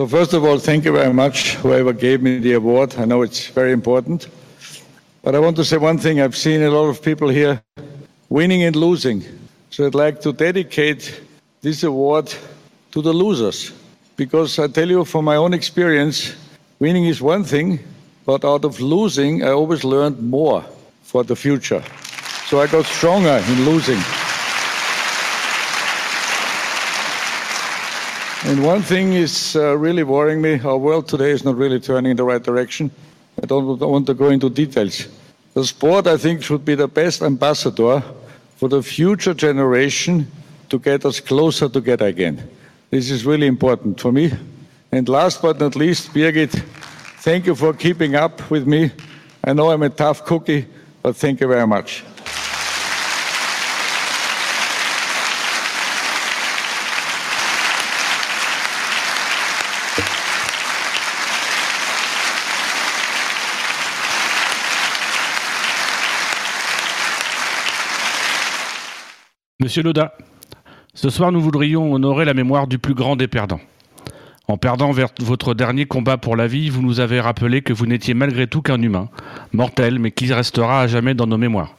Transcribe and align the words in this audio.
So 0.00 0.06
first 0.06 0.32
of 0.32 0.46
all, 0.46 0.58
thank 0.58 0.86
you 0.86 0.92
very 0.92 1.12
much, 1.12 1.56
whoever 1.56 1.92
gave 1.92 2.22
me 2.22 2.38
the 2.38 2.54
award. 2.54 2.94
I 2.96 3.04
know 3.04 3.20
it's 3.20 3.48
very 3.48 3.70
important. 3.70 4.28
But 5.22 5.34
I 5.34 5.38
want 5.38 5.56
to 5.56 5.64
say 5.66 5.76
one 5.76 5.98
thing. 5.98 6.22
I've 6.22 6.38
seen 6.38 6.62
a 6.62 6.70
lot 6.70 6.88
of 6.88 7.02
people 7.02 7.28
here 7.28 7.60
winning 8.30 8.62
and 8.62 8.74
losing. 8.74 9.22
So 9.68 9.86
I'd 9.86 9.94
like 9.94 10.22
to 10.22 10.32
dedicate 10.32 11.20
this 11.60 11.82
award 11.82 12.34
to 12.92 13.02
the 13.02 13.12
losers. 13.12 13.72
Because 14.16 14.58
I 14.58 14.68
tell 14.68 14.88
you 14.88 15.04
from 15.04 15.26
my 15.26 15.36
own 15.36 15.52
experience, 15.52 16.34
winning 16.78 17.04
is 17.04 17.20
one 17.20 17.44
thing, 17.44 17.78
but 18.24 18.42
out 18.42 18.64
of 18.64 18.80
losing, 18.80 19.44
I 19.44 19.50
always 19.50 19.84
learned 19.84 20.18
more 20.22 20.64
for 21.02 21.24
the 21.24 21.36
future. 21.36 21.84
So 22.46 22.58
I 22.58 22.68
got 22.68 22.86
stronger 22.86 23.44
in 23.46 23.66
losing. 23.66 24.00
And 28.44 28.64
one 28.64 28.80
thing 28.80 29.12
is 29.12 29.54
uh, 29.54 29.76
really 29.76 30.02
worrying 30.02 30.40
me. 30.40 30.58
Our 30.60 30.78
world 30.78 31.06
today 31.06 31.30
is 31.30 31.44
not 31.44 31.56
really 31.56 31.78
turning 31.78 32.12
in 32.12 32.16
the 32.16 32.24
right 32.24 32.42
direction. 32.42 32.90
I 33.42 33.44
don't, 33.44 33.78
don't 33.78 33.90
want 33.90 34.06
to 34.06 34.14
go 34.14 34.30
into 34.30 34.48
details. 34.48 35.08
The 35.52 35.64
sport, 35.64 36.06
I 36.06 36.16
think, 36.16 36.42
should 36.42 36.64
be 36.64 36.74
the 36.74 36.88
best 36.88 37.20
ambassador 37.22 38.02
for 38.56 38.70
the 38.70 38.82
future 38.82 39.34
generation 39.34 40.26
to 40.70 40.78
get 40.78 41.04
us 41.04 41.20
closer 41.20 41.68
together 41.68 42.06
again. 42.06 42.48
This 42.88 43.10
is 43.10 43.26
really 43.26 43.46
important 43.46 44.00
for 44.00 44.10
me. 44.10 44.32
And 44.90 45.06
last 45.08 45.42
but 45.42 45.60
not 45.60 45.76
least, 45.76 46.14
Birgit, 46.14 46.50
thank 47.20 47.46
you 47.46 47.54
for 47.54 47.74
keeping 47.74 48.14
up 48.14 48.50
with 48.50 48.66
me. 48.66 48.90
I 49.44 49.52
know 49.52 49.70
I'm 49.70 49.82
a 49.82 49.90
tough 49.90 50.24
cookie, 50.24 50.66
but 51.02 51.14
thank 51.14 51.40
you 51.40 51.46
very 51.46 51.66
much. 51.66 52.04
Monsieur 69.70 69.84
Loda, 69.84 70.14
ce 70.94 71.10
soir 71.10 71.30
nous 71.30 71.40
voudrions 71.40 71.94
honorer 71.94 72.24
la 72.24 72.34
mémoire 72.34 72.66
du 72.66 72.80
plus 72.80 72.94
grand 72.94 73.14
des 73.14 73.28
perdants. 73.28 73.60
En 74.48 74.56
perdant 74.56 74.90
votre 75.20 75.54
dernier 75.54 75.86
combat 75.86 76.16
pour 76.16 76.34
la 76.34 76.48
vie, 76.48 76.70
vous 76.70 76.82
nous 76.82 76.98
avez 76.98 77.20
rappelé 77.20 77.62
que 77.62 77.72
vous 77.72 77.86
n'étiez 77.86 78.12
malgré 78.12 78.48
tout 78.48 78.62
qu'un 78.62 78.82
humain, 78.82 79.10
mortel, 79.52 80.00
mais 80.00 80.10
qui 80.10 80.32
restera 80.32 80.80
à 80.80 80.86
jamais 80.88 81.14
dans 81.14 81.28
nos 81.28 81.38
mémoires. 81.38 81.76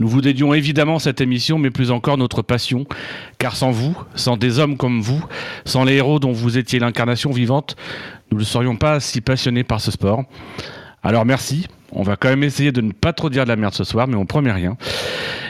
Nous 0.00 0.08
vous 0.08 0.20
dédions 0.20 0.52
évidemment 0.52 0.98
cette 0.98 1.20
émission, 1.20 1.58
mais 1.58 1.70
plus 1.70 1.92
encore 1.92 2.18
notre 2.18 2.42
passion, 2.42 2.86
car 3.38 3.54
sans 3.54 3.70
vous, 3.70 3.96
sans 4.16 4.36
des 4.36 4.58
hommes 4.58 4.76
comme 4.76 5.00
vous, 5.00 5.24
sans 5.64 5.84
les 5.84 5.94
héros 5.94 6.18
dont 6.18 6.32
vous 6.32 6.58
étiez 6.58 6.80
l'incarnation 6.80 7.30
vivante, 7.30 7.76
nous 8.32 8.38
ne 8.40 8.44
serions 8.44 8.74
pas 8.74 8.98
si 8.98 9.20
passionnés 9.20 9.62
par 9.62 9.80
ce 9.80 9.92
sport. 9.92 10.24
Alors 11.04 11.24
merci, 11.24 11.66
on 11.90 12.02
va 12.02 12.16
quand 12.16 12.28
même 12.28 12.44
essayer 12.44 12.70
de 12.70 12.80
ne 12.80 12.92
pas 12.92 13.12
trop 13.12 13.28
dire 13.28 13.42
de 13.42 13.48
la 13.48 13.56
merde 13.56 13.74
ce 13.74 13.82
soir, 13.82 14.06
mais 14.06 14.14
on 14.14 14.24
promet 14.24 14.52
rien. 14.52 14.76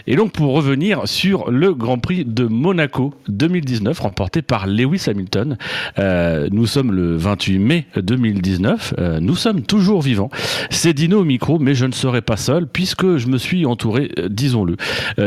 Et 0.07 0.17
donc 0.17 0.33
pour 0.33 0.55
revenir 0.55 1.07
sur 1.07 1.51
le 1.51 1.75
Grand 1.75 1.99
Prix 1.99 2.25
de 2.25 2.45
Monaco 2.47 3.15
2019 3.29 4.01
remporté 4.01 4.43
par 4.43 4.67
Lewis 4.67 5.05
Hamilton, 5.07 5.59
euh, 5.99 6.49
nous 6.51 6.67
sommes 6.67 6.93
le 6.93 7.17
28 7.17 7.59
mai 7.59 7.87
2019, 7.97 8.95
euh, 8.99 9.21
nous 9.21 9.37
sommes 9.37 9.63
toujours 9.63 10.03
vivants. 10.03 10.31
C'est 10.71 10.95
Dino 10.95 11.21
au 11.21 11.25
micro, 11.25 11.59
mais 11.59 11.75
je 11.75 11.85
ne 11.85 11.93
serai 11.93 12.23
pas 12.23 12.37
seul 12.37 12.67
puisque 12.67 13.17
je 13.17 13.29
me 13.29 13.39
suis 13.39 13.67
entouré, 13.67 14.11
euh, 14.19 14.29
disons-le, 14.29 14.77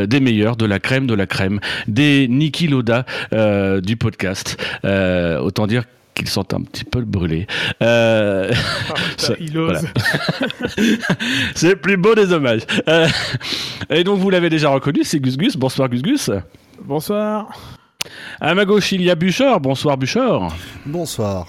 des 0.06 0.20
meilleurs, 0.20 0.56
de 0.56 0.66
la 0.66 0.78
crème 0.78 1.06
de 1.06 1.14
la 1.14 1.26
crème, 1.26 1.60
des 1.86 2.26
Niki 2.28 2.66
Loda 2.66 3.06
du 3.80 3.96
podcast. 3.96 4.56
autant 4.84 5.66
dire 5.66 5.84
qu'ils 6.16 6.28
sont 6.28 6.52
un 6.54 6.62
petit 6.62 6.84
peu 6.84 7.02
brûlés. 7.02 7.46
Euh, 7.82 8.50
ah, 8.90 9.32
il 9.40 9.56
ose. 9.58 9.86
c'est 11.54 11.70
le 11.70 11.76
plus 11.76 11.96
beau 11.96 12.14
des 12.14 12.32
hommages. 12.32 12.62
Euh, 12.88 13.06
et 13.90 14.02
donc, 14.02 14.18
vous 14.18 14.30
l'avez 14.30 14.50
déjà 14.50 14.70
reconnu, 14.70 15.04
c'est 15.04 15.20
Gus 15.20 15.36
Gus. 15.36 15.56
Bonsoir, 15.56 15.88
Gus 15.88 16.02
Gus. 16.02 16.30
Bonsoir. 16.82 17.48
À 18.40 18.54
ma 18.54 18.64
gauche, 18.64 18.90
il 18.92 19.02
y 19.02 19.10
a 19.10 19.14
Bouchard. 19.14 19.60
Bonsoir, 19.60 19.96
Bouchard. 19.96 20.48
Bonsoir. 20.84 21.46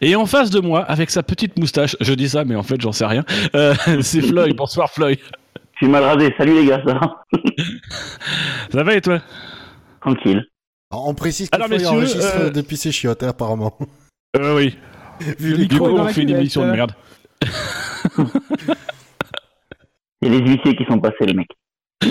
Et 0.00 0.16
en 0.16 0.26
face 0.26 0.50
de 0.50 0.60
moi, 0.60 0.82
avec 0.82 1.10
sa 1.10 1.22
petite 1.22 1.58
moustache, 1.58 1.96
je 2.00 2.14
dis 2.14 2.28
ça, 2.28 2.44
mais 2.44 2.56
en 2.56 2.62
fait, 2.62 2.80
j'en 2.80 2.92
sais 2.92 3.06
rien, 3.06 3.24
euh, 3.54 3.74
c'est 4.00 4.22
Floyd. 4.22 4.56
Bonsoir, 4.56 4.90
Floyd. 4.90 5.18
Je 5.74 5.86
suis 5.86 5.88
mal 5.88 6.02
rasé. 6.04 6.34
Salut, 6.36 6.54
les 6.54 6.66
gars, 6.66 6.82
ça 6.84 6.94
va 6.94 7.24
Ça 8.72 8.82
va 8.82 8.94
et 8.94 9.00
toi? 9.00 9.20
Tranquille. 10.00 10.44
On 10.92 11.14
précise 11.14 11.48
qu'il 11.50 11.62
faut 11.62 11.86
enregistre 11.86 12.36
euh... 12.36 12.50
depuis 12.50 12.76
ses 12.76 12.92
chiottes, 12.92 13.22
hein, 13.22 13.28
apparemment. 13.28 13.76
Euh, 14.34 14.56
oui. 14.56 14.78
Vu 15.38 15.66
du 15.66 15.78
coup, 15.78 15.84
on 15.84 16.08
fait 16.08 16.22
une 16.22 16.30
émission 16.30 16.66
de 16.66 16.70
merde. 16.70 16.92
Il 20.22 20.22
y 20.22 20.26
a 20.26 20.30
les 20.30 20.38
huissiers 20.38 20.74
qui 20.74 20.86
sont 20.86 20.98
passés, 20.98 21.26
les 21.26 21.34
mecs. 21.34 21.50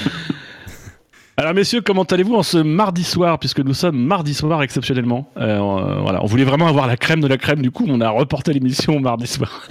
Alors 1.37 1.55
messieurs, 1.55 1.81
comment 1.81 2.03
allez-vous 2.03 2.35
en 2.35 2.43
ce 2.43 2.59
mardi 2.59 3.03
soir, 3.03 3.39
puisque 3.39 3.61
nous 3.61 3.73
sommes 3.73 3.97
mardi 3.97 4.35
soir 4.35 4.61
exceptionnellement 4.61 5.31
euh, 5.37 5.57
Voilà, 6.01 6.21
on 6.21 6.27
voulait 6.27 6.43
vraiment 6.43 6.67
avoir 6.67 6.85
la 6.85 6.97
crème 6.97 7.19
de 7.19 7.27
la 7.27 7.37
crème, 7.37 7.63
du 7.63 7.71
coup 7.71 7.85
on 7.87 7.99
a 7.99 8.09
reporté 8.11 8.53
l'émission 8.53 8.99
mardi 8.99 9.25
soir. 9.25 9.67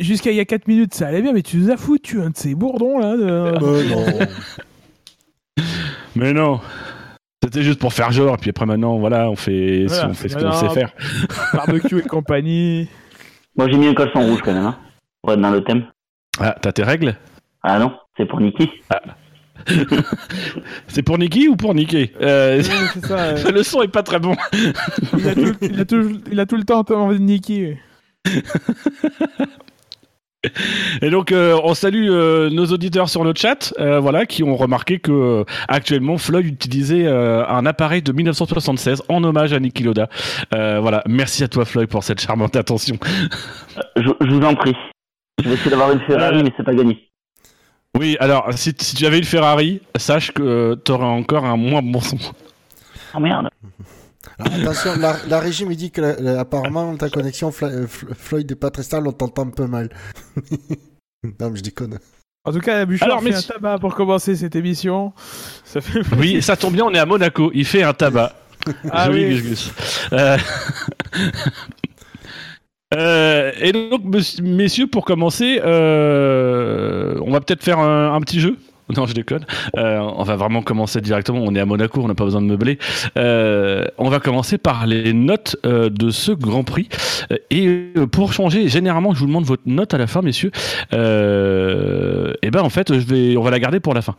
Jusqu'à 0.00 0.32
il 0.32 0.36
y 0.36 0.40
a 0.40 0.44
4 0.44 0.66
minutes 0.66 0.94
ça 0.94 1.06
allait 1.06 1.22
bien, 1.22 1.32
mais 1.32 1.42
tu 1.42 1.58
nous 1.58 1.70
as 1.70 1.76
foutu 1.76 2.20
un 2.20 2.30
de 2.30 2.36
ces 2.36 2.56
bourdons 2.56 2.98
là. 2.98 3.16
De... 3.16 3.22
Euh, 3.22 3.84
non. 5.56 5.64
mais 6.16 6.32
non. 6.32 6.60
C'était 7.44 7.62
juste 7.62 7.78
pour 7.78 7.92
faire 7.92 8.10
genre, 8.10 8.36
et 8.36 8.38
puis 8.38 8.48
après 8.48 8.64
maintenant, 8.64 8.96
voilà, 8.96 9.28
on 9.28 9.36
fait, 9.36 9.84
on 10.02 10.14
fait 10.14 10.30
ce 10.30 10.38
qu'on 10.38 10.50
sait 10.52 10.70
faire. 10.70 10.92
Barbecue 11.52 11.98
et 11.98 12.02
compagnie. 12.02 12.88
Moi 13.56 13.68
j'ai 13.70 13.76
mis 13.76 13.86
un 13.86 13.94
caleçon 13.94 14.22
rouge 14.22 14.40
quand 14.42 14.54
même, 14.54 14.64
hein, 14.64 14.78
pour 15.20 15.34
être 15.34 15.40
dans 15.40 15.50
le 15.50 15.62
thème. 15.62 15.84
Ah, 16.40 16.56
t'as 16.58 16.72
tes 16.72 16.82
règles? 16.82 17.16
Ah 17.62 17.78
non, 17.78 17.92
c'est 18.16 18.24
pour 18.24 18.40
Niki. 18.40 18.70
Ah. 18.88 19.02
c'est 20.88 21.02
pour 21.02 21.18
Niki 21.18 21.48
ou 21.48 21.56
pour 21.56 21.74
euh, 21.74 22.62
ça, 22.62 23.34
Le 23.52 23.62
son 23.62 23.82
est 23.82 23.88
pas 23.88 24.02
très 24.02 24.20
bon. 24.20 24.34
il, 25.12 25.28
a 25.28 25.34
tout, 25.34 25.54
il, 25.60 25.80
a 25.80 25.84
tout, 25.84 26.20
il, 26.32 26.40
a 26.40 26.46
tout, 26.46 26.56
le 26.56 26.64
temps 26.64 26.82
envie 26.88 27.18
de 27.18 27.24
Niki. 27.24 27.76
Et 31.02 31.10
donc, 31.10 31.32
euh, 31.32 31.58
on 31.62 31.74
salue 31.74 32.08
euh, 32.10 32.50
nos 32.50 32.66
auditeurs 32.66 33.08
sur 33.08 33.24
le 33.24 33.32
chat, 33.34 33.72
euh, 33.78 34.00
voilà, 34.00 34.26
qui 34.26 34.42
ont 34.42 34.56
remarqué 34.56 34.98
que 34.98 35.44
actuellement 35.68 36.18
Floyd 36.18 36.46
utilisait 36.46 37.06
un 37.06 37.66
appareil 37.66 38.02
de 38.02 38.12
1976 38.12 39.02
en 39.08 39.22
hommage 39.24 39.52
à 39.52 39.60
Niki 39.60 39.82
Loda. 39.82 40.08
voilà, 40.50 41.02
merci 41.06 41.44
à 41.44 41.48
toi 41.48 41.64
Floyd 41.64 41.88
pour 41.88 42.04
cette 42.04 42.20
charmante 42.20 42.56
attention. 42.56 42.96
Je, 43.96 44.10
vous 44.28 44.40
en 44.40 44.54
prie. 44.54 44.74
Je 45.42 45.48
vais 45.48 45.54
essayer 45.54 45.70
d'avoir 45.70 45.92
une 45.92 46.00
Ferrari, 46.00 46.42
mais 46.42 46.52
c'est 46.56 46.64
pas 46.64 46.74
gagné. 46.74 47.08
Oui, 47.98 48.16
alors 48.18 48.48
si, 48.54 48.74
tu 48.74 49.06
avais 49.06 49.18
une 49.18 49.24
Ferrari, 49.24 49.80
sache 49.96 50.32
que 50.32 50.78
tu 50.84 50.92
aurais 50.92 51.04
encore 51.04 51.44
un 51.44 51.56
moins 51.56 51.82
bon 51.82 52.00
son. 52.00 52.18
Oh 53.14 53.20
merde. 53.20 53.48
Attention, 54.38 54.90
la, 54.96 55.40
régie 55.40 55.64
me 55.64 55.74
dit 55.74 55.90
que 55.90 56.36
apparemment 56.38 56.96
ta 56.96 57.08
connexion 57.08 57.52
euh, 57.62 57.86
Floyd 57.88 58.48
n'est 58.48 58.56
pas 58.56 58.70
très 58.70 58.82
stable, 58.82 59.08
on 59.08 59.12
t'entend 59.12 59.46
un 59.46 59.50
peu 59.50 59.66
mal. 59.66 59.90
non, 61.40 61.50
mais 61.50 61.56
je 61.56 61.62
déconne. 61.62 61.98
En 62.44 62.52
tout 62.52 62.60
cas, 62.60 62.84
Bouchard 62.84 63.08
Alors, 63.08 63.22
fait 63.22 63.34
un 63.34 63.42
tabac 63.42 63.78
pour 63.78 63.94
commencer 63.94 64.36
cette 64.36 64.54
émission. 64.54 65.12
Ça 65.64 65.80
fait 65.80 66.00
oui, 66.18 66.42
ça 66.42 66.56
tombe 66.56 66.74
bien, 66.74 66.84
on 66.84 66.92
est 66.92 66.98
à 66.98 67.06
Monaco. 67.06 67.50
Il 67.54 67.64
fait 67.64 67.82
un 67.82 67.94
tabac. 67.94 68.34
ah 68.90 69.10
oui. 69.10 69.40
Gus 69.40 69.72
euh, 70.12 70.36
euh... 72.94 73.52
et 73.58 73.72
donc, 73.72 74.02
messieurs, 74.42 74.86
pour 74.86 75.04
commencer, 75.04 75.60
euh... 75.64 77.18
on 77.24 77.30
va 77.30 77.40
peut-être 77.40 77.62
faire 77.62 77.78
un, 77.78 78.14
un 78.14 78.20
petit 78.20 78.40
jeu? 78.40 78.58
Non, 78.96 79.06
je 79.06 79.14
déconne. 79.14 79.44
Euh, 79.76 79.98
on 79.98 80.22
va 80.22 80.36
vraiment 80.36 80.62
commencer 80.62 81.00
directement. 81.00 81.40
On 81.42 81.54
est 81.54 81.60
à 81.60 81.66
Monaco, 81.66 82.00
on 82.02 82.08
n'a 82.08 82.14
pas 82.14 82.24
besoin 82.24 82.42
de 82.42 82.46
meubler. 82.46 82.78
Euh, 83.16 83.84
on 83.98 84.08
va 84.08 84.20
commencer 84.20 84.58
par 84.58 84.86
les 84.86 85.12
notes 85.12 85.56
euh, 85.64 85.88
de 85.88 86.10
ce 86.10 86.32
Grand 86.32 86.64
Prix. 86.64 86.88
Et 87.50 87.92
pour 88.12 88.32
changer, 88.32 88.68
généralement, 88.68 89.14
je 89.14 89.20
vous 89.20 89.26
demande 89.26 89.44
votre 89.44 89.62
note 89.66 89.94
à 89.94 89.98
la 89.98 90.06
fin, 90.06 90.22
messieurs. 90.22 90.50
et 90.92 90.96
ben, 92.50 92.60
en 92.60 92.68
fait, 92.68 92.90
on 92.90 93.42
va 93.42 93.50
la 93.50 93.58
garder 93.58 93.80
pour 93.80 93.94
la 93.94 94.02
fin 94.02 94.14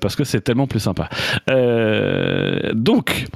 parce 0.00 0.16
que 0.16 0.24
c'est 0.24 0.40
tellement 0.40 0.66
plus 0.66 0.80
sympa. 0.80 1.08
donc, 2.74 3.26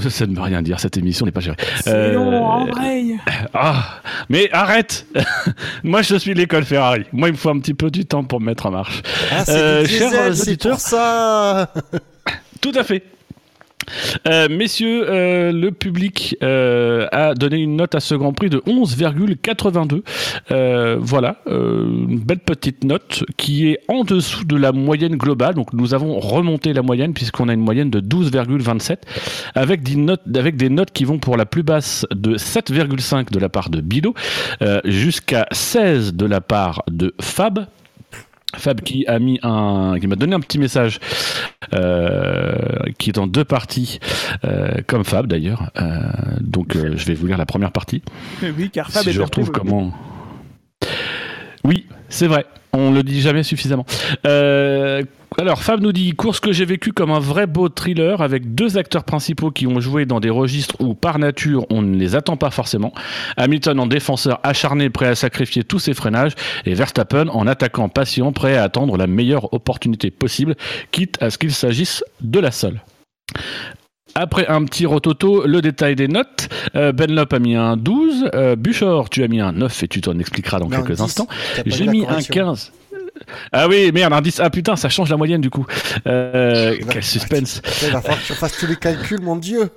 ça 0.00 0.26
ne 0.26 0.34
veut 0.34 0.42
rien 0.42 0.62
dire. 0.62 0.80
Cette 0.80 0.96
émission 0.96 1.26
n'est 1.26 1.32
pas 1.32 1.40
gérée. 1.40 1.56
C'est 1.82 2.12
long, 2.12 2.44
en 2.44 2.66
Ah, 3.54 4.00
mais 4.28 4.48
arrête. 4.52 5.06
Moi, 5.82 6.02
je 6.02 6.16
suis 6.16 6.34
l'école 6.34 6.64
Ferrari. 6.64 7.04
Moi, 7.12 7.28
il 7.28 7.32
me 7.32 7.36
faut 7.36 7.50
un 7.50 7.58
petit 7.58 7.74
peu 7.74 7.90
du 7.90 8.04
temps 8.06 8.24
pour 8.24 8.40
me 8.40 8.46
mettre 8.46 8.66
en 8.66 8.70
marche. 8.70 9.02
Ah, 9.30 9.44
chers 9.86 10.30
auditeurs. 10.30 10.78
ça 10.78 11.72
Tout 12.60 12.72
à 12.74 12.84
fait. 12.84 13.02
Euh, 14.26 14.48
messieurs, 14.48 15.06
euh, 15.08 15.52
le 15.52 15.72
public 15.72 16.36
euh, 16.42 17.06
a 17.12 17.34
donné 17.34 17.58
une 17.58 17.76
note 17.76 17.94
à 17.94 18.00
ce 18.00 18.14
Grand 18.14 18.32
Prix 18.32 18.50
de 18.50 18.58
11,82. 18.58 20.02
Euh, 20.50 20.96
voilà, 21.00 21.36
une 21.46 22.20
belle 22.20 22.40
petite 22.40 22.84
note 22.84 23.24
qui 23.36 23.68
est 23.68 23.80
en 23.88 24.04
dessous 24.04 24.44
de 24.44 24.56
la 24.56 24.72
moyenne 24.72 25.16
globale. 25.16 25.54
Donc 25.54 25.72
nous 25.72 25.94
avons 25.94 26.18
remonté 26.18 26.72
la 26.72 26.82
moyenne 26.82 27.14
puisqu'on 27.14 27.48
a 27.48 27.52
une 27.52 27.60
moyenne 27.60 27.90
de 27.90 28.00
12,27 28.00 28.98
avec 29.54 29.82
des 29.82 29.96
notes, 29.96 30.22
avec 30.34 30.56
des 30.56 30.68
notes 30.68 30.92
qui 30.92 31.04
vont 31.04 31.18
pour 31.18 31.36
la 31.36 31.46
plus 31.46 31.62
basse 31.62 32.06
de 32.10 32.36
7,5 32.36 33.30
de 33.32 33.38
la 33.38 33.48
part 33.48 33.70
de 33.70 33.80
Bilo 33.80 34.14
jusqu'à 34.84 35.46
16 35.52 36.14
de 36.14 36.26
la 36.26 36.40
part 36.40 36.82
de 36.88 37.14
Fab. 37.20 37.66
Fab 38.58 38.80
qui 38.80 39.06
a 39.06 39.18
mis 39.18 39.38
un, 39.42 39.96
qui 40.00 40.06
m'a 40.06 40.16
donné 40.16 40.34
un 40.34 40.40
petit 40.40 40.58
message, 40.58 41.00
euh, 41.74 42.56
qui 42.98 43.10
est 43.10 43.18
en 43.18 43.26
deux 43.26 43.44
parties, 43.44 43.98
euh, 44.44 44.78
comme 44.86 45.04
Fab 45.04 45.26
d'ailleurs. 45.26 45.70
Euh, 45.80 45.98
donc 46.40 46.74
je 46.74 47.04
vais 47.04 47.14
vous 47.14 47.26
lire 47.26 47.38
la 47.38 47.46
première 47.46 47.72
partie. 47.72 48.02
Oui, 48.42 48.70
car 48.70 48.90
Fab 48.90 49.02
si 49.02 49.10
est 49.10 49.12
je 49.12 49.22
retrouve 49.22 49.50
comment. 49.50 49.92
Oui, 51.64 51.86
c'est 52.08 52.26
vrai. 52.26 52.46
On 52.72 52.92
le 52.92 53.02
dit 53.02 53.20
jamais 53.20 53.42
suffisamment. 53.42 53.86
Euh, 54.26 55.02
alors, 55.38 55.62
Fab 55.62 55.80
nous 55.80 55.92
dit 55.92 56.12
course 56.14 56.40
que 56.40 56.52
j'ai 56.52 56.64
vécue 56.64 56.92
comme 56.92 57.10
un 57.10 57.18
vrai 57.18 57.46
beau 57.46 57.68
thriller 57.68 58.22
avec 58.22 58.54
deux 58.54 58.76
acteurs 58.76 59.04
principaux 59.04 59.50
qui 59.50 59.66
ont 59.66 59.80
joué 59.80 60.04
dans 60.04 60.20
des 60.20 60.30
registres 60.30 60.76
où, 60.80 60.94
par 60.94 61.18
nature, 61.18 61.66
on 61.70 61.82
ne 61.82 61.96
les 61.96 62.14
attend 62.14 62.36
pas 62.36 62.50
forcément. 62.50 62.92
Hamilton 63.36 63.78
en 63.80 63.86
défenseur 63.86 64.40
acharné, 64.42 64.90
prêt 64.90 65.06
à 65.06 65.14
sacrifier 65.14 65.64
tous 65.64 65.78
ses 65.78 65.94
freinages, 65.94 66.32
et 66.66 66.74
Verstappen 66.74 67.28
en 67.28 67.46
attaquant 67.46 67.88
patient, 67.88 68.32
prêt 68.32 68.56
à 68.56 68.64
attendre 68.64 68.96
la 68.96 69.06
meilleure 69.06 69.52
opportunité 69.54 70.10
possible, 70.10 70.56
quitte 70.90 71.22
à 71.22 71.30
ce 71.30 71.38
qu'il 71.38 71.52
s'agisse 71.52 72.04
de 72.20 72.40
la 72.40 72.50
seule. 72.50 72.80
Après 74.14 74.46
un 74.48 74.64
petit 74.64 74.86
rototo, 74.86 75.46
le 75.46 75.60
détail 75.60 75.94
des 75.94 76.08
notes. 76.08 76.48
Euh, 76.74 76.92
Benlop 76.92 77.32
a 77.32 77.38
mis 77.38 77.54
un 77.54 77.76
12. 77.76 78.30
Euh, 78.34 78.56
Buchor, 78.56 79.10
tu 79.10 79.22
as 79.22 79.28
mis 79.28 79.40
un 79.40 79.52
9 79.52 79.82
et 79.84 79.88
tu 79.88 80.00
t'en 80.00 80.18
expliqueras 80.18 80.58
dans 80.58 80.68
Non, 80.68 80.78
quelques 80.78 80.96
10. 80.96 81.02
instants. 81.02 81.28
J'ai 81.66 81.86
mis 81.86 82.02
un 82.02 82.08
correction. 82.08 82.34
15. 82.34 82.72
Ah 83.52 83.68
oui, 83.68 83.90
merde, 83.92 84.12
un 84.12 84.20
10. 84.20 84.40
Ah 84.40 84.50
putain, 84.50 84.76
ça 84.76 84.88
change 84.88 85.10
la 85.10 85.16
moyenne 85.16 85.40
du 85.40 85.50
coup. 85.50 85.66
Euh, 86.06 86.76
quel 86.90 87.02
suspense. 87.04 87.60
Il 87.82 87.92
va 87.92 88.00
falloir 88.00 88.20
que 88.20 88.26
je 88.26 88.32
fasse 88.34 88.56
tous 88.58 88.66
les 88.66 88.76
calculs, 88.76 89.20
mon 89.20 89.36
dieu. 89.36 89.70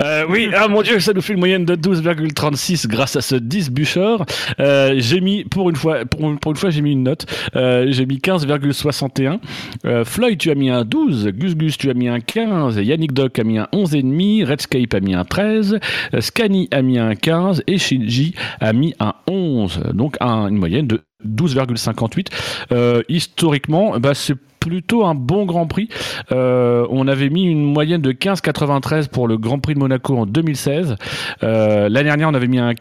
Euh, 0.00 0.24
oui, 0.28 0.48
ah 0.56 0.68
mon 0.68 0.82
dieu, 0.82 1.00
ça 1.00 1.12
nous 1.12 1.20
fait 1.20 1.32
une 1.32 1.40
moyenne 1.40 1.64
de 1.64 1.74
12,36 1.74 2.86
grâce 2.86 3.16
à 3.16 3.20
ce 3.20 3.34
10 3.34 3.72
Buchor. 3.72 4.24
Euh, 4.60 4.94
j'ai 4.98 5.20
mis, 5.20 5.42
pour 5.44 5.70
une 5.70 5.74
fois, 5.76 6.04
pour, 6.04 6.30
une 6.30 6.56
fois, 6.56 6.70
j'ai 6.70 6.82
mis 6.82 6.92
une 6.92 7.02
note. 7.02 7.26
Euh, 7.56 7.86
j'ai 7.90 8.06
mis 8.06 8.18
15,61. 8.18 9.40
Euh, 9.86 10.04
Floyd, 10.04 10.38
tu 10.38 10.52
as 10.52 10.54
mis 10.54 10.70
un 10.70 10.84
12. 10.84 11.30
Gus 11.34 11.56
Gus, 11.56 11.76
tu 11.78 11.90
as 11.90 11.94
mis 11.94 12.06
un 12.06 12.20
15. 12.20 12.76
Yannick 12.76 13.12
Doc 13.12 13.40
a 13.40 13.44
mis 13.44 13.58
un 13.58 13.66
11,5. 13.72 14.44
Redscape 14.44 14.94
a 14.94 15.00
mis 15.00 15.14
un 15.14 15.24
13. 15.24 15.80
Euh, 16.14 16.20
Scani 16.20 16.68
a 16.70 16.80
mis 16.82 16.98
un 17.00 17.16
15. 17.16 17.64
Et 17.66 17.78
Shinji 17.78 18.36
a 18.60 18.72
mis 18.72 18.94
un 19.00 19.14
11. 19.26 19.80
Donc 19.94 20.16
un- 20.20 20.46
une 20.46 20.58
moyenne 20.58 20.86
de 20.86 21.00
12,58. 21.26 22.28
Euh, 22.72 23.02
historiquement, 23.08 23.98
bah, 23.98 24.14
c'est 24.14 24.36
plutôt 24.60 25.04
un 25.04 25.14
bon 25.14 25.46
Grand 25.46 25.66
Prix. 25.66 25.88
Euh, 26.32 26.86
on 26.90 27.06
avait 27.08 27.30
mis 27.30 27.44
une 27.44 27.64
moyenne 27.64 28.02
de 28.02 28.12
15,93 28.12 29.08
pour 29.08 29.28
le 29.28 29.36
Grand 29.38 29.58
Prix 29.58 29.74
de 29.74 29.78
Monaco 29.78 30.16
en 30.16 30.26
2016. 30.26 30.96
Euh, 31.42 31.88
L'année 31.88 32.04
dernière, 32.08 32.28
on 32.28 32.34
avait 32.34 32.48
mis 32.48 32.58
un 32.58 32.72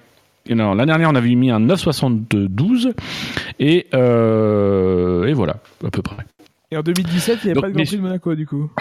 non, 0.49 0.75
l'année 0.75 0.91
dernière, 0.91 1.09
on 1.09 1.15
avait 1.15 1.35
mis 1.35 1.51
un 1.51 1.59
9,72 1.59 2.93
et, 3.59 3.85
euh, 3.93 5.25
et 5.25 5.33
voilà, 5.33 5.57
à 5.85 5.89
peu 5.91 6.01
près. 6.01 6.23
Et 6.71 6.77
en 6.77 6.81
2017, 6.83 7.39
il 7.43 7.47
n'y 7.47 7.51
avait 7.51 7.53
Donc, 7.55 7.63
pas 7.63 7.67
de 7.67 7.73
Grand 7.73 7.79
mais- 7.81 7.85
Prix 7.85 7.97
de 7.97 8.01
Monaco, 8.01 8.33
du 8.35 8.47
coup. 8.47 8.71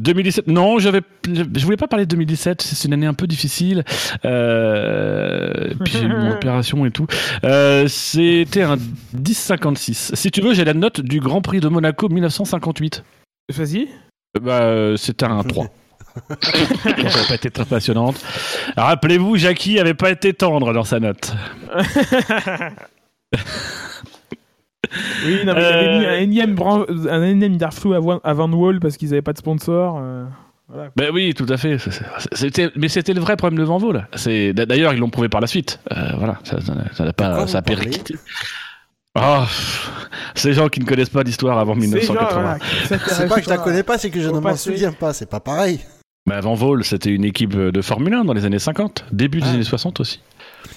2017, 0.00 0.48
non, 0.48 0.78
j'avais, 0.78 1.02
je 1.26 1.64
voulais 1.64 1.76
pas 1.76 1.86
parler 1.86 2.04
de 2.04 2.10
2017, 2.10 2.62
c'est 2.62 2.88
une 2.88 2.94
année 2.94 3.06
un 3.06 3.14
peu 3.14 3.26
difficile. 3.26 3.84
Euh, 4.24 5.72
puis 5.84 5.92
j'ai 5.92 6.04
eu 6.04 6.08
mon 6.08 6.32
opération 6.34 6.84
et 6.84 6.90
tout. 6.90 7.06
Euh, 7.44 7.86
c'était 7.88 8.62
un 8.62 8.76
10,56. 8.76 10.14
Si 10.14 10.30
tu 10.30 10.40
veux, 10.40 10.52
j'ai 10.54 10.64
la 10.64 10.74
note 10.74 11.00
du 11.00 11.20
Grand 11.20 11.42
Prix 11.42 11.60
de 11.60 11.68
Monaco 11.68 12.08
1958. 12.08 13.04
Vas-y. 13.54 13.88
Bah, 14.40 14.62
euh, 14.62 14.96
c'était 14.96 15.26
un 15.26 15.42
3. 15.42 15.66
Ça 16.40 16.96
n'a 17.02 17.26
pas 17.28 17.34
été 17.34 17.50
très 17.50 17.64
passionnante. 17.64 18.16
Rappelez-vous, 18.76 19.36
Jackie 19.36 19.78
avait 19.78 19.94
pas 19.94 20.10
été 20.10 20.32
tendre 20.32 20.72
dans 20.72 20.84
sa 20.84 21.00
note. 21.00 21.34
Oui, 25.26 25.40
non, 25.44 25.54
mais 25.54 25.60
il 25.60 25.64
avait 25.64 25.86
Euh, 25.88 25.98
mis 25.98 26.06
un 26.06 26.14
énième, 26.18 26.54
bran- 26.54 26.84
un 27.10 27.22
énième 27.22 27.56
Darflou 27.56 27.94
avant, 27.94 28.20
avant 28.24 28.50
Wall 28.50 28.80
parce 28.80 28.96
qu'ils 28.96 29.10
n'avaient 29.10 29.22
pas 29.22 29.32
de 29.32 29.38
sponsor. 29.38 29.98
euh, 30.00 30.24
voilà. 30.68 30.90
Ben 30.96 31.10
oui, 31.12 31.34
tout 31.34 31.46
à 31.48 31.56
fait. 31.56 31.76
C'était, 32.32 32.70
mais 32.76 32.88
c'était 32.88 33.12
le 33.14 33.20
vrai 33.20 33.36
problème 33.36 33.58
de 33.58 33.64
Van 33.64 33.78
Vaux, 33.78 33.92
là. 33.92 34.08
C'est, 34.14 34.52
d'ailleurs, 34.54 34.94
ils 34.94 34.98
l'ont 35.00 35.10
prouvé 35.10 35.28
par 35.28 35.40
la 35.40 35.46
suite. 35.46 35.78
Euh, 35.92 36.12
voilà, 36.16 36.38
ça 36.44 36.60
ça 36.60 36.74
n'a- 36.74 36.92
ça 36.94 37.12
pas, 37.12 37.46
ça 37.46 37.58
a 37.58 37.62
périclité. 37.62 38.14
Ah, 39.16 39.46
ces 40.34 40.54
gens 40.54 40.68
qui 40.68 40.80
ne 40.80 40.84
connaissent 40.86 41.08
pas 41.10 41.22
d'histoire 41.22 41.58
avant 41.58 41.74
Ces 41.74 41.82
gens, 41.82 41.86
1980. 41.88 42.40
voilà, 42.40 42.58
qui 42.58 42.66
s'intéressent 42.88 43.16
C'est 43.18 43.28
pas 43.28 43.36
que 43.36 43.44
je 43.44 43.48
la 43.50 43.58
connais 43.58 43.82
pas, 43.84 43.98
c'est 43.98 44.10
que 44.10 44.20
je 44.20 44.28
ne 44.28 44.40
m'en 44.40 44.56
souviens 44.56 44.92
pas. 44.92 45.12
C'est 45.12 45.30
pas 45.30 45.38
pareil. 45.40 45.80
Mais 46.26 46.40
Van 46.40 46.54
Vol, 46.54 46.82
c'était 46.84 47.10
une 47.10 47.24
équipe 47.24 47.54
de 47.54 47.82
Formule 47.82 48.14
1 48.14 48.24
dans 48.24 48.32
les 48.32 48.44
années 48.46 48.58
50, 48.58 49.04
début 49.12 49.40
des 49.40 49.46
Ah. 49.48 49.52
années 49.52 49.62
60 49.62 50.00
aussi. 50.00 50.20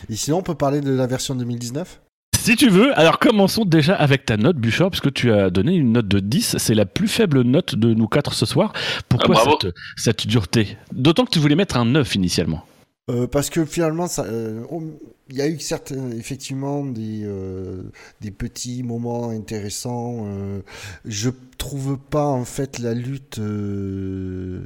Et 0.10 0.16
sinon, 0.16 0.40
on 0.40 0.42
peut 0.44 0.54
parler 0.56 0.82
de 0.82 0.92
la 0.94 1.08
version 1.08 1.34
2019 1.34 2.02
Si 2.40 2.56
tu 2.56 2.70
veux, 2.70 2.98
alors 2.98 3.20
commençons 3.20 3.66
déjà 3.66 3.94
avec 3.96 4.26
ta 4.26 4.38
note, 4.38 4.56
Bouchard, 4.58 4.90
puisque 4.90 5.12
tu 5.12 5.32
as 5.34 5.50
donné 5.50 5.74
une 5.76 5.92
note 5.92 6.08
de 6.08 6.20
10. 6.20 6.56
C'est 6.60 6.76
la 6.76 6.86
plus 6.86 7.08
faible 7.10 7.42
note 7.42 7.76
de 7.76 7.94
nous 7.94 8.08
quatre 8.08 8.34
ce 8.34 8.46
soir. 8.46 8.72
Pourquoi 9.10 9.36
Ah, 9.46 9.50
cette, 9.62 9.74
cette 9.98 10.28
dureté? 10.28 10.78
D'autant 10.94 11.26
que 11.26 11.32
tu 11.32 11.40
voulais 11.40 11.56
mettre 11.56 11.76
un 11.78 11.84
9 11.86 12.16
initialement. 12.16 12.64
Euh, 13.10 13.28
parce 13.28 13.50
que 13.50 13.66
finalement, 13.66 14.08
ça, 14.08 14.24
euh, 14.26 14.64
on- 14.70 14.84
il 15.30 15.36
y 15.38 15.42
a 15.42 15.48
eu 15.48 15.58
euh, 15.92 16.12
effectivement 16.18 16.86
des, 16.86 17.22
euh, 17.26 17.84
des 18.22 18.32
petits 18.32 18.82
moments 18.84 19.30
intéressants. 19.30 20.26
euh, 20.28 20.60
je 21.06 21.30
trouve 21.58 21.98
pas 21.98 22.26
en 22.28 22.46
fait 22.46 22.80
la 22.80 22.94
lutte 22.94 23.40
euh, 23.40 24.62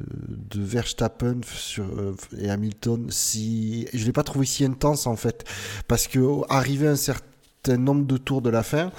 de 0.50 0.60
Verstappen 0.60 1.40
sur, 1.52 1.84
euh, 1.84 2.14
et 2.38 2.48
Hamilton 2.50 3.06
si 3.10 3.86
je 3.92 4.04
l'ai 4.04 4.12
pas 4.12 4.22
trouvé 4.24 4.44
si 4.46 4.64
intense 4.64 5.06
en 5.06 5.16
fait 5.16 5.42
parce 5.88 6.06
que 6.06 6.20
arrivé 6.48 6.86
à 6.86 6.92
un 6.92 6.96
certain 6.96 7.26
nombre 7.70 8.06
de 8.06 8.16
tours 8.16 8.42
de 8.42 8.50
la 8.50 8.62
fin, 8.62 8.90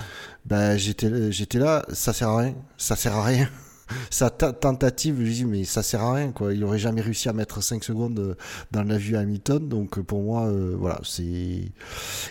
ben 0.46 0.77
j'étais 0.77 1.32
j'étais 1.32 1.60
là, 1.60 1.86
ça 1.91 2.13
sert 2.13 2.29
à 2.29 2.38
rien, 2.39 2.55
ça 2.77 2.96
sert 2.96 3.15
à 3.15 3.24
rien. 3.25 3.50
Sa 4.10 4.29
ta- 4.29 4.53
tentative, 4.53 5.17
je 5.20 5.29
dis 5.32 5.46
mais 5.46 5.65
ça 5.65 5.84
sert 5.84 6.01
à 6.01 6.13
rien 6.15 6.32
quoi. 6.32 6.53
Il 6.53 6.63
aurait 6.63 6.79
jamais 6.79 7.01
réussi 7.01 7.29
à 7.29 7.34
mettre 7.34 7.62
5 7.62 7.84
secondes 7.84 8.17
euh, 8.20 8.36
dans 8.72 8.84
la 8.84 8.98
vue 8.98 9.15
à 9.17 9.20
Hamilton. 9.20 9.67
Donc 9.67 9.98
euh, 9.98 10.03
pour 10.03 10.24
moi, 10.24 10.48
euh, 10.48 10.75
voilà, 10.77 11.00
c'est 11.03 11.72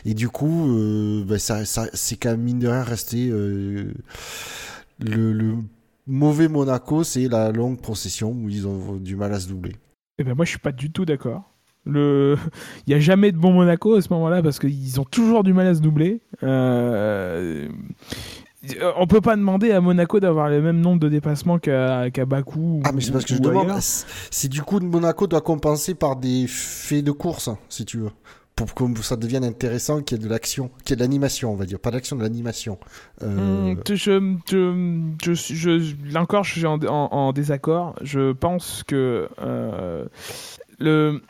et 0.04 0.14
du 0.14 0.28
coup, 0.28 1.22
ben, 1.26 1.38
ça, 1.38 1.64
c'est 1.92 2.16
quand 2.16 2.30
même 2.30 2.42
mine 2.42 2.58
de 2.58 2.68
rien 2.68 2.82
resté 2.82 3.28
le, 3.28 3.92
le 4.98 5.56
mauvais 6.06 6.48
Monaco, 6.48 7.04
c'est 7.04 7.28
la 7.28 7.52
longue 7.52 7.80
procession 7.80 8.32
où 8.32 8.48
ils 8.48 8.66
ont 8.66 8.96
du 8.96 9.16
mal 9.16 9.32
à 9.34 9.40
se 9.40 9.48
doubler. 9.48 9.76
Eh 10.18 10.24
ben 10.24 10.34
moi, 10.34 10.44
je 10.44 10.50
suis 10.50 10.58
pas 10.58 10.72
du 10.72 10.90
tout 10.90 11.04
d'accord. 11.04 11.51
Le... 11.86 12.36
Il 12.86 12.90
n'y 12.90 12.94
a 12.94 13.00
jamais 13.00 13.32
de 13.32 13.36
bon 13.38 13.52
Monaco 13.52 13.94
à 13.96 14.02
ce 14.02 14.12
moment-là 14.12 14.42
parce 14.42 14.58
qu'ils 14.58 15.00
ont 15.00 15.04
toujours 15.04 15.42
du 15.44 15.52
mal 15.52 15.66
à 15.66 15.74
se 15.74 15.80
doubler. 15.80 16.20
Euh... 16.42 17.68
On 18.96 19.08
peut 19.08 19.20
pas 19.20 19.34
demander 19.34 19.72
à 19.72 19.80
Monaco 19.80 20.20
d'avoir 20.20 20.48
le 20.48 20.62
même 20.62 20.80
nombre 20.80 21.00
de 21.00 21.08
dépassements 21.08 21.58
qu'à 21.58 22.10
qu'à 22.12 22.24
Bakou. 22.26 22.80
Ah 22.84 22.92
mais 22.94 23.00
c'est 23.00 23.10
parce 23.10 23.24
que 23.24 23.34
je 23.34 23.40
demande, 23.40 23.72
c'est 23.80 24.48
du 24.48 24.62
coup 24.62 24.78
Monaco 24.78 25.26
doit 25.26 25.40
compenser 25.40 25.94
par 25.96 26.14
des 26.14 26.46
faits 26.46 27.04
de 27.04 27.10
course, 27.10 27.50
si 27.68 27.84
tu 27.84 27.98
veux. 27.98 28.10
Pour 28.54 28.72
que 28.74 28.84
ça 29.02 29.16
devienne 29.16 29.42
intéressant, 29.42 30.00
qu'il 30.02 30.18
y 30.18 30.20
ait 30.20 30.24
de 30.24 30.30
l'action, 30.30 30.70
qu'il 30.84 30.90
y 30.90 30.92
ait 30.92 30.96
de 30.96 31.00
l'animation, 31.00 31.52
on 31.52 31.56
va 31.56 31.64
dire. 31.64 31.80
Pas 31.80 31.90
d'action, 31.90 32.14
de 32.16 32.22
l'animation. 32.22 32.78
Euh, 33.22 33.74
Hum, 33.74 33.82
je, 33.88 34.20
je, 35.34 35.34
je, 35.34 35.78
je- 35.80 35.94
là 36.12 36.20
encore, 36.22 36.44
je 36.44 36.52
suis 36.52 36.66
en, 36.66 36.74
en- 36.84 37.08
en 37.10 37.32
désaccord. 37.32 37.96
Je 38.02 38.30
pense 38.32 38.84
que 38.86 39.28
euh, 39.40 40.04
le, 40.78 41.20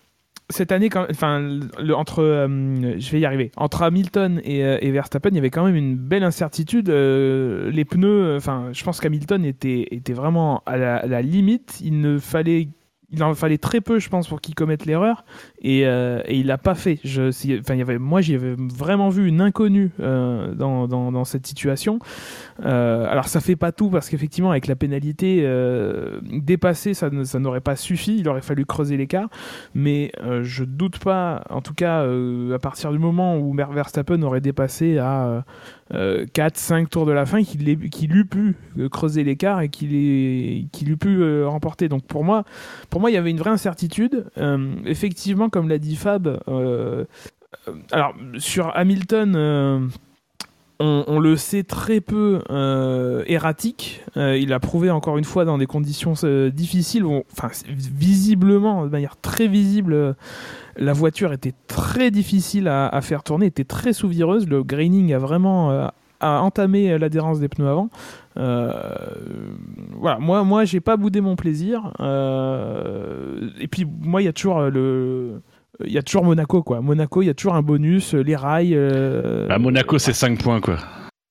cette 0.52 0.70
année, 0.70 0.90
entre, 0.94 2.22
euh, 2.22 2.98
je 2.98 3.10
vais 3.10 3.20
y 3.20 3.24
arriver, 3.24 3.50
entre 3.56 3.82
Hamilton 3.82 4.40
et, 4.44 4.64
euh, 4.64 4.78
et 4.80 4.90
Verstappen, 4.90 5.30
il 5.30 5.36
y 5.36 5.38
avait 5.38 5.50
quand 5.50 5.64
même 5.64 5.74
une 5.74 5.96
belle 5.96 6.22
incertitude. 6.22 6.88
Euh, 6.88 7.70
les 7.70 7.84
pneus, 7.84 8.36
enfin, 8.36 8.68
je 8.72 8.84
pense 8.84 9.00
qu'Hamilton 9.00 9.44
était, 9.44 9.88
vraiment 10.12 10.62
à 10.66 10.76
la, 10.76 11.22
limite. 11.22 11.80
Il 11.82 13.22
en 13.22 13.34
fallait 13.34 13.58
très 13.58 13.80
peu, 13.80 13.98
je 13.98 14.08
pense, 14.08 14.28
pour 14.28 14.40
qu'il 14.40 14.54
commette 14.54 14.86
l'erreur, 14.86 15.24
et, 15.60 15.80
et 15.80 16.36
il 16.36 16.46
l'a 16.46 16.58
pas 16.58 16.74
fait. 16.74 17.00
Moi, 17.98 18.20
j'y 18.20 18.34
avais 18.34 18.54
vraiment 18.56 19.08
vu 19.08 19.26
une 19.26 19.40
inconnue 19.40 19.90
dans 19.98 21.24
cette 21.24 21.46
situation. 21.46 21.98
Euh, 22.64 23.06
alors, 23.08 23.26
ça 23.28 23.40
fait 23.40 23.56
pas 23.56 23.72
tout 23.72 23.90
parce 23.90 24.08
qu'effectivement, 24.08 24.50
avec 24.50 24.66
la 24.66 24.76
pénalité 24.76 25.40
euh, 25.42 26.20
dépassée, 26.30 26.94
ça, 26.94 27.10
n'aurait 27.10 27.60
pas 27.60 27.76
suffi. 27.76 28.18
Il 28.18 28.28
aurait 28.28 28.40
fallu 28.42 28.64
creuser 28.66 28.96
l'écart, 28.96 29.28
mais 29.74 30.12
euh, 30.22 30.42
je 30.44 30.64
doute 30.64 30.98
pas. 30.98 31.44
En 31.50 31.60
tout 31.60 31.74
cas, 31.74 32.02
euh, 32.02 32.54
à 32.54 32.58
partir 32.58 32.92
du 32.92 32.98
moment 32.98 33.36
où 33.38 33.54
Verstappen 33.54 34.22
aurait 34.22 34.40
dépassé 34.40 34.98
à 34.98 35.44
euh, 35.94 36.24
4, 36.32 36.56
5 36.56 36.88
tours 36.88 37.04
de 37.06 37.12
la 37.12 37.26
fin 37.26 37.42
qu'il 37.42 37.68
ait- 37.68 37.88
qu'il 37.88 38.14
eût 38.16 38.24
pu 38.26 38.56
creuser 38.90 39.24
l'écart 39.24 39.60
et 39.60 39.68
qu'il 39.68 39.94
ait- 39.94 40.66
qu'il 40.72 40.90
eût 40.90 40.96
pu 40.96 41.42
remporter. 41.44 41.88
Donc 41.88 42.04
pour 42.06 42.24
moi, 42.24 42.44
pour 42.90 43.00
moi, 43.00 43.10
il 43.10 43.14
y 43.14 43.16
avait 43.16 43.30
une 43.30 43.38
vraie 43.38 43.50
incertitude. 43.50 44.26
Effectivement, 44.86 45.48
comme 45.50 45.68
l'a 45.68 45.78
dit 45.78 45.96
Fab, 45.96 46.40
alors 47.90 48.14
sur 48.38 48.70
Hamilton. 48.76 49.90
On, 50.80 51.20
le 51.20 51.36
sait 51.36 51.62
très 51.62 52.00
peu 52.00 52.42
euh, 52.50 53.22
erratique. 53.26 54.02
Euh, 54.16 54.36
il 54.36 54.52
a 54.52 54.60
prouvé 54.60 54.90
encore 54.90 55.18
une 55.18 55.24
fois 55.24 55.44
dans 55.44 55.58
des 55.58 55.66
conditions 55.66 56.14
euh, 56.24 56.50
difficiles. 56.50 57.04
visiblement, 57.70 58.84
de 58.84 58.90
manière 58.90 59.16
très 59.16 59.46
visible, 59.46 60.16
la 60.76 60.92
voiture 60.92 61.32
était 61.32 61.54
très 61.66 62.10
difficile 62.10 62.68
à, 62.68 63.00
faire 63.00 63.22
tourner, 63.22 63.46
était 63.46 63.64
très 63.64 63.92
sous-vireuse. 63.92 64.48
Le 64.48 64.62
graining 64.64 65.12
a 65.12 65.18
vraiment 65.18 65.90
entamé 66.20 66.98
l'adhérence 66.98 67.40
des 67.40 67.48
pneus 67.48 67.68
avant. 67.68 67.88
Voilà, 68.34 70.18
moi, 70.18 70.42
moi, 70.44 70.64
j'ai 70.64 70.80
pas 70.80 70.96
boudé 70.96 71.20
mon 71.20 71.36
plaisir. 71.36 71.92
Et 73.60 73.68
puis, 73.68 73.86
moi, 74.00 74.22
il 74.22 74.24
y 74.24 74.28
a 74.28 74.32
toujours 74.32 74.62
le. 74.62 75.40
Il 75.84 75.92
y 75.92 75.98
a 75.98 76.02
toujours 76.02 76.24
Monaco, 76.24 76.62
quoi. 76.62 76.80
Monaco, 76.80 77.22
il 77.22 77.26
y 77.26 77.30
a 77.30 77.34
toujours 77.34 77.54
un 77.54 77.62
bonus, 77.62 78.14
euh, 78.14 78.20
les 78.22 78.36
rails. 78.36 78.74
euh, 78.74 79.48
À 79.48 79.58
Monaco, 79.58 79.98
c'est 79.98 80.12
5 80.12 80.42
points, 80.42 80.60
quoi. 80.60 80.76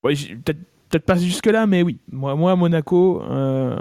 Ouais, 0.02 0.14
peut-être 0.14 0.58
peut-être 0.92 1.06
pas 1.06 1.16
jusque 1.16 1.46
là, 1.46 1.66
mais 1.66 1.82
oui. 1.82 1.98
Moi, 2.12 2.34
moi 2.36 2.54
Monaco, 2.54 3.22
euh, 3.28 3.74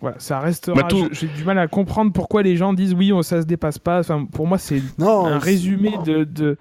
voilà, 0.00 0.16
ça 0.18 0.40
restera. 0.40 0.74
Bah, 0.82 0.88
J'ai 1.12 1.26
du 1.28 1.44
mal 1.44 1.58
à 1.58 1.68
comprendre 1.68 2.10
pourquoi 2.12 2.42
les 2.42 2.56
gens 2.56 2.72
disent 2.72 2.94
oui, 2.94 3.12
on- 3.12 3.22
ça 3.22 3.42
se 3.42 3.46
dépasse 3.46 3.78
pas. 3.78 4.00
Enfin, 4.00 4.24
pour 4.24 4.46
moi, 4.46 4.56
c'est 4.58 4.82
Non, 4.98 5.26
un 5.26 5.38
c'est- 5.38 5.44
résumé 5.46 5.92
de, 6.04 6.24
de. 6.24 6.56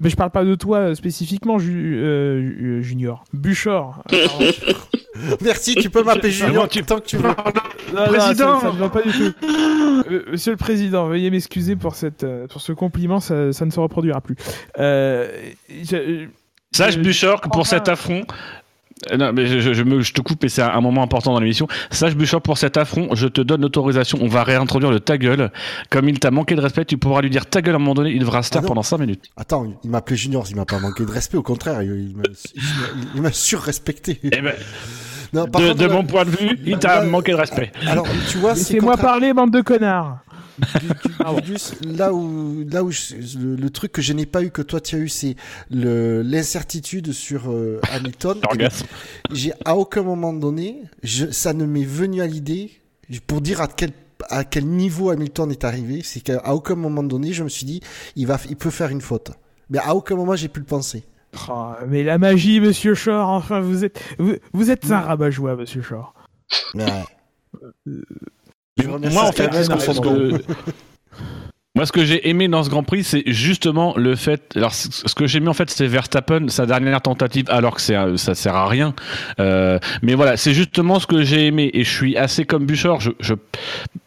Mais 0.00 0.08
je 0.10 0.16
parle 0.16 0.30
pas 0.30 0.44
de 0.44 0.54
toi 0.54 0.78
euh, 0.78 0.94
spécifiquement, 0.94 1.58
Ju- 1.58 1.98
euh, 1.98 2.80
Junior. 2.82 3.24
Buchor. 3.34 4.02
Merci, 5.42 5.74
tu 5.74 5.90
peux 5.90 6.02
m'appeler 6.02 6.30
je- 6.30 6.66
tu- 6.68 6.82
tant 6.82 7.00
que 7.00 7.06
tu 7.06 7.16
veux. 7.16 7.22
Non, 7.28 7.34
non, 7.94 8.04
Président. 8.06 8.60
ça, 8.60 8.66
ça 8.68 8.72
ne 8.72 8.78
va 8.78 8.88
pas 8.90 9.02
du 9.02 9.10
tout. 9.12 9.32
Monsieur 10.30 10.52
le 10.52 10.56
Président, 10.58 11.06
veuillez 11.08 11.30
m'excuser 11.30 11.74
pour 11.74 11.94
cette, 11.94 12.24
pour 12.50 12.60
ce 12.60 12.72
compliment, 12.72 13.18
ça, 13.20 13.52
ça 13.52 13.64
ne 13.64 13.70
se 13.70 13.80
reproduira 13.80 14.20
plus. 14.20 14.36
Euh, 14.78 15.28
je- 15.82 16.26
Sache, 16.72 16.98
Buchor, 16.98 17.40
que 17.40 17.48
pour 17.48 17.60
enfin- 17.62 17.76
cet 17.78 17.88
affront. 17.88 18.24
Euh, 19.12 19.16
Non, 19.18 19.32
mais 19.32 19.46
je, 19.46 19.58
je- 19.60 19.72
je 19.74 19.82
me, 19.82 20.00
je 20.00 20.12
te 20.12 20.20
coupe 20.20 20.42
et 20.44 20.48
c'est 20.48 20.62
un, 20.62 20.80
moment 20.80 21.02
important 21.02 21.32
dans 21.34 21.40
l'émission. 21.40 21.68
Sache, 21.90 22.16
Buchor, 22.16 22.40
pour 22.40 22.56
cet 22.58 22.76
affront, 22.76 23.14
je 23.14 23.26
te 23.28 23.40
donne 23.40 23.60
l'autorisation. 23.62 24.18
On 24.22 24.28
va 24.28 24.42
réintroduire 24.42 24.90
le 24.90 25.00
ta 25.00 25.18
gueule. 25.18 25.50
Comme 25.90 26.08
il 26.08 26.18
t'a 26.18 26.30
manqué 26.30 26.54
de 26.54 26.60
respect, 26.60 26.84
tu 26.86 26.96
pourras 26.96 27.20
lui 27.20 27.30
dire 27.30 27.46
ta 27.46 27.60
gueule 27.62 27.74
à 27.74 27.76
un 27.76 27.80
moment 27.80 27.94
donné. 27.94 28.10
Il 28.12 28.20
devra 28.20 28.42
se 28.42 28.50
taire 28.50 28.62
Ah 28.64 28.68
pendant 28.68 28.82
5 28.82 28.98
minutes. 28.98 29.24
Attends, 29.36 29.66
il 29.84 29.90
m'a 29.90 29.98
appelé 29.98 30.16
Junior, 30.16 30.44
il 30.48 30.56
m'a 30.56 30.64
pas 30.64 30.78
manqué 30.78 31.04
de 31.04 31.10
respect, 31.10 31.36
au 31.36 31.42
contraire, 31.42 31.82
il, 31.82 32.10
il 32.10 32.16
m'a- 32.16 32.22
il 32.54 32.62
m'a- 32.62 33.10
il 33.16 33.22
m'a 33.22 33.32
surrespecté. 33.32 34.18
Eh 34.24 34.30
ben, 34.40 34.54
Non, 35.32 35.44
de, 35.44 35.50
contre, 35.50 35.74
de 35.74 35.84
là- 35.86 35.92
mon 35.92 36.04
point 36.04 36.24
de 36.24 36.30
vue, 36.30 36.58
il 36.64 36.78
t'a 36.78 37.00
là- 37.00 37.04
manqué 37.06 37.32
de 37.32 37.36
respect. 37.36 37.72
Alors, 37.86 38.06
tu 38.30 38.38
vois, 38.38 38.54
c'est 38.54 38.60
Laissez-moi 38.74 38.92
contra- 38.92 39.08
parler, 39.08 39.34
bande 39.34 39.50
de 39.52 39.60
connards. 39.60 40.18
Du- 40.80 40.88
du- 40.88 41.44
Julius, 41.46 41.74
là 41.84 42.12
où, 42.12 42.64
là 42.70 42.82
où 42.84 42.90
je- 42.90 43.14
le, 43.38 43.56
le 43.56 43.70
truc 43.70 43.92
que 43.92 44.02
je 44.02 44.12
n'ai 44.12 44.26
pas 44.26 44.42
eu 44.42 44.50
que 44.50 44.62
toi 44.62 44.80
tu 44.80 44.96
as 44.96 44.98
eu, 44.98 45.08
c'est 45.08 45.36
le 45.70 46.22
l'incertitude 46.22 47.12
sur 47.12 47.50
euh, 47.50 47.80
Hamilton. 47.92 48.38
J'ai 49.32 49.52
à 49.64 49.76
aucun 49.76 50.02
moment 50.02 50.32
donné, 50.32 50.82
je, 51.02 51.30
ça 51.30 51.52
ne 51.52 51.64
m'est 51.66 51.84
venu 51.84 52.20
à 52.22 52.26
l'idée 52.26 52.70
pour 53.26 53.40
dire 53.40 53.60
à 53.60 53.68
quel 53.68 53.90
à 54.30 54.44
quel 54.44 54.66
niveau 54.66 55.10
Hamilton 55.10 55.50
est 55.50 55.64
arrivé. 55.64 56.00
C'est 56.02 56.20
qu'à 56.20 56.54
aucun 56.54 56.74
moment 56.74 57.02
donné, 57.02 57.32
je 57.32 57.44
me 57.44 57.48
suis 57.50 57.66
dit, 57.66 57.80
il 58.16 58.26
va, 58.26 58.38
il 58.48 58.56
peut 58.56 58.70
faire 58.70 58.88
une 58.88 59.02
faute. 59.02 59.30
Mais 59.68 59.78
à 59.78 59.94
aucun 59.94 60.16
moment, 60.16 60.34
j'ai 60.36 60.48
pu 60.48 60.60
le 60.60 60.66
penser. 60.66 61.04
Oh, 61.50 61.72
mais 61.86 62.02
la 62.02 62.16
magie, 62.16 62.60
monsieur 62.60 62.94
Shore, 62.94 63.28
enfin, 63.28 63.60
vous 63.60 63.84
êtes, 63.84 64.00
vous, 64.18 64.34
vous 64.54 64.70
êtes 64.70 64.90
un 64.90 65.00
rabat-joie, 65.00 65.54
monsieur 65.56 65.82
Shore. 65.82 66.14
Ouais. 66.74 66.86
Remercie 67.84 68.35
Moi, 68.84 69.22
en 69.22 69.32
fait, 69.32 69.52
ce 69.52 70.42
Moi, 71.74 71.84
ce 71.84 71.92
que 71.92 72.06
j'ai 72.06 72.26
aimé 72.28 72.48
dans 72.48 72.62
ce 72.62 72.70
Grand 72.70 72.82
Prix, 72.82 73.04
c'est 73.04 73.22
justement 73.26 73.94
le 73.98 74.16
fait. 74.16 74.56
Alors, 74.56 74.72
ce 74.72 75.14
que 75.14 75.26
j'ai 75.26 75.38
aimé 75.38 75.48
en 75.48 75.52
fait, 75.52 75.68
c'est 75.68 75.86
Verstappen, 75.86 76.48
sa 76.48 76.64
dernière 76.64 77.02
tentative, 77.02 77.44
alors 77.50 77.74
que 77.74 77.82
c'est 77.82 78.16
ça 78.16 78.34
sert 78.34 78.54
à 78.56 78.66
rien. 78.66 78.94
Euh, 79.40 79.78
mais 80.00 80.14
voilà, 80.14 80.38
c'est 80.38 80.54
justement 80.54 81.00
ce 81.00 81.06
que 81.06 81.22
j'ai 81.22 81.46
aimé, 81.46 81.70
et 81.74 81.84
je 81.84 81.90
suis 81.90 82.16
assez 82.16 82.46
comme 82.46 82.64
Buchor. 82.64 83.00
Je, 83.00 83.10
je 83.20 83.34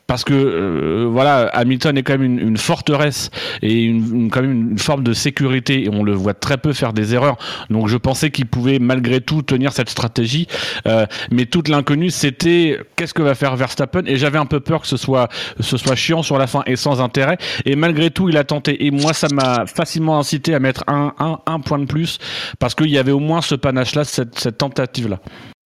parce 0.10 0.24
que 0.24 0.34
euh, 0.34 1.08
voilà, 1.08 1.50
Hamilton 1.54 1.96
est 1.98 2.02
quand 2.04 2.14
même 2.18 2.24
une, 2.24 2.40
une 2.40 2.58
forteresse 2.58 3.30
et 3.62 3.84
une, 3.84 4.24
une- 4.24 4.30
quand 4.32 4.42
même 4.42 4.72
une 4.72 4.80
forme 4.80 5.04
de 5.04 5.14
sécurité, 5.14 5.86
et 5.86 5.90
on 5.90 6.04
le 6.04 6.14
voit 6.14 6.34
très 6.34 6.58
peu 6.58 6.74
faire 6.74 6.94
des 6.94 7.14
erreurs. 7.14 7.38
Donc, 7.70 7.88
je 7.88 7.96
pensais 7.96 8.32
qu'il 8.32 8.48
pouvait 8.48 8.80
malgré 8.80 9.22
tout 9.22 9.44
tenir 9.44 9.72
cette 9.72 9.90
stratégie. 9.90 10.48
Euh, 10.88 11.06
mais 11.30 11.46
toute 11.46 11.68
l'inconnue, 11.68 12.10
c'était 12.10 12.80
qu'est-ce 12.96 13.14
que 13.14 13.22
va 13.22 13.36
faire 13.36 13.56
Verstappen, 13.56 14.02
et 14.08 14.18
j'avais 14.18 14.40
un 14.40 14.48
peu 14.48 14.60
peur 14.60 14.82
que 14.82 14.88
ce 14.88 14.98
soit 14.98 15.30
ce 15.60 15.78
soit 15.78 15.96
chiant 15.96 16.24
sur 16.24 16.40
la 16.40 16.48
fin 16.48 16.64
et 16.66 16.76
sans 16.76 17.02
intérêt. 17.02 17.38
Et 17.66 17.76
malgré 17.76 18.10
tout, 18.10 18.30
il 18.30 18.38
a 18.38 18.44
tenté. 18.44 18.86
Et 18.88 18.90
moi, 18.90 19.14
ça 19.14 19.28
m'a 19.32 19.68
facilement 19.68 20.18
incité 20.18 20.56
à 20.56 20.60
mettre 20.60 20.84
un, 20.88 21.14
un, 21.20 21.38
un 21.46 21.60
point 21.60 21.78
de 21.78 21.86
plus 21.86 22.18
parce 22.58 22.74
qu'il 22.74 22.90
y 22.90 22.98
avait 22.98 23.12
au 23.12 23.20
moins 23.20 23.42
ce 23.42 23.54
panache-là, 23.54 24.06
cette, 24.06 24.40
cette 24.40 24.58
tentative-là. 24.58 25.20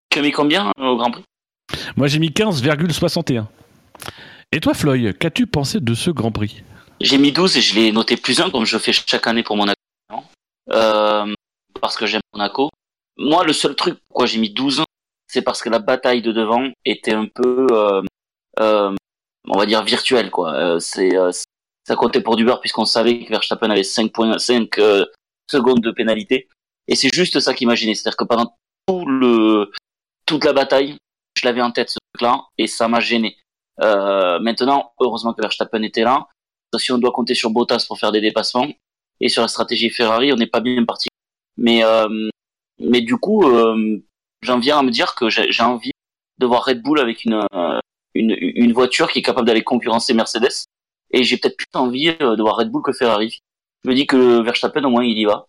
Tu 0.10 0.20
as 0.20 0.22
mis 0.22 0.32
combien 0.32 0.70
au 0.78 0.98
Grand 0.98 1.12
Prix? 1.12 1.24
Moi, 1.96 2.08
j'ai 2.08 2.20
mis 2.20 2.30
15,61. 2.30 3.46
Et 4.54 4.60
toi, 4.60 4.76
Floyd, 4.76 5.18
qu'as-tu 5.18 5.48
pensé 5.48 5.80
de 5.80 5.96
ce 5.96 6.12
Grand 6.12 6.32
Prix? 6.32 6.62
J'ai 7.02 7.18
mis 7.18 7.32
12 7.32 7.58
et 7.58 7.62
je 7.62 7.74
l'ai 7.74 7.92
noté 7.92 8.18
plus 8.18 8.40
1 8.40 8.52
comme 8.52 8.66
je 8.66 8.78
fais 8.78 8.94
chaque 8.94 9.26
année 9.26 9.42
pour 9.42 9.58
Monaco. 9.58 9.80
Euh, 10.72 11.34
parce 11.82 11.98
que 11.98 12.06
j'aime 12.06 12.22
Monaco. 12.34 12.70
Moi, 13.18 13.44
le 13.46 13.52
seul 13.52 13.76
truc 13.76 13.98
pourquoi 14.08 14.28
j'ai 14.28 14.38
mis 14.38 14.52
12, 14.52 14.84
c'est 15.28 15.42
parce 15.42 15.64
que 15.64 15.70
la 15.70 15.80
bataille 15.80 16.22
de 16.22 16.32
devant 16.32 16.70
était 16.86 17.14
un 17.14 17.26
peu, 17.26 17.66
euh, 17.72 18.04
euh, 18.60 18.96
on 19.48 19.58
va 19.58 19.66
dire, 19.66 19.84
virtuelle. 19.84 20.30
Quoi. 20.30 20.54
Euh, 20.54 20.80
c'est, 20.80 21.18
euh, 21.18 21.32
ça 21.84 21.96
comptait 21.96 22.22
pour 22.22 22.36
du 22.36 22.46
beurre 22.46 22.62
puisqu'on 22.62 22.86
savait 22.86 23.26
que 23.26 23.30
Verstappen 23.32 23.72
avait 23.72 23.82
5.5 23.82 24.80
euh, 24.80 25.04
secondes 25.50 25.82
de 25.82 25.90
pénalité. 25.90 26.48
Et 26.88 26.96
c'est 26.96 27.12
juste 27.12 27.40
ça 27.40 27.56
qui 27.56 27.66
m'a 27.66 27.74
gêné. 27.74 27.96
C'est-à-dire 27.96 28.18
que 28.18 28.26
pendant 28.26 28.56
tout 28.88 29.04
le, 29.04 29.72
toute 30.28 30.46
la 30.46 30.54
bataille, 30.54 30.96
je 31.40 31.44
l'avais 31.44 31.64
en 31.64 31.72
tête 31.72 31.90
ce 31.90 31.98
truc-là 32.14 32.46
et 32.60 32.68
ça 32.68 32.88
m'a 32.88 33.00
gêné. 33.00 33.36
Euh, 33.82 34.40
maintenant, 34.40 34.92
heureusement 35.00 35.34
que 35.34 35.42
Verstappen 35.42 35.82
était 35.84 36.04
là. 36.04 36.28
Si 36.78 36.92
on 36.92 36.98
doit 36.98 37.12
compter 37.12 37.36
sur 37.36 37.52
Bottas 37.52 37.86
pour 37.88 38.00
faire 38.00 38.12
des 38.12 38.22
dépassements 38.22 38.68
et 39.20 39.30
sur 39.30 39.44
la 39.44 39.48
stratégie 39.48 39.90
Ferrari, 39.90 40.34
on 40.34 40.36
n'est 40.36 40.48
pas 40.48 40.60
bien 40.60 40.84
parti. 40.86 41.08
Mais 41.56 41.84
euh, 41.84 42.30
mais 42.80 43.02
du 43.02 43.18
coup, 43.18 43.44
euh, 43.44 44.04
j'en 44.42 44.58
viens 44.58 44.80
à 44.80 44.84
me 44.84 44.90
dire 44.90 45.14
que 45.14 45.30
j'ai 45.30 45.64
envie 45.64 45.92
de 46.40 46.46
voir 46.48 46.66
Red 46.66 46.82
Bull 46.82 47.00
avec 47.00 47.26
une 47.26 47.46
une, 48.16 48.74
voiture 48.74 49.12
qui 49.12 49.20
est 49.20 49.22
capable 49.24 49.48
d'aller 49.48 49.64
concurrencer 49.64 50.14
Mercedes. 50.14 50.66
Et 51.12 51.24
j'ai 51.24 51.38
peut-être 51.38 51.58
plus 51.58 51.68
envie 51.76 52.16
de 52.16 52.42
voir 52.42 52.58
Red 52.58 52.72
Bull 52.72 52.82
que 52.82 52.92
Ferrari. 52.92 53.40
Je 53.84 53.90
me 53.90 53.96
dis 53.96 54.08
que 54.08 54.42
Verstappen 54.42 54.84
au 54.84 54.90
moins 54.90 55.04
il 55.04 55.18
y 55.18 55.26
va. 55.26 55.46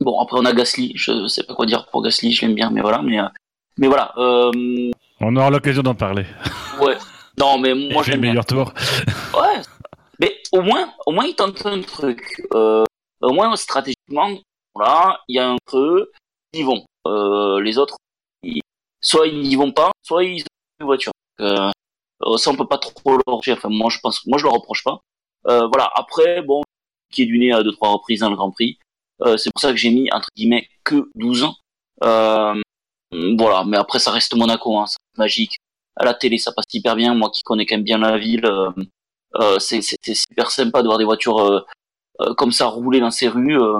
Bon 0.00 0.18
après 0.20 0.38
on 0.38 0.46
a 0.46 0.54
Gasly, 0.54 0.92
je 0.94 1.26
sais 1.26 1.44
pas 1.44 1.54
quoi 1.54 1.66
dire 1.66 1.86
pour 1.88 2.02
Gasly, 2.02 2.32
je 2.32 2.46
l'aime 2.46 2.54
bien, 2.54 2.70
mais 2.70 2.80
voilà. 2.80 3.02
Mais 3.02 3.18
mais 3.76 3.88
voilà. 3.88 4.14
On 5.20 5.36
aura 5.36 5.50
l'occasion 5.50 5.82
d'en 5.82 5.94
parler. 5.94 6.24
ouais. 6.80 6.96
Non 7.38 7.58
mais 7.58 7.74
moi 7.74 8.02
je 8.06 8.12
le 8.12 8.18
meilleur 8.18 8.44
tour. 8.46 8.72
Ouais. 9.34 9.60
Mais 10.18 10.36
au 10.52 10.60
moins, 10.60 10.92
au 11.06 11.12
moins, 11.12 11.24
ils 11.24 11.34
tentent 11.34 11.64
un 11.64 11.80
truc. 11.80 12.42
Euh, 12.54 12.84
au 13.22 13.32
moins, 13.32 13.54
stratégiquement, 13.56 14.28
voilà, 14.74 15.20
il 15.28 15.36
y 15.36 15.38
a 15.38 15.48
un 15.48 15.56
creux, 15.64 16.10
ils 16.52 16.60
y 16.60 16.62
vont. 16.62 16.84
Euh, 17.06 17.60
les 17.62 17.78
autres, 17.78 17.96
ils- 18.42 18.60
soit 19.00 19.26
ils 19.28 19.40
n'y 19.40 19.56
vont 19.56 19.72
pas, 19.72 19.92
soit 20.02 20.24
ils 20.24 20.42
ont 20.42 20.46
une 20.80 20.86
voiture. 20.86 21.12
Euh, 21.40 21.70
euh, 22.26 22.36
ça, 22.36 22.50
on 22.50 22.56
peut 22.56 22.66
pas 22.68 22.76
trop 22.76 23.12
leur 23.12 23.22
reprocher. 23.26 23.52
Enfin, 23.52 23.70
moi, 23.70 23.88
je 23.90 23.98
pense, 24.02 24.26
moi, 24.26 24.36
je 24.38 24.44
le 24.44 24.50
reproche 24.50 24.84
pas. 24.84 25.00
Euh, 25.46 25.66
voilà. 25.68 25.90
Après, 25.94 26.42
bon, 26.42 26.60
qui 27.10 27.22
est 27.22 27.26
du 27.26 27.38
nez 27.38 27.52
à 27.52 27.62
deux, 27.62 27.72
trois 27.72 27.88
reprises 27.90 28.20
dans 28.20 28.28
le 28.30 28.36
Grand 28.36 28.50
Prix. 28.50 28.78
Euh, 29.22 29.38
c'est 29.38 29.50
pour 29.54 29.60
ça 29.62 29.70
que 29.70 29.76
j'ai 29.76 29.90
mis, 29.90 30.10
entre 30.12 30.28
guillemets, 30.36 30.68
que 30.84 31.08
12 31.14 31.44
ans. 31.44 31.56
Euh, 32.04 32.60
voilà. 33.38 33.64
Mais 33.64 33.78
après, 33.78 33.98
ça 34.00 34.10
reste 34.10 34.34
Monaco, 34.36 34.76
hein, 34.78 34.84
magique. 35.16 35.58
À 35.96 36.04
la 36.04 36.14
télé, 36.14 36.38
ça 36.38 36.52
passe 36.52 36.66
hyper 36.72 36.96
bien. 36.96 37.14
Moi 37.14 37.30
qui 37.30 37.42
connais 37.42 37.66
quand 37.66 37.76
même 37.76 37.84
bien 37.84 37.98
la 37.98 38.16
ville, 38.18 38.46
euh, 38.46 38.70
euh, 39.36 39.58
c'est 39.58 39.80
super 39.82 40.50
sympa 40.50 40.82
de 40.82 40.86
voir 40.86 40.98
des 40.98 41.04
voitures 41.04 41.38
euh, 41.40 41.60
euh, 42.20 42.34
comme 42.34 42.52
ça 42.52 42.66
rouler 42.66 43.00
dans 43.00 43.10
ces 43.10 43.28
rues. 43.28 43.58
Euh, 43.60 43.76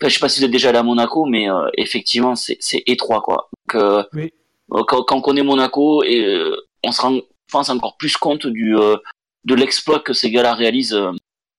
enfin, 0.00 0.08
je 0.08 0.08
sais 0.10 0.20
pas 0.20 0.28
si 0.28 0.40
vous 0.40 0.44
êtes 0.46 0.50
déjà 0.50 0.68
allé 0.70 0.78
à 0.78 0.82
Monaco, 0.82 1.24
mais 1.26 1.50
euh, 1.50 1.68
effectivement, 1.76 2.34
c'est 2.36 2.56
c'est 2.60 2.82
étroit, 2.86 3.20
quoi. 3.22 3.48
Donc, 3.72 4.06
Oui. 4.14 4.32
quand, 4.68 5.02
quand 5.04 5.16
on 5.16 5.20
connaît 5.22 5.42
Monaco, 5.42 6.02
et 6.02 6.24
euh, 6.24 6.56
on 6.84 6.92
se 6.92 7.00
rend, 7.00 7.18
pense, 7.50 7.68
encore 7.70 7.96
plus 7.96 8.16
compte 8.16 8.46
du 8.46 8.76
euh, 8.76 8.96
de 9.44 9.54
l'exploit 9.54 10.00
que 10.00 10.12
ces 10.12 10.30
gars-là 10.30 10.54
réalisent. 10.54 10.94
Euh, 10.94 11.12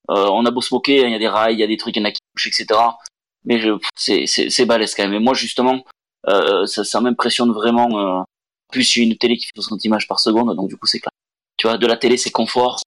on 0.10 0.46
a 0.46 0.52
beau 0.52 0.62
se 0.62 0.74
moquer, 0.74 1.02
il 1.04 1.12
y 1.12 1.16
a 1.16 1.20
des 1.20 1.28
rails, 1.28 1.54
il 1.56 1.60
y 1.60 1.64
a 1.64 1.68
des 1.68 1.76
trucs, 1.76 1.96
il 1.98 2.00
y 2.00 2.02
en 2.02 2.08
a 2.08 2.12
qui 2.12 2.22
touchent, 2.36 2.48
etc. 2.48 2.80
Mais 3.44 3.60
je- 3.60 3.78
c'est 3.96 4.26
c'est 4.26 4.50
c'est 4.50 4.66
balèze 4.66 4.96
quand 4.96 5.04
même. 5.04 5.14
Et 5.16 5.20
moi, 5.20 5.34
justement, 5.34 5.84
euh, 6.30 6.66
ça, 6.66 6.84
ça 6.86 7.02
m'impressionne 7.02 7.52
vraiment. 7.52 8.26
Plus, 8.72 8.96
une 8.98 9.18
télé 9.18 9.38
qui 9.38 9.46
fait 9.46 9.52
60 9.56 9.84
images 9.86 10.08
par 10.08 10.20
seconde, 10.20 10.56
donc 10.56 10.68
du 10.68 10.78
coup, 10.78 10.88
c'est 10.88 11.00
clair. 11.00 11.12
Tu 11.58 11.68
vois, 11.68 11.78
de 11.78 11.88
la 11.88 11.98
télé, 11.98 12.18
c'est 12.18 12.32
confort. 12.32 12.82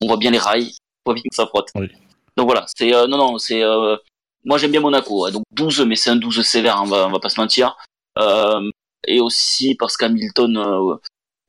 On 0.00 0.08
voit 0.08 0.16
bien 0.16 0.30
les 0.30 0.38
rails, 0.38 0.72
on 1.04 1.10
voit 1.10 1.14
bien 1.14 1.22
que 1.30 1.34
ça 1.36 1.46
frotte. 1.46 1.68
Oui. 1.74 1.88
Donc 2.36 2.46
voilà, 2.46 2.66
c'est 2.76 2.94
euh, 2.94 3.06
non 3.06 3.16
non, 3.16 3.38
c'est 3.38 3.62
euh, 3.62 3.96
moi 4.44 4.58
j'aime 4.58 4.70
bien 4.70 4.80
Monaco, 4.80 5.30
donc 5.30 5.42
12, 5.52 5.80
mais 5.86 5.96
c'est 5.96 6.10
un 6.10 6.16
12 6.16 6.42
sévère, 6.42 6.80
on 6.82 6.86
va, 6.86 7.06
on 7.06 7.10
va 7.10 7.18
pas 7.18 7.30
se 7.30 7.40
mentir. 7.40 7.76
Euh, 8.18 8.70
et 9.06 9.20
aussi 9.20 9.74
parce 9.74 9.96
qu'Hamilton, 9.96 10.56
euh, 10.56 10.96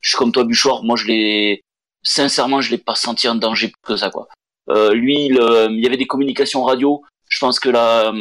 je 0.00 0.10
suis 0.10 0.18
comme 0.18 0.32
toi 0.32 0.44
Buchor, 0.44 0.84
moi 0.84 0.96
je 0.96 1.06
l'ai, 1.06 1.62
sincèrement 2.02 2.60
je 2.60 2.70
l'ai 2.70 2.78
pas 2.78 2.94
senti 2.94 3.28
en 3.28 3.34
danger 3.34 3.72
que 3.82 3.96
ça 3.96 4.10
quoi. 4.10 4.28
Euh, 4.70 4.92
lui, 4.94 5.26
il 5.26 5.80
y 5.80 5.86
avait 5.86 5.96
des 5.96 6.06
communications 6.06 6.64
radio, 6.64 7.02
je 7.28 7.38
pense 7.38 7.60
que 7.60 7.68
la, 7.68 8.12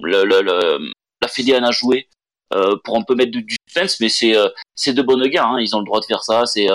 la, 0.00 0.24
la, 0.24 0.78
la 1.22 1.28
Fédé 1.28 1.56
en 1.56 1.62
a 1.62 1.70
joué 1.70 2.08
pour 2.84 2.96
un 2.96 3.02
peu 3.02 3.14
mettre 3.14 3.32
du 3.32 3.56
suspense, 3.66 4.00
mais 4.00 4.08
c'est 4.08 4.36
euh, 4.36 4.48
c'est 4.74 4.92
de 4.92 5.02
bonnes 5.02 5.26
gars, 5.28 5.46
hein, 5.46 5.60
ils 5.60 5.74
ont 5.74 5.80
le 5.80 5.84
droit 5.84 6.00
de 6.00 6.06
faire 6.06 6.22
ça, 6.22 6.46
c'est 6.46 6.68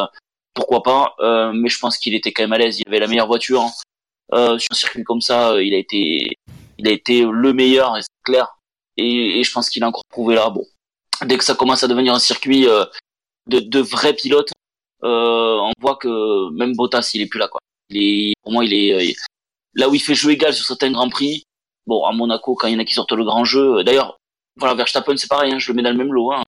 pourquoi 0.54 0.84
pas, 0.84 1.16
mais 1.54 1.70
je 1.70 1.80
pense 1.80 1.98
qu'il 1.98 2.14
était 2.16 2.32
quand 2.32 2.44
même 2.44 2.54
à 2.54 2.58
l'aise, 2.58 2.80
il 2.80 2.88
avait 2.88 3.00
la 3.00 3.08
meilleure 3.08 3.28
voiture. 3.28 3.62
Hein. 3.62 4.58
sur 4.60 4.72
un 4.72 4.76
circuit 4.76 5.04
comme 5.04 5.22
ça, 5.22 5.62
il 5.62 5.74
a 5.74 5.78
été 5.78 6.38
il 6.78 6.88
a 6.88 6.92
été 6.92 7.24
le 7.24 7.54
meilleur, 7.54 7.96
c'est 7.98 8.08
clair. 8.24 8.58
Et, 8.98 9.40
et, 9.40 9.44
je 9.44 9.52
pense 9.52 9.70
qu'il 9.70 9.84
a 9.84 9.88
encore 9.88 10.04
prouvé 10.10 10.36
là. 10.36 10.50
Bon, 10.50 10.66
dès 11.26 11.38
que 11.38 11.44
ça 11.44 11.56
commence 11.56 11.84
à 11.84 11.88
devenir 11.88 12.14
un 12.14 12.20
circuit 12.20 12.68
euh, 12.68 12.86
de, 13.48 13.60
de 13.60 13.80
vrais 13.80 14.14
pilotes, 14.14 14.52
euh, 15.04 15.58
on 15.60 15.72
voit 15.80 15.96
que 15.96 16.50
même 16.52 16.76
Bottas, 16.76 17.12
il 17.14 17.22
est 17.22 17.28
plus 17.28 17.40
là. 17.40 17.48
Quoi. 17.48 17.60
Il 17.90 17.98
est, 18.02 18.34
pour 18.44 18.52
moi, 18.52 18.66
il 18.66 18.74
est 18.74 18.94
euh, 18.94 19.14
là 19.76 19.90
où 19.90 19.96
il 19.96 20.02
fait 20.02 20.16
jeu 20.16 20.32
égal 20.32 20.54
sur 20.54 20.66
certains 20.66 20.92
grands 20.92 21.10
prix. 21.10 21.44
Bon, 21.88 22.04
à 22.06 22.12
Monaco, 22.12 22.56
quand 22.56 22.68
il 22.68 22.74
y 22.74 22.76
en 22.76 22.80
a 22.80 22.86
qui 22.86 22.94
sortent 22.94 23.14
le 23.14 23.24
grand 23.24 23.46
jeu. 23.46 23.84
D'ailleurs, 23.84 24.18
voilà, 24.58 24.76
Verstappen, 24.76 25.18
c'est 25.18 25.30
pareil. 25.30 25.54
Hein, 25.54 25.60
je 25.60 25.72
le 25.72 25.76
mets 25.76 25.84
dans 25.84 25.92
le 25.92 25.98
même 25.98 26.14
lot. 26.14 26.32
Hein. 26.34 26.44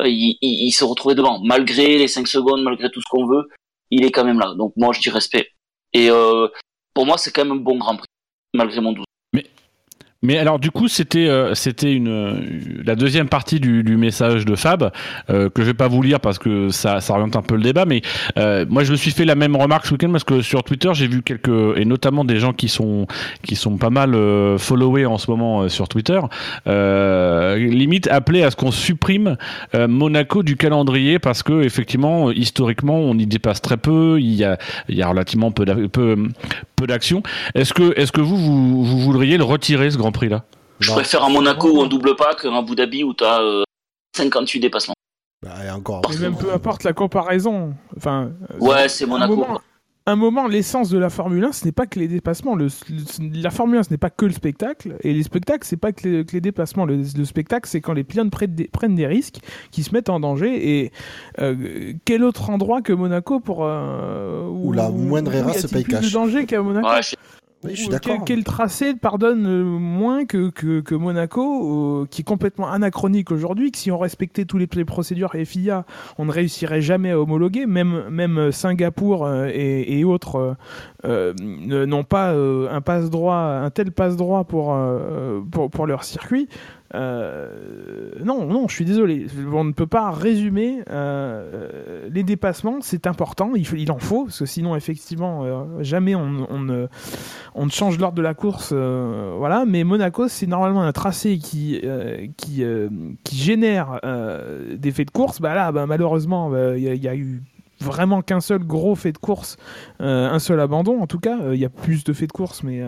Il, 0.00 0.36
il, 0.40 0.66
il, 0.66 0.72
se 0.72 0.84
retrouvait 0.84 1.14
devant, 1.14 1.40
malgré 1.40 1.98
les 1.98 2.08
5 2.08 2.26
secondes, 2.26 2.62
malgré 2.62 2.90
tout 2.90 3.00
ce 3.00 3.06
qu'on 3.08 3.26
veut, 3.26 3.48
il 3.90 4.04
est 4.04 4.10
quand 4.10 4.24
même 4.24 4.40
là. 4.40 4.54
Donc 4.54 4.72
moi, 4.76 4.92
je 4.92 5.00
dis 5.00 5.10
respect. 5.10 5.50
Et 5.92 6.10
euh, 6.10 6.48
pour 6.94 7.06
moi, 7.06 7.16
c'est 7.16 7.30
quand 7.30 7.44
même 7.44 7.58
un 7.58 7.60
bon 7.60 7.78
Grand 7.78 7.96
Prix, 7.96 8.08
malgré 8.54 8.80
mon 8.80 8.92
doute. 8.92 9.03
Mais 10.24 10.38
alors 10.38 10.58
du 10.58 10.70
coup 10.70 10.88
c'était 10.88 11.28
euh, 11.28 11.54
c'était 11.54 11.92
une 11.92 12.82
la 12.84 12.96
deuxième 12.96 13.28
partie 13.28 13.60
du, 13.60 13.82
du 13.84 13.98
message 13.98 14.46
de 14.46 14.56
Fab 14.56 14.90
euh, 15.28 15.50
que 15.50 15.60
je 15.60 15.66
vais 15.66 15.74
pas 15.74 15.86
vous 15.86 16.00
lire 16.00 16.18
parce 16.18 16.38
que 16.38 16.70
ça 16.70 17.02
ça 17.02 17.12
oriente 17.12 17.36
un 17.36 17.42
peu 17.42 17.56
le 17.56 17.62
débat 17.62 17.84
mais 17.84 18.00
euh, 18.38 18.64
moi 18.66 18.84
je 18.84 18.92
me 18.92 18.96
suis 18.96 19.10
fait 19.10 19.26
la 19.26 19.34
même 19.34 19.54
remarque 19.54 19.84
ce 19.84 19.92
week-end 19.92 20.10
parce 20.10 20.24
que 20.24 20.40
sur 20.40 20.64
Twitter 20.64 20.90
j'ai 20.94 21.06
vu 21.06 21.20
quelques 21.20 21.76
et 21.76 21.84
notamment 21.84 22.24
des 22.24 22.38
gens 22.38 22.54
qui 22.54 22.68
sont 22.68 23.06
qui 23.42 23.54
sont 23.54 23.76
pas 23.76 23.90
mal 23.90 24.14
euh, 24.14 24.56
followés 24.56 25.04
en 25.04 25.18
ce 25.18 25.30
moment 25.30 25.62
euh, 25.62 25.68
sur 25.68 25.88
Twitter 25.88 26.20
limite 26.64 28.08
appelé 28.08 28.42
à 28.42 28.50
ce 28.50 28.56
qu'on 28.56 28.70
supprime 28.70 29.36
Monaco 29.74 30.42
du 30.42 30.56
calendrier 30.56 31.18
parce 31.18 31.42
que 31.42 31.62
effectivement 31.62 32.30
historiquement 32.30 32.98
on 32.98 33.18
y 33.18 33.26
dépasse 33.26 33.60
très 33.60 33.76
peu 33.76 34.18
il 34.20 34.34
y 34.34 34.44
a 34.44 34.58
il 34.88 34.96
y 34.96 35.02
a 35.02 35.08
relativement 35.08 35.50
peu 35.50 35.64
peu 35.88 36.16
peu 36.76 36.86
d'action. 36.86 37.22
Est-ce 37.54 37.72
que 37.72 37.98
est-ce 37.98 38.12
que 38.12 38.20
vous, 38.20 38.36
vous 38.36 38.84
vous 38.84 38.98
voudriez 39.00 39.36
le 39.36 39.44
retirer 39.44 39.90
ce 39.90 39.98
grand 39.98 40.12
Je 40.80 40.90
préfère 40.92 41.24
un 41.24 41.30
Monaco 41.30 41.70
ou 41.78 41.82
un 41.82 41.86
double 41.86 42.16
pack, 42.16 42.44
un 42.44 42.54
Abu 42.56 42.74
Dhabi 42.74 43.04
où 43.04 43.14
tu 43.14 43.24
as 43.24 43.40
euh, 43.40 43.62
58 44.16 44.60
dépassements. 44.60 44.94
Bah, 45.42 45.50
et 45.66 45.70
encore. 45.70 46.02
Et 46.12 46.18
même 46.18 46.36
peu 46.36 46.52
importe 46.52 46.84
la 46.84 46.92
comparaison. 46.92 47.74
Enfin, 47.96 48.30
ouais, 48.60 48.88
c'est 48.88 49.06
Monaco. 49.06 49.32
Un 49.32 49.36
moment, 49.36 49.60
un 50.06 50.16
moment 50.16 50.46
l'essence 50.48 50.88
de 50.90 50.98
la 50.98 51.10
Formule 51.10 51.44
1, 51.44 51.52
ce 51.52 51.64
n'est 51.64 51.72
pas 51.72 51.86
que 51.86 51.98
les 51.98 52.08
dépassements. 52.08 52.54
Le, 52.56 52.66
le, 52.88 53.42
la 53.42 53.50
Formule 53.50 53.78
1, 53.78 53.82
ce 53.84 53.90
n'est 53.90 53.98
pas 53.98 54.10
que 54.10 54.24
le 54.26 54.32
spectacle. 54.32 54.96
Et 55.02 55.12
les 55.12 55.22
spectacles, 55.22 55.66
c'est 55.66 55.76
pas 55.76 55.92
que 55.92 56.08
les, 56.08 56.24
que 56.24 56.32
les 56.32 56.40
dépassements. 56.40 56.86
Le, 56.86 56.96
le 57.16 57.24
spectacle, 57.24 57.68
c'est 57.68 57.80
quand 57.80 57.92
les 57.92 58.04
pilotes 58.04 58.30
prennent 58.30 58.54
des, 58.54 58.68
prennent 58.68 58.94
des 58.94 59.06
risques, 59.06 59.38
qui 59.70 59.82
se 59.82 59.92
mettent 59.92 60.08
en 60.10 60.20
danger. 60.20 60.80
Et 60.82 60.92
euh, 61.40 61.92
quel 62.04 62.24
autre 62.24 62.50
endroit 62.50 62.80
que 62.82 62.92
Monaco 62.92 63.38
pour. 63.40 63.64
Euh, 63.64 64.46
où, 64.48 64.68
où 64.68 64.72
la 64.72 64.88
moindre 64.90 65.34
erreur 65.34 65.54
se 65.54 65.66
paye 65.66 65.84
plus 65.84 65.92
cash. 65.94 66.06
de 66.06 66.10
danger 66.12 66.46
qu'à 66.46 66.62
Monaco 66.62 66.88
Ouais, 66.88 67.02
je- 67.02 67.14
Oui, 67.64 67.70
je 67.70 67.76
suis 67.76 67.88
Ou 67.88 67.92
d'accord. 67.92 68.16
Quel, 68.26 68.36
quel 68.36 68.44
tracé 68.44 68.94
pardonne 68.94 69.46
euh, 69.46 69.64
moins 69.64 70.26
que, 70.26 70.50
que, 70.50 70.80
que 70.80 70.94
Monaco, 70.94 72.02
euh, 72.02 72.06
qui 72.10 72.20
est 72.20 72.24
complètement 72.24 72.70
anachronique 72.70 73.30
aujourd'hui, 73.30 73.72
que 73.72 73.78
si 73.78 73.90
on 73.90 73.98
respectait 73.98 74.44
toutes 74.44 74.60
les, 74.60 74.68
les 74.74 74.84
procédures 74.84 75.32
FIA, 75.44 75.84
on 76.18 76.26
ne 76.26 76.30
réussirait 76.30 76.82
jamais 76.82 77.12
à 77.12 77.18
homologuer, 77.18 77.66
même, 77.66 78.08
même 78.10 78.52
Singapour 78.52 79.24
euh, 79.24 79.48
et, 79.52 79.98
et 79.98 80.04
autres 80.04 80.56
euh, 81.04 81.34
n'ont 81.38 82.04
pas 82.04 82.32
euh, 82.32 82.68
un 82.70 82.80
passe 82.80 83.10
droit, 83.10 83.36
un 83.36 83.70
tel 83.70 83.92
passe 83.92 84.16
droit 84.16 84.44
pour, 84.44 84.74
euh, 84.74 85.40
pour, 85.50 85.70
pour 85.70 85.86
leur 85.86 86.04
circuit. 86.04 86.48
Euh, 86.94 87.48
non, 88.24 88.46
non, 88.46 88.68
je 88.68 88.74
suis 88.74 88.84
désolé. 88.84 89.26
On 89.52 89.64
ne 89.64 89.72
peut 89.72 89.86
pas 89.86 90.10
résumer 90.10 90.82
euh, 90.90 92.08
les 92.10 92.22
dépassements. 92.22 92.78
C'est 92.80 93.06
important, 93.06 93.52
il, 93.54 93.90
en 93.90 93.98
faut, 93.98 94.24
parce 94.24 94.38
que 94.38 94.46
sinon, 94.46 94.76
effectivement, 94.76 95.44
euh, 95.44 95.82
jamais 95.82 96.14
on, 96.14 96.60
ne, 96.60 96.86
change 97.70 97.98
l'ordre 97.98 98.16
de 98.16 98.22
la 98.22 98.34
course. 98.34 98.72
voilà. 98.72 99.64
Mais 99.66 99.84
Monaco, 99.84 100.28
c'est 100.28 100.46
normalement 100.46 100.82
un 100.82 100.92
tracé 100.92 101.38
qui, 101.38 101.80
génère 103.32 104.00
des 104.76 104.92
faits 104.92 105.08
de 105.08 105.12
course. 105.12 105.40
Bah 105.40 105.54
là, 105.54 105.72
bah, 105.72 105.86
malheureusement, 105.86 106.50
bah, 106.50 106.76
il 106.76 106.84
il 106.94 107.02
y 107.02 107.08
a 107.08 107.16
eu 107.16 107.42
vraiment 107.80 108.22
qu'un 108.22 108.40
seul 108.40 108.60
gros 108.60 108.94
fait 108.94 109.12
de 109.12 109.18
course, 109.18 109.56
un 109.98 110.38
seul 110.38 110.60
abandon 110.60 111.02
en 111.02 111.06
tout 111.06 111.18
cas. 111.18 111.52
Il 111.52 111.58
y 111.58 111.64
a 111.64 111.68
plus 111.68 112.04
de 112.04 112.12
faits 112.12 112.28
de 112.28 112.32
course, 112.32 112.62
mais. 112.62 112.82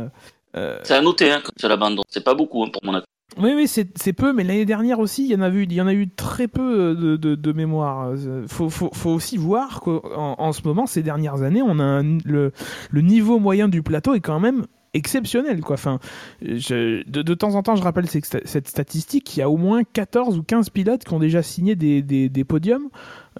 euh, 0.56 0.78
C'est 0.84 0.94
à 0.94 1.02
noter 1.02 1.30
hein, 1.30 1.40
que 1.40 1.50
c'est 1.56 1.68
l'abandon. 1.68 2.02
C'est 2.08 2.24
pas 2.24 2.34
beaucoup 2.34 2.62
hein, 2.62 2.70
pour 2.72 2.84
Monaco. 2.84 3.06
Oui, 3.38 3.52
oui, 3.54 3.66
c'est 3.68 4.12
peu, 4.12 4.32
mais 4.32 4.44
l'année 4.44 4.64
dernière 4.64 4.98
aussi, 4.98 5.24
il 5.24 5.30
y 5.32 5.34
en 5.34 5.42
a 5.42 5.48
eu, 5.50 5.64
il 5.64 5.72
y 5.72 5.80
en 5.80 5.86
a 5.86 5.92
eu 5.92 6.08
très 6.08 6.48
peu 6.48 6.62
euh, 6.80 6.94
de, 6.94 7.16
de, 7.16 7.34
de 7.34 7.52
mémoire. 7.52 8.12
Euh, 8.16 8.46
Faut, 8.48 8.70
faut, 8.70 8.90
faut 8.94 9.10
aussi 9.10 9.36
voir 9.36 9.80
qu'en 9.80 10.00
en 10.38 10.52
ce 10.52 10.62
moment, 10.62 10.86
ces 10.86 11.02
dernières 11.02 11.42
années, 11.42 11.60
on 11.62 11.78
a 11.78 11.84
un- 11.84 12.18
le, 12.24 12.52
le 12.90 13.00
niveau 13.02 13.38
moyen 13.38 13.68
du 13.68 13.82
plateau 13.82 14.14
est 14.14 14.20
quand 14.20 14.40
même 14.40 14.66
exceptionnel 14.94 15.60
quoi 15.60 15.74
enfin 15.74 15.98
je- 16.40 17.02
de, 17.06 17.20
de 17.20 17.34
temps 17.34 17.54
en 17.54 17.62
temps 17.62 17.76
je 17.76 17.82
rappelle 17.82 18.08
cette, 18.08 18.24
sta- 18.24 18.40
cette 18.46 18.66
statistique 18.66 19.36
il 19.36 19.40
y 19.40 19.42
a 19.42 19.50
au 19.50 19.58
moins 19.58 19.82
14 19.84 20.38
ou 20.38 20.42
15 20.42 20.70
pilotes 20.70 21.04
qui 21.04 21.12
ont 21.12 21.18
déjà 21.18 21.42
signé 21.42 21.74
des, 21.76 22.00
des, 22.00 22.30
des 22.30 22.44
podiums 22.44 22.88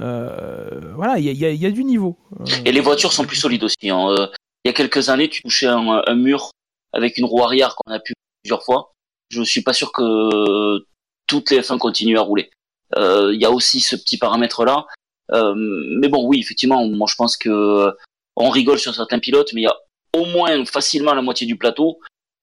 Euh, 0.03 0.93
voilà 0.97 1.19
il 1.19 1.25
y 1.25 1.31
y 1.33 1.57
y 1.57 1.67
a 1.67 1.71
du 1.71 1.85
niveau 1.85 2.19
Euh, 2.41 2.45
Et 2.67 2.73
les 2.73 2.81
voitures 2.83 3.13
sont 3.13 3.25
plus 3.25 3.37
solides 3.37 3.65
aussi. 3.65 3.89
hein. 3.89 4.29
Il 4.65 4.69
y 4.69 4.71
a 4.71 4.73
quelques 4.75 5.09
années, 5.09 5.29
tu 5.31 5.41
touchais 5.43 5.67
un, 5.69 6.03
un 6.07 6.15
mur 6.15 6.51
avec 6.93 7.17
une 7.17 7.25
roue 7.25 7.43
arrière 7.43 7.75
qu'on 7.77 7.91
a 7.93 8.01
pu 8.01 8.13
plusieurs 8.43 8.63
fois. 8.63 8.93
Je 9.29 9.43
suis 9.43 9.63
pas 9.63 9.73
sûr 9.73 9.93
que 9.93 10.85
toutes 11.27 11.51
les 11.51 11.61
F1 11.61 11.79
continuent 11.79 12.19
à 12.19 12.23
rouler. 12.23 12.51
Euh, 12.97 13.33
Il 13.35 13.41
y 13.41 13.45
a 13.45 13.51
aussi 13.51 13.81
ce 13.81 13.97
petit 13.97 14.19
paramètre-là. 14.19 14.87
Euh, 15.33 15.55
mais 15.57 16.09
bon, 16.09 16.27
oui, 16.27 16.39
effectivement, 16.39 16.87
moi 16.87 17.09
je 17.11 17.17
pense 17.17 17.37
que 17.37 17.49
euh, 17.49 17.91
on 18.37 18.49
rigole 18.51 18.79
sur 18.79 18.95
certains 18.95 19.19
pilotes, 19.19 19.53
mais 19.53 19.63
il 19.63 19.65
y 19.65 19.69
a 19.69 19.77
au 20.17 20.25
moins 20.27 20.65
facilement 20.65 21.15
la 21.15 21.23
moitié 21.23 21.47
du 21.47 21.57
plateau 21.57 21.99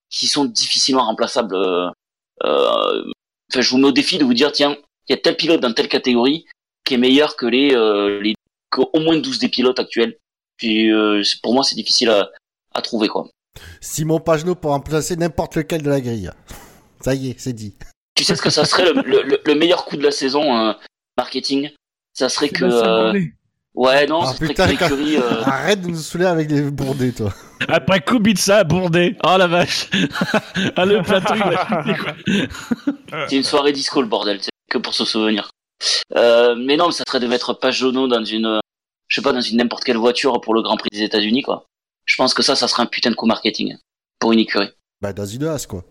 qui 0.10 0.28
sont 0.28 0.46
difficilement 0.46 1.06
remplaçables. 1.06 1.56
Euh, 1.56 1.90
euh, 2.44 3.04
enfin, 3.52 3.62
je 3.62 3.70
vous 3.70 3.78
mets 3.78 3.88
au 3.88 3.92
défi 3.94 4.18
de 4.18 4.26
vous 4.26 4.34
dire, 4.34 4.52
tiens, 4.52 4.76
il 5.08 5.12
y 5.12 5.16
a 5.16 5.18
tel 5.18 5.38
pilote 5.38 5.62
dans 5.62 5.74
telle 5.74 5.88
catégorie 5.88 6.46
qui 6.86 6.96
est 6.96 6.98
meilleur 6.98 7.38
que 7.38 7.46
les, 7.46 7.74
euh, 7.74 8.20
les 8.22 8.34
au 8.78 9.00
moins 9.00 9.18
12 9.18 9.40
des 9.40 9.48
pilotes 9.50 9.80
actuels. 9.80 10.18
Puis 10.58 10.92
euh, 10.92 11.24
pour 11.42 11.54
moi, 11.54 11.64
c'est 11.64 11.76
difficile 11.76 12.10
à, 12.10 12.30
à 12.74 12.82
trouver 12.82 13.08
quoi. 13.08 13.30
Simon 13.80 14.20
Pagenaud 14.20 14.56
pour 14.56 14.72
remplacer 14.72 15.16
n'importe 15.16 15.56
lequel 15.56 15.84
de 15.84 15.90
la 15.90 16.02
grille. 16.02 16.32
Ça 17.04 17.14
y 17.16 17.30
est, 17.32 17.36
c'est 17.40 17.54
dit. 17.54 17.76
Tu 18.16 18.24
sais 18.24 18.36
ce 18.36 18.42
que 18.42 18.50
ça 18.50 18.66
serait 18.66 18.86
le, 18.94 19.02
le- 19.02 19.42
le 19.44 19.56
meilleur 19.56 19.86
coup 19.86 19.98
de 19.98 20.04
la 20.04 20.12
saison 20.12 20.56
euh, 20.58 20.74
marketing? 21.18 21.70
Ça 22.14 22.30
serait 22.30 22.50
que 22.50 22.64
euh, 22.64 23.12
ouais 23.74 24.06
non, 24.06 24.22
Ah, 24.22 24.28
ça 24.28 24.34
serait 24.36 24.48
putain, 24.50 24.66
que 24.68 24.72
l'écurie. 24.72 25.18
euh, 25.18 25.42
Arrête 25.46 25.82
de 25.82 25.88
nous 25.88 25.98
saouler 25.98 26.26
avec 26.26 26.48
des 26.48 26.62
bourdés, 26.70 27.12
toi. 27.12 27.34
Après 27.68 28.02
Kubica, 28.02 28.64
Bourdais. 28.64 29.16
Oh 29.26 29.36
la 29.38 29.48
vache. 29.48 29.90
ah 30.76 30.86
le 30.86 31.02
plateau. 31.02 31.34
C'est 33.30 33.36
une 33.36 33.44
soirée 33.44 33.72
disco 33.72 34.02
le 34.02 34.08
bordel, 34.08 34.40
c'est 34.42 34.50
que 34.70 34.78
pour 34.78 34.94
se 34.94 35.06
souvenir. 35.06 35.50
Euh, 36.16 36.56
mais 36.56 36.78
non, 36.78 36.92
ça 36.92 37.04
serait 37.08 37.20
de 37.20 37.28
mettre 37.28 37.54
Pagenaud 37.54 38.08
dans 38.08 38.24
une, 38.24 38.60
je 39.08 39.16
sais 39.16 39.22
pas, 39.22 39.34
dans 39.34 39.42
une 39.42 39.58
n'importe 39.58 39.84
quelle 39.84 39.98
voiture 39.98 40.40
pour 40.42 40.54
le 40.54 40.62
Grand 40.62 40.78
Prix 40.78 40.90
des 40.92 41.04
États-Unis 41.04 41.42
quoi. 41.44 41.66
Je 42.06 42.16
pense 42.16 42.34
que 42.34 42.42
ça, 42.44 42.56
ça 42.56 42.68
serait 42.68 42.84
un 42.84 42.88
putain 42.88 43.10
de 43.12 43.16
coup 43.16 43.26
marketing 43.26 43.76
pour 44.20 44.32
une 44.32 44.40
écurie. 44.40 44.70
Bah, 45.02 45.14
dans 45.14 45.26
une 45.26 45.44
as, 45.46 45.66
quoi. 45.68 45.84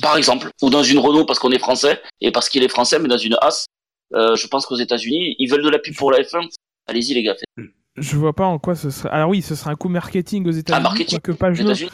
Par 0.00 0.16
exemple, 0.16 0.50
ou 0.62 0.70
dans 0.70 0.82
une 0.82 0.98
Renault 0.98 1.24
parce 1.26 1.38
qu'on 1.38 1.50
est 1.52 1.58
français 1.58 2.00
et 2.20 2.30
parce 2.32 2.48
qu'il 2.48 2.62
est 2.62 2.68
français, 2.68 2.98
mais 2.98 3.08
dans 3.08 3.18
une 3.18 3.36
As. 3.42 3.66
Euh, 4.14 4.34
je 4.34 4.46
pense 4.48 4.66
qu'aux 4.66 4.76
États-Unis, 4.76 5.36
ils 5.38 5.46
veulent 5.48 5.62
de 5.62 5.68
la 5.68 5.78
pub 5.78 5.94
pour 5.94 6.10
la 6.10 6.18
F1. 6.22 6.48
Allez-y 6.88 7.14
les 7.14 7.22
gars, 7.22 7.34
faites 7.34 7.66
je 7.96 8.16
vois 8.16 8.32
pas 8.32 8.46
en 8.46 8.58
quoi 8.60 8.76
ce 8.76 8.88
serait 8.88 9.10
alors 9.10 9.28
oui 9.30 9.42
ce 9.42 9.54
serait 9.56 9.70
un 9.70 9.74
coup 9.74 9.88
marketing 9.88 10.46
aux 10.46 10.52
États-Unis 10.52 10.82
marketing 10.82 11.18
quoique 11.18 11.36
pas 11.36 11.48
Pagenaud- 11.50 11.70
États-Unis. 11.72 11.90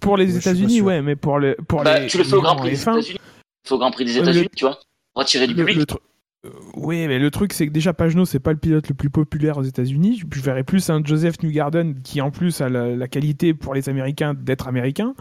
pour 0.00 0.16
les 0.16 0.36
États-Unis 0.36 0.80
ouais 0.82 1.00
mais 1.00 1.14
pour 1.16 1.38
les 1.38 1.54
pour 1.68 1.82
Bah, 1.84 2.00
les 2.00 2.08
tu 2.08 2.18
le 2.18 2.24
fais 2.24 2.34
au 2.34 2.42
Grand 2.42 2.56
Prix 2.56 2.70
des 2.70 2.76
F1, 2.76 2.92
États-Unis. 2.98 3.04
Tu 3.06 3.12
le 3.14 3.68
fais 3.68 3.74
au 3.74 3.78
Grand 3.78 3.90
Prix 3.92 4.04
des 4.04 4.18
États-Unis, 4.18 4.42
le- 4.50 4.56
tu 4.56 4.64
vois. 4.64 4.78
Retirer 5.14 5.46
du 5.46 5.54
Le- 5.54 5.64
public. 5.64 5.76
le 5.78 5.82
euh, 5.94 5.98
oui, 6.74 7.06
mais 7.06 7.18
le 7.20 7.30
truc, 7.30 7.52
c'est 7.52 7.66
que 7.68 7.72
déjà, 7.72 7.92
Pagenaud, 7.92 8.24
c'est 8.24 8.40
pas 8.40 8.50
le 8.52 8.58
pilote 8.58 8.88
le 8.88 8.94
plus 8.94 9.10
populaire 9.10 9.58
aux 9.58 9.62
États-Unis. 9.62 10.22
Je 10.32 10.40
verrais 10.40 10.64
plus 10.64 10.90
un 10.90 11.00
Joseph 11.04 11.40
Newgarden 11.42 12.00
qui, 12.02 12.20
en 12.20 12.30
plus, 12.32 12.60
a 12.60 12.68
la, 12.68 12.96
la 12.96 13.08
qualité 13.08 13.54
pour 13.54 13.74
les 13.74 13.88
Américains 13.88 14.34
d'être 14.34 14.66
américain. 14.66 15.14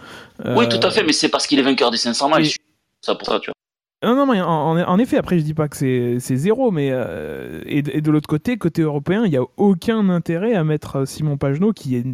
Oui, 0.43 0.65
Euh, 0.65 0.67
tout 0.67 0.85
à 0.85 0.89
fait, 0.89 1.03
mais 1.03 1.13
c'est 1.13 1.29
parce 1.29 1.45
qu'il 1.45 1.59
est 1.59 1.63
vainqueur 1.63 1.91
des 1.91 1.97
500 1.97 2.29
miles. 2.35 2.47
et- 2.47 2.55
Ça 3.01 3.13
pour 3.15 3.27
ça, 3.27 3.39
tu 3.39 3.51
vois. 3.51 3.53
Non, 4.03 4.15
non, 4.15 4.25
mais 4.31 4.41
en, 4.41 4.97
effet, 4.97 5.17
après, 5.17 5.37
je 5.37 5.43
dis 5.43 5.53
pas 5.53 5.67
que 5.67 5.75
c'est 5.77 6.17
zéro, 6.35 6.71
mais. 6.71 6.89
euh, 6.91 7.61
et, 7.67 7.83
de- 7.83 8.09
l'autre 8.11 8.27
côté, 8.27 8.57
côté 8.57 8.81
européen, 8.81 9.23
il 9.25 9.31
y 9.31 9.37
a 9.37 9.43
aucun 9.57 10.09
intérêt 10.09 10.55
à 10.55 10.63
mettre 10.63 10.95
euh, 11.01 11.05
Simon 11.05 11.37
Pagenaud, 11.37 11.71
qui 11.71 11.95
est 11.97 12.05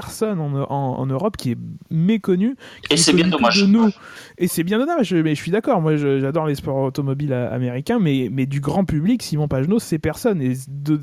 personne 0.00 0.40
en, 0.40 0.52
en, 0.64 0.98
en 0.98 1.06
Europe 1.06 1.36
qui 1.38 1.52
est 1.52 1.58
méconnu. 1.90 2.54
Qui 2.82 2.92
Et 2.92 2.94
est 2.94 2.96
c'est 2.98 3.12
bien 3.14 3.28
dommage. 3.28 3.62
De 3.62 3.66
nous. 3.66 3.90
Et 4.36 4.46
c'est 4.48 4.62
bien 4.64 4.78
dommage, 4.78 5.14
mais 5.14 5.34
je 5.34 5.40
suis 5.40 5.50
d'accord. 5.50 5.80
Moi, 5.80 5.96
j'adore 5.96 6.46
les 6.46 6.54
sports 6.54 6.76
automobiles 6.82 7.32
euh, 7.32 7.50
américains, 7.54 7.98
mais, 7.98 8.28
mais 8.30 8.44
du 8.44 8.60
grand 8.60 8.84
public, 8.84 9.22
Simon 9.22 9.48
Pagenaud, 9.48 9.78
c'est 9.78 9.98
personne. 9.98 10.42
Et 10.42 10.52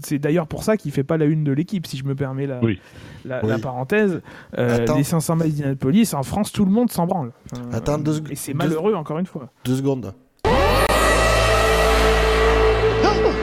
c'est 0.04 0.20
d'ailleurs 0.20 0.46
pour 0.48 0.64
ça 0.64 0.78
qu'il 0.78 0.92
fait 0.92 1.04
pas 1.04 1.18
la 1.18 1.26
une 1.26 1.44
de 1.44 1.52
l'équipe, 1.52 1.88
si 1.88 1.98
je 1.98 2.04
me 2.04 2.14
permets 2.14 2.46
la, 2.46 2.60
Oui. 2.64 2.80
la, 3.26 3.42
Oui. 3.44 3.50
la 3.50 3.58
parenthèse. 3.58 4.22
Euh, 4.60 4.86
les 4.96 5.04
500 5.04 5.36
miles 5.38 5.46
d'Indianapolis, 5.50 6.14
en 6.14 6.22
France, 6.24 6.52
tout 6.52 6.66
le 6.66 6.72
monde 6.72 6.92
s'en 6.92 7.08
branle. 7.08 7.32
Attends, 7.72 7.98
deux 7.98 8.22
et 8.30 8.36
c'est 8.36 8.52
deux- 8.52 8.58
malheureux, 8.60 8.94
encore 8.94 9.18
une 9.18 9.26
fois. 9.26 9.50
Deux 9.66 9.76
secondes. 9.78 10.14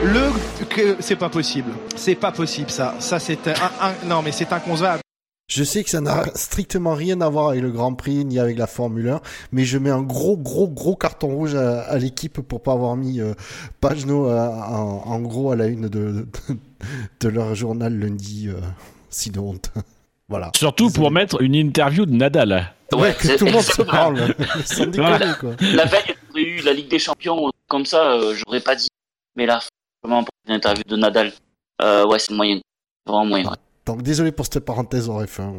Le 0.03 0.31
que 0.69 0.95
c'est 0.99 1.15
pas 1.15 1.29
possible. 1.29 1.69
C'est 1.95 2.15
pas 2.15 2.31
possible 2.31 2.69
ça. 2.71 2.95
Ça 2.99 3.19
c'est 3.19 3.47
un, 3.47 3.51
un- 3.81 4.07
non 4.07 4.21
mais 4.23 4.31
c'est 4.31 4.51
inconcevable. 4.51 5.01
Je 5.47 5.63
sais 5.65 5.83
que 5.83 5.89
ça 5.89 5.99
n'a 5.99 6.23
strictement 6.35 6.93
rien 6.93 7.19
à 7.19 7.27
voir 7.27 7.49
avec 7.49 7.61
le 7.61 7.71
Grand 7.71 7.93
Prix 7.93 8.23
ni 8.23 8.39
avec 8.39 8.57
la 8.57 8.67
Formule 8.67 9.09
1, 9.09 9.21
mais 9.51 9.65
je 9.65 9.77
mets 9.77 9.89
un 9.89 10.01
gros, 10.01 10.37
gros, 10.37 10.69
gros 10.69 10.95
carton 10.95 11.27
rouge 11.27 11.55
à, 11.55 11.81
à 11.81 11.97
l'équipe 11.97 12.39
pour 12.39 12.63
pas 12.63 12.71
avoir 12.71 12.95
mis 12.95 13.19
euh, 13.19 13.33
Pagenaud 13.81 14.29
euh, 14.29 14.47
en, 14.47 15.03
en 15.05 15.19
gros 15.19 15.51
à 15.51 15.57
la 15.57 15.67
une 15.67 15.89
de, 15.89 15.89
de, 15.89 16.27
de 17.19 17.27
leur 17.29 17.53
journal 17.53 17.93
lundi. 17.99 18.47
Euh, 18.47 18.59
si 19.09 19.29
de 19.29 19.39
honte. 19.39 19.71
voilà. 20.29 20.51
Surtout 20.55 20.87
Désolé. 20.87 21.01
pour 21.03 21.11
mettre 21.11 21.41
une 21.41 21.53
interview 21.55 22.05
de 22.05 22.13
Nadal. 22.13 22.73
Ouais, 22.93 23.13
que 23.13 23.37
tout 23.37 23.45
le 23.45 23.51
monde 23.51 23.61
se 23.61 23.81
parle. 23.81 24.33
Sans 24.65 24.85
déconner, 24.85 25.33
quoi. 25.39 25.55
La 25.59 25.83
veille, 25.85 26.15
aurait 26.29 26.43
eu 26.43 26.61
la 26.61 26.71
Ligue 26.73 26.89
des 26.89 26.99
Champions, 26.99 27.49
comme 27.67 27.85
ça, 27.85 28.13
euh, 28.13 28.33
j'aurais 28.35 28.61
pas 28.61 28.75
dit. 28.75 28.87
Mais 29.35 29.45
là, 29.45 29.59
vraiment, 30.01 30.23
pour 30.23 30.31
une 30.47 30.53
interview 30.55 30.83
de 30.85 30.95
Nadal, 30.95 31.33
euh, 31.81 32.05
ouais, 32.07 32.19
c'est 32.19 32.33
moyen. 32.33 32.59
Vraiment 33.05 33.25
moyen. 33.25 33.51
Donc 33.85 34.01
désolé 34.03 34.31
pour 34.31 34.45
cette 34.45 34.59
parenthèse 34.65 35.09
en 35.09 35.21
F1. 35.23 35.49
ouais. 35.51 35.57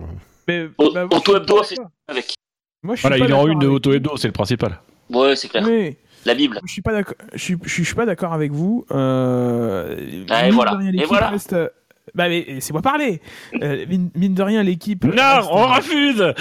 Mais, 0.49 0.67
bah, 0.67 1.07
moi, 1.07 1.19
Auto 1.19 1.21
je 1.21 1.31
suis 1.31 1.37
Hebdo 1.37 1.55
pas 1.57 1.61
a 1.61 1.65
fait 1.65 1.75
d'accord. 1.77 1.91
avec. 2.09 2.35
Moi, 2.83 2.95
je 2.95 3.01
suis 3.01 3.09
Voilà, 3.09 3.19
pas 3.21 3.29
il 3.29 3.31
est 3.31 3.35
en 3.35 3.47
une 3.49 3.59
de 3.59 3.67
avec- 3.67 3.77
Auto 3.77 3.93
Hebdo, 3.93 4.17
c'est 4.17 4.29
le 4.29 4.33
principal. 4.33 4.81
Ouais, 5.11 5.37
c'est 5.37 5.49
clair. 5.49 5.65
Oui. 5.67 5.97
La 6.25 6.35
Bible. 6.35 6.59
Je 6.65 6.73
suis 6.73 6.83
pas 6.83 6.93
d'accord. 6.93 7.15
Je 7.33 7.39
suis, 7.39 7.57
je 7.65 7.83
suis, 7.83 7.95
pas 7.95 8.07
d'accord 8.07 8.33
avec 8.33 8.53
vous. 8.53 8.87
Euh, 8.93 10.25
Ah, 10.31 10.43
et 10.43 10.47
mine 10.47 10.55
voilà. 10.55 10.73
de 10.73 10.77
rien, 10.79 10.93
Et 10.93 11.05
voilà. 11.05 11.29
reste- 11.31 11.57
Bah 12.15 12.29
mais 12.29 12.59
c'est 12.61 12.73
moi 12.73 12.83
parler. 12.83 13.21
Euh, 13.63 13.87
mine, 13.89 14.11
mine 14.17 14.35
de 14.35 14.43
rien, 14.43 14.63
l'équipe. 14.63 15.05
Non, 15.05 15.13
reste- 15.13 15.49
on 15.51 15.67
refuse 15.67 16.35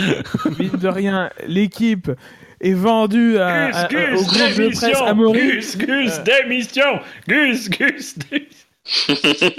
Mine 0.59 0.77
de 0.79 0.87
rien, 0.87 1.29
l'équipe 1.47 2.11
est 2.59 2.73
vendue 2.73 3.37
à, 3.37 3.47
à- 3.67 3.85
à- 3.85 3.87
au 4.13 4.21
groupe 4.23 4.55
de 4.57 4.73
presse 4.75 5.01
à 5.01 5.13
Maurice. 5.13 5.77
Gus, 5.77 5.87
Gus, 5.87 6.19
démission 6.23 6.99
Gus, 7.27 7.69
Gus, 7.69 8.15
démission 8.17 9.51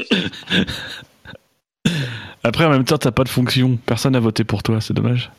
Après, 2.45 2.65
en 2.65 2.71
même 2.71 2.85
temps, 2.85 2.99
t'as 2.99 3.11
pas 3.13 3.25
de 3.25 3.29
fonction. 3.29 3.79
Personne 3.87 4.13
n'a 4.15 4.21
voté 4.21 4.45
pour 4.45 4.63
toi, 4.63 4.81
c'est 4.81 4.95
dommage. 4.95 5.31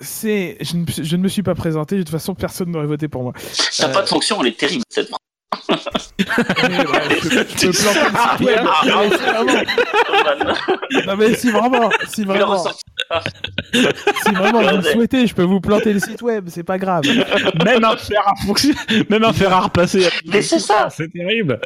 C'est, 0.00 0.56
je, 0.62 0.76
ne- 0.76 0.84
je 1.04 1.16
ne 1.16 1.22
me 1.22 1.28
suis 1.28 1.42
pas 1.42 1.54
présenté. 1.54 1.96
De 1.96 2.02
toute 2.02 2.10
façon, 2.10 2.34
personne 2.34 2.70
n'aurait 2.70 2.86
voté 2.86 3.08
pour 3.08 3.22
moi. 3.22 3.32
T'as 3.76 3.88
pas 3.88 4.02
de 4.02 4.08
fonction, 4.08 4.40
elle 4.40 4.48
est 4.48 4.58
terrible, 4.58 4.82
cette 4.88 5.08
phrase. 5.08 5.18
Mais, 5.68 5.76
je, 7.20 7.28
je 7.28 7.66
peux 7.66 7.72
planter 7.72 8.00
le 8.00 8.16
site 8.16 8.40
web. 8.40 8.64
Non, 8.86 8.96
mais 9.04 9.10
si 9.10 9.20
vraiment- 9.20 9.52
Non 11.06 11.16
mais 11.16 11.34
si 11.34 11.50
vraiment, 11.50 11.90
si 12.08 12.24
vraiment, 12.24 12.46
ressenti. 12.56 12.82
si 14.24 14.32
vraiment 14.32 14.62
vous 14.62 14.76
le 14.78 14.82
souhaitez, 14.82 15.26
je 15.26 15.34
peux 15.34 15.42
vous 15.42 15.60
planter 15.60 15.92
le 15.92 16.00
site 16.00 16.22
web. 16.22 16.46
C'est 16.48 16.62
pas 16.62 16.78
grave. 16.78 17.02
Même 17.64 17.84
un 17.84 17.96
fer 17.96 18.22
à 18.26 18.34
fonction... 18.46 18.74
Même 19.10 19.24
un 19.24 19.32
fer 19.32 19.52
à 19.52 19.60
repasser. 19.60 20.08
Mais 20.26 20.40
c'est 20.42 20.58
ça. 20.60 20.88
C'est 20.90 21.08
terrible. 21.12 21.60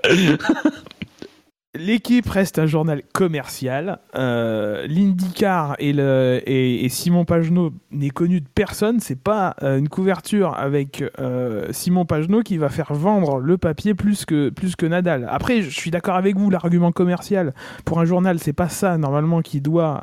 L'équipe 1.76 2.28
reste 2.28 2.60
un 2.60 2.66
journal 2.66 3.02
commercial. 3.12 3.98
Euh, 4.14 4.86
L'IndyCar 4.86 5.74
et, 5.80 6.86
Simon 6.88 7.24
Pagenaud 7.24 7.72
n'est 7.90 8.10
connu 8.10 8.40
de 8.40 8.46
personne. 8.54 9.00
C'est 9.00 9.20
pas 9.20 9.56
euh, 9.64 9.78
une 9.78 9.88
couverture 9.88 10.56
avec 10.56 11.02
euh, 11.18 11.66
Simon 11.72 12.04
Pagenaud 12.04 12.42
qui 12.42 12.58
va 12.58 12.68
faire 12.68 12.94
vendre 12.94 13.38
le 13.40 13.58
papier 13.58 13.94
plus 13.94 14.24
que, 14.24 14.50
plus 14.50 14.76
que 14.76 14.86
Nadal. 14.86 15.26
Après, 15.28 15.62
je 15.62 15.70
suis 15.70 15.90
d'accord 15.90 16.14
avec 16.14 16.36
vous, 16.36 16.48
l'argument 16.48 16.92
commercial 16.92 17.54
pour 17.84 17.98
un 17.98 18.04
journal, 18.04 18.38
c'est 18.38 18.52
pas 18.52 18.68
ça 18.68 18.96
normalement 18.96 19.42
qui 19.42 19.60
doit 19.60 20.00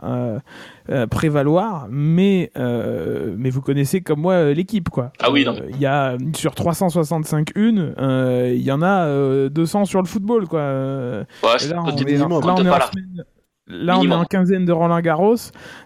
euh, 0.89 1.07
prévaloir. 1.07 1.87
Mais, 1.89 2.51
euh, 2.57 3.35
mais 3.37 3.49
vous 3.49 3.61
connaissez 3.61 4.01
comme 4.01 4.21
moi 4.21 4.33
euh, 4.33 4.53
l'équipe, 4.53 4.89
quoi. 4.89 5.11
Ah 5.21 5.31
oui, 5.31 5.45
non. 5.45 5.55
Il 5.69 5.79
y 5.79 5.85
a 5.85 6.17
sur 6.35 6.55
365 6.55 7.49
une, 7.55 7.93
il 7.99 8.61
y 8.61 8.71
en 8.71 8.81
a 8.81 9.05
euh, 9.05 9.49
200 9.49 9.85
sur 9.85 10.01
le 10.01 10.07
football, 10.07 10.47
quoi. 10.47 10.59
Ouais, 10.61 11.23
là, 11.69 11.83
on 11.85 11.95
est, 11.95 12.17
là, 12.17 12.27
on 12.29 12.31
en 12.33 12.39
là. 12.63 12.87
semaine- 12.91 13.23
là, 13.67 13.93
on 13.95 13.99
est 13.99 14.03
Minimum. 14.03 14.19
en 14.19 14.25
quinzaine 14.25 14.65
de 14.65 14.71
Roland 14.73 14.99
Garros. 14.99 15.35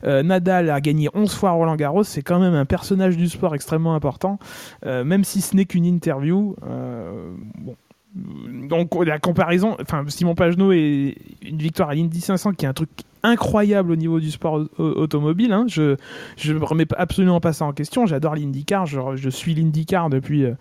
Euh, 0.05 0.23
Nadal 0.23 0.69
a 0.71 0.81
gagné 0.81 1.07
11 1.13 1.33
fois 1.35 1.51
Roland 1.51 1.75
Garros. 1.75 2.03
C'est 2.03 2.23
quand 2.23 2.39
même 2.39 2.55
un 2.55 2.65
personnage 2.65 3.15
du 3.17 3.27
sport 3.29 3.53
extrêmement 3.53 3.93
important, 3.93 4.39
euh, 4.85 5.03
même 5.03 5.23
si 5.23 5.41
ce 5.41 5.55
n'est 5.55 5.65
qu'une 5.65 5.85
interview. 5.85 6.55
euh, 6.67 7.31
bon. 7.59 7.75
Donc 8.69 8.95
la 9.05 9.19
comparaison, 9.19 9.75
enfin 9.81 10.03
Simon 10.07 10.35
Pagenaud 10.35 10.71
et 10.71 11.17
une 11.45 11.57
victoire 11.57 11.89
à 11.89 11.95
l'Indy 11.95 12.21
500 12.21 12.53
qui 12.53 12.63
est 12.65 12.69
un 12.69 12.73
truc 12.73 12.89
incroyable 13.25 13.91
au 13.91 13.95
niveau 13.95 14.19
du 14.19 14.31
sport 14.31 14.65
au- 14.77 14.83
automobile. 14.83 15.51
hein. 15.53 15.65
Je 15.67 15.95
ne 16.47 16.59
remets 16.59 16.87
absolument 16.97 17.39
pas 17.39 17.53
ça 17.53 17.65
en 17.65 17.73
question. 17.73 18.05
J'adore 18.05 18.35
l'IndyCar. 18.35 18.85
Je, 18.85 18.99
je 19.15 19.29
suis 19.29 19.53
l'IndyCar 19.53 20.09
depuis 20.09 20.45
euh, 20.45 20.53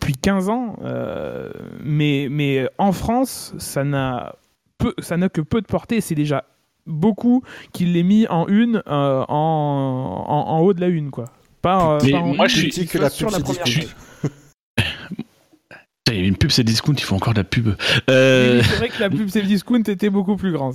depuis 0.00 0.14
15 0.14 0.48
ans. 0.48 0.76
euh, 0.84 1.50
mais 1.82 2.28
mais 2.30 2.68
en 2.78 2.92
France, 2.92 3.54
ça 3.58 3.84
n'a 3.84 4.34
peu, 4.78 4.94
ça 4.98 5.16
n'a 5.16 5.28
que 5.28 5.40
peu 5.40 5.60
de 5.60 5.66
portée. 5.66 6.00
C'est 6.00 6.14
déjà 6.14 6.44
beaucoup 6.86 7.42
qu'il 7.72 7.92
l'ait 7.94 8.02
mis 8.02 8.26
en 8.28 8.46
une, 8.48 8.82
euh, 8.88 9.24
en, 9.28 10.24
en, 10.28 10.50
en 10.52 10.60
haut 10.60 10.74
de 10.74 10.80
la 10.80 10.88
une, 10.88 11.10
quoi. 11.10 11.24
Pas, 11.62 11.94
euh, 11.94 11.98
Mais 12.04 12.10
pas 12.12 12.18
en 12.18 12.26
moi, 12.34 12.44
une, 12.44 12.50
je 12.50 12.68
suis- 12.70 12.86
que 12.86 12.98
la 12.98 13.08
sur 13.08 13.28
pub, 13.28 13.32
la 13.32 13.38
c'est 13.38 13.44
première 13.44 13.64
discount. 13.64 13.88
page. 14.24 14.34
Putain, 16.04 16.12
Il 16.18 16.20
y 16.20 16.24
a 16.24 16.28
une 16.28 16.36
pub, 16.36 16.50
c'est 16.50 16.64
discount, 16.64 16.92
il 16.92 17.02
faut 17.02 17.14
encore 17.16 17.32
de 17.32 17.38
la 17.40 17.44
pub. 17.44 17.68
Euh... 18.10 18.58
Oui, 18.58 18.64
C'est 18.68 18.76
vrai 18.76 18.88
que 18.90 19.00
la 19.00 19.08
pub 19.08 19.28
c'est 19.28 19.40
le 19.40 19.46
discount 19.46 19.80
était 19.82 20.10
beaucoup 20.10 20.36
plus 20.36 20.52
grande. 20.52 20.74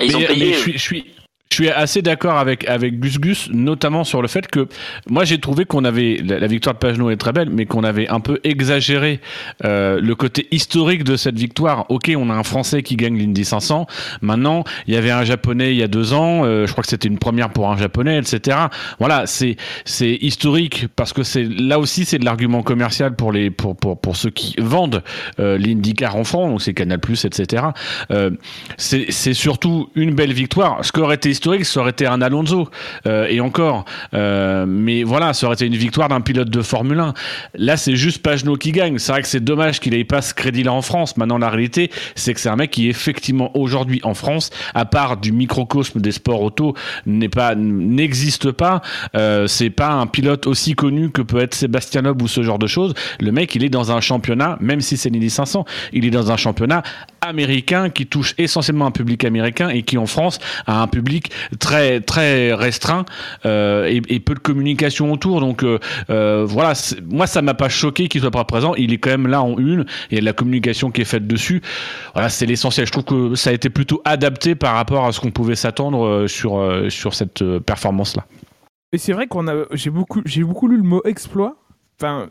Ils 0.00 0.16
ont 0.16 0.20
mais, 0.20 0.26
payé. 0.26 0.46
mais 0.46 0.52
je 0.54 0.58
suis, 0.58 0.72
je 0.72 0.78
suis, 0.78 1.14
je 1.52 1.56
suis 1.56 1.68
assez 1.68 2.00
d'accord 2.00 2.38
avec 2.38 2.66
avec 2.66 2.98
Gus 2.98 3.20
Gus, 3.20 3.50
notamment 3.52 4.04
sur 4.04 4.22
le 4.22 4.28
fait 4.28 4.46
que 4.48 4.68
moi 5.06 5.24
j'ai 5.24 5.38
trouvé 5.38 5.66
qu'on 5.66 5.84
avait 5.84 6.16
la, 6.24 6.46
victoire 6.46 6.74
de 6.74 6.78
Pagenaud 6.78 7.10
est 7.10 7.18
très 7.18 7.32
belle, 7.32 7.50
mais 7.50 7.66
qu'on 7.66 7.84
avait 7.84 8.08
un 8.08 8.20
peu 8.20 8.40
exagéré 8.42 9.20
euh, 9.66 10.00
le 10.00 10.14
côté 10.14 10.48
historique 10.50 11.04
de 11.04 11.14
cette 11.16 11.38
victoire. 11.38 11.84
Ok, 11.90 12.10
on 12.16 12.30
a 12.30 12.32
un 12.32 12.42
Français 12.42 12.82
qui 12.82 12.96
gagne 12.96 13.18
l'Indy 13.18 13.44
500. 13.44 13.86
Maintenant, 14.22 14.64
il 14.86 14.94
y 14.94 14.96
avait 14.96 15.10
un 15.10 15.24
Japonais 15.24 15.72
il 15.72 15.76
y 15.76 15.82
a 15.82 15.88
deux 15.88 16.14
ans. 16.14 16.46
euh, 16.46 16.66
je 16.66 16.72
crois 16.72 16.82
que 16.82 16.88
c'était 16.88 17.08
une 17.08 17.18
première 17.18 17.50
pour 17.50 17.70
un 17.70 17.76
Japonais, 17.76 18.18
etc. 18.18 18.56
Voilà, 18.98 19.26
c'est 19.26 19.56
historique 20.00 20.86
parce 20.96 21.12
que 21.12 21.22
c'est 21.22 21.44
là 21.44 21.78
aussi 21.78 22.06
c'est 22.06 22.18
de 22.18 22.24
l'argument 22.24 22.62
commercial 22.62 23.14
pour 23.14 23.30
les 23.30 23.50
pour 23.50 23.76
pour 23.76 24.00
pour 24.00 24.16
ceux 24.16 24.30
qui 24.30 24.54
vendent 24.58 25.02
euh, 25.38 25.58
l'IndyCar 25.58 26.16
en 26.16 26.24
France, 26.24 26.48
donc 26.48 26.62
c'est 26.62 26.72
Canal 26.72 26.98
etc. 26.98 27.64
Euh, 28.10 28.30
c'est 28.78 29.04
c'est 29.10 29.34
surtout 29.34 29.90
une 29.94 30.14
belle 30.14 30.32
victoire. 30.32 30.82
Ce 30.82 30.92
qui 30.92 31.00
aurait 31.00 31.16
été 31.16 31.28
historique, 31.42 31.64
ça 31.64 31.80
aurait 31.80 31.90
été 31.90 32.06
un 32.06 32.22
Alonso 32.22 32.68
euh, 33.08 33.26
et 33.28 33.40
encore. 33.40 33.84
Euh, 34.14 34.64
mais 34.64 35.02
voilà, 35.02 35.32
ça 35.32 35.46
aurait 35.46 35.54
été 35.54 35.66
une 35.66 35.74
victoire 35.74 36.08
d'un 36.08 36.20
pilote 36.20 36.48
de 36.48 36.62
Formule 36.62 37.00
1. 37.00 37.14
Là, 37.56 37.76
c'est 37.76 37.96
juste 37.96 38.22
Pagenaud 38.22 38.54
qui 38.54 38.70
gagne. 38.70 38.98
C'est 38.98 39.10
vrai 39.10 39.22
que 39.22 39.28
c'est 39.28 39.42
dommage 39.42 39.80
qu'il 39.80 39.92
ait 39.94 40.04
pas 40.04 40.22
ce 40.22 40.34
crédit-là 40.34 40.72
en 40.72 40.82
France. 40.82 41.16
Maintenant, 41.16 41.38
la 41.38 41.50
réalité, 41.50 41.90
c'est 42.14 42.32
que 42.32 42.38
c'est 42.38 42.48
un 42.48 42.54
mec 42.54 42.70
qui 42.70 42.88
effectivement 42.88 43.50
aujourd'hui 43.56 44.00
en 44.04 44.14
France, 44.14 44.50
à 44.74 44.84
part 44.84 45.16
du 45.16 45.32
microcosme 45.32 46.00
des 46.00 46.12
sports 46.12 46.42
auto, 46.42 46.76
n'est 47.06 47.28
pas 47.28 47.56
n'existe 47.56 48.52
pas. 48.52 48.80
Euh, 49.16 49.48
c'est 49.48 49.70
pas 49.70 49.90
un 49.90 50.06
pilote 50.06 50.46
aussi 50.46 50.74
connu 50.74 51.10
que 51.10 51.22
peut 51.22 51.40
être 51.40 51.54
Sébastien 51.54 52.02
Loeb 52.02 52.22
ou 52.22 52.28
ce 52.28 52.44
genre 52.44 52.60
de 52.60 52.68
choses. 52.68 52.94
Le 53.18 53.32
mec, 53.32 53.52
il 53.56 53.64
est 53.64 53.68
dans 53.68 53.90
un 53.90 54.00
championnat, 54.00 54.58
même 54.60 54.80
si 54.80 54.96
c'est 54.96 55.10
l'Indy 55.10 55.30
500, 55.30 55.64
il 55.92 56.06
est 56.06 56.10
dans 56.10 56.30
un 56.30 56.36
championnat 56.36 56.84
américain 57.20 57.90
qui 57.90 58.06
touche 58.06 58.34
essentiellement 58.38 58.86
un 58.86 58.90
public 58.92 59.24
américain 59.24 59.70
et 59.70 59.82
qui 59.82 59.98
en 59.98 60.06
France 60.06 60.38
a 60.66 60.82
un 60.82 60.86
public 60.86 61.31
très 61.58 62.00
très 62.00 62.52
restreint 62.54 63.04
euh, 63.46 63.86
et, 63.86 64.20
peu 64.20 64.34
de 64.34 64.38
communication 64.38 65.12
autour. 65.12 65.40
Donc 65.40 65.62
euh, 65.62 65.78
euh, 66.10 66.44
voilà, 66.46 66.72
moi 67.10 67.26
ça 67.26 67.42
m'a 67.42 67.54
pas 67.54 67.68
choqué 67.68 68.08
qu'il 68.08 68.20
soit 68.20 68.30
pas 68.30 68.44
présent. 68.44 68.74
Il 68.74 68.92
est 68.92 68.98
quand 68.98 69.10
même 69.10 69.26
là 69.26 69.42
en 69.42 69.58
une. 69.58 69.84
Il 70.10 70.14
y 70.14 70.18
a 70.18 70.20
de 70.20 70.26
la 70.26 70.32
communication 70.32 70.90
qui 70.90 71.00
est 71.00 71.06
faite 71.06 71.26
dessus. 71.26 71.62
Voilà, 72.14 72.28
c'est 72.28 72.46
l'essentiel. 72.46 72.86
Je 72.86 72.92
trouve 72.92 73.04
que 73.04 73.34
ça 73.34 73.50
a 73.50 73.52
été 73.52 73.70
plutôt 73.70 74.02
adapté 74.04 74.54
par 74.54 74.74
rapport 74.74 75.06
à 75.06 75.12
ce 75.12 75.20
qu'on 75.20 75.30
pouvait 75.30 75.56
s'attendre 75.56 76.26
sur 76.26 76.60
sur 76.88 77.14
cette 77.14 77.44
performance 77.60 78.16
là. 78.16 78.24
Et 78.94 78.98
c'est 78.98 79.14
vrai 79.14 79.26
qu'on 79.26 79.48
a, 79.48 79.54
j'ai 79.72 79.88
beaucoup, 79.88 80.20
j'ai 80.26 80.44
beaucoup 80.44 80.68
lu 80.68 80.76
le 80.76 80.82
mot 80.82 81.00
exploit. 81.04 81.56
Enfin, 82.00 82.30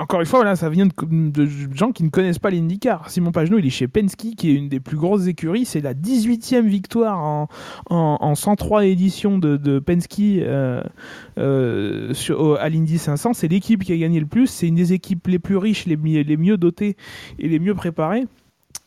encore 0.00 0.18
une 0.20 0.26
fois, 0.26 0.40
voilà, 0.40 0.56
ça 0.56 0.68
vient 0.70 0.86
de, 0.86 0.92
de 1.30 1.48
gens 1.72 1.92
qui 1.92 2.02
ne 2.02 2.08
connaissent 2.08 2.40
pas 2.40 2.50
l'IndyCar. 2.50 3.08
Simon 3.10 3.30
Pagenaud, 3.30 3.58
il 3.58 3.66
est 3.66 3.70
chez 3.70 3.86
Penske, 3.86 4.34
qui 4.36 4.50
est 4.50 4.54
une 4.54 4.68
des 4.68 4.80
plus 4.80 4.96
grosses 4.96 5.26
écuries. 5.28 5.64
C'est 5.66 5.80
la 5.80 5.94
18e 5.94 6.66
victoire 6.66 7.18
en, 7.18 7.48
en, 7.90 8.18
en 8.20 8.34
103 8.34 8.86
éditions 8.86 9.38
de, 9.38 9.56
de 9.56 9.78
Penske 9.78 10.18
euh, 10.20 10.82
euh, 11.38 12.12
sur, 12.14 12.40
au- 12.40 12.54
à 12.56 12.68
l'Indy 12.68 12.98
500. 12.98 13.34
C'est 13.34 13.46
l'équipe 13.48 13.84
qui 13.84 13.92
a 13.92 13.96
gagné 13.96 14.18
le 14.18 14.26
plus. 14.26 14.48
C'est 14.48 14.66
une 14.66 14.74
des 14.74 14.92
équipes 14.92 15.28
les 15.28 15.38
plus 15.38 15.56
riches, 15.56 15.86
les, 15.86 15.96
mi- 15.96 16.22
les 16.24 16.36
mieux 16.36 16.56
dotées 16.56 16.96
et 17.38 17.48
les 17.48 17.58
mieux 17.60 17.74
préparées. 17.76 18.26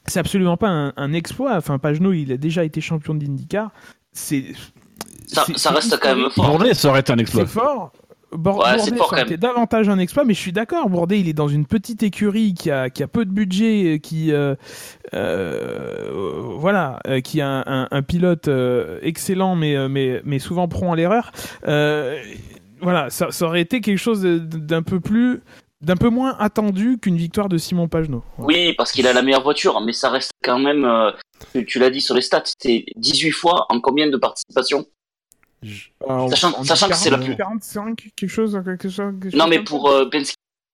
C'est 0.08 0.20
absolument 0.20 0.58
pas 0.58 0.70
un, 0.70 0.94
un 0.98 1.14
exploit. 1.14 1.56
Enfin, 1.56 1.78
Pagenaud, 1.80 2.12
il 2.12 2.32
a 2.34 2.38
déjà 2.38 2.66
été 2.66 2.82
champion 2.82 3.16
d'IndyCar. 3.16 3.72
C'est 4.12 4.44
Ça, 5.28 5.44
c'est- 5.46 5.54
ça 5.58 5.70
c'est 5.70 5.76
reste 5.76 6.00
quand 6.02 6.16
même 6.16 6.30
fort. 6.32 6.50
Bourdet, 6.50 6.74
ça 6.74 6.90
aurait 6.90 7.00
été 7.00 7.14
un 7.14 7.18
exploit. 7.18 7.46
C'est 7.46 7.54
fort. 7.54 7.94
Bor- 8.34 8.60
Ouais, 8.60 9.38
davantage 9.38 9.90
un 9.90 10.00
exploit, 10.00 10.24
mais 10.24 10.34
je 10.34 10.40
suis 10.40 10.54
d'accord. 10.54 10.90
Bourdet, 10.90 11.20
il 11.20 11.28
est 11.28 11.34
dans 11.34 11.48
une 11.50 11.66
petite 11.66 12.02
écurie 12.04 12.54
qui 12.54 12.72
a, 12.72 12.90
qui 12.90 13.04
a 13.04 13.08
peu 13.08 13.26
de 13.26 13.32
budget, 13.32 14.00
qui, 14.02 14.32
euh, 14.32 14.56
euh, 15.14 16.10
voilà, 16.58 17.00
euh, 17.08 17.20
qui 17.22 17.42
a 17.42 17.48
un, 17.48 17.64
un- 17.66 17.88
un 17.92 18.02
pilote 18.02 18.48
euh, 18.48 19.00
excellent, 19.02 19.56
mais, 19.56 19.76
euh, 19.76 19.88
mais, 19.90 20.22
mais 20.24 20.40
souvent 20.40 20.68
prompt 20.68 20.94
à 20.94 20.96
l'erreur. 20.96 21.32
Euh, 21.68 22.22
voilà, 22.82 23.10
ça, 23.10 23.32
ça 23.32 23.46
aurait 23.46 23.62
été 23.62 23.82
quelque 23.82 23.98
chose 23.98 24.22
d'un 24.24 24.82
peu 24.82 25.00
plus, 25.00 25.42
d'un 25.82 25.96
peu 25.96 26.10
moins 26.10 26.36
attendu 26.40 26.98
qu'une 27.00 27.18
victoire 27.18 27.50
de 27.50 27.58
Simon 27.58 27.88
Pagenaud. 27.88 28.24
Oui, 28.38 28.74
parce 28.78 28.92
qu'il 28.92 29.08
a 29.08 29.14
la 29.14 29.22
meilleure 29.22 29.44
voiture, 29.44 29.80
mais 29.82 29.94
ça 29.94 30.10
reste 30.10 30.32
quand 30.44 30.60
même, 30.60 30.86
euh, 30.86 31.12
tu, 31.54 31.66
tu 31.66 31.80
l'as 31.80 31.90
dit 31.90 32.02
sur 32.02 32.16
les 32.16 32.22
stats, 32.22 32.44
c'est 32.60 32.86
18 32.96 33.32
fois 33.32 33.66
en 33.70 33.80
combien 33.80 34.08
de 34.10 34.18
participations? 34.18 34.86
Je- 35.62 35.90
Euh, 36.10 36.28
Sachant- 36.30 36.54
on 36.58 36.62
dit 36.62 36.68
sachant 36.68 36.90
que 36.90 36.96
c'est 36.96 37.10
la 37.12 37.18
40, 37.18 37.26
plus- 37.28 37.38
45, 37.38 38.12
quelque 38.16 38.30
chose, 38.30 38.60
quelque 38.66 38.90
chose. 38.90 39.14
quelque 39.22 39.36
Non, 39.36 39.44
chose 39.46 39.50
mais 39.50 39.64
pour 39.64 39.90
euh, 39.90 40.10
Penske, 40.10 40.34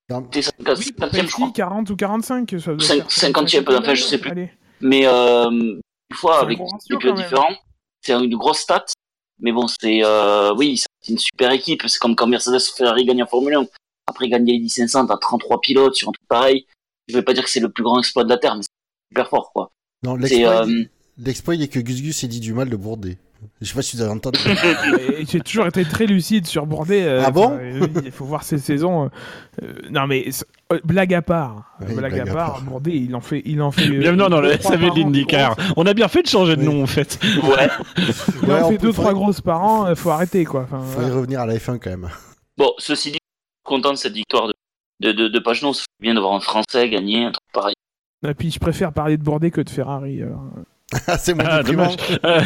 Non, 0.10 0.26
c'est 0.34 0.42
50 0.44 0.78
Oui, 0.78 0.86
50e, 0.86 1.26
je 1.28 1.32
crois. 1.32 1.46
Penske, 1.48 1.56
40 1.58 1.90
ou 1.90 1.96
45. 1.98 2.50
Ça 2.60 2.74
doit 2.74 2.80
Cinq- 2.88 2.96
faire 3.10 3.12
50e, 3.12 3.66
enfin, 3.78 3.94
je 3.96 4.04
sais 4.04 4.18
plus. 4.18 4.32
Allez. 4.32 4.52
Mais 4.80 5.06
euh, 5.06 5.50
une 5.52 5.82
fois 6.14 6.42
avec 6.42 6.58
des 6.58 6.98
même. 7.04 7.16
différents, 7.16 7.56
c'est 8.02 8.14
une 8.14 8.36
grosse 8.38 8.60
stat. 8.60 8.86
Mais 9.40 9.52
bon, 9.52 9.68
c'est 9.68 10.00
euh, 10.04 10.54
oui, 10.56 10.78
c'est 11.02 11.12
une 11.12 11.20
super 11.20 11.52
équipe. 11.52 11.84
C'est 11.88 12.00
comme 12.00 12.16
quand 12.16 12.26
Mercedes 12.28 12.60
Ferrari 12.76 13.06
gagne 13.06 13.22
en 13.24 13.28
Formule 13.28 13.56
1. 13.56 13.66
Après 14.10 14.30
gagner 14.30 14.58
les 14.58 14.70
500, 14.70 15.06
t'as 15.06 15.18
33 15.18 15.60
pilotes 15.60 15.96
sur 15.96 16.08
un 16.08 16.12
truc 16.14 16.28
pareil. 16.30 16.66
Je 17.10 17.14
vais 17.16 17.22
pas 17.24 17.34
dire 17.34 17.44
que 17.44 17.50
c'est 17.50 17.60
le 17.60 17.70
plus 17.70 17.84
grand 17.84 18.00
exploit 18.00 18.24
de 18.24 18.30
la 18.30 18.38
Terre, 18.38 18.56
mais 18.56 18.62
c'est 18.64 19.12
super 19.12 19.28
fort, 19.30 19.52
quoi. 19.54 19.70
Non, 20.04 20.16
C'est 20.16 20.30
l'exploit, 20.30 20.62
euh, 20.62 20.66
il- 20.70 20.90
l'exploit, 21.18 21.56
il 21.56 21.62
est 21.62 21.68
que 21.68 21.80
Gus 21.80 22.02
Gus 22.02 22.24
ait 22.24 22.28
dit 22.28 22.40
du 22.40 22.54
mal 22.54 22.70
de 22.70 22.76
Bourdet. 22.78 23.18
Je 23.62 23.68
sais 23.68 23.74
pas 23.76 23.82
si 23.82 23.96
vous 23.96 24.02
avez 24.02 24.12
entendu. 24.12 24.40
J'ai 25.30 25.40
toujours 25.42 25.68
été 25.68 25.84
très 25.86 26.06
lucide 26.06 26.46
sur 26.48 26.66
Bourdet. 26.66 27.04
euh, 27.04 27.24
Ah 27.26 27.32
bon 27.32 27.58
euh, 27.60 27.88
Il 28.06 28.12
faut 28.12 28.26
voir 28.26 28.44
ses 28.44 28.58
saisons. 28.58 29.06
euh, 29.06 29.10
euh, 29.64 29.74
non 29.90 30.08
mais 30.08 30.26
euh, 30.74 30.80
blague 30.84 31.14
à 31.14 31.22
part, 31.22 31.76
Oui, 31.82 31.94
blague, 31.96 32.14
blague 32.14 32.30
à 32.30 32.34
part, 32.34 32.52
part. 32.54 32.62
Bourdet, 32.62 32.96
il 32.98 33.16
en 33.16 33.22
fait, 33.22 33.42
il 33.46 33.62
en 33.62 33.72
fait. 33.72 33.88
euh, 33.88 34.00
Bienvenue 34.00 34.18
dans 34.30 34.42
deux, 34.42 34.42
le 34.54 34.58
SAV 34.60 34.80
de 34.92 35.00
l'IndyCar. 35.00 35.56
On 35.76 35.86
a 35.86 35.94
bien 35.94 36.08
fait 36.08 36.24
de 36.24 36.28
changer 36.28 36.56
de 36.56 36.62
Oui. 36.62 36.68
nom, 36.68 36.84
en 36.84 36.88
fait. 36.88 37.20
Ouais. 37.44 37.70
Il 38.42 38.48
Ouais, 38.50 38.62
en 38.62 38.68
on 38.68 38.70
fait 38.72 38.78
deux 38.80 38.92
trois 38.94 39.14
grosses 39.14 39.42
par 39.42 39.62
an. 39.64 39.86
euh, 39.88 39.96
Faut 39.96 40.10
arrêter 40.10 40.44
quoi. 40.46 40.64
Enfin, 40.72 40.82
Faut 40.84 41.02
y 41.02 41.12
revenir 41.12 41.42
à 41.42 41.46
la 41.46 41.56
F1 41.58 41.80
quand 41.80 41.90
même. 41.90 42.10
bon, 42.58 42.72
ceci 42.80 43.12
dit, 43.12 43.20
content 43.64 43.92
de 43.92 43.98
cette 43.98 44.14
victoire 44.14 44.48
de 44.48 44.54
de, 45.00 45.12
de, 45.28 45.44
bien 46.02 46.16
de 46.16 46.20
voir 46.20 46.34
un 46.34 46.40
Français 46.40 46.90
gagner 46.90 47.26
un 47.26 47.32
truc 47.32 47.44
pareil. 47.54 47.76
Et 48.28 48.34
puis 48.34 48.50
je 48.50 48.58
préfère 48.60 48.92
parler 48.94 49.16
de 49.18 49.22
Bourdet 49.24 49.52
que 49.52 49.62
de 49.62 49.70
Ferrari. 49.70 50.24
alors. 50.24 50.44
Ah, 51.08 51.18
c'est 51.18 51.34
mon 51.34 51.44
Ah, 51.46 51.64
dommage. 51.64 51.96
Euh, 52.24 52.42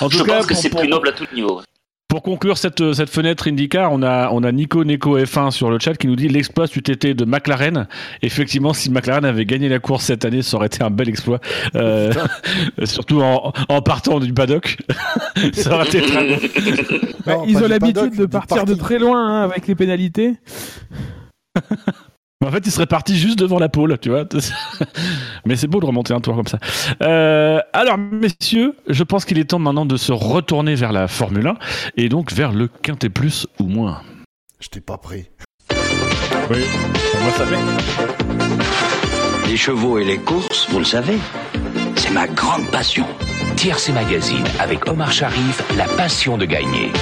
en 0.00 0.08
Je 0.10 0.18
tout 0.18 0.24
cas, 0.24 0.36
pense 0.38 0.46
que 0.46 0.54
c'est 0.54 0.70
pour- 0.70 0.80
plus 0.80 0.88
noble 0.88 1.08
à 1.08 1.12
tout 1.12 1.26
niveau. 1.34 1.60
Pour 2.08 2.22
conclure 2.22 2.56
cette, 2.56 2.94
cette 2.94 3.10
fenêtre 3.10 3.48
IndyCar, 3.48 3.92
on 3.92 4.02
a, 4.02 4.30
on 4.32 4.42
a 4.42 4.50
Nico 4.50 4.82
Neko 4.82 5.18
F1 5.18 5.50
sur 5.50 5.70
le 5.70 5.78
chat 5.78 5.92
qui 5.94 6.06
nous 6.06 6.16
dit 6.16 6.26
l'exploit 6.28 6.64
été 6.64 7.12
de 7.12 7.26
McLaren. 7.26 7.86
Effectivement, 8.22 8.72
si 8.72 8.90
McLaren 8.90 9.26
avait 9.26 9.44
gagné 9.44 9.68
la 9.68 9.78
course 9.78 10.04
cette 10.06 10.24
année, 10.24 10.40
ça 10.40 10.56
aurait 10.56 10.68
été 10.68 10.82
un 10.82 10.88
bel 10.88 11.10
exploit. 11.10 11.38
Euh, 11.74 12.10
surtout 12.84 13.20
en, 13.20 13.52
en 13.68 13.82
partant 13.82 14.20
du 14.20 14.32
paddock. 14.32 14.78
ça 15.52 15.74
aurait 15.74 15.86
été 15.88 16.00
très 16.00 16.28
bon. 16.28 16.36
Bah, 17.26 17.36
ils 17.46 17.58
ont 17.58 17.68
l'habitude 17.68 18.16
de 18.16 18.24
partir 18.24 18.64
de 18.64 18.72
très 18.74 18.98
loin 18.98 19.20
hein, 19.28 19.44
avec 19.44 19.66
les 19.66 19.74
pénalités. 19.74 20.36
Mais 22.40 22.46
En 22.46 22.52
fait, 22.52 22.64
il 22.66 22.70
serait 22.70 22.86
parti 22.86 23.16
juste 23.16 23.38
devant 23.38 23.58
la 23.58 23.68
pole, 23.68 23.98
tu 23.98 24.10
vois. 24.10 24.24
Mais 25.44 25.56
c'est 25.56 25.66
beau 25.66 25.80
de 25.80 25.86
remonter 25.86 26.14
un 26.14 26.20
tour 26.20 26.36
comme 26.36 26.46
ça. 26.46 26.58
Euh, 27.02 27.60
alors, 27.72 27.98
messieurs, 27.98 28.76
je 28.88 29.02
pense 29.02 29.24
qu'il 29.24 29.38
est 29.38 29.44
temps 29.46 29.58
maintenant 29.58 29.86
de 29.86 29.96
se 29.96 30.12
retourner 30.12 30.76
vers 30.76 30.92
la 30.92 31.08
Formule 31.08 31.48
1 31.48 31.54
et 31.96 32.08
donc 32.08 32.32
vers 32.32 32.52
le 32.52 32.68
quintet 32.68 33.08
plus 33.08 33.48
ou 33.58 33.64
moins. 33.64 34.02
J'étais 34.60 34.80
pas 34.80 34.98
prêt. 34.98 35.30
Oui, 36.50 36.60
moi 37.22 37.32
ça 37.32 37.44
fait. 37.44 37.58
Les 39.48 39.56
chevaux 39.56 39.98
et 39.98 40.04
les 40.04 40.18
courses, 40.18 40.68
vous 40.70 40.78
le 40.78 40.84
savez, 40.84 41.18
c'est 41.96 42.10
ma 42.10 42.26
grande 42.26 42.66
passion. 42.70 43.06
TRC 43.56 43.92
Magazine 43.92 44.44
avec 44.60 44.88
Omar 44.88 45.10
Sharif, 45.10 45.62
la 45.76 45.86
passion 45.86 46.38
de 46.38 46.44
gagner. 46.44 46.92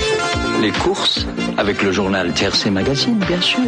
Les 0.62 0.70
courses, 0.72 1.27
avec 1.59 1.83
le 1.83 1.92
journal 1.92 2.33
TRC 2.33 2.70
Magazine, 2.70 3.18
bien 3.29 3.40
sûr. 3.40 3.61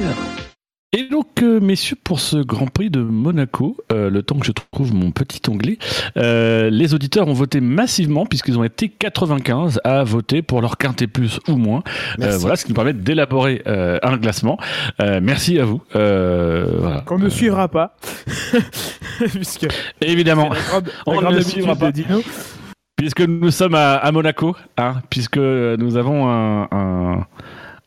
Et 0.97 1.03
donc, 1.03 1.43
euh, 1.43 1.61
messieurs, 1.61 1.99
pour 2.03 2.19
ce 2.19 2.39
Grand 2.39 2.65
Prix 2.65 2.89
de 2.89 3.03
Monaco, 3.03 3.77
euh, 3.93 4.09
le 4.09 4.23
temps 4.23 4.39
que 4.39 4.47
je 4.47 4.53
trouve 4.53 4.95
mon 4.95 5.11
petit 5.11 5.43
onglet, 5.51 5.77
euh, 6.17 6.71
les 6.71 6.95
auditeurs 6.95 7.29
ont 7.29 7.35
voté 7.35 7.61
massivement, 7.61 8.25
puisqu'ils 8.25 8.59
ont 8.59 8.65
été 8.65 8.89
95 8.89 9.83
à 9.85 10.03
voter 10.03 10.41
pour 10.41 10.63
leur 10.63 10.79
quintet 10.79 11.07
plus 11.07 11.41
ou 11.47 11.57
moins. 11.57 11.83
Euh, 12.23 12.39
voilà, 12.39 12.57
ce 12.57 12.65
qui 12.65 12.71
nous 12.71 12.75
permet 12.75 12.95
d'élaborer 12.95 13.61
euh, 13.67 13.99
un 14.03 14.17
classement. 14.17 14.57
Euh, 15.03 15.21
merci 15.23 15.59
à 15.59 15.67
vous. 15.67 15.83
Euh, 15.95 16.77
voilà. 16.79 17.01
Qu'on 17.03 17.19
ne 17.19 17.29
suivra 17.29 17.69
pas. 17.69 17.95
Puisque 19.19 19.67
Évidemment, 20.01 20.49
la 20.49 20.61
grande, 20.61 20.87
la 21.07 21.13
On 21.29 21.33
ne 21.33 21.41
suivra 21.43 21.77
pas. 21.77 21.93
puisque 22.97 23.21
nous 23.21 23.51
sommes 23.51 23.75
à, 23.75 23.97
à 23.97 24.11
Monaco, 24.11 24.57
hein, 24.79 24.95
puisque 25.11 25.37
nous 25.37 25.97
avons 25.99 26.31
un, 26.31 26.67
un, 26.71 27.27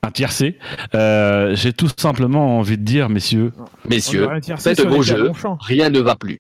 un 0.03 0.11
tiercé, 0.11 0.57
euh, 0.95 1.55
j'ai 1.55 1.73
tout 1.73 1.89
simplement 1.95 2.57
envie 2.57 2.77
de 2.77 2.83
dire, 2.83 3.09
messieurs, 3.09 3.51
Messieurs, 3.87 4.27
faites 4.57 4.81
vos 4.81 5.03
jeux. 5.03 5.31
rien 5.59 5.89
ne 5.89 5.99
va 5.99 6.15
plus. 6.15 6.39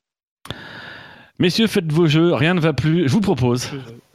Messieurs, 1.37 1.67
faites 1.67 1.91
vos 1.91 2.07
jeux, 2.07 2.33
rien 2.33 2.55
ne 2.55 2.59
va 2.59 2.73
plus. 2.73 3.07
Je 3.07 3.13
vous 3.13 3.21
propose 3.21 3.69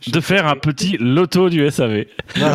de 0.06 0.20
faire 0.20 0.46
un 0.46 0.56
petit 0.56 0.96
loto 0.98 1.48
du 1.48 1.68
SAV. 1.70 2.06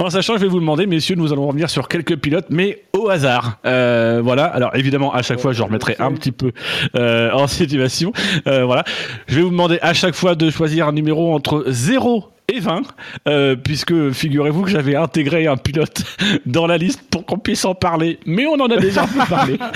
En 0.00 0.08
sachant, 0.08 0.38
je 0.38 0.40
vais 0.40 0.48
vous 0.48 0.60
demander, 0.60 0.86
messieurs, 0.86 1.14
nous 1.14 1.30
allons 1.30 1.46
revenir 1.46 1.68
sur 1.68 1.86
quelques 1.86 2.16
pilotes, 2.16 2.46
mais 2.48 2.84
au 2.96 3.10
hasard. 3.10 3.58
Euh, 3.66 4.22
voilà. 4.24 4.46
Alors 4.46 4.74
évidemment, 4.74 5.12
à 5.12 5.20
chaque 5.20 5.40
fois, 5.40 5.52
je 5.52 5.62
remettrai 5.62 5.94
un 5.98 6.12
petit 6.12 6.32
peu 6.32 6.52
euh, 6.96 7.30
en 7.32 7.46
situation. 7.46 8.10
Euh, 8.46 8.64
voilà. 8.64 8.84
Je 9.26 9.36
vais 9.36 9.42
vous 9.42 9.50
demander 9.50 9.78
à 9.82 9.92
chaque 9.92 10.14
fois 10.14 10.36
de 10.36 10.48
choisir 10.48 10.88
un 10.88 10.92
numéro 10.92 11.34
entre 11.34 11.64
0 11.66 12.32
et 12.50 12.60
20, 12.60 12.82
euh, 13.28 13.56
puisque 13.56 14.10
figurez-vous 14.10 14.62
que 14.62 14.70
j'avais 14.70 14.96
intégré 14.96 15.46
un 15.46 15.56
pilote 15.56 16.02
dans 16.46 16.66
la 16.66 16.78
liste 16.78 17.02
pour 17.10 17.24
qu'on 17.26 17.38
puisse 17.38 17.64
en 17.64 17.74
parler, 17.74 18.18
mais 18.26 18.46
on 18.46 18.54
en 18.54 18.66
a 18.66 18.76
déjà 18.76 19.06
parlé. 19.28 19.58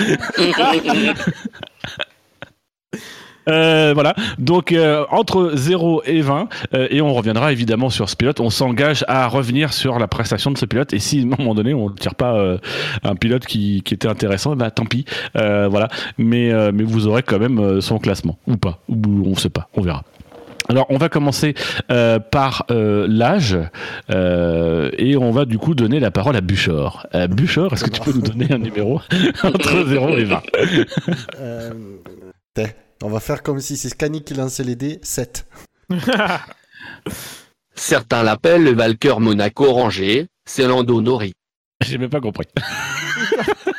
Euh, 3.47 3.91
voilà, 3.93 4.15
donc 4.39 4.71
euh, 4.71 5.05
entre 5.11 5.51
0 5.53 6.01
et 6.05 6.21
20, 6.21 6.49
euh, 6.73 6.87
et 6.89 7.01
on 7.01 7.13
reviendra 7.13 7.51
évidemment 7.51 7.89
sur 7.89 8.09
ce 8.09 8.15
pilote. 8.15 8.39
On 8.39 8.49
s'engage 8.49 9.05
à 9.07 9.27
revenir 9.27 9.73
sur 9.73 9.99
la 9.99 10.07
prestation 10.07 10.51
de 10.51 10.57
ce 10.57 10.65
pilote, 10.65 10.93
et 10.93 10.99
si 10.99 11.19
à 11.19 11.21
un 11.21 11.37
moment 11.37 11.53
donné 11.53 11.73
on 11.73 11.89
ne 11.89 11.95
tire 11.95 12.15
pas 12.15 12.57
un 13.03 13.15
pilote 13.15 13.45
qui, 13.45 13.81
qui 13.83 13.93
était 13.93 14.07
intéressant, 14.07 14.55
bah 14.55 14.71
tant 14.71 14.85
pis, 14.85 15.05
voilà. 15.33 15.89
Mais, 16.17 16.51
mais 16.71 16.83
vous 16.83 17.07
aurez 17.07 17.23
quand 17.23 17.39
même 17.39 17.81
son 17.81 17.99
classement, 17.99 18.39
ou 18.47 18.57
pas, 18.57 18.79
ou 18.89 18.97
on 19.25 19.35
sait 19.35 19.49
pas, 19.49 19.69
on 19.75 19.81
verra. 19.81 20.03
Alors 20.69 20.87
on 20.89 20.97
va 20.97 21.09
commencer 21.09 21.53
euh, 21.91 22.19
par 22.19 22.65
euh, 22.71 23.07
l'âge 23.09 23.57
euh, 24.09 24.89
et 24.97 25.15
on 25.17 25.31
va 25.31 25.45
du 25.45 25.57
coup 25.57 25.75
donner 25.75 25.99
la 25.99 26.11
parole 26.11 26.35
à 26.35 26.41
Buchor. 26.41 27.05
Euh, 27.13 27.27
Buchor, 27.27 27.73
est-ce 27.73 27.83
que 27.85 27.89
tu 27.91 28.01
peux 28.01 28.13
nous 28.13 28.21
donner 28.21 28.51
un 28.51 28.57
numéro 28.57 28.99
entre 29.43 29.85
0 29.85 30.09
et 30.17 30.23
20 30.23 30.41
Euh, 31.39 31.71
t'es, 32.53 32.75
on 33.03 33.09
va 33.09 33.19
faire 33.19 33.43
comme 33.43 33.59
si 33.59 33.77
c'est 33.77 33.89
Scani 33.89 34.23
qui 34.23 34.33
lançait 34.33 34.63
les 34.63 34.75
dés. 34.75 34.99
7. 35.03 35.45
Certains 37.75 38.23
l'appellent 38.23 38.63
le 38.63 38.73
Valker 38.73 39.15
Monaco 39.19 39.71
rangé, 39.71 40.27
c'est 40.45 40.65
Lando 40.67 41.01
Nori. 41.01 41.33
J'ai 41.83 41.97
même 41.97 42.09
pas 42.09 42.21
compris. 42.21 42.47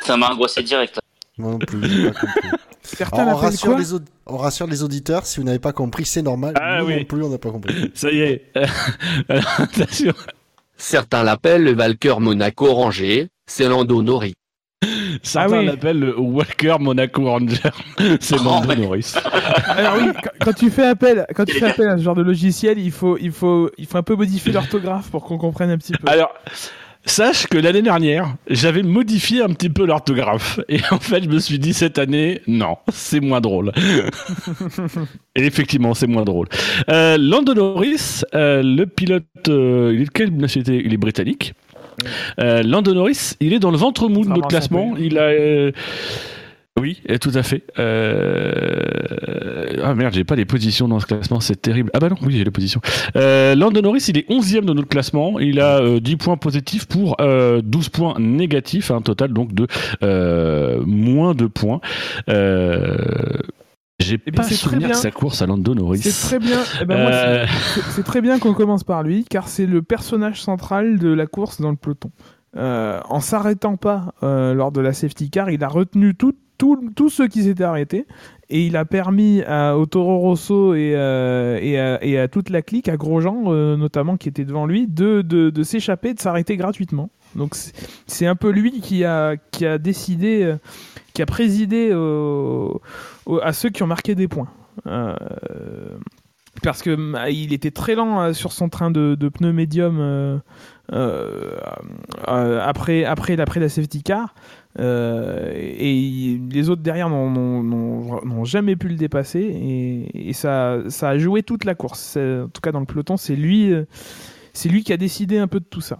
Ça 0.03 0.15
m'a 0.15 0.29
angoissé 0.29 0.61
direct. 0.63 0.99
Moi 1.37 1.51
non 1.51 1.59
plus, 1.59 1.87
j'ai 1.89 2.11
pas 2.11 2.19
compris. 2.19 2.49
Certains 2.83 3.17
Alors, 3.23 3.27
on, 3.27 3.41
l'appellent 3.41 3.49
rassure 3.51 3.69
quoi 3.71 3.79
les 3.79 3.93
aud- 3.93 4.05
on 4.25 4.37
rassure 4.37 4.67
les 4.67 4.81
auditeurs, 4.83 5.25
si 5.25 5.39
vous 5.39 5.45
n'avez 5.45 5.59
pas 5.59 5.73
compris, 5.73 6.05
c'est 6.05 6.21
normal. 6.21 6.53
Ah 6.59 6.79
Nous 6.79 6.87
oui. 6.87 6.97
non 6.97 7.03
plus, 7.03 7.23
on 7.23 7.29
n'a 7.29 7.37
pas 7.37 7.51
compris. 7.51 7.91
Ça 7.93 8.09
y 8.11 8.19
est. 8.21 8.45
Alors, 9.29 9.59
attention. 9.59 10.13
Certains 10.77 11.23
l'appellent 11.23 11.63
le 11.63 11.73
Valker 11.73 12.15
Monaco 12.19 12.73
rangé, 12.73 13.27
c'est 13.45 13.67
Lando 13.67 14.01
Nori. 14.03 14.33
Certains 15.23 15.55
Ah 15.55 15.59
oui. 15.59 15.65
l'appellent 15.65 15.99
le 15.99 16.19
Walker 16.19 16.75
Monaco 16.79 17.25
Ranger. 17.25 17.57
C'est 18.19 18.35
Oh, 18.39 18.43
Lando 18.43 18.69
ouais. 18.69 18.75
Norris. 18.75 19.13
Alors 19.67 19.95
oui, 19.97 20.11
quand, 20.23 20.45
quand 20.45 20.53
tu 20.53 20.69
fais 20.69 20.85
appel, 20.85 21.25
quand 21.35 21.45
tu 21.45 21.55
fais 21.55 21.65
appel 21.71 21.89
à 21.89 21.97
ce 21.97 22.03
genre 22.03 22.13
de 22.15 22.21
logiciel, 22.21 22.77
il 22.77 22.91
faut, 22.91 23.17
il 23.17 23.31
faut, 23.31 23.71
il 23.79 23.87
faut 23.87 23.97
un 23.97 24.03
peu 24.03 24.15
modifier 24.15 24.51
l'orthographe 24.53 25.09
pour 25.09 25.23
qu'on 25.23 25.37
comprenne 25.39 25.71
un 25.71 25.77
petit 25.79 25.93
peu. 25.93 26.07
Alors, 26.09 26.31
sache 27.09 27.47
que 27.47 27.57
l'année 27.57 27.81
dernière, 27.81 28.35
j'avais 28.49 28.83
modifié 28.83 29.41
un 29.41 29.49
petit 29.49 29.69
peu 29.69 29.85
l'orthographe. 29.85 30.59
Et 30.69 30.79
en 30.91 30.99
fait, 30.99 31.23
je 31.23 31.29
me 31.29 31.39
suis 31.39 31.59
dit 31.59 31.73
cette 31.73 31.97
année, 31.97 32.41
non, 32.47 32.77
c'est 32.91 33.19
moins 33.19 33.41
drôle. 33.41 33.71
Et 35.35 35.45
effectivement, 35.45 35.93
c'est 35.93 36.07
moins 36.07 36.25
drôle. 36.25 36.47
Euh, 36.89 37.17
Lando 37.19 37.53
Norris, 37.53 38.23
euh, 38.33 38.61
le 38.63 38.85
pilote, 38.85 39.25
euh, 39.47 39.91
il 39.93 40.01
est 40.01 40.05
de 40.05 40.09
quelle 40.09 40.35
nationalité? 40.35 40.81
Il 40.85 40.93
est 40.93 40.97
britannique. 40.97 41.53
Euh, 42.39 42.61
Lando 42.63 42.93
Norris, 42.93 43.35
il 43.39 43.53
est 43.53 43.59
dans 43.59 43.71
le 43.71 43.77
ventre 43.77 44.07
mou 44.07 44.23
de 44.23 44.29
notre 44.29 44.47
classement. 44.47 44.95
Il 44.97 45.17
a. 45.17 45.71
Oui, 46.79 47.01
et 47.07 47.19
tout 47.19 47.31
à 47.33 47.43
fait. 47.43 47.63
Euh... 47.79 49.81
Ah 49.83 49.95
merde, 49.95 50.13
j'ai 50.13 50.23
pas 50.23 50.35
les 50.35 50.45
positions 50.45 50.87
dans 50.87 50.99
ce 50.99 51.05
classement, 51.05 51.39
c'est 51.39 51.61
terrible. 51.61 51.89
Ah 51.93 51.99
bah 51.99 52.09
non, 52.09 52.15
oui, 52.21 52.33
j'ai 52.37 52.43
les 52.43 52.51
positions. 52.51 52.81
Euh, 53.15 53.55
Lando 53.55 53.81
Norris, 53.81 54.05
il 54.09 54.17
est 54.17 54.29
11e 54.29 54.65
de 54.65 54.73
notre 54.73 54.87
classement. 54.87 55.39
Il 55.39 55.59
a 55.59 55.79
euh, 55.81 55.99
10 55.99 56.17
points 56.17 56.37
positifs 56.37 56.85
pour 56.85 57.15
euh, 57.21 57.61
12 57.63 57.89
points 57.89 58.15
négatifs, 58.19 58.91
un 58.91 59.01
total 59.01 59.33
donc 59.33 59.53
de 59.53 59.67
euh, 60.03 60.81
moins 60.85 61.33
de 61.33 61.47
points. 61.47 61.79
Euh, 62.29 62.97
j'ai 63.99 64.19
Eh 64.27 64.31
pas 64.31 64.43
souvenir 64.43 64.89
de 64.89 64.93
sa 64.93 65.09
course 65.11 65.41
à 65.41 65.47
Lando 65.47 65.73
Norris. 65.73 65.99
C'est 66.03 66.27
très 66.27 66.39
bien. 66.39 66.59
Eh 66.81 66.85
ben, 66.85 67.11
c'est- 67.11 67.27
Euh, 67.27 67.45
c'est- 67.95 68.03
très 68.03 68.21
bien 68.21 68.37
qu'on 68.39 68.53
commence 68.53 68.83
par 68.83 69.01
lui, 69.03 69.25
car 69.27 69.47
c'est 69.47 69.65
le 69.65 69.81
personnage 69.81 70.41
central 70.41 70.99
de 70.99 71.09
la 71.09 71.25
course 71.25 71.59
dans 71.61 71.71
le 71.71 71.77
peloton. 71.77 72.11
Euh, 72.55 72.99
en 73.09 73.19
s'arrêtant 73.19 73.75
pas 73.75 74.13
euh, 74.23 74.53
lors 74.53 74.71
de 74.71 74.81
la 74.81 74.93
safety 74.93 75.29
car, 75.29 75.49
il 75.49 75.63
a 75.63 75.67
retenu 75.67 76.15
tout- 76.15 76.31
tout- 76.31 76.37
tous 76.57 77.09
ceux 77.09 77.27
qui 77.27 77.43
s'étaient 77.43 77.63
arrêtés 77.63 78.05
et 78.49 78.65
il 78.65 78.77
a 78.77 78.85
permis 78.85 79.41
à, 79.43 79.77
au 79.77 79.85
Toro 79.85 80.19
Rosso 80.19 80.73
et, 80.73 80.93
euh, 80.95 81.97
et, 82.01 82.17
à, 82.17 82.27
toute 82.27 82.49
la 82.49 82.61
clique, 82.61 82.87
à 82.89 82.97
Grosjean 82.97 83.43
euh, 83.47 83.75
notamment 83.75 84.17
qui 84.17 84.29
était 84.29 84.45
devant 84.45 84.65
lui, 84.65 84.87
de, 84.87 85.51
s'échapper, 85.63 86.13
de 86.13 86.19
s'arrêter 86.19 86.57
gratuitement. 86.57 87.09
Donc 87.35 87.55
c'est- 87.55 88.25
un 88.25 88.35
peu 88.35 88.49
lui 88.49 88.79
qui 88.81 89.03
a, 89.03 89.35
qui 89.51 89.65
a 89.65 89.77
décidé, 89.77 90.43
euh, 90.43 90.55
qui 91.13 91.21
a 91.21 91.25
présidé 91.25 91.91
à 93.41 93.53
ceux 93.53 93.69
qui 93.69 93.83
ont 93.83 93.87
marqué 93.87 94.15
des 94.15 94.27
points. 94.27 94.47
Parce 96.63 96.81
que 96.81 96.89
mm, 96.95 97.17
il 97.31 97.53
était 97.53 97.71
très 97.71 97.95
lent 97.95 98.21
euh, 98.21 98.33
sur 98.33 98.51
son 98.51 98.69
train 98.69 98.91
de, 98.91 99.15
de 99.15 99.29
pneus 99.29 99.53
médium 99.53 99.97
euh, 99.99 100.37
euh, 100.93 101.51
après, 102.27 103.03
après, 103.03 103.39
après 103.39 103.59
la 103.59 103.69
safety 103.69 104.03
car. 104.03 104.33
Et 104.79 106.39
les 106.51 106.69
autres 106.69 106.81
derrière 106.83 107.09
n'ont- 107.09 108.45
jamais 108.45 108.75
pu 108.75 108.87
le 108.87 108.95
dépasser 108.95 110.09
et, 110.13 110.33
ça, 110.33 110.77
ça 110.87 111.09
a 111.09 111.17
joué 111.17 111.43
toute 111.43 111.65
la 111.65 111.75
course. 111.75 112.15
En 112.17 112.47
tout 112.47 112.61
cas 112.61 112.71
dans 112.71 112.79
le 112.79 112.85
peloton, 112.85 113.17
c'est 113.17 113.35
lui, 113.35 113.73
c'est 114.53 114.69
lui 114.69 114.83
qui 114.83 114.93
a 114.93 114.97
décidé 114.97 115.39
un 115.39 115.47
peu 115.47 115.59
de 115.59 115.65
tout 115.65 115.81
ça. 115.81 115.99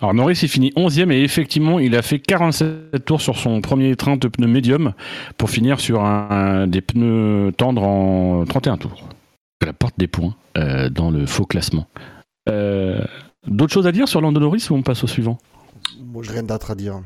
Alors 0.00 0.14
Norris 0.14 0.38
il 0.42 0.48
finit 0.48 0.70
11e 0.76 1.10
et 1.10 1.22
effectivement 1.24 1.78
il 1.80 1.96
a 1.96 2.02
fait 2.02 2.20
47 2.20 3.04
tours 3.04 3.20
sur 3.20 3.36
son 3.36 3.60
premier 3.60 3.96
train 3.96 4.16
de 4.16 4.28
pneus 4.28 4.46
médium 4.46 4.92
pour 5.38 5.50
finir 5.50 5.80
sur 5.80 6.04
des 6.68 6.80
pneus 6.82 7.52
tendres 7.56 7.82
en 7.82 8.44
31 8.44 8.76
tours. 8.76 9.08
Elle 9.60 9.68
apporte 9.70 9.98
des 9.98 10.06
points 10.08 10.34
euh, 10.56 10.88
dans 10.88 11.10
le 11.10 11.26
faux 11.26 11.44
classement. 11.46 11.86
Euh, 12.48 13.04
D'autres 13.46 13.72
choses 13.72 13.86
à 13.86 13.92
dire 13.92 14.08
sur 14.08 14.20
Lando 14.20 14.40
Norris 14.40 14.66
ou 14.70 14.74
on 14.74 14.82
passe 14.82 15.02
au 15.04 15.06
suivant? 15.06 15.38
Moi, 15.98 16.22
j'ai 16.22 16.32
rien 16.32 16.42
d'autre 16.42 16.70
à 16.70 16.74
dire. 16.74 17.00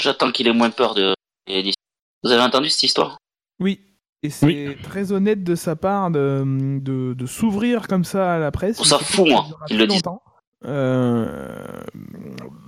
J'attends 0.00 0.30
qu'il 0.32 0.46
ait 0.46 0.52
moins 0.52 0.70
peur 0.70 0.94
de. 0.94 1.14
Vous 2.22 2.30
avez 2.30 2.42
entendu 2.42 2.68
cette 2.70 2.82
histoire? 2.84 3.18
Oui. 3.60 3.80
Et 4.22 4.30
c'est 4.30 4.46
Oui. 4.46 4.76
très 4.82 5.12
honnête 5.12 5.44
de 5.44 5.54
sa 5.54 5.76
part 5.76 6.10
de, 6.10 6.42
de, 6.80 7.14
de 7.14 7.26
s'ouvrir 7.26 7.86
comme 7.88 8.04
ça 8.04 8.34
à 8.34 8.38
la 8.38 8.50
presse. 8.50 8.76
trouve 8.76 8.86
ça 8.88 8.98
C'est 8.98 9.04
fou, 9.16 9.24
quelque 9.24 9.32
moi, 9.34 9.44
durera 9.46 9.66
qu'il 9.66 9.78
le 9.78 9.86
dise. 9.86 10.02
Euh, 10.64 11.80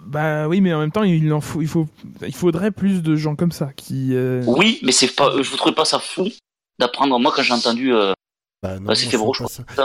bah 0.07 0.47
oui, 0.49 0.61
mais 0.61 0.73
en 0.73 0.79
même 0.81 0.93
temps, 0.93 1.03
il 1.03 1.33
en 1.33 1.41
faut, 1.41 1.61
il 1.61 1.67
faut, 1.69 1.87
il 2.27 2.35
faudrait 2.35 2.71
plus 2.71 3.03
de 3.03 3.17
gens 3.17 3.35
comme 3.37 3.53
ça 3.53 3.73
qui. 3.75 4.11
euh, 4.15 4.45
Oui, 4.47 4.79
mais 4.83 4.93
c'est 4.93 5.15
pas. 5.15 5.33
Je 5.43 5.51
vous 5.51 5.57
trouvez 5.57 5.75
pas 5.75 5.85
ça 5.85 5.99
fou 5.99 6.29
d'apprendre? 6.79 7.19
Moi, 7.19 7.33
quand 7.35 7.43
j'ai 7.43 7.53
entendu. 7.55 7.93
euh, 7.93 8.13
Bah, 8.63 8.79
non, 8.79 8.89
Bah, 8.89 8.95
c'est. 8.95 9.09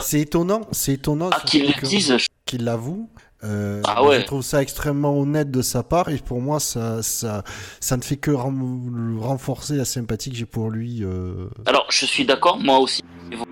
C'est 0.02 0.20
étonnant, 0.20 0.62
c'est 0.72 0.94
étonnant. 0.94 1.30
ah, 1.32 1.42
qu'il 1.46 2.64
l'avoue. 2.66 3.10
Euh, 3.44 3.82
Ah 3.86 4.04
ouais. 4.04 4.20
Je 4.22 4.26
trouve 4.26 4.42
ça 4.42 4.62
extrêmement 4.62 5.18
honnête 5.18 5.50
de 5.52 5.62
sa 5.62 5.84
part 5.84 6.10
et 6.10 6.18
pour 6.18 6.42
moi 6.42 6.60
ça 6.60 7.04
ça 7.04 7.44
ça 7.80 7.96
ne 7.96 8.02
fait 8.02 8.16
que 8.18 8.32
ren- 8.32 9.18
renforcer 9.20 9.76
la 9.76 9.86
sympathie 9.86 10.32
que 10.32 10.36
j'ai 10.36 10.46
pour 10.46 10.70
lui. 10.72 11.04
euh. 11.04 11.48
Alors, 11.66 11.86
je 11.90 12.06
suis 12.06 12.26
d'accord, 12.26 12.58
moi 12.60 12.80
aussi. 12.80 13.02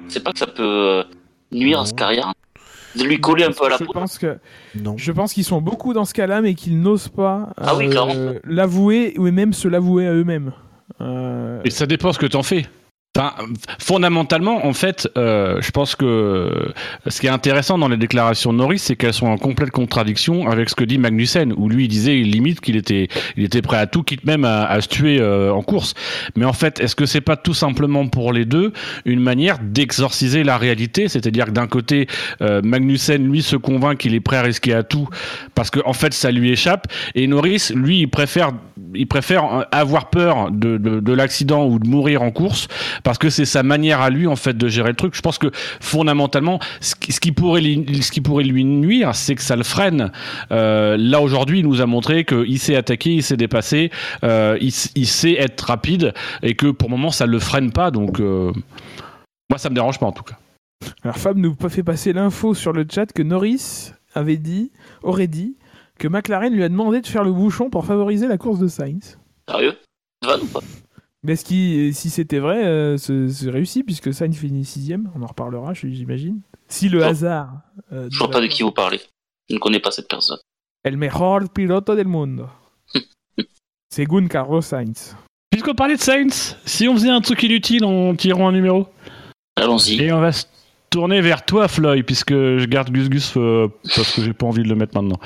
Pensez 0.06 0.20
pas 0.20 0.34
que 0.34 0.40
ça 0.40 0.48
peut 0.48 0.64
euh, 0.64 1.04
nuire 1.52 1.78
à 1.80 1.82
Non. 1.82 1.86
sa 1.88 1.94
carrière 1.94 2.34
De 2.96 3.04
lui 3.04 3.20
coller 3.22 3.44
un 3.46 3.52
peu 3.52 3.66
à 3.66 3.70
la 3.70 3.78
je 3.78 3.84
peau 3.86 3.94
pense 3.94 4.18
que 4.18 4.40
Non. 4.76 4.96
je 4.98 5.12
pense 5.12 5.32
qu'ils 5.34 5.44
sont 5.46 5.62
beaucoup 5.62 5.94
dans 5.94 6.06
ce 6.06 6.14
cas-là, 6.14 6.42
mais 6.42 6.54
qu'ils 6.56 6.82
n'osent 6.82 7.10
pas 7.10 7.50
euh, 7.60 7.64
Ah 7.66 7.76
oui, 7.76 7.90
l'avouer 8.46 9.14
ou 9.18 9.30
même 9.32 9.54
se 9.54 9.68
l'avouer 9.68 10.08
à 10.08 10.14
eux-mêmes. 10.14 10.54
Euh, 11.02 11.62
Et 11.66 11.70
ça 11.70 11.86
dépend 11.86 12.12
ce 12.14 12.20
que 12.20 12.26
t'en 12.26 12.44
fais. 12.44 12.66
Enfin, 13.16 13.36
fondamentalement, 13.78 14.66
en 14.66 14.74
fait, 14.74 15.08
euh, 15.20 15.62
je 15.62 15.70
pense 15.70 15.96
que 15.96 16.74
ce 17.06 17.22
qui 17.22 17.28
est 17.28 17.30
intéressant 17.30 17.78
dans 17.78 17.88
les 17.88 17.98
déclarations 17.98 18.52
de 18.52 18.58
Norris, 18.58 18.80
c'est 18.80 18.96
qu'elles 18.96 19.14
sont 19.14 19.28
en 19.28 19.38
complète 19.38 19.70
contradiction 19.70 20.50
avec 20.50 20.68
ce 20.68 20.74
que 20.74 20.84
dit 20.84 20.98
Magnussen, 20.98 21.54
où 21.56 21.70
lui 21.70 21.86
il 21.86 21.90
disait 21.90 22.16
limite 22.16 22.60
qu'il 22.60 22.76
était, 22.76 23.10
il 23.38 23.44
était 23.44 23.62
prêt 23.62 23.78
à 23.78 23.86
tout, 23.86 24.02
quitte 24.02 24.26
même 24.26 24.46
à, 24.46 24.66
à 24.66 24.82
se 24.82 24.88
tuer 24.88 25.20
euh, 25.20 25.54
en 25.54 25.62
course. 25.62 25.94
Mais 26.36 26.44
en 26.44 26.54
fait, 26.54 26.80
est-ce 26.80 26.96
que 26.96 27.06
c'est 27.06 27.22
pas 27.22 27.38
tout 27.38 27.54
simplement 27.54 28.08
pour 28.08 28.34
les 28.34 28.46
deux 28.46 28.74
une 29.06 29.20
manière 29.20 29.60
d'exorciser 29.62 30.44
la 30.44 30.58
réalité, 30.58 31.08
c'est-à-dire 31.08 31.46
que 31.46 31.52
d'un 31.52 31.68
côté, 31.68 32.08
euh, 32.42 32.64
Magnussen 32.64 33.30
lui 33.30 33.44
se 33.44 33.56
convainc 33.56 34.00
qu'il 34.00 34.16
est 34.16 34.22
prêt 34.22 34.38
à 34.38 34.42
risquer 34.42 34.74
à 34.74 34.82
tout 34.82 35.08
parce 35.54 35.70
que 35.70 35.82
en 35.86 35.94
fait 35.94 36.16
ça 36.16 36.32
lui 36.32 36.50
échappe, 36.50 36.88
et 37.14 37.28
Norris 37.28 37.72
lui 37.76 38.00
il 38.00 38.08
préfère, 38.08 38.54
il 38.96 39.06
préfère 39.06 39.68
avoir 39.72 40.10
peur 40.10 40.50
de, 40.50 40.78
de, 40.78 41.00
de 41.00 41.14
l'accident 41.14 41.68
ou 41.68 41.78
de 41.78 41.88
mourir 41.88 42.24
en 42.24 42.32
course 42.32 42.68
parce 43.04 43.18
que 43.18 43.30
c'est 43.30 43.46
sa 43.46 43.64
manière 43.64 44.02
à 44.02 44.10
lui 44.10 44.28
en 44.28 44.36
fait 44.36 44.58
de 44.58 44.68
gérer 44.68 44.90
le 44.90 44.96
truc. 44.96 45.16
Je 45.16 45.22
pense 45.22 45.38
que 45.38 45.52
fondamentalement, 45.54 46.60
ce 46.80 46.96
qui, 46.96 47.32
pourrait 47.32 47.62
lui, 47.62 48.02
ce 48.02 48.12
qui 48.12 48.22
pourrait 48.22 48.44
lui 48.44 48.66
nuire, 48.66 49.14
c'est 49.16 49.36
que 49.36 49.42
ça 49.42 49.56
le 49.56 49.64
freine. 49.64 50.12
Euh, 50.52 50.98
là 50.98 51.22
aujourd'hui, 51.22 51.60
il 51.60 51.66
nous 51.66 51.82
a 51.82 51.86
montré 51.86 52.26
qu'il 52.26 52.60
sait 52.60 52.76
attaquer, 52.76 53.12
il 53.12 53.24
sait 53.24 53.38
dépasser, 53.38 53.92
euh, 54.24 54.58
il 54.60 54.72
sait 54.72 55.34
être 55.34 55.62
rapide 55.62 56.14
et 56.42 56.56
que 56.56 56.72
pour 56.72 56.90
le 56.90 56.96
moment 56.96 57.12
ça 57.12 57.26
le 57.26 57.40
freine 57.40 57.72
pas. 57.72 57.92
Donc 57.92 58.20
euh, 58.20 58.52
moi 59.50 59.58
ça 59.58 59.70
me 59.70 59.76
dérange 59.76 60.00
pas 60.00 60.06
en 60.06 60.12
tout 60.12 60.24
cas. 60.24 60.38
Alors 61.04 61.18
Fab 61.18 61.38
nous 61.38 61.56
fait 61.70 61.84
passer 61.84 62.14
l'info 62.14 62.54
sur 62.54 62.74
le 62.74 62.86
chat 62.90 63.12
que 63.12 63.24
Norris 63.24 63.92
avait 64.16 64.38
dit, 64.38 64.72
aurait 65.02 65.28
dit, 65.28 65.56
que 65.98 66.08
McLaren 66.08 66.54
lui 66.54 66.64
a 66.64 66.70
demandé 66.70 67.02
de 67.02 67.08
faire 67.08 67.24
le 67.24 67.32
bouchon 67.32 67.70
pour 67.70 67.86
favoriser 67.86 68.28
la 68.28 68.38
course 68.38 68.60
de 68.60 68.68
Sainz. 68.68 69.18
Sérieux? 69.48 69.78
Van 70.26 70.40
ou 70.40 70.46
pas? 70.46 70.60
Mais 71.24 71.36
ce 71.38 71.46
qui, 71.46 71.94
si 71.94 72.10
c'était 72.10 72.40
vrai, 72.40 72.66
euh, 72.66 72.98
c'est 72.98 73.30
c'est 73.30 73.50
réussi 73.50 73.84
puisque 73.84 74.14
Sainz 74.14 74.36
finit 74.38 74.66
sixième. 74.66 75.10
On 75.16 75.22
en 75.24 75.28
reparlera, 75.28 75.74
j'imagine. 75.74 76.42
Si 76.68 76.90
le 76.90 77.00
Non. 77.00 77.06
hasard. 77.08 77.50
euh, 77.94 78.08
Je 78.12 78.18
vois 78.18 78.30
pas 78.30 78.42
de 78.42 78.48
qui 78.48 78.64
vous 78.64 78.72
parlez. 78.72 79.00
Je 79.50 79.56
ne 79.56 79.60
connais 79.60 79.80
pas 79.80 79.92
cette 79.92 80.08
personne. 80.10 80.40
El 80.84 80.98
mejor 80.98 81.48
piloto 81.54 81.96
del 81.96 82.08
mundo. 82.08 82.48
Según 83.94 84.28
Carlos 84.28 84.62
Sainz. 84.62 85.16
Puisqu'on 85.50 85.76
parlait 85.76 85.96
de 85.96 86.02
Sainz, 86.02 86.58
si 86.66 86.88
on 86.88 86.94
faisait 86.96 87.10
un 87.10 87.22
truc 87.22 87.42
inutile 87.44 87.86
en 87.86 88.16
tirant 88.16 88.50
un 88.50 88.52
numéro, 88.52 88.88
Allons-y. 89.56 90.02
et 90.02 90.12
on 90.12 90.20
va 90.20 90.32
se 90.32 90.46
tourner 90.90 91.22
vers 91.22 91.46
toi 91.46 91.68
Floyd, 91.68 92.04
puisque 92.06 92.34
je 92.34 92.66
garde 92.66 92.90
Gus 92.90 93.08
Gus 93.10 93.34
euh, 93.38 93.68
parce 93.96 94.14
que 94.16 94.24
j'ai 94.24 94.34
pas 94.34 94.48
envie 94.48 94.64
de 94.64 94.68
le 94.70 94.76
mettre 94.76 95.00
maintenant. 95.00 95.20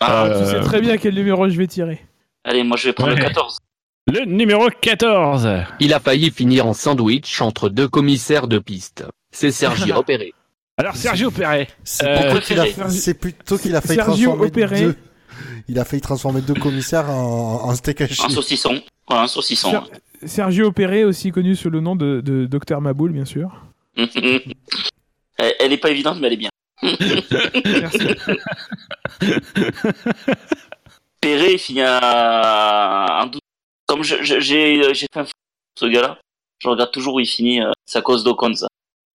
Ah, 0.00 0.24
Euh, 0.24 0.40
Tu 0.44 0.50
sais 0.50 0.60
très 0.60 0.80
bien 0.80 0.96
quel 0.96 1.14
numéro 1.14 1.48
je 1.48 1.56
vais 1.58 1.66
tirer. 1.66 2.00
Allez, 2.44 2.62
moi 2.64 2.76
je 2.78 2.86
vais 2.88 2.92
prendre 2.94 3.12
Ouais. 3.12 3.18
le 3.18 3.24
14. 3.24 3.58
Le 4.06 4.24
numéro 4.26 4.68
14. 4.68 5.48
Il 5.80 5.94
a 5.94 6.00
failli 6.00 6.30
finir 6.30 6.66
en 6.66 6.74
sandwich 6.74 7.40
entre 7.40 7.68
deux 7.70 7.88
commissaires 7.88 8.48
de 8.48 8.58
piste. 8.58 9.04
C'est 9.30 9.50
Sergi 9.50 9.92
Opéré. 9.96 10.34
Alors 10.76 10.96
Sergio 10.96 11.30
Perret. 11.30 11.68
C'est 11.84 12.06
Euh, 12.06 12.30
plutôt 12.32 12.40
qu'il 12.46 12.58
a, 12.58 12.62
préféré. 12.64 12.90
c'est 12.90 13.14
plutôt 13.14 13.58
qu'il 13.58 13.76
a 13.76 13.80
failli 13.80 13.94
Sergio 13.94 14.30
transformer 14.30 14.46
Opéré. 14.48 14.80
deux. 14.82 14.96
Il 15.68 15.78
a 15.78 15.84
failli 15.84 16.02
transformer 16.02 16.40
deux 16.42 16.54
commissaires 16.54 17.08
en, 17.10 17.64
en 17.64 17.74
steak 17.74 18.00
haché. 18.02 18.22
Un 18.24 18.28
saucisson. 18.28 18.74
Ouais, 19.08 19.16
un 19.16 19.26
saucisson. 19.26 19.70
Ser- 19.70 20.26
Sergio 20.28 20.72
Perret, 20.72 21.04
aussi 21.04 21.30
connu 21.30 21.54
sous 21.56 21.70
le 21.70 21.80
nom 21.80 21.96
de, 21.96 22.20
de 22.20 22.46
Dr 22.46 22.80
Maboul, 22.80 23.12
bien 23.12 23.24
sûr. 23.24 23.50
elle, 23.96 25.54
elle 25.60 25.72
est 25.72 25.78
pas 25.78 25.90
évidente, 25.90 26.18
mais 26.20 26.26
elle 26.26 26.32
est 26.34 26.36
bien. 26.36 26.50
Merci. 26.82 27.98
Perret 31.20 31.56
finit 31.58 31.80
à 31.82 33.22
un 33.22 33.26
doute. 33.28 33.40
Comme 33.86 34.02
je- 34.02 34.22
je- 34.22 34.40
j'ai 34.40 34.94
j'ai 34.94 35.06
fait 35.12 35.20
un 35.20 35.26
ce 35.78 35.86
gars-là, 35.86 36.18
je 36.60 36.68
regarde 36.68 36.90
toujours 36.92 37.14
où 37.14 37.20
il 37.20 37.26
finit. 37.26 37.60
euh, 37.60 37.70
C'est 37.86 37.98
à 37.98 38.02
cause 38.02 38.24
d'Ocon, 38.24 38.54
ça. 38.54 38.66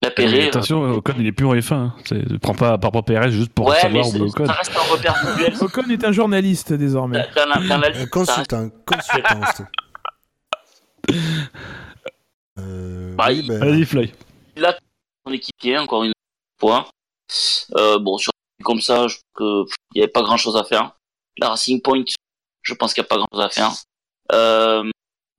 La 0.01 0.11
Perret. 0.11 0.45
euh, 0.45 0.47
attention, 0.47 0.81
Ocon 0.93 1.13
il 1.17 1.27
est 1.27 1.31
plus 1.31 1.45
en 1.45 1.53
F1. 1.55 1.73
Hein. 1.75 1.93
Prends 2.41 2.53
pas 2.53 2.77
par 2.77 2.91
rapport 2.93 3.03
PRS 3.03 3.31
juste 3.31 3.51
pour 3.51 3.65
ouais, 3.67 3.75
mais 3.75 3.81
savoir 3.81 4.05
où 4.05 4.09
est 4.09 4.11
c'est- 4.11 4.21
Ocon. 4.21 4.45
ça 4.45 4.53
reste 4.53 4.71
un 4.77 4.91
repère 4.93 5.15
visuel. 5.35 5.53
Ocon 5.61 5.89
est 5.89 6.03
un 6.05 6.11
journaliste 6.11 6.71
désormais. 6.73 7.25
Dans 7.35 7.45
la, 7.47 7.67
dans 7.67 7.77
la 7.77 7.87
Un 7.99 8.05
consultant, 8.07 8.69
consultant. 8.85 9.41
Euh, 12.59 13.15
Bah, 13.15 13.25
oui, 13.29 13.39
il- 13.39 13.47
ben, 13.47 13.59
Vas-y 13.59 13.85
Floyd. 13.85 14.11
son 15.25 15.33
équipier, 15.33 15.77
encore 15.77 16.03
une 16.03 16.13
fois. 16.59 16.89
Euh, 17.75 17.99
bon, 17.99 18.17
sur 18.17 18.31
comme 18.63 18.81
ça, 18.81 19.07
je 19.07 19.15
que 19.35 19.63
pff, 19.63 19.75
il 19.95 19.99
n'y 19.99 20.03
avait 20.03 20.11
pas 20.11 20.21
grand 20.23 20.37
chose 20.37 20.57
à 20.57 20.63
faire. 20.63 20.91
La 21.37 21.49
Racing 21.49 21.81
Point, 21.81 22.03
je 22.61 22.73
pense 22.73 22.93
qu'il 22.93 23.01
n'y 23.01 23.05
a 23.05 23.09
pas 23.09 23.17
grand 23.17 23.27
chose 23.31 23.41
à 23.41 23.49
faire. 23.49 23.71
Euh, 24.31 24.83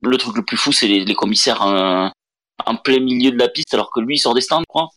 le 0.03 0.17
truc 0.17 0.35
le 0.37 0.43
plus 0.43 0.57
fou, 0.57 0.71
c'est 0.71 0.87
les, 0.87 1.05
les 1.05 1.13
commissaires 1.15 1.61
euh, 1.63 2.07
en 2.65 2.75
plein 2.75 2.99
milieu 2.99 3.31
de 3.31 3.37
la 3.37 3.47
piste, 3.49 3.73
alors 3.73 3.91
que 3.91 3.99
lui, 3.99 4.15
il 4.15 4.19
sort 4.19 4.33
des 4.33 4.41
stands, 4.41 4.63
quoi. 4.67 4.89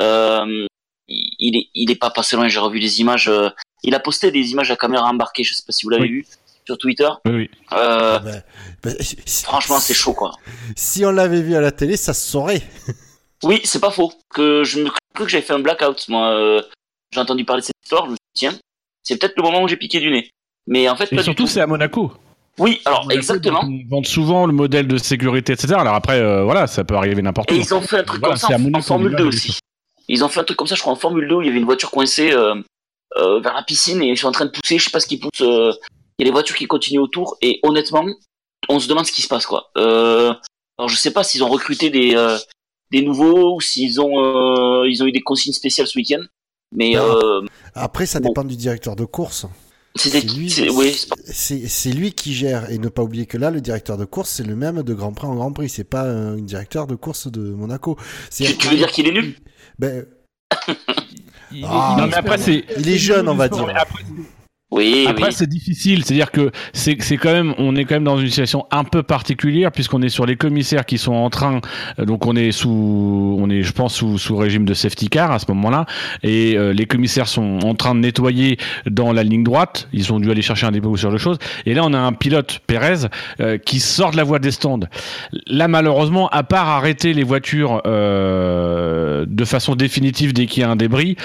Euh, 0.00 0.66
il, 1.08 1.56
est, 1.56 1.68
il 1.74 1.90
est 1.90 1.96
pas 1.96 2.10
passé 2.10 2.36
loin, 2.36 2.48
j'ai 2.48 2.58
revu 2.60 2.78
les 2.78 3.00
images. 3.00 3.28
euh, 3.28 3.50
il 3.82 3.94
a 3.94 4.00
posté 4.00 4.30
des 4.30 4.50
images 4.52 4.70
à 4.70 4.76
caméra 4.76 5.08
embarquée, 5.08 5.42
je 5.44 5.54
sais 5.54 5.62
pas 5.66 5.72
si 5.72 5.84
vous 5.84 5.90
l'avez 5.90 6.02
Oui. 6.04 6.08
vu. 6.10 6.26
sur 6.64 6.78
Twitter. 6.78 7.08
Oui, 7.26 7.32
oui. 7.34 7.50
Euh, 7.72 8.16
Ah 8.16 8.18
ben, 8.20 8.42
ben, 8.84 8.96
si- 9.00 9.16
franchement, 9.44 9.80
c'est 9.80 9.94
chaud, 9.94 10.12
quoi. 10.14 10.30
Si 10.76 11.04
on 11.04 11.10
l'avait 11.10 11.42
vu 11.42 11.56
à 11.56 11.60
la 11.60 11.72
télé, 11.72 11.96
ça 11.96 12.14
se 12.14 12.30
saurait. 12.30 12.62
Oui, 13.44 13.60
c'est 13.64 13.80
pas 13.80 13.90
faux. 13.90 14.12
Que 14.32 14.62
je 14.62 14.78
me 14.80 14.88
cru 14.88 14.98
que 15.24 15.26
j'avais 15.26 15.42
fait 15.42 15.52
un 15.52 15.58
blackout. 15.58 16.08
Moi, 16.08 16.28
euh, 16.30 16.62
j'ai 17.12 17.18
entendu 17.18 17.44
parler 17.44 17.60
de 17.62 17.66
cette 17.66 17.74
histoire. 17.82 18.04
Je 18.06 18.10
me 18.12 18.14
suis 18.14 18.28
dit, 18.36 18.38
tiens, 18.38 18.54
c'est 19.02 19.16
peut-être 19.18 19.36
le 19.36 19.42
moment 19.42 19.64
où 19.64 19.66
j'ai 19.66 19.76
piqué 19.76 19.98
du 19.98 20.12
nez. 20.12 20.30
Mais 20.68 20.88
en 20.88 20.94
fait, 20.94 21.12
Et 21.12 21.16
pas 21.16 21.24
surtout, 21.24 21.42
du 21.42 21.48
tout. 21.48 21.52
c'est 21.52 21.60
à 21.60 21.66
Monaco. 21.66 22.12
Oui, 22.58 22.80
alors 22.84 23.10
exactement. 23.10 23.62
Ils 23.66 23.86
vendent 23.88 24.06
souvent 24.06 24.46
le 24.46 24.52
modèle 24.52 24.86
de 24.86 24.98
sécurité, 24.98 25.54
etc. 25.54 25.74
Alors 25.78 25.94
après, 25.94 26.20
euh, 26.20 26.44
voilà, 26.44 26.66
ça 26.66 26.84
peut 26.84 26.94
arriver 26.94 27.22
n'importe 27.22 27.50
où. 27.50 27.54
Et 27.54 27.58
ils 27.58 27.74
ont 27.74 27.80
fait 27.80 27.98
un 27.98 28.04
truc 28.04 28.20
Voilà, 28.20 28.34
comme 28.38 28.50
ça 28.50 28.56
en, 28.56 28.74
en 28.78 28.82
Formule 28.82 29.08
l'image 29.08 29.20
2 29.22 29.24
est 29.24 29.28
aussi. 29.28 29.58
Ils 30.08 30.22
ont 30.24 30.28
fait 30.28 30.40
un 30.40 30.44
truc 30.44 30.58
comme 30.58 30.66
ça, 30.66 30.74
je 30.74 30.80
crois, 30.82 30.92
en 30.92 30.96
Formule 30.96 31.26
2, 31.28 31.34
où 31.36 31.40
il 31.42 31.46
y 31.46 31.50
avait 31.50 31.58
une 31.58 31.64
voiture 31.64 31.90
coincée 31.90 32.32
euh, 32.32 32.54
euh, 33.16 33.40
vers 33.40 33.54
la 33.54 33.62
piscine 33.62 34.02
et 34.02 34.08
ils 34.08 34.18
sont 34.18 34.28
en 34.28 34.32
train 34.32 34.44
de 34.44 34.50
pousser, 34.50 34.78
je 34.78 34.84
sais 34.84 34.90
pas 34.90 35.00
ce 35.00 35.06
qu'ils 35.06 35.20
poussent. 35.20 35.40
euh, 35.40 35.72
Il 36.18 36.22
y 36.22 36.24
a 36.24 36.26
des 36.26 36.32
voitures 36.32 36.56
qui 36.56 36.66
continuent 36.66 37.00
autour 37.00 37.36
et 37.40 37.58
honnêtement, 37.62 38.04
on 38.68 38.78
se 38.80 38.88
demande 38.88 39.06
ce 39.06 39.12
qui 39.12 39.22
se 39.22 39.28
passe, 39.28 39.46
quoi. 39.46 39.70
Euh, 39.78 40.34
alors 40.78 40.88
je 40.88 40.96
sais 40.96 41.10
pas 41.12 41.24
s'ils 41.24 41.42
ont 41.42 41.48
recruté 41.48 41.88
des, 41.90 42.14
euh, 42.16 42.36
des 42.90 43.00
nouveaux 43.02 43.56
ou 43.56 43.60
s'ils 43.62 43.98
ont, 44.00 44.18
euh, 44.82 44.88
ils 44.88 45.02
ont 45.02 45.06
eu 45.06 45.12
des 45.12 45.20
consignes 45.22 45.52
spéciales 45.54 45.86
ce 45.86 45.96
week-end. 45.98 46.22
Mais 46.74 46.96
Ah. 46.96 47.02
euh, 47.04 47.42
Après, 47.74 48.04
ça 48.06 48.20
Bon. 48.20 48.28
dépend 48.28 48.44
du 48.44 48.56
directeur 48.56 48.96
de 48.96 49.04
course. 49.06 49.46
C'est 49.94 50.20
lui, 50.34 50.50
c'est- 50.50 50.70
oui, 50.70 50.96
qui 52.12 52.32
gère. 52.34 52.70
Et 52.70 52.78
ne 52.78 52.88
pas 52.88 53.02
oublier 53.02 53.26
que 53.26 53.36
là, 53.36 53.50
le 53.50 53.60
directeur 53.60 53.98
de 53.98 54.04
course, 54.06 54.30
c'est 54.30 54.42
le 54.46 54.56
même 54.56 54.82
de 54.82 54.94
Grand 54.94 55.12
Prix 55.12 55.26
en 55.26 55.34
Grand 55.34 55.52
Prix. 55.52 55.68
C'est 55.68 55.84
pas 55.84 56.04
un 56.04 56.36
directeur 56.36 56.86
de 56.86 56.94
course 56.94 57.30
de 57.30 57.40
Monaco. 57.50 57.98
tu, 58.34 58.56
tu 58.56 58.68
veux 58.68 58.76
dire 58.76 58.90
qu'il 58.90 59.06
est 59.08 59.12
nul 59.12 59.34
ben, 59.78 60.06
Il, 61.54 61.64
Ah, 61.68 61.96
il 61.96 62.00
Non, 62.00 62.04
est 62.06 62.08
mais 62.08 62.14
après, 62.14 62.34
expert. 62.36 62.64
c'est. 62.68 62.80
il 62.80 62.88
est 62.88 62.98
jeune, 62.98 63.28
on 63.28 63.34
va 63.34 63.48
dire. 63.48 63.66
Oui, 64.72 65.06
Après, 65.06 65.26
oui. 65.26 65.32
c'est 65.32 65.48
difficile, 65.48 66.02
c'est-à-dire 66.02 66.30
que 66.30 66.50
c'est 66.72 66.96
c'est 67.02 67.18
quand 67.18 67.32
même, 67.32 67.54
on 67.58 67.76
est 67.76 67.84
quand 67.84 67.94
même 67.94 68.04
dans 68.04 68.18
une 68.18 68.28
situation 68.28 68.66
un 68.70 68.84
peu 68.84 69.02
particulière 69.02 69.70
puisqu'on 69.70 70.00
est 70.00 70.08
sur 70.08 70.24
les 70.24 70.36
commissaires 70.36 70.86
qui 70.86 70.96
sont 70.96 71.12
en 71.12 71.28
train, 71.28 71.60
euh, 71.98 72.06
donc 72.06 72.26
on 72.26 72.34
est 72.36 72.52
sous, 72.52 73.36
on 73.38 73.50
est, 73.50 73.62
je 73.62 73.72
pense 73.72 73.94
sous 73.94 74.16
sous 74.16 74.34
régime 74.34 74.64
de 74.64 74.72
safety 74.72 75.08
car 75.10 75.30
à 75.30 75.38
ce 75.38 75.44
moment-là, 75.48 75.84
et 76.22 76.56
euh, 76.56 76.72
les 76.72 76.86
commissaires 76.86 77.28
sont 77.28 77.58
en 77.64 77.74
train 77.74 77.94
de 77.94 78.00
nettoyer 78.00 78.58
dans 78.90 79.12
la 79.12 79.22
ligne 79.22 79.44
droite. 79.44 79.88
Ils 79.92 80.12
ont 80.12 80.20
dû 80.20 80.30
aller 80.30 80.42
chercher 80.42 80.66
un 80.66 80.72
dépôt 80.72 80.88
ou 80.88 80.96
sur 80.96 81.12
de 81.12 81.18
choses. 81.18 81.38
Et 81.66 81.74
là, 81.74 81.82
on 81.84 81.92
a 81.92 81.98
un 81.98 82.12
pilote 82.12 82.60
Pérez 82.66 83.06
euh, 83.40 83.58
qui 83.58 83.80
sort 83.80 84.12
de 84.12 84.16
la 84.16 84.24
voie 84.24 84.38
des 84.38 84.50
stands. 84.50 84.80
Là, 85.46 85.68
malheureusement, 85.68 86.28
à 86.28 86.42
part 86.42 86.68
arrêter 86.68 87.12
les 87.12 87.24
voitures 87.24 87.82
euh, 87.86 89.26
de 89.28 89.44
façon 89.44 89.74
définitive 89.74 90.32
dès 90.32 90.46
qu'il 90.46 90.62
y 90.62 90.64
a 90.64 90.70
un 90.70 90.76
débris, 90.76 91.16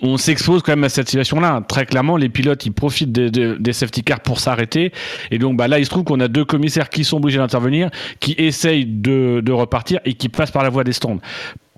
on 0.00 0.16
s'expose 0.16 0.62
quand 0.62 0.72
même 0.72 0.84
à 0.84 0.88
cette 0.88 1.08
situation-là. 1.08 1.62
Très 1.68 1.86
clairement, 1.86 2.16
les 2.16 2.28
pilotes, 2.28 2.64
ils 2.64 2.72
profitent 2.78 3.12
des, 3.12 3.30
des- 3.30 3.58
des 3.58 3.72
safety 3.72 4.02
cars 4.02 4.20
pour 4.20 4.38
s'arrêter. 4.40 4.92
Et 5.30 5.38
donc, 5.38 5.56
bah, 5.56 5.68
là, 5.68 5.78
il 5.78 5.84
se 5.84 5.90
trouve 5.90 6.04
qu'on 6.04 6.20
a 6.20 6.28
deux 6.28 6.44
commissaires 6.44 6.88
qui 6.90 7.04
sont 7.04 7.18
obligés 7.18 7.38
d'intervenir, 7.38 7.90
qui 8.20 8.34
essayent 8.38 8.86
de, 8.86 9.40
de 9.44 9.52
repartir 9.52 10.00
et 10.04 10.14
qui 10.14 10.28
passent 10.28 10.50
par 10.52 10.62
la 10.62 10.70
voie 10.70 10.84
des 10.84 10.92
stands. 10.92 11.18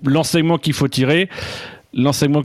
L'enseignement 0.03 0.57
qu'il 0.57 0.73
faut 0.73 0.87
tirer, 0.87 1.29
l'enseignement, 1.93 2.43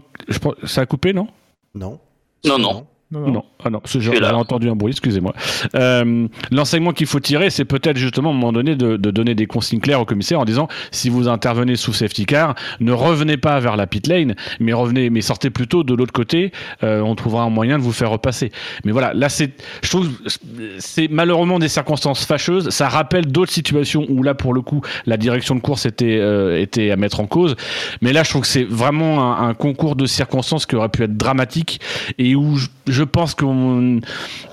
ça 0.64 0.80
a 0.82 0.86
coupé, 0.86 1.12
non 1.12 1.28
Non. 1.74 1.98
Non, 2.44 2.58
non. 2.58 2.86
Non, 3.12 3.20
non. 3.20 3.30
non, 3.32 3.44
ah 3.64 3.70
non, 3.70 3.80
là. 4.20 4.36
entendu 4.36 4.68
un 4.68 4.74
bruit, 4.74 4.90
excusez-moi. 4.90 5.32
Euh, 5.76 6.26
L'enseignement 6.50 6.92
qu'il 6.92 7.06
faut 7.06 7.20
tirer, 7.20 7.50
c'est 7.50 7.64
peut-être 7.64 7.96
justement 7.96 8.30
à 8.30 8.32
un 8.32 8.36
moment 8.36 8.52
donné 8.52 8.74
de, 8.74 8.96
de 8.96 9.10
donner 9.12 9.36
des 9.36 9.46
consignes 9.46 9.78
claires 9.80 10.00
au 10.00 10.04
commissaire 10.04 10.40
en 10.40 10.44
disant 10.44 10.66
si 10.90 11.08
vous 11.08 11.28
intervenez 11.28 11.76
sous 11.76 11.92
safety 11.92 12.26
car, 12.26 12.56
ne 12.80 12.90
revenez 12.90 13.36
pas 13.36 13.60
vers 13.60 13.76
la 13.76 13.86
pit 13.86 14.04
lane, 14.08 14.34
mais 14.58 14.72
revenez, 14.72 15.08
mais 15.10 15.20
sortez 15.20 15.50
plutôt 15.50 15.84
de 15.84 15.94
l'autre 15.94 16.12
côté. 16.12 16.50
euh, 16.82 17.00
on 17.00 17.14
trouvera 17.14 17.44
un 17.44 17.50
moyen 17.50 17.78
de 17.78 17.82
vous 17.84 17.92
faire 17.92 18.10
repasser. 18.10 18.50
Mais 18.84 18.90
voilà, 18.90 19.14
là 19.14 19.28
c'est, 19.28 19.52
je 19.84 19.88
trouve, 19.88 20.10
c'est 20.78 21.06
malheureusement 21.08 21.60
des 21.60 21.68
circonstances 21.68 22.24
fâcheuses. 22.26 22.70
Ça 22.70 22.88
rappelle 22.88 23.26
d'autres 23.26 23.52
situations 23.52 24.04
où 24.08 24.24
là 24.24 24.34
pour 24.34 24.52
le 24.52 24.62
coup 24.62 24.80
la 25.06 25.16
direction 25.16 25.54
de 25.54 25.60
course 25.60 25.86
était 25.86 26.18
euh, 26.20 26.60
était 26.60 26.90
à 26.90 26.96
mettre 26.96 27.20
en 27.20 27.26
cause. 27.26 27.54
Mais 28.02 28.12
là, 28.12 28.24
je 28.24 28.30
trouve 28.30 28.42
que 28.42 28.48
c'est 28.48 28.64
vraiment 28.64 29.38
un, 29.40 29.48
un 29.48 29.54
concours 29.54 29.94
de 29.94 30.06
circonstances 30.06 30.66
qui 30.66 30.74
aurait 30.74 30.88
pu 30.88 31.04
être 31.04 31.16
dramatique 31.16 31.80
et 32.18 32.34
où 32.34 32.56
je, 32.56 32.66
je 32.88 32.95
pense 33.04 33.34
qu'on, 33.34 34.00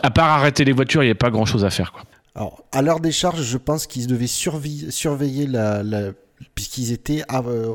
à 0.01 0.11
part 0.11 0.29
arrêter 0.29 0.65
les 0.65 0.73
voitures, 0.73 1.03
il 1.03 1.07
n'y 1.07 1.11
a 1.11 1.15
pas 1.15 1.29
grand 1.29 1.45
chose 1.45 1.65
à 1.65 1.69
faire. 1.69 1.93
Alors, 2.35 2.63
à 2.71 2.81
l'heure 2.81 2.99
des 2.99 3.11
charges, 3.11 3.43
je 3.43 3.57
pense 3.57 3.85
qu'ils 3.85 4.07
devaient 4.07 4.27
surveiller 4.27 5.45
la, 5.45 5.83
puisqu'ils 6.55 6.91
étaient 6.91 7.23
euh, 7.31 7.73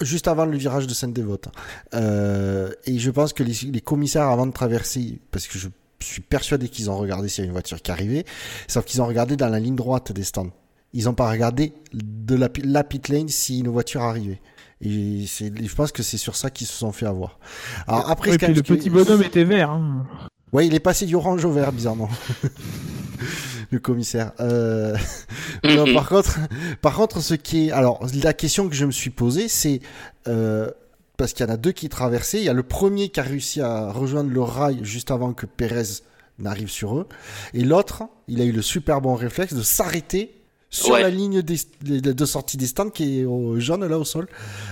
juste 0.00 0.28
avant 0.28 0.44
le 0.44 0.56
virage 0.56 0.86
de 0.86 0.94
Sainte-Dévote. 0.94 1.48
Euh, 1.94 2.70
et 2.86 2.98
je 2.98 3.10
pense 3.10 3.32
que 3.32 3.42
les, 3.42 3.80
commissaires, 3.80 4.28
avant 4.28 4.46
de 4.46 4.52
traverser, 4.52 5.20
parce 5.30 5.46
que 5.46 5.58
je 5.58 5.68
suis 6.00 6.22
persuadé 6.22 6.68
qu'ils 6.68 6.90
ont 6.90 6.96
regardé 6.96 7.28
s'il 7.28 7.44
y 7.44 7.46
a 7.46 7.46
une 7.46 7.52
voiture 7.52 7.80
qui 7.82 7.90
arrivait, 7.90 8.24
sauf 8.68 8.84
qu'ils 8.84 9.02
ont 9.02 9.06
regardé 9.06 9.36
dans 9.36 9.48
la 9.48 9.60
ligne 9.60 9.76
droite 9.76 10.12
des 10.12 10.24
stands. 10.24 10.50
Ils 10.92 11.04
n'ont 11.04 11.14
pas 11.14 11.30
regardé 11.30 11.72
de 11.92 12.34
la, 12.34 12.48
la 12.64 12.84
pit 12.84 13.08
lane 13.08 13.28
si 13.28 13.60
une 13.60 13.68
voiture 13.68 14.02
arrivait. 14.02 14.40
Et 14.82 15.24
c'est, 15.26 15.52
je 15.62 15.74
pense 15.74 15.92
que 15.92 16.02
c'est 16.02 16.16
sur 16.16 16.36
ça 16.36 16.50
qu'ils 16.50 16.66
se 16.66 16.72
sont 16.72 16.92
fait 16.92 17.06
avoir. 17.06 17.38
Alors 17.86 18.08
après, 18.10 18.30
Ouais, 18.30 18.34
ce 18.34 18.38
puis 18.38 18.46
qui- 18.48 18.54
le 18.54 18.62
petit 18.62 18.90
bonhomme 18.90 19.22
était 19.22 19.44
vert. 19.44 19.70
hein. 19.70 20.06
Ouais, 20.52 20.66
il 20.66 20.74
est 20.74 20.80
passé 20.80 21.06
du 21.06 21.14
orange 21.14 21.44
au 21.44 21.52
vert, 21.52 21.70
bizarrement. 21.72 22.08
le 23.70 23.78
commissaire. 23.78 24.32
Euh... 24.40 24.96
non, 25.64 25.92
par 25.94 26.08
contre, 26.08 26.38
par 26.80 26.94
contre, 26.94 27.20
ce 27.20 27.34
qui 27.34 27.68
est, 27.68 27.72
alors, 27.72 28.04
la 28.22 28.32
question 28.32 28.68
que 28.68 28.74
je 28.74 28.84
me 28.86 28.90
suis 28.90 29.10
posée, 29.10 29.48
c'est 29.48 29.80
euh, 30.28 30.70
parce 31.16 31.32
qu'il 31.32 31.46
y 31.46 31.48
en 31.48 31.52
a 31.52 31.56
deux 31.56 31.72
qui 31.72 31.88
traversaient. 31.88 32.38
Il 32.38 32.44
y 32.44 32.48
a 32.48 32.52
le 32.54 32.62
premier 32.62 33.10
qui 33.10 33.20
a 33.20 33.22
réussi 33.22 33.60
à 33.60 33.90
rejoindre 33.92 34.30
le 34.30 34.40
rail 34.42 34.80
juste 34.82 35.10
avant 35.10 35.32
que 35.32 35.46
Pérez 35.46 36.02
n'arrive 36.38 36.68
sur 36.70 36.96
eux, 36.96 37.06
et 37.52 37.62
l'autre, 37.64 38.04
il 38.26 38.40
a 38.40 38.44
eu 38.44 38.52
le 38.52 38.62
super 38.62 39.02
bon 39.02 39.14
réflexe 39.14 39.52
de 39.52 39.60
s'arrêter 39.62 40.39
sur 40.70 40.94
Ouais. 40.94 41.02
la 41.02 41.10
ligne 41.10 41.42
des, 41.42 41.58
de 42.00 42.24
sortie 42.24 42.56
des 42.56 42.66
stands 42.68 42.90
qui 42.90 43.20
est 43.20 43.24
au 43.24 43.58
jaune 43.60 43.84
là 43.86 43.98
au 43.98 44.04
sol 44.04 44.28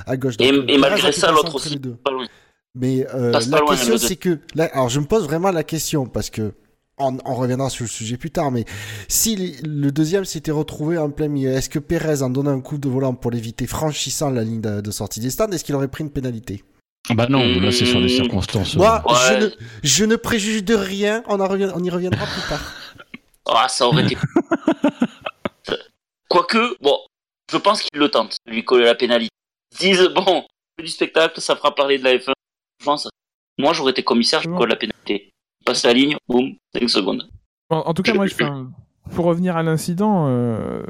à 0.07 0.17
gauche. 0.17 0.35
Et, 0.39 0.53
Donc, 0.53 0.63
et 0.63 0.67
Pérez 0.67 0.79
malgré 0.79 1.13
ça, 1.13 1.31
l'autre 1.33 1.47
entre 1.47 1.57
aussi, 1.57 1.71
les 1.71 1.79
deux. 1.79 1.95
pas 1.97 2.11
loin. 2.13 2.27
Mais 2.75 3.07
euh, 3.15 3.33
la 3.51 3.59
loin, 3.61 3.75
question 3.75 3.99
c'est 3.99 4.17
que 4.17 4.39
là, 4.55 4.71
alors 4.73 4.89
je 4.89 5.01
me 5.01 5.07
pose 5.07 5.25
vraiment 5.25 5.51
la 5.51 5.65
question 5.65 6.07
parce 6.07 6.31
que 6.31 6.53
on, 6.99 7.17
on 7.25 7.35
reviendra 7.35 7.71
sur 7.71 7.85
le 7.85 7.89
sujet 7.89 8.17
plus 8.17 8.31
tard, 8.31 8.51
mais 8.51 8.65
si 9.09 9.35
les- 9.37 9.57
le 9.65 9.91
deuxième 9.91 10.25
s'était 10.25 10.51
retrouvé 10.51 10.99
en 10.99 11.11
plein 11.11 11.29
milieu, 11.29 11.51
est-ce 11.51 11.69
que 11.69 11.79
Pérez 11.79 12.23
en 12.23 12.31
donnant 12.31 12.51
un 12.53 12.61
coup 12.61 12.79
de 12.79 12.89
volant 12.89 13.15
pour 13.15 13.31
l'éviter 13.31 13.67
franchissant 13.67 14.31
la 14.31 14.43
ligne 14.45 14.61
de, 14.61 14.81
de 14.81 14.91
sortie 14.91 15.21
des 15.21 15.31
stands, 15.31 15.51
est-ce 15.51 15.65
qu'il 15.65 15.75
aurait 15.75 15.89
pris 15.89 16.05
une 16.05 16.11
pénalité? 16.11 16.63
Bah 17.15 17.27
non, 17.29 17.43
là 17.61 17.73
c'est 17.73 17.87
sur 17.87 18.01
des 18.01 18.07
Mmh. 18.07 18.09
circonstances. 18.09 18.75
euh, 18.75 18.79
Moi, 18.79 19.03
Ouais. 19.07 19.15
je, 19.41 19.45
ne, 19.47 19.51
je 19.83 20.05
ne 20.05 20.17
préjuge 20.17 20.63
de 20.65 20.75
rien, 20.75 21.23
on, 21.29 21.41
en 21.41 21.47
revient, 21.49 21.71
on 21.75 21.83
y 21.83 21.91
reviendra 21.91 22.25
plus 22.27 22.49
tard. 22.49 22.61
Ah, 23.51 23.67
ça 23.67 23.87
aurait 23.87 24.05
été. 24.05 24.15
Quoique, 26.29 26.77
bon, 26.83 26.99
je 27.51 27.57
pense 27.57 27.83
qu'ils 27.83 27.99
le 27.99 28.11
tentent, 28.11 28.37
de 28.47 28.53
lui 28.53 28.65
coller 28.65 28.85
la 28.85 28.95
pénalité. 28.95 29.31
Ils 29.73 29.77
se 29.77 29.83
disent, 29.83 30.09
bon, 30.15 30.45
du 30.79 30.89
spectacle, 30.89 31.41
ça 31.41 31.57
fera 31.57 31.75
parler 31.75 31.99
de 31.99 32.05
la 32.05 32.17
F1. 32.17 32.33
Je 32.81 32.85
pense, 32.85 33.09
moi, 33.59 33.73
j'aurais 33.73 33.93
été 33.93 34.03
commissaire, 34.03 34.43
je 34.43 34.49
colle 34.49 34.69
la 34.69 34.77
pénalité. 34.77 35.31
Passe 35.65 35.85
la 35.85 35.93
ligne, 35.93 36.17
boum, 36.29 36.55
5 36.75 36.89
secondes. 36.89 37.29
En, 37.71 37.79
en 37.79 37.95
tout 37.95 38.03
cas, 38.03 38.15
moi, 38.15 38.27
je, 38.27 38.35
enfin, 38.35 38.71
pour 39.15 39.25
revenir 39.25 39.57
à 39.57 39.63
l'incident, 39.63 40.27
euh, 40.29 40.83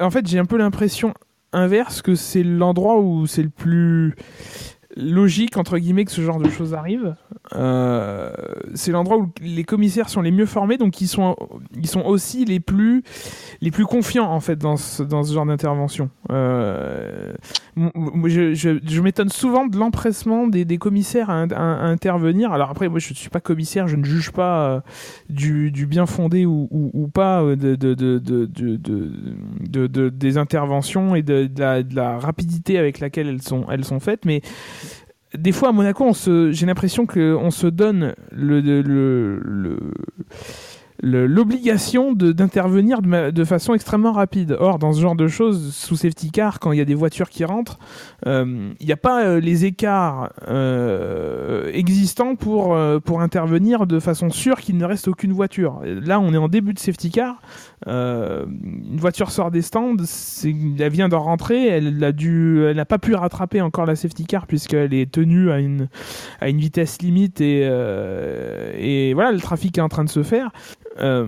en 0.00 0.10
fait, 0.10 0.26
j'ai 0.26 0.38
un 0.38 0.44
peu 0.44 0.56
l'impression 0.56 1.14
inverse 1.52 2.00
que 2.02 2.14
c'est 2.14 2.42
l'endroit 2.42 2.98
où 2.98 3.26
c'est 3.26 3.42
le 3.42 3.50
plus 3.50 4.14
logique 4.96 5.56
entre 5.56 5.78
guillemets 5.78 6.04
que 6.04 6.10
ce 6.12 6.20
genre 6.20 6.38
de 6.38 6.48
choses 6.50 6.74
arrive. 6.74 7.14
Euh, 7.54 8.32
c'est 8.74 8.92
l'endroit 8.92 9.16
où 9.18 9.30
les 9.40 9.64
commissaires 9.64 10.08
sont 10.08 10.22
les 10.22 10.30
mieux 10.30 10.46
formés, 10.46 10.76
donc 10.78 11.00
ils 11.00 11.08
sont 11.08 11.36
ils 11.76 11.86
sont 11.88 12.02
aussi 12.02 12.44
les 12.44 12.60
plus 12.60 13.02
les 13.60 13.70
plus 13.70 13.84
confiants 13.86 14.30
en 14.30 14.40
fait 14.40 14.56
dans 14.56 14.76
ce, 14.76 15.02
dans 15.02 15.22
ce 15.22 15.32
genre 15.34 15.46
d'intervention. 15.46 16.10
Euh, 16.30 17.32
je 17.76 18.54
je, 18.54 18.78
je 18.84 19.00
m'étonne 19.00 19.28
souvent 19.28 19.66
de 19.66 19.76
l'empressement 19.76 20.46
des, 20.46 20.64
des 20.64 20.78
commissaires 20.78 21.30
à, 21.30 21.42
à- 21.42 21.46
à 21.46 21.84
intervenir. 21.86 22.52
Alors 22.52 22.70
après, 22.70 22.88
moi 22.88 22.98
je 22.98 23.12
suis 23.14 23.30
pas 23.30 23.40
commissaire, 23.40 23.88
je 23.88 23.96
ne 23.96 24.04
juge 24.04 24.30
pas 24.30 24.68
euh, 24.70 24.80
du, 25.30 25.70
du 25.70 25.86
bien 25.86 26.06
fondé 26.06 26.46
ou, 26.46 26.68
ou, 26.70 26.90
ou 26.92 27.08
pas 27.08 27.42
euh, 27.42 27.56
de, 27.56 27.74
de, 27.74 27.94
de, 27.94 28.18
de, 28.18 28.46
de, 28.46 28.76
de- 28.76 29.12
de- 29.68 29.86
de- 29.86 30.08
des 30.10 30.38
interventions 30.38 31.14
et 31.14 31.22
de 31.22 31.48
la, 31.56 31.82
de 31.82 31.94
la 31.94 32.18
rapidité 32.18 32.78
avec 32.78 33.00
laquelle 33.00 33.28
elles 33.28 33.42
sont, 33.42 33.64
elles 33.70 33.84
sont 33.84 34.00
faites, 34.00 34.24
mais 34.24 34.42
des 35.36 35.52
fois 35.52 35.70
à 35.70 35.72
Monaco, 35.72 36.12
j'ai 36.50 36.66
l'impression 36.66 37.06
qu'on 37.06 37.50
se 37.50 37.66
donne 37.66 38.14
l'obligation 41.02 42.12
d'intervenir 42.12 43.02
de, 43.02 43.44
façon 43.44 43.74
extrêmement 43.74 44.12
rapide. 44.12 44.56
Or, 44.58 44.78
dans 44.78 44.92
ce 44.92 45.00
genre 45.00 45.16
de 45.16 45.28
choses, 45.28 45.74
sous 45.74 45.96
safety 45.96 46.30
car, 46.30 46.60
quand 46.60 46.72
il 46.72 46.78
y 46.78 46.80
a 46.80 46.84
des 46.84 46.94
voitures 46.94 47.30
qui 47.30 47.44
rentrent, 47.44 47.78
euh, 48.26 48.72
il 48.78 48.86
n'y 48.86 48.92
a 48.92 48.96
pas 48.96 49.24
euh, 49.24 49.40
les 49.40 49.64
écarts 49.64 50.32
euh, 50.48 51.70
existants 51.72 52.36
pour 52.36 52.76
intervenir 53.20 53.86
de 53.86 54.00
façon 54.00 54.30
sûre 54.30 54.60
qu'il 54.60 54.76
ne 54.76 54.84
reste 54.84 55.08
aucune 55.08 55.32
voiture. 55.32 55.80
Là, 55.84 56.20
on 56.20 56.34
est 56.34 56.38
en 56.38 56.48
début 56.48 56.74
de 56.74 56.78
safety 56.78 57.10
car. 57.10 57.40
Euh, 57.88 58.44
une 58.46 58.98
voiture 58.98 59.30
sort 59.30 59.50
des 59.50 59.62
stands, 59.62 59.96
elle 60.44 60.90
vient 60.90 61.08
d'en 61.08 61.20
rentrer, 61.20 61.66
elle 61.66 62.02
elle 62.02 62.76
n'a 62.76 62.84
pas 62.84 62.98
pu 62.98 63.14
rattraper 63.14 63.60
encore 63.60 63.86
la 63.86 63.96
safety 63.96 64.24
car 64.24 64.46
puisqu'elle 64.46 64.94
est 64.94 65.10
tenue 65.10 65.50
à 65.50 65.58
une, 65.58 65.88
à 66.40 66.48
une 66.48 66.58
vitesse 66.58 67.00
limite 67.02 67.40
et, 67.40 67.62
et 68.78 69.14
voilà, 69.14 69.32
le 69.32 69.40
trafic 69.40 69.78
est 69.78 69.82
en 69.82 69.88
train 69.88 70.04
de 70.04 70.10
se 70.10 70.22
faire. 70.22 70.50
Euh, 71.00 71.26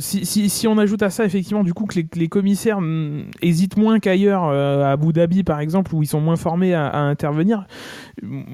si, 0.00 0.24
si, 0.24 0.48
si, 0.48 0.68
on 0.68 0.78
ajoute 0.78 1.02
à 1.02 1.10
ça 1.10 1.24
effectivement 1.24 1.64
du 1.64 1.74
coup 1.74 1.86
que 1.86 2.00
les, 2.14 2.28
commissaires 2.28 2.80
mm, 2.80 3.30
hésitent 3.42 3.76
moins 3.76 3.98
qu'ailleurs 3.98 4.44
euh, 4.44 4.84
à 4.84 4.92
Abu 4.92 5.12
Dhabi 5.12 5.42
par 5.42 5.60
exemple 5.60 5.94
où 5.94 6.02
ils 6.02 6.06
sont 6.06 6.20
moins 6.20 6.36
formés 6.36 6.74
à, 6.74 6.96
intervenir, 6.96 7.66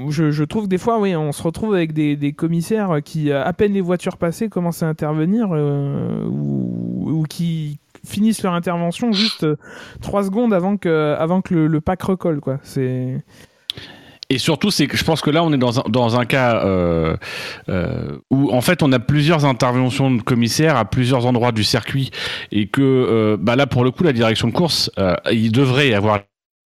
je, 0.08 0.30
je, 0.30 0.44
trouve 0.44 0.64
que 0.64 0.68
des 0.68 0.78
fois 0.78 0.98
oui 1.00 1.14
on 1.16 1.32
se 1.32 1.42
retrouve 1.42 1.74
avec 1.74 1.92
des, 1.92 2.16
des, 2.16 2.32
commissaires 2.32 2.98
qui 3.04 3.32
à 3.32 3.52
peine 3.52 3.72
les 3.72 3.80
voitures 3.80 4.16
passées 4.16 4.48
commencent 4.48 4.82
à 4.82 4.88
intervenir 4.88 5.48
euh, 5.52 6.24
ou, 6.26 7.10
ou, 7.10 7.22
qui 7.24 7.78
finissent 8.04 8.42
leur 8.42 8.54
intervention 8.54 9.12
juste 9.12 9.46
trois 10.00 10.24
secondes 10.24 10.54
avant 10.54 10.76
que 10.76 11.14
avant 11.18 11.42
que 11.42 11.54
le, 11.54 11.66
le 11.66 11.80
pack 11.80 12.02
recolle 12.02 12.40
quoi. 12.40 12.58
C'est 12.62 13.22
et 14.30 14.38
surtout, 14.38 14.70
c'est 14.70 14.86
que 14.86 14.96
je 14.96 15.04
pense 15.04 15.20
que 15.20 15.30
là, 15.30 15.42
on 15.42 15.52
est 15.52 15.58
dans 15.58 15.80
un, 15.80 15.82
dans 15.88 16.18
un 16.18 16.24
cas 16.24 16.64
euh, 16.64 17.16
euh, 17.68 18.16
où, 18.30 18.52
en 18.52 18.60
fait, 18.60 18.82
on 18.82 18.92
a 18.92 19.00
plusieurs 19.00 19.44
interventions 19.44 20.10
de 20.10 20.22
commissaires 20.22 20.76
à 20.76 20.84
plusieurs 20.84 21.26
endroits 21.26 21.50
du 21.50 21.64
circuit. 21.64 22.10
Et 22.52 22.68
que 22.68 22.80
euh, 22.80 23.36
bah 23.38 23.56
là, 23.56 23.66
pour 23.66 23.82
le 23.82 23.90
coup, 23.90 24.04
la 24.04 24.12
direction 24.12 24.46
de 24.46 24.52
course, 24.52 24.90
euh, 24.98 25.16
il 25.32 25.50
devrait 25.50 25.88
y 25.88 25.94
avoir 25.94 26.20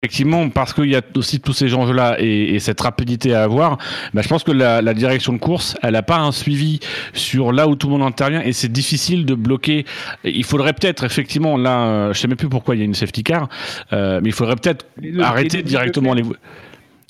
Effectivement, 0.04 0.48
parce 0.48 0.74
qu'il 0.74 0.86
y 0.86 0.96
a 0.96 1.00
aussi 1.14 1.38
tous 1.38 1.52
ces 1.52 1.72
enjeux-là 1.74 2.16
et, 2.18 2.56
et, 2.56 2.58
cette 2.58 2.80
rapidité 2.80 3.34
à 3.34 3.44
avoir, 3.44 3.78
bah, 4.12 4.20
je 4.20 4.26
pense 4.26 4.42
que 4.42 4.50
la, 4.50 4.82
la 4.82 4.94
direction 4.94 5.32
de 5.32 5.38
course, 5.38 5.76
elle 5.80 5.92
n'a 5.92 6.02
pas 6.02 6.18
un 6.18 6.32
suivi 6.32 6.80
sur 7.12 7.52
là 7.52 7.68
où 7.68 7.76
tout 7.76 7.86
le 7.86 7.92
monde 7.92 8.02
intervient 8.02 8.42
et 8.42 8.52
c'est 8.52 8.72
difficile 8.72 9.24
de 9.24 9.36
bloquer. 9.36 9.86
Il 10.24 10.42
faudrait 10.42 10.72
peut-être, 10.72 11.04
effectivement, 11.04 11.56
là, 11.56 11.84
euh, 11.84 12.12
je 12.12 12.18
sais 12.18 12.26
même 12.26 12.36
plus 12.36 12.48
pourquoi 12.48 12.74
il 12.74 12.78
y 12.78 12.82
a 12.82 12.84
une 12.84 12.94
safety 12.94 13.22
car, 13.22 13.48
euh, 13.92 14.18
mais 14.20 14.30
il 14.30 14.32
faudrait 14.32 14.56
peut-être 14.56 14.86
arrêter 15.20 15.62
directement 15.62 16.14
les... 16.14 16.24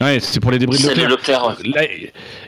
Ouais, 0.03 0.19
c'est 0.21 0.41
pour 0.41 0.51
les 0.51 0.59
débris 0.59 0.79
de 0.79 0.89
Leclerc. 0.89 1.57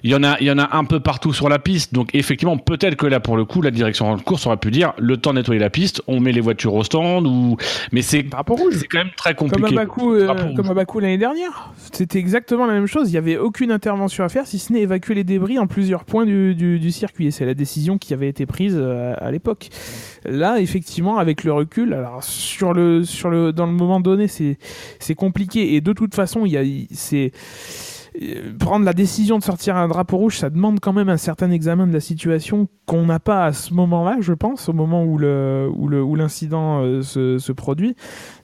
il 0.02 0.10
y 0.10 0.14
en 0.14 0.22
a, 0.24 0.36
il 0.40 0.46
y 0.46 0.50
en 0.50 0.58
a 0.58 0.76
un 0.76 0.84
peu 0.84 1.00
partout 1.00 1.32
sur 1.32 1.48
la 1.48 1.58
piste. 1.58 1.94
Donc 1.94 2.10
effectivement, 2.14 2.56
peut-être 2.56 2.96
que 2.96 3.06
là, 3.06 3.20
pour 3.20 3.36
le 3.36 3.44
coup, 3.44 3.62
la 3.62 3.70
direction 3.70 4.16
de 4.16 4.22
course 4.22 4.46
aurait 4.46 4.56
pu 4.56 4.70
dire 4.70 4.92
le 4.98 5.16
temps 5.16 5.32
de 5.32 5.38
nettoyer 5.38 5.60
la 5.60 5.70
piste, 5.70 6.02
on 6.06 6.20
met 6.20 6.32
les 6.32 6.40
voitures 6.40 6.74
au 6.74 6.82
stand 6.82 7.26
ou. 7.26 7.56
Mais 7.92 8.02
c'est 8.02 8.24
c'est 8.72 8.86
quand 8.88 8.98
même 8.98 9.10
très 9.16 9.34
compliqué. 9.34 9.62
Comme 9.62 9.78
à 9.78 9.84
Bakou, 9.84 10.14
euh, 10.14 10.54
comme 10.54 10.70
à 10.70 10.74
Bakou 10.74 11.00
l'année 11.00 11.18
dernière, 11.18 11.72
c'était 11.92 12.18
exactement 12.18 12.66
la 12.66 12.74
même 12.74 12.86
chose. 12.86 13.08
Il 13.08 13.12
n'y 13.12 13.18
avait 13.18 13.36
aucune 13.36 13.70
intervention 13.70 14.24
à 14.24 14.28
faire, 14.28 14.46
si 14.46 14.58
ce 14.58 14.72
n'est 14.72 14.80
évacuer 14.80 15.14
les 15.14 15.24
débris 15.24 15.58
en 15.58 15.66
plusieurs 15.66 16.04
points 16.04 16.26
du, 16.26 16.54
du, 16.54 16.78
du 16.78 16.90
circuit. 16.90 17.26
Et 17.26 17.30
c'est 17.30 17.46
la 17.46 17.54
décision 17.54 17.98
qui 17.98 18.14
avait 18.14 18.28
été 18.28 18.46
prise 18.46 18.76
euh, 18.76 19.14
à 19.18 19.30
l'époque. 19.30 19.68
Là, 20.24 20.60
effectivement, 20.60 21.18
avec 21.18 21.44
le 21.44 21.52
recul, 21.52 21.92
alors 21.92 22.22
sur 22.24 22.72
le, 22.72 23.02
dans 23.52 23.66
le 23.66 23.72
moment 23.72 24.00
donné, 24.00 24.28
c'est, 24.28 25.14
compliqué. 25.14 25.74
Et 25.74 25.80
de 25.80 25.92
toute 25.92 26.14
façon, 26.14 26.46
il 26.46 26.52
y 26.52 26.56
a, 26.56 26.62
c'est 26.92 27.32
prendre 28.60 28.84
la 28.84 28.92
décision 28.92 29.38
de 29.38 29.42
sortir 29.42 29.76
un 29.76 29.88
drapeau 29.88 30.18
rouge, 30.18 30.38
ça 30.38 30.48
demande 30.48 30.78
quand 30.78 30.92
même 30.92 31.08
un 31.08 31.16
certain 31.16 31.50
examen 31.50 31.86
de 31.86 31.92
la 31.92 32.00
situation 32.00 32.68
qu'on 32.86 33.06
n'a 33.06 33.18
pas 33.18 33.46
à 33.46 33.52
ce 33.52 33.74
moment-là, 33.74 34.18
je 34.20 34.32
pense, 34.32 34.68
au 34.68 34.72
moment 34.72 35.02
où 35.02 35.14
où 35.14 35.18
le 35.18 36.14
l'incident 36.16 36.80
euh, 36.82 37.02
se, 37.02 37.52
produit. 37.52 37.96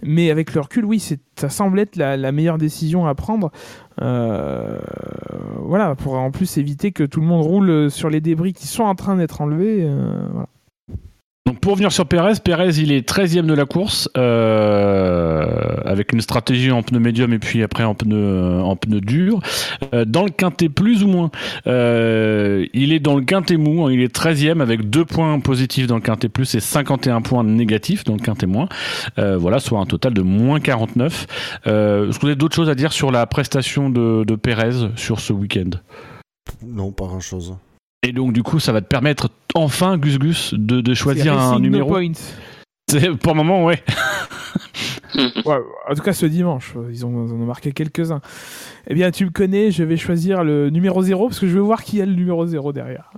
Mais 0.02 0.30
avec 0.30 0.54
le 0.54 0.60
recul, 0.60 0.84
oui, 0.84 1.02
ça 1.36 1.48
semble 1.48 1.78
être 1.78 1.96
la, 1.96 2.32
meilleure 2.32 2.58
décision 2.58 3.06
à 3.06 3.14
prendre. 3.14 3.52
Euh, 4.02 4.78
voilà, 5.62 5.94
pour 5.94 6.14
en 6.14 6.30
plus 6.30 6.58
éviter 6.58 6.90
que 6.90 7.04
tout 7.04 7.20
le 7.20 7.26
monde 7.26 7.42
roule 7.42 7.90
sur 7.90 8.10
les 8.10 8.20
débris 8.20 8.52
qui 8.52 8.66
sont 8.66 8.84
en 8.84 8.94
train 8.94 9.16
d'être 9.16 9.40
enlevés. 9.40 9.82
Euh. 9.82 10.26
Donc 11.50 11.58
pour 11.58 11.72
revenir 11.72 11.90
sur 11.90 12.06
Perez, 12.06 12.34
Perez 12.44 12.78
il 12.78 12.92
est 12.92 13.08
13e 13.08 13.44
de 13.44 13.54
la 13.54 13.64
course 13.64 14.08
euh, 14.16 15.44
avec 15.84 16.12
une 16.12 16.20
stratégie 16.20 16.70
en 16.70 16.84
pneu 16.84 17.00
médium 17.00 17.32
et 17.32 17.40
puis 17.40 17.64
après 17.64 17.82
en 17.82 17.96
pneu 17.96 18.60
en 18.60 18.76
pneu 18.76 19.00
dur. 19.00 19.40
Euh, 19.92 20.04
dans 20.04 20.22
le 20.22 20.30
quintet 20.30 20.68
plus 20.68 21.02
ou 21.02 21.08
moins, 21.08 21.32
euh, 21.66 22.66
il 22.72 22.92
est 22.92 23.00
dans 23.00 23.16
le 23.16 23.24
quintet 23.24 23.56
mou, 23.56 23.84
hein, 23.84 23.92
il 23.92 24.00
est 24.00 24.14
13e 24.14 24.60
avec 24.60 24.90
deux 24.90 25.04
points 25.04 25.40
positifs 25.40 25.88
dans 25.88 25.96
le 25.96 26.02
quintet 26.02 26.28
plus 26.28 26.54
et 26.54 26.60
51 26.60 27.20
points 27.20 27.42
négatifs 27.42 28.04
dans 28.04 28.14
le 28.14 28.20
quintet 28.20 28.46
moins. 28.46 28.68
Voilà, 29.16 29.58
soit 29.58 29.80
un 29.80 29.86
total 29.86 30.14
de 30.14 30.22
moins 30.22 30.60
49. 30.60 31.26
Est-ce 31.66 31.70
que 32.14 32.20
vous 32.20 32.26
avez 32.28 32.36
d'autres 32.36 32.54
choses 32.54 32.70
à 32.70 32.76
dire 32.76 32.92
sur 32.92 33.10
la 33.10 33.26
prestation 33.26 33.90
de, 33.90 34.22
de 34.22 34.36
Perez 34.36 34.90
sur 34.94 35.18
ce 35.18 35.32
week-end? 35.32 35.70
Non, 36.64 36.92
pas 36.92 37.06
grand 37.06 37.18
chose. 37.18 37.56
Et 38.02 38.12
donc, 38.12 38.32
du 38.32 38.42
coup, 38.42 38.60
ça 38.60 38.72
va 38.72 38.80
te 38.80 38.86
permettre 38.86 39.28
enfin, 39.54 39.98
Gus 39.98 40.18
Gus, 40.18 40.54
de, 40.54 40.80
de 40.80 40.94
choisir 40.94 41.38
un 41.38 41.60
numéro. 41.60 42.00
No 42.00 43.16
pour 43.22 43.34
le 43.34 43.36
moment, 43.36 43.64
ouais. 43.64 43.82
ouais. 45.14 45.58
En 45.88 45.94
tout 45.94 46.02
cas, 46.02 46.12
ce 46.12 46.26
dimanche, 46.26 46.74
ils 46.90 47.04
ont, 47.06 47.26
ils 47.26 47.32
ont 47.32 47.46
marqué 47.46 47.72
quelques-uns. 47.72 48.20
Eh 48.88 48.94
bien, 48.94 49.10
tu 49.10 49.26
me 49.26 49.30
connais, 49.30 49.70
je 49.70 49.84
vais 49.84 49.96
choisir 49.96 50.42
le 50.42 50.70
numéro 50.70 51.02
0 51.02 51.28
parce 51.28 51.38
que 51.38 51.46
je 51.46 51.52
veux 51.52 51.60
voir 51.60 51.84
qui 51.84 52.00
a 52.00 52.06
le 52.06 52.14
numéro 52.14 52.44
0 52.46 52.72
derrière. 52.72 53.10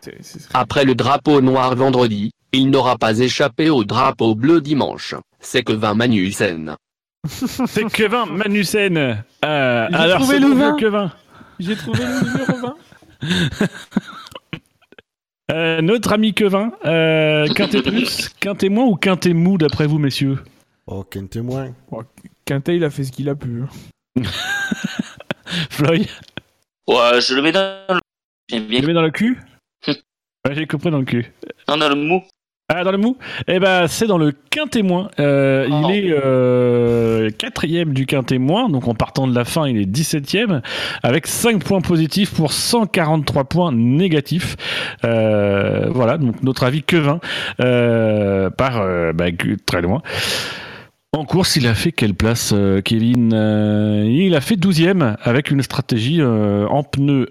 C 0.00 0.10
est, 0.18 0.22
c 0.22 0.38
est... 0.38 0.48
Après 0.54 0.84
le 0.84 0.94
drapeau 0.94 1.40
noir 1.40 1.76
vendredi, 1.76 2.32
il 2.52 2.70
n'aura 2.70 2.96
pas 2.98 3.18
échappé 3.18 3.70
au 3.70 3.84
drapeau 3.84 4.34
bleu 4.34 4.60
dimanche. 4.60 5.14
C'est 5.38 5.62
Kevin 5.62 5.94
Magnussen. 5.94 6.76
c'est 7.28 7.86
Kevin 7.92 8.36
Magnussen. 8.36 8.96
Euh, 8.96 9.86
J'ai 9.90 9.96
alors, 9.96 10.18
trouvé 10.18 10.38
le 10.38 10.48
20. 10.48 10.76
Kevin. 10.76 11.10
J'ai 11.60 11.76
trouvé 11.76 12.00
le 12.00 12.32
numéro 12.32 12.66
20. 12.66 12.74
Euh, 15.50 15.82
notre 15.82 16.12
ami 16.12 16.32
Quevin, 16.32 16.72
euh, 16.86 17.46
quintet 17.52 17.82
plus, 17.82 18.30
quintet 18.40 18.70
moins 18.70 18.86
ou 18.86 18.94
quintet 18.94 19.34
mou 19.34 19.58
d'après 19.58 19.86
vous, 19.86 19.98
messieurs 19.98 20.38
Oh, 20.86 21.04
quintet 21.04 21.42
moins. 21.42 21.74
Oh, 21.90 22.02
quintet, 22.46 22.76
il 22.76 22.84
a 22.84 22.90
fait 22.90 23.04
ce 23.04 23.12
qu'il 23.12 23.28
a 23.28 23.34
pu. 23.34 23.62
Floyd 25.70 26.06
Ouais, 26.88 27.20
je 27.20 27.34
le 27.34 27.42
mets 27.42 27.52
dans 27.52 27.84
le. 27.90 28.00
Bien. 28.48 28.60
Tu 28.60 28.80
le 28.80 28.86
mets 28.86 28.94
dans 28.94 29.02
le 29.02 29.10
cul 29.10 29.38
Ouais, 29.86 30.54
j'ai 30.54 30.66
compris 30.66 30.90
dans 30.90 31.00
le 31.00 31.04
cul. 31.04 31.30
Non, 31.68 31.76
dans 31.76 31.88
le 31.88 31.96
mou. 31.96 32.22
Ah, 32.68 32.84
dans 32.84 32.92
le 32.92 32.98
mou 32.98 33.18
Eh 33.48 33.58
ben, 33.58 33.86
c'est 33.86 34.06
dans 34.06 34.18
le 34.18 34.32
quintémoin. 34.50 35.10
Euh, 35.18 35.66
Oh. 35.70 35.86
Il 35.88 35.96
est 35.96 36.12
euh, 36.12 37.30
quatrième 37.30 37.92
du 37.92 38.06
quintémoin, 38.06 38.68
donc 38.68 38.88
en 38.88 38.94
partant 38.94 39.26
de 39.26 39.34
la 39.34 39.44
fin, 39.44 39.68
il 39.68 39.78
est 39.78 39.90
17ème, 39.90 40.62
avec 41.02 41.26
5 41.26 41.62
points 41.62 41.80
positifs 41.80 42.32
pour 42.34 42.52
143 42.52 43.44
points 43.44 43.72
négatifs. 43.72 44.56
Euh, 45.04 45.88
voilà, 45.90 46.18
donc 46.18 46.42
notre 46.42 46.64
avis 46.64 46.82
Quevin 46.82 47.20
euh, 47.60 48.50
par 48.50 48.84
bah, 49.14 49.26
très 49.66 49.82
loin. 49.82 50.02
En 51.12 51.24
course, 51.24 51.56
il 51.56 51.66
a 51.66 51.74
fait 51.74 51.92
quelle 51.92 52.14
place, 52.14 52.52
euh, 52.54 52.80
Kevin? 52.80 53.32
Il 54.08 54.34
a 54.34 54.40
fait 54.40 54.56
12e 54.56 55.16
avec 55.22 55.50
une 55.50 55.62
stratégie 55.62 56.22
en 56.22 56.82
pneus 56.82 57.28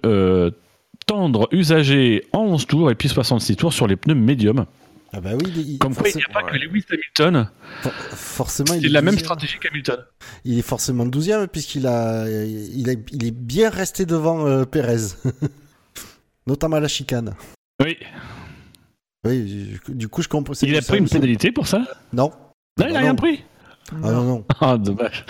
tendres 1.07 1.47
usagés 1.51 2.25
en 2.31 2.41
11 2.41 2.67
tours 2.67 2.91
et 2.91 2.95
puis 2.95 3.09
66 3.09 3.55
tours 3.55 3.73
sur 3.73 3.87
les 3.87 3.95
pneus 3.95 4.15
médiums. 4.15 4.65
Ah 5.13 5.19
bah 5.19 5.31
oui, 5.33 5.51
il, 5.55 5.77
Comme 5.77 5.93
quoi, 5.93 6.07
il 6.09 6.15
n'y 6.15 6.23
a 6.23 6.33
pas 6.33 6.43
que 6.43 6.55
Lewis 6.55 6.85
Hamilton. 6.89 7.49
For 7.81 7.91
forcément, 8.13 8.73
C'est 8.73 8.77
il 8.79 8.85
est 8.85 8.89
la 8.89 9.01
même 9.01 9.15
12e. 9.15 9.19
stratégie 9.19 9.59
qu'Hamilton. 9.59 9.97
Il 10.45 10.57
est 10.57 10.61
forcément 10.61 11.05
12e 11.05 11.47
puisqu'il 11.47 11.85
a, 11.85 12.27
il 12.29 12.89
a, 12.89 12.93
il 13.11 13.25
est 13.25 13.31
bien 13.35 13.69
resté 13.69 14.05
devant 14.05 14.47
euh, 14.47 14.63
Pérez. 14.65 15.07
Notamment 16.47 16.77
à 16.77 16.79
la 16.79 16.87
chicane. 16.87 17.35
Oui. 17.83 17.97
Oui, 19.27 19.77
du 19.89 20.07
coup, 20.07 20.21
je 20.21 20.27
comprends. 20.27 20.53
Il 20.61 20.75
a 20.77 20.81
pris 20.81 20.97
une 20.97 21.03
aussi. 21.03 21.13
pénalité 21.13 21.51
pour 21.51 21.67
ça? 21.67 21.85
Non. 22.13 22.31
Non, 22.79 22.87
il 22.87 22.93
Bah 22.93 22.97
a 22.97 23.01
rien 23.01 23.15
pris? 23.15 23.43
Ah 23.91 24.11
non, 24.11 24.23
non. 24.23 24.45
Ah, 24.61 24.77
dommage. 24.77 25.25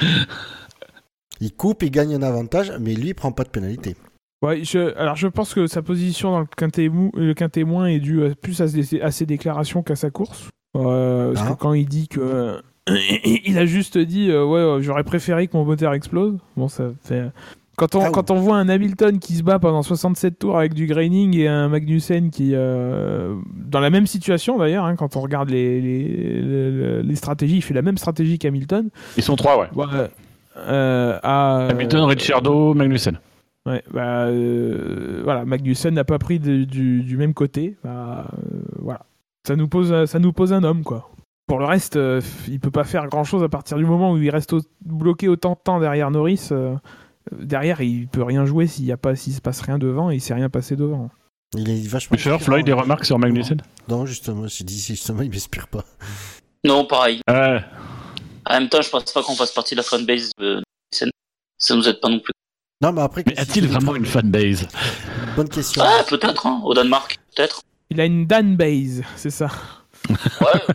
Il 1.40 1.54
coupe, 1.54 1.82
il 1.84 1.90
gagne 1.90 2.14
un 2.14 2.22
avantage, 2.22 2.72
mais 2.80 2.94
lui, 2.94 3.10
il 3.10 3.16
prend 3.16 3.32
pas 3.32 3.44
de 3.44 3.50
pénalité. 3.50 3.96
Ouais, 4.42 4.64
je, 4.64 4.98
alors 4.98 5.16
je 5.16 5.28
pense 5.28 5.54
que 5.54 5.68
sa 5.68 5.82
position 5.82 6.32
dans 6.32 6.40
le 6.40 6.48
quintet, 6.58 6.90
mou, 6.90 7.12
le 7.16 7.34
quintet 7.34 7.64
moins 7.64 7.86
est 7.86 8.00
due 8.00 8.22
euh, 8.22 8.34
plus 8.40 8.60
à 8.62 8.68
ses, 8.68 9.00
à 9.02 9.12
ses 9.12 9.26
déclarations 9.28 9.84
qu'à 9.84 9.96
sa 9.96 10.10
course. 10.10 10.50
Euh, 10.76 11.34
parce 11.34 11.48
Ah. 11.48 11.54
que 11.54 11.60
quand 11.60 11.74
il 11.74 11.88
dit 11.88 12.08
que. 12.08 12.60
il 13.46 13.58
a 13.60 13.66
juste 13.66 13.98
dit 13.98 14.32
euh, 14.32 14.44
Ouais, 14.44 14.60
euh, 14.60 14.82
j'aurais 14.82 15.04
préféré 15.04 15.48
que 15.48 15.56
mon 15.56 15.64
moteur 15.66 15.94
explose. 15.94 16.38
Bon, 16.58 16.68
ça 16.68 16.86
fait. 17.04 17.26
Quand 17.78 17.94
on, 17.96 18.02
Ah, 18.06 18.10
quand 18.12 18.32
on 18.32 18.36
voit 18.36 18.58
un 18.58 18.68
Hamilton 18.70 19.20
qui 19.20 19.34
se 19.36 19.44
bat 19.44 19.60
pendant 19.60 19.82
67 19.84 20.40
tours 20.40 20.58
avec 20.58 20.74
du 20.74 20.88
graining 20.88 21.36
et 21.38 21.48
un 21.48 21.68
Magnussen 21.70 22.30
qui. 22.32 22.52
euh, 22.54 23.36
dans 23.56 23.80
la 23.80 23.90
même 23.92 24.08
situation 24.08 24.58
d'ailleurs, 24.58 24.86
hein, 24.86 24.96
quand 24.96 25.16
on 25.16 25.22
regarde 25.22 25.50
les, 25.52 25.80
les, 25.82 26.42
les, 26.42 27.04
les 27.04 27.16
stratégies, 27.16 27.58
il 27.58 27.62
fait 27.62 27.74
la 27.74 27.82
même 27.84 27.98
stratégie 27.98 28.40
qu'Hamilton. 28.40 28.90
Ils 29.18 29.24
sont 29.24 29.36
trois, 29.36 29.60
ouais. 29.60 29.68
Ouais, 29.76 29.86
euh, 30.58 31.20
à, 31.24 31.68
Hamilton, 31.70 32.04
Ricciardo, 32.06 32.74
Magnussen. 32.74 33.20
Ouais, 33.68 33.84
bah, 33.92 34.26
euh, 34.26 35.22
voilà, 35.24 35.46
Magnussen 35.46 35.94
n'a 35.94 36.04
pas 36.04 36.18
pris 36.18 36.40
de- 36.40 36.64
du, 36.64 37.04
du 37.04 37.18
même 37.18 37.34
côté. 37.34 37.78
Bah, 37.84 38.26
euh, 38.34 38.62
voilà, 38.80 39.06
ça 39.48 39.56
nous 39.56 39.68
pose, 39.68 40.06
ça 40.06 40.20
nous 40.20 40.34
pose 40.34 40.52
un 40.54 40.64
homme 40.64 40.84
quoi. 40.84 41.10
Pour 41.48 41.60
le 41.60 41.66
reste, 41.66 41.96
euh, 41.96 42.22
il 42.48 42.60
peut 42.60 42.72
pas 42.72 42.84
faire 42.86 43.08
grand 43.08 43.24
chose 43.24 43.44
à 43.44 43.50
partir 43.50 43.78
du 43.78 43.86
moment 43.86 44.14
où 44.14 44.18
il 44.18 44.30
reste 44.30 44.54
au- 44.54 44.62
bloqué 44.86 45.28
autant 45.28 45.52
de 45.54 45.60
temps 45.64 45.80
derrière 45.80 46.10
Norris. 46.10 46.48
euh, 46.52 46.76
derrière, 47.32 47.82
il 47.82 48.08
peut 48.08 48.24
rien 48.24 48.46
jouer 48.46 48.66
s'il 48.68 48.86
y 48.86 48.92
a 48.92 48.98
pas, 48.98 49.16
s'il 49.16 49.34
se 49.34 49.42
passe 49.42 49.62
rien 49.62 49.78
devant 49.78 50.10
et 50.10 50.16
il 50.16 50.22
s'est 50.22 50.34
rien 50.34 50.50
passé 50.50 50.76
devant. 50.76 51.10
Il 51.56 51.70
est 51.70 51.88
vachement. 51.88 52.16
Boucher, 52.16 52.40
Floyd, 52.40 52.66
des 52.66 52.74
remarques 52.74 53.06
sur 53.06 53.20
Magnussen? 53.20 53.62
Non, 53.90 54.06
justement, 54.06 54.48
j'ai 54.48 54.64
dit 54.64 54.80
justement, 54.80 55.22
il 55.22 55.30
m'inspire 55.30 55.68
pas. 55.68 55.84
Non, 56.66 56.86
pareil. 56.86 57.20
Euh, 57.30 57.60
En 58.50 58.54
même 58.60 58.70
temps, 58.70 58.82
je 58.82 58.90
pense 58.90 59.12
pas 59.12 59.22
qu'on 59.22 59.36
fasse 59.36 59.52
partie 59.52 59.76
de 59.76 59.80
la 59.80 59.84
fanbase 59.84 60.32
de 60.40 60.62
Magnussen. 60.94 61.12
Ça 61.60 61.76
nous 61.76 61.88
aide 61.88 62.00
pas 62.00 62.10
non 62.10 62.20
plus. 62.20 62.32
Non, 62.82 62.92
mais 62.92 63.02
après. 63.02 63.24
mais 63.26 63.38
a-t-il 63.38 63.68
vraiment 63.68 63.96
une 63.96 64.06
fanbase 64.06 64.68
Bonne 65.36 65.50
question. 65.50 65.84
Ah, 65.86 66.04
peut-être, 66.08 66.46
hein, 66.48 66.62
au 66.64 66.74
Danemark, 66.74 67.20
peut-être. 67.36 67.62
Il 67.90 68.00
a 68.02 68.06
une 68.06 68.26
Dan 68.26 68.56
base, 68.56 69.04
c'est 69.16 69.30
ça. 69.30 69.50
Ouais. 70.10 70.16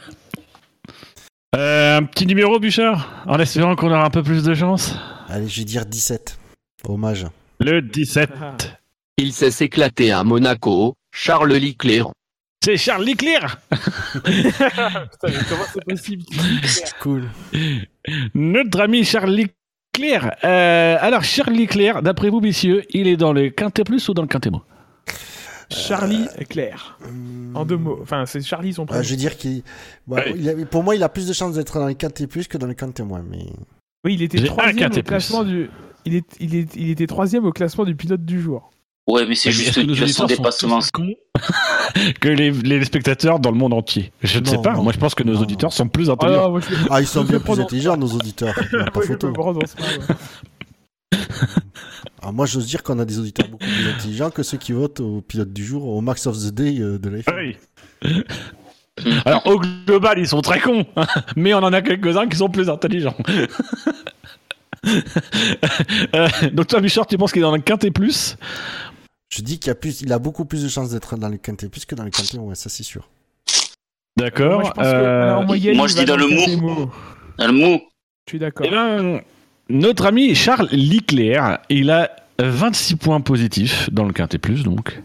euh, 1.57 1.98
Un 1.98 2.04
petit 2.04 2.26
numéro, 2.26 2.61
Bouchard 2.61 3.24
En 3.26 3.38
espérant 3.38 3.74
qu'on 3.74 3.90
aura 3.90 4.04
un 4.04 4.11
peu 4.11 4.22
plus 4.22 4.44
de 4.44 4.54
chance 4.54 4.94
Allez, 5.28 5.48
je 5.48 5.59
vais 5.61 5.64
dire 5.64 5.84
17. 5.86 6.38
Hommage. 6.88 7.26
Le 7.59 7.80
17. 7.82 8.30
Il 9.18 9.32
s'est 9.32 9.64
éclaté 9.64 10.12
à 10.12 10.22
Monaco, 10.22 10.94
Charles 11.11 11.54
Leclerc. 11.54 12.11
C'est 12.62 12.76
Charles 12.76 13.04
Leclerc 13.04 13.59
Putain, 13.70 15.09
mais 15.24 15.38
comment 15.48 15.64
c'est 15.72 15.84
possible 15.84 16.22
Cool. 17.00 17.28
Notre 18.34 18.80
ami 18.80 19.04
Charles 19.04 19.30
Leclerc. 19.30 19.54
Euh, 20.44 20.97
alors, 21.01 21.24
Charles 21.24 21.55
Leclerc, 21.55 22.03
d'après 22.03 22.30
vous, 22.30 22.40
messieurs, 22.40 22.82
il 22.90 23.07
est 23.09 23.16
dans 23.16 23.32
le 23.32 23.51
quintet 23.51 23.84
plus 23.84 24.09
ou 24.09 24.14
dans 24.14 24.22
le 24.22 24.28
quintet 24.28 24.51
moins 24.51 24.64
Charlie 25.68 26.26
Claire. 26.49 26.97
En 27.55 27.64
deux 27.64 27.76
mots. 27.76 27.99
Enfin, 28.03 28.24
c'est 28.26 28.40
Charlie 28.40 28.72
son 28.72 28.82
Ah, 28.84 28.86
prénom. 28.86 29.03
je 29.03 29.11
veux 29.11 29.16
dire 29.16 29.36
qu'il. 29.36 29.62
bon, 30.07 30.16
a- 30.16 30.66
pour 30.70 30.84
moi, 30.84 30.94
il 30.94 31.03
a 31.03 31.09
plus 31.09 31.26
de 31.26 31.32
chances 31.32 31.55
d'être 31.55 31.78
dans 31.80 31.86
les 31.88 31.97
quintés 31.97 32.26
plus 32.28 32.47
que 32.47 32.57
dans 32.57 32.68
les 32.68 32.76
quintés 32.76 33.03
moins. 33.03 33.24
Mais... 33.28 33.47
Oui, 34.05 34.14
il 34.14 34.22
était 34.22 34.38
J'ai 34.38 34.44
un 34.44 34.53
troisième 34.53 34.76
quintet 34.76 35.01
au 35.01 35.03
classement 35.03 35.42
du. 35.42 35.68
Il, 36.05 36.14
est, 36.14 36.24
il, 36.38 36.55
est, 36.55 36.76
il 36.76 36.90
était 36.90 37.09
troisième 37.09 37.44
au 37.47 37.53
classement 37.53 37.84
du 37.84 37.97
pilote 37.97 38.24
du 38.24 38.40
jour. 38.40 38.70
Ouais, 39.07 39.24
mais 39.26 39.36
c'est 39.36 39.52
juste 39.52 39.74
que 39.76 39.80
une 39.80 39.86
nos 39.88 39.94
question 39.94 40.24
auditeurs 40.24 40.42
dépassement. 40.44 40.80
sont 40.80 40.90
plus 41.02 41.14
cons 41.14 42.12
que 42.20 42.28
les, 42.28 42.50
les 42.50 42.84
spectateurs 42.84 43.38
dans 43.38 43.52
le 43.52 43.57
monde 43.57 43.72
entier 43.72 44.11
Je 44.22 44.40
ne 44.40 44.44
sais 44.46 44.59
pas. 44.59 44.72
non. 44.74 44.82
Moi, 44.82 44.92
je 44.92 44.98
pense 44.98 45.14
que 45.14 45.22
nos 45.22 45.34
Non, 45.34 45.42
auditeurs 45.42 45.70
non. 45.70 45.76
sont 45.76 45.88
plus 45.88 46.09
Ah, 46.11 46.14
intelligents. 46.14 46.42
non, 46.42 46.50
moi, 46.50 46.61
je... 46.61 46.74
Ah, 46.90 47.00
ils 47.00 47.07
sont 47.07 47.22
bien 47.24 47.38
plus 47.38 47.61
intelligents, 47.61 47.96
nos 47.96 48.09
auditeurs. 48.09 48.59
A 48.86 48.90
pas 48.90 49.00
photo. 49.02 49.28
ouais. 49.28 49.64
Ah, 52.22 52.32
moi, 52.32 52.46
j'ose 52.46 52.66
dire 52.66 52.82
qu'on 52.82 52.98
a 52.98 53.04
des 53.04 53.18
auditeurs 53.20 53.46
beaucoup 53.48 53.64
plus 53.64 53.88
intelligents 53.88 54.30
que 54.30 54.42
ceux 54.42 54.59
qui 54.59 54.72
votent 54.72 54.98
au 55.00 55.20
pilote 55.20 55.52
du 55.52 55.64
jour, 55.64 55.86
au 55.86 56.00
Max 56.00 56.26
of 56.26 56.36
the 56.38 56.52
Day 56.52 56.80
euh, 56.80 56.98
de 56.98 57.09
la 57.09 57.18
F1. 57.18 57.34
oui. 57.36 57.57
Alors, 59.26 59.46
au 59.46 59.61
global, 59.86 60.18
ils 60.18 60.26
sont 60.26 60.40
très 60.40 60.59
cons, 60.59 60.84
hein, 60.96 61.07
mais 61.36 61.52
on 61.54 61.59
en 61.59 61.72
a 61.72 61.82
quelques-uns 61.82 62.26
qui 62.28 62.36
sont 62.38 62.48
plus 62.48 62.68
intelligents. 62.70 63.14
Euh, 66.14 66.28
donc, 66.52 66.68
toi, 66.68 66.80
Bichard, 66.80 67.07
tu 67.07 67.18
penses 67.18 67.32
qu'il 67.32 67.40
est 67.40 67.44
dans 67.44 67.54
le 67.54 67.61
quintet 67.61 67.90
plus? 67.90 68.36
Je 69.29 69.43
dis 69.43 69.59
qu'il 69.59 69.70
a, 69.70 69.74
plus, 69.74 70.01
il 70.03 70.12
a 70.12 70.18
beaucoup 70.18 70.45
plus 70.45 70.62
de 70.62 70.68
chances 70.68 70.91
d'être 70.91 71.16
dans 71.16 71.29
les 71.29 71.39
quintés 71.39 71.68
plus 71.68 71.85
que 71.85 71.95
dans 71.95 72.05
les 72.05 72.11
quintés 72.11 72.39
moins, 72.39 72.55
ça 72.55 72.68
c'est 72.68 72.83
sûr. 72.85 73.09
D'accord. 74.16 74.61
Moi, 74.61 74.70
je 74.70 74.70
pense 74.72 74.85
que, 74.87 74.89
Euh, 74.95 75.43
moyenne, 75.45 75.77
moi, 75.77 75.89
je 75.89 75.95
dis 75.97 76.05
dans 76.05 76.16
le 76.16 76.29
quintet 76.29 76.57
mou. 76.57 76.68
mou. 76.68 76.91
Dans 77.39 77.47
le 77.47 77.53
mou. 77.53 77.81
Je 78.27 78.31
suis 78.33 78.39
d'accord. 78.39 78.66
Eh 78.66 78.70
ben, 78.70 79.20
notre 79.68 80.07
ami 80.07 80.35
Charles 80.35 80.68
Leclerc, 80.72 81.59
il 81.68 81.91
a 81.91 82.11
26 82.39 82.97
points 82.97 83.20
positifs 83.20 83.89
dans 83.93 84.05
le 84.05 84.12
Quintet 84.12 84.37
Plus, 84.39 84.62
donc, 84.62 85.01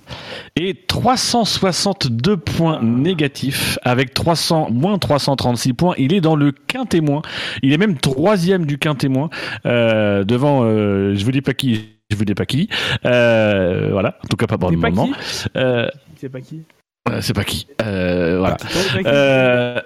et 0.57 0.75
362 0.85 2.35
points 2.37 2.81
négatifs 2.83 3.79
avec 3.83 4.13
300, 4.13 4.69
moins 4.69 4.97
336 4.97 5.73
points. 5.73 5.93
Il 5.97 6.13
est 6.13 6.19
dans 6.21 6.35
le 6.35 6.51
Quintet 6.51 6.99
moins. 6.99 7.21
Il 7.63 7.71
est 7.73 7.77
même 7.77 7.97
troisième 7.97 8.65
du 8.65 8.77
Quintet 8.77 9.07
moins, 9.07 9.29
euh, 9.65 10.23
devant, 10.25 10.63
euh, 10.63 11.15
je 11.15 11.23
vous 11.23 11.31
dis 11.31 11.41
pas 11.41 11.53
qui, 11.53 11.85
je 12.11 12.15
vous 12.15 12.25
dis 12.25 12.35
pas 12.35 12.45
qui. 12.45 12.69
Euh, 13.05 13.89
voilà, 13.91 14.17
en 14.23 14.27
tout 14.27 14.37
cas 14.37 14.45
pas 14.47 14.57
pour 14.57 14.69
le 14.71 14.77
moment. 14.77 15.09
Euh, 15.55 15.89
C'est 16.17 16.29
pas 16.29 16.41
qui 16.41 16.61
euh, 17.09 17.19
c'est 17.21 17.33
pas 17.33 17.43
qui. 17.43 17.67
Euh, 17.81 18.37
voilà. 18.39 18.57
C'est 18.59 18.93
pas 18.93 18.99
qui 18.99 19.03
Euh, 19.07 19.81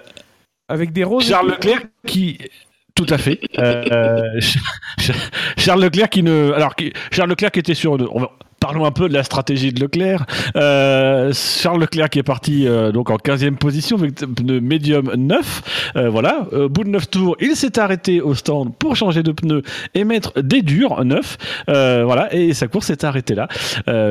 Avec 0.68 0.92
des 0.92 1.04
roses. 1.04 1.26
Charles 1.28 1.48
Leclerc 1.50 1.80
qui 2.06 2.38
tout 2.94 3.06
à 3.10 3.18
fait 3.18 3.40
Ch- 3.54 4.58
Ch- 4.98 5.16
Charles 5.58 5.82
Leclerc 5.82 6.08
qui 6.10 6.22
ne 6.22 6.52
alors 6.52 6.74
qui, 6.74 6.92
Charles 7.12 7.30
Leclerc 7.30 7.50
qui 7.52 7.60
était 7.60 7.74
sur 7.74 7.92
on 7.92 8.20
va- 8.20 8.32
parlons 8.66 8.84
un 8.84 8.90
peu 8.90 9.08
de 9.08 9.14
la 9.14 9.22
stratégie 9.22 9.72
de 9.72 9.80
Leclerc. 9.80 10.26
Euh, 10.56 11.32
Charles 11.32 11.82
Leclerc 11.82 12.10
qui 12.10 12.18
est 12.18 12.24
parti 12.24 12.66
euh, 12.66 12.90
donc 12.90 13.10
en 13.10 13.16
15e 13.16 13.54
position 13.54 13.96
avec 13.96 14.14
des 14.14 14.26
pneus 14.26 14.60
médium 14.60 15.12
9 15.16 15.92
euh, 15.94 16.10
voilà. 16.10 16.48
Au 16.50 16.68
bout 16.68 16.82
de 16.82 16.88
9 16.88 17.08
tours 17.08 17.36
il 17.38 17.54
s'est 17.54 17.78
arrêté 17.78 18.20
au 18.20 18.34
stand 18.34 18.74
pour 18.76 18.96
changer 18.96 19.22
de 19.22 19.30
pneus 19.30 19.62
et 19.94 20.02
mettre 20.02 20.42
des 20.42 20.62
durs 20.62 21.04
9 21.04 21.38
euh, 21.68 22.02
voilà. 22.04 22.34
Et 22.34 22.54
sa 22.54 22.66
course 22.66 22.86
s'est 22.86 23.04
arrêtée 23.04 23.36
là 23.36 23.46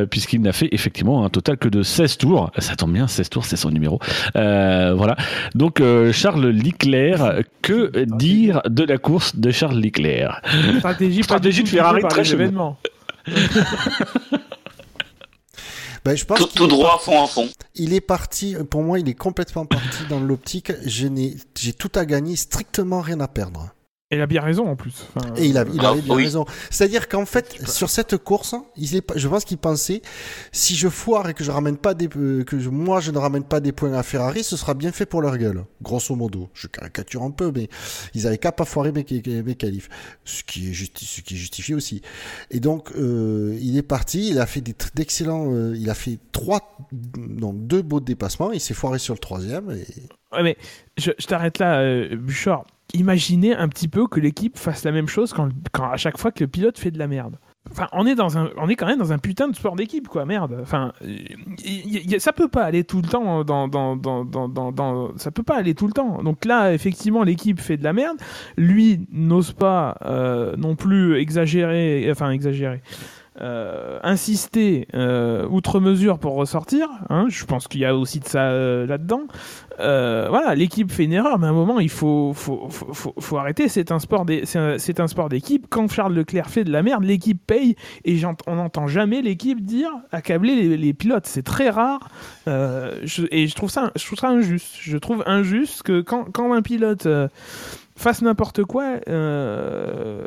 puisqu'il 0.09 0.41
n'a 0.41 0.53
fait 0.53 0.69
effectivement 0.71 1.25
un 1.25 1.29
total 1.29 1.57
que 1.57 1.67
de 1.67 1.83
16 1.83 2.17
tours. 2.17 2.49
Ça 2.57 2.77
tombe 2.77 2.93
bien 2.93 3.07
16 3.07 3.29
tours 3.29 3.43
c'est 3.43 3.57
son 3.57 3.71
numéro. 3.71 3.99
Voilà. 4.35 5.17
Donc 5.53 5.81
Charles 6.13 6.47
Leclerc, 6.47 7.41
que 7.61 8.05
dire 8.05 8.61
de 8.69 8.85
la 8.85 8.97
course 8.97 9.35
de 9.35 9.51
Charles 9.51 9.81
Leclerc? 9.81 10.41
Stratégie, 10.79 11.23
Stratégie 11.23 11.63
de 11.63 11.67
Ferrari 11.67 12.03
très 12.07 12.31
événements. 12.31 12.77
Ben, 16.05 16.15
je 16.15 16.23
pense 16.23 16.37
Tout, 16.53 16.67
droit, 16.67 16.91
parti- 16.91 17.05
fond 17.05 17.17
en 17.19 17.25
fond. 17.27 17.49
Il 17.73 17.91
est 17.93 17.99
parti, 18.01 18.55
pour 18.69 18.83
moi, 18.83 18.99
il 18.99 19.09
est 19.09 19.15
complètement 19.15 19.65
parti 19.65 20.05
dans 20.07 20.19
l'optique. 20.19 20.71
Je 20.85 21.07
n'ai, 21.07 21.35
j'ai 21.57 21.73
tout 21.73 21.91
à 21.95 22.05
gagner, 22.05 22.35
strictement 22.35 23.01
rien 23.01 23.19
à 23.21 23.27
perdre. 23.27 23.71
Et 24.11 24.17
il 24.17 24.21
a 24.21 24.27
bien 24.27 24.41
raison 24.41 24.67
en 24.67 24.75
plus. 24.75 24.93
Enfin, 25.15 25.33
Et 25.35 25.47
il, 25.47 25.57
a, 25.57 25.65
il 25.73 25.79
Ah, 25.83 25.89
avait 25.89 26.01
bien 26.01 26.13
oui. 26.15 26.25
raison. 26.25 26.45
C'est-à-dire 26.69 27.09
qu'en 27.09 27.25
fait, 27.25 27.67
sur 27.67 27.89
cette 27.89 28.17
course, 28.17 28.53
il 28.77 28.95
est, 28.95 29.03
je 29.17 29.27
pense 29.27 29.45
qu'il 29.45 29.57
pensait, 29.57 30.03
si 30.51 30.75
je 30.75 30.89
foire 30.89 31.27
et 31.27 31.33
que 31.33 31.43
je 31.43 31.49
ramène 31.49 31.75
pas 31.75 31.95
des, 31.95 32.07
euh, 32.15 32.43
que 32.43 32.59
je- 32.59 32.69
moi 32.69 32.99
je 32.99 33.09
ne 33.09 33.17
ramène 33.17 33.43
pas 33.43 33.59
des 33.59 33.71
points 33.71 33.93
à 33.93 34.03
Ferrari, 34.03 34.43
ce 34.43 34.57
sera 34.57 34.75
bien 34.75 34.91
fait 34.91 35.07
pour 35.07 35.23
leur 35.23 35.35
gueule. 35.39 35.65
Grosso 35.81 36.15
modo. 36.15 36.49
Je 36.53 36.67
caricature 36.67 37.23
un 37.23 37.31
peu, 37.31 37.51
mais 37.51 37.67
ils 38.13 38.27
avaient 38.27 38.37
qu'à 38.37 38.51
pas 38.51 38.65
foirer 38.65 38.91
mes, 38.91 39.03
mes 39.41 39.55
qualifs. 39.55 39.89
Ce 40.23 40.43
qui 40.43 40.69
est 40.69 40.73
justi- 40.73 41.05
ce 41.05 41.21
qui 41.21 41.33
est 41.33 41.37
justifié 41.37 41.73
aussi. 41.73 42.03
Et 42.51 42.59
donc, 42.59 42.91
euh, 42.95 43.57
il 43.59 43.75
est 43.75 43.81
parti, 43.81 44.29
il 44.29 44.37
a 44.39 44.45
fait 44.45 44.61
des 44.61 44.75
d'excellents, 44.93 45.51
euh, 45.51 45.73
il 45.75 45.89
a 45.89 45.95
fait 45.95 46.19
trois, 46.31 46.77
non, 47.17 47.53
deux 47.53 47.81
beaux 47.81 48.01
dépassements, 48.01 48.51
il 48.51 48.61
s'est 48.61 48.75
foiré 48.75 48.99
sur 48.99 49.15
le 49.15 49.19
troisième 49.19 49.71
et, 49.71 49.85
Ouais, 50.31 50.43
mais 50.43 50.57
je, 50.97 51.11
je 51.17 51.25
t'arrête 51.27 51.57
là, 51.57 51.79
euh, 51.79 52.15
Bouchard. 52.17 52.65
Imaginez 52.95 53.55
un 53.55 53.67
petit 53.67 53.87
peu 53.87 54.07
que 54.07 54.19
l'équipe 54.19 54.57
fasse 54.57 54.83
la 54.83 54.91
même 54.91 55.07
chose 55.07 55.33
quand, 55.33 55.49
quand 55.71 55.89
à 55.91 55.97
chaque 55.97 56.17
fois 56.17 56.31
que 56.31 56.43
le 56.43 56.47
pilote 56.47 56.79
fait 56.79 56.91
de 56.91 56.97
la 56.99 57.07
merde. 57.07 57.37
Enfin, 57.71 57.87
on 57.93 58.05
est 58.05 58.13
dans 58.13 58.37
un, 58.37 58.51
on 58.57 58.69
est 58.69 58.75
quand 58.75 58.85
même 58.85 58.99
dans 58.99 59.11
un 59.11 59.17
putain 59.17 59.47
de 59.47 59.55
sport 59.55 59.75
d'équipe, 59.75 60.07
quoi. 60.07 60.23
Merde. 60.25 60.55
Enfin, 60.61 60.93
ça 62.19 62.31
peut 62.31 62.47
pas 62.47 62.63
aller 62.63 62.83
tout 62.83 63.01
le 63.01 63.07
temps 63.07 63.43
dans, 63.43 63.67
dans, 63.67 63.95
dans, 63.95 64.25
dans- 64.25 65.17
ça 65.17 65.31
peut 65.31 65.41
pas 65.43 65.55
aller 65.57 65.73
tout 65.73 65.87
le 65.87 65.93
temps. 65.93 66.21
Donc 66.21 66.45
là, 66.45 66.73
effectivement, 66.73 67.23
l'équipe 67.23 67.59
fait 67.59 67.77
de 67.77 67.83
la 67.83 67.93
merde. 67.93 68.17
Lui 68.55 69.07
n'ose 69.11 69.51
pas 69.51 69.97
euh, 70.05 70.55
non 70.57 70.75
plus 70.75 71.17
exagérer, 71.19 72.07
enfin 72.11 72.29
exagérer. 72.29 72.81
Euh, 73.41 73.99
insister 74.01 74.87
euh, 74.93 75.45
outre 75.49 75.81
mesure 75.81 76.19
pour 76.19 76.35
ressortir. 76.35 76.87
hein. 77.09 77.25
je 77.27 77.43
pense 77.43 77.67
qu'il 77.67 77.81
y 77.81 77.85
a 77.85 77.93
aussi 77.93 78.21
de 78.21 78.25
ça 78.25 78.43
euh, 78.43 78.87
là-dedans. 78.87 79.23
Voilà, 79.77 80.55
l'équipe 80.55 80.89
fait 80.89 81.03
une 81.03 81.11
erreur, 81.11 81.37
mais 81.37 81.47
à 81.47 81.49
un 81.49 81.53
moment, 81.53 81.81
il 81.81 81.89
faut, 81.89 82.33
arrêter. 83.37 83.67
C'est 83.67 83.91
un 83.91 83.99
sport 83.99 84.25
d'équipe. 84.25 85.67
Quand 85.69 85.91
Charles 85.91 86.13
Leclerc 86.13 86.49
fait 86.49 86.63
de 86.63 86.71
la 86.71 86.81
merde, 86.81 87.03
l'équipe 87.03 87.41
paye 87.45 87.75
et 88.05 88.17
on 88.47 88.55
n'entend 88.55 88.87
jamais 88.87 89.21
l'équipe 89.21 89.59
dire 89.61 89.91
accabler 90.13 90.77
les, 90.77 90.93
pilotes. 90.93 91.25
C'est 91.25 91.43
très 91.43 91.69
rare. 91.69 92.09
Et 92.47 93.47
je 93.47 93.53
trouve 93.53 93.69
ça, 93.69 93.91
injuste. 94.23 94.75
Je 94.79 94.97
trouve 94.97 95.23
injuste 95.25 95.83
que 95.83 95.99
quand, 95.99 96.53
un 96.53 96.61
pilote 96.61 97.05
fasse 97.95 98.21
n'importe 98.21 98.63
quoi, 98.63 98.99
euh, 99.07 100.23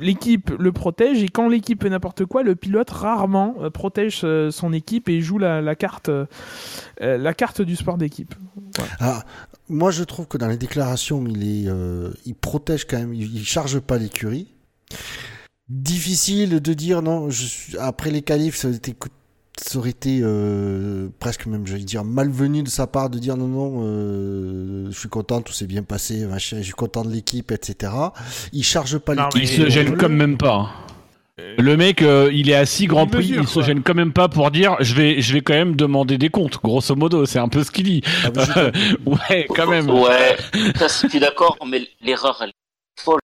l'équipe 0.00 0.50
le 0.50 0.72
protège 0.72 1.22
et 1.22 1.28
quand 1.28 1.48
l'équipe 1.48 1.82
fait 1.82 1.90
n'importe 1.90 2.24
quoi, 2.24 2.42
le 2.42 2.54
pilote 2.54 2.90
rarement 2.90 3.56
euh, 3.60 3.70
protège 3.70 4.20
euh, 4.24 4.50
son 4.50 4.72
équipe 4.72 5.08
et 5.08 5.20
joue 5.20 5.38
la, 5.38 5.74
carte, 5.74 6.10
la 7.00 7.34
carte 7.34 7.60
du 7.60 7.76
sport 7.76 7.98
d'équipe. 7.98 8.34
Ah, 9.00 9.24
moi, 9.68 9.90
je 9.90 10.04
trouve 10.04 10.26
que 10.26 10.38
dans 10.38 10.48
les 10.48 10.56
déclarations, 10.56 11.24
il 11.26 11.42
est, 11.42 11.70
il 12.24 12.34
protège 12.34 12.86
quand 12.86 12.98
même, 12.98 13.14
il, 13.14 13.44
charge 13.44 13.80
pas 13.80 13.98
l'écurie. 13.98 14.48
Difficile 15.68 16.60
de 16.60 16.74
dire 16.74 17.02
non. 17.02 17.28
Après 17.78 18.10
les 18.10 18.22
qualifs, 18.22 18.64
été, 18.64 18.94
ça 19.62 19.78
aurait 19.78 19.90
été 19.90 20.20
euh, 20.22 21.08
presque 21.20 21.46
même, 21.46 21.66
j'allais 21.66 21.84
dire, 21.84 22.04
malvenu 22.04 22.62
de 22.62 22.68
sa 22.68 22.86
part 22.86 23.10
de 23.10 23.18
dire 23.18 23.36
non, 23.36 23.46
non, 23.46 23.82
euh, 23.84 24.86
je 24.90 24.98
suis 24.98 25.08
content, 25.08 25.40
tout 25.40 25.52
s'est 25.52 25.66
bien 25.66 25.82
passé, 25.82 26.26
machin, 26.26 26.58
je 26.58 26.64
suis 26.64 26.72
content 26.72 27.04
de 27.04 27.10
l'équipe, 27.12 27.50
etc. 27.52 27.92
Il 28.52 28.64
charge 28.64 28.98
pas 28.98 29.14
l'équipe. 29.14 29.42
Il 29.42 29.48
se 29.48 29.68
gêne 29.70 29.96
quand 29.96 30.08
même 30.08 30.36
pas. 30.36 30.54
hein. 30.54 30.70
Le 31.58 31.76
mec, 31.76 32.02
euh, 32.02 32.30
il 32.32 32.50
est 32.50 32.54
assis 32.54 32.86
Grand 32.86 33.06
Prix, 33.06 33.18
mesure, 33.30 33.42
il 33.42 33.48
se 33.48 33.54
quoi. 33.54 33.62
gêne 33.62 33.82
quand 33.82 33.94
même 33.94 34.12
pas 34.12 34.28
pour 34.28 34.50
dire 34.50 34.76
je 34.80 34.94
vais, 34.94 35.20
je 35.22 35.32
vais 35.32 35.40
quand 35.40 35.54
même 35.54 35.76
demander 35.76 36.18
des 36.18 36.28
comptes, 36.28 36.58
grosso 36.62 36.94
modo, 36.94 37.24
c'est 37.24 37.38
un 37.38 37.48
peu 37.48 37.64
ce 37.64 37.70
qu'il 37.70 37.84
dit. 37.84 38.02
Ah, 38.24 38.70
ouais, 39.06 39.46
quand 39.48 39.66
même. 39.66 39.88
Ouais, 39.90 40.36
ça, 40.76 40.88
je 40.88 41.08
suis 41.08 41.20
d'accord, 41.20 41.56
mais 41.66 41.88
l'erreur, 42.02 42.38
elle 42.42 42.50
est 42.50 43.02
folle. 43.02 43.20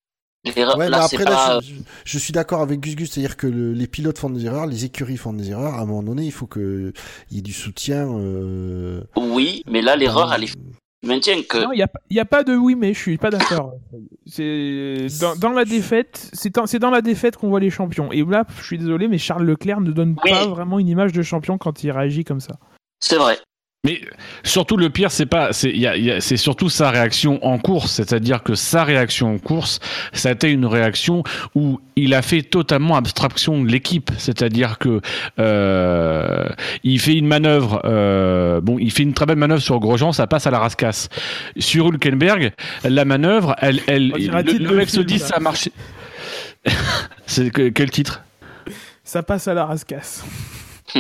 Ouais, 0.57 0.88
là, 0.88 1.05
après, 1.05 1.24
là, 1.24 1.61
je, 2.05 2.18
suis 2.18 2.32
d'accord 2.32 2.61
avec 2.61 2.80
Gus 2.80 2.96
Gus, 2.96 3.11
c'est-à-dire 3.11 3.36
que 3.36 3.46
les 3.46 3.86
pilotes 3.86 4.18
font 4.18 4.30
des 4.30 4.46
erreurs, 4.46 4.66
les 4.66 4.84
écuries 4.84 5.16
font 5.16 5.32
des 5.32 5.51
erreurs. 5.51 5.74
À 5.74 5.80
un 5.80 5.86
moment 5.86 6.03
donné, 6.03 6.24
il 6.24 6.32
faut 6.32 6.46
qu'il 6.46 6.92
y 7.30 7.38
ait 7.38 7.42
du 7.42 7.53
soutien. 7.53 8.09
Euh... 8.09 9.03
Oui, 9.16 9.62
mais 9.68 9.82
là, 9.82 9.96
l'erreur, 9.96 10.32
elle 10.32 10.44
est 10.44 10.55
maintiens 11.05 11.42
que. 11.42 11.59
Non, 11.59 11.72
il 11.72 11.76
n'y 11.76 12.18
a, 12.18 12.22
a, 12.22 12.24
pas 12.24 12.42
de 12.42 12.55
oui, 12.55 12.74
mais 12.74 12.92
je 12.94 12.99
suis 12.99 13.18
pas 13.18 13.30
d'accord. 13.30 13.74
C'est 14.26 15.07
dans, 15.20 15.36
dans, 15.36 15.53
la 15.53 15.64
défaite, 15.64 16.30
c'est 16.32 16.55
dans, 16.55 16.64
dans, 16.64 16.90
la 16.90 17.03
défaite 17.03 17.36
qu'on 17.36 17.49
voit 17.49 17.61
les 17.61 17.70
champions. 17.70 18.11
Et 18.12 18.24
là, 18.24 18.44
je 18.59 18.64
suis 18.64 18.78
désolé, 18.78 19.09
mais 19.09 19.18
Charles 19.18 19.44
Leclerc 19.44 19.80
ne 19.80 19.92
donne 19.92 20.16
pas 20.16 20.46
vraiment 20.46 20.78
une 20.78 20.88
image 20.88 21.12
de 21.12 21.22
champion 21.22 21.59
quand 21.59 21.84
il 21.84 21.90
réagit 21.90 22.24
comme 22.24 22.40
ça. 22.40 22.57
C'est 23.01 23.16
vrai. 23.16 23.38
Mais 23.85 24.01
surtout 24.43 24.76
le 24.76 24.91
pire, 24.91 25.12
c'est 25.12 25.24
pas, 25.24 25.53
c'est 25.53 26.37
surtout 26.37 26.68
sa 26.68 26.91
réaction 26.91 27.39
en 27.47 27.59
course, 27.59 27.93
c'est-à-dire 27.93 28.43
que 28.43 28.57
sa 28.57 28.83
réaction 28.83 29.33
en 29.33 29.39
course, 29.39 29.79
ça 30.12 30.31
a 30.31 30.33
été 30.33 30.51
une 30.51 30.66
réaction 30.66 31.22
où 31.55 31.79
il 31.95 32.12
a 32.12 32.22
fait 32.22 32.43
totalement 32.43 32.97
abstraction 32.97 33.62
de 33.62 33.68
l'équipe, 33.68 34.11
c'est-à-dire 34.18 34.79
que 34.79 35.01
euh, 35.39 36.49
il 36.83 36.99
fait 36.99 37.14
une 37.14 37.29
manœuvre, 37.29 37.81
euh, 37.85 38.61
bon, 38.61 38.81
il 38.81 38.91
fait 38.91 39.05
une 39.05 39.14
très 39.14 39.26
belle 39.26 39.39
manœuvre 39.39 39.62
sur 39.62 39.79
Grosjean, 39.79 40.11
ça 40.11 40.26
passe 40.26 40.49
à 40.49 40.51
la 40.51 40.59
rascasse. 40.59 41.09
Sur 41.57 41.87
Hülkenberg, 41.87 42.51
la 42.83 43.05
manœuvre, 43.05 43.55
elle, 43.61 43.81
elle, 43.87 44.09
le, 44.09 44.74
mec 44.74 44.91
se 44.91 45.01
dit 45.01 45.20
ça 45.20 45.37
a 45.37 45.41
marché. 45.41 45.70
c'est 47.26 47.53
quel 47.53 47.91
titre? 47.93 48.24
Ça 49.05 49.22
passe 49.22 49.47
à 49.47 49.55
la 49.55 49.66
rascasse. 49.66 50.24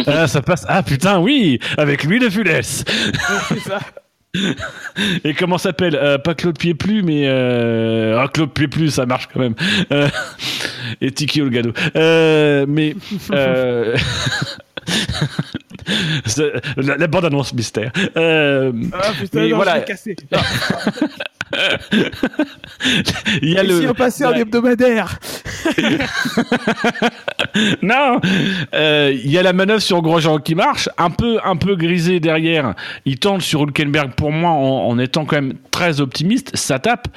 Ah, 0.06 0.26
ça 0.26 0.42
passe. 0.42 0.64
Ah 0.68 0.82
putain, 0.82 1.18
oui, 1.18 1.58
avec 1.76 2.04
lui 2.04 2.18
de 2.18 2.28
c'est 2.28 3.60
ça. 3.60 3.80
Et 5.24 5.34
comment 5.34 5.58
s'appelle? 5.58 5.96
Euh, 5.96 6.18
Pas 6.18 6.34
Claude 6.34 6.58
Pied 6.58 6.74
plus, 6.74 7.02
mais 7.02 7.26
euh... 7.26 8.20
ah, 8.20 8.28
Claude 8.28 8.52
Pied 8.52 8.68
plus, 8.68 8.90
ça 8.90 9.06
marche 9.06 9.28
quand 9.32 9.40
même. 9.40 9.54
Euh... 9.92 10.08
Et 11.00 11.10
Tiki 11.10 11.40
Olgado. 11.40 11.72
Euh, 11.96 12.66
mais 12.68 12.94
euh... 13.32 13.96
la, 16.76 16.96
la 16.96 17.06
bande 17.06 17.24
annonce 17.26 17.54
mystère. 17.54 17.92
Euh, 18.16 18.72
ah 18.92 19.12
putain, 19.18 19.48
non, 19.48 19.56
voilà. 19.56 19.80
cassé. 19.80 20.16
Il 23.42 23.50
y 23.50 23.58
a 23.58 23.62
le. 23.62 23.80
Si 23.80 23.88
on 23.88 23.94
passait 23.94 24.26
en 24.26 24.32
hebdomadaire. 24.32 25.18
non, 27.82 28.20
euh, 28.74 29.12
il 29.14 29.30
y 29.30 29.38
a 29.38 29.42
la 29.42 29.52
manœuvre 29.52 29.80
sur 29.80 30.02
Grosjean 30.02 30.38
qui 30.38 30.54
marche, 30.54 30.88
un 30.98 31.10
peu, 31.10 31.38
un 31.44 31.56
peu 31.56 31.76
grisé 31.76 32.20
derrière. 32.20 32.74
Il 33.04 33.18
tente 33.18 33.42
sur 33.42 33.62
Hülkenberg 33.62 34.12
pour 34.12 34.32
moi 34.32 34.50
en, 34.50 34.88
en, 34.88 34.98
étant 34.98 35.24
quand 35.24 35.36
même 35.36 35.54
très 35.70 36.00
optimiste. 36.00 36.56
Ça 36.56 36.78
tape. 36.78 37.08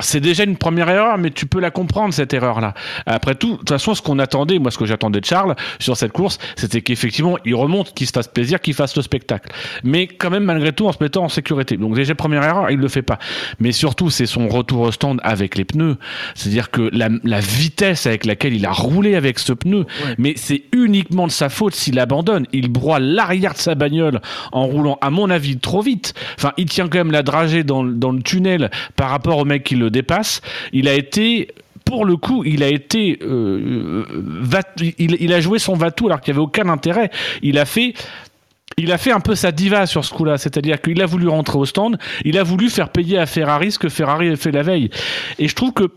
C'est 0.00 0.20
déjà 0.20 0.44
une 0.44 0.56
première 0.56 0.88
erreur, 0.88 1.18
mais 1.18 1.30
tu 1.30 1.46
peux 1.46 1.60
la 1.60 1.70
comprendre 1.70 2.12
cette 2.12 2.34
erreur-là. 2.34 2.74
Après 3.06 3.34
tout, 3.34 3.52
de 3.52 3.56
toute 3.58 3.68
façon, 3.68 3.94
ce 3.94 4.02
qu'on 4.02 4.18
attendait, 4.18 4.58
moi, 4.58 4.70
ce 4.70 4.78
que 4.78 4.86
j'attendais 4.86 5.20
de 5.20 5.24
Charles 5.24 5.54
sur 5.78 5.96
cette 5.96 6.12
course, 6.12 6.38
c'était 6.56 6.80
qu'effectivement, 6.80 7.38
il 7.44 7.54
remonte, 7.54 7.94
qu'il 7.94 8.06
se 8.06 8.12
fasse 8.12 8.28
plaisir, 8.28 8.60
qu'il 8.60 8.74
fasse 8.74 8.96
le 8.96 9.02
spectacle. 9.02 9.50
Mais 9.84 10.06
quand 10.06 10.30
même, 10.30 10.44
malgré 10.44 10.72
tout, 10.72 10.86
en 10.86 10.92
se 10.92 10.98
mettant 11.00 11.24
en 11.24 11.28
sécurité. 11.28 11.76
Donc 11.76 11.94
déjà 11.94 12.14
première 12.14 12.42
erreur, 12.42 12.70
il 12.70 12.78
le 12.78 12.88
fait 12.88 13.02
pas. 13.02 13.18
Mais 13.60 13.72
surtout, 13.76 14.10
c'est 14.10 14.26
son 14.26 14.48
retour 14.48 14.80
au 14.80 14.92
stand 14.92 15.20
avec 15.22 15.56
les 15.56 15.64
pneus. 15.64 15.96
C'est-à-dire 16.34 16.70
que 16.70 16.90
la, 16.92 17.08
la, 17.22 17.40
vitesse 17.40 18.06
avec 18.06 18.24
laquelle 18.24 18.54
il 18.54 18.66
a 18.66 18.72
roulé 18.72 19.14
avec 19.14 19.38
ce 19.38 19.52
pneu, 19.52 19.86
mais 20.18 20.34
c'est 20.36 20.64
uniquement 20.72 21.26
de 21.26 21.32
sa 21.32 21.48
faute 21.48 21.74
s'il 21.74 21.98
abandonne. 21.98 22.46
Il 22.52 22.68
broie 22.68 22.98
l'arrière 22.98 23.52
de 23.52 23.58
sa 23.58 23.74
bagnole 23.74 24.20
en 24.52 24.66
roulant, 24.66 24.98
à 25.00 25.10
mon 25.10 25.30
avis, 25.30 25.58
trop 25.58 25.82
vite. 25.82 26.14
Enfin, 26.36 26.52
il 26.56 26.66
tient 26.66 26.88
quand 26.88 26.98
même 26.98 27.12
la 27.12 27.22
dragée 27.22 27.62
dans, 27.62 27.84
dans 27.84 28.12
le 28.12 28.22
tunnel 28.22 28.70
par 28.96 29.10
rapport 29.10 29.38
au 29.38 29.44
mec 29.44 29.64
qui 29.64 29.76
le 29.76 29.90
dépasse. 29.90 30.40
Il 30.72 30.88
a 30.88 30.94
été 30.94 31.48
pour 31.84 32.04
le 32.04 32.16
coup, 32.16 32.42
il 32.44 32.64
a 32.64 32.68
été, 32.68 33.16
euh, 33.22 34.04
va, 34.20 34.60
il, 34.80 35.16
il, 35.20 35.32
a 35.32 35.40
joué 35.40 35.60
son 35.60 35.74
Vatou 35.74 36.06
alors 36.06 36.20
qu'il 36.20 36.34
n'y 36.34 36.38
avait 36.38 36.44
aucun 36.44 36.68
intérêt. 36.68 37.10
Il 37.42 37.58
a 37.58 37.64
fait 37.64 37.94
il 38.78 38.92
a 38.92 38.98
fait 38.98 39.10
un 39.10 39.20
peu 39.20 39.34
sa 39.34 39.52
diva 39.52 39.86
sur 39.86 40.04
ce 40.04 40.12
coup-là, 40.12 40.36
c'est-à-dire 40.36 40.82
qu'il 40.82 41.00
a 41.00 41.06
voulu 41.06 41.28
rentrer 41.28 41.56
au 41.56 41.64
stand, 41.64 41.96
il 42.26 42.36
a 42.36 42.42
voulu 42.42 42.68
faire 42.68 42.90
payer 42.90 43.16
à 43.16 43.24
Ferrari 43.24 43.72
ce 43.72 43.78
que 43.78 43.88
Ferrari 43.88 44.28
a 44.28 44.36
fait 44.36 44.50
la 44.50 44.62
veille. 44.62 44.90
Et 45.38 45.48
je 45.48 45.54
trouve 45.54 45.72
que 45.72 45.90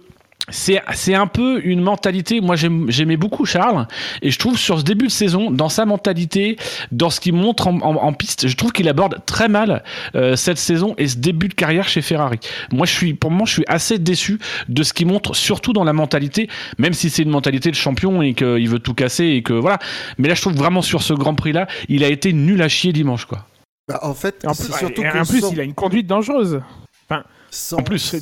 c'est 0.48 0.82
c'est 0.94 1.14
un 1.14 1.28
peu 1.28 1.62
une 1.64 1.82
mentalité. 1.82 2.42
Moi, 2.42 2.56
j'aimais 2.56 3.18
beaucoup 3.18 3.46
Charles 3.46 3.88
et 4.22 4.32
je 4.32 4.40
trouve 4.40 4.58
sur 4.58 4.80
ce 4.80 4.84
début 4.84 5.08
de 5.08 5.12
saison, 5.12 5.52
dans 5.52 5.70
sa 5.70 5.86
mentalité, 5.86 6.58
dans 6.92 7.10
ce 7.10 7.20
qu'il 7.20 7.34
montre 7.34 7.68
en, 7.68 7.82
en, 7.82 7.96
en, 7.96 8.14
piste, 8.14 8.48
je 8.48 8.56
trouve 8.56 8.72
qu'il 8.72 8.88
aborde 8.90 9.24
très 9.26 9.48
mal 9.48 9.84
euh, 10.16 10.36
cette 10.36 10.58
saison 10.58 10.96
et 10.98 11.08
ce 11.08 11.18
début 11.18 11.48
de 11.48 11.54
carrière 11.54 11.88
chez 11.88 12.02
Ferrari. 12.02 12.40
Moi, 12.72 12.86
je 12.86 12.94
suis 12.94 13.14
pour 13.14 13.32
moi, 13.32 13.46
je 13.46 13.54
suis 13.54 13.66
assez 13.68 14.00
déçu 14.00 14.40
de 14.68 14.84
ce 14.84 14.94
qu'il 14.94 15.08
montre, 15.08 15.36
surtout 15.36 15.74
dans 15.74 15.84
la 15.84 15.94
mentalité, 15.94 16.50
même 16.78 16.94
si 16.94 17.10
c'est 17.10 17.24
une 17.24 17.30
mentalité 17.30 17.70
de 17.70 17.76
champion 17.76 18.22
et 18.22 18.34
qu'il 18.34 18.70
veut 18.70 18.80
tout 18.80 18.94
casser 18.94 19.26
et 19.26 19.44
que 19.44 19.54
voilà. 19.54 19.80
Mais 20.18 20.28
là, 20.28 20.36
je 20.36 20.42
trouve 20.42 20.56
vraiment 20.56 20.82
sur 20.82 21.02
ce 21.02 21.14
Grand 21.14 21.36
Prix 21.36 21.52
là, 21.52 21.68
il 21.88 22.04
a 22.04 22.08
été 22.08 22.34
nul 22.34 22.62
à 22.62 22.68
chier 22.68 22.94
dimanche, 22.94 23.26
quoi. 23.26 23.46
Bah, 23.88 24.00
en 24.04 24.14
fait, 24.14 24.46
en 24.46 24.54
plus, 24.54 24.72
surtout 24.72 25.04
en 25.04 25.26
plus, 25.26 25.44
il 25.52 25.60
a 25.60 25.64
une 25.64 25.74
conduite 25.74 26.06
dangereuse. 26.06 26.62
Enfin, 27.10 27.24
en 27.72 27.82
plus, 27.82 28.16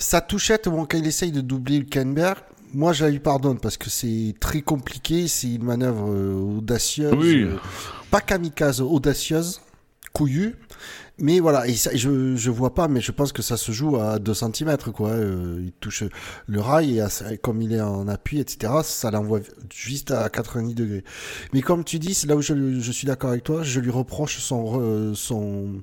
sa 0.00 0.20
touchette, 0.22 0.68
bon, 0.68 0.86
quand 0.86 0.96
il 0.96 1.06
essaye 1.06 1.30
de 1.30 1.42
doubler 1.42 1.78
le 1.78 1.84
Kenberg, 1.84 2.38
moi 2.72 2.92
je 2.92 3.04
la 3.04 3.10
lui 3.10 3.20
pardonne 3.20 3.60
parce 3.60 3.76
que 3.76 3.90
c'est 3.90 4.34
très 4.40 4.62
compliqué, 4.62 5.28
c'est 5.28 5.54
une 5.54 5.64
manœuvre 5.64 6.10
euh, 6.10 6.56
audacieuse, 6.58 7.12
oui. 7.16 7.42
euh, 7.42 7.56
pas 8.10 8.20
kamikaze, 8.20 8.80
audacieuse, 8.80 9.60
couillue. 10.12 10.56
Mais 11.20 11.38
voilà, 11.38 11.64
je 11.68 12.34
je 12.36 12.50
vois 12.50 12.72
pas, 12.74 12.88
mais 12.88 13.02
je 13.02 13.12
pense 13.12 13.32
que 13.32 13.42
ça 13.42 13.58
se 13.58 13.72
joue 13.72 13.96
à 13.96 14.18
2 14.18 14.32
cm 14.32 14.76
quoi. 14.94 15.10
Euh, 15.10 15.60
il 15.62 15.72
touche 15.72 16.04
le 16.46 16.60
rail 16.60 17.04
et 17.30 17.36
comme 17.38 17.60
il 17.60 17.74
est 17.74 17.80
en 17.80 18.08
appui, 18.08 18.40
etc. 18.40 18.72
Ça 18.82 19.10
l'envoie 19.10 19.40
juste 19.72 20.10
à 20.12 20.30
90 20.30 20.74
degrés. 20.74 21.04
Mais 21.52 21.60
comme 21.60 21.84
tu 21.84 21.98
dis, 21.98 22.18
là 22.26 22.36
où 22.36 22.42
je, 22.42 22.92
suis 22.92 23.06
d'accord 23.06 23.30
avec 23.30 23.44
toi. 23.44 23.62
Je 23.62 23.80
lui 23.80 23.90
reproche 23.90 24.38
son 24.38 25.14
son 25.14 25.82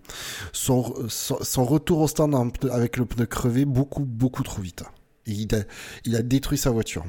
son 0.53 0.93
son, 1.07 1.38
son 1.41 1.65
retour 1.65 1.99
au 1.99 2.07
stand 2.07 2.35
avec 2.71 2.97
le 2.97 3.05
pneu 3.05 3.25
crevé 3.27 3.65
beaucoup 3.65 4.05
beaucoup 4.05 4.43
trop 4.43 4.61
vite. 4.61 4.83
Il 5.27 5.53
a 5.53 5.59
il 6.05 6.15
a 6.15 6.23
détruit 6.23 6.57
sa 6.57 6.71
voiture. 6.71 7.05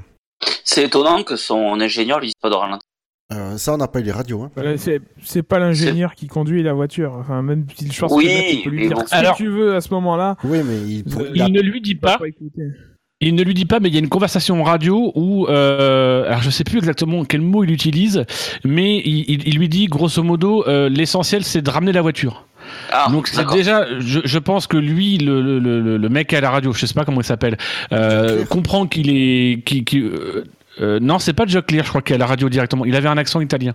C'est 0.64 0.84
étonnant 0.84 1.22
que 1.24 1.36
son 1.36 1.80
ingénieur 1.80 2.20
lui 2.20 2.26
dise 2.26 2.34
pas 2.40 2.50
de 2.50 2.54
ralentir. 2.54 2.87
Euh, 3.30 3.58
ça, 3.58 3.74
on 3.74 3.76
n'a 3.76 3.88
pas 3.88 4.00
eu 4.00 4.04
les 4.04 4.12
radios. 4.12 4.42
Hein. 4.42 4.50
Voilà, 4.54 4.76
c'est 4.78 5.42
pas 5.42 5.58
l'ingénieur 5.58 6.14
qui 6.14 6.28
conduit 6.28 6.62
la 6.62 6.72
voiture. 6.72 7.14
Enfin, 7.18 7.42
même 7.42 7.66
si 7.74 7.90
je 7.92 8.00
pense 8.00 8.12
oui, 8.12 8.24
que 8.24 8.56
tu 8.56 8.62
peux 8.64 8.70
lui 8.70 8.88
dire 8.88 8.96
ce 9.06 9.14
Alors, 9.14 9.36
que 9.36 9.42
tu 9.42 9.48
veux 9.48 9.74
à 9.74 9.80
ce 9.82 9.92
moment-là. 9.94 10.36
Oui, 10.44 10.60
mais 10.64 10.76
il, 10.76 11.04
il, 11.34 11.42
il 11.46 11.52
ne 11.52 11.60
lui 11.60 11.82
dit 11.82 11.94
pas. 11.94 12.18
Il 13.20 13.34
ne 13.34 13.42
lui 13.42 13.52
dit 13.52 13.64
pas, 13.64 13.80
mais 13.80 13.88
il 13.88 13.94
y 13.94 13.96
a 13.96 14.00
une 14.00 14.08
conversation 14.08 14.62
radio 14.62 15.10
où, 15.16 15.46
euh, 15.48 16.24
alors 16.26 16.40
je 16.40 16.50
sais 16.50 16.62
plus 16.62 16.78
exactement 16.78 17.24
quel 17.24 17.40
mot 17.40 17.64
il 17.64 17.72
utilise, 17.72 18.24
mais 18.64 18.98
il, 19.04 19.24
il, 19.28 19.48
il 19.48 19.58
lui 19.58 19.68
dit 19.68 19.86
grosso 19.86 20.22
modo, 20.22 20.64
euh, 20.68 20.88
l'essentiel 20.88 21.42
c'est 21.42 21.60
de 21.60 21.68
ramener 21.68 21.90
la 21.90 22.00
voiture. 22.00 22.46
Ah, 22.92 23.08
Donc 23.10 23.30
déjà, 23.52 23.86
je, 23.98 24.20
je, 24.24 24.38
pense 24.38 24.66
que 24.66 24.76
lui, 24.76 25.18
le, 25.18 25.40
le, 25.42 25.58
le, 25.58 25.96
le, 25.96 26.08
mec 26.08 26.32
à 26.32 26.40
la 26.40 26.50
radio, 26.50 26.72
je 26.72 26.86
sais 26.86 26.94
pas 26.94 27.04
comment 27.04 27.20
il 27.20 27.24
s'appelle, 27.24 27.56
euh, 27.92 28.44
comprend 28.44 28.86
qu'il 28.86 29.10
est, 29.10 29.62
euh, 29.94 30.44
euh, 30.80 30.98
non, 31.00 31.18
c'est 31.18 31.32
pas 31.32 31.44
Joe 31.46 31.62
Clear, 31.66 31.84
je 31.84 31.90
crois 31.90 32.02
qu'il 32.02 32.14
a 32.14 32.18
la 32.18 32.26
radio 32.26 32.48
directement. 32.48 32.84
Il 32.84 32.94
avait 32.96 33.08
un 33.08 33.16
accent 33.16 33.40
italien, 33.40 33.74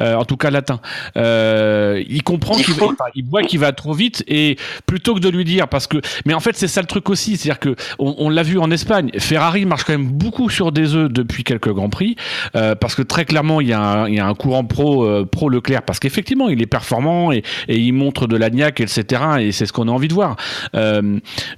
euh, 0.00 0.14
en 0.14 0.24
tout 0.24 0.36
cas 0.36 0.50
latin. 0.50 0.80
Euh, 1.16 2.02
il 2.08 2.22
comprend 2.22 2.54
qu'il 2.56 2.74
va, 2.74 2.86
il 3.14 3.24
voit 3.24 3.42
qu'il 3.42 3.58
va 3.58 3.72
trop 3.72 3.92
vite 3.92 4.24
et 4.26 4.56
plutôt 4.86 5.14
que 5.14 5.20
de 5.20 5.28
lui 5.28 5.44
dire 5.44 5.68
parce 5.68 5.86
que, 5.86 5.98
mais 6.26 6.34
en 6.34 6.40
fait 6.40 6.56
c'est 6.56 6.68
ça 6.68 6.80
le 6.80 6.86
truc 6.86 7.10
aussi, 7.10 7.36
c'est-à-dire 7.36 7.60
que 7.60 7.76
on, 7.98 8.14
on 8.18 8.28
l'a 8.28 8.42
vu 8.42 8.58
en 8.58 8.70
Espagne, 8.70 9.10
Ferrari 9.18 9.64
marche 9.64 9.84
quand 9.84 9.92
même 9.92 10.10
beaucoup 10.10 10.48
sur 10.50 10.72
des 10.72 10.94
œufs 10.94 11.10
depuis 11.10 11.44
quelques 11.44 11.72
grands 11.72 11.90
prix 11.90 12.16
parce 12.52 12.94
que 12.94 13.02
très 13.02 13.24
clairement 13.24 13.60
il 13.60 13.68
y 13.68 13.72
a 13.72 13.80
un, 13.80 14.08
il 14.08 14.14
y 14.14 14.20
a 14.20 14.26
un 14.26 14.34
courant 14.34 14.64
pro 14.64 15.24
pro 15.26 15.48
Leclerc 15.48 15.82
parce 15.82 15.98
qu'effectivement 15.98 16.48
il 16.48 16.62
est 16.62 16.66
performant 16.66 17.32
et, 17.32 17.42
et 17.68 17.78
il 17.78 17.92
montre 17.92 18.26
de 18.26 18.36
la 18.36 18.50
niaque 18.50 18.80
etc 18.80 19.22
et 19.40 19.52
c'est 19.52 19.66
ce 19.66 19.72
qu'on 19.72 19.88
a 19.88 19.92
envie 19.92 20.08
de 20.08 20.14
voir. 20.14 20.36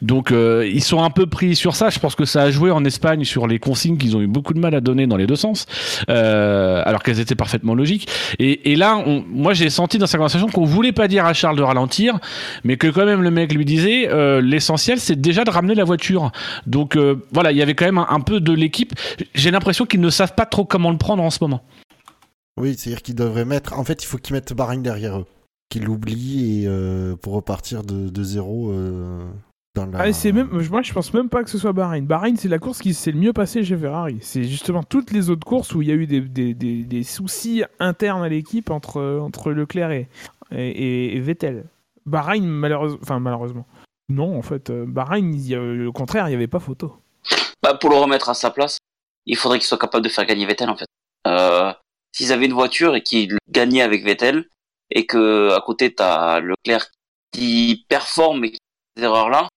Donc 0.03 0.33
ils 0.33 0.83
sont 0.85 1.03
un 1.03 1.11
peu 1.11 1.27
pris 1.27 1.57
sur 1.57 1.75
ça. 1.77 1.91
Je 1.91 1.99
pense 1.99 2.15
que 2.15 2.25
ça 2.25 2.43
a 2.43 2.51
joué 2.51 2.71
en 2.71 2.85
Espagne 2.85 3.25
sur 3.25 3.47
les 3.47 3.59
consignes 3.59 3.97
qu'ils 3.97 4.17
ont 4.17 4.21
eu 4.21 4.27
beaucoup 4.27 4.55
de 4.55 4.61
mal 4.61 4.75
à 4.75 4.81
donner 4.83 5.07
dans 5.07 5.17
les 5.17 5.27
deux 5.27 5.37
sens, 5.37 5.67
euh, 6.11 6.83
alors 6.85 7.03
qu'elles 7.03 7.21
étaient 7.21 7.35
parfaitement 7.35 7.75
logiques. 7.75 8.09
Et, 8.39 8.77
là, 8.77 9.03
moi, 9.29 9.55
j'ai 9.55 9.71
senti 9.71 9.99
dans 9.99 10.07
sa 10.07 10.19
conversation 10.19 10.49
qu'on 10.49 10.65
voulait 10.65 10.93
pas 10.93 11.09
dire 11.09 11.25
à 11.25 11.33
Charles 11.33 11.57
de 11.57 11.63
ralentir, 11.63 12.19
mais 12.65 12.77
que 12.77 12.89
quand 12.89 13.05
même 13.05 13.23
le 13.23 13.31
mec 13.31 13.53
lui 13.53 13.65
disait 13.65 14.09
euh, 14.09 14.41
l'essentiel, 14.41 14.99
c'est 14.99 15.21
déjà 15.21 15.45
de 15.45 15.51
ramener 15.51 15.75
la 15.75 15.85
voiture. 15.85 16.33
Donc 16.67 16.97
euh, 16.97 17.17
voilà, 17.33 17.53
il 17.53 17.59
y 17.59 17.63
avait 17.63 17.75
quand 17.75 17.85
même 17.85 17.99
un, 17.99 18.21
peu 18.21 18.41
de 18.41 18.53
l'équipe. 18.53 18.93
J'ai 19.35 19.51
l'impression 19.51 19.87
qu'ils 19.87 20.01
ne 20.01 20.11
savent 20.11 20.35
pas 20.35 20.47
trop 20.47 20.65
comment 20.65 20.91
le 20.91 20.99
prendre 20.99 21.23
en 21.23 21.31
ce 21.31 21.39
moment. 21.41 21.63
Oui, 22.61 22.75
c'est-à-dire 22.77 23.03
qu'ils 23.03 23.15
devraient 23.15 23.45
mettre. 23.45 23.79
En 23.79 23.85
fait, 23.85 24.03
il 24.03 24.07
faut 24.07 24.19
qu'ils 24.19 24.35
mettent 24.35 24.53
Bahreïn 24.53 24.83
derrière 24.83 25.19
eux, 25.19 25.27
qu'ils 25.71 25.85
l'oublient 25.85 26.65
et 26.65 26.69
pour 27.23 27.33
repartir 27.35 27.83
de 27.83 28.23
zéro. 28.23 28.73
Euh... 29.79 29.87
La... 29.87 30.01
Ah, 30.01 30.13
c'est 30.13 30.33
même, 30.33 30.49
moi 30.51 30.83
je 30.83 30.93
pense 30.93 31.15
même 31.15 31.29
pas 31.29 31.43
que 31.43 31.51
ce 31.51 31.59
soit 31.59 31.73
Bahreïn. 31.73 32.05
Bahreïn 32.05 32.37
c'est 32.37 32.49
la 32.49 32.59
course 32.59 32.81
qui 32.81 32.93
s'est 32.93 33.13
le 33.13 33.19
mieux 33.19 33.33
passée 33.33 33.65
chez 33.65 33.77
Ferrari. 33.77 34.19
C'est 34.21 34.45
justement 34.45 34.83
toutes 34.83 35.11
les 35.13 35.31
autres 35.31 35.47
courses 35.47 35.75
où 35.75 35.83
il 35.83 35.89
y 35.89 35.93
a 35.93 35.95
eu 35.95 36.07
des, 36.07 36.21
des, 36.21 36.55
des, 36.55 36.85
des 36.85 37.03
soucis 37.03 37.65
internes 37.79 38.23
à 38.23 38.29
l'équipe 38.29 38.71
entre, 38.71 39.19
entre 39.21 39.53
Leclerc 39.53 39.91
et, 39.91 40.09
et, 40.51 41.17
et 41.17 41.21
Vettel. 41.21 41.65
Bahreïn 42.05 42.47
malheureusement, 42.47 42.99
enfin 43.03 43.19
malheureusement. 43.19 43.67
Non 44.09 44.37
en 44.37 44.43
fait, 44.43 44.71
Bahreïn, 44.71 45.33
il 45.33 45.49
y 45.49 45.55
a, 45.55 45.89
au 45.89 45.93
contraire 45.93 46.27
il 46.29 46.31
n'y 46.31 46.37
avait 46.37 46.49
pas 46.49 46.61
photo. 46.61 46.97
bah, 47.63 47.75
pour 47.75 47.91
le 47.91 47.97
remettre 47.97 48.29
à 48.29 48.35
sa 48.35 48.51
place, 48.51 48.77
il 49.25 49.37
faudrait 49.37 49.59
qu'il 49.59 49.67
soit 49.67 49.79
capable 49.79 50.05
de 50.05 50.11
faire 50.11 50.27
gagner 50.27 50.45
Vettel 50.45 50.69
en 50.69 50.77
fait. 50.77 50.87
Euh, 51.27 51.73
S'ils 52.15 52.31
avaient 52.31 52.45
une 52.45 52.53
voiture 52.53 52.95
et 52.95 53.03
qu'ils 53.03 53.39
gagnaient 53.51 53.81
avec 53.81 54.05
Vettel 54.05 54.45
et 54.91 55.07
que 55.07 55.51
à 55.57 55.63
côté 55.63 55.95
t'as 55.95 56.41
Leclerc 56.41 56.89
qui 57.33 57.87
performe 57.89 58.45
et 58.45 58.51
qui 58.51 58.59
fait 58.59 59.01
des 59.01 59.07
erreurs 59.07 59.31
là, 59.31 59.49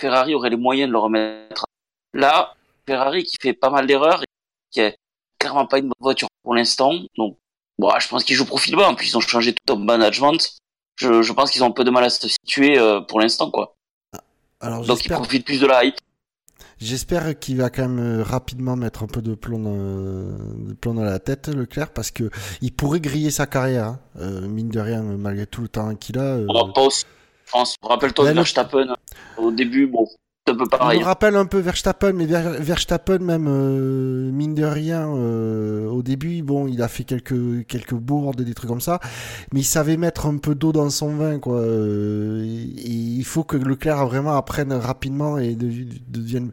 Ferrari 0.00 0.34
aurait 0.34 0.50
les 0.50 0.56
moyens 0.56 0.88
de 0.88 0.92
le 0.92 0.98
remettre. 0.98 1.66
Là, 2.12 2.54
Ferrari 2.86 3.24
qui 3.24 3.36
fait 3.40 3.52
pas 3.52 3.70
mal 3.70 3.86
d'erreurs 3.86 4.22
et 4.22 4.26
qui 4.70 4.80
est 4.80 4.96
clairement 5.38 5.66
pas 5.66 5.78
une 5.78 5.86
bonne 5.86 5.94
voiture 6.00 6.28
pour 6.42 6.54
l'instant. 6.54 6.92
Donc, 7.16 7.36
bon, 7.78 7.90
je 7.98 8.08
pense 8.08 8.24
qu'ils 8.24 8.36
jouent 8.36 8.44
profil 8.44 8.76
bas. 8.76 8.88
En 8.88 8.94
plus, 8.94 9.08
ils 9.08 9.16
ont 9.16 9.20
changé 9.20 9.54
tout 9.54 9.72
au 9.72 9.76
management. 9.76 10.58
Je, 10.96 11.22
je 11.22 11.32
pense 11.32 11.50
qu'ils 11.50 11.62
ont 11.64 11.68
un 11.68 11.72
peu 11.72 11.84
de 11.84 11.90
mal 11.90 12.04
à 12.04 12.10
se 12.10 12.28
situer 12.28 12.78
euh, 12.78 13.00
pour 13.00 13.20
l'instant, 13.20 13.50
quoi. 13.50 13.74
Alors, 14.60 14.84
Donc, 14.84 15.04
ils 15.04 15.10
profitent 15.10 15.44
plus 15.44 15.60
de 15.60 15.66
la 15.66 15.84
hype. 15.84 15.96
J'espère 16.78 17.38
qu'il 17.38 17.58
va 17.58 17.70
quand 17.70 17.88
même 17.88 18.20
euh, 18.20 18.22
rapidement 18.22 18.76
mettre 18.76 19.04
un 19.04 19.06
peu 19.06 19.22
de 19.22 19.34
plomb 19.34 19.58
dans, 19.58 20.68
de 20.68 20.74
plomb 20.74 20.94
dans 20.94 21.04
la 21.04 21.18
tête, 21.18 21.48
Leclerc, 21.48 21.92
parce 21.92 22.10
que 22.10 22.30
il 22.62 22.72
pourrait 22.72 23.00
griller 23.00 23.30
sa 23.30 23.46
carrière, 23.46 23.86
hein. 23.86 24.00
euh, 24.18 24.40
mine 24.48 24.68
de 24.68 24.80
rien, 24.80 25.02
malgré 25.02 25.46
tout 25.46 25.62
le 25.62 25.68
temps 25.68 25.94
qu'il 25.94 26.18
a. 26.18 26.36
Euh... 26.36 26.46
On 26.48 26.66
va 26.66 26.72
pas 26.72 26.82
aussi. 26.82 27.04
France, 27.54 27.76
rappelle-toi 27.82 28.30
de 28.30 28.34
Verstappen. 28.34 28.96
Au 29.36 29.52
début, 29.52 29.86
bon, 29.86 30.08
un 30.48 30.54
peu 30.56 30.66
pareil. 30.66 30.98
On 30.98 31.02
me 31.02 31.06
rappelle 31.06 31.36
un 31.36 31.46
peu 31.46 31.58
Verstappen, 31.58 32.12
mais 32.12 32.26
Verstappen 32.26 33.20
même 33.20 33.46
euh, 33.48 34.32
mine 34.32 34.54
de 34.54 34.64
rien, 34.64 35.08
euh, 35.08 35.86
au 35.86 36.02
début, 36.02 36.42
bon, 36.42 36.66
il 36.66 36.82
a 36.82 36.88
fait 36.88 37.04
quelques 37.04 37.64
quelques 37.68 37.94
bourdes 37.94 38.40
et 38.40 38.44
des 38.44 38.54
trucs 38.54 38.68
comme 38.68 38.80
ça, 38.80 38.98
mais 39.52 39.60
il 39.60 39.64
savait 39.64 39.96
mettre 39.96 40.26
un 40.26 40.38
peu 40.38 40.56
d'eau 40.56 40.72
dans 40.72 40.90
son 40.90 41.14
vin, 41.14 41.38
quoi. 41.38 41.60
Euh, 41.60 42.42
et, 42.42 42.90
il 42.90 43.24
faut 43.24 43.44
que 43.44 43.56
Leclerc 43.56 44.04
vraiment 44.04 44.36
apprenne 44.36 44.72
rapidement 44.72 45.38
et 45.38 45.54
devienne 45.54 46.50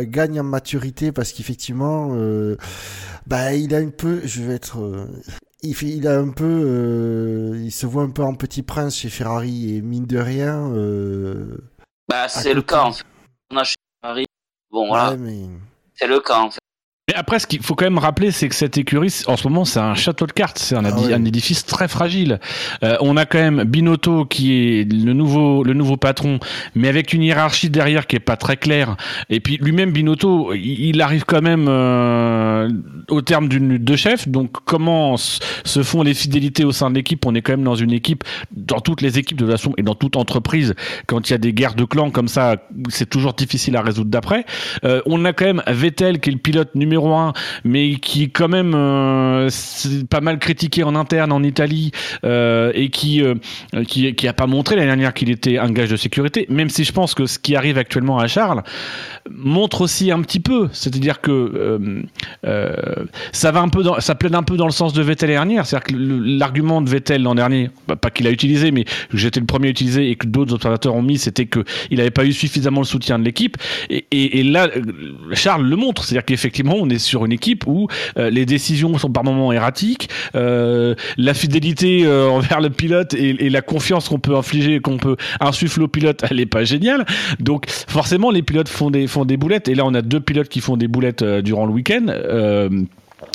gagne 0.00 0.40
en 0.40 0.44
maturité 0.44 1.12
parce 1.12 1.32
qu'effectivement, 1.32 2.16
bah, 3.26 3.52
il 3.54 3.74
a 3.74 3.78
un 3.78 3.90
peu, 3.90 4.22
je 4.24 4.42
vais 4.42 4.54
être 4.54 4.78
il, 5.62 5.74
fait, 5.74 5.86
il 5.86 6.06
a 6.08 6.18
un 6.18 6.30
peu, 6.30 6.44
euh, 6.44 7.60
il 7.62 7.70
se 7.70 7.86
voit 7.86 8.02
un 8.02 8.10
peu 8.10 8.22
en 8.22 8.34
petit 8.34 8.62
prince 8.62 8.96
chez 8.96 9.08
Ferrari 9.08 9.76
et 9.76 9.80
mine 9.80 10.06
de 10.06 10.18
rien. 10.18 10.72
Euh, 10.72 11.56
bah, 12.08 12.28
c'est 12.28 12.54
le 12.54 12.62
cas 12.62 12.82
en 12.82 12.92
fait. 12.92 13.04
On 13.50 13.56
a 13.56 13.64
chez 13.64 13.76
Ferrari. 14.00 14.26
Bon, 14.70 14.88
voilà. 14.88 15.16
C'est 15.94 16.06
le 16.06 16.20
cas 16.20 16.40
en 16.40 16.50
fait. 16.50 16.61
Mais 17.08 17.16
après, 17.16 17.40
ce 17.40 17.48
qu'il 17.48 17.60
faut 17.60 17.74
quand 17.74 17.84
même 17.84 17.98
rappeler, 17.98 18.30
c'est 18.30 18.48
que 18.48 18.54
cette 18.54 18.78
écurie, 18.78 19.12
en 19.26 19.36
ce 19.36 19.48
moment, 19.48 19.64
c'est 19.64 19.80
un 19.80 19.96
château 19.96 20.24
de 20.24 20.30
cartes, 20.30 20.58
c'est 20.58 20.76
un, 20.76 20.84
ah 20.84 21.18
édifice 21.26 21.66
très 21.66 21.88
fragile. 21.88 22.38
Euh, 22.84 22.96
on 23.00 23.16
a 23.16 23.26
quand 23.26 23.40
même 23.40 23.64
Binotto 23.64 24.24
qui 24.24 24.52
est 24.52 24.92
le 24.92 25.12
nouveau, 25.12 25.64
le 25.64 25.74
nouveau 25.74 25.96
patron, 25.96 26.38
mais 26.76 26.86
avec 26.86 27.12
une 27.12 27.24
hiérarchie 27.24 27.70
derrière 27.70 28.06
qui 28.06 28.14
est 28.14 28.20
pas 28.20 28.36
très 28.36 28.56
claire. 28.56 28.96
Et 29.30 29.40
puis 29.40 29.56
lui-même, 29.56 29.90
Binotto, 29.90 30.54
il, 30.54 31.02
arrive 31.02 31.24
quand 31.24 31.42
même 31.42 31.66
euh, 31.68 32.70
au 33.08 33.20
terme 33.20 33.48
d'une 33.48 33.70
lutte 33.70 33.84
de 33.84 33.96
chef. 33.96 34.28
Donc, 34.28 34.52
comment 34.64 35.16
se 35.16 35.82
font 35.82 36.04
les 36.04 36.14
fidélités 36.14 36.64
au 36.64 36.70
sein 36.70 36.88
de 36.88 36.94
l'équipe? 36.94 37.26
On 37.26 37.34
est 37.34 37.42
quand 37.42 37.54
même 37.54 37.64
dans 37.64 37.74
une 37.74 37.90
équipe, 37.90 38.22
dans 38.52 38.78
toutes 38.78 39.00
les 39.00 39.18
équipes 39.18 39.38
de 39.38 39.46
toute 39.46 39.52
façon 39.56 39.74
et 39.76 39.82
dans 39.82 39.96
toute 39.96 40.14
entreprise, 40.14 40.76
quand 41.06 41.28
il 41.28 41.32
y 41.32 41.34
a 41.34 41.38
des 41.38 41.52
guerres 41.52 41.74
de 41.74 41.84
clans 41.84 42.12
comme 42.12 42.28
ça, 42.28 42.58
c'est 42.90 43.10
toujours 43.10 43.34
difficile 43.34 43.74
à 43.74 43.82
résoudre 43.82 44.10
d'après. 44.12 44.44
Euh, 44.84 45.02
on 45.06 45.24
a 45.24 45.32
quand 45.32 45.46
même 45.46 45.62
Vettel 45.66 46.20
qui 46.20 46.30
est 46.30 46.34
le 46.34 46.38
pilote 46.38 46.72
numéro 46.76 46.91
numéro 46.92 47.14
1, 47.14 47.32
mais 47.64 47.94
qui 47.94 48.30
quand 48.30 48.48
même 48.48 48.72
euh, 48.74 49.48
pas 50.10 50.20
mal 50.20 50.38
critiqué 50.38 50.84
en 50.84 50.94
interne 50.94 51.32
en 51.32 51.42
Italie 51.42 51.90
euh, 52.24 52.72
et 52.74 52.90
qui, 52.90 53.22
euh, 53.22 53.34
qui 53.86 54.14
qui 54.14 54.28
a 54.28 54.32
pas 54.32 54.46
montré 54.46 54.76
l'année 54.76 54.88
dernière 54.88 55.14
qu'il 55.14 55.30
était 55.30 55.58
un 55.58 55.70
gage 55.70 55.90
de 55.90 55.96
sécurité. 55.96 56.46
Même 56.50 56.68
si 56.68 56.84
je 56.84 56.92
pense 56.92 57.14
que 57.14 57.26
ce 57.26 57.38
qui 57.38 57.56
arrive 57.56 57.78
actuellement 57.78 58.18
à 58.18 58.26
Charles 58.26 58.62
montre 59.30 59.80
aussi 59.80 60.10
un 60.10 60.20
petit 60.20 60.40
peu, 60.40 60.68
c'est-à-dire 60.72 61.20
que 61.20 62.02
ça 63.32 63.52
va 63.52 63.60
un 63.60 63.68
peu 63.68 63.82
dans, 63.82 64.00
ça 64.00 64.14
plaide 64.14 64.34
un 64.34 64.42
peu 64.42 64.56
dans 64.56 64.66
le 64.66 64.72
sens 64.72 64.92
de 64.92 65.02
Vettel 65.02 65.30
l'année 65.30 65.54
dernière, 65.54 65.66
c'est-à-dire 65.66 65.86
que 65.86 65.94
l'argument 65.96 66.82
de 66.82 66.90
Vettel 66.90 67.22
l'an 67.22 67.34
dernier, 67.34 67.70
bah, 67.88 67.96
pas 67.96 68.10
qu'il 68.10 68.26
a 68.26 68.30
utilisé, 68.30 68.70
mais 68.70 68.84
j'étais 69.14 69.40
le 69.40 69.46
premier 69.46 69.68
à 69.68 69.70
utiliser 69.70 70.10
et 70.10 70.16
que 70.16 70.26
d'autres 70.26 70.54
observateurs 70.54 70.94
ont 70.94 71.02
mis, 71.02 71.18
c'était 71.18 71.46
que 71.46 71.64
il 71.90 71.98
n'avait 71.98 72.10
pas 72.10 72.24
eu 72.24 72.32
suffisamment 72.32 72.80
le 72.80 72.86
soutien 72.86 73.18
de 73.18 73.24
l'équipe. 73.24 73.56
Et, 73.90 74.04
et, 74.10 74.42
là, 74.42 74.68
Charles 75.32 75.66
le 75.66 75.76
montre, 75.76 76.04
c'est-à-dire 76.04 76.24
qu'effectivement, 76.24 76.81
on 76.82 76.90
est 76.90 76.98
sur 76.98 77.24
une 77.24 77.32
équipe 77.32 77.66
où 77.66 77.88
euh, 78.18 78.30
les 78.30 78.46
décisions 78.46 78.98
sont 78.98 79.10
par 79.10 79.24
moments 79.24 79.52
erratiques, 79.52 80.08
euh, 80.34 80.94
la 81.16 81.34
fidélité 81.34 82.04
euh, 82.04 82.28
envers 82.28 82.60
le 82.60 82.70
pilote 82.70 83.14
et, 83.14 83.50
la 83.52 83.60
confiance 83.60 84.08
qu'on 84.08 84.18
peut 84.18 84.36
infliger, 84.36 84.80
qu'on 84.80 84.96
peut 84.96 85.16
insuffler 85.40 85.84
au 85.84 85.88
pilote, 85.88 86.22
elle 86.30 86.40
est 86.40 86.46
pas 86.46 86.64
géniale. 86.64 87.04
Donc 87.38 87.66
forcément, 87.68 88.30
les 88.30 88.42
pilotes 88.42 88.68
font 88.68 88.90
des 88.90 89.06
font 89.06 89.24
des 89.24 89.36
boulettes. 89.36 89.68
Et 89.68 89.74
là, 89.74 89.84
on 89.84 89.94
a 89.94 90.02
deux 90.02 90.20
pilotes 90.20 90.48
qui 90.48 90.60
font 90.60 90.76
des 90.76 90.88
boulettes 90.88 91.22
durant 91.22 91.66
le 91.66 91.72
week-end. 91.72 92.06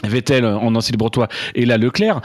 Vettel 0.04 0.46
en 0.46 0.76
ancien 0.76 0.96
breton 0.98 1.26
et 1.56 1.66
là 1.66 1.78
Leclerc 1.78 2.22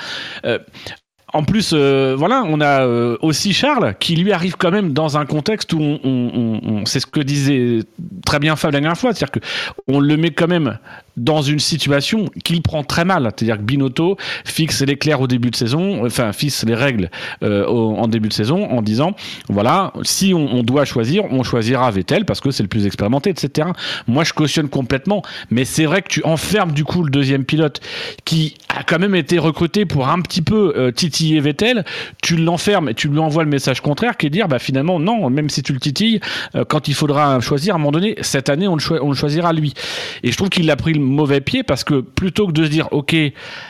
en 1.32 1.44
plus, 1.44 1.72
voilà, 1.72 2.44
on 2.46 2.60
a 2.60 2.86
aussi 3.22 3.52
Charles 3.54 3.94
qui 3.98 4.16
lui 4.16 4.32
arrive 4.32 4.56
quand 4.56 4.70
même 4.70 4.92
dans 4.92 5.16
un 5.16 5.24
contexte 5.24 5.72
où 5.72 5.80
on, 5.80 6.82
c'est 6.84 7.00
ce 7.00 7.06
que 7.06 7.20
disait 7.20 7.80
très 8.26 8.38
bien 8.38 8.56
Fab 8.56 8.72
la 8.72 8.80
dernière 8.80 8.98
fois, 8.98 9.14
c'est-à-dire 9.14 9.30
que 9.30 9.40
on 9.88 9.98
le 9.98 10.16
met 10.16 10.30
quand 10.30 10.48
même 10.48 10.78
dans 11.16 11.42
une 11.42 11.58
situation 11.58 12.26
qu'il 12.44 12.62
prend 12.62 12.82
très 12.84 13.04
mal, 13.04 13.30
c'est-à-dire 13.36 13.58
que 13.58 13.62
Binotto 13.62 14.16
fixe 14.44 14.82
les 14.82 14.96
clairs 14.96 15.20
au 15.20 15.26
début 15.26 15.50
de 15.50 15.56
saison, 15.56 16.04
enfin 16.04 16.32
fixe 16.32 16.64
les 16.64 16.74
règles 16.74 17.10
euh, 17.42 17.66
en 17.66 18.08
début 18.08 18.28
de 18.28 18.32
saison 18.32 18.70
en 18.70 18.82
disant 18.82 19.14
voilà 19.48 19.92
si 20.02 20.32
on, 20.34 20.62
doit 20.62 20.84
choisir, 20.84 21.24
on 21.30 21.42
choisira 21.42 21.90
Vettel 21.90 22.24
parce 22.24 22.40
que 22.40 22.50
c'est 22.50 22.62
le 22.62 22.68
plus 22.68 22.86
expérimenté, 22.86 23.30
etc. 23.30 23.68
Moi 24.06 24.24
je 24.24 24.32
cautionne 24.32 24.68
complètement, 24.68 25.22
mais 25.50 25.64
c'est 25.64 25.84
vrai 25.84 26.02
que 26.02 26.08
tu 26.08 26.24
enfermes 26.24 26.72
du 26.72 26.84
coup 26.84 27.02
le 27.02 27.10
deuxième 27.10 27.44
pilote 27.44 27.80
qui 28.24 28.54
a 28.68 28.82
quand 28.82 28.98
même 28.98 29.14
été 29.14 29.38
recruté 29.38 29.84
pour 29.84 30.08
un 30.08 30.20
petit 30.20 30.42
peu 30.42 30.72
euh, 30.76 30.90
titiller 30.90 31.40
Vettel, 31.40 31.84
tu 32.22 32.36
l'enfermes 32.36 32.88
et 32.88 32.94
tu 32.94 33.08
lui 33.08 33.18
envoies 33.18 33.44
le 33.44 33.50
message 33.50 33.80
contraire 33.80 34.16
qui 34.16 34.26
est 34.26 34.30
de 34.30 34.34
dire 34.34 34.48
bah 34.48 34.58
finalement 34.58 34.98
non, 34.98 35.28
même 35.28 35.50
si 35.50 35.62
tu 35.62 35.72
le 35.72 35.80
titilles, 35.80 36.20
euh, 36.54 36.64
quand 36.64 36.88
il 36.88 36.94
faudra 36.94 37.40
choisir 37.40 37.74
à 37.74 37.76
un 37.76 37.78
moment 37.78 37.92
donné, 37.92 38.16
cette 38.22 38.48
année 38.48 38.68
on 38.68 38.76
le, 38.76 39.14
choisira 39.14 39.52
lui. 39.52 39.74
Et 40.22 40.30
je 40.32 40.36
trouve 40.36 40.48
qu'il 40.48 40.70
a 40.70 40.76
pris 40.76 40.94
le 40.94 41.01
mauvais 41.04 41.40
pied 41.40 41.62
parce 41.62 41.84
que 41.84 42.00
plutôt 42.00 42.46
que 42.46 42.52
de 42.52 42.64
se 42.64 42.70
dire 42.70 42.88
ok 42.92 43.14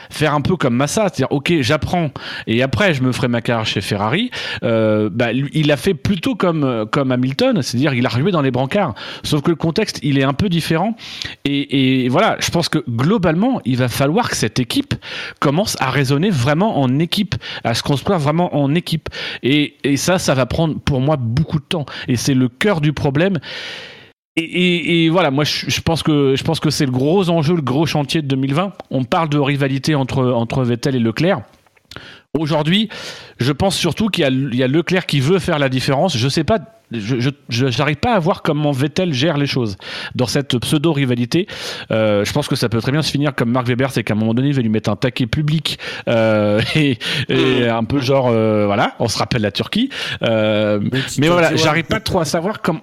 faire 0.09 0.33
un 0.33 0.41
peu 0.41 0.55
comme 0.55 0.75
Massa 0.75 1.03
c'est-à-dire 1.03 1.31
ok 1.31 1.53
j'apprends 1.61 2.11
et 2.47 2.63
après 2.63 2.93
je 2.93 3.03
me 3.03 3.11
ferai 3.11 3.27
ma 3.27 3.41
carrière 3.41 3.65
chez 3.65 3.81
Ferrari 3.81 4.31
euh, 4.63 5.09
bah, 5.11 5.31
il 5.33 5.71
a 5.71 5.77
fait 5.77 5.93
plutôt 5.93 6.35
comme 6.35 6.85
comme 6.91 7.11
Hamilton 7.11 7.61
c'est-à-dire 7.61 7.93
il 7.93 8.05
a 8.05 8.09
arrivé 8.13 8.31
dans 8.31 8.41
les 8.41 8.51
brancards. 8.51 8.93
Sauf 9.23 9.41
que 9.41 9.49
le 9.49 9.55
contexte 9.55 9.99
il 10.03 10.19
est 10.19 10.23
un 10.23 10.33
peu 10.33 10.49
différent. 10.49 10.95
Et, 11.45 12.03
et 12.05 12.09
voilà 12.09 12.37
je 12.39 12.49
pense 12.51 12.69
que 12.69 12.79
globalement 12.89 13.59
il 13.65 13.77
va 13.77 13.87
falloir 13.87 14.29
que 14.29 14.35
cette 14.35 14.59
équipe 14.59 14.93
commence 15.39 15.77
à 15.79 15.89
raisonner 15.89 16.29
vraiment 16.29 16.79
en 16.79 16.99
équipe 16.99 17.35
à 17.63 17.73
se 17.73 17.83
construire 17.83 18.19
vraiment 18.19 18.55
en 18.55 18.75
équipe. 18.75 19.09
Et, 19.41 19.75
et 19.83 19.97
ça 19.97 20.19
ça 20.19 20.33
va 20.33 20.45
prendre 20.45 20.79
pour 20.79 21.01
moi 21.01 21.17
beaucoup 21.17 21.59
de 21.59 21.65
temps. 21.65 21.85
Et 22.07 22.15
c'est 22.15 22.33
le 22.33 22.49
cœur 22.49 22.81
du 22.81 22.93
problème 22.93 23.39
et, 24.35 25.05
et, 25.05 25.09
voilà, 25.09 25.29
moi 25.29 25.43
je, 25.43 25.81
pense 25.81 26.01
que 26.01 26.35
je 26.35 26.43
pense 26.43 26.59
que 26.59 26.69
c'est 26.69 26.85
le 26.85 26.91
gros 26.91 27.29
enjeu, 27.29 27.55
le 27.55 27.61
gros 27.61 27.85
chantier 27.85 28.21
de 28.21 28.27
2020. 28.27 28.73
On 28.89 29.03
parle 29.03 29.29
de 29.29 29.37
rivalité 29.37 29.95
entre 29.95 30.31
entre 30.31 30.63
Vettel 30.63 30.95
et 30.95 30.99
Leclerc. 30.99 31.41
Aujourd'hui, 32.37 32.89
je 33.37 33.51
pense 33.51 33.77
surtout 33.77 34.09
qu'il 34.09 34.25
y, 34.25 34.57
y, 34.57 34.63
a 34.63 34.67
Leclerc 34.67 35.05
qui 35.05 35.19
veut 35.19 35.37
faire 35.37 35.59
la 35.59 35.69
différence. 35.69 36.17
Je 36.17 36.27
sais 36.27 36.43
pas, 36.43 36.57
je 36.91 37.77
n'arrive 37.77 37.97
pas 37.97 38.13
à 38.13 38.19
voir 38.19 38.41
comment 38.41 38.71
Vettel 38.71 39.13
gère 39.13 39.37
les 39.37 39.45
choses 39.45 39.77
dans 40.15 40.27
cette 40.27 40.57
pseudo 40.59 40.93
rivalité. 40.93 41.47
Euh, 41.91 42.25
je 42.25 42.33
pense 42.33 42.47
que 42.47 42.55
ça 42.55 42.69
peut 42.69 42.81
très 42.81 42.91
bien 42.91 43.01
se 43.01 43.11
finir 43.11 43.35
comme 43.35 43.51
Marc 43.51 43.67
Weber, 43.67 43.91
c'est 43.91 44.03
qu'à 44.03 44.13
un 44.13 44.17
moment 44.17 44.33
donné, 44.33 44.49
il 44.49 44.55
va 44.55 44.61
lui 44.61 44.69
mettre 44.69 44.89
un 44.89 44.95
taquet 44.95 45.27
public 45.27 45.79
euh, 46.07 46.61
et, 46.75 46.97
et, 47.29 47.67
un 47.67 47.83
peu 47.83 47.99
genre 47.99 48.27
euh, 48.29 48.65
voilà, 48.65 48.95
on 48.99 49.07
se 49.07 49.17
rappelle 49.17 49.41
la 49.41 49.51
Turquie. 49.51 49.89
Euh, 50.23 50.79
mais 51.17 51.27
voilà, 51.27 51.55
j'arrive 51.55 51.85
pas 51.85 51.99
trop 51.99 52.19
à 52.19 52.25
savoir 52.25 52.61
comment 52.61 52.81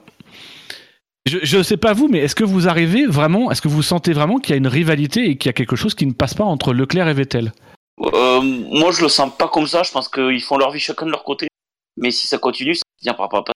je 1.42 1.56
ne 1.56 1.62
sais 1.62 1.76
pas 1.76 1.92
vous, 1.92 2.08
mais 2.08 2.18
est-ce 2.18 2.34
que 2.34 2.44
vous 2.44 2.68
arrivez 2.68 3.06
vraiment, 3.06 3.50
est-ce 3.50 3.62
que 3.62 3.68
vous 3.68 3.82
sentez 3.82 4.12
vraiment 4.12 4.38
qu'il 4.38 4.50
y 4.50 4.54
a 4.54 4.58
une 4.58 4.68
rivalité 4.68 5.28
et 5.28 5.36
qu'il 5.36 5.48
y 5.48 5.50
a 5.50 5.54
quelque 5.54 5.76
chose 5.76 5.94
qui 5.94 6.06
ne 6.06 6.12
passe 6.12 6.34
pas 6.34 6.44
entre 6.44 6.72
Leclerc 6.72 7.08
et 7.08 7.14
Vettel? 7.14 7.52
Euh, 8.00 8.40
Moi, 8.40 8.92
je 8.92 9.02
le 9.02 9.08
sens 9.08 9.30
pas 9.36 9.48
comme 9.48 9.66
ça. 9.66 9.82
Je 9.82 9.90
pense 9.90 10.08
qu'ils 10.08 10.42
font 10.42 10.56
leur 10.56 10.70
vie 10.70 10.80
chacun 10.80 11.06
de 11.06 11.10
leur 11.10 11.24
côté. 11.24 11.48
Mais 11.96 12.10
si 12.10 12.26
ça 12.26 12.38
continue, 12.38 12.74
ça 12.74 12.82
vient 13.02 13.14
par 13.14 13.26
rapport 13.26 13.40
à 13.40 13.52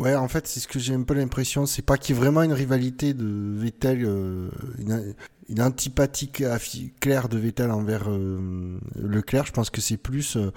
Ouais, 0.00 0.14
en 0.14 0.28
fait, 0.28 0.46
c'est 0.46 0.60
ce 0.60 0.68
que 0.68 0.78
j'ai 0.78 0.94
un 0.94 1.02
peu 1.02 1.14
l'impression. 1.14 1.66
C'est 1.66 1.82
pas 1.82 1.98
qu'il 1.98 2.14
y 2.14 2.18
ait 2.18 2.20
vraiment 2.20 2.42
une 2.42 2.52
rivalité 2.52 3.14
de 3.14 3.26
Vettel, 3.58 4.04
euh, 4.04 4.48
une, 4.78 5.14
une, 5.48 5.60
antipathie 5.60 6.30
claire 7.00 7.28
de 7.28 7.36
Vettel 7.36 7.72
envers 7.72 8.08
euh, 8.08 8.78
Leclerc. 8.94 9.46
Je 9.46 9.52
pense 9.52 9.70
que 9.70 9.80
c'est 9.80 9.96
plus 9.96 10.36
euh, 10.36 10.52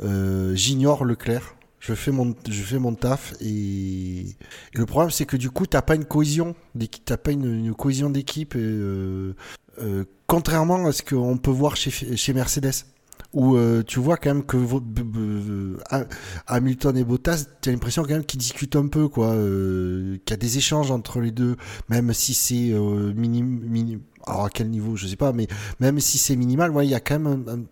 euh 0.00 0.54
j'ignore 0.54 1.04
Leclerc 1.04 1.56
je 1.86 1.94
fais 1.94 2.10
mon 2.10 2.34
je 2.48 2.62
fais 2.62 2.78
mon 2.78 2.94
taf 2.94 3.34
et, 3.40 4.26
le 4.72 4.86
problème 4.86 5.10
c'est 5.10 5.26
que 5.26 5.36
du 5.36 5.50
coup 5.50 5.66
t'as 5.66 5.82
pas 5.82 5.94
une 5.94 6.04
cohésion 6.04 6.54
t'as 7.04 7.16
pas 7.16 7.32
une, 7.32 7.74
cohésion 7.74 8.10
d'équipe 8.10 8.54
euh, 8.56 9.34
euh, 9.80 10.04
contrairement 10.26 10.86
à 10.86 10.92
ce 10.92 11.02
qu'on 11.02 11.36
peut 11.36 11.50
voir 11.50 11.76
chez 11.76 11.90
chez 11.90 12.32
Mercedes 12.32 12.84
où 13.34 13.56
euh, 13.56 13.82
tu 13.82 13.98
vois 13.98 14.16
quand 14.16 14.32
même 14.32 14.44
que 14.44 14.56
Hamilton 16.46 16.96
et 16.96 17.04
Bottas, 17.04 17.46
tu 17.60 17.68
as 17.68 17.72
l'impression 17.72 18.02
quand 18.02 18.10
même 18.10 18.24
qu'ils 18.24 18.38
discutent 18.38 18.76
un 18.76 18.86
peu, 18.86 19.08
quoi, 19.08 19.32
qu'il 19.32 20.30
y 20.30 20.32
a 20.32 20.36
des 20.36 20.58
échanges 20.58 20.92
entre 20.92 21.20
les 21.20 21.32
deux, 21.32 21.56
même 21.88 22.12
si 22.12 22.32
c'est 22.32 22.70
euh, 22.70 23.12
minim, 23.14 24.00
alors 24.24 24.44
à 24.44 24.50
quel 24.50 24.70
niveau, 24.70 24.94
je 24.94 25.08
sais 25.08 25.16
pas, 25.16 25.32
mais 25.32 25.48
même 25.80 25.98
si 25.98 26.16
c'est 26.16 26.36
minimal, 26.36 26.72
il 26.84 26.90
y 26.90 26.94
a 26.94 27.00
quand 27.00 27.18
même 27.18 27.44
un, 27.48 27.64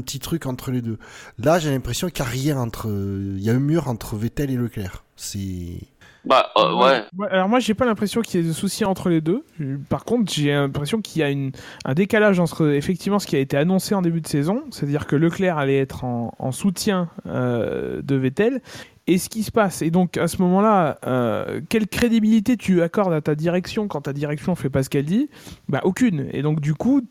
petit 0.00 0.18
truc 0.18 0.46
entre 0.46 0.70
les 0.70 0.82
deux. 0.82 0.98
Là, 1.38 1.58
j'ai 1.58 1.70
l'impression 1.70 2.08
qu'il 2.08 2.24
n'y 2.24 2.28
a 2.28 2.32
rien 2.32 2.58
entre, 2.58 2.86
il 2.88 3.42
y 3.42 3.50
a 3.50 3.52
un 3.52 3.60
mur 3.60 3.88
entre 3.88 4.16
Vettel 4.16 4.50
et 4.50 4.56
Leclerc. 4.56 5.04
C'est 5.16 5.78
bah 6.24 6.46
euh, 6.56 6.74
ouais. 6.74 7.04
Alors 7.30 7.50
moi 7.50 7.60
j'ai 7.60 7.74
pas 7.74 7.84
l'impression 7.84 8.22
qu'il 8.22 8.40
y 8.40 8.44
ait 8.44 8.48
de 8.48 8.52
soucis 8.54 8.86
entre 8.86 9.10
les 9.10 9.20
deux. 9.20 9.44
Par 9.90 10.04
contre 10.04 10.32
j'ai 10.32 10.52
l'impression 10.52 11.02
qu'il 11.02 11.20
y 11.20 11.22
a 11.22 11.28
une, 11.28 11.52
un 11.84 11.92
décalage 11.92 12.40
entre 12.40 12.68
effectivement 12.68 13.18
ce 13.18 13.26
qui 13.26 13.36
a 13.36 13.38
été 13.38 13.58
annoncé 13.58 13.94
en 13.94 14.00
début 14.00 14.22
de 14.22 14.26
saison, 14.26 14.64
c'est-à-dire 14.70 15.06
que 15.06 15.16
Leclerc 15.16 15.58
allait 15.58 15.78
être 15.78 16.04
en, 16.04 16.34
en 16.38 16.50
soutien 16.50 17.10
euh, 17.26 18.00
de 18.00 18.16
Vettel, 18.16 18.62
et 19.06 19.18
ce 19.18 19.28
qui 19.28 19.42
se 19.42 19.50
passe. 19.50 19.82
Et 19.82 19.90
donc 19.90 20.16
à 20.16 20.26
ce 20.26 20.40
moment-là, 20.40 20.98
euh, 21.06 21.60
quelle 21.68 21.86
crédibilité 21.86 22.56
tu 22.56 22.80
accordes 22.80 23.12
à 23.12 23.20
ta 23.20 23.34
direction 23.34 23.86
quand 23.86 24.00
ta 24.00 24.14
direction 24.14 24.54
fait 24.54 24.70
pas 24.70 24.82
ce 24.82 24.88
qu'elle 24.88 25.04
dit? 25.04 25.28
Bah 25.68 25.82
aucune. 25.84 26.28
Et 26.32 26.40
donc 26.40 26.60
du 26.60 26.74
coup 26.74 27.02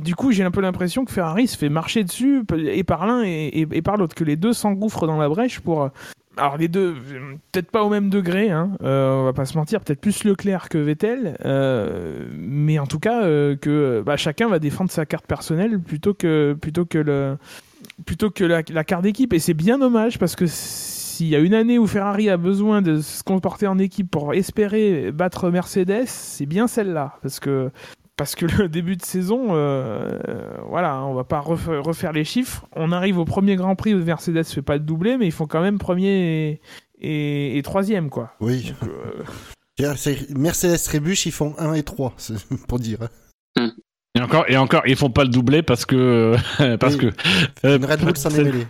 du 0.00 0.14
coup, 0.14 0.32
j'ai 0.32 0.42
un 0.42 0.50
peu 0.50 0.60
l'impression 0.60 1.04
que 1.04 1.12
Ferrari 1.12 1.46
se 1.46 1.56
fait 1.56 1.68
marcher 1.68 2.04
dessus 2.04 2.42
et 2.56 2.84
par 2.84 3.06
l'un 3.06 3.22
et, 3.24 3.82
par 3.82 3.96
l'autre, 3.96 4.14
que 4.14 4.24
les 4.24 4.36
deux 4.36 4.52
s'engouffrent 4.52 5.06
dans 5.06 5.18
la 5.18 5.28
brèche 5.28 5.60
pour, 5.60 5.90
alors 6.38 6.56
les 6.56 6.68
deux, 6.68 6.94
peut-être 7.52 7.70
pas 7.70 7.82
au 7.82 7.88
même 7.88 8.10
degré, 8.10 8.50
hein, 8.50 8.70
euh, 8.82 9.12
on 9.12 9.24
va 9.24 9.32
pas 9.32 9.44
se 9.44 9.56
mentir, 9.56 9.80
peut-être 9.80 10.00
plus 10.00 10.24
Leclerc 10.24 10.68
que 10.68 10.78
Vettel, 10.78 11.36
euh, 11.44 12.28
mais 12.32 12.78
en 12.78 12.86
tout 12.86 12.98
cas 12.98 13.24
euh, 13.24 13.56
que 13.56 14.02
bah, 14.04 14.16
chacun 14.16 14.48
va 14.48 14.58
défendre 14.58 14.90
sa 14.90 15.04
carte 15.04 15.26
personnelle 15.26 15.80
plutôt 15.80 16.14
que 16.14 16.56
que 16.60 18.44
la, 18.44 18.84
carte 18.84 19.02
d'équipe. 19.02 19.32
Et 19.32 19.38
c'est 19.38 19.54
bien 19.54 19.78
dommage 19.78 20.18
parce 20.18 20.36
que 20.36 20.46
s'il 20.46 21.28
y 21.28 21.36
a 21.36 21.40
une 21.40 21.54
année 21.54 21.78
où 21.78 21.86
Ferrari 21.86 22.30
a 22.30 22.36
besoin 22.36 22.82
de 22.82 23.00
se 23.00 23.22
comporter 23.22 23.66
en 23.66 23.78
équipe 23.78 24.10
pour 24.10 24.34
espérer 24.34 25.10
battre 25.12 25.50
Mercedes, 25.50 26.06
c'est 26.06 26.46
bien 26.46 26.68
celle-là. 26.68 27.16
Parce 27.22 27.40
que 27.40 27.70
parce 28.18 28.34
que 28.34 28.44
le 28.44 28.68
début 28.68 28.96
de 28.96 29.04
saison, 29.04 29.48
euh, 29.52 30.18
voilà, 30.68 31.02
on 31.04 31.14
va 31.14 31.24
pas 31.24 31.40
refaire 31.40 32.12
les 32.12 32.24
chiffres. 32.24 32.66
On 32.76 32.92
arrive 32.92 33.16
au 33.16 33.24
premier 33.24 33.56
Grand 33.56 33.74
Prix 33.76 33.94
où 33.94 34.04
Mercedes 34.04 34.44
fait 34.44 34.60
pas 34.60 34.78
de 34.78 34.84
doublé, 34.84 35.16
mais 35.16 35.26
ils 35.26 35.32
font 35.32 35.46
quand 35.46 35.62
même 35.62 35.78
premier 35.78 36.60
et, 37.00 37.60
troisième, 37.64 38.10
quoi. 38.10 38.34
Oui. 38.40 38.74
Euh, 39.80 39.94
Mercedes 40.36 40.82
trébuche, 40.84 41.24
ils 41.24 41.32
font 41.32 41.54
1 41.58 41.72
et 41.74 41.84
3, 41.84 42.14
pour 42.68 42.78
dire. 42.78 42.98
Et 44.14 44.20
encore, 44.20 44.44
et 44.48 44.56
encore, 44.56 44.82
ils 44.86 44.96
font 44.96 45.10
pas 45.10 45.22
le 45.22 45.30
doublé 45.30 45.62
parce 45.62 45.86
que 45.86 46.34
parce 46.80 46.96
que 46.96 47.06
une 47.62 47.84
Red 47.84 48.00
Bull 48.00 48.16
s'en 48.16 48.30
est 48.30 48.42
mêlé. 48.42 48.66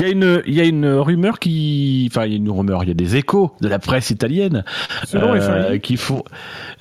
Il 0.00 0.04
y 0.04 0.06
a 0.06 0.10
une, 0.12 0.42
il 0.46 0.54
y 0.54 0.60
a 0.60 0.64
une 0.64 0.86
rumeur 0.86 1.40
qui, 1.40 2.08
enfin, 2.08 2.24
il 2.24 2.30
y 2.30 2.34
a 2.34 2.36
une 2.36 2.50
rumeur, 2.50 2.84
il 2.84 2.88
y 2.88 2.92
a 2.92 2.94
des 2.94 3.16
échos 3.16 3.50
de 3.60 3.66
la 3.66 3.80
presse 3.80 4.10
italienne 4.10 4.64
euh, 5.16 5.78
qui 5.78 5.96
font, 5.96 6.22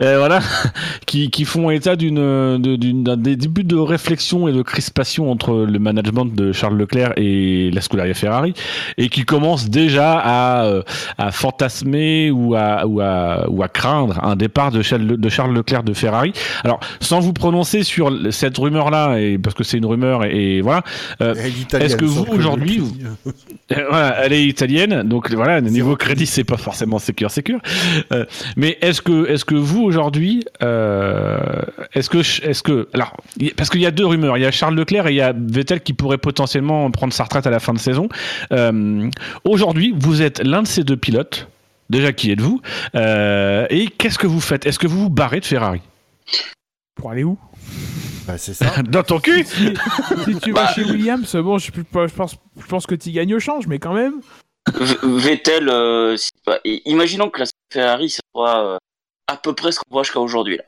euh, 0.01 0.19
voilà, 0.19 0.39
qui, 1.07 1.31
qui 1.31 1.43
font 1.43 1.71
état 1.71 1.95
d'une, 1.95 2.61
d'une, 2.61 3.03
d'un 3.03 3.17
des 3.17 3.35
débuts 3.35 3.63
de 3.63 3.75
réflexion 3.75 4.47
et 4.47 4.53
de 4.53 4.61
crispation 4.61 5.31
entre 5.31 5.65
le 5.65 5.79
management 5.79 6.25
de 6.25 6.51
Charles 6.51 6.77
Leclerc 6.77 7.13
et 7.17 7.71
la 7.71 7.81
Scuderia 7.81 8.13
Ferrari, 8.13 8.53
et 8.99 9.09
qui 9.09 9.25
commencent 9.25 9.67
déjà 9.67 10.19
à, 10.19 10.65
euh, 10.65 10.83
à 11.17 11.31
fantasmer 11.31 12.29
ou 12.29 12.53
à, 12.53 12.85
ou 12.85 13.01
à, 13.01 13.49
ou 13.49 13.63
à 13.63 13.67
craindre 13.67 14.23
un 14.23 14.35
départ 14.35 14.69
de 14.71 14.83
Charles, 14.83 15.17
de 15.17 15.29
Charles 15.29 15.55
Leclerc 15.55 15.81
de 15.81 15.93
Ferrari. 15.93 16.33
Alors, 16.63 16.79
sans 16.99 17.19
vous 17.19 17.33
prononcer 17.33 17.81
sur 17.81 18.11
cette 18.29 18.59
rumeur-là, 18.59 19.17
et 19.17 19.39
parce 19.39 19.55
que 19.55 19.63
c'est 19.63 19.77
une 19.77 19.87
rumeur, 19.87 20.23
et, 20.23 20.61
voilà, 20.61 20.83
euh, 21.21 21.33
est-ce 21.33 21.95
que 21.95 22.05
vous 22.05 22.23
aujourd'hui 22.29 22.83
voilà, 23.89 24.23
elle 24.23 24.33
est 24.33 24.45
italienne, 24.45 25.03
donc 25.03 25.31
voilà, 25.33 25.61
niveau 25.61 25.95
crédit, 25.95 26.25
c'est 26.25 26.43
pas 26.43 26.57
forcément 26.57 26.99
secure 26.99 27.31
secure. 27.31 27.59
Euh, 28.11 28.25
mais 28.55 28.77
est-ce 28.81 29.01
que, 29.01 29.27
est-ce 29.29 29.45
que 29.45 29.55
vous 29.55 29.83
aujourd'hui, 29.83 30.43
euh, 30.63 31.37
est-ce 31.93 32.09
que, 32.09 32.19
est-ce 32.19 32.63
que, 32.63 32.87
alors, 32.93 33.15
parce 33.55 33.69
qu'il 33.69 33.81
y 33.81 33.85
a 33.85 33.91
deux 33.91 34.05
rumeurs, 34.05 34.37
il 34.37 34.41
y 34.41 34.45
a 34.45 34.51
Charles 34.51 34.75
Leclerc 34.75 35.07
et 35.07 35.11
il 35.11 35.15
y 35.15 35.21
a 35.21 35.33
Vettel 35.33 35.81
qui 35.81 35.93
pourrait 35.93 36.17
potentiellement 36.17 36.89
prendre 36.91 37.13
sa 37.13 37.23
retraite 37.23 37.47
à 37.47 37.51
la 37.51 37.59
fin 37.59 37.73
de 37.73 37.79
saison. 37.79 38.09
aujourd'hui, 39.43 39.93
vous 39.97 40.21
êtes 40.21 40.39
l'un 40.43 40.63
de 40.63 40.67
ces 40.67 40.83
deux 40.83 40.97
pilotes. 40.97 41.47
Déjà, 41.89 42.11
qui 42.11 42.31
êtes-vous? 42.31 42.61
Et 42.95 43.87
qu'est-ce 43.97 44.17
que 44.17 44.27
vous 44.27 44.41
faites? 44.41 44.65
Est-ce 44.65 44.79
que 44.79 44.87
vous 44.87 45.03
vous 45.03 45.09
barrez 45.09 45.39
de 45.39 45.45
Ferrari? 45.45 45.81
Pour 46.95 47.11
aller 47.11 47.23
où? 47.23 47.37
Bah, 48.27 48.37
c'est 48.37 48.53
ça. 48.53 48.81
Dans 48.83 49.03
ton 49.03 49.19
cul 49.19 49.45
Si, 49.45 49.73
tu 50.41 50.51
vas 50.51 50.65
bah. 50.65 50.73
chez 50.73 50.83
Williams, 50.83 51.35
bon, 51.37 51.57
je, 51.57 51.71
je, 51.71 52.13
pense, 52.13 52.35
je 52.57 52.65
pense 52.65 52.85
que 52.85 52.95
tu 52.95 53.11
gagnes 53.11 53.35
au 53.35 53.39
change, 53.39 53.67
mais 53.67 53.79
quand 53.79 53.93
même. 53.93 54.21
Vettel, 55.03 55.69
euh, 55.69 56.17
imaginons 56.85 57.29
que 57.29 57.39
la 57.39 57.45
Ferrari 57.71 58.09
soit 58.09 58.63
euh, 58.65 58.77
à 59.27 59.37
peu 59.37 59.55
près 59.55 59.71
ce 59.71 59.79
qu'on 59.79 59.93
voit 59.93 60.03
jusqu'à 60.03 60.19
aujourd'hui. 60.19 60.59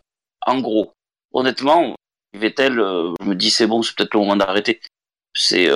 En 0.48 0.62
gros, 0.62 0.94
honnêtement, 1.34 1.96
Vettel, 2.34 2.80
euh, 2.80 3.14
je 3.22 3.26
me 3.26 3.36
dis 3.36 3.50
c'est 3.50 3.68
bon, 3.68 3.84
c'est 3.84 3.94
peut-être 3.96 4.14
le 4.14 4.22
moment 4.22 4.38
d'arrêter. 4.38 4.80
C'est 5.36 5.70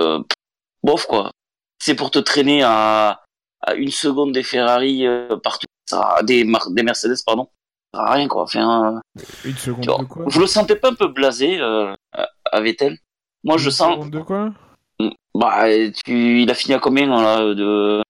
bof 0.84 1.06
quoi. 1.06 1.32
C'est 1.80 1.96
pour 1.96 2.12
te 2.12 2.20
traîner 2.20 2.64
à, 2.64 3.24
à 3.62 3.74
une 3.76 3.92
seconde 3.92 4.32
des 4.32 4.44
Ferrari 4.44 5.06
partout, 5.44 5.68
ça, 5.88 6.22
des, 6.24 6.46
des 6.72 6.84
Mercedes 6.84 7.18
pardon 7.26 7.48
rien 7.94 8.28
quoi. 8.28 8.44
Enfin, 8.44 9.02
une 9.46 9.56
seconde 9.56 9.86
de 9.86 10.06
quoi 10.06 10.26
Vous 10.28 10.40
le 10.40 10.48
sentez 10.48 10.76
pas 10.76 10.90
un 10.90 10.96
peu 10.96 11.08
blasé 11.08 11.60
euh, 11.60 11.94
à 12.52 12.62
Vettel 12.62 12.98
Moi 13.44 13.58
je 13.58 13.70
sens. 13.70 13.90
Une 13.90 13.96
seconde 13.96 14.12
de 14.12 14.20
quoi 14.20 14.54
Bah, 15.36 15.66
tu... 16.06 16.42
il 16.42 16.52
a 16.52 16.54
fini 16.54 16.74
à 16.74 16.80
combien 16.80 17.08
là, 17.08 17.40
de... 17.54 18.02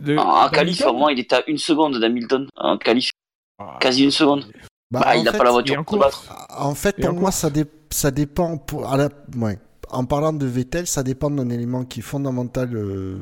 de... 0.00 0.16
En, 0.16 0.48
qualif, 0.48 0.84
au 0.86 0.92
moins 0.92 1.12
il 1.12 1.20
était 1.20 1.36
à 1.36 1.42
une 1.46 1.58
seconde 1.58 1.98
d'Hamilton 1.98 2.48
en 2.56 2.78
qualif. 2.78 3.10
Ah. 3.58 3.78
Quasi 3.80 4.04
une 4.04 4.10
seconde. 4.10 4.44
Bah, 4.90 5.00
bah 5.04 5.16
il 5.16 5.24
n'a 5.24 5.32
pas 5.32 5.44
la 5.44 5.50
voiture 5.50 5.84
pour 5.84 5.98
battre. 5.98 6.24
En 6.56 6.74
fait, 6.74 7.00
pour 7.00 7.14
moi, 7.14 7.30
ça, 7.30 7.48
ça 7.90 8.10
dépend. 8.10 8.58
Pour... 8.58 8.92
À 8.92 8.96
la... 8.96 9.08
ouais. 9.36 9.58
En 9.90 10.04
parlant 10.04 10.32
de 10.32 10.46
Vettel, 10.46 10.86
ça 10.86 11.02
dépend 11.02 11.30
d'un 11.30 11.48
élément 11.48 11.84
qui 11.84 12.00
est 12.00 12.02
fondamental. 12.02 12.74
Euh... 12.74 13.18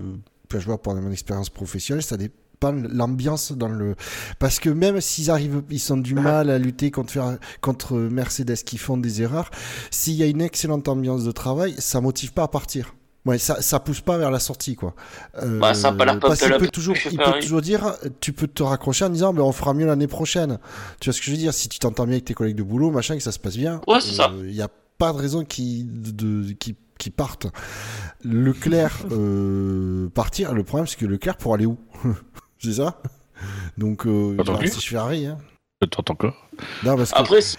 Je 0.53 0.67
vois 0.67 0.83
pour 0.83 0.95
mon 0.95 1.13
expérience 1.13 1.49
professionnelle, 1.49 2.03
ça 2.03 2.17
dépend 2.17 2.40
pas 2.61 2.73
l'ambiance 2.73 3.53
dans 3.53 3.69
le 3.69 3.97
parce 4.39 4.61
que 4.61 4.71
même 4.71 5.01
s'ils 5.01 5.31
arrivent 5.31 5.63
ils 5.71 5.93
ont 5.93 5.97
du 5.97 6.15
mal 6.15 6.51
à 6.51 6.59
lutter 6.59 6.91
contre 6.91 7.39
contre 7.61 7.97
Mercedes 7.97 8.63
qui 8.65 8.79
font 8.79 8.97
des 8.97 9.23
erreurs 9.23 9.51
s'il 9.91 10.15
y 10.15 10.23
a 10.23 10.27
une 10.27 10.43
excellente 10.43 10.87
ambiance 10.89 11.25
de 11.25 11.33
travail 11.33 11.75
ça 11.79 12.01
motive 12.01 12.33
pas 12.33 12.45
à 12.45 12.49
partir 12.49 12.95
Ouais, 13.27 13.37
ça, 13.37 13.61
ça 13.61 13.81
pousse 13.81 14.01
pas 14.01 14.17
vers 14.17 14.31
la 14.31 14.41
sortie, 14.41 14.77
quoi. 14.77 14.95
Euh, 15.43 15.59
bah, 15.59 15.75
ça 15.75 15.93
pas 15.93 16.17
parce 16.17 16.41
qu'il 16.41 16.57
peut 16.57 16.69
toujours, 16.69 16.97
il 17.11 17.19
peut 17.19 17.39
toujours 17.41 17.61
dire, 17.61 17.95
tu 18.21 18.33
peux 18.33 18.47
te 18.47 18.63
raccrocher 18.63 19.05
en 19.05 19.11
disant, 19.11 19.35
mais 19.35 19.43
on 19.43 19.53
fera 19.53 19.75
mieux 19.75 19.85
l'année 19.85 20.07
prochaine. 20.07 20.59
Tu 21.01 21.11
vois 21.11 21.13
ce 21.13 21.21
que 21.21 21.27
je 21.27 21.33
veux 21.33 21.37
dire? 21.37 21.53
Si 21.53 21.69
tu 21.69 21.79
t'entends 21.79 22.05
bien 22.05 22.15
avec 22.15 22.25
tes 22.25 22.35
collègues 22.35 22.57
de 22.57 22.63
boulot, 22.63 22.91
machin, 22.91 23.17
que 23.17 23.23
ça 23.23 23.33
se 23.33 23.39
passe 23.39 23.59
bien. 23.59 23.83
Ouais, 23.87 24.01
c'est 24.01 24.15
ça. 24.15 24.33
Il 24.39 24.53
n'y 24.53 24.63
a 24.63 24.71
pas 24.97 25.13
de 25.13 25.19
raison 25.19 25.45
qui, 25.45 25.85
de, 25.85 26.53
qui, 26.53 26.77
qui 26.99 27.11
partent. 27.11 27.49
Leclerc, 28.25 29.05
euh, 29.13 30.09
partir. 30.09 30.55
Le 30.55 30.65
problème, 30.65 30.87
c'est 30.87 30.99
que 30.99 31.07
Leclerc, 31.07 31.37
pour 31.37 31.53
aller 31.53 31.67
où? 31.67 31.79
c'est 32.61 32.75
ça? 32.75 33.01
Donc, 33.79 34.07
euh, 34.07 34.37
si 34.67 34.81
je 34.81 34.89
Ferrari. 34.89 35.27
Hein. 35.27 35.39
T'entends 35.81 36.13
encore 36.13 36.49
non, 36.85 36.97
parce 36.97 37.13
Après, 37.15 37.41
si 37.41 37.57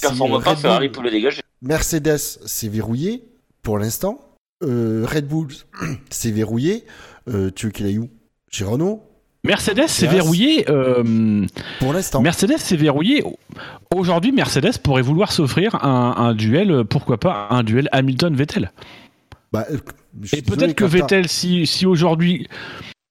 performe 0.00 0.42
pas, 0.42 0.54
Ferrari 0.56 0.88
pour 0.88 1.02
le 1.02 1.10
dégager. 1.10 1.42
Mercedes, 1.60 2.18
c'est 2.18 2.68
verrouillé 2.68 3.24
pour 3.62 3.78
l'instant. 3.78 4.20
Euh, 4.62 5.04
Red 5.08 5.26
Bull, 5.26 5.48
c'est 6.10 6.30
verrouillé. 6.30 6.84
Euh, 7.28 7.50
tu 7.54 7.66
veux 7.66 7.72
qu'il 7.72 7.86
aille 7.86 7.98
où? 7.98 8.10
Chez 8.50 8.64
Renault? 8.64 9.02
Mercedes, 9.42 9.88
c'est 9.88 10.06
verrouillé. 10.06 10.70
Euh, 10.70 11.44
pour 11.78 11.92
l'instant. 11.92 12.22
Mercedes, 12.22 12.58
c'est 12.58 12.76
verrouillé. 12.76 13.22
Aujourd'hui, 13.94 14.32
Mercedes 14.32 14.78
pourrait 14.82 15.02
vouloir 15.02 15.32
s'offrir 15.32 15.74
un, 15.84 16.14
un, 16.16 16.34
duel, 16.34 16.84
pourquoi 16.84 17.18
pas, 17.18 17.48
un 17.50 17.62
duel 17.62 17.88
Hamilton-Vettel. 17.92 18.72
Bah, 19.52 19.66
Et 20.32 20.40
peut-être 20.40 20.74
que 20.74 20.84
Vettel, 20.84 21.28
si, 21.28 21.66
si 21.66 21.84
aujourd'hui 21.84 22.48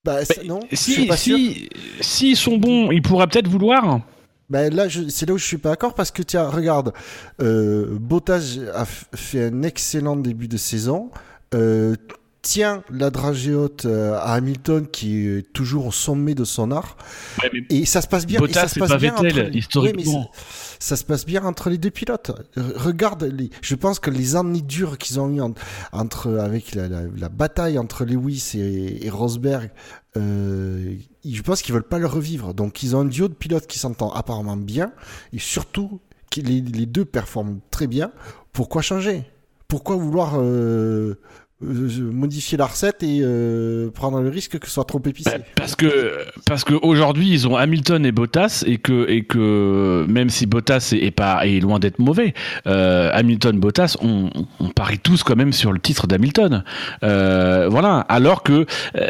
bah, 0.03 0.19
non, 0.45 0.59
si, 0.73 1.09
si, 1.15 1.69
si 2.01 2.35
sont 2.35 2.57
bons, 2.57 2.91
ils 2.91 3.01
pourraient 3.01 3.27
peut-être 3.27 3.47
vouloir. 3.47 4.01
Bah 4.49 4.69
là, 4.69 4.87
c'est 5.09 5.27
là 5.27 5.33
où 5.33 5.37
je 5.37 5.45
suis 5.45 5.57
pas 5.57 5.69
d'accord 5.69 5.93
parce 5.95 6.11
que 6.11 6.21
tiens, 6.21 6.47
regarde, 6.49 6.93
euh, 7.41 7.87
Bottas 7.99 8.57
a 8.75 8.85
fait 8.85 9.45
un 9.45 9.63
excellent 9.63 10.15
début 10.15 10.47
de 10.47 10.57
saison. 10.57 11.09
Euh, 11.55 11.95
tient 12.41 12.83
la 12.91 13.09
dragée 13.09 13.55
haute 13.55 13.85
euh, 13.85 14.15
à 14.15 14.33
Hamilton 14.33 14.85
qui 14.85 15.27
est 15.27 15.53
toujours 15.53 15.87
au 15.87 15.91
sommet 15.91 16.35
de 16.35 16.43
son 16.43 16.71
art. 16.71 16.97
et 17.69 17.85
ça 17.85 18.01
se 18.01 18.07
passe 18.07 18.25
bien. 18.25 18.39
Bottas, 18.39 18.61
ça 18.61 18.67
se 18.67 18.79
passe 18.79 18.89
pas 18.89 18.97
bien 18.97 19.15
Vettel, 19.15 19.47
entre... 19.47 19.55
historiquement. 19.55 20.29
Ça, 20.83 20.95
se 20.95 21.03
passe 21.03 21.25
bien 21.25 21.43
entre 21.45 21.69
les 21.69 21.77
deux 21.77 21.89
pilotes. 21.91 22.31
Regarde, 22.57 23.23
les... 23.23 23.49
je 23.61 23.75
pense 23.75 23.99
que 23.99 24.09
les 24.09 24.35
années 24.35 24.61
dures 24.61 24.97
qu'ils 24.97 25.19
ont 25.19 25.29
eu 25.29 25.41
entre 25.91 26.37
avec 26.37 26.75
la, 26.75 26.87
la, 26.87 27.29
bataille 27.29 27.77
entre 27.77 28.05
Lewis 28.05 28.51
et, 28.55 29.05
et 29.05 29.09
Rosberg, 29.09 29.71
euh, 30.17 30.95
je 31.25 31.41
pense 31.41 31.61
qu'ils 31.61 31.73
veulent 31.73 31.83
pas 31.83 31.99
le 31.99 32.07
revivre. 32.07 32.53
Donc 32.53 32.83
ils 32.83 32.95
ont 32.95 33.01
un 33.01 33.05
duo 33.05 33.27
de 33.27 33.33
pilotes 33.33 33.67
qui 33.67 33.79
s'entend 33.79 34.11
apparemment 34.11 34.57
bien 34.57 34.91
et 35.31 35.39
surtout 35.39 36.01
les, 36.35 36.61
les 36.61 36.85
deux 36.85 37.05
performent 37.05 37.59
très 37.71 37.87
bien. 37.87 38.11
Pourquoi 38.51 38.81
changer? 38.81 39.25
Pourquoi 39.67 39.95
vouloir 39.95 40.33
euh, 40.37 41.15
modifier 41.63 42.57
la 42.57 42.65
recette 42.65 43.03
et 43.03 43.19
euh, 43.21 43.89
prendre 43.91 44.19
le 44.21 44.29
risque 44.29 44.59
que 44.59 44.67
ce 44.67 44.73
soit 44.73 44.85
trop 44.85 45.01
épicé. 45.05 45.29
Bah, 45.29 45.43
parce 45.55 45.75
que 45.75 46.17
parce 46.45 46.63
que 46.63 46.73
aujourd'hui 46.73 47.29
ils 47.29 47.47
ont 47.47 47.55
Hamilton 47.55 48.05
et 48.05 48.11
Bottas 48.11 48.63
et 48.65 48.77
que 48.77 49.09
et 49.09 49.23
que 49.23 50.05
même 50.07 50.29
si 50.29 50.45
Bottas 50.45 50.93
est, 50.93 51.11
pas 51.11 51.45
est 51.45 51.59
loin 51.59 51.79
d'être 51.79 51.99
mauvais, 51.99 52.33
euh, 52.67 53.09
Hamilton 53.13 53.59
Bottas 53.59 53.97
on, 54.01 54.29
parie 54.75 54.99
tous 54.99 55.23
quand 55.23 55.35
même 55.35 55.53
sur 55.53 55.71
le 55.71 55.79
titre 55.79 56.07
d'Hamilton. 56.07 56.63
voilà. 57.01 58.05
Alors 58.09 58.43
que 58.43 58.65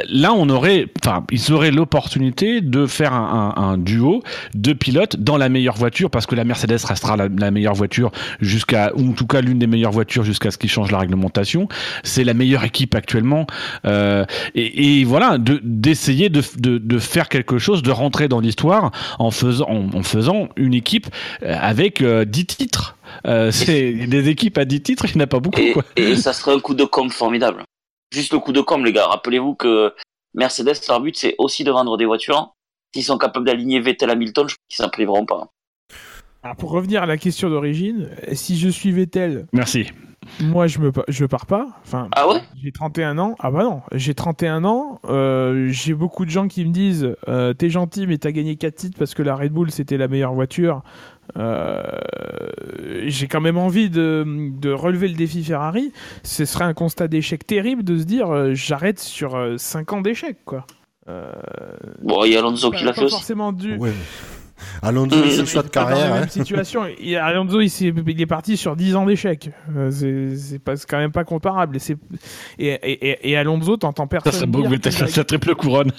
là 0.10 0.34
on 0.34 0.50
aurait 0.50 0.88
enfin 1.04 1.26
ils 1.32 1.52
auraient 1.52 1.72
l'opportunité 1.72 2.62
de 2.62 2.86
faire 2.86 3.14
un, 3.14 3.78
duo 3.78 4.22
de 4.54 4.74
pilotes 4.74 5.16
dans 5.18 5.38
la 5.38 5.50
meilleure 5.50 5.76
voiture 5.76 6.10
parce 6.10 6.26
que 6.26 6.36
la 6.36 6.44
Mercedes 6.44 6.84
restera 6.86 7.18
la, 7.18 7.28
la 7.28 7.52
meilleure 7.52 7.74
voiture 7.74 8.12
jusqu'à 8.40 8.92
ou 8.96 9.10
en 9.10 9.14
tout 9.14 9.26
cas 9.26 9.42
l'une 9.42 9.60
des 9.60 9.68
meilleures 9.68 9.92
voitures 9.92 10.24
jusqu'à 10.24 10.52
ce 10.52 10.58
qu'ils 10.58 10.70
changent 10.70 10.92
la 10.92 11.00
réglementation. 11.00 11.68
C'est 12.04 12.24
la 12.24 12.34
meilleure 12.34 12.43
équipe 12.44 12.96
actuellement. 12.96 13.48
Euh, 13.86 14.26
et, 14.56 15.04
voilà, 15.04 15.38
d'essayer 15.40 16.30
de, 16.30 16.42
de, 16.58 17.00
faire 17.00 17.30
quelque 17.30 17.58
chose, 17.58 17.82
de 17.82 17.92
rentrer 17.92 18.28
dans 18.28 18.40
l'histoire 18.40 18.92
en 19.20 19.32
faisant, 19.32 19.68
en, 19.70 20.04
faisant 20.04 20.50
une 20.56 20.74
équipe 20.74 21.08
euh, 21.44 21.56
avec 21.60 22.02
10 22.02 22.06
euh, 22.06 22.26
titres. 22.26 22.98
c'est 23.52 23.94
des 23.94 24.30
équipes 24.30 24.58
à 24.58 24.66
10 24.66 24.82
titres, 24.82 25.06
il 25.06 25.18
n'y 25.18 25.22
en 25.22 25.26
a 25.26 25.28
pas 25.28 25.40
beaucoup. 25.40 25.60
Et, 25.60 25.76
et 25.98 26.16
ça 26.16 26.34
serait 26.34 26.54
un 26.54 26.60
coup 26.60 26.74
de 26.74 26.86
com 26.86 27.10
formidable. 27.10 27.64
Juste 28.14 28.34
le 28.34 28.40
coup 28.40 28.52
de 28.52 28.62
com, 28.62 28.86
les 28.86 28.94
gars. 28.94 29.08
Rappelez-vous 29.08 29.56
que 29.56 29.94
Mercedes, 30.36 30.76
leur 30.88 31.02
but, 31.02 31.16
c'est 31.18 31.36
aussi 31.38 31.64
de 31.64 31.72
vendre 31.72 31.98
des 31.98 32.06
voitures. 32.06 32.54
S'ils 32.94 33.04
sont 33.04 33.18
capables 33.18 33.46
d'aligner 33.46 33.80
Vettel 33.80 34.10
Hamilton, 34.10 34.48
je 34.48 34.56
pense 34.56 34.66
qu'ils 34.70 34.84
s'en 34.84 34.90
priveront 34.90 35.26
pas. 35.26 35.48
Alors 36.44 36.58
pour 36.58 36.72
revenir 36.72 37.02
à 37.02 37.06
la 37.06 37.18
question 37.18 37.50
d'origine, 37.50 38.10
si 38.34 38.60
je 38.60 38.68
suis 38.68 38.92
Vettel. 38.92 39.48
Merci. 39.54 39.88
Moi, 40.42 40.68
je 40.68 40.80
me 40.80 40.92
je 41.08 41.26
pars 41.26 41.46
pas. 41.46 41.68
Enfin, 41.84 42.08
ah 42.14 42.28
ouais? 42.28 42.42
J'ai 42.62 42.72
31 42.72 43.18
ans. 43.18 43.36
Ah 43.40 43.52
bah 43.52 43.64
non, 43.64 43.82
j'ai 43.94 44.14
31 44.14 44.64
ans. 44.66 45.00
Euh, 45.06 45.68
j'ai 45.70 45.94
beaucoup 45.94 46.26
de 46.26 46.30
gens 46.30 46.48
qui 46.48 46.66
me 46.66 46.72
disent 46.72 47.16
euh, 47.28 47.54
T'es 47.54 47.70
gentil, 47.70 48.08
mais 48.08 48.18
t'as 48.18 48.32
gagné 48.32 48.56
4 48.56 48.76
titres 48.76 48.98
parce 48.98 49.14
que 49.14 49.24
la 49.24 49.36
Red 49.36 49.52
Bull 49.52 49.72
c'était 49.72 49.98
la 49.98 50.08
meilleure 50.08 50.34
voiture. 50.34 50.82
Euh, 51.38 51.82
j'ai 53.06 53.28
quand 53.28 53.42
même 53.42 53.58
envie 53.58 53.90
de, 53.90 54.26
de, 54.60 54.72
relever 54.72 55.08
le 55.08 55.16
défi 55.16 55.44
Ferrari. 55.44 55.92
Ce 56.24 56.46
serait 56.46 56.66
un 56.66 56.74
constat 56.74 57.08
d'échec 57.08 57.46
terrible 57.48 57.84
de 57.84 57.98
se 57.98 58.04
dire 58.04 58.54
J'arrête 58.54 59.00
sur 59.00 59.56
5 59.58 59.94
ans 59.94 60.02
d'échec, 60.02 60.38
quoi. 60.46 60.66
bon, 62.02 62.26
il 62.26 62.34
y 62.34 62.36
a 62.36 62.40
Alonso 62.40 62.72
qui 62.72 62.84
l'a 62.84 62.94
fait 62.94 63.04
aussi. 63.04 63.16
forcément 63.16 63.52
dû. 63.52 63.78
Alonso, 64.82 65.16
c'est 65.30 65.38
le 65.38 65.46
choix 65.46 65.64
de 65.64 65.70
carrière. 65.70 66.08
Dans 66.08 66.14
la 66.14 66.20
même 66.22 66.30
situation. 66.30 66.84
Alonso, 67.22 67.62
il, 67.62 67.66
est, 67.66 67.94
il 68.08 68.22
est 68.22 68.26
parti 68.26 68.58
sur 68.58 68.76
10 68.76 68.96
ans 68.96 69.06
d'échec. 69.06 69.50
Euh, 69.76 69.90
c'est 69.92 70.88
quand 70.88 70.98
même 70.98 71.12
pas 71.12 71.24
comparable. 71.24 71.78
Et, 71.78 72.68
et, 72.68 73.10
et, 73.10 73.32
et 73.32 73.38
Alonso, 73.38 73.78
t'entends 73.78 74.08
personne. 74.08 74.32
Ça 74.32 74.38
serait 74.40 74.48
beau 74.48 74.64
que 74.64 74.90
sa 74.90 75.24
triple 75.24 75.56
couronne. 75.56 75.92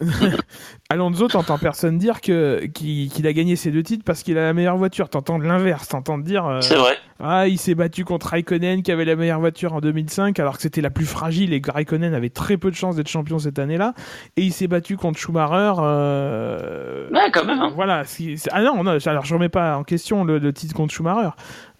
Alonso, 0.94 1.26
t'entends 1.26 1.58
personne 1.58 1.98
dire 1.98 2.20
que 2.20 2.66
qu'il 2.66 3.26
a 3.26 3.32
gagné 3.32 3.56
ses 3.56 3.72
deux 3.72 3.82
titres 3.82 4.04
parce 4.04 4.22
qu'il 4.22 4.38
a 4.38 4.42
la 4.42 4.52
meilleure 4.52 4.76
voiture. 4.76 5.08
T'entends 5.08 5.38
l'inverse. 5.38 5.88
T'entends 5.88 6.18
dire. 6.18 6.46
Euh, 6.46 6.60
c'est 6.60 6.76
vrai. 6.76 6.96
Ah, 7.18 7.48
il 7.48 7.58
s'est 7.58 7.74
battu 7.74 8.04
contre 8.04 8.28
Raikkonen 8.28 8.80
qui 8.82 8.92
avait 8.92 9.04
la 9.04 9.16
meilleure 9.16 9.40
voiture 9.40 9.72
en 9.72 9.80
2005 9.80 10.38
alors 10.38 10.54
que 10.54 10.62
c'était 10.62 10.80
la 10.80 10.90
plus 10.90 11.04
fragile 11.04 11.52
et 11.52 11.60
que 11.60 11.72
Raikkonen 11.72 12.14
avait 12.14 12.30
très 12.30 12.56
peu 12.56 12.70
de 12.70 12.76
chances 12.76 12.94
d'être 12.94 13.08
champion 13.08 13.40
cette 13.40 13.58
année-là. 13.58 13.94
Et 14.36 14.42
il 14.42 14.52
s'est 14.52 14.68
battu 14.68 14.96
contre 14.96 15.18
Schumacher. 15.18 15.80
Euh... 15.80 17.10
Ouais, 17.10 17.28
quand 17.32 17.44
même. 17.44 17.58
Hein. 17.58 17.72
Voilà. 17.74 18.04
Ah 18.52 18.62
non, 18.62 18.84
non, 18.84 18.96
alors 19.04 19.24
je 19.24 19.34
remets 19.34 19.48
pas 19.48 19.76
en 19.76 19.82
question 19.82 20.22
le, 20.22 20.52
titre 20.52 20.76
contre 20.76 20.94
Schumacher. 20.94 21.30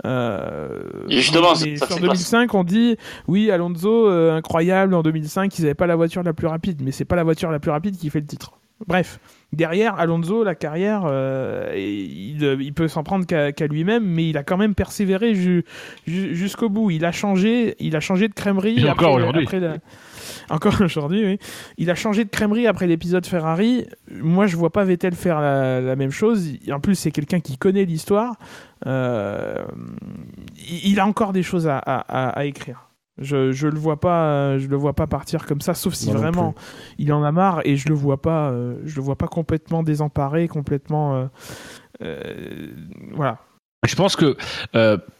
Euh... 0.04 0.82
Justement, 1.08 1.54
c'est 1.54 1.76
sur 1.76 2.00
2005, 2.00 2.52
on 2.52 2.64
dit 2.64 2.96
oui, 3.28 3.52
Alonso, 3.52 4.08
euh, 4.08 4.36
incroyable. 4.36 4.92
En 4.92 5.02
2005, 5.02 5.56
ils 5.56 5.62
n'avaient 5.62 5.74
pas 5.74 5.86
la 5.86 5.94
voiture 5.94 6.24
la 6.24 6.32
plus 6.32 6.48
rapide, 6.48 6.82
mais 6.82 6.90
c'est 6.90 7.04
pas 7.04 7.16
la 7.16 7.22
voiture 7.22 7.52
la 7.52 7.60
plus 7.60 7.70
rapide 7.70 7.96
qui 7.96 8.10
fait 8.10 8.20
le 8.20 8.26
titre. 8.26 8.54
Bref, 8.87 9.18
derrière, 9.53 9.99
Alonso, 9.99 10.45
la 10.45 10.55
carrière, 10.55 11.03
euh, 11.07 11.72
il, 11.76 12.72
peut 12.74 12.89
s'en 12.89 13.03
prendre 13.03 13.24
qu'à 13.26 13.66
lui-même, 13.66 14.05
mais 14.05 14.28
il 14.28 14.37
a 14.37 14.43
quand 14.43 14.57
même 14.57 14.74
persévéré 14.74 15.35
jusqu'au 16.07 16.68
bout. 16.68 16.91
Il 16.91 17.05
a 17.05 17.12
changé, 17.12 17.76
il 17.78 17.97
a 17.97 18.01
changé 18.01 18.28
de 18.28 18.35
crèmerie. 18.35 18.89
encore 18.89 19.14
aujourd'hui. 19.14 19.47
Encore 20.51 20.80
aujourd'hui, 20.82 21.24
oui. 21.24 21.39
Il 21.78 21.91
a 21.91 21.95
changé 21.95 22.24
de 22.24 22.30
crèmerie 22.30 22.66
après 22.66 22.87
l'épisode 22.87 23.26
Ferrari. 23.26 23.87
Moi, 24.11 24.47
je 24.47 24.57
vois 24.57 24.70
pas 24.70 24.85
Vettel 24.85 25.14
faire 25.14 25.41
la, 25.41 25.97
même 25.97 26.11
chose. 26.11 26.51
En 26.70 26.80
plus, 26.80 26.95
c'est 26.95 27.11
quelqu'un 27.11 27.41
qui 27.41 27.57
connaît 27.57 27.85
l'histoire. 27.85 28.37
Euh, 28.87 29.64
il 30.82 31.01
a 31.01 31.07
encore 31.07 31.32
des 31.32 31.43
choses 31.43 31.68
à 31.68 32.45
écrire. 32.45 32.84
Je, 33.18 33.52
je 33.52 33.68
le 33.68 33.78
vois 33.78 34.00
pas 34.00 34.58
je 34.58 34.66
le 34.66 34.76
vois 34.76 34.92
pas 34.92 35.06
partir 35.06 35.46
comme 35.46 35.60
ça 35.60 35.74
sauf 35.74 35.94
si 35.94 36.10
vraiment 36.10 36.52
il 36.98 37.12
en 37.12 37.22
a 37.22 37.30
marre 37.30 37.60
et 37.64 37.76
je 37.76 37.88
le 37.88 37.94
vois 37.94 38.20
pas 38.20 38.50
euh, 38.50 38.78
je 38.84 38.96
le 38.96 39.02
vois 39.02 39.14
pas 39.16 39.28
complètement 39.28 39.84
désemparé 39.84 40.48
complètement 40.48 41.14
euh, 41.14 41.26
euh, 42.02 42.68
voilà. 43.12 43.38
Je 43.86 43.94
pense 43.94 44.16
que 44.16 44.36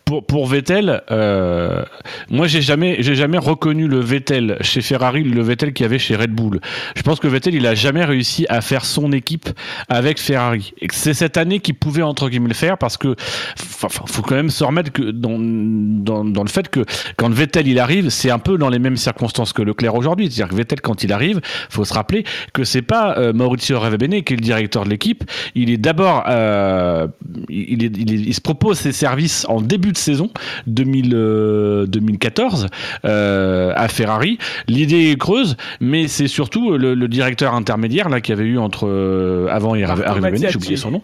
pour, 0.05 0.25
pour 0.27 0.47
Vettel, 0.47 1.03
euh, 1.11 1.83
moi 2.29 2.47
j'ai 2.47 2.61
jamais 2.61 2.97
j'ai 3.01 3.15
jamais 3.15 3.39
reconnu 3.39 3.89
le 3.89 4.01
Vettel 4.01 4.59
chez 4.61 4.83
Ferrari, 4.83 5.25
le 5.25 5.43
Vettel 5.43 5.73
qu'il 5.73 5.85
y 5.85 5.87
avait 5.87 5.99
chez 5.99 6.15
Red 6.15 6.31
Bull. 6.31 6.61
Je 6.95 7.03
pense 7.03 7.21
que 7.21 7.29
Vettel 7.29 7.55
il 7.55 7.67
a 7.67 7.75
jamais 7.75 8.05
réussi 8.05 8.45
à 8.51 8.61
faire 8.61 8.85
son 8.85 9.13
équipe 9.13 9.49
avec 9.89 10.21
Ferrari. 10.21 10.75
C'est 10.93 11.15
cette 11.15 11.39
année 11.39 11.61
qu'il 11.61 11.75
pouvait 11.75 12.03
entre 12.03 12.29
guillemets 12.29 12.49
le 12.49 12.55
faire 12.55 12.77
parce 12.77 12.99
que 12.99 13.15
faut 13.57 14.23
quand 14.23 14.35
même 14.35 14.51
se 14.51 14.63
remettre 14.63 14.93
que 14.93 15.11
dans, 15.11 15.39
dans, 15.39 16.25
dans 16.25 16.43
le 16.43 16.51
fait 16.51 16.69
que 16.69 16.85
quand 17.17 17.33
Vettel 17.33 17.67
il 17.67 17.79
arrive, 17.79 18.11
c'est 18.11 18.31
un 18.31 18.39
peu 18.39 18.59
dans 18.59 18.69
les 18.69 18.79
mêmes 18.79 18.99
circonstances 18.99 19.53
que 19.55 19.63
Leclerc 19.63 19.95
aujourd'hui. 19.95 20.27
C'est-à-dire 20.31 20.49
que 20.49 20.57
Vettel 20.57 20.81
quand 20.83 21.03
il 21.03 21.13
arrive, 21.13 21.41
faut 21.71 21.85
se 21.85 21.95
rappeler 21.95 22.25
que 22.53 22.65
c'est 22.65 22.83
pas 22.83 23.17
euh, 23.17 23.33
Maurizio 23.33 23.81
Ravenbene 23.81 24.23
qui 24.23 24.35
est 24.35 24.37
le 24.37 24.43
directeur 24.43 24.85
de 24.85 24.91
l'équipe. 24.91 25.25
Il 25.55 25.71
est 25.71 25.79
d'abord 25.79 26.25
euh, 26.29 27.07
il, 27.49 27.83
il, 27.83 28.29
il 28.29 28.35
se 28.35 28.43
propose 28.43 28.79
ses 28.79 28.93
services 28.93 29.47
en 29.49 29.63
début 29.63 29.94
de 29.95 29.99
saison 29.99 30.31
2000, 30.67 31.87
2014 31.89 32.65
euh, 33.05 33.09
euh, 33.09 33.73
à 33.77 33.89
Ferrari. 33.89 34.39
L'idée 34.69 35.11
est 35.11 35.19
creuse, 35.19 35.57
mais 35.81 36.09
c'est 36.09 36.29
surtout 36.29 36.77
le, 36.77 37.05
directeur 37.09 37.55
intermédiaire 37.55 38.09
là 38.09 38.21
qui 38.21 38.33
avait 38.33 38.45
eu 38.45 38.59
entre 38.59 38.89
euh, 38.89 39.47
avant 39.51 39.75
et 39.75 39.85
arrivé 39.85 40.49
j'ai 40.49 40.57
oublié 40.57 40.77
son 40.77 40.91
nom, 40.91 41.03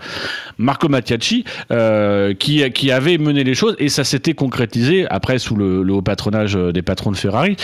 Marco 0.59 0.88
Mattiacci, 0.88 1.45
qui, 2.38 2.70
qui 2.72 2.91
avait 2.91 3.18
mené 3.18 3.45
les 3.45 3.55
choses 3.55 3.76
et 3.78 3.88
ça 3.88 4.05
s'était 4.05 4.34
concrétisé 4.34 5.07
après 5.09 5.38
sous 5.38 5.57
le, 5.57 5.91
haut 5.93 6.03
patronage 6.03 6.55
des 6.55 6.82
patrons 6.82 7.12
de 7.12 7.16
Ferrari. 7.16 7.57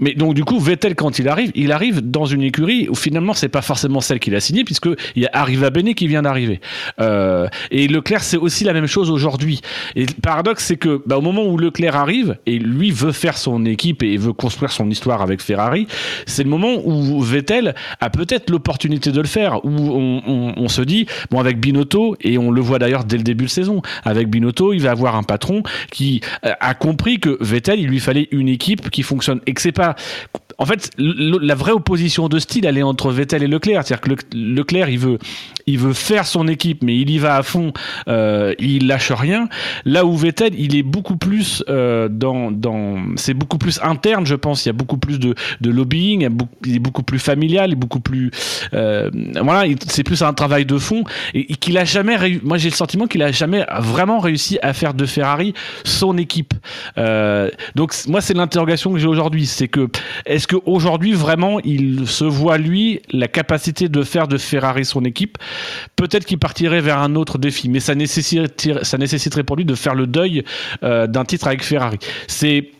mais 0.00 0.14
donc 0.14 0.34
du 0.34 0.44
coup 0.44 0.58
Vettel 0.58 0.94
quand 0.94 1.18
il 1.18 1.28
arrive, 1.28 1.50
il 1.54 1.72
arrive 1.72 2.00
dans 2.00 2.26
une 2.26 2.42
écurie 2.42 2.88
où 2.88 2.94
finalement 2.94 3.34
c'est 3.34 3.48
pas 3.48 3.62
forcément 3.62 4.00
celle 4.00 4.18
qu'il 4.18 4.34
a 4.34 4.40
signée 4.40 4.64
puisque 4.64 4.88
il 5.16 5.22
y 5.22 5.26
a 5.26 5.30
Arriva 5.32 5.70
Bene 5.70 5.94
qui 5.94 6.06
vient 6.06 6.22
d'arriver. 6.22 6.60
et 6.98 7.88
Leclerc 7.88 8.22
c'est 8.22 8.36
aussi 8.36 8.64
la 8.64 8.72
même 8.72 8.86
chose 8.86 9.10
aujourd'hui. 9.10 9.60
Et 9.96 10.06
paradoxe, 10.34 10.64
c'est 10.64 10.76
que 10.76 11.00
bah, 11.06 11.16
au 11.16 11.20
moment 11.20 11.44
où 11.44 11.56
Leclerc 11.56 11.94
arrive 11.94 12.36
et 12.44 12.58
lui 12.58 12.90
veut 12.90 13.12
faire 13.12 13.38
son 13.38 13.64
équipe 13.64 14.02
et 14.02 14.16
veut 14.16 14.32
construire 14.32 14.72
son 14.72 14.90
histoire 14.90 15.22
avec 15.22 15.40
Ferrari, 15.40 15.86
c'est 16.26 16.42
le 16.42 16.50
moment 16.50 16.74
où 16.84 17.20
Vettel 17.20 17.76
a 18.00 18.10
peut-être 18.10 18.50
l'opportunité 18.50 19.12
de 19.12 19.20
le 19.20 19.28
faire, 19.28 19.64
où 19.64 19.70
on, 19.70 20.68
se 20.68 20.82
dit 20.82 21.06
bon 21.30 21.38
avec 21.38 21.60
Binotto 21.60 22.16
et 22.20 22.36
on 22.36 22.50
le 22.50 22.60
voit 22.60 22.80
d'ailleurs 22.80 23.04
dès 23.04 23.16
le 23.16 23.22
début 23.22 23.44
de 23.44 23.50
saison, 23.50 23.80
avec 24.04 24.28
Binotto, 24.28 24.72
il 24.72 24.80
va 24.80 24.90
avoir 24.90 25.14
un 25.14 25.22
patron 25.22 25.62
qui 25.92 26.20
euh, 26.44 26.50
a 26.58 26.74
compris 26.74 27.20
que 27.20 27.38
Vettel, 27.40 27.78
il 27.78 27.86
lui 27.86 28.00
fallait 28.00 28.26
une 28.32 28.48
équipe 28.48 28.90
qui 28.90 29.04
fonctionne 29.04 29.40
et 29.46 29.54
que 29.54 29.60
c'est 29.60 29.70
pas 29.70 29.94
en 30.58 30.66
fait, 30.66 30.90
la 30.98 31.54
vraie 31.54 31.72
opposition 31.72 32.28
de 32.28 32.38
style, 32.38 32.66
elle 32.66 32.78
est 32.78 32.82
entre 32.82 33.10
Vettel 33.10 33.42
et 33.42 33.46
Leclerc. 33.46 33.82
C'est-à-dire 33.84 34.16
que 34.18 34.36
Leclerc, 34.36 34.88
il 34.88 34.98
veut, 34.98 35.18
il 35.66 35.78
veut 35.78 35.92
faire 35.92 36.26
son 36.26 36.48
équipe, 36.48 36.82
mais 36.82 36.96
il 36.96 37.10
y 37.10 37.18
va 37.18 37.36
à 37.36 37.42
fond, 37.42 37.72
euh, 38.08 38.54
il 38.58 38.86
lâche 38.86 39.12
rien. 39.12 39.48
Là 39.84 40.04
où 40.04 40.16
Vettel, 40.16 40.52
il 40.58 40.76
est 40.76 40.82
beaucoup 40.82 41.16
plus 41.16 41.64
euh, 41.68 42.08
dans, 42.08 42.50
dans, 42.50 42.98
c'est 43.16 43.34
beaucoup 43.34 43.58
plus 43.58 43.80
interne, 43.82 44.26
je 44.26 44.34
pense. 44.34 44.64
Il 44.64 44.68
y 44.68 44.70
a 44.70 44.74
beaucoup 44.74 44.98
plus 44.98 45.18
de, 45.18 45.34
de 45.60 45.70
lobbying, 45.70 46.28
il 46.64 46.76
est 46.76 46.78
beaucoup 46.78 47.02
plus 47.02 47.18
familial, 47.18 47.70
il 47.70 47.72
est 47.72 47.76
beaucoup 47.76 48.00
plus, 48.00 48.30
euh, 48.74 49.10
voilà, 49.40 49.64
c'est 49.86 50.04
plus 50.04 50.22
un 50.22 50.32
travail 50.32 50.64
de 50.66 50.78
fond 50.78 51.04
et, 51.34 51.56
qu'il 51.56 51.78
a 51.78 51.84
jamais, 51.84 52.16
moi 52.42 52.58
j'ai 52.58 52.70
le 52.70 52.74
sentiment 52.74 53.06
qu'il 53.06 53.22
a 53.22 53.32
jamais 53.32 53.64
vraiment 53.78 54.18
réussi 54.18 54.58
à 54.62 54.72
faire 54.72 54.94
de 54.94 55.06
Ferrari 55.06 55.54
son 55.84 56.18
équipe. 56.18 56.54
Euh, 56.98 57.50
donc 57.74 57.94
moi 58.08 58.20
c'est 58.20 58.34
l'interrogation 58.34 58.92
que 58.92 58.98
j'ai 58.98 59.06
aujourd'hui, 59.06 59.46
c'est 59.46 59.68
que 59.68 59.88
est-ce 60.44 60.58
qu'aujourd'hui, 60.58 61.12
vraiment, 61.12 61.58
il 61.60 62.06
se 62.06 62.24
voit, 62.24 62.58
lui, 62.58 63.00
la 63.10 63.28
capacité 63.28 63.88
de 63.88 64.02
faire 64.02 64.28
de 64.28 64.36
Ferrari 64.36 64.84
son 64.84 65.02
équipe? 65.06 65.38
Peut-être 65.96 66.26
qu'il 66.26 66.38
partirait 66.38 66.82
vers 66.82 66.98
un 66.98 67.14
autre 67.14 67.38
défi, 67.38 67.70
mais 67.70 67.80
ça 67.80 67.94
nécessiterait, 67.94 68.84
ça 68.84 68.98
nécessiterait 68.98 69.42
pour 69.42 69.56
lui 69.56 69.64
de 69.64 69.74
faire 69.74 69.94
le 69.94 70.06
deuil 70.06 70.44
euh, 70.82 71.06
d'un 71.06 71.24
titre 71.24 71.46
avec 71.46 71.64
Ferrari. 71.64 71.96
C'est, 72.26 72.72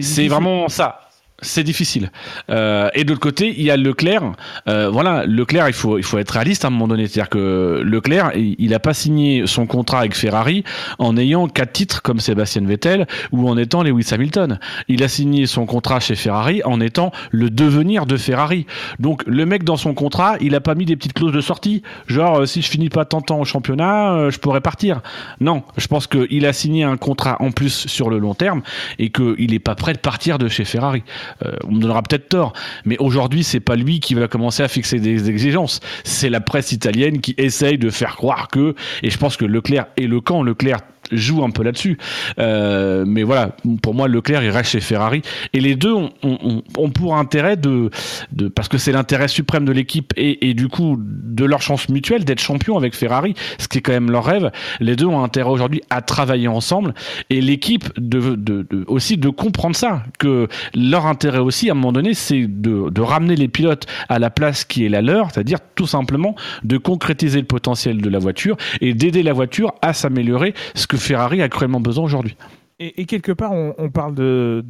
c'est 0.00 0.26
vraiment 0.26 0.68
ça. 0.68 1.09
C'est 1.42 1.64
difficile. 1.64 2.10
Euh, 2.50 2.88
et 2.94 3.04
de 3.04 3.10
l'autre 3.10 3.20
côté, 3.20 3.54
il 3.56 3.62
y 3.62 3.70
a 3.70 3.76
Leclerc. 3.76 4.32
Euh, 4.68 4.90
voilà, 4.90 5.24
Leclerc, 5.26 5.68
il 5.68 5.74
faut, 5.74 5.98
il 5.98 6.04
faut 6.04 6.18
être 6.18 6.30
réaliste 6.30 6.64
à 6.64 6.68
un 6.68 6.70
moment 6.70 6.88
donné. 6.88 7.06
C'est-à-dire 7.06 7.30
que 7.30 7.82
Leclerc, 7.84 8.32
il 8.34 8.70
n'a 8.70 8.78
pas 8.78 8.94
signé 8.94 9.46
son 9.46 9.66
contrat 9.66 10.00
avec 10.00 10.14
Ferrari 10.14 10.64
en 10.98 11.16
ayant 11.16 11.48
quatre 11.48 11.72
titres 11.72 12.02
comme 12.02 12.20
Sébastien 12.20 12.62
Vettel 12.62 13.06
ou 13.32 13.48
en 13.48 13.56
étant 13.56 13.82
Lewis 13.82 14.08
Hamilton. 14.12 14.58
Il 14.88 15.02
a 15.02 15.08
signé 15.08 15.46
son 15.46 15.66
contrat 15.66 16.00
chez 16.00 16.14
Ferrari 16.14 16.62
en 16.64 16.80
étant 16.80 17.12
le 17.30 17.50
devenir 17.50 18.06
de 18.06 18.16
Ferrari. 18.16 18.66
Donc 18.98 19.22
le 19.26 19.46
mec 19.46 19.64
dans 19.64 19.76
son 19.76 19.94
contrat, 19.94 20.36
il 20.40 20.54
a 20.54 20.60
pas 20.60 20.74
mis 20.74 20.84
des 20.84 20.96
petites 20.96 21.12
clauses 21.12 21.32
de 21.32 21.40
sortie, 21.40 21.82
genre 22.06 22.40
euh, 22.40 22.46
si 22.46 22.62
je 22.62 22.68
finis 22.68 22.88
pas 22.88 23.04
tant 23.04 23.20
temps 23.20 23.40
au 23.40 23.44
championnat, 23.44 24.12
euh, 24.12 24.30
je 24.30 24.38
pourrais 24.38 24.60
partir. 24.60 25.00
Non, 25.40 25.62
je 25.76 25.86
pense 25.86 26.06
qu'il 26.06 26.46
a 26.46 26.52
signé 26.52 26.84
un 26.84 26.96
contrat 26.96 27.36
en 27.40 27.50
plus 27.50 27.86
sur 27.86 28.10
le 28.10 28.18
long 28.18 28.34
terme 28.34 28.62
et 28.98 29.10
qu'il 29.10 29.50
n'est 29.50 29.58
pas 29.58 29.74
prêt 29.74 29.92
de 29.92 29.98
partir 29.98 30.38
de 30.38 30.48
chez 30.48 30.64
Ferrari. 30.64 31.02
Euh, 31.44 31.52
on 31.66 31.72
me 31.72 31.80
donnera 31.80 32.02
peut-être 32.02 32.28
tort, 32.28 32.52
mais 32.84 32.96
aujourd'hui, 32.98 33.44
c'est 33.44 33.60
pas 33.60 33.76
lui 33.76 34.00
qui 34.00 34.14
va 34.14 34.28
commencer 34.28 34.62
à 34.62 34.68
fixer 34.68 34.98
des 34.98 35.28
exigences. 35.28 35.80
C'est 36.04 36.30
la 36.30 36.40
presse 36.40 36.72
italienne 36.72 37.20
qui 37.20 37.34
essaye 37.38 37.78
de 37.78 37.90
faire 37.90 38.16
croire 38.16 38.48
que, 38.48 38.74
et 39.02 39.10
je 39.10 39.18
pense 39.18 39.36
que 39.36 39.44
Leclerc 39.44 39.86
et 39.96 40.06
le 40.06 40.20
camp 40.20 40.42
Leclerc 40.42 40.80
joue 41.10 41.44
un 41.44 41.50
peu 41.50 41.62
là-dessus. 41.62 41.98
Euh, 42.38 43.04
mais 43.06 43.22
voilà, 43.22 43.56
pour 43.82 43.94
moi, 43.94 44.08
Leclerc, 44.08 44.42
il 44.42 44.50
reste 44.50 44.70
chez 44.70 44.80
Ferrari. 44.80 45.22
Et 45.52 45.60
les 45.60 45.74
deux 45.74 45.94
ont, 45.94 46.90
pour 46.94 47.16
intérêt 47.16 47.56
de, 47.56 47.90
de 48.32 48.48
parce 48.48 48.68
que 48.68 48.78
c'est 48.78 48.92
l'intérêt 48.92 49.28
suprême 49.28 49.64
de 49.64 49.72
l'équipe 49.72 50.12
et, 50.16 50.50
et, 50.50 50.54
du 50.54 50.68
coup 50.68 50.96
de 50.98 51.44
leur 51.44 51.62
chance 51.62 51.88
mutuelle 51.88 52.24
d'être 52.24 52.40
champion 52.40 52.76
avec 52.76 52.94
Ferrari, 52.94 53.34
ce 53.58 53.68
qui 53.68 53.78
est 53.78 53.80
quand 53.80 53.92
même 53.92 54.10
leur 54.10 54.24
rêve. 54.24 54.50
Les 54.80 54.96
deux 54.96 55.06
ont 55.06 55.22
intérêt 55.22 55.50
aujourd'hui 55.50 55.82
à 55.90 56.02
travailler 56.02 56.48
ensemble 56.48 56.94
et 57.30 57.40
l'équipe 57.40 57.88
de, 57.98 58.34
de, 58.34 58.66
aussi 58.86 59.16
de 59.16 59.28
comprendre 59.28 59.76
ça, 59.76 60.02
que 60.18 60.48
leur 60.74 61.06
intérêt 61.06 61.38
aussi, 61.38 61.68
à 61.68 61.72
un 61.72 61.74
moment 61.74 61.92
donné, 61.92 62.14
c'est 62.14 62.46
de, 62.46 62.90
de 62.90 63.00
ramener 63.00 63.36
les 63.36 63.48
pilotes 63.48 63.86
à 64.08 64.18
la 64.18 64.30
place 64.30 64.64
qui 64.64 64.84
est 64.84 64.88
la 64.88 65.02
leur, 65.02 65.30
c'est-à-dire 65.30 65.58
tout 65.74 65.86
simplement 65.86 66.34
de 66.64 66.76
concrétiser 66.76 67.40
le 67.40 67.46
potentiel 67.46 68.00
de 68.00 68.08
la 68.08 68.18
voiture 68.18 68.56
et 68.80 68.94
d'aider 68.94 69.22
la 69.22 69.32
voiture 69.32 69.74
à 69.82 69.92
s'améliorer, 69.92 70.54
ce 70.74 70.86
que 70.86 70.96
Ferrari 71.00 71.42
a 71.42 71.48
cruellement 71.48 71.80
besoin 71.80 72.04
aujourd'hui. 72.04 72.36
Et, 72.82 73.04
quelque 73.04 73.32
part, 73.32 73.52
on, 73.52 73.90
parle 73.90 74.14
de, 74.14 74.64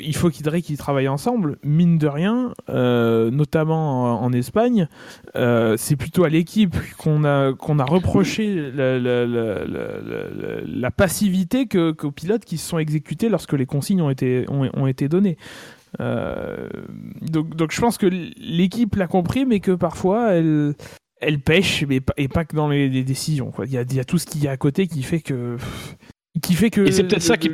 il 0.00 0.14
faut 0.14 0.30
qu'ils 0.30 0.78
travaillent 0.78 1.08
ensemble. 1.08 1.58
Mine 1.64 1.98
de 1.98 2.06
rien, 2.06 2.52
euh, 2.68 3.32
notamment 3.32 4.22
en, 4.22 4.32
Espagne, 4.32 4.86
euh, 5.34 5.74
c'est 5.76 5.96
plutôt 5.96 6.22
à 6.22 6.28
l'équipe 6.28 6.76
qu'on 6.96 7.24
a 7.24 7.52
qu'on 7.54 7.80
a 7.80 7.84
reproché 7.84 8.70
la, 8.70 8.90
passivité 10.92 11.66
qu'aux 11.66 12.12
pilotes 12.12 12.44
qui 12.44 12.56
se 12.56 12.68
sont 12.68 12.78
exécutés 12.78 13.28
lorsque 13.28 13.54
les 13.54 13.66
consignes 13.66 14.00
ont 14.00 14.10
été 14.10 14.46
ont, 14.48 14.86
été 14.86 15.08
données. 15.08 15.36
Euh, 15.98 16.68
donc, 17.20 17.56
donc 17.56 17.72
je 17.72 17.80
pense 17.80 17.98
que 17.98 18.06
l'équipe 18.06 18.94
l'a 18.94 19.08
compris, 19.08 19.44
mais 19.44 19.58
que 19.58 19.72
parfois 19.72 20.34
elle 20.34 20.74
elle 21.20 21.40
pêche, 21.40 21.84
mais 21.88 22.00
et 22.16 22.28
pas 22.28 22.44
que 22.44 22.54
dans 22.56 22.68
les, 22.68 23.04
décisions. 23.04 23.52
Il, 23.64 23.72
y 23.72 23.78
a, 23.78 23.82
il 23.82 23.94
y, 23.94 24.00
a, 24.00 24.04
tout 24.04 24.18
ce 24.18 24.26
qu'il 24.26 24.42
y 24.42 24.48
a 24.48 24.52
à 24.52 24.56
côté 24.56 24.86
qui 24.86 25.02
fait 25.02 25.20
que. 25.20 25.56
Qui 26.42 26.54
fait 26.54 26.70
que. 26.70 26.82
Et 26.82 26.92
c'est 26.92 27.04
peut-être 27.04 27.22
ça 27.22 27.36
qui. 27.36 27.50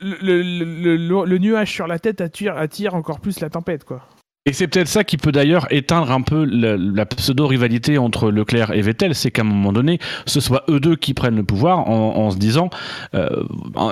Le, 0.00 0.42
le, 0.42 1.24
le, 1.24 1.38
nuage 1.38 1.72
sur 1.72 1.86
la 1.86 1.98
tête 1.98 2.20
attire, 2.20 2.56
attire 2.56 2.94
encore 2.94 3.20
plus 3.20 3.40
la 3.40 3.48
tempête, 3.48 3.84
quoi. 3.84 4.08
Et 4.46 4.52
c'est 4.52 4.68
peut-être 4.68 4.88
ça 4.88 5.04
qui 5.04 5.16
peut 5.16 5.32
d'ailleurs 5.32 5.66
éteindre 5.70 6.12
un 6.12 6.20
peu 6.20 6.44
la, 6.44 7.06
pseudo-rivalité 7.06 7.96
entre 7.96 8.30
Leclerc 8.30 8.72
et 8.72 8.82
Vettel, 8.82 9.14
c'est 9.14 9.30
qu'à 9.30 9.40
un 9.40 9.46
moment 9.46 9.72
donné, 9.72 9.98
ce 10.26 10.38
soit 10.38 10.64
eux 10.68 10.80
deux 10.80 10.96
qui 10.96 11.14
prennent 11.14 11.36
le 11.36 11.44
pouvoir 11.44 11.88
en, 11.88 12.30
se 12.30 12.36
disant 12.36 12.68
euh, 13.14 13.42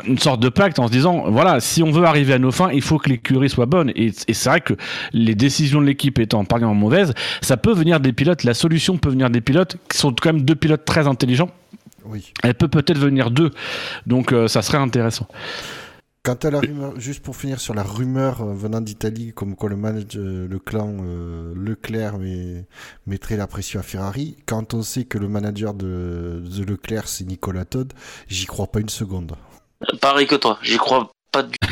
une 0.07 0.19
sorte 0.19 0.41
de 0.41 0.51
pacte, 0.51 0.79
en 0.79 0.89
se 0.89 0.93
disant 0.93 1.25
voilà, 1.31 1.59
si 1.61 1.83
on 1.83 1.91
veut 1.91 2.05
arriver 2.05 2.35
à 2.35 2.39
nos 2.39 2.53
fins, 2.53 2.71
il 2.71 2.83
faut 2.83 2.99
que 2.99 3.09
l'écurie 3.09 3.49
soit 3.49 3.65
bonne. 3.65 3.93
Et, 3.97 4.13
c'est 4.13 4.51
vrai 4.51 4.61
que 4.61 4.75
les 5.15 5.35
décisions 5.35 5.81
de 5.81 5.87
l'équipe 5.87 6.19
étant 6.19 6.45
en 6.47 6.75
mauvaises, 6.75 7.15
ça 7.41 7.57
peut 7.57 7.73
venir 7.73 7.99
des 7.99 8.13
pilotes. 8.13 8.45
La 8.45 8.53
solution 8.53 8.99
peut 8.99 9.09
venir 9.09 9.31
des 9.31 9.41
pilotes 9.41 9.79
qui 9.89 9.97
sont 9.97 10.13
quand 10.13 10.35
même 10.35 10.43
deux 10.43 10.55
pilotes 10.55 10.85
très 10.85 11.07
intelligents. 11.07 11.49
Oui. 12.05 12.31
Elle 12.43 12.55
peut 12.55 12.69
peut-être 12.69 12.99
venir 12.99 13.31
d'eux, 13.31 13.53
donc 14.07 14.35
euh, 14.35 14.49
ça 14.49 14.61
serait 14.61 14.77
intéressant. 14.77 15.29
Quant 16.25 16.35
à 16.35 16.51
la 16.51 16.61
rumeur, 16.61 17.01
juste 17.01 17.21
pour 17.21 17.35
finir 17.35 17.59
sur 17.59 17.75
la 17.75 17.83
rumeur 17.83 18.43
euh, 18.43 18.55
venant 18.55 18.81
d'Italie, 18.81 19.33
comme 19.35 19.57
quoi 19.57 19.69
le 19.69 19.75
manager, 19.75 20.23
euh, 20.23 20.47
le 20.47 20.59
clan 20.61 20.99
euh, 21.01 21.53
Leclerc 21.57 22.15
mettrait 23.09 23.37
la 23.37 23.49
pression 23.49 23.81
à 23.81 23.83
Ferrari, 23.83 24.37
quand 24.47 24.73
on 24.73 24.83
sait 24.83 25.03
que 25.03 25.19
le 25.19 25.27
manager 25.27 25.75
de, 25.75 26.41
Leclerc 26.65 27.09
c'est 27.09 27.25
Nicolas 27.25 27.65
Todd, 27.65 27.93
j'y 28.29 28.47
crois 28.47 28.69
pas 28.69 28.79
une 28.79 28.89
seconde. 28.89 29.35
Pareil 30.01 30.29
que 30.29 30.37
toi, 30.37 30.61
j'y 30.63 30.77
crois 30.77 31.11
pas 31.33 31.43
du 31.43 31.59
tout. 31.61 31.69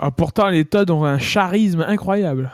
Ah, 0.00 0.10
pourtant, 0.10 0.48
les 0.48 0.64
Todd 0.64 0.90
ont 0.90 1.04
un 1.04 1.18
charisme 1.18 1.84
incroyable. 1.86 2.50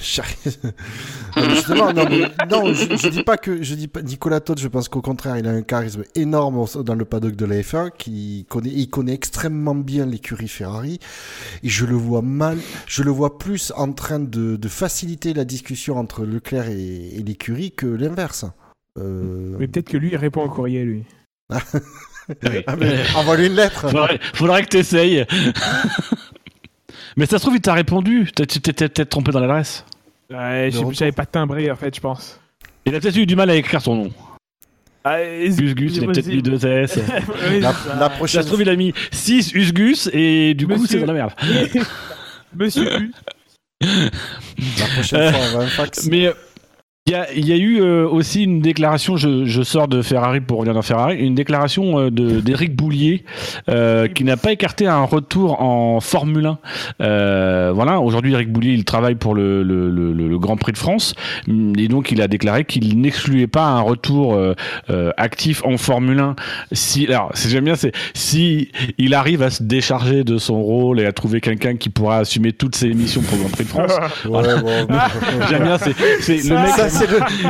Justement, 1.36 1.92
non, 1.92 2.04
non 2.50 2.72
je, 2.72 3.08
dis 3.08 3.22
pas 3.22 3.36
que 3.36 3.62
je 3.62 3.74
dis 3.74 3.88
pas 3.88 4.02
Nicolas 4.02 4.40
Todd. 4.40 4.58
Je 4.58 4.68
pense 4.68 4.88
qu'au 4.88 5.02
contraire, 5.02 5.36
il 5.36 5.46
a 5.46 5.50
un 5.50 5.62
charisme 5.62 6.04
énorme 6.14 6.64
dans 6.82 6.94
le 6.94 7.04
paddock 7.04 7.36
de 7.36 7.44
la 7.44 7.56
F1, 7.56 7.90
qui 7.96 8.46
connaît, 8.48 8.70
il 8.70 8.88
connaît 8.88 9.14
extrêmement 9.14 9.74
bien 9.74 10.06
l'écurie 10.06 10.48
Ferrari. 10.48 10.98
Et 11.62 11.68
je 11.68 11.84
le 11.84 11.94
vois 11.94 12.22
mal, 12.22 12.58
je 12.86 13.02
le 13.02 13.10
vois 13.10 13.38
plus 13.38 13.72
en 13.76 13.92
train 13.92 14.20
de, 14.20 14.56
de 14.56 14.68
faciliter 14.68 15.34
la 15.34 15.44
discussion 15.44 15.98
entre 15.98 16.24
Leclerc 16.24 16.68
et, 16.68 17.22
l'écurie 17.24 17.72
que 17.72 17.86
l'inverse. 17.86 18.44
Euh... 18.98 19.56
Mais 19.58 19.66
peut-être 19.66 19.88
que 19.88 19.96
lui, 19.96 20.10
il 20.12 20.16
répond 20.16 20.42
au 20.44 20.48
courrier, 20.48 20.84
lui. 20.84 21.04
ah, 21.52 21.60
Envoie-lui 23.16 23.46
une 23.46 23.54
lettre. 23.54 23.88
Faudrait, 23.88 24.20
faudrait 24.34 24.62
que 24.62 24.68
t'essayes. 24.68 25.26
Mais 27.16 27.26
ça 27.26 27.38
se 27.38 27.42
trouve, 27.42 27.56
il 27.56 27.60
t'a 27.60 27.74
répondu. 27.74 28.30
Tu 28.34 28.60
t'es 28.60 28.72
peut-être 28.72 29.08
trompé 29.08 29.32
dans 29.32 29.40
l'adresse. 29.40 29.84
Ouais, 30.30 30.70
j'avais 30.92 31.12
pas 31.12 31.26
timbré 31.26 31.70
en 31.70 31.76
fait, 31.76 31.94
je 31.94 32.00
pense. 32.00 32.40
Il 32.84 32.94
a 32.94 33.00
peut-être 33.00 33.16
eu 33.16 33.26
du 33.26 33.36
mal 33.36 33.50
à 33.50 33.56
écrire 33.56 33.80
son 33.80 33.94
nom. 33.94 34.12
Ah, 35.04 35.18
Gus 35.22 35.74
Gus, 35.74 35.96
il 35.96 36.04
a 36.04 36.06
peut-être 36.08 36.26
mis 36.26 36.42
deux 36.42 36.66
S. 36.66 36.98
la, 37.60 38.10
prochaine. 38.10 38.40
Ça 38.40 38.42
se 38.42 38.48
trouve, 38.48 38.62
il 38.62 38.68
a 38.68 38.74
mis 38.74 38.92
6 39.12 39.52
Usgus 39.54 40.10
et 40.12 40.54
du 40.54 40.66
coup, 40.66 40.84
c'est 40.84 40.98
dans 40.98 41.06
la 41.06 41.12
merde. 41.12 41.32
Monsieur 42.56 43.10
La 43.80 44.86
prochaine 44.94 45.32
fois, 45.32 45.40
on 45.52 45.58
va 45.58 45.64
un 45.64 45.68
fax. 45.68 46.06
Mais 46.06 46.32
il 47.08 47.46
y, 47.46 47.52
a, 47.52 47.56
eu 47.56 47.80
euh, 47.80 48.08
aussi 48.08 48.42
une 48.42 48.60
déclaration, 48.60 49.16
je, 49.16 49.62
sors 49.62 49.86
de 49.86 50.02
Ferrari 50.02 50.40
pour 50.40 50.58
revenir 50.58 50.74
dans 50.74 50.82
Ferrari, 50.82 51.16
une 51.16 51.36
déclaration 51.36 52.00
euh, 52.00 52.10
d'Éric 52.10 52.74
Boulier 52.74 53.22
euh, 53.68 54.08
qui 54.08 54.24
n'a 54.24 54.36
pas 54.36 54.50
écarté 54.50 54.88
un 54.88 55.04
retour 55.04 55.62
en 55.62 56.00
Formule 56.00 56.46
1. 56.98 57.70
voilà, 57.70 58.00
aujourd'hui 58.00 58.34
Éric 58.34 58.50
Boulier 58.50 58.72
il 58.72 58.84
travaille 58.84 59.14
pour 59.14 59.36
le, 59.36 59.62
le, 59.62 59.88
le, 59.88 60.38
Grand 60.40 60.56
Prix 60.56 60.72
de 60.72 60.78
France 60.78 61.14
et 61.48 61.86
donc 61.86 62.10
il 62.10 62.20
a 62.20 62.26
déclaré 62.26 62.64
qu'il 62.64 63.00
n'excluait 63.00 63.46
pas 63.46 63.66
un 63.66 63.80
retour 63.82 64.36
actif 65.16 65.64
en 65.64 65.76
Formule 65.78 66.18
1. 66.18 66.34
Si, 66.72 67.06
alors 67.06 67.30
j'aime 67.34 67.66
bien, 67.66 67.76
c'est 67.76 67.92
si 68.14 68.72
il 68.98 69.14
arrive 69.14 69.42
à 69.42 69.50
se 69.50 69.62
décharger 69.62 70.24
de 70.24 70.38
son 70.38 70.60
rôle 70.60 70.98
et 70.98 71.06
à 71.06 71.12
trouver 71.12 71.40
quelqu'un 71.40 71.76
qui 71.76 71.88
pourra 71.88 72.18
assumer 72.18 72.52
toutes 72.52 72.74
ses 72.74 72.92
missions 72.92 73.22
pour 73.22 73.36
le 73.36 73.42
Grand 73.44 73.52
Prix 73.52 73.64
de 73.64 73.68
France. 73.68 73.92
j'aime 75.48 75.62
bien, 75.62 75.78
c'est 75.78 76.48
le 76.48 76.56
mec 76.56 76.95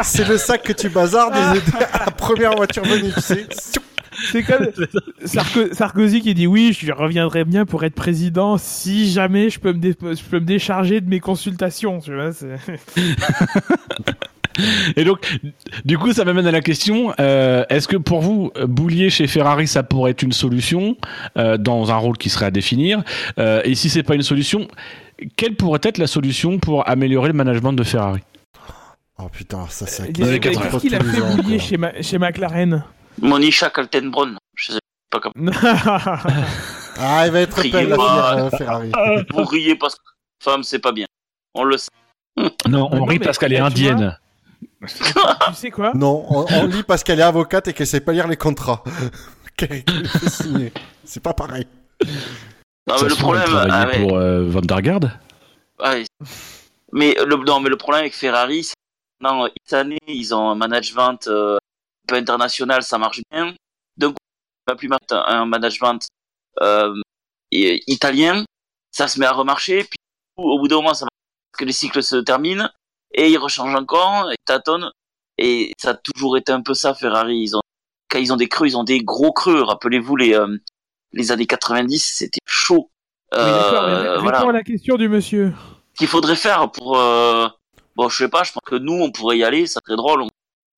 c'est 0.03 0.29
le, 0.29 0.39
sac 0.39 0.63
que 0.63 0.73
tu 0.73 0.89
bazardes 0.89 1.35
à 1.35 1.55
la 2.07 2.11
première 2.11 2.55
voiture 2.55 2.85
venue, 2.85 3.13
tu 3.13 3.21
sais. 3.21 3.47
C'est 4.33 4.43
comme 4.43 4.69
Sarkozy 5.73 6.21
qui 6.21 6.35
dit 6.35 6.47
oui, 6.47 6.77
je 6.79 6.93
reviendrai 6.93 7.45
bien 7.45 7.67
pour 7.67 7.85
être 7.85 7.95
président 7.95 8.57
si 8.57 9.11
jamais 9.11 9.51
je 9.51 9.61
peux 9.61 9.73
me, 9.73 9.83
je 9.83 10.23
peux 10.23 10.41
me 10.41 10.47
décharger 10.47 11.01
de 11.01 11.09
mes 11.09 11.21
consultations. 11.21 12.01
Tu 12.01 12.15
vois, 12.15 12.31
Et 14.97 15.05
donc, 15.05 15.39
du 15.85 15.99
coup, 15.99 16.13
ça 16.13 16.25
m'amène 16.25 16.47
à 16.47 16.51
la 16.51 16.63
question 16.63 17.13
euh, 17.21 17.65
est-ce 17.69 17.89
que 17.89 17.97
pour 17.97 18.21
vous, 18.21 18.53
Boulier 18.67 19.11
chez 19.11 19.27
Ferrari, 19.27 19.67
ça 19.67 19.83
pourrait 19.83 20.13
être 20.13 20.23
une 20.23 20.33
solution 20.33 20.97
euh, 21.37 21.59
dans 21.59 21.91
un 21.91 21.97
rôle 21.97 22.17
qui 22.17 22.31
serait 22.31 22.47
à 22.47 22.51
définir 22.51 23.03
euh, 23.39 23.61
Et 23.65 23.75
si 23.75 23.91
c'est 23.91 24.03
pas 24.03 24.15
une 24.15 24.23
solution, 24.23 24.67
quelle 25.37 25.57
pourrait 25.57 25.81
être 25.83 25.99
la 25.99 26.07
solution 26.07 26.59
pour 26.59 26.89
améliorer 26.89 27.29
le 27.29 27.35
management 27.35 27.75
de 27.75 27.83
Ferrari? 27.83 28.21
Oh 29.19 29.29
putain, 29.31 29.67
ça 29.69 29.87
c'est. 29.87 30.13
Qu'est-ce 30.13 30.79
qu'il 30.79 30.95
a 30.95 31.01
fait 31.01 31.37
bouiller 31.43 31.59
chez, 31.59 31.79
chez 32.03 32.19
McLaren 32.19 32.85
Monisha 33.21 33.71
Kaltenbrunn. 33.71 34.37
Je 34.55 34.73
sais 34.73 34.79
pas 35.11 35.21
comment. 35.21 35.53
ah, 36.99 37.27
il 37.27 37.33
va 37.33 37.41
être 37.41 37.63
belle 37.71 37.89
la 37.89 38.39
euh, 38.39 38.51
Ferrari. 38.51 38.93
Vous 39.33 39.45
riez 39.45 39.77
parce 39.77 39.95
que 39.95 40.03
femme, 40.43 40.63
c'est 40.63 40.79
pas 40.79 40.93
bien. 40.93 41.07
On 41.55 41.65
le 41.65 41.79
sait. 41.79 41.91
Non, 42.69 42.89
on 42.93 43.05
rit 43.05 43.19
parce 43.19 43.39
qu'elle 43.39 43.55
est 43.55 43.59
indienne. 43.59 44.19
tu 44.87 44.95
sais 45.55 45.71
quoi 45.71 45.93
Non, 45.95 46.27
on, 46.29 46.45
on 46.51 46.67
lit 46.67 46.83
parce 46.83 47.03
qu'elle 47.03 47.21
est 47.21 47.23
avocate 47.23 47.69
et 47.69 47.73
qu'elle 47.73 47.87
sait 47.87 48.01
pas 48.01 48.13
lire 48.13 48.29
les 48.29 48.37
contrats. 48.37 48.85
c'est 51.05 51.23
pas 51.23 51.33
pareil. 51.33 51.67
Non, 52.87 52.97
mais 53.03 53.09
le 53.09 53.15
problème. 53.15 53.69
Ah, 53.71 53.87
pour 53.87 54.17
euh, 54.17 54.45
Van 54.49 54.61
der 54.61 54.83
Garde 54.83 55.13
ouais. 55.83 56.05
Mais 56.93 57.17
le, 57.27 57.37
non, 57.37 57.61
mais 57.61 57.71
le 57.71 57.77
problème 57.77 58.03
avec 58.03 58.15
Ferrari, 58.15 58.65
c'est 58.65 58.75
non, 59.21 59.49
cette 59.65 59.73
année, 59.73 59.99
ils 60.07 60.35
ont 60.35 60.51
un 60.51 60.55
management 60.55 61.27
euh, 61.29 61.57
un 61.57 62.07
peu 62.07 62.17
international, 62.17 62.83
ça 62.83 62.99
marche 62.99 63.21
bien. 63.31 63.55
Donc, 63.97 64.17
on 64.67 64.73
va 64.73 64.77
plus 64.77 64.89
mettre 64.89 65.15
un 65.15 65.47
management 65.47 66.07
euh, 66.61 66.95
italien, 67.51 68.45
ça 68.91 69.09
se 69.09 69.19
met 69.19 69.27
à 69.27 69.33
remarcher, 69.33 69.85
puis 69.85 69.99
au 70.37 70.59
bout 70.59 70.69
d'un 70.69 70.77
moment, 70.77 70.95
ça 70.95 71.05
marche 71.05 71.59
que 71.59 71.65
les 71.65 71.73
cycles 71.73 72.03
se 72.03 72.17
terminent 72.17 72.69
et 73.13 73.31
ils 73.31 73.39
rechangent 73.39 73.75
encore, 73.75 74.31
et 74.31 74.37
tâtonnent. 74.45 74.91
Et 75.39 75.73
ça 75.79 75.91
a 75.91 75.95
toujours 75.95 76.37
été 76.37 76.53
un 76.53 76.63
peu 76.63 76.75
ça, 76.75 76.95
Ferrari. 76.95 77.39
Ils 77.39 77.57
ont, 77.57 77.61
quand 78.11 78.19
ils 78.19 78.33
ont 78.33 78.37
des 78.37 78.49
creux, 78.49 78.67
ils 78.67 78.77
ont 78.77 78.85
des 78.85 79.03
gros 79.03 79.33
creux. 79.33 79.63
Rappelez-vous 79.63 80.17
les, 80.17 80.35
euh, 80.35 80.57
les 81.13 81.33
années 81.33 81.47
90, 81.47 81.99
c'était 81.99 82.41
chaud. 82.47 82.91
Oui, 83.33 83.39
d'accord, 83.39 83.89
mais 83.89 84.31
réponds 84.31 84.49
à 84.49 84.53
la 84.53 84.63
question 84.63 84.97
du 84.97 85.09
monsieur. 85.09 85.53
Qu'il 85.97 86.09
faudrait 86.09 86.37
faire 86.37 86.71
pour, 86.71 86.99
euh, 86.99 87.49
bon, 87.97 88.09
je 88.09 88.17
sais 88.17 88.29
pas, 88.29 88.45
je 88.45 88.53
pense 88.53 88.63
que 88.65 88.77
nous, 88.77 88.93
on 89.03 89.11
pourrait 89.11 89.39
y 89.39 89.45
aller, 89.45 89.67
ça 89.67 89.81
serait 89.85 89.97
drôle. 89.97 90.25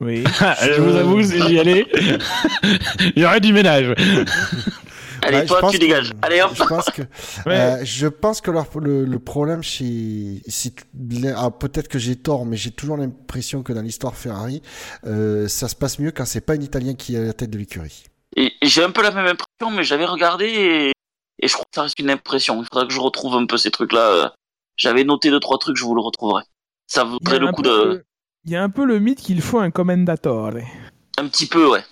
Oui. 0.01 0.23
je 0.63 0.81
vous 0.81 0.97
avoue, 0.97 1.23
si 1.23 1.41
j'y 1.43 1.59
allais, 1.59 1.87
il 3.17 3.23
y 3.23 3.25
aurait 3.25 3.41
du 3.41 3.53
ménage. 3.53 3.93
Allez, 5.21 5.39
Ouais, 5.39 5.43
je 5.43 5.49
toi, 5.49 5.61
tu 5.73 5.79
que- 5.79 5.83
dégages. 5.83 6.13
Allez, 6.23 6.41
hop. 6.43 6.53
Je 6.55 6.63
pense 6.63 6.85
que, 6.91 7.03
euh, 7.49 7.85
je 7.85 8.07
pense 8.07 8.41
que 8.41 8.53
leur- 8.53 8.69
le, 8.79 9.05
le 9.05 9.19
problème 9.19 9.65
chez, 9.65 10.41
ah, 11.37 11.51
peut-être 11.51 11.89
que 11.89 11.99
j'ai 11.99 12.15
tort, 12.15 12.47
mais 12.47 12.57
j'ai 12.57 12.71
toujours 12.71 12.97
l'impression 12.97 13.65
que 13.65 13.73
dans 13.73 13.83
l'histoire 13.83 14.15
Ferrari, 14.15 14.63
euh, 15.07 15.49
ça 15.49 15.67
se 15.67 15.75
passe 15.75 15.99
mieux 15.99 16.13
quand 16.13 16.25
c'est 16.25 16.41
pas 16.41 16.53
un 16.53 16.61
Italien 16.61 16.95
qui 16.95 17.17
est 17.17 17.19
à 17.19 17.23
la 17.25 17.33
tête 17.33 17.51
de 17.51 17.59
l'écurie. 17.59 18.05
Et 18.37 18.53
et 18.63 18.69
j'ai 18.69 18.85
un 18.85 18.91
peu 18.93 19.03
la 19.03 19.11
même 19.11 19.27
impression, 19.27 19.77
mais 19.77 19.83
j'avais 19.83 20.05
regardé 20.05 20.45
et, 20.47 20.93
et 21.41 21.49
je 21.49 21.53
crois 21.53 21.65
que 21.65 21.75
ça 21.75 21.83
reste 21.83 21.99
une 21.99 22.11
impression. 22.11 22.63
Il 22.63 22.67
faudrait 22.73 22.87
que 22.87 22.95
je 22.95 23.01
retrouve 23.01 23.35
un 23.35 23.47
peu 23.47 23.57
ces 23.57 23.73
trucs-là. 23.73 24.11
euh. 24.13 24.29
J'avais 24.77 25.03
noté 25.03 25.31
deux, 25.31 25.41
trois 25.41 25.59
trucs, 25.59 25.77
je 25.77 25.83
vous 25.85 25.97
le 25.97 26.01
retrouverai. 26.01 26.45
Ça 26.89 27.03
Il 27.03 27.05
y 27.05 27.07
a 27.07 27.11
vaudrait 27.13 27.39
le 27.39 27.47
un 27.49 27.53
coup 27.53 27.63
peu 27.63 27.69
de... 27.69 27.85
le- 27.91 28.05
Il 28.45 28.51
y 28.51 28.57
a 28.57 28.63
un 28.63 28.71
peu 28.71 28.85
le 28.85 28.99
mythe 28.99 29.21
qu'il 29.21 29.41
faut 29.43 29.61
un 29.61 29.71
commendatore. 29.71 30.51
Un 31.19 31.29
petit 31.29 31.47
peu, 31.47 31.69
ouais. 31.71 31.85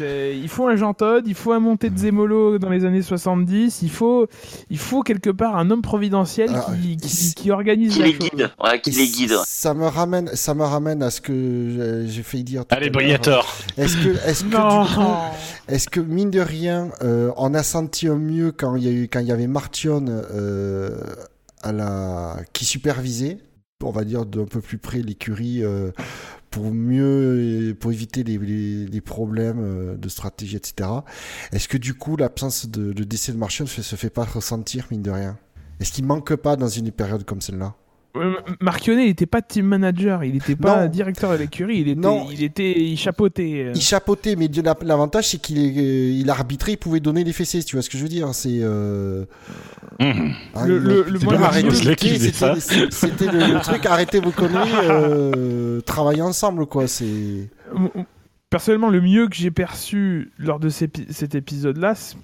Il 0.00 0.48
faut 0.48 0.66
un 0.66 0.74
Jean 0.76 0.92
Todt, 0.92 1.22
il 1.26 1.34
faut 1.34 1.52
un 1.52 1.60
Monté 1.60 1.88
de 1.88 1.96
Zemolo 1.96 2.58
dans 2.58 2.68
les 2.68 2.84
années 2.84 3.00
70, 3.02 3.82
il 3.82 3.90
faut, 3.90 4.26
il 4.70 4.78
faut 4.78 5.02
quelque 5.02 5.30
part 5.30 5.56
un 5.56 5.70
homme 5.70 5.82
providentiel 5.82 6.50
Ah, 6.52 6.66
qui, 6.82 6.96
qui, 6.96 7.34
qui 7.34 7.50
organise 7.52 7.92
Qui 7.94 8.00
la 8.00 8.06
les 8.06 8.12
chose. 8.14 8.30
guide. 8.30 8.50
Ouais, 8.62 8.80
qui 8.80 8.90
les 8.90 9.06
guide. 9.06 9.30
ouais. 9.32 9.42
Ça 9.46 9.74
me 9.74 9.86
ramène, 9.86 10.28
ça 10.34 10.54
me 10.54 10.64
ramène 10.64 11.02
à 11.02 11.10
ce 11.10 11.20
que 11.20 11.32
euh, 11.32 12.06
j'ai 12.08 12.22
failli 12.24 12.42
dire. 12.44 12.66
tout 12.66 12.74
Allez. 12.74 12.90
Briator. 12.90 13.46
Est-ce 13.76 13.96
que, 13.98 14.08
est-ce 14.28 14.44
que 14.44 15.72
est-ce 15.72 15.88
que 15.88 16.00
mine 16.00 16.30
de 16.30 16.40
rien, 16.40 16.90
euh, 17.02 17.30
on 17.36 17.54
a 17.54 17.62
senti 17.62 18.08
un 18.08 18.16
mieux 18.16 18.50
quand 18.52 18.74
il 18.76 18.84
y 18.84 18.88
a 18.88 18.92
eu, 18.92 19.08
quand 19.08 19.20
il 19.20 19.26
y 19.26 19.32
avait 19.32 19.46
Martion 19.46 20.04
euh, 20.08 20.98
à 21.62 21.72
la, 21.72 22.36
qui 22.52 22.64
supervisait, 22.64 23.38
on 23.84 23.90
va 23.92 24.04
dire 24.04 24.26
d'un 24.26 24.44
peu 24.44 24.60
plus 24.60 24.78
près 24.78 24.98
l'écurie 25.02 25.62
euh, 25.62 25.92
pour 26.50 26.72
mieux, 26.72 27.76
pour 27.78 27.92
éviter 27.92 28.24
les, 28.24 29.00
problèmes 29.00 29.60
euh, 29.60 29.96
de 29.96 30.08
stratégie, 30.08 30.56
etc. 30.56 30.90
Est-ce 31.52 31.68
que 31.68 31.76
du 31.76 31.94
coup 31.94 32.16
l'absence 32.16 32.68
de 32.68 32.92
le 32.92 33.04
décès 33.04 33.32
de 33.32 33.36
Martion 33.36 33.64
ne 33.64 33.68
se 33.68 33.96
fait 33.96 34.10
pas 34.10 34.24
ressentir 34.24 34.88
mine 34.90 35.02
de 35.02 35.12
rien? 35.12 35.38
Est-ce 35.78 35.92
qu'il 35.92 36.04
manque 36.04 36.34
pas 36.34 36.56
dans 36.56 36.68
une 36.68 36.90
période 36.90 37.24
comme 37.24 37.40
celle-là? 37.40 37.76
Euh, 38.18 38.34
Marchionnet, 38.60 39.06
il 39.06 39.10
était 39.10 39.26
pas 39.26 39.42
team 39.42 39.66
manager, 39.66 40.24
il 40.24 40.36
était 40.36 40.56
pas 40.56 40.82
Non. 40.84 40.88
directeur 40.90 41.32
de 41.32 41.36
l'écurie, 41.36 41.78
il 41.78 41.88
était, 41.88 42.00
Non. 42.00 42.26
il 42.30 42.42
était, 42.42 42.72
il 42.78 42.96
chapeautait. 42.96 43.64
euh. 43.68 43.72
Il 43.74 43.80
chapeautait, 43.80 44.36
mais 44.36 44.48
de 44.48 44.60
la- 44.62 44.76
l'avantage 44.82 45.28
c'est 45.28 45.38
qu'il 45.40 45.58
euh, 45.58 46.12
il 46.20 46.28
arbitrait, 46.30 46.72
il 46.72 46.76
pouvait 46.78 47.00
donner 47.00 47.24
les 47.24 47.32
fessées, 47.32 47.62
tu 47.62 47.76
vois 47.76 47.82
ce 47.82 47.90
que 47.90 47.98
je 47.98 48.02
veux 48.02 48.08
dire 48.08 48.34
C'est 48.34 48.58
euh, 48.60 49.24
Mmh. 50.00 50.30
ah, 50.54 50.66
Le- 50.66 50.78
le- 50.78 51.02
le- 51.08 51.18
c'était- 52.90 53.30
le, 53.32 53.54
le 53.54 53.60
truc, 53.60 53.84
arrêtez 53.86 54.20
vos 54.20 54.30
conneries, 54.30 54.70
euh, 54.84 55.80
travaillez 55.80 56.22
ensemble 56.22 56.66
quoi. 56.66 56.86
C'est 56.86 57.48
Personnellement, 58.50 58.88
le 58.88 59.02
mieux 59.02 59.28
que 59.28 59.36
j'ai 59.36 59.50
perçu 59.50 60.30
lors 60.38 60.58
de 60.58 60.70
ces 60.70 60.88
cet 61.10 61.34
épisode-là, 61.34 61.94
c'est- 61.94 62.16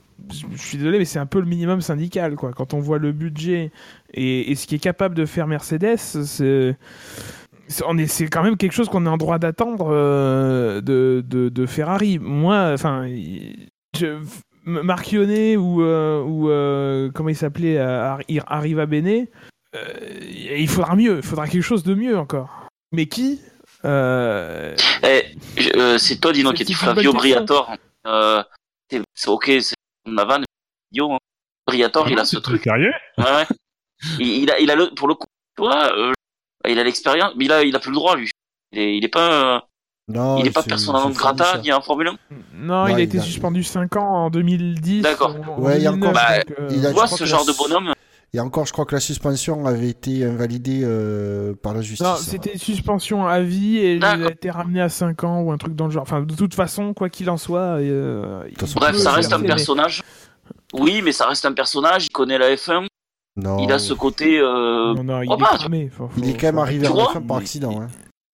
je 0.52 0.56
suis 0.56 0.78
désolé, 0.78 0.98
mais 0.98 1.04
c'est 1.04 1.18
un 1.18 1.26
peu 1.26 1.40
le 1.40 1.46
minimum 1.46 1.80
syndical, 1.80 2.34
quoi. 2.36 2.52
Quand 2.52 2.74
on 2.74 2.80
voit 2.80 2.98
le 2.98 3.12
budget 3.12 3.70
et, 4.12 4.50
et 4.50 4.54
ce 4.54 4.66
qui 4.66 4.74
est 4.76 4.78
capable 4.78 5.14
de 5.14 5.26
faire 5.26 5.46
Mercedes, 5.46 5.96
c'est 5.98 6.76
quand 8.30 8.42
même 8.42 8.56
quelque 8.56 8.72
chose 8.72 8.88
qu'on 8.88 9.06
est 9.06 9.08
en 9.08 9.16
droit 9.16 9.38
d'attendre 9.38 9.88
euh, 9.90 10.80
de, 10.80 11.22
de, 11.26 11.48
de 11.48 11.66
Ferrari. 11.66 12.18
Moi, 12.18 12.70
enfin, 12.74 13.06
Marchionnet 14.66 15.56
ou, 15.56 15.82
euh, 15.82 16.22
ou 16.22 16.48
euh, 16.48 17.10
comment 17.14 17.28
il 17.28 17.36
s'appelait, 17.36 17.78
Ar- 17.78 18.20
Arriva 18.46 18.86
Bene, 18.86 19.26
il 20.30 20.68
faudra 20.68 20.96
mieux, 20.96 21.16
il 21.18 21.22
faudra 21.22 21.48
quelque 21.48 21.62
chose 21.62 21.82
de 21.82 21.94
mieux 21.94 22.16
encore. 22.16 22.68
Mais 22.92 23.06
qui 23.06 23.40
Eh, 23.84 24.74
c'est 25.98 26.20
toi, 26.20 26.32
Dino, 26.32 26.50
C'est- 26.50 26.56
qui 26.56 26.62
a 26.62 26.64
dit 26.64 26.74
Flavio 26.74 27.12
bonne 27.12 27.20
question. 27.22 27.44
Briator. 27.44 27.76
C'est 28.90 29.00
c'est 29.14 29.28
ok, 29.30 29.50
ma 30.06 30.24
vanne. 30.24 30.44
Idiot, 30.92 31.12
hein. 31.12 31.18
Briator, 31.66 32.08
il 32.10 32.18
a 32.18 32.24
ce 32.24 32.36
truc. 32.38 32.62
Sérieux 32.62 32.92
Ouais, 33.18 33.24
ouais. 33.24 33.46
Il, 34.18 34.26
il 34.42 34.50
a, 34.50 34.58
il 34.58 34.70
a 34.70 34.74
le, 34.74 34.94
pour 34.94 35.08
le 35.08 35.14
coup, 35.14 35.26
tu 35.56 35.62
vois, 35.62 35.92
euh, 35.96 36.12
il 36.68 36.78
a 36.78 36.84
l'expérience, 36.84 37.32
mais 37.36 37.46
il 37.46 37.52
a, 37.52 37.62
il 37.62 37.74
a 37.74 37.78
plus 37.78 37.90
le 37.90 37.96
droit, 37.96 38.16
lui. 38.16 38.30
Il 38.72 38.78
est, 38.78 38.96
il 38.96 39.04
est 39.04 39.08
pas, 39.08 39.56
euh, 39.56 39.60
non, 40.08 40.36
il 40.38 40.46
est 40.46 40.50
pas 40.50 40.62
c'est 40.62 40.76
fou, 40.78 40.92
grata 41.12 41.44
ça. 41.44 41.58
ni 41.58 41.72
en 41.72 41.80
Formule 41.80 42.08
1. 42.08 42.16
Non, 42.54 42.84
Ouais, 42.84 42.90
il 42.92 42.94
a 42.96 42.98
il 42.98 43.02
été 43.04 43.18
a- 43.18 43.22
suspendu 43.22 43.62
5 43.62 43.96
ans 43.96 44.24
en 44.26 44.30
2010. 44.30 45.02
D'accord. 45.02 45.36
Ouais, 45.58 45.78
il 45.78 45.82
y 45.84 45.86
a 45.86 45.90
2009, 45.92 45.96
encore- 46.10 46.12
Bah, 46.12 46.38
donc, 46.44 46.58
euh, 46.58 46.68
il 46.70 46.80
Tu 46.80 46.86
a- 46.86 46.92
vois, 46.92 47.06
ce 47.06 47.24
genre 47.24 47.46
de 47.46 47.52
bonhomme, 47.56 47.92
Et 48.34 48.40
encore, 48.40 48.66
je 48.66 48.72
crois 48.72 48.84
que 48.84 48.94
la 48.96 49.00
suspension 49.00 49.64
avait 49.64 49.88
été 49.90 50.24
invalidée 50.24 50.80
euh, 50.82 51.54
par 51.54 51.72
la 51.72 51.80
justice. 51.82 52.04
Non, 52.04 52.16
c'était 52.16 52.58
suspension 52.58 53.26
à 53.26 53.40
vie 53.40 53.76
et 53.78 53.94
il 53.94 54.04
a 54.04 54.28
été 54.30 54.50
ramené 54.50 54.80
à 54.80 54.88
5 54.88 55.22
ans 55.22 55.40
ou 55.40 55.52
un 55.52 55.56
truc 55.56 55.76
dans 55.76 55.84
le 55.86 55.92
genre. 55.92 56.02
Enfin, 56.02 56.20
de 56.22 56.34
toute 56.34 56.52
façon, 56.54 56.94
quoi 56.94 57.08
qu'il 57.08 57.30
en 57.30 57.36
soit. 57.36 57.78
euh, 57.80 58.44
il 58.50 58.58
façon, 58.58 58.80
bref, 58.80 58.96
ça 58.96 59.12
reste 59.12 59.32
un 59.32 59.40
personnage. 59.40 60.02
Oui, 60.72 61.00
mais 61.04 61.12
ça 61.12 61.26
reste 61.28 61.44
un 61.46 61.52
personnage, 61.52 62.06
il 62.06 62.10
connaît 62.10 62.36
la 62.38 62.52
F1, 62.56 62.86
Non, 63.36 63.58
il 63.64 63.70
a 63.72 63.78
ce 63.78 63.94
côté, 63.94 64.38
euh, 64.40 64.92
Non, 64.94 65.04
non, 65.04 65.22
il 65.22 65.26
crois 65.26 65.38
est 65.38 65.40
pas. 65.40 65.56
cramé. 65.56 65.88
Faut- 65.88 66.10
il 66.18 66.28
est 66.30 66.32
quand 66.36 66.48
même 66.48 66.58
arrivé 66.58 66.80
Tu 66.80 66.86
à 66.86 66.88
la 66.96 67.02
vois 67.02 67.12
fin 67.12 67.20
par 67.22 67.36
accident. 67.36 67.80
Hein. 67.82 67.86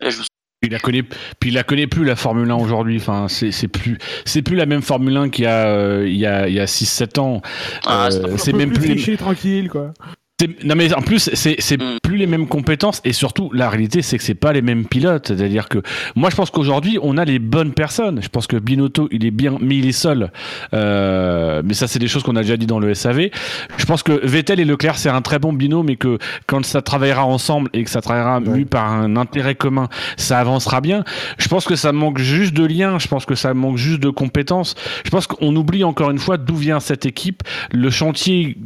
eh, 0.03 0.11
je 0.11 0.19
me 0.21 0.25
Il 0.63 0.73
la 0.73 0.79
connaît, 0.79 1.03
puis 1.03 1.49
il 1.49 1.55
la 1.55 1.63
connaît 1.63 1.87
plus 1.87 2.05
la 2.05 2.17
Formule 2.17 2.51
1 2.51 2.57
aujourd'hui. 2.57 2.99
Enfin, 2.99 3.29
c'est 3.29 3.51
c'est 3.51 3.69
plus, 3.69 3.97
c'est 4.27 4.43
plus 4.43 4.57
la 4.57 4.67
même 4.67 4.83
Formule 4.83 5.17
1 5.17 5.31
qu'il 5.31 5.45
y 5.45 5.47
a, 5.47 5.69
euh, 5.69 6.07
il 6.07 6.17
y 6.17 6.27
a, 6.27 6.49
il 6.49 6.55
y 6.55 6.61
a 6.61 6.67
6-7 6.67 7.19
ans. 7.19 7.41
Ah, 7.87 8.09
c'est 8.11 8.19
Euh, 8.19 8.37
c'est 8.37 8.53
même 8.53 8.71
plus 8.71 8.91
tricher 8.91 9.17
tranquille, 9.17 9.71
quoi. 9.71 9.95
C'est- 10.41 10.65
Non 10.65 10.75
mais 10.75 10.93
en 10.95 11.03
plus 11.03 11.31
c'est 11.35 11.57
c'est 11.59 11.81
Mm. 11.81 11.99
plus 12.03 12.17
les 12.17 12.27
mêmes 12.27 12.47
compétences 12.49 13.01
et 13.05 13.13
surtout 13.13 13.51
la 13.53 13.69
réalité 13.71 14.03
c'est 14.03 14.19
que 14.19 14.25
c'est 14.25 14.35
pas 14.35 14.53
les 14.53 14.63
mêmes 14.63 14.85
pilotes. 14.87 15.29
C'est-à-dire 15.29 15.69
que 15.69 15.79
moi 16.17 16.31
je 16.31 16.37
pense 16.37 16.51
qu'aujourd'hui 16.51 16.99
on 17.03 17.17
a 17.19 17.25
les 17.25 17.39
bonnes 17.39 17.73
personnes. 17.73 18.21
Je 18.23 18.29
pense 18.29 18.47
que 18.47 18.57
Binotto 18.57 19.09
il 19.13 19.25
est 19.27 19.31
bien 19.31 19.57
mais 19.61 19.77
il 19.79 19.87
est 19.87 19.93
seul. 19.93 20.31
Euh, 20.75 21.63
mais 21.65 21.75
ça 21.75 21.87
c'est 21.89 21.99
des 21.99 22.09
choses 22.09 22.23
qu'on 22.23 22.37
a 22.37 22.43
déjà 22.43 22.57
dit 22.57 22.67
dans 22.67 22.79
le 22.79 22.95
SAV 22.95 23.31
je 23.77 23.85
pense 23.85 24.03
que 24.03 24.13
Vettel 24.27 24.61
et 24.61 24.65
Leclerc 24.65 24.97
c'est 24.99 25.09
un 25.09 25.23
très 25.23 25.39
bon 25.39 25.53
binôme 25.53 25.87
mais 25.87 25.97
que 25.97 26.19
quand 26.47 26.65
ça 26.65 26.83
travaillera 26.83 27.25
ensemble 27.27 27.71
et 27.73 27.85
que 27.85 27.91
ça 27.91 28.01
travaillera 28.01 28.39
Ouais. 28.41 28.59
mu 28.59 28.67
par 28.67 28.91
un 28.93 29.17
intérêt 29.17 29.55
commun 29.55 29.89
ça 30.17 30.39
avancera 30.39 30.81
bien. 30.81 31.05
Je 31.39 31.49
pense 31.49 31.65
que 31.67 31.77
ça 31.77 31.93
manque 31.93 32.19
juste 32.19 32.55
de 32.55 32.65
liens. 32.65 32.99
Je 32.99 33.09
pense 33.09 33.27
que 33.27 33.35
ça 33.35 33.53
manque 33.55 33.77
juste 33.77 34.01
de 34.01 34.09
compétences. 34.11 34.75
Je 35.05 35.11
pense 35.11 35.27
qu'on 35.27 35.55
oublie 35.57 35.85
encore 35.85 36.11
une 36.11 36.19
fois 36.19 36.37
d'où 36.39 36.55
vient 36.57 36.81
cette 36.81 37.07
équipe 37.07 37.43
le 37.73 37.91
chantier 37.91 38.57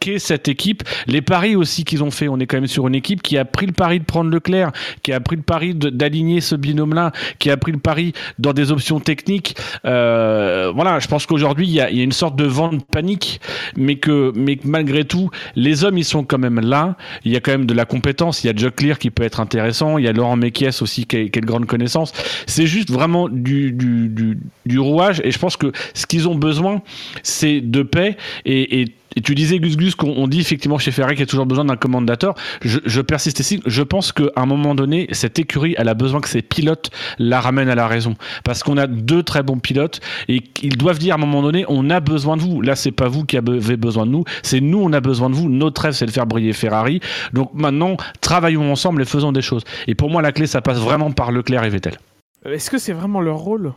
qu'est 0.00 0.18
cette 0.18 0.48
équipe 0.48 0.82
les 1.06 1.22
paris 1.24 1.56
aussi 1.56 1.84
qu'ils 1.84 2.04
ont 2.04 2.10
fait. 2.10 2.28
On 2.28 2.38
est 2.38 2.46
quand 2.46 2.56
même 2.56 2.66
sur 2.66 2.86
une 2.86 2.94
équipe 2.94 3.22
qui 3.22 3.36
a 3.36 3.44
pris 3.44 3.66
le 3.66 3.72
pari 3.72 3.98
de 3.98 4.04
prendre 4.04 4.30
Leclerc 4.30 4.72
qui 5.02 5.12
a 5.12 5.20
pris 5.20 5.36
le 5.36 5.42
pari 5.42 5.74
d'aligner 5.74 6.40
ce 6.40 6.54
binôme 6.54 6.94
là 6.94 7.12
qui 7.38 7.50
a 7.50 7.56
pris 7.56 7.72
le 7.72 7.78
pari 7.78 8.12
dans 8.38 8.52
des 8.52 8.70
options 8.70 9.00
techniques. 9.00 9.56
Euh, 9.84 10.70
voilà 10.74 10.98
je 11.00 11.08
pense 11.08 11.26
qu'aujourd'hui 11.26 11.66
il 11.66 11.72
y 11.72 11.80
a, 11.80 11.90
une 11.90 12.12
sorte 12.12 12.36
de 12.36 12.44
vent 12.44 12.72
de 12.72 12.82
panique 12.82 13.40
mais 13.76 13.96
que 13.96 14.32
mais 14.36 14.58
malgré 14.64 15.04
tout 15.04 15.30
les 15.56 15.84
hommes 15.84 15.98
ils 15.98 16.04
sont 16.04 16.24
quand 16.24 16.38
même 16.38 16.60
là. 16.60 16.96
Il 17.24 17.32
y 17.32 17.36
a 17.36 17.40
quand 17.40 17.52
même 17.52 17.66
de 17.66 17.74
la 17.74 17.84
compétence. 17.84 18.44
Il 18.44 18.46
y 18.48 18.50
a 18.50 18.56
Jock 18.56 18.76
Clear 18.76 18.98
qui 18.98 19.10
peut 19.10 19.22
être 19.22 19.40
intéressant. 19.40 19.98
Il 19.98 20.04
y 20.04 20.08
a 20.08 20.12
Laurent 20.12 20.36
Mekies 20.36 20.80
aussi 20.80 21.06
qui 21.06 21.16
a, 21.16 21.28
qui 21.28 21.38
a 21.38 21.42
de 21.42 21.46
grandes 21.46 21.66
connaissances. 21.66 22.12
C'est 22.46 22.66
juste 22.66 22.90
vraiment 22.90 23.28
du, 23.28 23.72
du 23.72 24.78
rouage. 24.78 25.20
Et 25.24 25.30
je 25.30 25.38
pense 25.38 25.56
que 25.56 25.72
ce 25.94 26.06
qu'ils 26.06 26.28
ont 26.28 26.34
besoin 26.34 26.82
c'est 27.22 27.60
de 27.60 27.82
paix 27.82 28.16
et, 28.44 28.80
et 28.80 28.94
et 29.16 29.20
tu 29.20 29.34
disais, 29.34 29.58
Gus 29.58 29.76
Gus, 29.76 29.94
qu'on 29.94 30.10
on 30.16 30.28
dit 30.28 30.40
effectivement 30.40 30.78
chez 30.78 30.90
Ferrari 30.90 31.14
qu'il 31.14 31.20
y 31.20 31.24
a 31.24 31.26
toujours 31.26 31.46
besoin 31.46 31.64
d'un 31.64 31.76
commandateur. 31.76 32.34
Je, 32.62 32.78
je 32.84 33.00
persiste 33.00 33.40
ici. 33.40 33.60
Je 33.66 33.82
pense 33.82 34.12
qu'à 34.12 34.24
un 34.36 34.46
moment 34.46 34.74
donné, 34.74 35.06
cette 35.12 35.38
écurie, 35.38 35.74
elle 35.78 35.88
a 35.88 35.94
besoin 35.94 36.20
que 36.20 36.28
ses 36.28 36.42
pilotes 36.42 36.90
la 37.18 37.40
ramènent 37.40 37.68
à 37.68 37.74
la 37.74 37.86
raison. 37.86 38.14
Parce 38.44 38.62
qu'on 38.62 38.76
a 38.76 38.86
deux 38.86 39.22
très 39.22 39.42
bons 39.42 39.58
pilotes 39.58 40.00
et 40.28 40.40
qu'ils 40.40 40.76
doivent 40.76 40.98
dire 40.98 41.14
à 41.14 41.18
un 41.18 41.20
moment 41.20 41.42
donné, 41.42 41.64
on 41.68 41.90
a 41.90 42.00
besoin 42.00 42.36
de 42.36 42.42
vous. 42.42 42.60
Là, 42.60 42.76
c'est 42.76 42.92
pas 42.92 43.08
vous 43.08 43.24
qui 43.24 43.36
avez 43.36 43.76
besoin 43.76 44.06
de 44.06 44.10
nous. 44.10 44.24
C'est 44.42 44.60
nous, 44.60 44.78
on 44.78 44.92
a 44.92 45.00
besoin 45.00 45.30
de 45.30 45.34
vous. 45.34 45.48
Notre 45.48 45.82
rêve, 45.82 45.92
c'est 45.92 46.06
de 46.06 46.10
faire 46.10 46.26
briller 46.26 46.52
Ferrari. 46.52 47.00
Donc 47.32 47.50
maintenant, 47.54 47.96
travaillons 48.20 48.70
ensemble 48.70 49.02
et 49.02 49.04
faisons 49.04 49.32
des 49.32 49.42
choses. 49.42 49.62
Et 49.86 49.94
pour 49.94 50.10
moi, 50.10 50.22
la 50.22 50.32
clé, 50.32 50.46
ça 50.46 50.60
passe 50.60 50.78
vraiment 50.78 51.10
par 51.12 51.32
Leclerc 51.32 51.64
et 51.64 51.70
Vettel. 51.70 51.98
Euh, 52.46 52.54
Est-ce 52.54 52.70
que 52.70 52.78
c'est 52.78 52.92
vraiment 52.92 53.20
leur 53.20 53.36
rôle? 53.36 53.72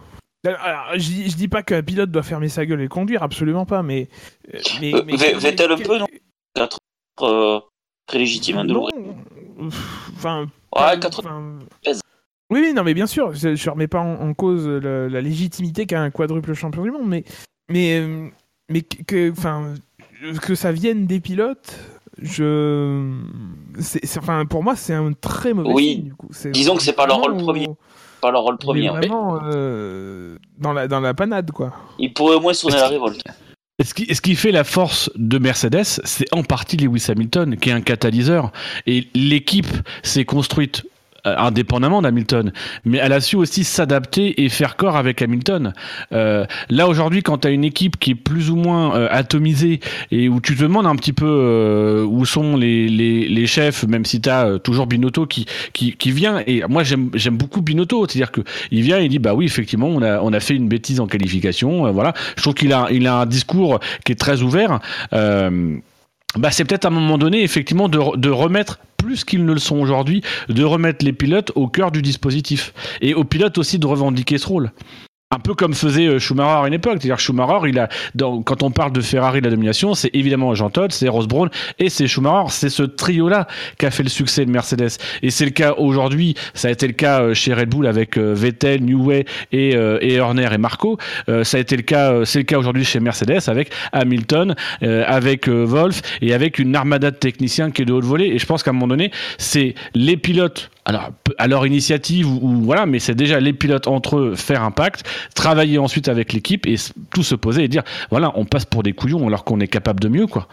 Alors, 0.56 0.86
je, 0.94 0.98
dis- 1.00 1.30
je 1.30 1.36
dis 1.36 1.48
pas 1.48 1.64
qu'un 1.64 1.82
pilote 1.84 2.12
doit 2.12 2.24
fermer 2.24 2.50
sa 2.50 2.66
gueule 2.66 2.82
et 2.82 2.88
conduire, 2.88 3.24
absolument 3.24 3.66
pas, 3.66 3.84
mais. 3.84 4.08
euh, 4.54 4.60
mais, 4.82 4.94
Euh, 4.96 5.02
mais- 5.06 5.16
Vettel 5.34 5.72
un 5.72 5.78
peu, 5.78 5.98
non 5.98 6.08
Quatre, 6.54 6.80
euh, 7.22 7.60
très 8.08 8.20
légitime, 8.20 8.58
hein, 8.58 8.66
de 8.66 8.74
Non. 8.74 8.88
Enfin. 10.16 10.48
Ouais, 10.76 11.00
quatre- 11.00 11.20
enfin, 11.20 11.60
Pèse. 11.84 12.02
Oui, 12.50 12.62
oui, 12.62 12.74
non, 12.74 12.84
mais 12.84 12.94
bien 12.94 13.08
sûr, 13.08 13.34
je, 13.34 13.56
je 13.56 13.70
remets 13.70 13.88
pas 13.88 14.00
en, 14.00 14.22
en 14.30 14.34
cause 14.34 14.68
la 14.68 15.22
légitimité 15.22 15.86
qu'a 15.86 16.02
un 16.02 16.12
quadruple 16.12 16.54
champion 16.54 16.84
du 16.84 16.92
monde, 16.92 17.08
mais 17.08 17.24
mais 17.70 18.00
euh, 18.00 18.30
mais 18.70 18.82
que- 18.82 19.32
enfin 19.32 19.74
que 20.42 20.56
ça 20.56 20.72
vienne 20.72 21.06
des 21.08 21.20
pilotes, 21.20 21.78
je, 22.20 23.14
c'est, 23.80 24.18
enfin, 24.18 24.46
pour 24.46 24.64
moi, 24.64 24.76
c'est 24.76 24.94
un 24.94 25.12
très 25.14 25.54
mauvais 25.54 25.74
Oui. 25.74 25.84
signe. 25.96 26.04
Du 26.04 26.16
coup. 26.16 26.28
C'est 26.32 26.52
Disons 26.52 26.76
que 26.76 26.82
c'est 26.82 26.94
pas 26.94 27.06
leur 27.06 27.18
rôle 27.18 27.32
vraiment 27.34 27.46
premier. 27.46 27.68
Pas 28.22 28.32
leur 28.32 28.42
rôle 28.42 28.58
il 28.60 28.64
est 28.64 28.88
premier. 28.88 28.90
vraiment 28.90 29.40
euh, 29.44 30.38
dans 30.58 30.74
la 30.74 30.88
dans 30.88 31.00
la 31.00 31.14
panade, 31.14 31.52
quoi. 31.52 31.74
Ils 32.00 32.14
pourraient 32.14 32.36
au 32.36 32.40
moins 32.42 32.54
sonner 32.54 32.76
la 32.78 32.88
révolte. 32.88 33.22
Et 33.80 33.84
Ce 33.84 33.94
qui, 33.94 34.14
ce 34.14 34.22
qui 34.22 34.36
fait 34.36 34.52
la 34.52 34.64
force 34.64 35.12
de 35.16 35.38
Mercedes, 35.38 35.84
c'est 35.84 36.26
en 36.34 36.42
partie 36.44 36.78
Lewis 36.78 37.06
Hamilton, 37.10 37.58
qui 37.58 37.70
est 37.70 37.74
un 37.74 37.82
catalyseur. 37.82 38.52
Et 38.88 39.08
l'équipe 39.14 39.68
s'est 40.02 40.26
construite 40.26 40.84
indépendamment 41.38 42.02
d'Hamilton, 42.02 42.52
mais 42.86 43.00
elle 43.00 43.14
a 43.14 43.22
su 43.22 43.36
aussi 43.36 43.64
s'adapter 43.64 44.44
et 44.44 44.50
faire 44.50 44.76
corps 44.76 44.98
avec 44.98 45.22
Hamilton. 45.22 45.74
Euh, 46.12 46.46
là 46.70 46.88
aujourd'hui, 46.88 47.24
quand 47.24 47.40
tu 47.40 47.48
as 47.48 47.52
une 47.52 47.64
équipe 47.64 47.98
qui 47.98 48.12
est 48.12 48.16
plus 48.16 48.50
ou 48.50 48.56
moins 48.56 48.96
euh, 48.96 49.08
atomisée 49.12 49.80
et 50.12 50.30
où 50.30 50.40
tu 50.40 50.56
te 50.56 50.62
demandes 50.62 50.86
un 50.86 50.96
petit 50.96 51.14
peu 51.14 51.26
euh, 51.28 52.04
où 52.04 52.26
sont 52.26 52.56
les, 52.56 52.88
les, 52.88 53.28
les 53.28 53.48
chefs, 53.48 53.84
même 53.88 54.06
si 54.06 54.22
tu 54.22 54.30
as 54.30 54.60
toujours 54.60 54.88
Binotto 54.88 55.26
qui, 55.26 55.46
qui, 55.74 55.94
qui 55.94 56.12
vient, 56.12 56.42
et 56.48 56.64
moi 56.70 56.84
j'aime 56.84 57.38
beaucoup 57.38 57.62
Binotto, 57.62 58.08
c'est-à-dire 58.08 58.32
que 58.32 58.42
il 58.72 58.82
vient 58.82 59.00
et 59.00 59.06
il 59.06 59.10
dit 59.10 59.20
bah 59.20 59.34
oui 59.34 59.46
effectivement 59.46 59.88
on 59.88 60.02
a, 60.02 60.20
on 60.22 60.34
a 60.34 60.40
fait 60.40 60.56
une 60.56 60.68
bêtise 60.68 61.00
en 61.00 61.08
qualification, 61.08 61.88
euh, 61.88 61.92
voilà. 61.92 62.14
Je 62.36 62.42
trouve 62.42 62.54
qu'il 62.54 62.74
a, 62.74 62.88
il 62.92 63.08
a 63.08 63.16
un 63.22 63.26
discours 63.26 63.80
qui 64.06 64.12
est 64.12 64.16
très 64.16 64.42
ouvert. 64.42 64.80
Euh, 65.14 65.78
bah, 66.36 66.52
c'est 66.52 66.66
peut-être 66.66 66.86
à 66.86 66.90
un 66.90 66.92
moment 66.92 67.18
donné, 67.18 67.42
effectivement, 67.44 67.90
de, 67.90 68.18
de 68.18 68.30
remettre, 68.30 68.80
plus 68.98 69.24
qu'ils 69.24 69.46
ne 69.46 69.54
le 69.54 69.60
sont 69.60 69.78
aujourd'hui, 69.78 70.22
de 70.50 70.64
remettre 70.64 71.06
les 71.06 71.14
pilotes 71.14 71.52
au 71.56 71.68
cœur 71.68 71.92
du 71.92 72.02
dispositif. 72.02 72.74
Et 73.02 73.14
aux 73.14 73.24
pilotes 73.24 73.58
aussi 73.58 73.80
de 73.80 73.88
revendiquer 73.88 74.38
ce 74.38 74.48
rôle. 74.48 74.72
Un 75.30 75.40
peu 75.40 75.56
comme 75.56 75.74
faisait 75.74 76.08
euh, 76.08 76.20
Schumacher 76.20 76.64
à 76.64 76.68
une 76.70 76.74
époque. 76.74 77.00
C'est-à-dire 77.02 77.20
Schumacher, 77.20 77.68
il 77.68 77.78
a, 77.80 77.90
quand 78.46 78.64
on 78.64 78.72
parle 78.72 78.94
de 78.94 79.02
Ferrari 79.02 79.42
la 79.42 79.50
domination, 79.50 79.94
c'est 79.94 80.10
évidemment 80.14 80.56
Jean 80.56 80.70
Todt, 80.70 80.94
c'est 80.94 81.10
Ross 81.10 81.28
Brown 81.28 81.50
et 81.80 81.90
c'est 81.90 82.08
Schumacher. 82.08 82.50
C'est 82.50 82.70
ce 82.70 82.84
trio-là 82.84 83.46
qui 83.78 83.86
a 83.86 83.92
fait 83.92 84.04
le 84.04 84.10
succès 84.10 84.46
de 84.46 84.52
Mercedes. 84.52 84.98
Et 85.24 85.30
c'est 85.30 85.44
le 85.44 85.52
cas 85.52 85.74
aujourd'hui. 85.74 86.36
Ça 86.54 86.70
a 86.70 86.72
été 86.72 86.88
le 86.88 86.94
cas 86.94 87.24
euh, 87.24 87.34
chez 87.34 87.54
Red 87.54 87.68
Bull 87.68 87.88
avec 87.88 88.18
euh, 88.18 88.34
Vettel, 88.34 88.86
Newey 88.86 89.26
et, 89.52 89.72
et 89.72 90.20
Horner 90.22 90.48
et 90.54 90.58
Marco. 90.58 90.98
Ça 91.44 91.58
a 91.58 91.60
été 91.60 91.76
le 91.76 91.82
cas, 91.82 92.24
c'est 92.24 92.40
le 92.40 92.46
cas 92.46 92.58
aujourd'hui 92.58 92.86
chez 92.86 93.02
Mercedes 93.02 93.42
avec 93.48 93.72
Hamilton, 93.92 94.56
avec 94.82 95.50
Wolf 95.50 96.02
et 96.22 96.34
avec 96.34 96.60
une 96.60 96.76
armada 96.76 97.12
de 97.12 97.18
techniciens 97.18 97.72
qui 97.72 97.82
est 97.82 97.86
de 97.86 97.92
haute 97.92 98.06
volée. 98.06 98.28
Et 98.28 98.40
je 98.40 98.46
pense 98.46 98.64
qu'à 98.64 98.72
un 98.72 98.74
moment 98.74 98.88
donné, 98.88 99.12
c'est 99.38 99.76
les 99.94 100.16
pilotes, 100.16 100.70
alors 100.88 101.12
à 101.38 101.48
leur 101.48 101.68
initiative 101.68 102.28
ou, 102.28 102.40
ou 102.42 102.62
voilà, 102.64 102.86
mais 102.86 103.00
c'est 103.00 103.14
déjà 103.14 103.40
les 103.40 103.54
pilotes 103.54 103.88
entre 103.88 104.18
eux 104.18 104.36
faire 104.36 104.64
un 104.64 104.72
pacte, 104.72 105.04
travailler 105.36 105.78
ensuite 105.78 106.08
avec 106.08 106.34
l'équipe 106.34 106.66
et 106.66 106.76
tout 107.14 107.24
se 107.24 107.36
poser 107.36 107.66
et 107.66 107.68
dire 107.68 107.84
voilà, 108.10 108.32
on 108.36 108.46
passe 108.46 108.66
pour 108.66 108.82
des 108.84 108.94
couillons 108.94 109.28
alors 109.28 109.44
qu'on 109.44 109.60
est 109.60 109.68
capable 109.68 110.00
de 110.00 110.08
mieux 110.08 110.28
quoi. 110.28 110.48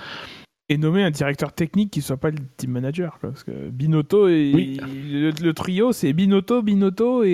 Et 0.71 0.79
nommer 0.79 1.05
un 1.05 1.11
directeur 1.11 1.53
technique 1.53 1.91
qui 1.91 2.01
soit 2.01 2.17
pas 2.17 2.31
le 2.31 2.39
team 2.57 2.71
manager, 2.71 3.19
quoi, 3.21 3.29
parce 3.33 3.45
que 3.45 3.51
Binotto 3.69 4.29
et 4.29 4.51
Oui. 4.55 4.81
le, 5.13 5.31
le 5.31 5.53
trio, 5.53 5.93
c'est 5.93 6.15
Binotto, 6.15 6.63
Binotto 6.63 7.23
et, 7.23 7.29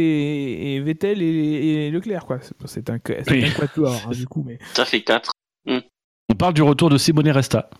et 0.74 0.80
Vettel 0.80 1.22
et, 1.22 1.86
et 1.86 1.90
Leclerc, 1.92 2.24
quoi. 2.26 2.40
C'est- 2.64 2.90
un, 2.90 2.98
c'est 3.06 3.30
Oui. 3.30 3.44
un 3.44 3.50
quatuor, 3.50 3.94
hein, 4.04 4.10
du 4.10 4.26
coup, 4.26 4.42
mais. 4.44 4.58
Ça 4.74 4.84
fait 4.84 5.02
4. 5.02 5.30
On 5.68 6.34
parle 6.36 6.54
du 6.54 6.62
retour 6.62 6.90
de 6.90 6.98
Simone 6.98 7.28
Resta. 7.30 7.70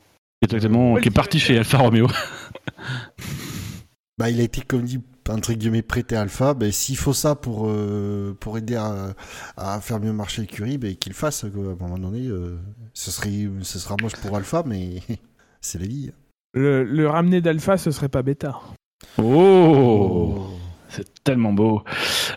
Qui 0.41 0.49
est, 0.49 0.55
actuellement- 0.55 0.95
qui 0.99 1.09
est 1.09 1.11
parti 1.11 1.41
chez 1.41 1.59
Alfa 1.59 1.79
Romeo. 1.79 2.07
Bah, 4.21 4.29
il 4.29 4.39
a 4.39 4.43
été, 4.43 4.61
comme 4.61 4.83
dit, 4.83 5.01
entre 5.31 5.55
guillemets, 5.55 5.81
prêté 5.81 6.15
à 6.15 6.21
Alpha. 6.21 6.53
Ben, 6.53 6.71
s'il 6.71 6.99
faut 6.99 7.15
ça 7.15 7.35
pour, 7.35 7.69
euh, 7.69 8.37
pour 8.39 8.59
aider 8.59 8.77
à, 8.77 9.15
à 9.57 9.81
faire 9.81 9.99
mieux 9.99 10.13
marcher 10.13 10.43
l'écurie, 10.43 10.77
ben, 10.77 10.95
qu'il 10.95 11.13
le 11.13 11.17
fasse. 11.17 11.47
quoi. 11.51 11.71
À 11.71 11.73
un 11.73 11.75
moment 11.77 11.97
donné, 11.99 12.27
euh, 12.27 12.59
ce, 12.93 13.11
serait, 13.11 13.49
ce 13.63 13.79
sera 13.79 13.97
moche 14.03 14.17
pour 14.17 14.37
Alpha, 14.37 14.63
mais 14.67 15.01
c'est 15.63 15.79
la 15.79 15.87
vie. 15.87 16.11
Le, 16.53 16.85
le 16.85 17.09
ramener 17.09 17.41
d'Alpha, 17.41 17.79
ce 17.79 17.91
serait 17.91 18.11
pas 18.11 18.23
bêta. 18.23 18.61
Oh, 19.17 20.49
C'est 20.91 21.07
tellement 21.23 21.53
beau. 21.53 21.83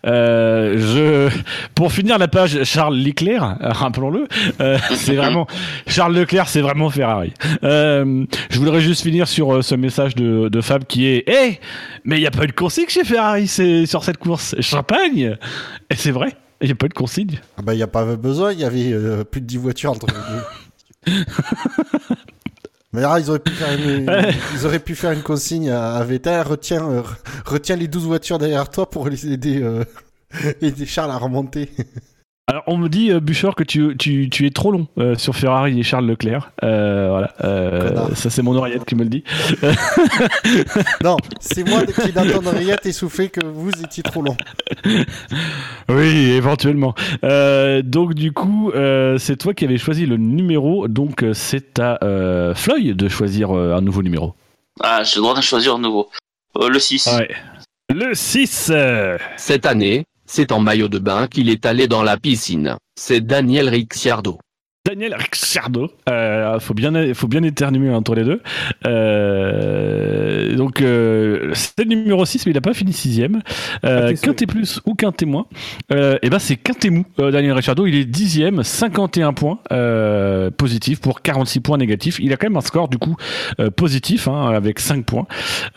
Euh, 0.05 1.30
je, 1.30 1.35
pour 1.73 1.91
finir 1.91 2.17
la 2.17 2.27
page 2.27 2.63
Charles 2.63 2.97
Leclerc, 2.97 3.57
rappelons-le, 3.59 4.27
euh, 4.61 4.77
c'est 4.95 5.15
vraiment 5.15 5.47
Charles 5.88 6.13
Leclerc, 6.15 6.47
c'est 6.47 6.61
vraiment 6.61 6.89
Ferrari. 6.89 7.34
Euh, 7.63 8.25
je 8.49 8.59
voudrais 8.59 8.81
juste 8.81 9.01
finir 9.01 9.27
sur 9.27 9.63
ce 9.63 9.75
message 9.75 10.15
de, 10.15 10.49
de 10.49 10.61
Fab 10.61 10.85
qui 10.85 11.07
est, 11.07 11.27
hé, 11.27 11.59
mais 12.03 12.17
il 12.17 12.21
n'y 12.21 12.27
a 12.27 12.31
pas 12.31 12.43
eu 12.43 12.47
de 12.47 12.51
consigne 12.51 12.88
chez 12.88 13.03
Ferrari 13.03 13.47
c'est 13.47 13.85
sur 13.85 14.03
cette 14.03 14.17
course. 14.17 14.55
Champagne. 14.59 15.35
Et 15.89 15.95
c'est 15.95 16.11
vrai, 16.11 16.35
il 16.61 16.67
n'y 16.67 16.73
a 16.73 16.75
pas 16.75 16.85
eu 16.85 16.89
de 16.89 16.93
consigne. 16.93 17.39
Ah 17.57 17.61
bah, 17.63 17.73
il 17.73 17.77
n'y 17.77 17.84
a 17.84 17.88
pas 17.88 18.15
besoin, 18.15 18.51
il 18.51 18.59
y 18.59 18.65
avait 18.65 19.23
plus 19.25 19.41
de 19.41 19.47
10 19.47 19.57
voitures 19.57 19.91
entre 19.91 20.07
les 20.07 21.11
deux. 21.13 21.23
Mais 22.94 23.02
là, 23.02 23.20
ils 23.20 23.30
auraient 23.30 23.40
pu 23.40 23.52
faire 23.52 23.74
une, 23.74 24.11
ils 24.53 24.65
auraient 24.65 24.80
pu 24.80 24.95
faire 24.95 25.11
une 25.11 25.24
consigne 25.24 25.70
à, 25.72 25.95
à 25.95 26.03
Vettel, 26.03 26.41
retiens, 26.41 26.88
euh, 26.90 27.02
retiens 27.45 27.76
les 27.76 27.88
12 27.88 28.06
voitures 28.06 28.38
derrière 28.38 28.70
toi 28.70 28.90
pour 28.90 29.10
les 29.10 29.34
aider, 29.34 29.61
euh, 29.61 29.84
aider 30.61 30.86
Charles 30.86 31.11
à 31.11 31.18
remonter. 31.18 31.70
Alors, 32.48 32.64
on 32.68 32.78
me 32.78 32.90
dit, 32.90 33.10
euh, 33.10 33.22
Buchor, 33.22 33.56
que 33.56 33.64
tu, 33.64 33.95
tu, 33.98 34.30
tu 34.30 34.45
es 34.45 34.49
trop 34.49 34.72
long 34.72 34.88
euh, 34.98 35.15
sur 35.15 35.34
Ferrari 35.34 35.80
et 35.80 35.84
Charles 35.84 36.06
Leclerc. 36.06 36.52
Euh, 36.61 37.07
voilà. 37.10 37.34
Euh, 37.41 38.14
ça, 38.15 38.30
c'est 38.30 38.41
mon 38.41 38.53
oreillette 38.56 38.84
qui 38.84 38.95
me 38.95 39.03
le 39.03 39.10
dit. 39.10 39.24
Non, 41.03 41.18
c'est 41.40 41.68
moi 41.68 41.86
qui 41.86 42.11
dans 42.11 42.28
ton 42.28 42.45
oreillette 42.45 42.86
essoufflé 42.86 43.30
que 43.30 43.45
vous 43.45 43.72
étiez 43.84 44.03
trop 44.03 44.22
long. 44.22 44.36
Oui, 45.90 46.32
éventuellement. 46.32 46.95
Euh, 47.24 47.82
donc 47.82 48.14
du 48.14 48.32
coup, 48.32 48.72
euh, 48.72 49.18
c'est 49.18 49.36
toi 49.36 49.53
qui 49.53 49.65
avais 49.65 49.78
choisi 49.78 50.06
le 50.06 50.18
numéro, 50.18 50.88
donc 50.88 51.26
c'est 51.34 51.80
à 51.80 51.99
euh, 52.03 52.56
Floyd 52.56 52.95
de 52.95 53.10
choisir 53.10 53.52
euh, 53.52 53.76
un 53.76 53.82
nouveau 53.82 54.02
numéro. 54.02 54.34
Ah, 54.80 55.03
j'ai 55.03 55.18
le 55.18 55.24
droit 55.24 55.36
de 55.36 55.41
choisir 55.41 55.76
un 55.76 55.80
nouveau. 55.80 56.10
Euh, 56.57 56.70
le 56.70 56.80
6. 56.80 57.07
Ouais. 57.18 57.30
Le 57.94 58.14
6 58.14 58.72
euh, 58.74 59.18
Cette 59.38 59.65
année, 59.65 60.06
c'est 60.35 60.51
en 60.51 60.60
maillot 60.60 60.88
de 60.88 60.97
bain 60.97 61.27
qu'il 61.27 61.47
est 61.47 61.64
allé 61.64 61.88
dans 61.88 62.01
la 62.01 62.18
piscine. 62.18 62.76
C'est 62.99 63.22
Daniel 63.22 63.69
Ricciardo. 63.69 64.39
Daniel 64.85 65.14
Ricciardo. 65.15 65.89
Euh, 66.10 66.60
faut 66.60 66.73
bien, 66.73 67.14
faut 67.14 67.30
bien 67.30 67.41
éternuer 67.43 67.89
entre 67.93 68.15
les 68.15 68.26
deux. 68.26 68.41
Euh, 68.85 70.55
donc 70.55 70.81
euh, 70.81 71.51
c'est 71.53 71.80
le 71.80 71.95
numéro 71.95 72.26
6, 72.26 72.45
mais 72.45 72.51
il 72.51 72.55
n'a 72.55 72.61
pas 72.61 72.73
fini 72.73 72.91
sixième. 72.91 73.41
Euh, 73.85 74.10
Quintet 74.10 74.18
quintet 74.27 74.45
plus 74.45 74.81
ou 74.85 74.93
quintet 74.95 75.26
moins. 75.26 75.45
Euh, 75.93 76.18
et 76.22 76.30
ben 76.30 76.38
c'est 76.39 76.57
quintet 76.57 76.89
mou. 76.89 77.05
Euh, 77.19 77.31
Daniel 77.31 77.53
Ricciardo, 77.53 77.85
il 77.85 77.95
est 77.95 78.03
dixième, 78.03 78.61
51 78.61 79.31
points 79.31 79.60
euh, 79.72 80.51
positifs 80.51 80.99
pour 80.99 81.22
46 81.22 81.61
points 81.61 81.77
négatifs. 81.77 82.19
Il 82.19 82.34
a 82.34 82.38
quand 82.38 82.47
même 82.47 82.57
un 82.57 82.61
score 82.61 82.89
du 82.89 82.97
coup 82.97 83.15
euh, 83.61 83.69
positif 83.69 84.27
hein, 84.27 84.49
avec 84.53 84.80
5 84.81 85.05
points. 85.05 85.27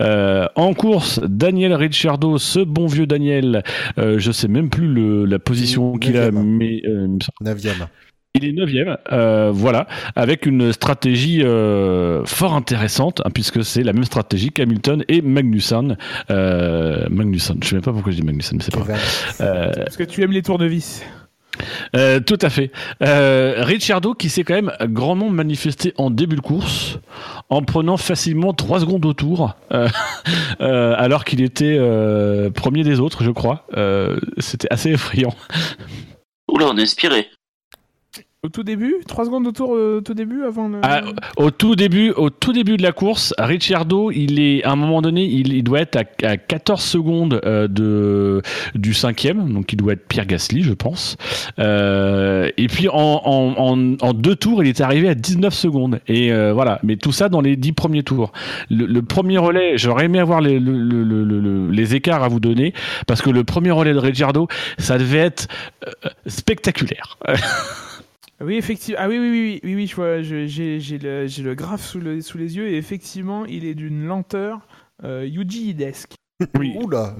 Euh, 0.00 0.46
en 0.56 0.74
course, 0.74 1.20
Daniel 1.24 1.74
Ricciardo, 1.74 2.38
ce 2.38 2.58
bon 2.58 2.86
vieux 2.88 3.06
Daniel, 3.06 3.62
euh, 3.98 4.18
je 4.18 4.32
sais 4.32 4.48
même 4.48 4.68
plus 4.68 4.88
le, 4.88 5.26
la 5.26 5.38
position 5.38 5.96
qu'il 5.96 6.16
a, 6.16 6.32
mais 6.32 6.82
euh, 6.86 7.06
il 7.06 7.12
me 7.14 7.18
semble- 7.20 7.60
9ème. 7.60 7.86
Il 8.36 8.44
est 8.44 8.52
neuvième, 8.52 8.96
euh, 9.12 9.50
voilà, 9.52 9.86
avec 10.14 10.46
une 10.46 10.72
stratégie 10.72 11.42
euh, 11.42 12.24
fort 12.24 12.54
intéressante, 12.54 13.22
hein, 13.24 13.30
puisque 13.32 13.64
c'est 13.64 13.82
la 13.82 13.92
même 13.92 14.04
stratégie 14.04 14.50
qu'Hamilton 14.50 15.04
et 15.08 15.22
Magnussen. 15.22 15.96
Euh, 16.30 17.06
Magnussen, 17.10 17.58
je 17.62 17.68
sais 17.68 17.74
même 17.76 17.84
pas 17.84 17.92
pourquoi 17.92 18.12
je 18.12 18.16
dis 18.18 18.22
Magnussen, 18.22 18.58
mais 18.58 18.62
c'est 18.64 18.74
pas 18.74 18.80
grave. 18.84 19.00
Euh, 19.40 19.72
Parce 19.74 19.96
que 19.96 20.04
tu 20.04 20.22
aimes 20.22 20.32
les 20.32 20.42
tournevis. 20.42 21.02
euh, 21.96 22.20
tout 22.20 22.38
à 22.42 22.50
fait. 22.50 22.70
Euh, 23.02 23.54
Ricciardo 23.58 24.12
qui 24.12 24.28
s'est 24.28 24.44
quand 24.44 24.54
même 24.54 24.72
grandement 24.92 25.30
manifesté 25.30 25.94
en 25.96 26.10
début 26.10 26.36
de 26.36 26.42
course, 26.42 26.98
en 27.48 27.62
prenant 27.62 27.96
facilement 27.96 28.52
3 28.52 28.80
secondes 28.80 29.06
au 29.06 29.14
tour, 29.14 29.54
euh, 29.72 29.88
euh, 30.60 30.94
alors 30.98 31.24
qu'il 31.24 31.40
était 31.40 31.76
euh, 31.78 32.50
premier 32.50 32.82
des 32.82 33.00
autres, 33.00 33.24
je 33.24 33.30
crois. 33.30 33.66
Euh, 33.76 34.18
C'était 34.38 34.68
assez 34.70 34.90
effrayant. 34.90 35.34
Oula, 36.48 36.66
on 36.66 36.76
est 36.76 36.82
inspiré. 36.82 37.26
Au 38.46 38.48
tout 38.48 38.62
début 38.62 38.94
3 39.08 39.24
secondes 39.24 39.44
autour 39.48 39.70
au 39.70 40.00
tout 40.00 40.14
début 40.14 40.44
avant. 40.44 40.70
Ah, 40.84 41.00
au 41.36 41.50
tout 41.50 41.74
début, 41.74 42.10
au 42.12 42.30
tout 42.30 42.52
début 42.52 42.76
de 42.76 42.82
la 42.84 42.92
course, 42.92 43.34
Ricciardo, 43.38 44.12
il 44.12 44.38
est 44.38 44.62
à 44.62 44.70
un 44.70 44.76
moment 44.76 45.02
donné, 45.02 45.24
il, 45.24 45.64
doit 45.64 45.80
être 45.80 45.96
à, 45.96 46.04
à 46.26 46.36
14 46.36 46.80
secondes 46.80 47.40
euh, 47.44 47.66
de 47.66 48.42
du 48.76 48.94
cinquième, 48.94 49.52
donc 49.52 49.72
il 49.72 49.76
doit 49.76 49.94
être 49.94 50.06
Pierre 50.06 50.26
Gasly, 50.26 50.62
je 50.62 50.74
pense. 50.74 51.16
Euh, 51.58 52.48
et 52.56 52.68
puis 52.68 52.88
en, 52.88 52.94
en, 53.24 54.12
deux 54.12 54.36
tours, 54.36 54.62
il 54.62 54.68
est 54.68 54.80
arrivé 54.80 55.08
à 55.08 55.16
19 55.16 55.52
secondes. 55.52 55.98
Et 56.06 56.32
euh, 56.32 56.52
voilà, 56.52 56.78
mais 56.84 56.96
tout 56.96 57.10
ça 57.10 57.28
dans 57.28 57.40
les 57.40 57.56
10 57.56 57.72
premiers 57.72 58.04
tours. 58.04 58.32
Le, 58.70 59.00
premier 59.00 59.38
relais, 59.38 59.76
j'aurais 59.76 60.04
aimé 60.04 60.20
avoir 60.20 60.40
les, 60.40 60.60
le- 60.60 60.78
le- 60.78 61.02
le- 61.02 61.40
le- 61.40 61.70
les 61.70 61.94
écarts 61.96 62.22
à 62.22 62.28
vous 62.28 62.38
donner, 62.38 62.74
parce 63.08 63.22
que 63.22 63.30
le 63.30 63.42
premier 63.42 63.72
relais 63.72 63.92
de 63.92 63.98
Ricciardo, 63.98 64.46
ça 64.78 64.98
devait 64.98 65.18
être 65.18 65.48
euh, 65.84 65.90
spectaculaire. 66.28 67.18
Oui, 68.40 68.56
effectivement. 68.56 69.00
Ah 69.02 69.08
oui, 69.08 69.18
oui, 69.18 69.30
oui, 69.30 69.60
oui, 69.64 69.74
oui, 69.74 69.86
je 69.86 69.96
vois, 69.96 70.22
j'ai 70.22 70.46
le, 70.98 71.26
j'ai 71.26 71.42
le 71.42 71.54
graphe 71.54 71.84
sous, 71.84 72.00
le, 72.00 72.20
sous 72.20 72.36
les 72.38 72.56
yeux 72.56 72.68
et 72.68 72.76
effectivement, 72.76 73.46
il 73.46 73.64
est 73.64 73.74
d'une 73.74 74.04
lenteur 74.06 74.60
euh, 75.04 75.26
Yuji-esque. 75.26 76.14
Oui. 76.58 76.76
Oula, 76.82 77.16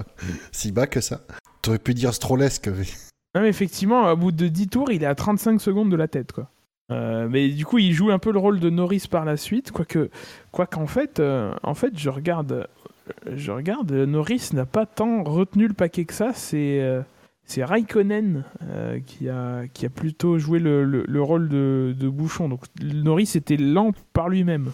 si 0.51 0.71
bas 0.71 0.85
que 0.85 1.01
ça. 1.01 1.21
T'aurais 1.63 1.79
pu 1.79 1.95
dire 1.95 2.13
strollesque. 2.13 2.67
mais- 2.67 2.83
Non, 3.35 3.41
mais 3.41 3.49
effectivement, 3.49 4.11
au 4.11 4.15
bout 4.15 4.31
de 4.31 4.47
10 4.47 4.67
tours, 4.67 4.91
il 4.91 5.01
est 5.03 5.07
à 5.07 5.15
35 5.15 5.59
secondes 5.59 5.89
de 5.91 5.95
la 5.95 6.07
tête, 6.07 6.31
quoi. 6.33 6.49
Euh, 6.91 7.27
mais 7.29 7.49
du 7.49 7.65
coup, 7.65 7.79
il 7.79 7.93
joue 7.93 8.11
un 8.11 8.19
peu 8.19 8.31
le 8.31 8.39
rôle 8.39 8.59
de 8.59 8.69
Norris 8.69 9.03
par 9.09 9.25
la 9.25 9.35
suite, 9.37 9.71
quoique, 9.71 10.09
quoi 10.51 10.65
qu'en 10.67 10.85
fait, 10.87 11.19
euh, 11.19 11.51
en 11.63 11.73
fait, 11.73 11.97
je 11.97 12.09
regarde, 12.09 12.67
je 13.35 13.51
regarde, 13.51 13.91
Norris 13.91 14.49
n'a 14.53 14.65
pas 14.65 14.85
tant 14.85 15.23
retenu 15.23 15.67
le 15.67 15.73
paquet 15.73 16.05
que 16.05 16.13
ça. 16.13 16.31
C'est 16.33 16.79
c'est 17.47 17.63
Raikkonen 17.63 18.43
qui 19.05 19.29
a 19.29 19.63
qui 19.73 19.85
a 19.85 19.89
plutôt 19.89 20.37
joué 20.37 20.59
le, 20.59 20.83
le, 20.83 21.21
rôle 21.21 21.49
de, 21.49 21.95
de, 21.97 22.09
bouchon. 22.09 22.49
Donc 22.49 22.65
Norris 22.81 23.31
était 23.35 23.57
lent 23.57 23.93
par 24.13 24.29
lui-même. 24.29 24.71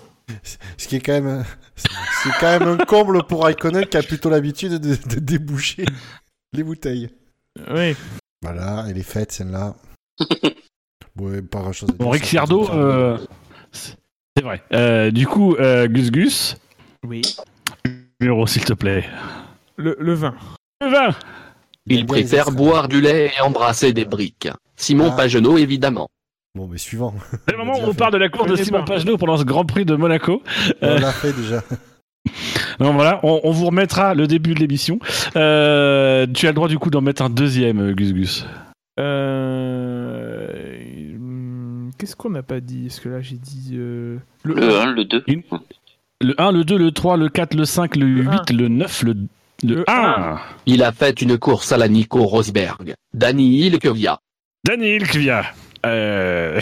Ce 0.78 0.88
qui 0.88 0.96
est 0.96 1.00
quand 1.00 1.14
même, 1.14 1.46
c'est 1.76 2.32
quand 2.40 2.60
même 2.60 2.68
un 2.68 2.78
comble 2.86 3.24
pour 3.24 3.44
Raikkonen 3.44 3.86
qui 3.86 3.98
a 3.98 4.04
plutôt 4.04 4.30
l'habitude 4.30 4.74
de, 4.74 4.96
de, 4.96 5.20
déboucher 5.20 5.86
les 6.54 6.64
bouteilles. 6.64 7.10
Oui. 7.72 7.96
Voilà, 8.42 8.86
elle 8.90 8.98
est 8.98 9.04
faite 9.04 9.32
celle-là. 9.32 9.76
Ouais, 11.20 11.42
pas 11.44 11.60
grand 11.60 11.74
chose. 11.74 11.92
Bon, 11.92 12.10
Ricciardo, 12.10 12.68
euh, 12.72 13.20
c'est 13.72 14.42
vrai. 14.42 14.64
Euh, 14.74 15.12
du 15.12 15.28
coup, 15.28 15.56
euh, 15.56 15.88
Gus 15.88 16.10
Gus. 16.10 16.58
Oui. 17.06 17.22
Numéro, 18.20 18.48
s'il 18.48 18.66
te 18.66 18.74
plaît. 18.74 19.06
Le, 19.78 19.96
le 20.00 20.14
vin. 20.14 20.34
Le 20.82 20.88
vin 20.88 21.16
Il 21.88 22.06
préfère 22.06 22.52
boire 22.52 22.88
du 22.88 23.02
lait 23.02 23.32
et 23.38 23.42
embrasser 23.42 23.94
des 23.94 24.06
briques. 24.06 24.50
Simon 24.76 25.10
ah. 25.12 25.16
Pagenaud, 25.18 25.58
évidemment. 25.58 26.10
Bon, 26.56 26.68
mais 26.68 26.78
suivant. 26.78 27.14
C'est 27.48 27.52
le 27.52 27.58
moment 27.58 27.80
où 27.80 27.90
on 27.90 27.94
parle 27.94 28.14
de 28.14 28.18
la 28.18 28.30
course 28.30 28.50
de 28.50 28.56
Simon 28.56 28.86
Pagenaud 28.86 29.18
pendant 29.18 29.38
ce 29.38 29.44
Grand 29.44 29.66
Prix 29.66 29.86
de 29.86 29.96
Monaco. 29.96 30.44
On 30.82 30.96
l'a 30.96 31.12
fait 31.12 31.34
déjà. 31.34 31.62
Non, 32.80 32.94
voilà, 32.94 33.20
on, 33.24 33.42
on, 33.44 33.52
vous 33.52 33.68
remettra 33.68 34.16
le 34.16 34.28
début 34.28 34.54
de 34.54 34.60
l'émission. 34.60 34.98
Euh, 35.36 36.26
tu 36.34 36.48
as 36.48 36.50
le 36.50 36.56
droit 36.56 36.68
du 36.68 36.80
coup 36.80 36.90
d'en 36.90 37.02
mettre 37.02 37.22
un 37.22 37.30
deuxième, 37.30 37.92
Gus 37.94 38.14
Gus. 38.14 38.48
Euh... 39.00 40.48
Qu'est-ce 41.98 42.16
qu'on 42.16 42.30
n'a 42.30 42.44
pas 42.44 42.62
dit? 42.62 42.88
Est-ce 42.88 43.02
que 43.02 43.10
là 43.10 43.22
j'ai 43.22 43.36
dit. 43.36 43.74
Euh... 43.74 44.18
Le, 44.44 44.56
le 44.56 44.76
1, 44.76 44.92
le 44.94 45.06
2. 45.06 45.24
Le 46.22 46.42
1, 46.42 46.52
le 46.52 46.64
2, 46.64 46.78
le 46.78 46.92
3, 46.92 47.18
le 47.18 47.30
4, 47.30 47.54
le 47.56 47.66
5, 47.66 47.96
le 47.96 48.06
8, 48.06 48.52
le, 48.52 48.68
9, 48.70 49.04
le, 49.04 49.16
le 49.64 49.84
1. 49.88 50.40
Il 50.66 50.84
a 50.84 50.92
fait 50.92 51.22
une 51.22 51.38
course 51.38 51.72
à 51.72 51.78
la 51.78 51.88
Nico 51.88 52.24
Rosberg. 52.24 52.96
Danny 53.14 53.68
Ilkevia. 53.68 54.20
Danny 54.66 54.96
Ilkevia. 54.96 55.46
Euh... 55.86 56.62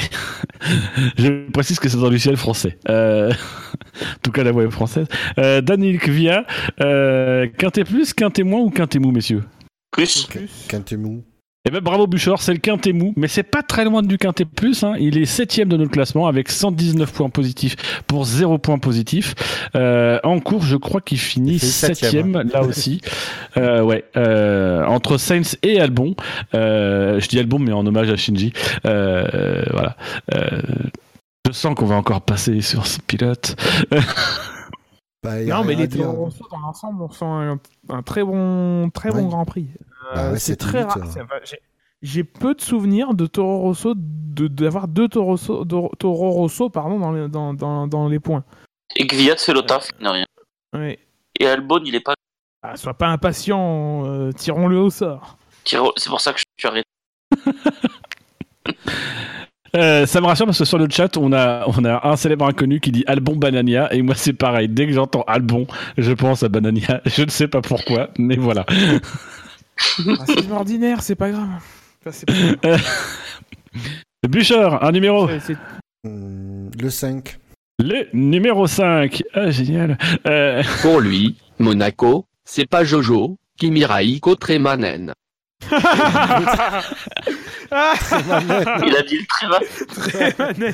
je 1.18 1.50
précise 1.52 1.80
que 1.80 1.90
c'est 1.90 1.98
dans 1.98 2.10
le 2.10 2.18
ciel 2.18 2.38
français. 2.38 2.78
Euh... 2.90 3.32
en 4.02 4.20
tout 4.24 4.32
cas, 4.32 4.44
la 4.44 4.52
voix 4.52 4.64
est 4.64 4.72
française. 4.72 5.08
Euh, 5.38 5.62
Danny 5.62 5.90
Ilkevia. 5.90 6.46
Euh... 6.82 7.48
Quintet 7.58 7.84
plus, 7.84 8.14
quintet 8.14 8.44
moins 8.44 8.62
ou 8.62 8.70
quintet 8.70 9.00
mou, 9.00 9.12
messieurs? 9.12 9.44
Plus. 9.92 10.28
Quintet 10.68 10.98
mou. 10.98 11.24
Eh 11.64 11.70
ben 11.70 11.80
bravo 11.80 12.08
Bouchard, 12.08 12.42
c'est 12.42 12.54
le 12.54 12.60
quintet 12.60 12.92
mou, 12.92 13.14
mais 13.16 13.28
c'est 13.28 13.44
pas 13.44 13.62
très 13.62 13.86
loin 13.86 14.02
du 14.02 14.18
quintet 14.18 14.46
plus. 14.46 14.84
Hein. 14.84 14.96
Il 15.00 15.20
est 15.20 15.26
septième 15.26 15.70
de 15.70 15.78
notre 15.78 15.92
classement 15.92 16.26
avec 16.26 16.50
119 16.50 17.14
points 17.14 17.30
positifs 17.30 17.76
pour 18.08 18.26
0 18.26 18.58
points 18.58 18.80
positifs. 18.80 19.36
Euh, 19.76 20.20
en 20.24 20.40
cours, 20.40 20.64
je 20.64 20.76
crois 20.76 21.02
qu'il 21.02 21.20
finit 21.20 21.60
septième, 21.60 22.36
hein. 22.36 22.44
là 22.52 22.64
aussi. 22.64 23.00
euh, 23.58 23.84
ouais, 23.84 24.06
euh, 24.18 24.84
entre 24.86 25.18
Sainz 25.18 25.56
et 25.62 25.80
Albon. 25.80 26.16
Euh, 26.56 27.20
je 27.20 27.28
dis 27.28 27.38
Albon, 27.38 27.60
mais 27.60 27.74
en 27.74 27.86
hommage 27.86 28.10
à 28.10 28.18
Shinji. 28.18 28.54
Euh, 28.88 29.64
voilà. 29.72 29.98
Euh, 30.34 30.62
je 31.46 31.52
sens 31.52 31.76
qu'on 31.76 31.86
va 31.86 31.96
encore 31.96 32.22
passer 32.22 32.62
sur 32.62 32.88
ce 32.88 33.00
pilote. 33.02 33.56
Bah, 35.24 35.40
non, 35.44 35.64
mais 35.64 35.76
les 35.76 35.88
dans 35.88 36.32
l'ensemble, 36.64 37.04
on 37.04 37.12
sent 37.12 37.26
un, 37.26 37.60
un, 37.92 38.02
très 38.02 38.24
bon, 38.24 38.90
très 38.90 39.12
bon 39.12 39.28
Grand 39.28 39.46
Prix. 39.46 39.68
Bah 40.14 40.38
c'est 40.38 40.56
très 40.56 40.84
rare. 40.84 40.98
J'ai 42.02 42.24
peu 42.24 42.56
de 42.56 42.62
souvenirs 42.62 43.14
de 43.14 43.28
Toro 43.28 43.60
Rosso, 43.60 43.94
d'avoir 43.96 44.88
deux 44.88 45.08
Toro 45.08 45.32
Rosso, 45.32 45.66
Toro 45.66 46.32
Rosso 46.32 46.70
pardon, 46.70 47.00
dans, 47.00 47.12
les, 47.12 47.28
dans, 47.30 47.54
dans, 47.54 47.88
dans 47.88 48.08
les 48.08 48.20
points. 48.20 48.44
Et 48.96 49.06
Gviat 49.06 49.38
fait 49.38 49.54
le 49.54 49.62
taf, 49.62 49.90
il 50.00 50.04
n'a 50.04 50.12
rien. 50.12 50.26
Oui. 50.74 50.98
Et 51.40 51.46
Albon, 51.46 51.82
il 51.86 51.96
est 51.96 52.00
pas. 52.02 52.16
Ah, 52.64 52.76
sois 52.76 52.94
pas 52.94 53.08
impatient, 53.08 54.06
euh, 54.06 54.32
tirons-le 54.32 54.78
au 54.78 54.90
sort. 54.90 55.38
C'est 55.64 55.78
pour 56.10 56.22
ça 56.22 56.34
que 56.34 56.40
je 56.40 56.44
suis 56.58 56.68
arrêté. 56.68 56.88
Euh, 59.76 60.06
ça 60.06 60.20
me 60.20 60.26
rassure 60.26 60.46
parce 60.46 60.60
que 60.60 60.66
sur 60.66 60.78
le 60.78 60.88
chat, 60.90 61.16
on 61.18 61.32
a, 61.32 61.64
on 61.68 61.86
a 61.86 62.08
un 62.08 62.16
célèbre 62.18 62.46
inconnu 62.46 62.80
qui 62.80 62.92
dit 62.92 63.04
Albon 63.08 63.36
Banania 63.36 63.94
et 63.94 64.02
moi 64.02 64.16
c'est 64.16 64.34
pareil. 64.34 64.68
Dès 64.68 64.86
que 64.86 64.94
j'entends 64.94 65.24
Albon, 65.28 65.66
je 65.98 66.12
pense 66.12 66.44
à 66.44 66.50
Banania. 66.50 67.02
Je 67.06 67.24
ne 67.24 67.30
sais 67.30 67.48
pas 67.48 67.62
pourquoi, 67.62 68.10
mais 68.18 68.36
voilà. 68.36 68.66
C'est 69.78 70.52
ordinaire, 70.52 71.02
c'est 71.02 71.16
pas 71.16 71.30
grave. 71.32 71.48
Bûcheur, 74.28 74.84
un 74.84 74.92
numéro. 74.92 75.28
Hmm, 76.04 76.70
le 76.80 76.90
5. 76.90 77.38
Le 77.80 78.08
numéro 78.14 78.68
5. 78.68 79.24
Ah, 79.34 79.50
génial. 79.52 79.98
Euh... 80.26 80.64
Pour 80.82 81.00
lui, 81.00 81.38
Monaco, 81.60 82.26
c'est 82.46 82.68
pas 82.68 82.84
Jojo, 82.84 83.38
Kimiraiko 83.58 84.36
Tremanen. 84.36 85.14
Il 87.72 88.96
a 88.96 89.02
dit 89.04 89.18
le 89.18 89.26
Tremanen. 89.28 90.74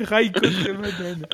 Raiko 0.00 0.40
Tremanen. 0.40 1.26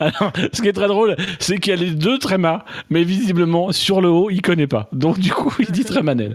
Alors, 0.00 0.32
ce 0.52 0.62
qui 0.62 0.68
est 0.68 0.72
très 0.72 0.88
drôle, 0.88 1.16
c'est 1.38 1.58
qu'il 1.58 1.70
y 1.70 1.76
a 1.76 1.78
les 1.78 1.90
deux 1.90 2.18
trémas, 2.18 2.64
mais 2.90 3.04
visiblement, 3.04 3.72
sur 3.72 4.00
le 4.00 4.08
haut, 4.08 4.30
il 4.30 4.40
connaît 4.40 4.66
pas. 4.66 4.88
Donc, 4.92 5.18
du 5.18 5.30
coup, 5.30 5.54
il 5.58 5.70
dit 5.70 5.84
Trémanel. 5.84 6.34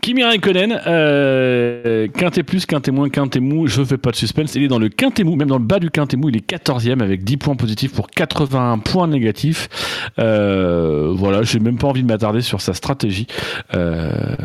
Kimi 0.00 0.22
Raikkonen, 0.22 0.82
euh, 0.86 2.08
quintet 2.08 2.42
plus, 2.42 2.66
quintet 2.66 2.90
moins, 2.90 3.08
quintet 3.08 3.40
mou, 3.40 3.68
je 3.68 3.82
fais 3.82 3.96
pas 3.96 4.10
de 4.10 4.16
suspense, 4.16 4.54
il 4.54 4.62
est 4.64 4.68
dans 4.68 4.78
le 4.78 4.90
quintet 4.90 5.24
mou, 5.24 5.34
même 5.34 5.48
dans 5.48 5.56
le 5.56 5.64
bas 5.64 5.78
du 5.78 5.90
quintet 5.90 6.18
mou, 6.18 6.28
il 6.28 6.36
est 6.36 6.46
14e 6.46 7.00
avec 7.00 7.24
10 7.24 7.38
points 7.38 7.56
positifs 7.56 7.94
pour 7.94 8.08
81 8.10 8.80
points 8.80 9.06
négatifs. 9.08 9.70
Euh, 10.18 11.10
voilà, 11.14 11.42
j'ai 11.42 11.58
même 11.58 11.78
pas 11.78 11.86
envie 11.86 12.02
de 12.02 12.08
m'attarder 12.08 12.42
sur 12.42 12.60
sa 12.60 12.74
stratégie. 12.74 13.26
Euh, 13.74 14.36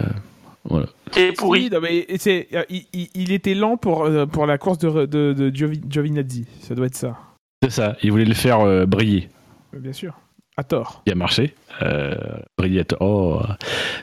voilà. 0.69 0.87
T'es 1.11 1.31
pourri. 1.31 1.69
mais 1.81 2.05
c'est, 2.17 2.47
euh, 2.53 2.63
il, 2.69 3.31
était 3.31 3.55
lent 3.55 3.77
pour, 3.77 4.05
euh, 4.05 4.25
pour 4.25 4.45
la 4.45 4.57
course 4.57 4.77
de, 4.77 5.05
de, 5.05 5.33
de 5.33 5.49
Giovinazzi. 5.89 6.45
Ça 6.61 6.75
doit 6.75 6.85
être 6.85 6.95
ça. 6.95 7.17
C'est 7.63 7.71
ça. 7.71 7.97
Il 8.03 8.11
voulait 8.11 8.25
le 8.25 8.33
faire 8.33 8.61
euh, 8.61 8.85
briller. 8.85 9.29
Bien 9.73 9.93
sûr. 9.93 10.17
À 10.55 10.63
tort. 10.63 11.03
Il 11.05 11.11
a 11.11 11.15
marché. 11.15 11.55
Euh, 11.81 12.15
briller 12.57 12.81
à 12.81 12.83
tort. 12.83 13.01
Oh, 13.01 13.41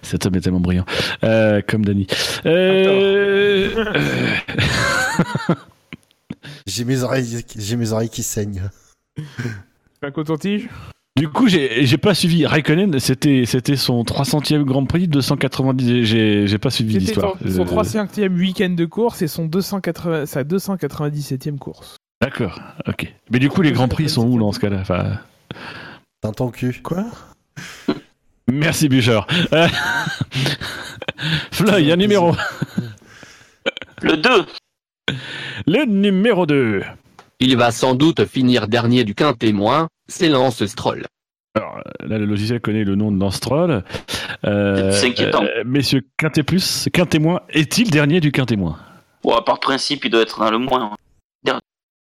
cet 0.02 0.26
homme 0.26 0.34
est 0.36 0.40
tellement 0.40 0.60
brillant. 0.60 0.84
Euh, 1.22 1.62
comme 1.66 1.84
Dany. 1.84 2.06
Euh... 2.44 3.84
j'ai 6.66 6.84
mes 6.84 7.02
oreilles, 7.02 7.44
j'ai 7.56 7.76
mes 7.76 7.92
oreilles 7.92 8.10
qui 8.10 8.22
saignent. 8.22 8.70
Un 10.02 10.10
coton-tige 10.10 10.68
du 11.16 11.28
coup, 11.28 11.48
j'ai 11.48 11.98
pas 11.98 12.14
suivi. 12.14 12.46
Raikkonen, 12.46 12.98
c'était 12.98 13.44
c'était 13.46 13.76
son 13.76 14.02
300e 14.02 14.62
Grand 14.64 14.84
Prix, 14.84 15.08
290. 15.08 16.04
J'ai 16.04 16.46
j'ai 16.46 16.58
pas 16.58 16.70
suivi 16.70 16.98
l'histoire. 16.98 17.34
Son, 17.42 17.66
son 17.66 17.82
300e 17.82 18.36
week-end 18.36 18.70
de 18.70 18.84
course 18.84 19.22
et 19.22 19.28
son 19.28 19.46
280, 19.46 20.26
sa 20.26 20.44
297e 20.44 21.58
course. 21.58 21.96
D'accord, 22.20 22.60
ok. 22.86 23.12
Mais 23.30 23.38
du 23.38 23.48
coup, 23.48 23.62
les 23.62 23.72
Grands 23.72 23.88
Prix 23.88 24.08
sont 24.08 24.26
où 24.26 24.38
dans 24.38 24.52
ce 24.52 24.60
cas-là? 24.60 24.78
Enfin... 24.80 25.18
Dans 26.22 26.32
ton 26.32 26.50
cul. 26.50 26.80
Quoi? 26.82 27.04
Merci 28.50 28.88
Bûcheur. 28.88 29.26
Floyd, 31.52 31.90
un 31.90 31.96
numéro. 31.96 32.34
Le 34.02 34.16
2. 34.16 34.30
Le 35.66 35.84
numéro 35.84 36.46
2. 36.46 36.82
Il 37.40 37.56
va 37.56 37.70
sans 37.70 37.94
doute 37.94 38.24
finir 38.24 38.66
dernier 38.66 39.04
du 39.04 39.14
quintémoin, 39.14 39.88
c'est 40.08 40.28
Lance 40.28 40.64
Stroll. 40.66 41.06
Alors 41.54 41.80
là, 42.00 42.18
le 42.18 42.26
logiciel 42.26 42.60
connaît 42.60 42.84
le 42.84 42.96
nom 42.96 43.10
de 43.10 43.18
Lance 43.18 43.36
Stroll. 43.36 43.82
Euh, 44.44 44.92
c'est 44.92 45.08
inquiétant. 45.08 45.42
Euh, 45.42 45.64
messieurs, 45.64 46.06
Quintet 46.18 46.42
Plus, 46.42 46.88
Quintet 46.92 47.18
Moins, 47.18 47.40
est-il 47.48 47.90
dernier 47.90 48.20
du 48.20 48.30
Quintet 48.30 48.56
Moins? 48.56 48.78
Par 49.44 49.58
principe, 49.58 50.04
il 50.04 50.10
doit 50.10 50.22
être 50.22 50.38
dans 50.38 50.50
le 50.50 50.58
moins. 50.58 50.94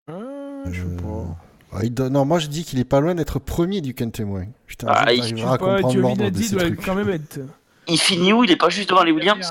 Euh, 0.08 0.62
je 0.70 0.82
sais 0.82 0.96
pas. 0.96 2.08
Non, 2.08 2.24
moi 2.24 2.38
je 2.38 2.46
dis 2.46 2.64
qu'il 2.64 2.78
est 2.78 2.84
pas 2.84 3.00
loin 3.00 3.14
d'être 3.14 3.38
premier 3.38 3.80
du 3.80 3.94
Quintet 3.94 4.24
Moins. 4.24 4.46
Putain, 4.66 4.88
ah, 4.90 5.12
il... 5.12 5.22
à 5.44 5.58
comprendre 5.58 5.96
l'ordre 5.96 6.30
de 6.30 6.36
ces 6.36 6.54
doit 6.54 6.64
trucs. 6.64 6.84
quand 6.84 6.94
même 6.94 7.10
être... 7.10 7.40
Il 7.88 7.98
finit 7.98 8.32
où? 8.32 8.44
Il 8.44 8.50
est 8.50 8.56
pas 8.56 8.68
juste 8.68 8.90
devant 8.90 9.04
les 9.04 9.12
Williams? 9.12 9.50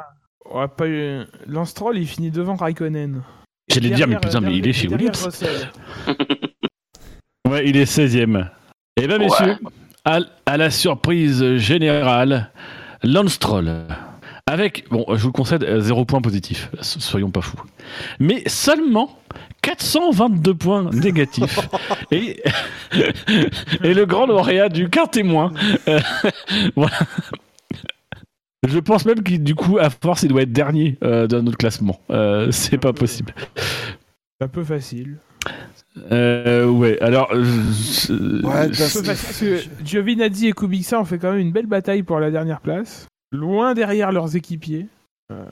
ouais, 0.53 0.68
pas... 0.68 0.86
Lance 1.48 1.69
Stroll, 1.69 1.98
il 1.98 2.07
finit 2.07 2.32
devant 2.32 2.56
Raikkonen. 2.56 3.23
J'allais 3.68 3.90
dire, 3.90 4.07
mais 4.07 4.19
putain, 4.19 4.40
mais 4.40 4.56
il 4.56 4.68
est 4.68 4.73
chez 4.73 4.88
Williams. 4.88 5.27
ouais, 7.47 7.67
il 7.67 7.77
est 7.77 7.85
16ème. 7.85 8.49
Eh 8.97 9.07
ben, 9.07 9.19
messieurs, 9.19 9.57
à, 10.05 10.19
à, 10.45 10.57
la 10.57 10.69
surprise 10.69 11.57
générale, 11.57 12.51
Landstroll. 13.03 13.88
Avec, 14.47 14.85
bon, 14.89 15.05
je 15.09 15.22
vous 15.22 15.30
le 15.30 15.34
concède, 15.34 15.80
zéro 15.80 16.05
point 16.05 16.22
positif, 16.22 16.69
soyons 16.81 17.31
pas 17.31 17.41
fous. 17.41 17.61
Mais 18.19 18.43
seulement 18.45 19.17
422 19.65 20.53
points 20.53 20.89
négatifs. 20.91 21.59
et, 22.11 22.43
et 23.84 23.93
le 23.93 24.05
grand 24.05 24.27
lauréat 24.27 24.69
du 24.69 24.89
quart 24.89 25.09
témoin. 25.09 25.51
Euh, 25.88 25.99
voilà. 26.76 26.99
Je 28.67 28.80
pense 28.80 29.05
même 29.05 29.23
qu'il, 29.23 29.43
du 29.43 29.55
coup, 29.55 29.80
à 29.80 29.89
force, 29.89 30.23
il 30.23 30.30
doit 30.30 30.43
être 30.43 30.51
dernier 30.51 30.97
euh, 31.03 31.26
dans 31.26 31.41
notre 31.41 31.57
classement. 31.57 31.99
Euh, 32.11 32.51
c'est 32.51 32.77
pas 32.77 32.93
possible. 32.93 33.34
C'est 33.55 34.45
un 34.45 34.47
peu 34.47 34.63
facile. 34.63 35.17
Euh, 36.11 36.67
ouais, 36.67 36.99
alors. 37.01 37.31
euh, 37.34 38.41
Ouais, 38.43 38.67
Parce 38.69 39.39
que 39.39 39.61
Giovinazzi 39.84 40.47
et 40.47 40.51
Kubica 40.53 40.99
ont 40.99 41.05
fait 41.05 41.17
quand 41.19 41.31
même 41.31 41.39
une 41.39 41.51
belle 41.51 41.67
bataille 41.67 42.03
pour 42.03 42.19
la 42.19 42.31
dernière 42.31 42.59
place, 42.61 43.07
loin 43.31 43.73
derrière 43.73 44.11
leurs 44.11 44.35
équipiers. 44.35 44.88
Euh, 45.31 45.45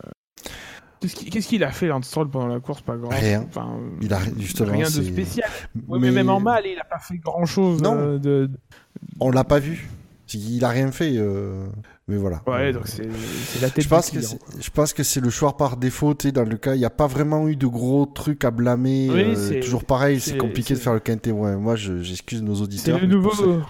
Qu'est-ce 1.01 1.47
qu'il 1.49 1.63
a 1.65 1.71
fait 1.71 1.87
Lance 1.87 2.05
Stroll 2.07 2.29
pendant 2.29 2.47
la 2.47 2.59
course 2.61 2.81
Pas 2.81 2.95
grand. 2.95 3.09
Rien. 3.09 3.43
Enfin, 3.47 3.77
euh, 3.77 3.89
Il 4.01 4.13
a 4.13 4.19
justement. 4.37 4.71
rien 4.71 4.85
de 4.85 5.03
spécial. 5.03 5.49
Ouais, 5.87 5.99
mais... 5.99 6.11
même 6.11 6.29
en 6.29 6.39
mal, 6.39 6.63
il 6.65 6.79
a 6.79 6.85
pas 6.85 6.99
fait 6.99 7.17
grand 7.17 7.45
chose. 7.45 7.81
Non. 7.81 8.17
de... 8.17 8.49
On 9.19 9.29
l'a 9.31 9.43
pas 9.43 9.59
vu. 9.59 9.89
Il 10.33 10.63
a 10.63 10.69
rien 10.69 10.91
fait. 10.93 11.17
Euh, 12.09 12.13
Mais 12.13 12.17
voilà. 12.17 12.41
Ouais, 12.47 12.73
donc 12.73 12.87
c'est 12.87 13.07
c'est 13.11 13.61
la 13.61 13.69
tête 13.69 13.83
Je 13.83 13.89
pense, 13.89 14.11
du 14.11 14.17
que 14.19 14.25
client, 14.25 14.39
c'est- 14.49 14.61
je 14.63 14.69
pense 14.71 14.93
que 14.93 15.03
c'est 15.03 15.19
le 15.21 15.29
choix 15.29 15.55
par 15.57 15.77
défaut. 15.77 16.13
tu 16.13 16.27
sais, 16.27 16.31
Dans 16.31 16.43
le 16.43 16.57
cas, 16.57 16.75
il 16.75 16.79
n'y 16.79 16.85
a 16.85 16.89
pas 16.89 17.07
vraiment 17.07 17.47
eu 17.47 17.55
de 17.55 17.67
gros 17.67 18.05
trucs 18.05 18.43
à 18.45 18.51
blâmer. 18.51 19.09
Oui, 19.11 19.21
euh, 19.21 19.35
c'est- 19.35 19.59
toujours 19.61 19.85
pareil, 19.85 20.19
c'est 20.19 20.31
c'est- 20.31 20.37
compliqué 20.37 20.73
de 20.73 20.79
c'est- 20.79 20.83
faire 20.83 20.93
le 20.93 20.99
quintet. 20.99 21.31
Ouais, 21.31 21.55
moi, 21.55 21.75
je- 21.75 22.01
j'excuse 22.01 22.41
nos 22.41 22.55
C'est 22.55 22.61
auditeurs. 22.61 22.99
le 22.99 23.07
mais 23.07 23.13
pour 23.13 23.35
nouveau, 23.35 23.61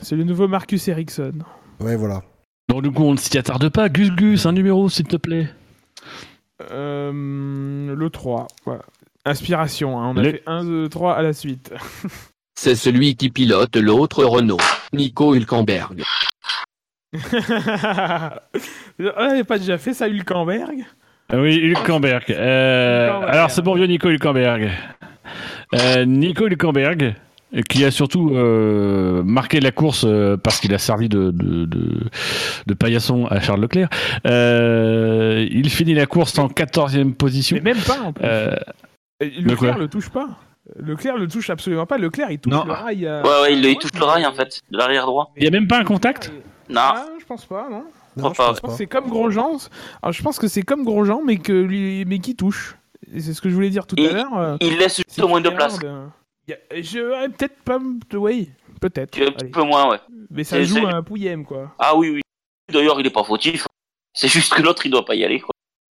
c'est 0.00 0.16
le 0.16 0.24
nouveau 0.24 0.48
Marcus 0.48 0.88
Ericsson. 0.88 1.34
Ouais, 1.80 1.96
voilà. 1.96 2.22
Donc, 2.68 2.82
du 2.82 2.90
coup, 2.90 3.02
on 3.02 3.12
ne 3.12 3.18
s'y 3.18 3.36
attarde 3.36 3.68
pas. 3.68 3.88
Gus 3.88 4.10
Gus, 4.10 4.46
un 4.46 4.52
numéro, 4.52 4.88
s'il 4.88 5.06
te 5.06 5.16
plaît. 5.16 5.48
Euh, 6.70 7.94
le 7.94 8.10
3. 8.10 8.46
Voilà. 8.64 8.82
Inspiration, 9.24 10.00
hein, 10.00 10.12
on 10.14 10.16
a 10.16 10.22
Le- 10.22 10.30
fait 10.32 10.42
1, 10.46 10.64
2, 10.64 10.88
3 10.88 11.14
à 11.14 11.22
la 11.22 11.32
suite. 11.32 11.72
C'est 12.54 12.74
celui 12.76 13.16
qui 13.16 13.30
pilote 13.30 13.76
l'autre 13.76 14.24
Renault, 14.24 14.58
Nico 14.92 15.34
Hülkenberg. 15.34 16.02
On 18.98 19.26
n'avait 19.28 19.44
pas 19.44 19.58
déjà 19.58 19.78
fait 19.78 19.94
ça, 19.94 20.08
Hülkenberg 20.08 20.84
Ah 21.30 21.36
Oui, 21.38 21.56
Hülkenberg. 21.56 22.24
Euh, 22.30 23.20
alors, 23.26 23.50
c'est 23.50 23.62
bon, 23.62 23.74
vieux 23.74 23.86
Nico 23.86 24.08
Hülkenberg. 24.08 24.70
Euh, 25.74 26.04
Nico 26.04 26.46
Hülkenberg, 26.46 27.14
qui 27.68 27.84
a 27.84 27.90
surtout 27.90 28.30
euh, 28.34 29.22
marqué 29.22 29.60
la 29.60 29.70
course 29.72 30.04
euh, 30.06 30.36
parce 30.36 30.58
qu'il 30.60 30.72
a 30.74 30.78
servi 30.78 31.08
de, 31.08 31.30
de, 31.30 31.64
de, 31.66 32.00
de 32.66 32.74
paillasson 32.74 33.26
à 33.26 33.40
Charles 33.40 33.60
Leclerc. 33.60 33.88
Euh, 34.26 35.46
il 35.50 35.68
finit 35.70 35.94
la 35.94 36.06
course 36.06 36.38
en 36.38 36.48
14e 36.48 37.14
position. 37.14 37.56
Mais 37.62 37.72
même 37.74 37.82
pas 37.82 38.00
en 38.00 38.12
plus. 38.12 38.24
Euh, 38.26 38.54
Leclerc 39.20 39.78
le 39.78 39.88
touche 39.88 40.08
pas. 40.10 40.28
Leclerc 40.78 41.16
le 41.18 41.26
touche 41.28 41.50
absolument 41.50 41.86
pas. 41.86 41.98
Leclerc 41.98 42.30
il 42.30 42.38
touche 42.38 42.52
Non. 42.52 42.64
le 42.64 42.72
rail. 42.72 43.04
Ouais, 43.04 43.42
ouais, 43.42 43.52
il, 43.54 43.64
il 43.64 43.76
touche 43.76 43.90
le 43.98 44.04
rail 44.04 44.24
en 44.26 44.32
fait, 44.32 44.60
de 44.70 44.78
l'arrière 44.78 45.06
droit. 45.06 45.32
Il 45.36 45.42
n'y 45.42 45.48
a 45.48 45.50
même 45.50 45.66
pas 45.68 45.78
un 45.78 45.84
contact 45.84 46.32
Non, 46.72 46.80
Ah, 46.82 47.06
je 47.20 47.24
pense 47.24 47.44
pas, 47.46 47.68
non. 47.70 47.84
Je 48.16 48.22
pense 48.22 48.60
pas. 48.60 48.68
que 48.68 48.74
c'est 48.74 48.86
comme 48.86 49.08
Grosjean. 49.08 49.56
Alors, 50.02 50.12
je 50.12 50.22
pense 50.22 50.38
que 50.38 50.48
c'est 50.48 50.62
comme 50.62 50.84
Grosjean, 50.84 51.22
mais 51.24 51.36
que 51.38 51.52
lui, 51.52 52.04
mais 52.04 52.18
qui 52.18 52.34
touche. 52.36 52.76
Et 53.12 53.20
c'est 53.20 53.34
ce 53.34 53.40
que 53.40 53.48
je 53.50 53.54
voulais 53.54 53.70
dire 53.70 53.86
tout 53.86 53.96
à 53.98 54.12
l'heure. 54.12 54.38
euh, 54.38 54.56
il 54.60 54.76
laisse 54.78 54.96
juste 54.96 55.18
au 55.20 55.28
moins 55.28 55.40
de 55.40 55.50
place. 55.50 55.78
a- 55.78 56.10
Je 56.80 56.98
ouais, 57.10 57.28
peut-être 57.30 57.60
pas. 57.62 57.78
Oui, 58.14 58.50
peut-être. 58.80 59.20
Un 59.20 59.32
petit 59.32 59.50
peu 59.50 59.62
moins, 59.62 59.90
ouais. 59.90 59.98
Mais 60.30 60.44
ça 60.44 60.62
joue 60.62 60.86
à 60.86 60.94
un 60.94 61.02
pouillem, 61.02 61.44
quoi. 61.44 61.74
Ah 61.78 61.96
oui, 61.96 62.10
oui. 62.10 62.20
D'ailleurs, 62.72 62.98
il 63.00 63.06
est 63.06 63.10
pas 63.10 63.24
fautif. 63.24 63.66
C'est 64.14 64.28
juste 64.28 64.52
que 64.54 64.62
l'autre, 64.62 64.84
il 64.86 64.90
doit 64.90 65.04
pas 65.04 65.14
y 65.14 65.24
aller. 65.24 65.40
Quoi. 65.40 65.50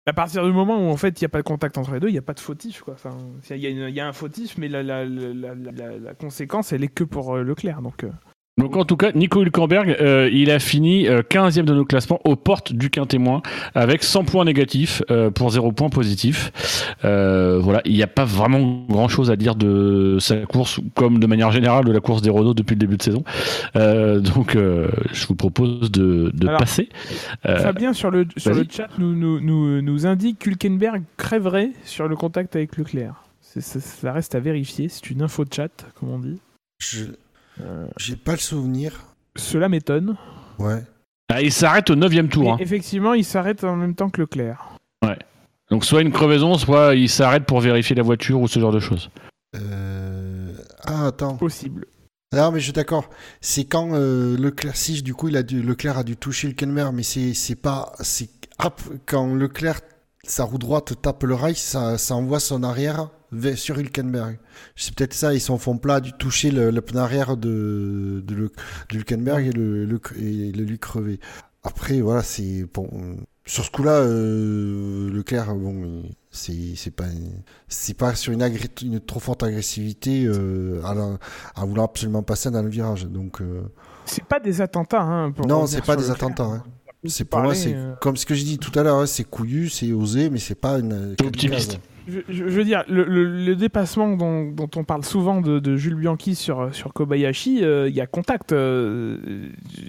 À 0.06 0.12
partir 0.12 0.44
du 0.44 0.52
moment 0.52 0.78
où 0.78 0.90
en 0.90 0.96
fait 0.96 1.20
il 1.20 1.24
n'y 1.24 1.26
a 1.26 1.28
pas 1.28 1.38
de 1.38 1.46
contact 1.46 1.76
entre 1.76 1.92
les 1.92 2.00
deux, 2.00 2.08
il 2.08 2.12
n'y 2.12 2.18
a 2.18 2.22
pas 2.22 2.32
de 2.32 2.40
fautif 2.40 2.80
quoi. 2.80 2.94
Enfin, 2.94 3.14
il 3.50 3.56
y, 3.58 3.66
a 3.66 3.68
une- 3.68 3.88
il 3.90 3.94
y 3.94 4.00
a 4.00 4.08
un 4.08 4.14
fautif, 4.14 4.56
mais 4.56 4.66
la, 4.68 4.82
la, 4.82 5.04
la, 5.04 5.54
la, 5.54 5.70
la- 5.70 5.98
la 5.98 6.14
conséquence 6.14 6.72
elle 6.72 6.82
est 6.82 6.88
que 6.88 7.04
pour 7.04 7.36
euh, 7.36 7.42
Leclerc. 7.42 7.82
Donc, 7.82 8.04
euh, 8.04 8.10
Donc 8.58 8.76
en 8.76 8.84
tout 8.84 8.96
cas, 8.96 9.12
Nico 9.12 9.40
Hülkenberg, 9.42 9.96
euh, 10.00 10.28
il 10.32 10.50
a 10.50 10.58
fini 10.58 11.06
euh, 11.06 11.22
15e 11.22 11.64
de 11.64 11.74
nos 11.74 11.84
classements 11.84 12.20
aux 12.24 12.34
portes 12.34 12.72
du 12.72 12.90
quintémoin 12.90 13.40
avec 13.74 14.02
100 14.02 14.24
points 14.24 14.44
négatifs 14.44 15.02
euh, 15.10 15.30
pour 15.30 15.50
0 15.50 15.72
points 15.72 15.90
positifs. 15.90 16.50
Euh, 17.04 17.58
voilà, 17.60 17.80
il 17.84 17.94
n'y 17.94 18.02
a 18.02 18.08
pas 18.08 18.24
vraiment 18.24 18.84
grand-chose 18.88 19.30
à 19.30 19.36
dire 19.36 19.54
de 19.54 20.18
sa 20.20 20.38
course, 20.38 20.80
comme 20.94 21.20
de 21.20 21.26
manière 21.26 21.52
générale 21.52 21.84
de 21.84 21.92
la 21.92 22.00
course 22.00 22.20
des 22.20 22.30
Renault 22.30 22.54
depuis 22.54 22.74
le 22.74 22.80
début 22.80 22.96
de 22.96 23.02
saison. 23.02 23.22
Euh, 23.76 24.18
donc 24.18 24.56
euh, 24.56 24.88
je 25.12 25.26
vous 25.28 25.36
propose 25.36 25.92
de, 25.92 26.32
de 26.34 26.48
Alors, 26.48 26.58
passer. 26.58 26.88
Euh, 27.46 27.58
Fabien 27.58 27.92
sur 27.92 28.10
le 28.10 28.26
sur 28.36 28.54
le 28.54 28.66
chat 28.68 28.88
nous, 28.98 29.14
nous, 29.14 29.40
nous, 29.40 29.80
nous 29.80 30.06
indique 30.06 30.40
qu'Hulkenberg 30.40 31.02
crèverait 31.16 31.70
sur 31.84 32.08
le 32.08 32.16
contact 32.16 32.56
avec 32.56 32.76
Leclerc. 32.76 33.22
Ça, 33.40 33.60
ça 33.60 34.12
reste 34.12 34.34
à 34.34 34.40
vérifier. 34.40 34.88
C'est 34.88 35.10
une 35.10 35.22
info 35.22 35.44
de 35.44 35.52
chat, 35.52 35.70
comme 35.94 36.10
on 36.10 36.18
dit. 36.18 36.38
Je 36.80 37.04
Euh, 37.04 37.27
j'ai 37.96 38.16
pas 38.16 38.32
le 38.32 38.38
souvenir. 38.38 39.06
cela 39.36 39.68
m'étonne. 39.68 40.16
Ouais. 40.58 40.82
ah, 41.28 41.40
il 41.42 41.52
s'arrête 41.52 41.90
au 41.90 41.96
9e 41.96 42.28
tour. 42.28 42.52
Hein. 42.52 42.56
effectivement, 42.60 43.14
il 43.14 43.24
s'arrête 43.24 43.62
en 43.64 43.76
même 43.76 43.94
temps 43.94 44.10
que 44.10 44.20
Leclerc. 44.20 44.78
Donc 45.70 45.84
soit 45.84 46.00
une 46.00 46.12
crevaison, 46.12 46.56
soit 46.56 46.94
il 46.94 47.08
s'arrête 47.08 47.44
pour 47.44 47.60
vérifier 47.60 47.94
la 47.94 48.02
voiture 48.02 48.40
ou 48.40 48.48
ce 48.48 48.58
genre 48.58 48.72
de 48.72 48.80
choses. 48.80 49.10
Euh... 49.56 50.52
Ah, 50.84 51.06
attends. 51.06 51.36
Possible. 51.36 51.86
Non, 52.34 52.52
mais 52.52 52.58
je 52.60 52.64
suis 52.64 52.72
d'accord. 52.72 53.08
C'est 53.40 53.64
quand 53.64 53.90
euh, 53.92 54.36
Leclerc, 54.36 54.76
si 54.76 55.02
du 55.02 55.14
coup, 55.14 55.28
il 55.28 55.36
a 55.36 55.42
dû, 55.42 55.62
Leclerc 55.62 55.98
a 55.98 56.04
dû 56.04 56.16
toucher 56.16 56.48
Hülkenberg, 56.48 56.94
mais 56.94 57.02
c'est 57.02 57.34
c'est 57.34 57.54
pas. 57.54 57.92
c'est 58.00 58.28
hop, 58.62 58.80
Quand 59.06 59.34
Leclerc, 59.34 59.80
sa 60.30 60.44
roue 60.44 60.58
droite 60.58 60.94
tape 61.00 61.22
le 61.24 61.34
rail, 61.34 61.54
ça, 61.54 61.98
ça 61.98 62.14
envoie 62.14 62.40
son 62.40 62.62
arrière 62.62 63.10
sur 63.56 63.78
Hülkenberg. 63.78 64.38
C'est 64.76 64.94
peut-être 64.94 65.14
ça, 65.14 65.34
et 65.34 65.38
son 65.38 65.58
fond 65.58 65.76
plat 65.78 65.96
a 65.96 66.00
dû 66.00 66.12
toucher 66.12 66.50
le, 66.50 66.70
le 66.70 66.80
pneu 66.80 67.00
arrière 67.00 67.36
de, 67.36 68.22
de, 68.26 68.34
Le- 68.34 68.52
de 68.90 68.96
Hülkenberg 68.96 69.46
et 69.46 69.52
le, 69.52 69.84
le, 69.84 70.00
et 70.18 70.52
le 70.52 70.64
lui 70.64 70.78
crever. 70.78 71.20
Après, 71.62 72.00
voilà, 72.00 72.22
c'est. 72.22 72.64
Bon, 72.72 72.88
sur 73.44 73.64
ce 73.64 73.70
coup-là, 73.70 73.92
euh, 74.00 75.10
Leclerc, 75.10 75.54
bon, 75.54 76.02
c'est 76.30 76.74
c'est 76.76 76.90
pas 76.90 77.04
c'est 77.66 77.94
pas 77.94 78.14
sur 78.14 78.32
une, 78.32 78.42
trop 79.00 79.20
forte 79.20 79.42
agressivité 79.42 80.24
euh, 80.26 80.80
à 80.84 80.94
la- 80.94 81.18
voulant 81.66 81.84
absolument 81.84 82.22
passer 82.22 82.50
dans 82.50 82.62
le 82.62 82.68
virage. 82.68 83.06
Donc, 83.06 83.40
euh, 83.40 83.62
C'est 84.04 84.24
pas 84.24 84.38
des 84.40 84.60
attentats. 84.60 85.02
Hein, 85.02 85.32
pour 85.32 85.46
non, 85.46 85.66
c'est 85.66 85.84
pas 85.84 85.96
des 85.96 86.08
Leclerc. 86.08 86.16
attentats. 86.28 86.44
hein. 86.44 86.62
C'est 87.08 87.24
pour 87.24 87.40
moi, 87.40 87.54
c'est 87.54 87.74
euh, 87.74 87.92
comme 88.00 88.16
ce 88.16 88.26
que 88.26 88.34
j'ai 88.34 88.44
dit 88.44 88.58
tout 88.58 88.76
à 88.78 88.82
l'heure, 88.82 88.96
hein, 88.96 89.06
c'est 89.06 89.24
couillu, 89.24 89.68
c'est 89.68 89.92
osé, 89.92 90.30
mais 90.30 90.38
c'est 90.38 90.54
pas 90.60 90.78
une. 90.78 91.14
optimiste. 91.24 91.78
Je, 92.30 92.42
veux 92.44 92.64
dire, 92.64 92.84
le, 92.88 93.04
le- 93.04 93.44
le 93.44 93.54
dépassement 93.54 94.16
dont, 94.16 94.50
dont 94.50 94.70
on 94.76 94.82
parle 94.84 95.04
souvent 95.04 95.42
de, 95.42 95.58
de 95.58 95.76
Jules 95.76 95.94
Bianchi 95.94 96.34
sur, 96.34 96.74
sur 96.74 96.94
Kobayashi, 96.94 97.62
euh, 97.62 97.86
il 97.90 97.94
y 97.94 98.00
a 98.00 98.06
contact. 98.06 98.52
euh, 98.52 99.18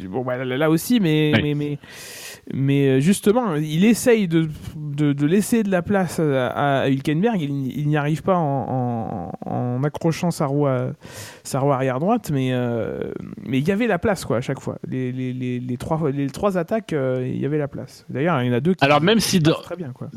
bon, 0.09 0.25
bah, 0.25 0.43
là, 0.43 0.57
là 0.57 0.69
aussi, 0.69 0.99
mais, 0.99 1.31
Oui. 1.35 1.41
mais, 1.41 1.53
mais, 1.55 1.77
mais 2.53 2.87
euh, 2.87 2.99
justement, 2.99 3.55
il 3.55 3.85
essaye 3.85 4.27
de, 4.27 4.49
de, 4.75 5.13
de 5.13 5.25
laisser 5.25 5.63
de 5.63 5.69
la 5.71 5.81
place 5.81 6.19
à, 6.19 6.81
à 6.81 6.89
Hülkenberg. 6.89 7.41
Il, 7.41 7.77
il 7.77 7.87
n'y 7.87 7.97
arrive 7.97 8.23
pas 8.23 8.35
en, 8.37 9.31
en- 9.45 9.49
en 9.51 9.83
accrochant 9.83 10.31
sa 10.31 10.45
roue, 10.45 10.67
à- 10.67 10.91
sa 11.43 11.59
roue 11.59 11.71
arrière 11.71 11.99
droite, 11.99 12.31
mais, 12.33 12.49
euh, 12.53 13.11
mais 13.45 13.59
il 13.59 13.67
y 13.67 13.71
avait 13.71 13.87
la 13.87 13.99
place 13.99 14.25
quoi, 14.25 14.37
à 14.37 14.41
chaque 14.41 14.59
fois. 14.59 14.77
Les, 14.87 15.11
les, 15.11 15.33
les, 15.33 15.59
les 15.59 15.77
trois, 15.77 16.09
les 16.11 16.27
trois 16.27 16.57
attaques, 16.57 16.93
euh, 16.93 17.25
il 17.27 17.39
y 17.39 17.45
avait 17.45 17.57
la 17.57 17.67
place. 17.67 18.05
D'ailleurs, 18.09 18.41
il 18.41 18.47
y 18.47 18.49
en 18.49 18.53
a 18.53 18.59
deux 18.59 18.73
qui 18.73 18.83
Alors 18.83 19.01
même 19.01 19.19
si 19.19 19.39
dans, 19.39 19.53
très 19.61 19.75
bien. 19.75 19.91
Quoi. 19.93 20.09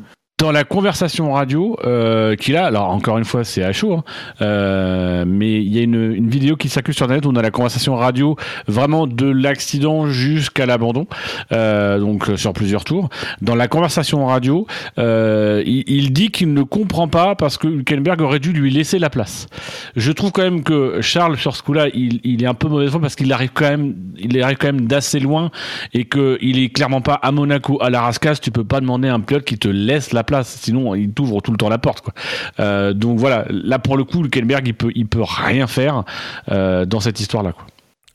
Dans 0.42 0.50
la 0.50 0.64
conversation 0.64 1.32
radio 1.32 1.76
euh, 1.84 2.34
qu'il 2.34 2.56
a, 2.56 2.66
alors 2.66 2.90
encore 2.90 3.16
une 3.16 3.24
fois 3.24 3.44
c'est 3.44 3.62
à 3.62 3.72
chaud, 3.72 3.94
hein, 3.94 4.04
euh, 4.40 5.24
mais 5.24 5.62
il 5.62 5.72
y 5.72 5.78
a 5.78 5.82
une, 5.82 6.28
vidéo 6.28 6.56
qui 6.56 6.68
circule 6.68 6.94
sur 6.94 7.04
internet 7.04 7.26
où 7.26 7.30
on 7.30 7.36
a 7.36 7.42
la 7.42 7.52
conversation 7.52 7.94
radio 7.94 8.34
vraiment 8.66 9.06
de 9.06 9.26
l'accident 9.26 10.08
jusqu'à 10.08 10.66
l'abandon, 10.66 11.06
euh, 11.52 12.00
donc 12.00 12.28
sur 12.34 12.52
plusieurs 12.54 12.82
tours. 12.82 13.08
Dans 13.40 13.54
la 13.54 13.68
conversation 13.68 14.26
radio, 14.26 14.66
il, 14.96 16.12
dit 16.12 16.30
qu'il 16.30 16.52
ne 16.52 16.62
comprend 16.64 17.06
pas 17.06 17.36
parce 17.36 17.56
que 17.56 17.68
Hülkenberg 17.68 18.20
aurait 18.20 18.40
dû 18.40 18.52
lui 18.52 18.72
laisser 18.72 18.98
la 18.98 19.10
place. 19.10 19.46
Je 19.94 20.10
trouve 20.10 20.32
quand 20.32 20.42
même 20.42 20.64
que 20.64 21.00
Charles 21.02 21.36
sur 21.36 21.54
ce 21.54 21.62
coup-là, 21.62 21.86
il, 21.94 22.42
est 22.42 22.46
un 22.46 22.54
peu 22.54 22.66
mauvais 22.66 22.88
parce 23.00 23.14
qu'il 23.14 23.32
arrive 23.32 23.50
quand 23.54 23.70
même, 23.70 23.94
il 24.18 24.42
arrive 24.42 24.56
quand 24.56 24.72
même 24.72 24.88
d'assez 24.88 25.20
loin 25.20 25.52
et 25.94 26.04
que 26.04 26.36
il 26.40 26.58
est 26.58 26.70
clairement 26.70 27.00
pas 27.00 27.14
à 27.14 27.30
Monaco 27.30 27.78
à 27.80 27.90
la 27.90 28.00
rascasse. 28.00 28.40
Tu 28.40 28.50
peux 28.50 28.64
pas 28.64 28.80
demander 28.80 29.06
à 29.06 29.14
un 29.14 29.20
pilote 29.20 29.44
qui 29.44 29.56
te 29.56 29.68
laisse 29.68 30.12
la 30.12 30.24
place, 30.24 30.31
sinon 30.42 30.94
il 30.94 31.12
t'ouvre 31.12 31.40
tout 31.40 31.50
le 31.50 31.58
temps 31.58 31.68
la 31.68 31.78
porte. 31.78 32.00
Quoi. 32.00 32.14
Euh, 32.60 32.92
donc 32.92 33.18
voilà, 33.18 33.44
là 33.50 33.78
pour 33.78 33.96
le 33.96 34.04
coup, 34.04 34.22
Hülkenberg 34.22 34.66
il 34.66 34.74
peut, 34.74 34.90
il 34.94 35.06
peut 35.06 35.22
rien 35.22 35.66
faire 35.66 36.04
euh, 36.50 36.84
dans 36.84 37.00
cette 37.00 37.20
histoire-là. 37.20 37.52
Quoi. 37.52 37.66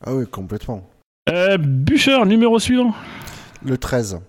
Ah 0.06 0.14
oui, 0.14 0.26
complètement. 0.30 0.88
Euh, 1.30 1.58
Bûcher, 1.58 2.26
numéro 2.26 2.60
suivant. 2.60 2.94
Le 3.64 3.78
13. 3.78 4.20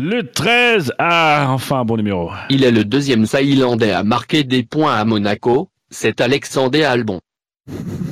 Le 0.00 0.22
13. 0.22 0.92
Ah, 0.98 1.46
enfin 1.50 1.80
un 1.80 1.84
bon 1.84 1.96
numéro. 1.96 2.30
Il 2.50 2.64
est 2.64 2.70
le 2.70 2.84
deuxième 2.84 3.26
Thaïlandais 3.26 3.92
à 3.92 4.02
marquer 4.02 4.44
des 4.44 4.62
points 4.62 4.94
à 4.94 5.04
Monaco, 5.04 5.68
c'est 5.90 6.20
Alexandre 6.20 6.84
Albon. 6.84 7.20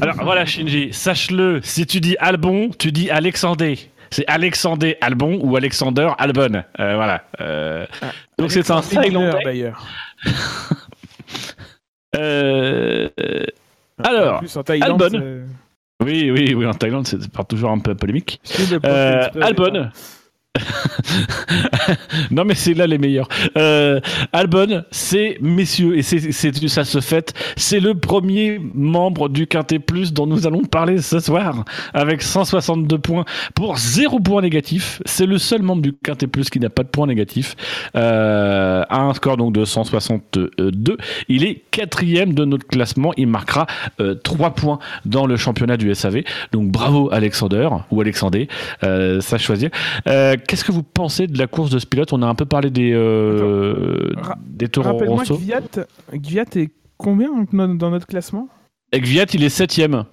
Alors 0.01 0.17
voilà, 0.23 0.45
Shinji, 0.45 0.93
sache-le, 0.93 1.61
si 1.63 1.87
tu 1.87 2.01
dis 2.01 2.17
Albon, 2.19 2.71
tu 2.77 2.91
dis 2.91 3.11
Alexandre. 3.11 3.75
C'est 4.11 4.25
Alexandre 4.27 4.95
Albon 5.01 5.39
ou 5.43 5.57
Alexander 5.57 6.11
Albon. 6.19 6.63
Euh, 6.79 6.95
voilà. 6.97 7.25
Euh, 7.41 7.87
donc 8.39 8.53
c'est 8.53 8.71
un 8.71 8.81
Thaïlandais. 8.81 9.45
d'ailleurs. 9.45 9.87
Euh, 12.17 13.09
alors, 13.99 14.39
plus, 14.39 14.57
en 14.57 14.63
Thaïlande, 14.63 15.03
Albon. 15.03 15.47
oui, 16.05 16.31
oui, 16.31 16.55
oui, 16.55 16.65
en 16.65 16.73
Thaïlande, 16.73 17.09
c'est 17.09 17.19
toujours 17.49 17.73
un 17.73 17.81
peu 17.81 17.97
polémique. 17.97 18.41
Albon, 19.43 19.91
non 22.31 22.45
mais 22.45 22.55
c'est 22.55 22.75
là 22.75 22.87
les 22.87 22.99
meilleurs. 22.99 23.29
Euh, 23.57 24.01
Albon, 24.33 24.85
c'est 24.91 25.39
messieurs 25.41 25.97
et 25.97 26.03
c'est 26.03 26.69
ça 26.69 26.85
se 26.85 27.01
fait. 27.01 27.35
C'est 27.57 27.81
le 27.81 27.95
premier 27.95 28.61
membre 28.75 29.29
du 29.29 29.47
Quintet 29.47 29.79
Plus 29.81 30.13
dont 30.13 30.27
nous 30.27 30.47
allons 30.47 30.63
parler 30.63 30.99
ce 30.99 31.19
soir 31.19 31.65
avec 31.93 32.23
162 32.23 32.99
points 32.99 33.25
pour 33.55 33.77
0 33.77 34.21
points 34.21 34.43
négatif. 34.43 35.03
C'est 35.05 35.27
le 35.27 35.39
seul 35.39 35.63
membre 35.63 35.83
du 35.83 35.93
Quintet 35.93 36.27
Plus 36.27 36.51
qui 36.51 36.61
n'a 36.61 36.71
pas 36.71 36.83
de 36.83 36.89
points 36.89 37.07
négatifs. 37.07 37.57
Euh, 37.97 38.85
à 38.89 39.01
un 39.01 39.15
score 39.15 39.37
donc 39.37 39.55
de 39.55 39.65
162. 39.65 40.51
Il 41.29 41.45
est 41.45 41.63
quatrième 41.71 42.33
de 42.33 42.45
notre 42.45 42.67
classement. 42.67 43.13
Il 43.17 43.27
marquera 43.27 43.67
euh, 44.01 44.15
3 44.15 44.51
points 44.51 44.79
dans 45.05 45.27
le 45.27 45.37
championnat 45.37 45.77
du 45.77 45.93
SAV. 45.95 46.23
Donc 46.53 46.71
bravo 46.71 47.09
Alexander 47.13 47.69
ou 47.91 48.01
Alexandre, 48.01 48.39
euh, 48.85 49.21
ça 49.21 49.39
choisir. 49.39 49.71
Qu'est-ce 50.47 50.65
que 50.65 50.73
vous 50.73 50.83
pensez 50.83 51.27
de 51.27 51.39
la 51.39 51.47
course 51.47 51.71
de 51.71 51.79
ce 51.79 51.87
pilote 51.87 52.13
On 52.13 52.23
a 52.23 52.27
un 52.27 52.35
peu 52.35 52.45
parlé 52.47 52.71
des, 52.71 52.93
euh, 52.93 54.13
des 54.47 54.69
taureaux 54.69 54.93
Rappelle-moi. 54.93 55.25
Gviat, 55.25 55.61
Gviat 56.13 56.45
est 56.57 56.71
combien 56.97 57.31
dans 57.53 57.91
notre 57.91 58.07
classement 58.07 58.49
Gviat, 58.93 59.27
il 59.35 59.43
est 59.43 59.49
septième 59.49 60.05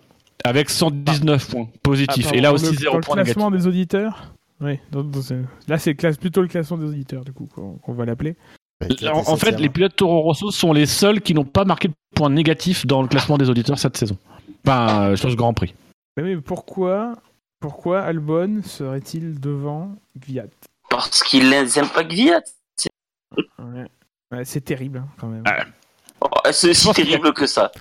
avec 0.44 0.70
119 0.70 1.50
points 1.50 1.68
positifs. 1.84 2.28
Ah, 2.32 2.36
Et 2.36 2.42
là 2.42 2.52
aussi, 2.54 2.66
le, 2.72 2.78
0 2.78 2.92
dans 2.94 2.98
le 2.98 3.04
points 3.04 3.16
classement 3.24 3.52
négatifs. 3.52 3.64
des 3.64 3.70
auditeurs 3.70 4.34
Oui, 4.60 4.80
dans- 4.92 5.04
dans 5.04 5.22
ce- 5.22 5.34
là 5.68 5.78
c'est 5.78 5.94
classe- 5.96 6.18
plutôt 6.18 6.42
le 6.42 6.48
classement 6.48 6.78
des 6.78 6.86
auditeurs, 6.88 7.24
du 7.24 7.32
coup, 7.34 7.48
qu'on 7.54 7.94
va 7.94 8.06
l'appeler. 8.06 8.36
En, 9.14 9.34
en 9.34 9.36
fait, 9.38 9.60
les 9.60 9.70
pilotes 9.70 9.96
Toro 9.96 10.22
Rosso 10.22 10.50
sont 10.50 10.74
les 10.74 10.88
seuls 10.88 11.22
qui 11.22 11.36
n'ont 11.36 11.44
pas 11.46 11.66
marqué 11.66 11.88
de 11.90 11.94
points 12.16 12.32
négatifs 12.32 12.88
dans 12.88 13.04
le 13.04 13.08
classement 13.08 13.38
des 13.38 13.48
auditeurs 13.50 13.78
cette 13.78 13.96
saison. 13.98 14.18
Enfin, 14.66 15.12
euh, 15.12 15.16
sur 15.16 15.30
ce 15.30 15.36
Grand 15.36 15.54
Prix. 15.54 15.76
Mais 16.18 16.24
mais 16.24 16.38
pourquoi, 16.38 17.14
pourquoi 17.60 18.02
Albon 18.02 18.62
serait-il 18.64 19.40
devant 19.40 19.92
Gviat 20.18 20.46
Parce 20.90 21.24
qu'il 21.24 21.50
n'aime 21.50 21.90
pas 21.90 22.04
Gviat. 22.04 22.42
Ouais. 23.60 23.88
Ouais, 24.32 24.46
C'est 24.46 24.62
terrible, 24.62 25.00
hein, 25.00 25.08
quand 25.20 25.28
même. 25.28 25.44
Oh, 26.22 26.28
c'est 26.52 26.74
si 26.74 26.92
terrible 26.94 27.34
que 27.34 27.48
ça. 27.48 27.72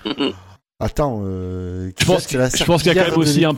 Attends, 0.82 1.20
euh, 1.24 1.90
Je 1.98 2.06
pense 2.06 2.26
qu'il 2.26 2.38
y 2.38 2.98
a 2.98 3.04
quand 3.04 3.10
même 3.10 3.18
aussi 3.18 3.44
un. 3.44 3.54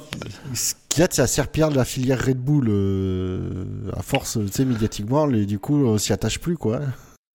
Kvyat, 0.91 1.09
c'est 1.11 1.23
la 1.23 1.27
serpillière 1.27 1.71
de 1.71 1.77
la 1.77 1.85
filière 1.85 2.21
Red 2.25 2.39
Bull. 2.39 2.67
euh, 2.69 3.91
à 3.97 4.03
force, 4.03 4.39
tu 4.47 4.49
sais, 4.53 4.65
médiatiquement, 4.65 5.27
les, 5.27 5.47
du 5.47 5.59
coup, 5.59 5.87
on 5.87 5.99
s'y 5.99 6.13
attache 6.13 6.39
plus, 6.41 6.57
quoi. 6.57 6.81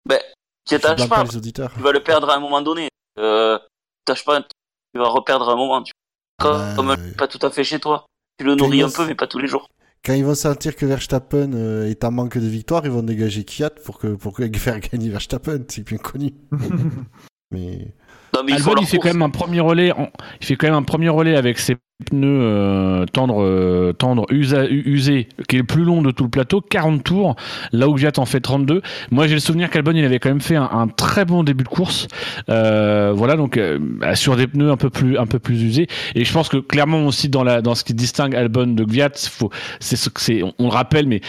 Ben, 0.05 0.19
tu 0.67 0.77
pas. 0.79 0.95
pas 0.95 1.23
les 1.23 1.37
auditeurs. 1.37 1.71
Tu 1.73 1.81
vas 1.81 1.91
le 1.93 2.03
perdre 2.03 2.29
à 2.29 2.35
un 2.35 2.39
moment 2.39 2.61
donné. 2.61 2.89
Euh, 3.17 3.57
t'attaches 4.05 4.25
pas, 4.25 4.41
tu 4.41 4.99
vas 4.99 5.07
reperdre 5.07 5.49
à 5.49 5.53
un 5.53 5.55
moment. 5.55 5.81
Tu... 5.81 5.93
Comme, 6.39 6.59
Ouais. 6.61 6.75
comme 6.75 7.13
pas 7.17 7.27
tout 7.27 7.43
à 7.45 7.49
fait 7.49 7.63
chez 7.63 7.79
toi. 7.79 8.05
Tu 8.37 8.45
le 8.45 8.55
nourris 8.55 8.83
un 8.83 8.89
peu, 8.91 9.07
mais 9.07 9.15
pas 9.15 9.25
tous 9.25 9.39
les 9.39 9.47
jours. 9.47 9.69
Quand 10.05 10.13
ils 10.13 10.23
vont 10.23 10.35
sentir 10.35 10.75
que 10.75 10.85
Verstappen 10.85 11.51
euh, 11.53 11.89
est 11.89 12.03
en 12.03 12.11
manque 12.11 12.37
de 12.37 12.47
victoire, 12.47 12.83
ils 12.85 12.91
vont 12.91 13.03
dégager 13.03 13.43
Kvyat 13.43 13.71
pour 13.83 13.97
que 13.99 14.07
pour 14.07 14.33
que 14.33 14.47
faire 14.57 14.79
gagner 14.91 15.09
Verstappen, 15.09 15.59
c'est 15.67 15.85
bien 15.85 15.97
connu. 15.97 16.33
Mais 17.51 17.93
Non, 18.35 18.43
mais 18.45 18.51
il 18.53 18.59
faut 18.59 18.71
Albon, 18.71 18.81
il 18.81 18.87
fait 18.87 18.97
quand 18.97 19.07
même 19.07 19.21
un 19.21 19.29
premier 19.29 19.61
relais. 19.61 19.91
en- 19.93 20.09
Il 20.41 20.45
fait 20.45 20.55
quand 20.57 20.67
même 20.67 20.75
un 20.75 20.83
premier 20.83 21.07
relais 21.09 21.35
avec 21.37 21.57
ses 21.59 21.77
pneus 22.05 22.27
euh, 22.41 23.05
tendres, 23.11 23.43
euh, 23.43 23.93
qui 25.47 25.55
est 25.55 25.59
le 25.59 25.63
plus 25.63 25.83
long 25.83 26.01
de 26.03 26.11
tout 26.11 26.23
le 26.23 26.29
plateau, 26.29 26.61
40 26.61 27.03
tours. 27.03 27.35
Là 27.71 27.87
où 27.87 27.95
Gviat 27.95 28.11
en 28.17 28.25
fait 28.25 28.39
32. 28.39 28.81
Moi, 29.11 29.27
j'ai 29.27 29.33
le 29.33 29.39
souvenir 29.39 29.69
qu'Albon, 29.69 29.93
il 29.95 30.05
avait 30.05 30.19
quand 30.19 30.29
même 30.29 30.41
fait 30.41 30.55
un, 30.55 30.87
très 30.95 31.25
bon 31.25 31.43
début 31.43 31.63
de 31.63 31.69
course. 31.69 32.07
Euh, 32.49 33.13
voilà, 33.15 33.35
donc 33.35 33.57
euh, 33.57 33.79
sur 34.13 34.35
des 34.35 34.47
pneus 34.47 34.71
un 34.71 34.77
peu 34.77 34.89
plus, 34.89 35.17
un 35.17 35.25
peu 35.25 35.39
plus 35.39 35.63
usés. 35.63 35.87
Et 36.13 36.23
je 36.23 36.31
pense 36.31 36.49
que 36.49 36.57
clairement 36.57 37.05
aussi 37.07 37.29
dans 37.29 37.43
la, 37.43 37.61
dans 37.61 37.73
ce 37.75 37.83
qui 37.83 37.93
distingue 37.93 38.35
Albon 38.35 38.67
de 38.67 38.83
Gviat, 38.83 39.09
faut, 39.29 39.49
c'est 39.79 39.97
c'est. 40.17 40.43
On, 40.43 40.53
on 40.59 40.65
le 40.65 40.73
rappelle, 40.73 41.07
mais 41.07 41.21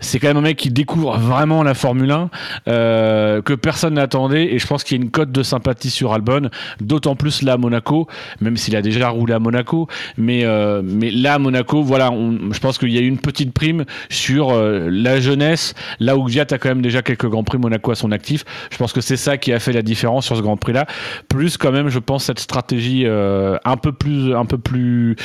c'est 0.00 0.18
quand 0.18 0.28
même 0.28 0.38
un 0.38 0.42
mec 0.42 0.56
qui 0.56 0.70
découvre 0.70 1.16
vraiment 1.18 1.62
la 1.62 1.74
Formule 1.74 2.10
1 2.10 2.30
euh, 2.68 3.42
que 3.42 3.52
personne 3.54 3.94
n'attendait. 3.94 4.54
Et 4.54 4.58
je 4.58 4.66
pense 4.66 4.84
qu'il 4.84 4.96
y 4.96 5.00
a 5.00 5.04
une 5.04 5.10
cote 5.10 5.30
de 5.30 5.42
sympathie 5.42 5.90
sur 5.90 6.12
Albon, 6.12 6.50
d'autant 6.80 7.14
plus 7.14 7.42
là 7.42 7.54
à 7.54 7.56
Monaco, 7.56 8.08
même 8.40 8.56
s'il 8.56 8.74
a 8.74 8.82
déjà 8.82 9.08
roulé 9.08 9.34
à 9.34 9.38
Monaco. 9.38 9.88
Mais, 10.18 10.44
euh, 10.44 10.82
mais 10.84 11.10
là 11.10 11.34
à 11.34 11.38
Monaco, 11.38 11.82
voilà, 11.82 12.10
je 12.10 12.58
pense 12.58 12.78
qu'il 12.78 12.90
y 12.90 12.98
a 12.98 13.00
eu 13.00 13.06
une 13.06 13.18
petite 13.18 13.52
prime 13.52 13.84
sur 14.10 14.50
euh, 14.50 14.88
la 14.90 15.20
jeunesse. 15.20 15.74
Là 16.00 16.16
où 16.16 16.24
Gviat 16.24 16.46
a 16.50 16.58
quand 16.58 16.68
même 16.68 16.82
déjà 16.82 17.02
quelques 17.02 17.28
grands 17.28 17.44
prix 17.44 17.58
Monaco 17.58 17.90
à 17.90 17.94
son 17.94 18.12
actif. 18.12 18.44
Je 18.70 18.76
pense 18.76 18.92
que 18.92 19.00
c'est 19.00 19.16
ça 19.16 19.36
qui 19.36 19.52
a 19.52 19.60
fait 19.60 19.72
la 19.72 19.82
différence 19.82 20.26
sur 20.26 20.36
ce 20.36 20.42
Grand 20.42 20.56
Prix-là. 20.56 20.86
Plus 21.28 21.56
quand 21.56 21.72
même, 21.72 21.88
je 21.88 21.98
pense 21.98 22.24
cette 22.24 22.40
stratégie 22.40 23.04
euh, 23.06 23.56
un 23.64 23.76
peu 23.76 23.92
plus, 23.92 24.34
un 24.34 24.44
peu 24.44 24.58
plus, 24.58 25.16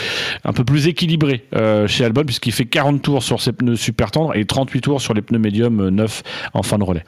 un 0.44 0.54
peu 0.54 0.64
plus 0.64 0.88
équilibrée 0.88 1.46
chez 1.88 2.06
Albon, 2.06 2.24
puisqu'il 2.24 2.52
fait 2.52 2.66
40 2.66 3.02
tours 3.02 3.24
sur 3.24 3.42
ses 3.42 3.54
pneus 3.54 3.76
super 3.76 4.12
tendres 4.12 4.36
et 4.36 4.46
38 4.46 4.82
tours 4.82 5.02
sur 5.02 5.14
les 5.14 5.22
pneus 5.22 5.40
médiums 5.40 5.90
neufs 5.90 6.24
en 6.54 6.64
fin 6.64 6.78
de 6.78 6.84
relais. 6.84 7.04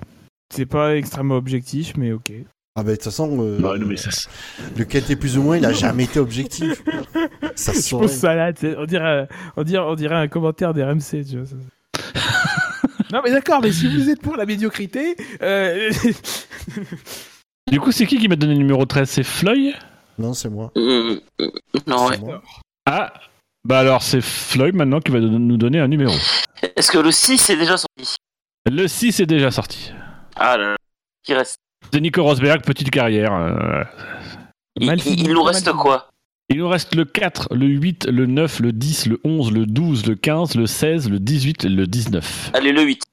C'est 0.54 0.66
pas 0.66 0.96
extrêmement 0.96 1.36
objectif, 1.36 1.94
mais 1.98 2.12
ok. 2.12 2.32
Ah 2.76 2.82
ben 2.84 2.92
de 2.92 2.96
toute 2.96 3.04
façon, 3.04 3.30
euh, 3.40 3.60
Non, 3.60 3.78
non, 3.78 3.86
mais 3.86 3.98
ça, 3.98 4.10
c'est- 4.12 4.28
le 4.78 5.16
plus 5.16 5.38
ou 5.38 5.44
moins, 5.44 5.58
il 5.58 5.66
a 5.66 5.74
jamais 5.74 6.06
été 6.06 6.20
objectif. 6.20 6.82
Ça 7.56 7.74
se 7.74 7.82
saurait. 7.82 8.08
ça 8.08 8.34
là, 8.34 8.52
on 8.78 8.86
dirait, 8.86 9.28
on 9.58 9.64
dirait, 9.64 9.84
on 9.86 9.96
dirait 9.96 10.16
un 10.16 10.28
commentaire 10.28 10.74
des 10.74 10.84
RMC, 10.84 11.24
tu 11.30 11.38
vois. 11.40 11.46
ça. 11.46 11.56
non 13.14 13.22
mais 13.24 13.32
d'accord, 13.32 13.62
mais 13.62 13.72
si 13.72 13.88
vous 13.88 14.10
êtes 14.10 14.22
pour 14.22 14.36
la 14.36 14.46
médiocrité, 14.46 15.16
euh... 15.42 15.92
Du 17.72 17.80
coup, 17.80 17.92
c'est 17.92 18.06
qui 18.06 18.18
qui 18.18 18.28
m'a 18.28 18.36
donné 18.36 18.54
le 18.54 18.60
numéro 18.60 18.86
13 18.86 19.10
C'est 19.10 19.24
Floyd? 19.24 19.74
Non, 20.20 20.34
c'est 20.34 20.50
moi. 20.50 20.72
Hum, 20.76 21.20
hum, 21.40 21.52
Non, 21.88 22.08
ouais. 22.08 22.16
C'est 22.16 22.22
moi. 22.22 22.42
Ah 22.86 23.14
Bah 23.64 23.80
alors, 23.80 24.04
c'est 24.04 24.22
Floyd 24.22 24.76
maintenant 24.76 25.00
qui 25.00 25.12
va 25.12 25.20
don- 25.20 25.40
nous 25.40 25.58
donner 25.58 25.80
un 25.80 25.88
numéro. 25.88 26.14
Est-ce 26.76 26.92
que 26.92 26.98
le 26.98 27.12
6 27.12 27.50
est 27.50 27.56
déjà 27.58 27.78
sorti? 27.78 28.16
Le 28.70 28.88
6 28.88 29.20
est 29.22 29.26
déjà 29.26 29.50
sorti. 29.52 29.92
Ah 30.36 30.58
là 30.58 30.72
là. 30.72 30.76
Qui 31.24 31.34
reste 31.34 31.58
C'est 31.94 32.02
Nico 32.02 32.24
Rosberg, 32.24 32.64
petite 32.64 32.90
carrière. 32.90 33.34
euh, 33.36 33.84
il, 34.80 34.92
il- 35.06 35.20
il 35.28 35.32
nous 35.32 35.44
reste 35.44 35.72
quoi? 35.74 36.10
Il 36.50 36.58
nous 36.58 36.68
reste 36.68 36.96
le 36.96 37.06
4, 37.06 37.50
le 37.54 37.68
8, 37.68 38.08
le 38.12 38.26
9, 38.26 38.62
le 38.62 38.72
10, 38.72 39.06
le 39.06 39.20
11, 39.24 39.52
le 39.52 39.68
12, 39.68 40.08
le 40.08 40.16
15, 40.16 40.56
le 40.56 40.66
16, 40.66 41.10
le 41.12 41.20
18, 41.20 41.66
le 41.66 41.86
19. 41.86 42.50
Allez, 42.56 42.72
le 42.72 42.82
8. 42.82 43.04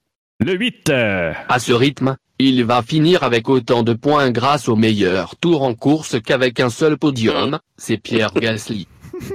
Le 0.41 0.55
8 0.55 0.89
euh, 0.89 1.33
À 1.51 1.59
ce 1.59 1.73
rythme, 1.75 2.17
il 2.39 2.65
va 2.65 2.81
finir 2.81 3.23
avec 3.23 3.51
autant 3.51 3.83
de 3.83 3.93
points 3.93 4.31
grâce 4.31 4.67
au 4.71 4.77
meilleur 4.77 5.37
tour 5.37 5.61
en 5.63 5.75
course 5.75 6.17
qu'avec 6.23 6.59
un 6.61 6.71
seul 6.71 6.97
podium, 6.97 7.59
c'est 7.77 7.99
Pierre 7.99 8.33
Gasly. 8.35 8.89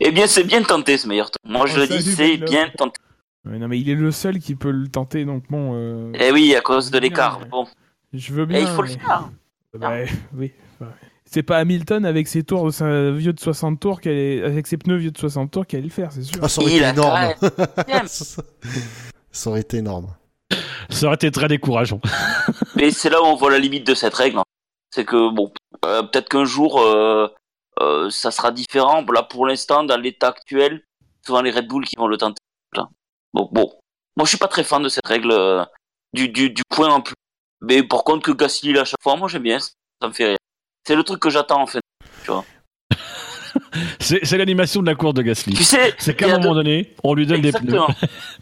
Eh 0.00 0.10
bien, 0.12 0.26
c'est 0.26 0.44
bien 0.44 0.62
tenté 0.62 0.96
ce 0.96 1.06
meilleur 1.06 1.30
tour. 1.30 1.40
Moi, 1.44 1.66
je 1.66 1.74
Oh, 1.76 1.80
le 1.80 1.86
dis, 1.86 2.02
c'est 2.02 2.38
bien 2.38 2.68
tenté. 2.76 2.98
Ouais, 3.46 3.58
non 3.58 3.68
mais 3.68 3.78
il 3.80 3.88
est 3.88 3.94
le 3.94 4.10
seul 4.10 4.38
qui 4.38 4.54
peut 4.54 4.70
le 4.70 4.88
tenter, 4.88 5.24
donc 5.24 5.44
bon. 5.48 5.72
euh, 5.74 6.12
Eh 6.18 6.30
oui, 6.30 6.54
à 6.54 6.60
cause 6.60 6.90
de 6.90 6.98
l'écart. 6.98 7.40
Ouais. 7.40 7.46
Bon, 7.48 7.66
Je 8.12 8.32
veux 8.34 8.42
et 8.42 8.46
bien. 8.46 8.60
il 8.60 8.66
faut 8.66 8.82
le 8.82 8.88
faire. 8.88 9.30
Ouais, 9.80 10.06
oui. 10.34 10.52
C'est 11.24 11.42
pas 11.44 11.58
Hamilton 11.58 12.04
avec 12.04 12.26
ses 12.26 12.42
tours 12.42 12.66
de 12.66 12.70
sa 12.70 13.10
vieux 13.12 13.32
de 13.32 13.38
60 13.40 13.78
tours 13.78 14.00
qu'elle 14.00 14.16
est... 14.16 14.42
avec 14.42 14.66
ses 14.66 14.76
pneus 14.76 14.96
vieux 14.96 15.10
de 15.12 15.18
60 15.18 15.50
tours 15.50 15.64
qui 15.66 15.76
allait 15.76 15.84
le 15.84 15.90
faire, 15.90 16.10
c'est 16.10 16.22
sûr. 16.24 16.40
Ah, 16.42 16.48
ça 16.48 16.60
aurait 16.60 16.72
Il 16.72 16.76
été 16.78 16.88
énorme. 16.88 17.34
ça 19.30 19.50
aurait 19.50 19.60
été 19.60 19.76
énorme. 19.78 20.14
Ça 20.88 21.06
aurait 21.06 21.14
été 21.14 21.30
très 21.30 21.46
décourageant. 21.48 22.00
Mais 22.74 22.90
c'est 22.90 23.10
là 23.10 23.22
où 23.22 23.26
on 23.26 23.36
voit 23.36 23.50
la 23.52 23.58
limite 23.58 23.86
de 23.86 23.94
cette 23.94 24.14
règle. 24.14 24.38
hein. 24.38 24.44
C'est 24.92 25.04
que, 25.04 25.32
bon, 25.32 25.52
euh, 25.84 26.02
peut-être 26.02 26.28
qu'un 26.28 26.44
jour, 26.44 26.80
euh, 26.80 27.28
euh, 27.80 28.10
ça 28.10 28.32
sera 28.32 28.50
différent. 28.50 29.04
Là, 29.14 29.22
pour 29.22 29.46
l'instant, 29.46 29.84
dans 29.84 29.96
l'état 29.96 30.28
actuel, 30.28 30.82
souvent 31.24 31.42
les 31.42 31.52
Red 31.52 31.68
Bull 31.68 31.84
qui 31.84 31.94
vont 31.96 32.08
le 32.08 32.16
tenter. 32.16 32.42
Bon, 33.32 33.48
bon. 33.52 33.72
Moi, 34.16 34.24
je 34.24 34.30
suis 34.30 34.38
pas 34.38 34.48
très 34.48 34.64
fan 34.64 34.82
de 34.82 34.88
cette 34.88 35.06
règle 35.06 35.30
euh, 35.32 35.64
du, 36.12 36.28
du, 36.28 36.50
du 36.50 36.62
point 36.68 36.88
en 36.92 37.00
plus. 37.00 37.14
Mais 37.62 37.82
par 37.82 38.04
contre, 38.04 38.22
que 38.24 38.32
Gasly 38.32 38.76
à 38.78 38.84
chaque 38.84 39.02
fois, 39.02 39.16
moi, 39.16 39.28
j'aime 39.28 39.42
bien. 39.42 39.58
Ça, 39.60 39.70
ça 40.02 40.08
me 40.08 40.12
fait 40.12 40.26
rire. 40.26 40.38
C'est 40.86 40.96
le 40.96 41.02
truc 41.04 41.20
que 41.20 41.30
j'attends, 41.30 41.62
en 41.62 41.66
fait. 41.66 41.80
C'est 44.00 44.24
c'est 44.24 44.36
l'animation 44.38 44.80
de 44.80 44.86
la 44.86 44.94
course 44.94 45.14
de 45.14 45.22
Gasly. 45.22 45.54
Tu 45.54 45.64
sais, 45.64 45.94
C'est 45.98 46.16
qu'à 46.16 46.26
un 46.26 46.38
moment 46.38 46.50
de- 46.50 46.54
donné, 46.56 46.94
on 47.04 47.14
lui 47.14 47.26
donne 47.26 47.40
des 47.40 47.52
pneus. 47.52 47.62
Exactement. 47.74 47.86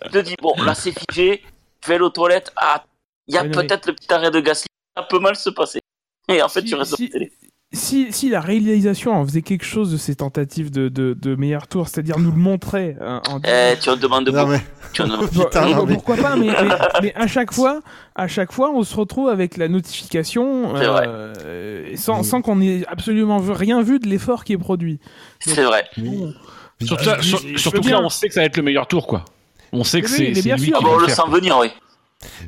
tu 0.05 0.11
te 0.11 0.19
dis, 0.19 0.35
bon, 0.41 0.55
là, 0.63 0.75
c'est 0.75 0.93
figé. 0.93 1.43
Je 1.85 1.89
vais 1.89 2.01
aux 2.01 2.09
toilettes. 2.11 2.53
Ah, 2.57 2.85
il 3.27 3.35
y 3.35 3.39
a 3.39 3.45
peut-être 3.45 3.87
le 3.87 3.95
petit 3.95 4.13
arrêt 4.13 4.31
de 4.31 4.41
Gasly. 4.41 4.67
Ça 4.97 5.03
peut 5.03 5.19
mal 5.19 5.37
se 5.37 5.51
passer. 5.51 5.81
Et 6.29 6.41
en 6.43 6.49
fait, 6.49 6.61
Si- 6.63 6.67
tu 6.69 6.75
restes 6.75 6.97
si- 6.97 7.09
télé. 7.11 7.33
Si, 7.71 8.11
si 8.13 8.31
la 8.31 8.41
réalisation 8.41 9.13
en 9.13 9.27
faisait 9.27 9.43
quelque 9.43 9.65
chose 9.67 9.93
de 9.93 9.99
ces 9.99 10.15
tentatives 10.15 10.71
de, 10.71 10.89
de, 10.89 11.13
de 11.13 11.35
meilleur 11.35 11.67
tour, 11.69 11.87
c'est-à-dire 11.87 12.19
nous 12.19 12.31
le 12.31 12.37
montrer 12.39 12.97
hein, 12.99 13.21
en 13.29 13.41
Eh, 13.47 13.75
tu 13.79 13.91
en 13.91 13.97
demandes 13.97 14.27
Non, 14.31 14.41
beaucoup. 14.47 14.53
mais 14.53 14.61
Tu 14.95 15.03
en 15.03 15.07
demandes- 15.09 15.29
Bon, 15.35 15.45
Putain, 15.45 15.67
euh, 15.69 15.75
non, 15.75 15.85
mais- 15.85 15.93
pourquoi 15.93 16.17
pas 16.17 16.35
mais, 16.35 16.47
mais, 16.47 16.69
mais 17.03 17.15
à 17.15 17.27
chaque 17.27 17.53
fois 17.53 17.81
à 18.15 18.27
chaque 18.27 18.53
fois 18.53 18.71
on 18.71 18.83
se 18.85 18.97
retrouve 18.97 19.29
avec 19.29 19.59
la 19.59 19.69
notification 19.69 20.75
euh, 20.77 21.95
sans, 21.97 22.23
sans 22.23 22.41
qu'on 22.41 22.59
ait 22.63 22.85
absolument 22.89 23.37
vu- 23.39 23.53
rien 23.53 23.83
vu 23.83 23.99
de 23.99 24.09
l'effort 24.09 24.45
qui 24.45 24.55
est 24.55 24.59
produit 24.59 24.99
C'est 25.39 25.63
vrai. 25.63 25.85
Bon. 25.99 26.33
Surtout, 26.81 27.11
surtout 27.59 27.81
que 27.83 27.87
bien. 27.87 27.99
là, 28.01 28.07
on 28.07 28.09
sait 28.09 28.29
que 28.29 28.35
ça 28.35 28.41
va 28.41 28.47
être 28.47 28.57
le 28.57 28.63
meilleur 28.63 28.87
tour, 28.87 29.07
quoi. 29.07 29.25
On 29.73 29.85
sait 29.85 30.01
que 30.01 30.09
c'est 30.09 30.33
Ah 30.51 30.57
va 30.57 30.81
bon, 30.81 30.95
on 30.95 30.99
le 31.01 31.09
sent 31.09 31.23
venir, 31.29 31.59
oui. 31.61 31.69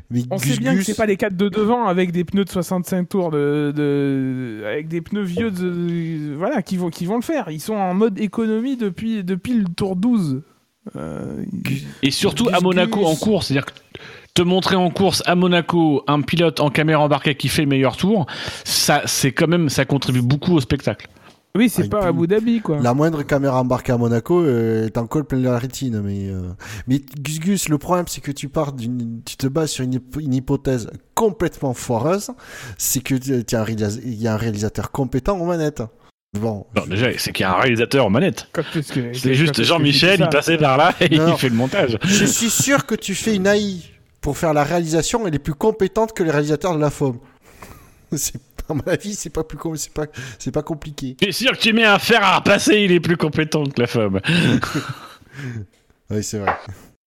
Mais 0.09 0.21
On 0.29 0.37
Gus 0.37 0.53
sait 0.53 0.59
bien 0.59 0.73
que 0.73 0.77
Gus- 0.79 0.85
c'est 0.87 0.95
pas 0.97 1.05
les 1.05 1.17
4 1.17 1.35
de 1.35 1.49
devant 1.49 1.85
avec 1.85 2.11
des 2.11 2.23
pneus 2.23 2.45
de 2.45 2.49
65 2.49 3.07
tours 3.09 3.31
de, 3.31 3.71
de 3.75 4.63
avec 4.65 4.87
des 4.87 5.01
pneus 5.01 5.23
vieux 5.23 5.51
de 5.51 6.35
voilà 6.35 6.61
qui 6.61 6.77
vont 6.77 6.89
qui 6.89 7.05
vont 7.05 7.15
le 7.15 7.21
faire. 7.21 7.49
Ils 7.49 7.61
sont 7.61 7.75
en 7.75 7.93
mode 7.93 8.19
économie 8.19 8.77
depuis 8.77 9.23
depuis 9.23 9.53
le 9.53 9.65
tour 9.65 9.95
12. 9.95 10.41
Et 12.03 12.11
surtout 12.11 12.49
à 12.51 12.59
Monaco 12.59 13.05
en 13.05 13.15
course, 13.15 13.47
c'est-à-dire 13.47 13.65
que 13.65 13.73
te 14.33 14.41
montrer 14.41 14.75
en 14.75 14.89
course 14.89 15.21
à 15.25 15.35
Monaco 15.35 16.03
un 16.07 16.21
pilote 16.21 16.59
en 16.59 16.69
caméra 16.69 17.01
embarquée 17.03 17.35
qui 17.35 17.49
fait 17.49 17.63
le 17.63 17.67
meilleur 17.67 17.97
tour, 17.97 18.25
ça, 18.63 19.01
c'est 19.05 19.31
quand 19.33 19.47
même, 19.47 19.67
ça 19.69 19.85
contribue 19.85 20.21
beaucoup 20.21 20.53
au 20.55 20.61
spectacle. 20.61 21.07
Oui, 21.55 21.69
c'est 21.69 21.89
pas 21.89 22.05
Abu 22.05 22.27
Dhabi, 22.27 22.61
quoi. 22.61 22.79
La 22.81 22.93
moindre 22.93 23.23
caméra 23.23 23.59
embarquée 23.59 23.91
à 23.91 23.97
Monaco 23.97 24.41
euh, 24.41 24.85
est 24.85 24.97
encore 24.97 25.25
plein 25.25 25.39
de 25.39 25.43
la 25.43 25.57
rétine, 25.57 26.01
mais 26.01 26.29
euh, 26.29 26.43
mais 26.87 27.01
Gus 27.19 27.39
Gus, 27.39 27.69
le 27.69 27.77
problème 27.77 28.05
c'est 28.07 28.21
que 28.21 28.31
tu 28.31 28.47
pars 28.47 28.71
d'une, 28.71 29.21
tu 29.25 29.35
te 29.35 29.47
bases 29.47 29.71
sur 29.71 29.83
une, 29.83 29.99
une 30.19 30.33
hypothèse 30.33 30.89
complètement 31.13 31.73
foireuse, 31.73 32.31
c'est 32.77 33.01
que 33.01 33.15
il 33.15 34.21
y 34.21 34.27
a 34.27 34.33
un 34.33 34.37
réalisateur 34.37 34.91
compétent 34.91 35.39
en 35.39 35.45
manette. 35.45 35.83
Bon. 36.39 36.65
Non, 36.77 36.85
déjà, 36.87 37.07
c'est 37.17 37.33
qu'il 37.33 37.43
y 37.43 37.45
a 37.45 37.53
un 37.53 37.59
réalisateur 37.59 38.05
en 38.05 38.09
manette. 38.09 38.47
C'est 38.73 39.33
juste 39.33 39.61
Jean-Michel, 39.63 40.21
il 40.21 40.29
passait 40.29 40.57
par 40.57 40.77
là 40.77 40.93
et 41.01 41.13
il 41.13 41.37
fait 41.37 41.49
le 41.49 41.55
montage. 41.55 41.97
Je 42.03 42.25
suis 42.25 42.49
sûr 42.49 42.85
que 42.85 42.95
tu 42.95 43.15
fais 43.15 43.35
une 43.35 43.47
AI 43.47 43.81
pour 44.21 44.37
faire 44.37 44.53
la 44.53 44.63
réalisation, 44.63 45.27
elle 45.27 45.35
est 45.35 45.39
plus 45.39 45.55
compétente 45.55 46.13
que 46.13 46.23
les 46.23 46.31
réalisateurs 46.31 46.75
de 46.75 46.79
la 46.79 46.91
FOM. 46.91 47.17
C'est 48.13 48.39
à 48.71 48.73
mon 48.73 48.91
avis, 48.91 49.13
c'est 49.15 49.29
pas 49.29 49.43
plus 49.43 49.57
c'est 49.75 49.93
pas 49.93 50.05
c'est 50.39 50.51
pas 50.51 50.63
compliqué. 50.63 51.15
C'est 51.21 51.31
sûr 51.31 51.51
que 51.51 51.57
tu 51.57 51.73
mets 51.73 51.85
un 51.85 51.99
fer 51.99 52.23
à 52.23 52.37
repasser, 52.37 52.81
il 52.81 52.91
est 52.91 52.99
plus 52.99 53.17
compétent 53.17 53.63
que 53.65 53.79
la 53.79 53.87
femme. 53.87 54.19
oui, 56.09 56.23
c'est 56.23 56.39
vrai. 56.39 56.55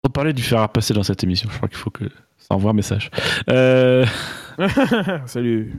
On 0.04 0.10
parlait 0.10 0.34
du 0.34 0.44
fer 0.44 0.60
à 0.60 0.64
repasser 0.64 0.94
dans 0.94 1.04
cette 1.04 1.24
émission. 1.24 1.50
Je 1.52 1.58
crois 1.58 1.70
qu'il 1.70 1.78
faut 1.78 1.90
que 1.90 2.06
ça 2.38 2.48
envoie 2.50 2.72
un 2.72 2.76
message. 2.76 3.10
Euh... 3.50 4.06
Salut. 5.26 5.74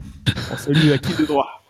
Salut 0.57 0.93
à 0.93 0.99
qui 0.99 1.15
de 1.15 1.25
droit? 1.25 1.63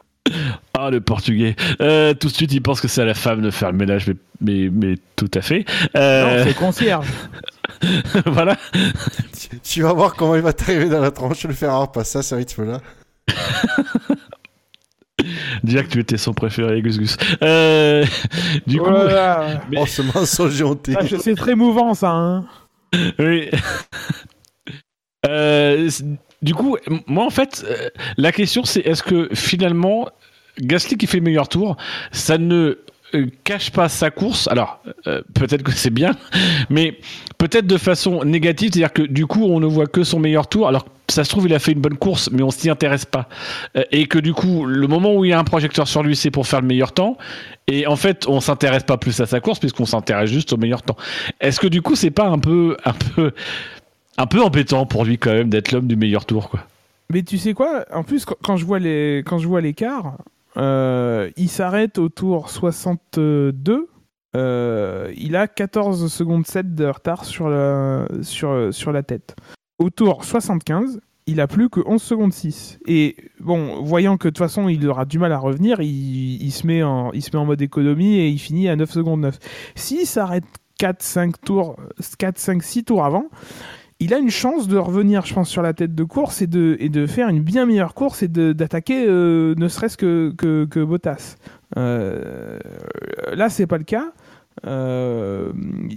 Ah, 0.74 0.91
le 0.91 1.01
portugais. 1.01 1.55
Euh, 1.81 2.15
tout 2.15 2.28
de 2.28 2.33
suite, 2.33 2.53
il 2.53 2.61
pense 2.61 2.81
que 2.81 2.89
c'est 2.89 3.03
à 3.03 3.05
la 3.05 3.15
femme 3.15 3.43
de 3.43 3.51
faire 3.51 3.70
le 3.70 3.78
ménage, 3.78 4.09
mais, 4.09 4.16
mais, 4.41 4.70
mais 4.70 4.95
tout 5.15 5.31
à 5.35 5.41
fait. 5.41 5.65
Euh... 5.97 6.39
Non, 6.39 6.45
c'est 6.45 6.55
concierge. 6.55 7.07
voilà. 8.27 8.57
Tu, 8.73 9.61
tu, 9.61 9.83
vas 9.83 9.93
voir 9.93 10.15
comment 10.15 10.35
il 10.35 10.43
va 10.43 10.53
t'arriver 10.53 10.89
dans 10.89 11.01
la 11.01 11.11
tranche 11.11 11.45
le 11.45 11.55
faire 11.55 11.73
à 11.73 11.78
repasser 11.78 12.19
à 12.19 12.23
ce 12.23 12.35
rythme-là. 12.35 12.81
Déjà 15.65 15.82
que 15.82 15.89
tu 15.89 16.01
étais 16.01 16.19
son 16.19 16.35
préféré, 16.35 16.81
Gus 16.82 16.98
Gus. 16.98 17.16
Euh, 17.43 18.05
du 18.66 18.78
coup, 18.78 18.85
voilà. 18.85 19.62
mais... 19.70 19.78
oh, 19.81 19.86
ce 19.86 20.03
mensonge. 20.03 20.62
Ah, 20.94 21.03
c'est 21.20 21.35
très 21.35 21.55
mouvant, 21.55 21.94
ça. 21.94 22.11
Hein 22.11 22.47
oui. 23.19 23.51
Euh, 25.27 25.90
du 26.43 26.55
coup, 26.55 26.77
moi, 27.07 27.24
en 27.24 27.31
fait, 27.31 27.65
euh, 27.69 27.89
la 28.16 28.32
question, 28.32 28.65
c'est 28.65 28.81
est-ce 28.81 29.03
que 29.03 29.28
finalement, 29.35 30.09
Gasly 30.61 30.97
qui 30.97 31.07
fait 31.07 31.19
le 31.19 31.24
meilleur 31.24 31.48
tour, 31.48 31.77
ça 32.12 32.39
ne 32.39 32.78
cache 33.44 33.70
pas 33.70 33.89
sa 33.89 34.11
course? 34.11 34.48
Alors, 34.48 34.81
euh, 35.07 35.23
peut-être 35.35 35.62
que 35.62 35.73
c'est 35.73 35.90
bien, 35.90 36.12
mais 36.70 36.98
peut-être 37.39 37.66
de 37.66 37.78
façon 37.78 38.24
négative, 38.24 38.70
c'est-à-dire 38.73 38.93
que 38.93 39.03
du 39.03 39.27
coup, 39.27 39.44
on 39.44 39.61
ne 39.61 39.66
voit 39.66 39.86
que 39.86 40.05
son 40.05 40.20
meilleur 40.20 40.48
tour. 40.48 40.69
Alors, 40.69 40.86
ça 41.09 41.24
se 41.24 41.31
trouve, 41.31 41.47
il 41.47 41.55
a 41.55 41.59
fait 41.59 41.73
une 41.73 41.81
bonne 41.81 41.97
course, 41.97 42.31
mais 42.33 42.43
on 42.43 42.51
s'y 42.51 42.70
intéresse 42.70 43.05
pas. 43.05 43.28
Euh, 43.77 43.85
et 43.93 44.07
que 44.07 44.19
du 44.19 44.33
coup, 44.33 44.66
le 44.66 44.87
moment 44.87 45.15
où 45.15 45.24
il 45.24 45.31
y 45.31 45.33
a 45.33 45.39
un 45.39 45.45
projecteur 45.45 45.89
sur 45.89 46.03
lui, 46.03 46.16
c'est 46.16 46.31
pour 46.31 46.47
faire 46.47 46.61
le 46.61 46.66
meilleur 46.66 46.93
temps. 46.93 47.16
Et 47.69 47.87
en 47.87 47.97
fait, 47.97 48.27
on 48.28 48.41
s'intéresse 48.41 48.85
pas 48.85 48.97
plus 48.97 49.20
à 49.20 49.27
sa 49.27 49.41
course, 49.41 49.59
puisqu'on 49.59 49.87
s'intéresse 49.87 50.31
juste 50.31 50.53
au 50.53 50.57
meilleur 50.57 50.83
temps. 50.83 50.97
Est-ce 51.41 51.61
que 51.61 51.66
du 51.66 51.83
coup, 51.83 51.97
c'est 51.97 52.11
pas 52.11 52.27
un 52.27 52.39
peu, 52.39 52.77
un 52.85 52.93
peu, 52.93 53.33
un 54.16 54.27
peu 54.27 54.43
embêtant 54.43 54.87
pour 54.87 55.05
lui 55.05 55.19
quand 55.19 55.33
même 55.33 55.49
d'être 55.49 55.73
l'homme 55.73 55.87
du 55.87 55.97
meilleur 55.97 56.24
tour, 56.24 56.51
quoi? 56.51 56.61
Mais 57.11 57.23
tu 57.23 57.39
sais 57.39 57.55
quoi? 57.55 57.85
En 57.93 58.03
plus, 58.03 58.24
quand 58.24 58.57
je 58.57 58.65
vois 58.65 58.81
les, 58.81 59.23
quand 59.24 59.39
je 59.39 59.47
vois 59.47 59.61
l'écart, 59.61 60.16
euh, 60.57 61.31
il 61.37 61.49
s'arrête 61.49 61.99
au 61.99 62.09
tour 62.09 62.51
62. 62.51 63.89
Euh, 64.35 65.12
il 65.16 65.37
a 65.37 65.47
14 65.47 66.12
secondes 66.12 66.47
7 66.47 66.74
de 66.74 66.87
retard 66.87 67.24
sur 67.24 67.49
la, 67.49 68.07
sur, 68.23 68.74
sur 68.74 68.91
la 68.93 69.03
tête. 69.05 69.37
Au 69.78 69.90
tour 69.90 70.24
75, 70.24 71.01
il 71.27 71.40
a 71.40 71.47
plus 71.47 71.69
que 71.69 71.81
11 71.85 72.01
secondes 72.01 72.32
6. 72.32 72.78
Et 72.86 73.16
bon, 73.40 73.82
voyant 73.82 74.16
que 74.16 74.28
de 74.28 74.31
toute 74.31 74.39
façon 74.39 74.69
il 74.69 74.89
aura 74.89 75.05
du 75.05 75.19
mal 75.19 75.32
à 75.32 75.39
revenir, 75.39 75.81
il, 75.81 76.51
se, 76.51 76.66
met 76.66 76.82
en, 76.82 77.12
mode 77.44 77.61
économie 77.61 78.16
et 78.16 78.28
il 78.28 78.39
finit 78.39 78.69
à 78.69 78.77
9 78.77 78.90
secondes 78.90 79.20
9. 79.20 79.39
S'il 79.74 80.07
s'arrête 80.07 80.44
4, 80.78 81.03
5 81.03 81.40
tours, 81.40 81.77
4, 82.19 82.39
5, 82.39 82.62
6 82.62 82.85
tours 82.85 83.05
avant, 83.05 83.27
il 83.98 84.12
a 84.12 84.19
une 84.19 84.31
chance 84.31 84.69
de 84.69 84.77
revenir, 84.77 85.24
je 85.24 85.35
pense, 85.35 85.48
sur 85.48 85.62
la 85.62 85.73
tête 85.73 85.94
de 85.94 86.05
course 86.05 86.43
et 86.43 86.47
de, 86.47 87.07
faire 87.07 87.28
une 87.28 87.40
bien 87.40 87.66
meilleure 87.66 87.94
course 87.94 88.23
et 88.23 88.28
d'attaquer 88.28 89.07
euh, 89.07 89.55
ne 89.57 89.69
serait-ce 89.69 89.97
que, 89.97 90.85
Bottas. 90.85 91.36
Euh, 91.77 92.59
là, 93.35 93.48
c'est 93.48 93.66
pas 93.66 93.78
le 93.78 93.85
cas. 93.85 94.12
Euh, 94.65 95.53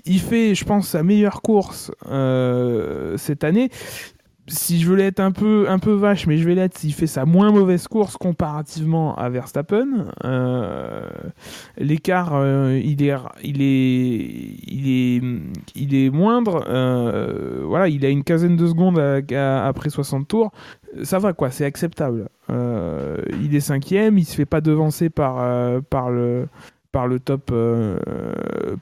il 0.06 0.20
fait, 0.20 0.56
je 0.56 0.66
pense, 0.66 0.90
sa 0.90 1.04
meilleure 1.04 1.42
course 1.42 1.92
euh, 2.10 3.18
cette 3.18 3.44
année 3.44 3.70
si 4.52 4.80
je 4.82 4.88
veux 4.88 4.96
l'être 4.96 5.20
un 5.20 5.32
peu, 5.32 5.68
un 5.70 5.78
peu 5.78 5.92
vache, 5.92 6.26
mais 6.26 6.40
je 6.40 6.44
vais 6.44 6.56
l'être 6.56 6.76
s'il 6.76 6.92
fait 6.92 7.06
sa 7.06 7.24
moins 7.24 7.52
mauvaise 7.52 7.88
course 7.88 8.18
comparativement 8.18 9.16
à 9.16 9.30
Verstappen. 9.30 10.08
Euh, 10.26 11.08
L'écart, 11.78 12.32
il, 12.74 13.04
est, 13.04 13.16
il, 13.44 13.62
est, 13.62 14.16
il, 14.68 14.90
est, 14.90 15.22
il 15.76 15.94
est 15.94 16.10
moindre. 16.10 16.64
Voilà, 17.64 17.90
il 17.90 18.04
a 18.04 18.10
une 18.10 18.24
quinzaine 18.24 18.56
de 18.56 18.66
secondes 18.66 18.98
après 18.98 19.92
60 19.92 20.28
tours. 20.28 20.52
Ça 21.04 21.20
va, 21.20 21.34
quoi, 21.34 21.52
c'est 21.52 21.66
acceptable. 21.66 22.30
Il 22.50 23.56
est 23.56 23.60
cinquième, 23.60 24.18
il 24.18 24.26
se 24.26 24.34
fait 24.34 24.48
pas 24.48 24.62
devancer 24.62 25.12
par, 25.12 25.80
par 25.92 26.10
le 26.10 26.48
par 26.92 27.08
le 27.08 27.20
top, 27.20 27.50
euh, 27.52 27.98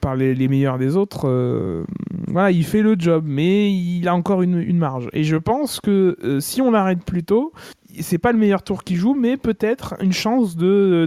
par 0.00 0.16
les, 0.16 0.34
les, 0.34 0.48
meilleurs 0.48 0.78
des 0.78 0.96
autres. 0.96 1.28
Euh, 1.28 1.84
voilà, 2.26 2.50
il 2.50 2.64
fait 2.64 2.82
le 2.82 2.96
job, 2.98 3.24
mais 3.26 3.72
il 3.72 4.08
a 4.08 4.14
encore 4.14 4.42
une, 4.42 4.60
une 4.60 4.78
marge. 4.78 5.08
Et 5.12 5.24
je 5.24 5.36
pense 5.36 5.80
que 5.80 6.16
euh, 6.24 6.40
si 6.40 6.62
on 6.62 6.70
l'arrête 6.70 7.04
plus 7.04 7.22
tôt, 7.22 7.52
c'est 8.00 8.18
pas 8.18 8.32
le 8.32 8.38
meilleur 8.38 8.62
tour 8.62 8.84
qu'il 8.84 8.96
joue, 8.96 9.14
mais 9.14 9.36
peut-être 9.36 9.94
une 10.00 10.12
chance 10.12 10.56
de, 10.56 11.06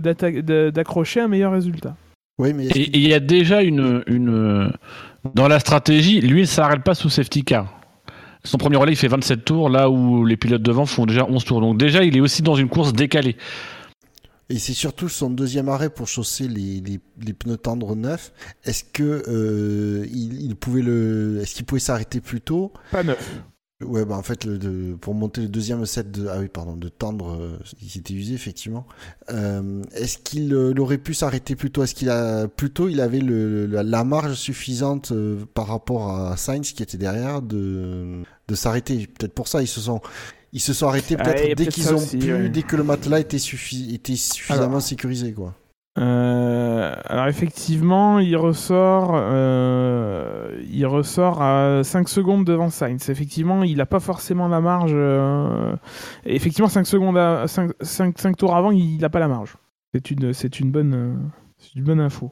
d'accrocher 0.70 1.22
un 1.22 1.28
meilleur 1.28 1.52
résultat. 1.52 1.96
Oui, 2.38 2.54
mais 2.54 2.68
Et 2.68 2.98
il 2.98 3.08
y 3.08 3.14
a 3.14 3.20
déjà 3.20 3.62
une, 3.62 4.04
une. 4.08 4.72
Dans 5.36 5.48
la 5.48 5.60
stratégie, 5.60 6.22
lui, 6.22 6.42
il 6.42 6.48
s'arrête 6.48 6.84
pas 6.84 6.96
sous 6.96 7.10
safety 7.10 7.44
car. 7.44 7.78
Son 8.44 8.58
premier 8.58 8.78
relais, 8.78 8.94
il 8.94 8.98
fait 8.98 9.08
27 9.08 9.46
tours, 9.46 9.70
là 9.70 9.90
où 9.92 10.26
les 10.26 10.36
pilotes 10.36 10.64
devant 10.64 10.88
font 10.88 11.06
déjà 11.06 11.26
11 11.30 11.46
tours. 11.46 11.62
Donc, 11.62 11.78
déjà, 11.78 12.04
il 12.04 12.18
est 12.18 12.22
aussi 12.22 12.42
dans 12.42 12.56
une 12.56 12.70
course 12.70 12.92
décalée. 12.92 13.36
Et 14.52 14.60
c'est 14.60 14.74
surtout 14.74 15.08
son 15.08 15.30
deuxième 15.30 15.70
arrêt 15.70 15.90
pour 15.90 16.10
chausser 16.10 16.50
les, 16.50 16.82
les, 16.82 17.00
les 17.22 17.34
pneus 17.34 17.56
tendres 17.56 17.96
neufs. 17.96 18.34
Est-ce 18.66 18.84
que 18.84 19.24
euh, 19.30 20.06
il, 20.12 20.42
il, 20.42 20.56
pouvait 20.58 20.82
le, 20.82 21.40
est-ce 21.42 21.56
qu'il 21.56 21.66
pouvait 21.66 21.80
s'arrêter 21.80 22.20
plus 22.20 22.42
tôt? 22.42 22.74
Pas 22.92 23.02
neuf. 23.02 23.42
Ouais, 23.82 24.04
bah 24.04 24.16
en 24.18 24.22
fait, 24.22 24.44
le, 24.44 24.58
de, 24.58 24.94
pour 24.96 25.14
monter 25.16 25.42
le 25.42 25.48
deuxième 25.48 25.86
set 25.86 26.12
de, 26.12 26.28
ah 26.28 26.38
oui, 26.40 26.50
pardon, 26.50 26.76
de 26.76 26.90
tendre, 26.90 27.34
euh, 27.34 27.58
il 27.82 27.90
s'était 27.90 28.14
usé 28.14 28.34
effectivement. 28.34 28.86
Euh, 29.30 29.82
est-ce 29.94 30.18
qu'il 30.18 30.54
euh, 30.54 30.74
aurait 30.78 30.98
pu 30.98 31.14
s'arrêter 31.14 31.56
plus 31.56 31.72
tôt? 31.72 31.84
Est-ce 31.84 31.96
qu'il 31.96 32.10
a 32.10 32.50
plutôt 32.50 32.90
il 32.90 33.00
avait 33.00 33.22
le, 33.22 33.66
la 33.68 34.04
marge 34.04 34.34
suffisante 34.34 35.14
euh, 35.14 35.46
par 35.54 35.68
rapport 35.68 36.12
à 36.12 36.36
Sainz 36.36 36.74
qui 36.74 36.84
était 36.84 36.98
derrière 36.98 37.42
de 37.42 38.22
de 38.50 38.56
s'arrêter? 38.56 39.08
Peut-être 39.08 39.34
pour 39.34 39.48
ça 39.48 39.62
ils 39.64 39.68
se 39.68 39.80
sont 39.80 40.02
ils 40.54 40.60
se 40.60 40.74
sont 40.74 40.88
arrêtés 40.88 41.16
ah, 41.20 41.24
peut-être 41.24 41.58
dès 41.58 41.68
qu'ils 41.68 41.94
ont 41.94 41.98
aussi, 41.98 42.18
pu, 42.18 42.34
ouais. 42.34 42.50
dès 42.50 42.64
que 42.64 42.76
le 42.76 42.84
matelas 42.84 43.20
était, 43.20 43.40
suffi 43.40 43.94
était 43.94 44.16
suffisamment 44.16 44.68
alors, 44.68 44.82
sécurisé, 44.82 45.34
quoi. 45.34 45.54
Euh, 45.98 46.96
alors 47.06 47.28
effectivement, 47.28 48.20
il 48.20 48.38
ressort, 48.38 49.12
euh, 49.14 50.62
il 50.70 50.86
ressort 50.86 51.42
à 51.42 51.84
5 51.84 52.08
secondes 52.08 52.46
devant 52.46 52.70
Sainz. 52.70 53.10
Effectivement, 53.10 53.64
il 53.64 53.78
n'a 53.78 53.86
pas 53.86 54.00
forcément 54.00 54.48
la 54.48 54.62
marge. 54.62 54.94
Euh, 54.94 55.76
effectivement, 56.26 56.70
5 56.70 56.86
secondes, 56.88 57.18
à, 57.18 57.48
5, 57.48 57.72
5, 57.82 58.18
5 58.18 58.38
tours 58.38 58.56
avant, 58.56 58.72
il 58.72 59.00
n'a 59.00 59.10
pas 59.10 59.20
la 59.20 59.28
marge. 59.28 59.58
C'est 59.94 60.12
une, 60.12 60.34
c'est 60.34 60.60
une 60.62 60.72
bonne, 60.72 61.32
une 61.76 61.84
bonne 61.84 62.00
info. 62.00 62.32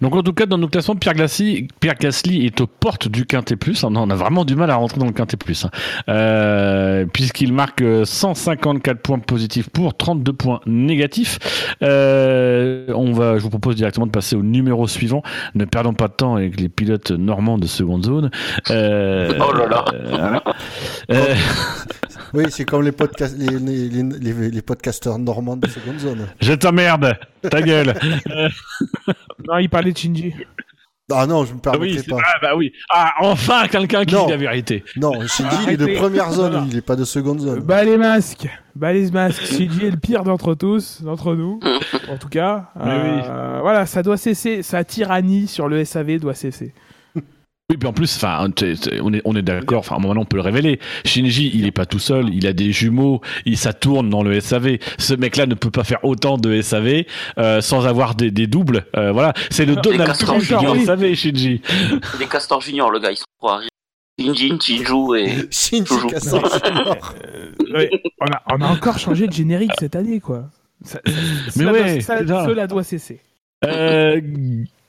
Donc 0.00 0.14
en 0.14 0.22
tout 0.22 0.32
cas, 0.32 0.46
dans 0.46 0.58
nos 0.58 0.68
classements, 0.68 0.96
Pierre 0.96 1.14
Gasly, 1.14 1.68
Pierre 1.80 1.96
Gasly 1.96 2.46
est 2.46 2.60
aux 2.60 2.66
portes 2.66 3.08
du 3.08 3.26
Quintet 3.26 3.56
Plus. 3.56 3.84
On 3.84 4.10
a 4.10 4.14
vraiment 4.14 4.44
du 4.44 4.56
mal 4.56 4.70
à 4.70 4.76
rentrer 4.76 4.98
dans 4.98 5.06
le 5.06 5.12
Quintet 5.12 5.36
Plus, 5.36 5.64
hein. 5.64 5.70
euh, 6.08 7.06
puisqu'il 7.12 7.52
marque 7.52 7.82
154 8.04 9.00
points 9.00 9.18
positifs 9.18 9.68
pour 9.68 9.96
32 9.96 10.32
points 10.32 10.60
négatifs. 10.66 11.38
Euh, 11.82 12.86
on 12.94 13.12
va, 13.12 13.38
je 13.38 13.42
vous 13.42 13.50
propose 13.50 13.76
directement 13.76 14.06
de 14.06 14.12
passer 14.12 14.36
au 14.36 14.42
numéro 14.42 14.86
suivant. 14.88 15.22
Ne 15.54 15.64
perdons 15.64 15.94
pas 15.94 16.08
de 16.08 16.14
temps 16.14 16.36
avec 16.36 16.60
les 16.60 16.68
pilotes 16.68 17.10
normands 17.10 17.58
de 17.58 17.66
seconde 17.66 18.04
zone. 18.04 18.30
Euh, 18.70 19.32
oh 19.40 19.52
là 19.52 19.66
là. 19.66 20.42
Euh, 21.10 21.34
oui, 22.34 22.44
c'est 22.50 22.64
comme 22.64 22.82
les, 22.82 22.92
podcasts, 22.92 23.36
les, 23.36 23.58
les, 23.58 23.88
les, 23.88 24.50
les, 24.50 24.62
podcasteurs 24.62 25.18
normands 25.18 25.56
de 25.56 25.66
seconde 25.66 25.98
zone. 25.98 26.28
Je 26.40 26.52
t'emmerde, 26.52 27.18
ta 27.42 27.62
gueule. 27.62 27.94
non, 29.48 29.58
il 29.58 29.68
parlait 29.68 29.92
de 29.92 29.98
Shinji. 29.98 30.34
Ah 31.12 31.26
non, 31.26 31.44
je 31.44 31.54
me 31.54 31.58
permets 31.58 31.78
oui, 31.78 32.02
pas. 32.08 32.18
Ah 32.24 32.38
bah 32.40 32.56
oui. 32.56 32.72
Ah, 32.88 33.14
enfin 33.20 33.66
quelqu'un 33.68 34.04
qui 34.04 34.14
non. 34.14 34.26
dit 34.26 34.30
la 34.30 34.36
vérité. 34.36 34.84
Non, 34.96 35.12
Shinji 35.26 35.56
il 35.64 35.70
est 35.70 35.76
de 35.76 35.96
première 35.96 36.30
zone, 36.30 36.52
non, 36.52 36.60
non. 36.60 36.66
il 36.70 36.76
est 36.76 36.82
pas 36.82 36.96
de 36.96 37.04
seconde 37.04 37.40
zone. 37.40 37.60
Bah 37.60 37.82
les 37.82 37.96
masques, 37.96 38.48
bah 38.76 38.92
les 38.92 39.10
masques. 39.10 39.42
Shinji 39.42 39.86
est 39.86 39.90
le 39.90 39.96
pire 39.96 40.22
d'entre 40.22 40.54
tous, 40.54 41.02
d'entre 41.02 41.34
nous, 41.34 41.58
en 42.08 42.16
tout 42.16 42.28
cas. 42.28 42.70
Euh, 42.80 43.16
oui. 43.16 43.60
Voilà, 43.62 43.86
ça 43.86 44.02
doit 44.02 44.16
cesser, 44.16 44.62
sa 44.62 44.84
tyrannie 44.84 45.48
sur 45.48 45.68
le 45.68 45.84
SAV 45.84 46.18
doit 46.18 46.34
cesser. 46.34 46.74
Oui, 47.70 47.76
puis 47.76 47.88
en 47.88 47.92
plus, 47.92 48.16
enfin, 48.16 48.50
on 49.00 49.14
est, 49.14 49.22
on 49.24 49.36
est 49.36 49.42
d'accord. 49.42 49.78
Enfin, 49.78 49.96
moment 50.00 50.20
on 50.20 50.24
peut 50.24 50.36
le 50.36 50.42
révéler. 50.42 50.80
Shinji, 51.04 51.52
il 51.54 51.66
est 51.66 51.70
pas 51.70 51.86
tout 51.86 52.00
seul. 52.00 52.28
Il 52.34 52.48
a 52.48 52.52
des 52.52 52.72
jumeaux. 52.72 53.20
Il 53.46 53.56
ça 53.56 53.72
tourne 53.72 54.10
dans 54.10 54.24
le 54.24 54.40
SAV. 54.40 54.78
Ce 54.98 55.14
mec-là 55.14 55.46
ne 55.46 55.54
peut 55.54 55.70
pas 55.70 55.84
faire 55.84 56.04
autant 56.04 56.36
de 56.36 56.60
SAV 56.60 57.04
euh, 57.38 57.60
sans 57.60 57.86
avoir 57.86 58.16
des, 58.16 58.32
des 58.32 58.48
doubles. 58.48 58.86
Euh, 58.96 59.12
voilà, 59.12 59.34
c'est 59.50 59.66
le 59.66 59.76
Donald 59.76 60.18
Trump 60.18 60.40
du 60.40 60.84
SAV, 60.84 61.14
Shinji. 61.14 61.62
Les 62.18 62.26
Castors 62.26 62.60
Junior, 62.60 62.90
le 62.90 62.98
gars, 62.98 63.12
ils 63.12 63.18
sont 63.18 63.24
trois. 63.38 63.60
Shinji, 64.18 64.58
Shinju 64.60 65.16
et 65.16 65.28
Shinji 65.52 65.94
euh, 65.94 67.86
on, 68.20 68.26
a, 68.26 68.42
on 68.52 68.60
a 68.62 68.66
encore 68.66 68.98
changé 68.98 69.28
de 69.28 69.32
générique 69.32 69.72
cette 69.78 69.94
année, 69.94 70.18
quoi. 70.18 70.50
Ça, 70.82 70.98
Mais 71.54 71.66
ouais, 71.66 72.00
ça, 72.00 72.18
cela 72.18 72.66
doit 72.66 72.82
cesser. 72.82 73.20
Euh, 73.64 74.20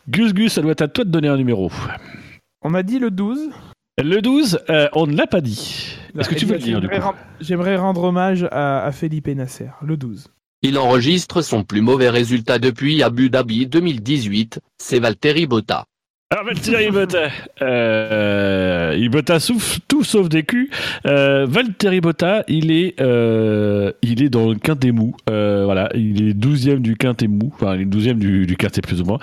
Gus 0.09 0.33
Gus, 0.33 0.53
ça 0.53 0.61
doit 0.61 0.71
être 0.71 0.81
à 0.81 0.87
toi 0.87 1.03
de 1.03 1.11
donner 1.11 1.27
un 1.27 1.37
numéro. 1.37 1.69
On 2.63 2.73
a 2.73 2.83
dit 2.83 2.99
le 2.99 3.09
12. 3.09 3.49
Le 4.03 4.21
12, 4.21 4.59
euh, 4.69 4.87
on 4.93 5.07
ne 5.07 5.15
l'a 5.15 5.27
pas 5.27 5.41
dit. 5.41 5.95
Est-ce 6.17 6.29
que 6.29 6.35
tu 6.35 6.45
veux 6.45 6.53
le 6.53 6.59
dire 6.59 6.79
du 6.79 6.87
coup 6.87 6.95
J'aimerais 7.39 7.75
rendre 7.75 8.03
hommage 8.03 8.47
à, 8.51 8.83
à 8.83 8.91
Felipe 8.91 9.27
Nasser, 9.27 9.69
le 9.81 9.97
12. 9.97 10.27
Il 10.61 10.77
enregistre 10.77 11.41
son 11.41 11.63
plus 11.63 11.81
mauvais 11.81 12.09
résultat 12.09 12.59
depuis 12.59 13.01
Abu 13.01 13.31
Dhabi 13.31 13.65
2018, 13.65 14.59
c'est 14.77 14.99
Valtteri 14.99 15.47
Botta. 15.47 15.85
Alors 16.33 16.45
Valtteri 16.45 16.89
Botta, 16.91 17.27
euh, 17.61 18.95
il 18.97 19.09
Botta 19.09 19.37
tout 19.89 20.03
sauf 20.05 20.29
des 20.29 20.43
culs. 20.43 20.69
Euh, 21.05 21.45
Valtteri 21.45 21.99
Botta, 21.99 22.45
il 22.47 22.71
est, 22.71 23.01
euh, 23.01 23.91
il 24.01 24.23
est 24.23 24.29
dans 24.29 24.47
le 24.47 24.55
quintet 24.55 24.93
mou. 24.93 25.13
Euh, 25.29 25.63
voilà, 25.65 25.89
il 25.93 26.29
est 26.29 26.33
12e 26.33 26.79
du 26.79 26.95
quintet 26.95 27.27
mou. 27.27 27.51
Enfin, 27.53 27.75
il 27.75 27.81
est 27.81 27.85
12e 27.85 28.13
du, 28.13 28.45
du 28.45 28.55
quintet 28.55 28.79
plus 28.79 29.01
ou 29.01 29.03
moins. 29.03 29.19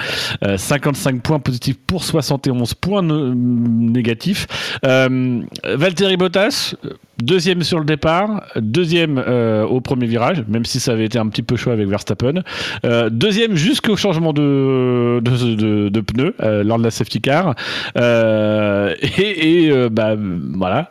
55 0.54 1.14
euh, 1.14 1.18
points 1.20 1.38
positifs 1.38 1.78
pour 1.86 2.04
71 2.04 2.74
points 2.74 3.02
négatifs. 3.02 4.46
Euh, 4.84 5.40
Valtteri 5.64 6.18
Bottas, 6.18 6.74
Deuxième 7.22 7.62
sur 7.62 7.80
le 7.80 7.84
départ, 7.84 8.44
deuxième 8.54 9.18
euh, 9.18 9.64
au 9.64 9.80
premier 9.80 10.06
virage, 10.06 10.44
même 10.46 10.64
si 10.64 10.78
ça 10.78 10.92
avait 10.92 11.06
été 11.06 11.18
un 11.18 11.26
petit 11.26 11.42
peu 11.42 11.56
chaud 11.56 11.72
avec 11.72 11.88
Verstappen. 11.88 12.42
Euh, 12.84 13.10
deuxième 13.10 13.56
jusqu'au 13.56 13.96
changement 13.96 14.32
de, 14.32 15.20
de, 15.20 16.00
pneus 16.00 16.36
euh, 16.40 16.62
lors 16.62 16.78
de 16.78 16.84
la 16.84 16.92
safety 16.92 17.20
car. 17.20 17.56
et, 17.96 19.66
et 19.66 19.88
bah, 19.90 20.14
voilà, 20.54 20.90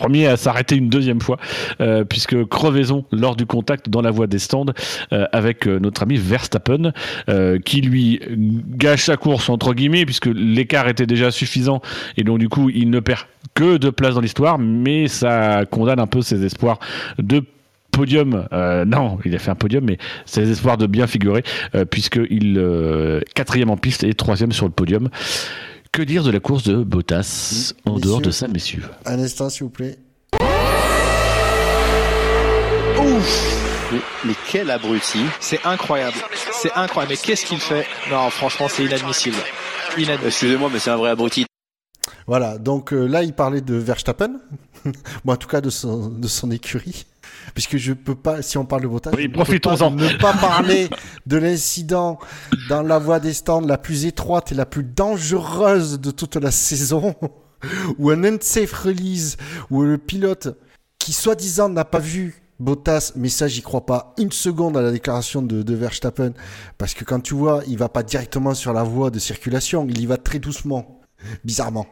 premier 0.00 0.26
à 0.28 0.38
s'arrêter 0.38 0.76
une 0.76 0.88
deuxième 0.88 1.20
fois, 1.20 1.36
euh, 1.82 2.04
puisque 2.04 2.46
crevaison 2.46 3.04
lors 3.12 3.36
du 3.36 3.44
contact 3.44 3.90
dans 3.90 4.00
la 4.00 4.10
voie 4.10 4.26
des 4.26 4.38
stands 4.38 4.72
euh, 5.12 5.26
avec 5.30 5.68
euh, 5.68 5.78
notre 5.78 6.04
ami 6.04 6.16
Verstappen, 6.16 6.92
qui 7.64 7.82
lui 7.82 8.20
gâche 8.76 9.04
sa 9.04 9.16
course 9.16 9.50
entre 9.50 9.74
guillemets, 9.74 10.06
puisque 10.06 10.26
l'écart 10.26 10.88
était 10.88 11.06
déjà 11.06 11.30
suffisant 11.30 11.82
et 12.16 12.24
donc 12.24 12.38
du 12.38 12.48
coup 12.48 12.70
il 12.70 12.88
ne 12.90 13.00
perd 13.00 13.20
que 13.54 13.76
de 13.76 13.90
place 13.90 14.14
dans 14.14 14.20
l'histoire, 14.20 14.58
mais 14.58 15.06
ça 15.06 15.64
condamne 15.70 16.00
un 16.00 16.06
peu 16.06 16.22
ses 16.22 16.44
espoirs 16.44 16.78
de 17.18 17.42
podium, 17.92 18.46
non, 18.86 19.18
il 19.24 19.34
a 19.34 19.38
fait 19.38 19.50
un 19.50 19.54
podium, 19.54 19.84
mais 19.84 19.98
ses 20.24 20.50
espoirs 20.50 20.78
de 20.78 20.86
bien 20.86 21.06
figurer, 21.06 21.42
puisqu'il 21.90 22.60
quatrième 23.34 23.70
en 23.70 23.76
piste 23.76 24.04
et 24.04 24.14
troisième 24.14 24.52
sur 24.52 24.66
le 24.66 24.72
podium. 24.72 25.08
Que 25.92 26.02
dire 26.02 26.22
de 26.22 26.30
la 26.30 26.38
course 26.38 26.62
de 26.62 26.84
Bottas 26.84 27.72
en 27.84 27.98
dehors 27.98 28.20
de 28.20 28.30
ça, 28.30 28.46
messieurs? 28.46 28.84
Un 29.06 29.18
instant, 29.18 29.50
s'il 29.50 29.64
vous 29.64 29.70
plaît. 29.70 29.98
Ouf 32.98 33.56
mais, 34.24 34.34
quel 34.48 34.70
abruti 34.70 35.18
C'est 35.40 35.66
incroyable. 35.66 36.16
C'est 36.52 36.70
incroyable. 36.74 37.14
Mais 37.14 37.16
qu'est-ce 37.16 37.44
qu'il 37.44 37.58
fait? 37.58 37.84
Non, 38.08 38.30
franchement, 38.30 38.68
c'est 38.68 38.84
inadmissible. 38.84 39.36
Excusez-moi, 39.98 40.70
mais 40.72 40.78
c'est 40.78 40.90
un 40.90 40.96
vrai 40.96 41.10
abruti. 41.10 41.44
Voilà, 42.28 42.58
donc 42.58 42.92
euh, 42.92 43.06
là, 43.06 43.24
il 43.24 43.32
parlait 43.32 43.60
de 43.60 43.74
Verstappen, 43.74 44.38
bon, 45.24 45.32
en 45.32 45.36
tout 45.36 45.48
cas 45.48 45.60
de 45.60 45.70
son, 45.70 46.08
de 46.08 46.28
son 46.28 46.52
écurie 46.52 47.06
puisque 47.54 47.76
je 47.76 47.92
peux 47.92 48.14
pas, 48.14 48.42
si 48.42 48.58
on 48.58 48.64
parle 48.64 48.82
de 48.82 48.88
Bottas, 48.88 49.10
oui, 49.16 49.28
profitons-en. 49.28 49.90
Ne 49.90 50.18
pas 50.18 50.32
parler 50.34 50.88
de 51.26 51.36
l'incident 51.36 52.18
dans 52.68 52.82
la 52.82 52.98
voie 52.98 53.20
des 53.20 53.32
stands 53.32 53.60
la 53.60 53.78
plus 53.78 54.06
étroite 54.06 54.52
et 54.52 54.54
la 54.54 54.66
plus 54.66 54.84
dangereuse 54.84 56.00
de 56.00 56.10
toute 56.10 56.36
la 56.36 56.50
saison, 56.50 57.14
ou 57.98 58.10
un 58.10 58.24
unsafe 58.24 58.72
release, 58.72 59.36
où 59.70 59.82
le 59.82 59.98
pilote, 59.98 60.56
qui 60.98 61.12
soi-disant 61.12 61.68
n'a 61.68 61.84
pas 61.84 61.98
vu 61.98 62.42
Bottas, 62.58 63.12
mais 63.16 63.30
ça 63.30 63.48
j'y 63.48 63.62
crois 63.62 63.86
pas 63.86 64.14
une 64.18 64.32
seconde 64.32 64.76
à 64.76 64.82
la 64.82 64.92
déclaration 64.92 65.40
de, 65.40 65.62
de 65.62 65.74
Verstappen, 65.74 66.32
parce 66.76 66.94
que 66.94 67.04
quand 67.04 67.20
tu 67.20 67.34
vois, 67.34 67.62
il 67.66 67.78
va 67.78 67.88
pas 67.88 68.02
directement 68.02 68.54
sur 68.54 68.72
la 68.72 68.82
voie 68.82 69.10
de 69.10 69.18
circulation, 69.18 69.86
il 69.88 70.00
y 70.00 70.06
va 70.06 70.18
très 70.18 70.38
doucement, 70.38 71.00
bizarrement. 71.44 71.86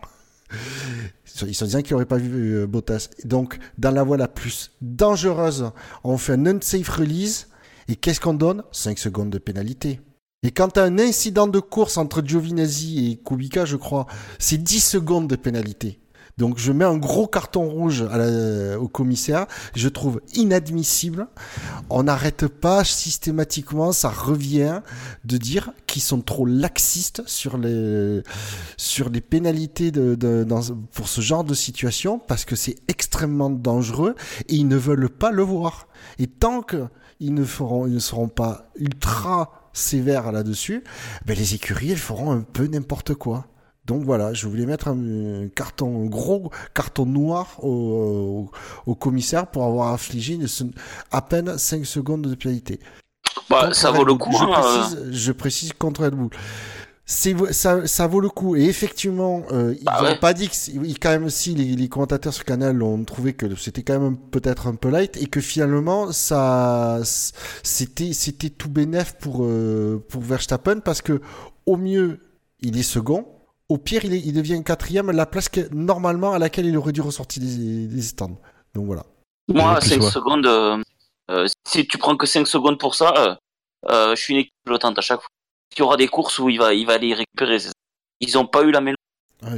Ils 1.43 1.55
sont 1.55 1.67
disant 1.67 1.83
qu'il 1.83 1.93
n'aurait 1.93 2.07
pas 2.07 2.17
vu 2.17 2.57
euh, 2.57 2.67
Bottas. 2.67 3.09
Donc, 3.25 3.59
dans 3.79 3.91
la 3.91 4.03
voie 4.03 4.17
la 4.17 4.29
plus 4.29 4.73
dangereuse, 4.81 5.71
on 6.05 6.19
fait 6.19 6.33
un 6.33 6.47
unsafe 6.47 6.89
release. 6.89 7.49
Et 7.89 7.97
qu'est-ce 7.97 8.21
qu'on 8.21 8.35
donne? 8.35 8.63
5 8.73 8.99
secondes 8.99 9.31
de 9.31 9.39
pénalité. 9.39 10.01
Et 10.43 10.51
quand 10.51 10.69
tu 10.69 10.81
as 10.81 10.85
un 10.85 10.99
incident 10.99 11.47
de 11.47 11.59
course 11.59 11.97
entre 11.97 12.23
Giovinazzi 12.23 13.11
et 13.11 13.17
Kubica, 13.17 13.65
je 13.65 13.77
crois, 13.77 14.07
c'est 14.39 14.59
10 14.59 14.81
secondes 14.81 15.29
de 15.29 15.37
pénalité. 15.37 15.99
Donc 16.39 16.59
je 16.59 16.73
mets 16.73 16.85
un 16.85 16.97
gros 16.97 17.27
carton 17.27 17.69
rouge 17.69 18.05
au 18.81 18.89
commissaire. 18.89 19.47
Je 19.75 19.89
trouve 19.89 20.21
inadmissible. 20.35 21.27
On 21.91 22.05
n'arrête 22.05 22.47
pas 22.47 22.85
systématiquement, 22.85 23.93
ça 23.93 24.09
revient 24.09 24.81
de 25.25 25.37
dire 25.37 25.73
qu'ils 25.87 26.03
sont 26.03 26.21
trop 26.21 26.47
laxistes 26.47 27.23
sur 27.27 27.59
les 27.59 28.23
pénalités 29.21 29.93
pour 30.93 31.09
ce 31.09 31.21
genre 31.21 31.45
de 31.45 31.55
situation 31.55 32.19
parce 32.19 32.45
que 32.45 32.57
c'est 32.57 32.77
extrêmement 32.87 33.51
dangereux 33.51 34.15
et 34.49 34.55
ils 34.55 34.69
ne 34.69 34.77
veulent 34.77 35.11
pas 35.11 35.33
le 35.33 35.43
voir. 35.43 35.89
Et 36.21 36.29
tant 36.29 36.63
qu'ils 36.63 37.35
ne 37.35 37.45
feront, 37.45 37.87
ils 37.87 37.95
ne 37.95 37.99
seront 37.99 38.29
pas 38.29 38.71
ultra 38.77 39.71
sévères 39.73 40.33
là-dessus, 40.33 40.83
ben 41.27 41.37
les 41.37 41.55
écuries 41.55 41.91
elles 41.93 41.99
feront 41.99 42.33
un 42.33 42.41
peu 42.41 42.67
n'importe 42.67 43.15
quoi. 43.15 43.47
Donc 43.89 44.03
voilà, 44.03 44.35
je 44.35 44.47
voulais 44.47 44.67
mettre 44.67 44.89
un 44.89 45.49
carton, 45.49 46.05
gros 46.05 46.53
carton 46.75 47.07
noir 47.07 47.57
au, 47.65 48.51
commissaire 49.01 49.47
pour 49.47 49.65
avoir 49.65 49.95
affligé 49.95 50.39
à 51.11 51.23
peine 51.23 51.57
5 51.57 51.87
secondes 51.87 52.23
de 52.29 52.35
pénalité. 52.35 52.81
Bah, 53.49 53.71
ça 53.73 53.91
vaut 53.91 54.05
le 54.05 54.15
coup. 54.15 54.31
Je, 54.31 54.45
hein, 54.45 54.61
précise, 54.61 54.97
euh. 54.99 55.09
je 55.11 55.33
précise 55.33 55.73
contre 55.73 56.05
Red 56.05 56.15
Bull. 56.15 56.29
Ça, 57.07 57.87
ça, 57.87 58.07
vaut 58.07 58.21
le 58.21 58.29
coup. 58.29 58.57
Et 58.57 58.65
effectivement, 58.65 59.45
euh, 59.53 59.75
ils 59.81 59.85
n'ont 59.85 60.03
bah 60.03 60.17
pas 60.21 60.35
dit 60.35 60.51
que, 60.51 61.01
quand 61.01 61.09
même, 61.09 61.25
aussi 61.25 61.55
les, 61.55 61.89
commentateurs 61.89 62.35
sur 62.35 62.45
Canal 62.45 62.83
ont 62.83 63.03
trouvé 63.05 63.33
que 63.33 63.57
c'était 63.57 63.83
quand 63.83 63.99
même 63.99 64.19
peut-être 64.19 64.67
un 64.67 64.75
peu 64.75 64.91
light 64.91 65.17
et 65.17 65.27
que 65.29 65.41
finalement, 65.41 66.13
ça, 66.13 67.01
c'était, 67.63 68.13
c'était 68.13 68.51
tout 68.51 68.69
bénef 68.69 69.15
pour, 69.15 69.45
euh, 69.45 70.05
pour 70.11 70.21
Verstappen 70.21 70.81
parce 70.81 71.01
que, 71.01 71.23
au 71.65 71.79
mieux, 71.79 72.21
il 72.61 72.77
est 72.77 72.83
second 72.83 73.25
au 73.69 73.77
pire, 73.77 74.05
il, 74.05 74.33
devient 74.33 74.63
quatrième, 74.65 75.11
la 75.11 75.27
place 75.27 75.51
normalement 75.73 76.33
à 76.33 76.39
laquelle 76.39 76.67
il 76.67 76.77
aurait 76.77 76.93
dû 76.93 77.01
ressortir 77.01 77.43
des, 77.43 78.03
stands. 78.03 78.41
Donc 78.75 78.87
voilà. 78.87 79.05
Moi, 79.49 79.81
5 79.81 80.03
secondes, 80.03 80.47
euh, 80.47 80.83
euh, 81.31 81.47
si 81.67 81.87
tu 81.87 81.99
prends 81.99 82.17
que 82.17 82.27
5 82.27 82.47
secondes 82.47 82.79
pour 82.79 82.95
ça, 82.95 83.39
euh, 83.91 84.15
je 84.15 84.21
suis 84.21 84.35
une 84.35 84.41
équipe 84.41 84.55
flottante 84.67 84.99
à 84.99 85.03
chaque 85.03 85.21
fois. 85.21 85.29
Il 85.77 85.81
y 85.81 85.83
aura 85.83 85.97
des 85.97 86.09
courses 86.09 86.39
où 86.39 86.49
il 86.49 86.59
va, 86.59 86.73
il 86.73 86.87
va 86.87 86.95
aller 86.95 87.15
récupérer. 87.15 87.59
Ils 88.21 88.35
n'ont 88.35 88.47
pas 88.47 88.63
eu 88.63 88.71
la 88.71 88.81
même. 88.81 88.97
Ah, 89.43 89.51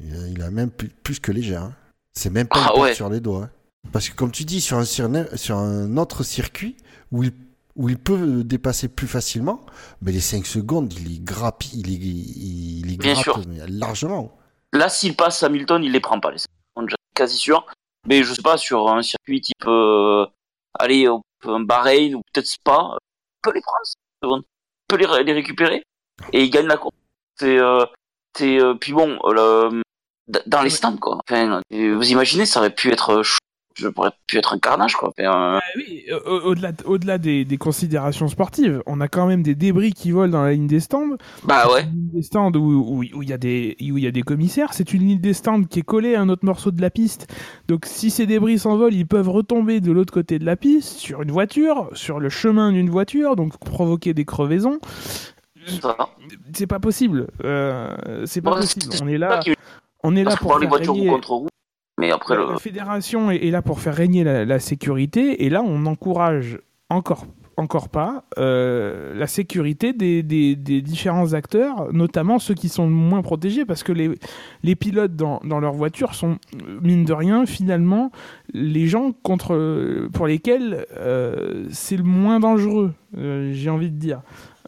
il, 0.00 0.42
a, 0.42 0.50
même 0.50 0.70
plus, 0.70 1.18
que 1.20 1.32
léger. 1.32 1.56
Hein. 1.56 1.74
C'est 2.14 2.30
même 2.30 2.46
pas 2.46 2.72
ah, 2.74 2.94
sur 2.94 3.08
les 3.08 3.20
doigts. 3.20 3.44
Hein. 3.44 3.50
Parce 3.92 4.08
que 4.08 4.14
comme 4.14 4.30
tu 4.30 4.44
dis, 4.44 4.60
sur 4.60 4.78
un, 4.78 4.84
sur 4.84 5.56
un 5.56 5.96
autre 5.96 6.22
circuit 6.22 6.76
où 7.10 7.24
il 7.24 7.32
où 7.78 7.88
il 7.88 7.96
peut 7.96 8.42
dépasser 8.44 8.88
plus 8.88 9.06
facilement, 9.06 9.64
mais 10.02 10.12
les 10.12 10.20
5 10.20 10.44
secondes, 10.44 10.92
il 10.92 11.12
y 11.12 11.20
grappe, 11.20 11.64
il 11.72 11.88
y, 11.88 12.80
il 12.80 12.98
Bien 12.98 13.14
sûr. 13.14 13.40
largement. 13.68 14.36
Là, 14.72 14.88
s'il 14.88 15.16
passe 15.16 15.42
Hamilton, 15.44 15.82
il 15.82 15.92
les 15.92 16.00
prend 16.00 16.18
pas, 16.20 16.32
les 16.32 16.38
5 16.38 16.46
secondes, 16.74 16.90
quasi 17.14 17.38
sûr. 17.38 17.64
Mais 18.06 18.24
je 18.24 18.34
sais 18.34 18.42
pas, 18.42 18.58
sur 18.58 18.90
un 18.90 19.02
circuit 19.02 19.40
type, 19.40 19.66
euh, 19.66 20.26
allez, 20.78 21.06
un 21.44 21.60
Bahreïn 21.60 22.16
ou 22.16 22.22
peut-être 22.32 22.46
Spa, 22.46 22.96
il 22.96 23.40
peut 23.42 23.54
les 23.54 23.60
prendre, 23.60 23.84
5 23.84 23.94
secondes. 24.24 24.42
Il 24.42 24.96
peut 24.96 24.96
les, 24.96 25.24
les, 25.24 25.32
récupérer 25.32 25.84
et 26.32 26.42
il 26.42 26.50
gagne 26.50 26.66
la 26.66 26.76
course. 26.76 26.96
C'est, 27.38 27.58
euh, 27.58 27.86
c'est, 28.36 28.60
euh, 28.60 28.74
puis 28.74 28.92
bon, 28.92 29.18
euh, 29.24 29.82
dans 30.46 30.62
les 30.62 30.70
stands, 30.70 30.96
quoi. 30.96 31.20
Enfin, 31.28 31.62
vous 31.70 32.10
imaginez, 32.10 32.44
ça 32.44 32.58
aurait 32.60 32.74
pu 32.74 32.90
être 32.90 33.22
je 33.78 33.88
pourrais 33.88 34.10
plus 34.26 34.38
être 34.38 34.52
un 34.52 34.58
carnage 34.58 34.96
quoi. 34.96 35.12
Bah 35.16 35.60
oui, 35.76 36.04
au-delà 36.26 36.72
au-delà 36.84 37.18
des, 37.18 37.44
des, 37.44 37.58
considérations 37.58 38.28
sportives, 38.28 38.82
on 38.86 39.00
a 39.00 39.08
quand 39.08 39.26
même 39.26 39.42
des 39.42 39.54
débris 39.54 39.92
qui 39.92 40.10
volent 40.10 40.32
dans 40.32 40.42
la 40.42 40.52
ligne 40.52 40.66
des 40.66 40.80
stands. 40.80 41.16
Bah 41.44 41.70
ouais. 41.72 41.82
Une 41.82 42.10
des 42.12 42.22
stands 42.22 42.52
où 42.52 43.02
il 43.02 43.14
où, 43.14 43.22
y 43.22 43.32
a 43.32 43.38
des 43.38 43.76
où 43.80 43.98
il 43.98 44.04
y 44.04 44.06
a 44.06 44.10
des 44.10 44.22
commissaires, 44.22 44.72
c'est 44.72 44.92
une 44.92 45.06
ligne 45.06 45.20
des 45.20 45.34
stands 45.34 45.64
qui 45.64 45.80
est 45.80 45.82
collée 45.82 46.14
à 46.14 46.20
un 46.20 46.28
autre 46.28 46.44
morceau 46.44 46.70
de 46.70 46.80
la 46.80 46.90
piste. 46.90 47.32
Donc 47.68 47.86
si 47.86 48.10
ces 48.10 48.26
débris 48.26 48.58
s'envolent, 48.58 48.94
ils 48.94 49.06
peuvent 49.06 49.28
retomber 49.28 49.80
de 49.80 49.92
l'autre 49.92 50.12
côté 50.12 50.38
de 50.38 50.44
la 50.44 50.56
piste 50.56 50.98
sur 50.98 51.22
une 51.22 51.30
voiture, 51.30 51.88
sur 51.92 52.20
le 52.20 52.28
chemin 52.28 52.72
d'une 52.72 52.90
voiture, 52.90 53.36
donc 53.36 53.56
provoquer 53.58 54.14
des 54.14 54.24
crevaisons 54.24 54.80
c'est 56.52 56.66
pas 56.66 56.80
possible. 56.80 57.26
c'est 58.24 58.40
pas 58.40 58.56
possible. 58.56 58.94
On 59.02 59.08
est 59.08 59.18
là, 59.18 59.40
on 60.02 60.16
est 60.16 60.24
là 60.24 60.36
pour 60.36 60.58
faire 60.58 60.70
régner... 60.70 61.10
Mais 61.98 62.12
après, 62.12 62.36
la, 62.36 62.44
la 62.44 62.58
fédération 62.58 63.30
est, 63.30 63.50
là 63.50 63.60
pour 63.60 63.80
faire 63.80 63.94
régner 63.94 64.24
la, 64.24 64.60
sécurité, 64.60 65.44
et 65.44 65.50
là, 65.50 65.62
on 65.62 65.84
encourage 65.86 66.58
encore 66.88 67.26
encore 67.58 67.88
pas 67.88 68.24
euh, 68.38 69.12
la 69.16 69.26
sécurité 69.26 69.92
des, 69.92 70.22
des, 70.22 70.54
différents 70.54 71.32
acteurs, 71.32 71.92
notamment 71.92 72.38
ceux 72.38 72.54
qui 72.54 72.68
sont 72.68 72.88
moins 72.88 73.20
protégés, 73.20 73.64
parce 73.64 73.82
que 73.82 73.90
les, 73.90 74.10
les 74.62 74.76
pilotes 74.76 75.16
dans, 75.16 75.40
dans 75.42 75.58
leur 75.58 75.72
voiture 75.72 76.14
sont, 76.14 76.38
mine 76.80 77.04
de 77.04 77.12
rien, 77.12 77.46
finalement, 77.46 78.12
les 78.54 78.86
gens 78.86 79.10
contre, 79.24 80.08
pour 80.12 80.28
lesquels 80.28 80.86
euh, 80.96 81.66
c'est 81.70 81.96
le 81.96 82.04
moins 82.04 82.38
dangereux, 82.38 82.94
euh, 83.16 83.50
j'ai 83.52 83.70
envie 83.70 83.90
de 83.90 83.98
dire. 83.98 84.20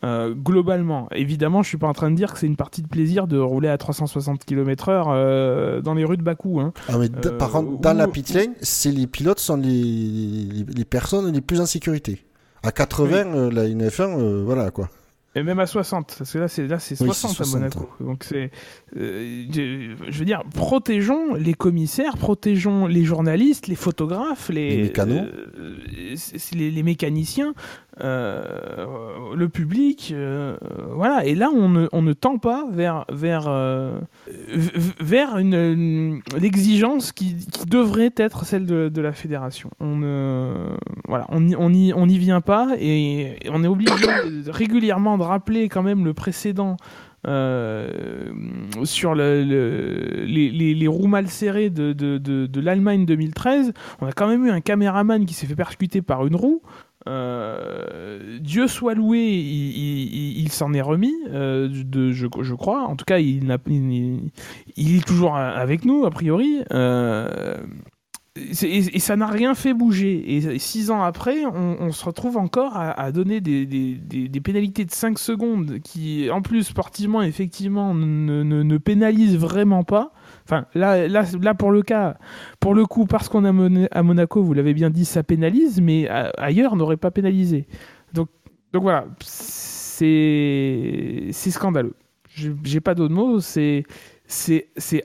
Globalement, 0.02 1.09
évidemment, 1.12 1.62
je 1.62 1.68
suis 1.68 1.78
pas 1.78 1.89
en 1.89 1.93
train 1.93 2.10
de 2.10 2.16
dire 2.16 2.32
que 2.32 2.39
c'est 2.39 2.47
une 2.47 2.56
partie 2.56 2.82
de 2.82 2.89
plaisir 2.89 3.27
de 3.27 3.39
rouler 3.39 3.68
à 3.68 3.77
360 3.77 4.44
km/h 4.44 5.82
dans 5.82 5.94
les 5.94 6.05
rues 6.05 6.16
de 6.16 6.22
Bakou. 6.22 6.60
Hein. 6.60 6.72
Ah, 6.89 6.98
mais 6.98 7.09
par 7.09 7.51
contre, 7.51 7.81
dans 7.81 7.93
la 7.93 8.09
pit 8.09 8.32
lane, 8.32 8.55
c'est 8.60 8.90
les 8.90 9.06
pilotes 9.06 9.40
sont 9.40 9.56
les, 9.56 9.68
les, 9.70 10.64
les 10.64 10.85
personnes 10.85 11.32
les 11.32 11.40
plus 11.40 11.60
en 11.60 11.66
sécurité. 11.66 12.24
À 12.62 12.72
80, 12.72 13.35
euh, 13.35 13.51
la 13.51 13.64
une 13.64 13.86
F1, 13.86 14.18
euh, 14.18 14.43
voilà 14.44 14.70
quoi. 14.70 14.90
Et 15.36 15.44
même 15.44 15.60
à 15.60 15.66
60, 15.66 16.16
parce 16.18 16.32
que 16.32 16.39
là 16.39 16.48
c'est 16.48 16.66
là 16.66 16.81
c'est 16.81 16.97
60, 16.97 17.40
à 17.40 17.44
Monaco. 17.56 17.89
Donc 18.01 18.24
c'est, 18.24 18.51
euh, 18.97 19.47
je 20.09 20.18
veux 20.18 20.24
dire, 20.24 20.43
protégeons 20.55 21.35
les 21.35 21.55
commissaires, 21.55 22.16
protégeons 22.16 22.89
les 22.89 23.05
journalistes, 23.05 23.68
les 23.68 23.77
photographes, 23.77 24.48
les, 24.48 24.93
les, 24.93 26.70
les, 26.72 26.82
mécaniciens, 26.82 27.55
euh, 28.02 29.35
le 29.35 29.48
public, 29.48 30.12
euh, 30.14 30.56
voilà. 30.94 31.24
Et 31.27 31.35
là, 31.35 31.51
on 31.55 31.68
ne, 31.68 31.89
on 31.93 32.02
ne 32.02 32.12
tend 32.12 32.39
pas 32.39 32.66
vers 32.70 33.05
vers 33.12 33.44
euh, 33.47 33.98
vers 35.01 35.36
une, 35.39 36.20
l'exigence 36.39 37.12
qui, 37.12 37.36
devrait 37.66 38.12
être 38.16 38.44
celle 38.44 38.66
de, 38.66 39.01
la 39.01 39.12
fédération. 39.12 39.70
On 39.81 40.01
voilà, 41.09 41.27
on 41.28 41.40
n'y 41.40 41.56
on 41.56 41.70
on 41.97 42.06
vient 42.06 42.40
pas 42.40 42.70
et 42.78 43.36
on 43.51 43.62
est 43.64 43.68
obligé 43.68 43.94
régulièrement 44.48 45.16
de 45.18 45.22
rappeler 45.22 45.68
quand 45.68 45.82
même 45.82 46.05
le 46.05 46.14
précédent. 46.14 46.77
sur 48.85 49.14
le, 49.14 50.24
les, 50.24 50.89
roues 50.89 51.06
mal 51.06 51.28
serrées 51.28 51.70
de, 51.70 51.93
de 51.93 52.60
l'Allemagne 52.60 53.05
2013, 53.05 53.72
on 54.01 54.06
a 54.06 54.12
quand 54.12 54.27
même 54.27 54.47
eu 54.47 54.51
un 54.51 54.60
caméraman 54.60 55.27
qui 55.27 55.35
s'est 55.35 55.47
fait 55.47 55.55
percuter 55.55 56.02
par 56.02 56.27
une 56.27 56.36
roue. 56.36 56.62
Euh, 57.10 58.38
Dieu 58.40 58.68
soit 58.68 58.94
loué, 58.94 59.20
il, 59.20 60.48
s'en 60.52 60.72
est 60.72 60.80
remis, 60.80 61.14
euh, 61.28 61.68
je, 61.72 62.54
crois. 62.54 62.82
En 62.82 62.94
tout 62.94 63.04
cas, 63.04 63.18
il, 63.18 63.50
est 64.76 65.06
toujours 65.06 65.36
avec 65.36 65.84
nous, 65.84 66.04
a 66.04 66.10
priori. 66.10 66.60
Euh, 66.72 67.56
et, 68.36 69.00
ça 69.00 69.16
n'a 69.16 69.26
rien 69.26 69.56
fait 69.56 69.74
bouger. 69.74 70.36
Et 70.36 70.58
six 70.60 70.90
ans 70.92 71.02
après, 71.02 71.44
on, 71.44 71.90
se 71.90 72.04
retrouve 72.04 72.36
encore 72.36 72.76
à, 72.76 73.10
donner 73.10 73.40
des, 73.40 74.40
pénalités 74.42 74.84
de 74.84 74.92
5 74.92 75.18
secondes 75.18 75.80
qui, 75.82 76.30
en 76.30 76.42
plus, 76.42 76.62
sportivement, 76.62 77.22
effectivement, 77.22 77.92
ne, 77.92 78.42
ne 78.42 78.78
pénalisent 78.78 79.38
vraiment 79.38 79.82
pas. 79.82 80.12
Enfin, 80.51 80.66
là, 80.74 81.06
là, 81.06 81.22
là, 81.40 81.55
pour 81.55 81.70
le 81.70 81.82
cas, 81.82 82.16
pour 82.59 82.74
le 82.74 82.85
coup, 82.85 83.06
parce 83.06 83.28
qu'on 83.28 83.44
a 83.44 83.86
à 83.93 84.02
Monaco, 84.02 84.43
vous 84.43 84.52
l'avez 84.52 84.74
bien 84.74 84.90
dit, 84.90 85.05
ça 85.05 85.22
pénalise, 85.22 85.81
mais 85.81 86.09
ailleurs, 86.09 86.74
n'aurait 86.74 86.97
pas 86.97 87.12
pénalisé. 87.12 87.68
Donc, 88.14 88.31
donc 88.72 88.82
voilà, 88.82 89.06
c'est 89.20 91.28
c'est 91.31 91.51
scandaleux. 91.52 91.94
J'ai 92.35 92.81
pas 92.81 92.97
d'autres 92.97 93.14
mots. 93.14 93.39
C'est 93.39 93.85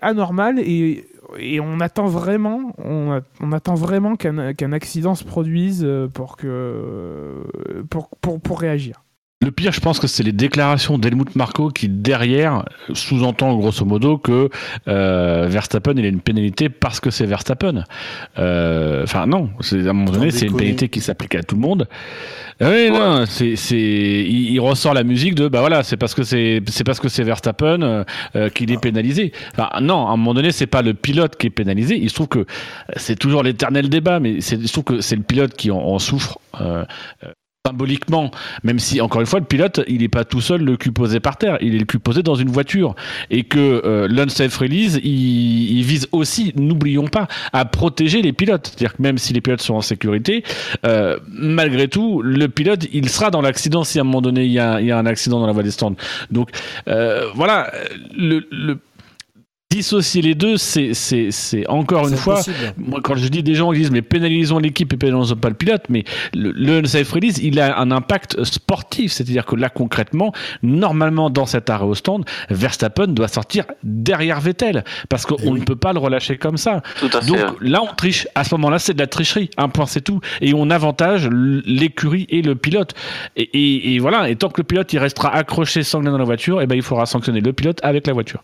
anormal 0.01 0.57
et, 0.57 1.05
et 1.37 1.59
on 1.59 1.79
attend 1.79 2.07
vraiment, 2.07 2.73
on, 2.79 3.21
on 3.39 3.51
attend 3.51 3.75
vraiment 3.75 4.15
qu'un 4.15 4.71
accident 4.71 5.13
se 5.13 5.23
produise 5.23 5.83
euh, 5.83 6.07
pour 6.07 6.37
que 6.37 7.43
pour, 7.91 8.09
pour, 8.19 8.41
pour 8.41 8.59
réagir. 8.59 9.04
Le 9.41 9.51
pire, 9.51 9.73
je 9.73 9.81
pense 9.81 9.99
que 9.99 10.07
c'est 10.07 10.23
les 10.23 10.31
déclarations 10.31 10.97
d'Helmut 10.97 11.35
Marko 11.35 11.69
qui, 11.69 11.89
derrière, 11.89 12.63
sous-entend 12.93 13.53
grosso 13.57 13.83
modo 13.83 14.17
que 14.17 14.49
euh, 14.87 15.47
Verstappen, 15.49 15.93
il 15.97 16.05
a 16.05 16.07
une 16.07 16.21
pénalité 16.21 16.69
parce 16.69 17.01
que 17.01 17.11
c'est 17.11 17.25
Verstappen. 17.25 17.83
Euh, 18.39 19.03
enfin, 19.03 19.27
non, 19.27 19.49
à 19.59 19.75
un 19.75 19.93
moment 19.93 20.11
donné, 20.11 20.31
c'est 20.31 20.45
une 20.45 20.55
pénalité 20.55 20.87
qui 20.87 21.01
s'applique 21.01 21.35
à 21.35 21.43
tout 21.43 21.55
le 21.55 21.61
monde. 21.61 21.89
Ah 22.61 22.69
oui, 22.71 22.89
non, 22.89 23.25
c'est, 23.27 23.57
c'est, 23.57 23.75
il, 23.77 24.57
ressort 24.61 24.93
la 24.93 25.03
musique 25.03 25.35
de, 25.35 25.49
bah 25.49 25.59
voilà, 25.59 25.83
c'est 25.83 25.97
parce 25.97 26.15
que 26.15 26.23
c'est, 26.23 26.61
c'est 26.67 26.85
parce 26.85 27.01
que 27.01 27.09
c'est 27.09 27.23
Verstappen 27.23 28.05
euh, 28.35 28.49
qu'il 28.49 28.71
est 28.71 28.81
pénalisé. 28.81 29.33
Enfin, 29.51 29.69
non, 29.81 30.07
à 30.07 30.11
un 30.11 30.17
moment 30.17 30.33
donné, 30.33 30.53
c'est 30.53 30.65
pas 30.65 30.81
le 30.81 30.93
pilote 30.93 31.35
qui 31.35 31.47
est 31.47 31.49
pénalisé. 31.51 31.99
Il 32.01 32.09
se 32.09 32.15
trouve 32.15 32.29
que 32.29 32.45
c'est 32.95 33.19
toujours 33.19 33.43
l'éternel 33.43 33.89
débat, 33.89 34.21
mais 34.21 34.35
il 34.35 34.41
se 34.41 34.71
trouve 34.71 34.85
que 34.85 35.01
c'est 35.01 35.17
le 35.17 35.23
pilote 35.23 35.55
qui 35.55 35.71
en, 35.71 35.79
en 35.79 35.99
souffre. 35.99 36.39
Symboliquement, 37.65 38.29
même 38.63 38.77
si 38.77 39.01
encore 39.01 39.21
une 39.21 39.27
fois 39.27 39.39
le 39.39 39.45
pilote 39.45 39.81
il 39.87 40.01
n'est 40.01 40.07
pas 40.07 40.23
tout 40.23 40.39
seul 40.41 40.61
le 40.61 40.77
cul 40.77 40.91
posé 40.91 41.19
par 41.19 41.37
terre, 41.37 41.57
il 41.61 41.73
est 41.73 41.79
le 41.79 41.85
cul 41.85 41.97
posé 41.97 42.21
dans 42.21 42.35
une 42.35 42.49
voiture 42.49 42.95
et 43.31 43.43
que 43.43 43.81
euh, 43.83 44.07
l'unsafe 44.07 44.55
release 44.57 44.99
il, 45.03 45.81
vise 45.81 46.07
aussi, 46.11 46.53
n'oublions 46.55 47.07
pas, 47.07 47.27
à 47.53 47.65
protéger 47.65 48.21
les 48.21 48.33
pilotes, 48.33 48.67
c'est-à-dire 48.67 48.95
que 48.95 49.01
même 49.01 49.17
si 49.17 49.33
les 49.33 49.41
pilotes 49.41 49.61
sont 49.61 49.73
en 49.73 49.81
sécurité, 49.81 50.43
euh, 50.85 51.17
malgré 51.27 51.87
tout 51.87 52.21
le 52.21 52.47
pilote 52.49 52.85
il 52.93 53.09
sera 53.09 53.31
dans 53.31 53.41
l'accident 53.41 53.83
si 53.83 53.97
à 53.97 54.01
un 54.01 54.05
moment 54.05 54.21
donné 54.21 54.45
il 54.45 54.51
y 54.51 54.59
a, 54.59 54.79
il 54.79 54.85
y 54.85 54.91
a 54.91 54.97
un 54.99 55.07
accident 55.07 55.39
dans 55.39 55.47
la 55.47 55.53
voie 55.53 55.63
des 55.63 55.71
stands. 55.71 55.95
Donc 56.29 56.49
euh, 56.87 57.31
voilà 57.33 57.71
le, 58.15 58.47
le 58.51 58.77
dissocier 59.75 60.21
les 60.21 60.35
deux, 60.35 60.55
c'est, 60.55 60.93
c'est, 60.93 61.31
c'est 61.31 61.67
encore 61.67 62.07
une 62.07 62.15
fois, 62.15 62.41
moi 62.77 63.01
quand 63.03 63.15
je 63.15 63.27
dis 63.27 63.43
des 63.43 63.55
gens 63.55 63.71
qui 63.71 63.79
disent 63.79 63.91
mais 63.91 64.01
pénalisons 64.01 64.59
l'équipe 64.59 64.91
et 64.93 64.97
pénalisons 64.97 65.35
pas 65.35 65.49
le 65.49 65.55
pilote, 65.55 65.83
mais 65.89 66.05
le, 66.33 66.51
le 66.51 66.79
unsafe 66.79 67.11
release, 67.11 67.39
il 67.39 67.59
a 67.59 67.77
un 67.77 67.91
impact 67.91 68.41
sportif, 68.45 69.11
c'est-à-dire 69.11 69.45
que 69.45 69.55
là 69.55 69.69
concrètement, 69.69 70.31
normalement 70.63 71.29
dans 71.29 71.45
cet 71.45 71.69
arrêt 71.69 71.85
au 71.85 71.95
stand, 71.95 72.23
Verstappen 72.49 73.07
doit 73.07 73.27
sortir 73.27 73.65
derrière 73.83 74.39
Vettel 74.39 74.85
parce 75.09 75.25
qu'on 75.25 75.53
ne 75.53 75.63
peut 75.63 75.75
pas 75.75 75.91
le 75.91 75.99
relâcher 75.99 76.37
comme 76.37 76.57
ça. 76.57 76.81
Donc 77.27 77.39
là 77.61 77.81
on 77.83 77.93
triche, 77.93 78.27
à 78.35 78.45
ce 78.45 78.55
moment-là 78.55 78.79
c'est 78.79 78.93
de 78.93 78.99
la 78.99 79.07
tricherie, 79.07 79.49
un 79.57 79.67
point 79.67 79.87
c'est 79.87 80.01
tout, 80.01 80.21
et 80.39 80.53
on 80.53 80.69
avantage 80.69 81.27
l'écurie 81.29 82.27
et 82.29 82.41
le 82.41 82.55
pilote. 82.55 82.93
Et, 83.35 83.95
et, 83.95 83.99
voilà, 83.99 84.29
et 84.29 84.37
tant 84.37 84.49
que 84.49 84.61
le 84.61 84.65
pilote 84.65 84.93
il 84.93 84.99
restera 84.99 85.33
accroché 85.35 85.83
sanguin 85.83 86.11
dans 86.11 86.17
la 86.17 86.23
voiture, 86.23 86.61
et 86.61 86.63
eh 86.63 86.67
ben 86.67 86.75
il 86.75 86.81
faudra 86.81 87.05
sanctionner 87.05 87.41
le 87.41 87.51
pilote 87.51 87.79
avec 87.83 88.07
la 88.07 88.13
voiture. 88.13 88.41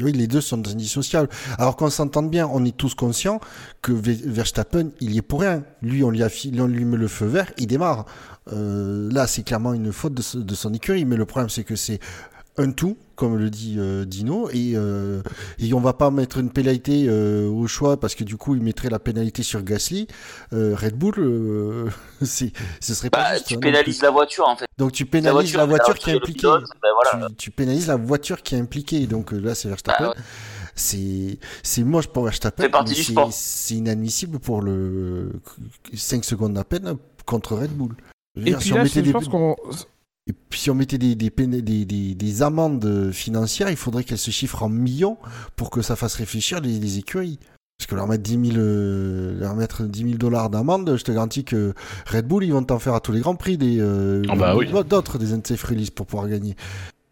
Oui, 0.00 0.12
les 0.12 0.26
deux 0.26 0.42
sont 0.42 0.68
indissociables. 0.68 1.28
Alors 1.58 1.76
qu'on 1.76 1.88
s'entende 1.88 2.30
bien, 2.30 2.48
on 2.52 2.64
est 2.66 2.76
tous 2.76 2.94
conscients 2.94 3.40
que 3.80 3.92
Verstappen, 3.92 4.90
il 5.00 5.12
y 5.12 5.18
est 5.18 5.22
pour 5.22 5.40
rien. 5.40 5.62
Lui, 5.80 6.04
on 6.04 6.10
lui, 6.10 6.22
a, 6.22 6.28
on 6.58 6.66
lui 6.66 6.84
met 6.84 6.98
le 6.98 7.08
feu 7.08 7.26
vert, 7.26 7.50
il 7.56 7.66
démarre. 7.66 8.04
Euh, 8.52 9.10
là, 9.10 9.26
c'est 9.26 9.42
clairement 9.42 9.72
une 9.72 9.92
faute 9.92 10.12
de, 10.12 10.40
de 10.40 10.54
son 10.54 10.74
écurie, 10.74 11.06
mais 11.06 11.16
le 11.16 11.24
problème, 11.24 11.48
c'est 11.48 11.64
que 11.64 11.76
c'est 11.76 11.98
un 12.58 12.70
tout, 12.72 12.96
comme 13.14 13.36
le 13.36 13.50
dit 13.50 13.76
euh, 13.78 14.04
Dino, 14.04 14.48
et, 14.50 14.72
euh, 14.74 15.22
et 15.58 15.72
on 15.74 15.80
va 15.80 15.92
pas 15.92 16.10
mettre 16.10 16.38
une 16.38 16.50
pénalité 16.50 17.06
euh, 17.08 17.48
au 17.48 17.66
choix 17.66 17.98
parce 17.98 18.14
que 18.14 18.24
du 18.24 18.36
coup 18.36 18.54
il 18.54 18.62
mettrait 18.62 18.88
la 18.88 18.98
pénalité 18.98 19.42
sur 19.42 19.62
Gasly. 19.62 20.06
Euh, 20.52 20.74
Red 20.74 20.94
Bull, 20.94 21.14
euh, 21.18 21.90
ce 22.22 22.50
serait 22.80 23.10
pas 23.10 23.22
bah, 23.22 23.34
juste, 23.34 23.46
Tu 23.48 23.54
hein, 23.54 23.60
pénalises 23.60 24.02
la 24.02 24.10
voiture 24.10 24.48
en 24.48 24.56
fait. 24.56 24.66
Donc 24.78 24.92
tu 24.92 25.06
pénalises 25.06 25.56
la 25.56 25.66
voiture, 25.66 25.94
qui 25.94 26.10
est 26.10 26.14
impliquée. 26.14 26.46
Ben 26.82 26.90
voilà. 26.94 27.28
tu, 27.28 27.34
tu, 27.36 27.50
pénalises 27.50 27.88
la 27.88 27.96
voiture 27.96 28.42
qui 28.42 28.54
est 28.54 28.58
impliquée. 28.58 29.06
Donc 29.06 29.32
là 29.32 29.54
c'est 29.54 29.68
Verstappen. 29.68 30.04
Bah, 30.04 30.10
ouais. 30.10 30.22
C'est 30.74 31.38
c'est 31.62 31.84
moche 31.84 32.08
pour 32.08 32.24
Verstappen. 32.24 32.68
C'est 33.30 33.74
inadmissible 33.74 34.38
pour 34.38 34.60
le 34.60 35.32
5 35.94 36.24
secondes 36.24 36.56
à 36.58 36.64
peine 36.64 36.96
contre 37.24 37.56
Red 37.56 37.70
Bull. 37.70 37.96
Et 38.36 38.54
puis 38.54 38.70
là, 38.70 38.84
je 38.84 39.10
pense 39.12 39.28
qu'on 39.28 39.56
et 40.28 40.32
puis 40.32 40.60
si 40.60 40.70
on 40.70 40.74
mettait 40.74 40.98
des, 40.98 41.14
des, 41.14 41.30
des, 41.30 41.84
des, 41.84 42.14
des 42.14 42.42
amendes 42.42 43.10
financières, 43.12 43.70
il 43.70 43.76
faudrait 43.76 44.04
qu'elles 44.04 44.18
se 44.18 44.30
chiffrent 44.30 44.64
en 44.64 44.68
millions 44.68 45.18
pour 45.54 45.70
que 45.70 45.82
ça 45.82 45.94
fasse 45.94 46.16
réfléchir 46.16 46.60
les, 46.60 46.78
les 46.78 46.98
écuries. 46.98 47.38
Parce 47.78 47.88
que 47.88 47.94
leur 47.94 48.06
mettre 48.06 48.22
10 48.22 48.52
000, 48.52 48.58
euh, 48.58 49.38
leur 49.38 49.54
mettre 49.54 49.82
10 49.84 50.02
000 50.02 50.14
dollars 50.14 50.48
d'amende, 50.48 50.96
je 50.96 51.04
te 51.04 51.12
garantis 51.12 51.44
que 51.44 51.74
Red 52.06 52.26
Bull, 52.26 52.42
ils 52.42 52.52
vont 52.52 52.62
t'en 52.62 52.78
faire 52.78 52.94
à 52.94 53.00
tous 53.00 53.12
les 53.12 53.20
grands 53.20 53.36
prix 53.36 53.58
des, 53.58 53.78
euh, 53.80 54.22
oh 54.32 54.36
bah 54.36 54.56
oui. 54.56 54.66
d'autres 54.88 55.18
des 55.18 55.26
release 55.56 55.90
pour 55.90 56.06
pouvoir 56.06 56.28
gagner. 56.28 56.56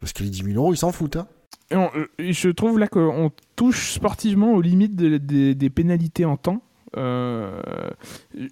Parce 0.00 0.12
que 0.14 0.22
les 0.22 0.30
10 0.30 0.44
000 0.44 0.56
euros, 0.56 0.72
ils 0.72 0.78
s'en 0.78 0.90
foutent. 0.90 1.16
Hein. 1.16 1.26
Et 1.70 1.76
on, 1.76 1.90
euh, 1.94 2.06
je 2.18 2.48
trouve 2.48 2.78
là 2.78 2.88
qu'on 2.88 3.30
touche 3.56 3.92
sportivement 3.92 4.54
aux 4.54 4.62
limites 4.62 4.96
de, 4.96 5.18
de, 5.18 5.52
des 5.52 5.70
pénalités 5.70 6.24
en 6.24 6.38
temps. 6.38 6.62
Euh, 6.96 7.60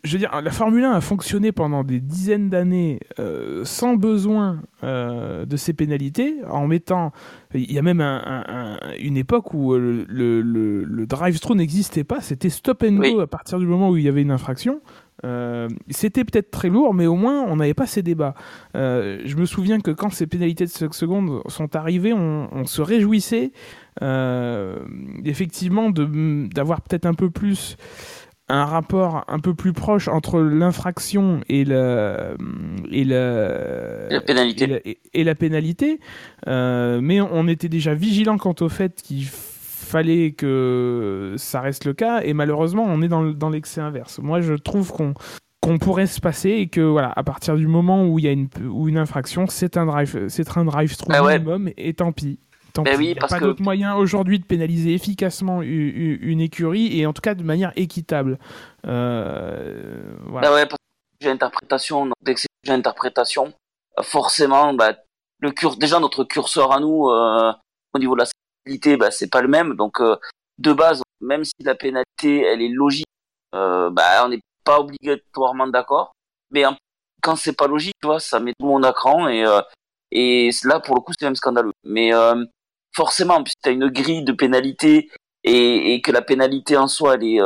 je 0.05 0.13
veux 0.13 0.19
dire, 0.19 0.31
la 0.43 0.51
Formule 0.51 0.85
1 0.85 0.93
a 0.93 1.01
fonctionné 1.01 1.53
pendant 1.53 1.85
des 1.85 2.01
dizaines 2.01 2.51
d'années 2.51 3.01
euh, 3.19 3.65
sans 3.65 3.95
besoin 3.95 4.61
euh, 4.85 5.45
de 5.47 5.57
ces 5.57 5.73
pénalités, 5.73 6.37
en 6.49 6.67
mettant. 6.67 7.13
Il 7.55 7.71
y 7.71 7.79
a 7.79 7.83
même 7.83 8.01
un, 8.01 8.45
un, 8.49 8.79
une 8.99 9.17
époque 9.17 9.55
où 9.55 9.75
le, 9.75 10.05
le, 10.09 10.41
le 10.43 11.07
drive-through 11.07 11.57
n'existait 11.57 12.05
pas, 12.05 12.21
c'était 12.21 12.51
stop 12.51 12.83
and 12.83 12.95
go 12.95 13.03
oui. 13.03 13.21
à 13.21 13.27
partir 13.27 13.59
du 13.59 13.67
moment 13.67 13.91
où 13.91 13.97
il 13.97 14.05
y 14.05 14.09
avait 14.09 14.23
une 14.23 14.31
infraction. 14.31 14.81
Euh, 15.25 15.69
c'était 15.91 16.25
peut-être 16.25 16.51
très 16.51 16.69
lourd, 16.69 16.95
mais 16.95 17.07
au 17.07 17.15
moins 17.15 17.43
on 17.43 17.57
n'avait 17.57 17.75
pas 17.75 17.87
ces 17.87 18.03
débats. 18.03 18.35
Euh, 18.77 19.21
je 19.25 19.37
me 19.37 19.45
souviens 19.45 19.81
que 19.81 19.91
quand 19.91 20.11
ces 20.11 20.27
pénalités 20.27 20.65
de 20.65 20.71
5 20.71 20.95
secondes 20.95 21.43
sont 21.47 21.77
arrivées, 21.77 22.13
on, 22.13 22.65
se 22.65 22.83
réjouissait 22.83 23.53
euh, 24.03 24.79
effectivement 25.25 25.91
d'avoir 25.91 26.81
peut-être 26.81 27.07
un 27.07 27.15
peu 27.15 27.31
plus 27.31 27.77
un 28.53 28.67
rapport 28.67 29.25
un 29.29 29.39
peu 29.39 29.55
plus 29.55 29.73
proche 29.73 30.09
entre 30.09 30.41
l'infraction 30.41 31.41
et, 31.49 31.65
le, 31.65 32.37
et, 32.91 33.05
la 33.05 34.21
pénalité. 34.21 34.99
Et 35.15 35.25
la, 35.25 35.35
pénalité. 35.35 36.01
mais 36.47 37.21
on 37.21 37.49
était 37.49 37.71
déjà 37.71 37.95
vigilant 37.95 38.37
quant 38.37 38.55
au 38.61 38.69
fait 38.69 39.01
qu'il 39.03 39.27
fallait 39.27 40.33
que 40.33 41.35
ça 41.39 41.61
reste 41.61 41.85
le 41.85 41.93
cas 41.93 42.23
et 42.23 42.35
malheureusement 42.35 42.85
on 42.87 43.03
est 43.03 43.09
dans, 43.09 43.25
dans 43.25 43.51
l'excès 43.51 43.81
inverse. 43.81 44.21
Moi 44.21 44.41
je 44.41 44.55
trouve 44.55 44.93
qu'on 44.93 45.15
qu'on 45.61 45.79
pourrait 45.79 46.07
se 46.07 46.21
passer 46.21 46.51
et 46.51 46.69
que 46.69 46.81
voilà 46.81 47.13
à 47.15 47.23
partir 47.23 47.57
du 47.57 47.67
moment 47.67 48.07
où 48.07 48.19
il 48.19 48.25
y 48.25 48.29
a 48.29 48.33
une 48.33 48.49
où 48.69 48.89
une 48.89 48.99
infraction 48.99 49.47
c'est 49.49 49.77
un 49.77 49.87
drive 49.87 50.27
c'est 50.29 50.57
un 50.59 50.65
drive 50.65 50.97
through 50.97 51.13
bah 51.13 51.23
minimum 51.23 51.71
et 51.77 51.95
tant 51.95 52.13
pis. 52.13 52.41
Tant. 52.73 52.85
Oui, 52.85 53.09
il 53.09 53.13
n'y 53.13 53.19
a 53.19 53.27
pas 53.27 53.41
d'autre 53.41 53.63
moyen 53.63 53.95
aujourd'hui 53.95 54.39
de 54.39 54.45
pénaliser 54.45 54.95
efficacement 54.95 55.63
une, 55.63 56.41
écurie 56.41 56.99
et 56.99 57.07
en 57.07 57.13
tout 57.13 57.21
cas 57.21 57.35
de 57.35 57.43
manière 57.43 57.73
équitable. 57.77 58.39
Euh, 58.87 60.15
voilà. 60.27 60.49
Bah 60.49 60.55
ouais, 60.55 60.67
parce 60.67 60.79
que 60.79 61.25
j'ai 61.25 61.31
interprétation, 61.31 62.09
dès 62.23 62.35
que 62.35 62.41
c'est 62.41 62.73
interprétation, 62.73 63.53
forcément, 64.01 64.73
bah, 64.73 64.95
le 65.41 65.51
cur... 65.51 65.77
déjà 65.77 66.01
notre 66.01 66.25
curseur 66.25 66.73
à 66.73 66.81
nous 66.81 67.09
euh, 67.09 67.53
au 67.93 67.99
niveau 67.99 68.15
de 68.15 68.21
la 68.21 68.97
bah, 68.97 69.11
c'est 69.11 69.31
pas 69.31 69.43
le 69.43 69.49
même. 69.49 69.75
Donc 69.75 70.01
euh, 70.01 70.17
de 70.59 70.73
base, 70.73 71.03
même 71.21 71.45
si 71.45 71.53
la 71.61 71.75
pénalité 71.75 72.43
elle 72.43 72.63
est 72.63 72.69
logique, 72.69 73.07
euh, 73.55 73.91
bah 73.91 74.25
on 74.25 74.29
n'est 74.29 74.41
pas 74.65 74.81
obligatoirement 74.81 75.67
d'accord. 75.67 76.13
Mais 76.51 76.65
quand 77.21 77.37
c'est 77.37 77.57
pas 77.57 77.67
logique, 77.67 77.95
tu 78.01 78.07
vois, 78.07 78.21
ça 78.21 78.41
met 78.41 78.53
tout 78.59 78.67
le 78.67 78.73
monde 78.73 78.87
à 78.87 78.93
cran 78.93 79.29
et 79.29 79.45
et 80.13 80.51
là 80.65 80.79
pour 80.79 80.95
le 80.95 81.01
coup 81.01 81.13
c'est 81.19 81.25
même 81.25 81.37
scandaleux. 81.37 81.73
Mais 81.85 82.15
euh, 82.15 82.45
forcément, 82.95 83.43
puisque 83.43 83.61
tu 83.63 83.69
as 83.69 83.73
une 83.73 83.89
grille 83.89 84.25
de 84.25 84.33
pénalité 84.33 85.11
et, 85.45 85.95
et, 85.95 86.01
que 86.03 86.13
la 86.13 86.23
pénalité 86.23 86.77
en 86.77 86.87
soi 86.89 87.15
elle 87.15 87.25
est 87.25 87.41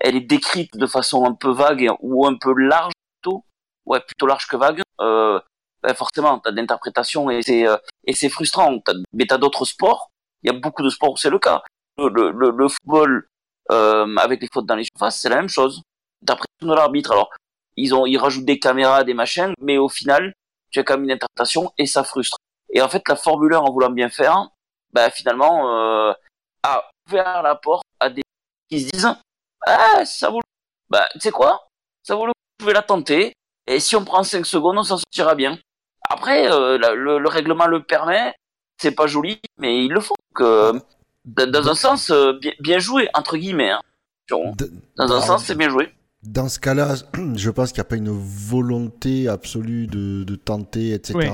elle 0.00 0.16
est 0.16 0.20
décrite 0.20 0.76
de 0.76 0.86
façon 0.86 1.24
un 1.24 1.34
peu 1.34 1.50
vague 1.50 1.90
ou 2.00 2.26
un 2.26 2.36
peu 2.36 2.54
large 2.54 2.92
plutôt, 3.20 3.44
ouais 3.86 4.00
plutôt 4.00 4.26
large 4.26 4.46
que 4.46 4.56
vague. 4.56 4.82
Euh, 5.00 5.40
bah 5.82 5.94
forcément, 5.94 6.38
t'as 6.38 6.52
d'interprétation 6.52 7.30
et 7.30 7.42
c'est 7.42 7.66
et 8.04 8.12
c'est 8.14 8.28
frustrant. 8.28 8.76
As, 8.86 8.94
mais 9.12 9.26
t'as 9.26 9.38
d'autres 9.38 9.64
sports 9.64 10.10
il 10.42 10.52
y 10.52 10.54
a 10.54 10.58
beaucoup 10.58 10.82
de 10.82 10.90
sports 10.90 11.12
où 11.12 11.16
c'est 11.16 11.30
le 11.30 11.38
cas. 11.38 11.62
Le, 11.98 12.30
le, 12.30 12.50
le 12.50 12.68
football 12.68 13.28
euh, 13.70 14.16
avec 14.16 14.40
les 14.40 14.48
fautes 14.52 14.66
dans 14.66 14.76
les 14.76 14.84
surfaces, 14.84 15.20
c'est 15.20 15.28
la 15.28 15.36
même 15.36 15.48
chose. 15.48 15.82
D'après 16.22 16.46
de 16.60 16.72
l'arbitre, 16.72 17.12
alors 17.12 17.30
ils 17.76 17.94
ont 17.94 18.06
ils 18.06 18.18
rajoutent 18.18 18.44
des 18.44 18.58
caméras, 18.58 19.04
des 19.04 19.14
machins, 19.14 19.52
mais 19.60 19.78
au 19.78 19.88
final, 19.88 20.32
tu 20.70 20.78
as 20.78 20.84
quand 20.84 20.94
même 20.94 21.04
une 21.04 21.12
interprétation 21.12 21.72
et 21.78 21.86
ça 21.86 22.04
frustre. 22.04 22.38
Et 22.70 22.82
en 22.82 22.88
fait, 22.88 23.02
la 23.08 23.16
Formule 23.16 23.54
1, 23.54 23.58
en 23.58 23.72
voulant 23.72 23.90
bien 23.90 24.08
faire, 24.08 24.48
bah 24.92 25.10
finalement 25.10 25.70
euh, 25.74 26.12
a 26.62 26.88
ouvert 27.06 27.42
la 27.42 27.54
porte 27.54 27.84
à 28.00 28.10
des 28.10 28.22
qui 28.68 28.80
se 28.80 28.90
disent 28.90 29.14
ah 29.66 30.04
ça 30.04 30.30
vaut 30.30 30.38
le... 30.38 30.44
bah 30.88 31.08
tu 31.14 31.20
sais 31.20 31.30
quoi? 31.30 31.68
Ça 32.02 32.14
vaut 32.14 32.26
le 32.26 32.32
coup, 32.32 32.40
vous 32.58 32.64
pouvez 32.64 32.74
la 32.74 32.82
tenter 32.82 33.32
et 33.66 33.80
si 33.80 33.96
on 33.96 34.04
prend 34.04 34.22
5 34.22 34.46
secondes 34.46 34.78
on 34.78 34.82
s'en 34.82 34.98
sortira 34.98 35.34
bien 35.34 35.58
après 36.08 36.50
euh, 36.50 36.78
le, 36.78 37.18
le, 37.18 37.28
règlement 37.28 37.66
le 37.66 37.82
permet 37.82 38.34
c'est 38.80 38.92
pas 38.92 39.06
joli 39.06 39.40
mais 39.58 39.84
ils 39.84 39.92
le 39.92 40.00
font 40.00 40.14
dans 41.28 41.68
un 41.68 41.74
sens, 41.74 42.10
euh, 42.10 42.38
bien, 42.60 42.78
joué, 42.78 43.08
entre 43.14 43.36
guillemets. 43.36 43.70
Hein. 43.70 43.80
Dans 44.30 45.12
un 45.12 45.20
sens, 45.20 45.44
c'est 45.44 45.56
bien 45.56 45.68
joué. 45.68 45.92
Dans 46.24 46.48
ce 46.48 46.58
cas-là, 46.58 46.96
je 47.36 47.50
pense 47.50 47.70
qu'il 47.70 47.78
n'y 47.78 47.86
a 47.86 47.88
pas 47.88 47.96
une 47.96 48.10
volonté 48.10 49.28
absolue 49.28 49.86
de, 49.86 50.24
de 50.24 50.34
tenter, 50.34 50.92
etc. 50.92 51.30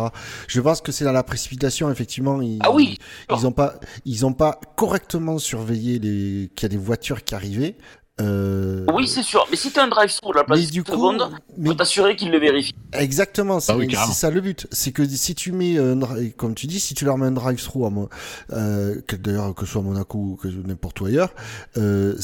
Je 0.47 0.61
pense 0.61 0.83
que 0.83 0.93
c'est 0.93 1.05
dans 1.05 1.13
la 1.13 1.23
précipitation, 1.23 1.91
effectivement. 1.91 2.43
Ils, 2.43 2.59
ah 2.61 2.71
oui. 2.71 2.99
Ils 3.31 3.43
n'ont 3.45 3.53
pas, 3.53 3.81
ils 4.05 4.27
ont 4.27 4.35
pas 4.35 4.61
correctement 4.77 5.39
surveillé 5.39 5.99
les 5.99 6.51
qu'il 6.55 6.65
y 6.65 6.67
a 6.67 6.69
des 6.69 6.83
voitures 6.83 7.25
qui 7.25 7.35
arrivaient. 7.35 7.77
Euh... 8.21 8.87
Oui, 8.93 9.09
c'est 9.09 9.25
sûr. 9.25 9.47
Mais 9.51 9.57
si 9.57 9.73
tu 9.73 9.81
as 9.81 9.85
un 9.85 9.89
drive-through 9.89 10.33
de 10.33 10.39
la 10.39 10.45
place 10.45 10.71
du 10.71 10.83
seconde, 10.87 11.31
mais... 11.57 11.71
faut 11.71 11.75
t'assurer 11.75 12.15
qu'il 12.15 12.31
le 12.31 12.39
vérifie. 12.39 12.73
Exactement, 12.93 13.59
c'est 13.59 13.73
ah 13.73 14.07
ça 14.13 14.31
le 14.31 14.41
but. 14.41 14.69
C'est 14.71 14.93
que 14.93 15.05
si 15.07 15.35
tu 15.35 15.51
mets, 15.51 15.77
comme 16.37 16.55
tu 16.55 16.67
dis, 16.67 16.79
si 16.79 16.95
tu 16.95 17.05
leur 17.05 17.19
mets 17.19 17.27
un 17.27 17.33
drive-through, 17.33 17.87
à 17.87 18.55
euh, 18.55 19.01
d'ailleurs 19.19 19.55
que 19.55 19.67
ce 19.67 19.73
soit 19.73 19.81
à 19.81 19.85
Monaco 19.85 20.19
ou 20.19 20.37
que 20.37 20.49
n'importe 20.49 21.01
où 21.01 21.07
ailleurs, 21.07 21.31
euh, 21.77 22.15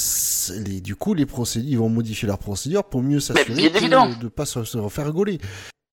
les, 0.64 0.80
du 0.80 0.94
coup, 0.94 1.14
les 1.14 1.26
procédures, 1.26 1.70
ils 1.70 1.78
vont 1.78 1.88
modifier 1.88 2.28
leur 2.28 2.38
procédure 2.38 2.84
pour 2.84 3.02
mieux 3.02 3.20
s'assurer 3.20 3.70
de 3.70 4.24
ne 4.24 4.28
pas 4.28 4.46
se, 4.46 4.78
refaire 4.78 5.06
rigoler. 5.06 5.40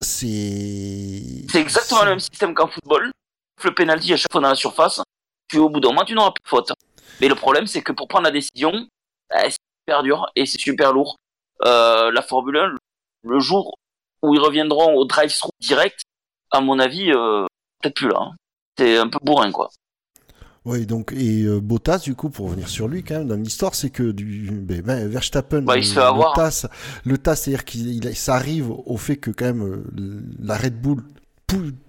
C'est. 0.01 1.45
C'est 1.49 1.61
exactement 1.61 2.03
le 2.03 2.11
même 2.11 2.19
système 2.19 2.53
qu'en 2.53 2.67
football. 2.67 3.11
Le 3.63 3.73
penalty 3.73 4.13
à 4.13 4.17
chaque 4.17 4.31
fois 4.31 4.39
dans 4.39 4.49
la 4.49 4.55
surface, 4.55 5.01
puis 5.47 5.57
au 5.57 5.67
bout 5.67 5.79
d'un 5.79 5.89
moment, 5.89 6.05
tu 6.05 6.13
n'auras 6.13 6.29
plus 6.29 6.43
de 6.43 6.47
faute. 6.47 6.71
Mais 7.19 7.27
le 7.27 7.33
problème, 7.33 7.65
c'est 7.65 7.81
que 7.81 7.91
pour 7.91 8.07
prendre 8.07 8.25
la 8.25 8.31
décision, 8.31 8.87
bah, 9.31 9.49
super 9.87 10.03
dur 10.03 10.27
et 10.35 10.45
c'est 10.45 10.59
super 10.59 10.91
lourd. 10.91 11.17
Euh, 11.65 12.11
la 12.11 12.21
Formule 12.21 12.57
1, 12.57 12.75
le 13.23 13.39
jour 13.39 13.77
où 14.21 14.33
ils 14.33 14.39
reviendront 14.39 14.95
au 14.95 15.05
drive-through 15.05 15.51
direct, 15.61 16.01
à 16.51 16.59
mon 16.59 16.77
avis, 16.79 17.11
euh, 17.11 17.45
peut-être 17.81 17.95
plus 17.95 18.09
là. 18.09 18.19
Hein. 18.19 18.35
C'est 18.77 18.97
un 18.97 19.07
peu 19.07 19.19
bourrin, 19.21 19.51
quoi. 19.51 19.69
Oui, 20.65 20.85
donc, 20.85 21.13
et 21.13 21.43
euh, 21.43 21.61
Bottas, 21.61 21.99
du 21.99 22.15
coup, 22.15 22.29
pour 22.29 22.47
revenir 22.47 22.67
sur 22.67 22.89
lui, 22.89 23.01
quand 23.01 23.19
même, 23.19 23.27
dans 23.27 23.35
l'histoire, 23.35 23.73
c'est 23.73 23.89
que 23.89 24.11
du, 24.11 24.49
ben, 24.51 24.81
ben 24.81 25.07
Verstappen, 25.07 25.61
bah, 25.61 25.77
il 25.77 25.85
se 25.85 25.93
fait 25.93 26.01
avoir. 26.01 26.31
le 26.31 26.35
TAS, 26.35 26.67
le 27.05 27.17
TAS, 27.17 27.35
c'est-à-dire 27.37 27.63
qu'il, 27.63 28.15
ça 28.15 28.35
arrive 28.35 28.71
au 28.71 28.97
fait 28.97 29.15
que, 29.15 29.31
quand 29.31 29.45
même, 29.45 29.63
euh, 29.63 30.21
la 30.43 30.57
Red 30.57 30.81
Bull 30.81 31.03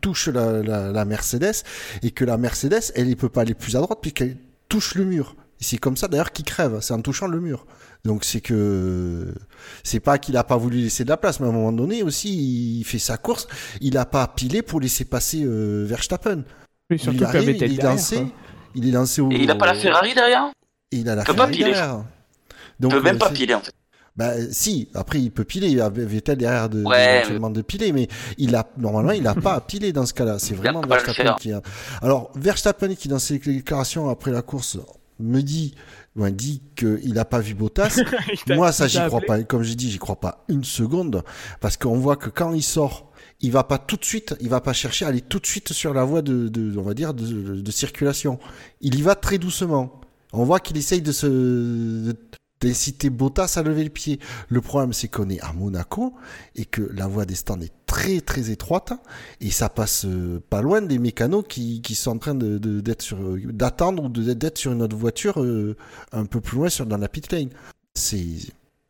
touche 0.00 0.28
la, 0.28 0.62
la, 0.62 0.92
la, 0.92 1.04
Mercedes, 1.04 1.64
et 2.02 2.12
que 2.12 2.24
la 2.24 2.38
Mercedes, 2.38 2.92
elle, 2.94 3.08
ne 3.08 3.14
peut 3.14 3.28
pas 3.28 3.40
aller 3.40 3.54
plus 3.54 3.74
à 3.74 3.80
droite, 3.80 3.98
puisqu'elle 4.00 4.36
touche 4.68 4.94
le 4.94 5.04
mur. 5.04 5.34
C'est 5.60 5.78
comme 5.78 5.96
ça, 5.96 6.06
d'ailleurs, 6.06 6.30
qu'il 6.30 6.44
crève, 6.44 6.78
c'est 6.80 6.94
en 6.94 7.02
touchant 7.02 7.26
le 7.26 7.40
mur. 7.40 7.66
Donc 8.04 8.24
c'est 8.24 8.40
que 8.40 9.34
c'est 9.82 10.00
pas 10.00 10.18
qu'il 10.18 10.36
a 10.36 10.44
pas 10.44 10.56
voulu 10.56 10.78
laisser 10.78 11.04
de 11.04 11.08
la 11.08 11.16
place, 11.16 11.40
mais 11.40 11.46
à 11.46 11.50
un 11.50 11.52
moment 11.52 11.72
donné 11.72 12.02
aussi, 12.02 12.78
il 12.78 12.84
fait 12.84 12.98
sa 12.98 13.16
course, 13.16 13.48
il 13.80 13.96
a 13.98 14.04
pas 14.04 14.26
pilé 14.28 14.62
pour 14.62 14.80
laisser 14.80 15.04
passer 15.04 15.42
euh, 15.44 15.84
Verstappen. 15.86 16.44
Oui, 16.90 16.98
surtout 16.98 17.18
il, 17.18 17.24
arrive, 17.24 17.50
il 17.50 17.78
est 17.78 17.82
lancé, 17.82 18.26
il 18.74 18.88
est 18.88 18.92
lancé 18.92 19.20
au. 19.20 19.30
Et 19.30 19.42
il 19.42 19.50
a 19.50 19.56
pas 19.56 19.66
la 19.66 19.74
Ferrari 19.74 20.14
derrière? 20.14 20.50
il 20.90 21.08
a 21.08 21.14
la 21.14 21.24
Ferrari 21.24 21.58
derrière. 21.58 22.04
Donc, 22.80 22.92
il 22.92 22.98
peut 22.98 23.02
même 23.02 23.16
euh, 23.16 23.18
pas 23.18 23.30
piler 23.30 23.54
en 23.54 23.60
fait. 23.60 23.72
Bah 24.16 24.32
si, 24.50 24.88
après 24.94 25.20
il 25.20 25.30
peut 25.30 25.44
piler, 25.44 25.68
il 25.68 25.80
Vettel 25.80 26.38
derrière 26.38 26.68
de, 26.68 26.82
ouais, 26.82 27.18
éventuellement 27.18 27.50
de 27.50 27.62
piler, 27.62 27.92
mais 27.92 28.08
il 28.36 28.56
a 28.56 28.66
normalement 28.76 29.12
il 29.12 29.24
a 29.28 29.34
pas 29.34 29.54
à 29.54 29.60
piler 29.60 29.92
dans 29.92 30.06
ce 30.06 30.14
cas-là. 30.14 30.40
C'est 30.40 30.54
vraiment 30.54 30.80
Verstappen 30.80 31.36
qui 31.38 31.52
a. 31.52 31.62
Alors 32.02 32.32
Verstappen 32.34 32.94
qui 32.96 33.06
dans 33.06 33.20
ses 33.20 33.38
déclarations 33.38 34.08
après 34.08 34.32
la 34.32 34.42
course 34.42 34.78
me 35.20 35.40
dit 35.40 35.74
dit 36.30 36.62
qu'il 36.76 37.14
n'a 37.14 37.24
pas 37.24 37.40
vu 37.40 37.54
Bottas. 37.54 38.00
Moi, 38.48 38.72
ça, 38.72 38.86
j'y 38.88 38.98
crois 39.06 39.20
pas. 39.20 39.42
Comme 39.42 39.62
j'ai 39.62 39.74
dit, 39.74 39.90
j'y 39.90 39.98
crois 39.98 40.20
pas 40.20 40.44
une 40.48 40.64
seconde. 40.64 41.22
Parce 41.60 41.76
qu'on 41.76 41.98
voit 41.98 42.16
que 42.16 42.28
quand 42.30 42.52
il 42.52 42.62
sort, 42.62 43.12
il 43.40 43.52
va 43.52 43.64
pas 43.64 43.78
tout 43.78 43.96
de 43.96 44.04
suite, 44.04 44.34
il 44.40 44.48
va 44.48 44.60
pas 44.60 44.72
chercher 44.72 45.04
à 45.04 45.08
aller 45.08 45.20
tout 45.20 45.38
de 45.38 45.46
suite 45.46 45.72
sur 45.72 45.94
la 45.94 46.04
voie 46.04 46.22
de, 46.22 46.48
de 46.48 46.76
on 46.78 46.82
va 46.82 46.94
dire, 46.94 47.14
de, 47.14 47.60
de, 47.60 47.70
circulation. 47.70 48.38
Il 48.80 48.96
y 48.96 49.02
va 49.02 49.14
très 49.14 49.38
doucement. 49.38 50.00
On 50.32 50.44
voit 50.44 50.60
qu'il 50.60 50.76
essaye 50.76 51.02
de 51.02 51.12
se, 51.12 52.14
d'inciter 52.60 53.10
Bottas 53.10 53.54
à 53.56 53.62
lever 53.62 53.84
le 53.84 53.90
pied. 53.90 54.18
Le 54.48 54.60
problème, 54.60 54.92
c'est 54.92 55.08
qu'on 55.08 55.28
est 55.30 55.40
à 55.40 55.52
Monaco 55.52 56.14
et 56.56 56.64
que 56.64 56.82
la 56.82 57.06
voie 57.06 57.24
des 57.24 57.34
stands 57.34 57.60
est 57.60 57.72
très 57.86 58.20
très 58.20 58.50
étroite 58.50 58.92
et 59.40 59.50
ça 59.50 59.68
passe 59.68 60.04
euh, 60.04 60.42
pas 60.50 60.60
loin 60.60 60.82
des 60.82 60.98
mécanos 60.98 61.44
qui, 61.48 61.80
qui 61.80 61.94
sont 61.94 62.12
en 62.12 62.18
train 62.18 62.34
de, 62.34 62.58
d'être 62.58 63.02
sur, 63.02 63.18
d'attendre 63.18 64.04
ou 64.04 64.08
d'être 64.08 64.58
sur 64.58 64.72
une 64.72 64.82
autre 64.82 64.96
voiture 64.96 65.42
euh, 65.42 65.76
un 66.12 66.26
peu 66.26 66.40
plus 66.40 66.58
loin 66.58 66.68
sur, 66.68 66.86
dans 66.86 66.98
la 66.98 67.08
pit 67.08 67.30
lane. 67.32 67.50
C'est. 67.94 68.26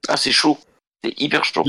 Ah, 0.09 0.17
c'est 0.17 0.33
chaud. 0.33 0.59
C'est 1.03 1.21
hyper 1.21 1.45
chaud. 1.45 1.65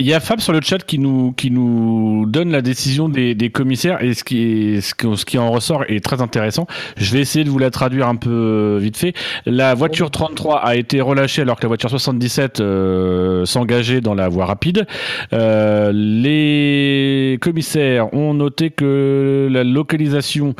Il 0.00 0.06
y 0.06 0.14
a 0.14 0.20
Fab 0.20 0.40
sur 0.40 0.54
le 0.54 0.62
chat 0.62 0.78
qui 0.78 0.98
nous, 0.98 1.32
qui 1.32 1.50
nous 1.50 2.24
donne 2.26 2.50
la 2.50 2.62
décision 2.62 3.10
des, 3.10 3.34
des 3.34 3.50
commissaires 3.50 4.02
et 4.02 4.14
ce 4.14 4.24
qui, 4.24 4.80
ce, 4.80 4.94
qui, 4.94 5.06
qui 5.26 5.36
en 5.36 5.50
ressort 5.50 5.84
est 5.88 6.02
très 6.02 6.22
intéressant. 6.22 6.66
Je 6.96 7.12
vais 7.12 7.20
essayer 7.20 7.44
de 7.44 7.50
vous 7.50 7.58
la 7.58 7.68
traduire 7.70 8.08
un 8.08 8.16
peu 8.16 8.30
euh, 8.30 8.78
vite 8.80 8.96
fait. 8.96 9.12
La 9.44 9.74
voiture 9.74 10.10
33 10.10 10.64
a 10.64 10.76
été 10.76 11.02
relâchée 11.02 11.42
alors 11.42 11.56
que 11.56 11.64
la 11.64 11.68
voiture 11.68 11.90
77 11.90 12.60
euh, 12.60 13.44
s'engageait 13.44 14.00
dans 14.00 14.14
la 14.14 14.30
voie 14.30 14.46
rapide. 14.46 14.86
Euh, 15.34 15.92
les 15.92 17.36
commissaires 17.42 18.14
ont 18.14 18.32
noté 18.32 18.70
que 18.70 19.48
la 19.50 19.64
localisation 19.64 20.54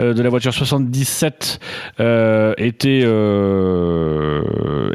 euh, 0.00 0.14
de 0.14 0.22
la 0.22 0.30
voiture 0.30 0.54
77 0.54 1.60
euh, 2.00 2.54
était, 2.56 3.04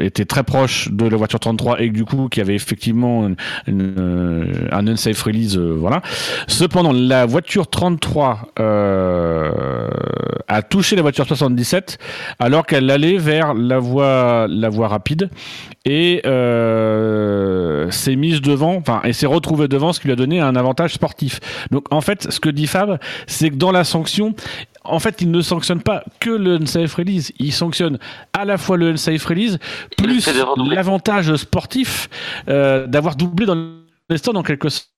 était 0.04 0.24
très 0.24 0.42
proche 0.42 0.90
de 0.90 1.06
la 1.06 1.16
voiture 1.16 1.38
33 1.38 1.82
et 1.82 1.88
que 1.88 1.94
du 1.94 2.04
coup, 2.04 2.28
qu'il 2.28 2.40
y 2.40 2.44
avait 2.44 2.56
effectivement 2.56 3.28
une, 3.28 3.36
une 3.68 3.91
euh, 3.98 4.68
un 4.70 4.86
unsafe 4.86 5.22
release, 5.22 5.56
euh, 5.56 5.74
voilà. 5.78 6.02
Cependant, 6.48 6.92
la 6.92 7.26
voiture 7.26 7.68
33 7.68 8.52
euh, 8.58 9.50
a 10.48 10.62
touché 10.62 10.96
la 10.96 11.02
voiture 11.02 11.26
77 11.26 11.98
alors 12.38 12.66
qu'elle 12.66 12.90
allait 12.90 13.18
vers 13.18 13.54
la 13.54 13.78
voie, 13.78 14.46
la 14.48 14.68
voie 14.68 14.88
rapide 14.88 15.30
et 15.84 16.20
s'est 16.22 18.16
mise 18.16 18.40
devant, 18.40 18.76
enfin, 18.76 19.00
et 19.04 19.12
s'est 19.12 19.26
retrouvée 19.26 19.68
devant, 19.68 19.92
ce 19.92 20.00
qui 20.00 20.06
lui 20.06 20.12
a 20.12 20.16
donné 20.16 20.40
un 20.40 20.56
avantage 20.56 20.94
sportif. 20.94 21.40
Donc, 21.70 21.92
en 21.92 22.00
fait, 22.00 22.30
ce 22.30 22.40
que 22.40 22.48
dit 22.48 22.66
Fab, 22.66 22.98
c'est 23.26 23.50
que 23.50 23.56
dans 23.56 23.72
la 23.72 23.84
sanction, 23.84 24.34
en 24.84 24.98
fait, 24.98 25.20
il 25.20 25.30
ne 25.30 25.40
sanctionne 25.40 25.80
pas 25.82 26.04
que 26.20 26.30
le 26.30 26.56
unsafe 26.56 26.94
release, 26.94 27.32
il 27.38 27.52
sanctionne 27.52 27.98
à 28.32 28.44
la 28.44 28.58
fois 28.58 28.76
le 28.76 28.90
unsafe 28.90 29.24
release 29.24 29.58
plus 29.96 30.28
l'avantage 30.68 31.34
sportif 31.36 32.08
euh, 32.48 32.86
d'avoir 32.86 33.16
doublé 33.16 33.46
dans 33.46 33.54
les 33.54 33.81
stands 34.18 34.38
en 34.38 34.42
quelque 34.42 34.68
sorte 34.68 34.91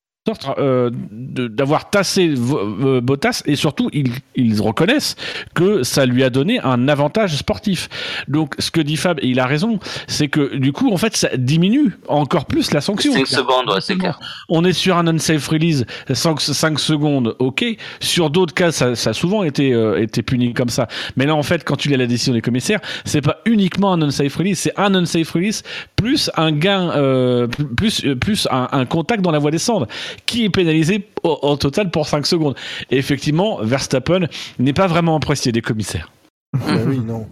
euh, 0.56 0.88
d'avoir 0.90 1.90
tassé 1.90 2.32
euh, 2.34 3.02
Bottas 3.02 3.42
et 3.44 3.56
surtout 3.56 3.90
ils, 3.92 4.10
ils, 4.34 4.58
reconnaissent 4.58 5.16
que 5.52 5.82
ça 5.82 6.06
lui 6.06 6.24
a 6.24 6.30
donné 6.30 6.60
un 6.60 6.88
avantage 6.88 7.36
sportif. 7.36 7.90
Donc 8.26 8.54
ce 8.58 8.70
que 8.70 8.80
dit 8.80 8.96
Fab 8.96 9.18
et 9.20 9.26
il 9.26 9.38
a 9.38 9.44
raison, 9.44 9.78
c'est 10.06 10.28
que 10.28 10.56
du 10.56 10.72
coup 10.72 10.90
en 10.90 10.96
fait 10.96 11.14
ça 11.14 11.28
diminue 11.36 11.98
encore 12.08 12.46
plus 12.46 12.72
la 12.72 12.80
sanction. 12.80 13.12
5 13.12 13.26
secondes, 13.26 13.68
ouais, 13.68 13.82
c'est 13.82 13.96
clair. 13.96 14.18
On 14.48 14.64
est 14.64 14.72
sur 14.72 14.96
un 14.96 15.06
unsafe 15.08 15.46
release 15.46 15.84
5, 16.10 16.40
5 16.40 16.78
secondes, 16.78 17.36
ok. 17.38 17.62
Sur 18.00 18.30
d'autres 18.30 18.54
cas 18.54 18.72
ça, 18.72 18.94
ça, 18.94 19.10
a 19.10 19.12
souvent 19.12 19.42
été 19.42 19.74
euh, 19.74 20.00
été 20.00 20.22
puni 20.22 20.54
comme 20.54 20.70
ça. 20.70 20.88
Mais 21.16 21.26
là 21.26 21.34
en 21.34 21.42
fait 21.42 21.64
quand 21.64 21.76
tu 21.76 21.90
lis 21.90 21.98
la 21.98 22.06
décision 22.06 22.32
des 22.32 22.40
commissaires, 22.40 22.80
c'est 23.04 23.20
pas 23.20 23.42
uniquement 23.44 23.92
un 23.92 24.00
unsafe 24.00 24.36
release, 24.36 24.58
c'est 24.58 24.78
un 24.78 24.94
unsafe 24.94 25.32
release 25.32 25.64
plus 25.96 26.30
un 26.38 26.52
gain 26.52 26.92
euh, 26.92 27.46
plus 27.46 28.06
plus 28.18 28.48
un, 28.50 28.68
un 28.72 28.86
contact 28.86 29.20
dans 29.20 29.30
la 29.30 29.38
voie 29.38 29.50
des 29.50 29.58
cendres 29.58 29.86
qui 30.26 30.44
est 30.44 30.50
pénalisé 30.50 31.08
au, 31.22 31.56
total 31.56 31.90
pour 31.90 32.06
5 32.06 32.26
secondes. 32.26 32.56
Et 32.90 32.98
effectivement, 32.98 33.58
Verstappen 33.62 34.26
n'est 34.58 34.72
pas 34.72 34.86
vraiment 34.86 35.16
apprécié 35.16 35.52
des 35.52 35.62
commissaires. 35.62 36.10
Bah 36.52 36.76
oui, 36.86 36.98
non. 36.98 37.28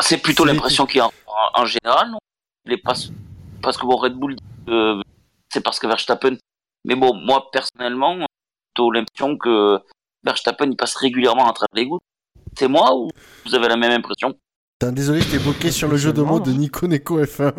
c'est 0.00 0.18
plutôt 0.18 0.44
l'impression 0.44 0.86
qu'il 0.86 0.98
y 0.98 1.00
a 1.00 1.08
en, 1.54 1.66
général, 1.66 2.10
non? 2.10 2.18
Les 2.64 2.76
parce 2.78 3.10
que 3.76 3.86
bon, 3.86 3.96
Red 3.96 4.14
Bull, 4.14 4.36
euh, 4.68 5.00
c'est 5.48 5.60
parce 5.60 5.78
que 5.78 5.86
Verstappen. 5.86 6.36
Mais 6.84 6.94
bon, 6.94 7.14
moi 7.14 7.48
personnellement, 7.52 8.16
j'ai 8.18 8.26
plutôt 8.74 8.90
l'impression 8.90 9.36
que 9.36 9.80
Verstappen 10.24 10.70
il 10.70 10.76
passe 10.76 10.96
régulièrement 10.96 11.48
à 11.48 11.52
travers 11.52 11.74
les 11.74 11.86
gouttes. 11.86 12.02
C'est 12.58 12.68
moi 12.68 12.94
ou 12.94 13.10
vous 13.44 13.54
avez 13.54 13.68
la 13.68 13.76
même 13.76 13.92
impression? 13.92 14.36
Désolé, 14.80 15.20
je 15.20 15.30
t'ai 15.30 15.38
bloqué 15.38 15.70
sur 15.70 15.88
le 15.88 15.96
jeu 15.96 16.12
de 16.12 16.22
mots 16.22 16.40
de 16.40 16.52
Nico 16.52 16.86
Neko 16.86 17.22
F1 17.22 17.52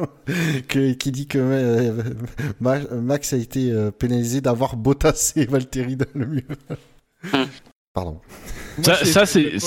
qui 0.98 1.12
dit 1.12 1.28
que 1.28 1.40
euh, 1.40 2.04
Max 2.60 3.34
a 3.34 3.38
été 3.38 3.72
euh, 3.72 3.92
pénalisé 3.92 4.42
d'avoir 4.42 4.78
Bottas 4.78 5.34
et 5.36 5.46
Valtteri 5.46 5.96
dans 5.96 6.06
le 6.14 6.28
mieux. 6.28 6.48
Pardon. 7.94 8.22
Ça, 8.82 9.26
c'est. 9.26 9.58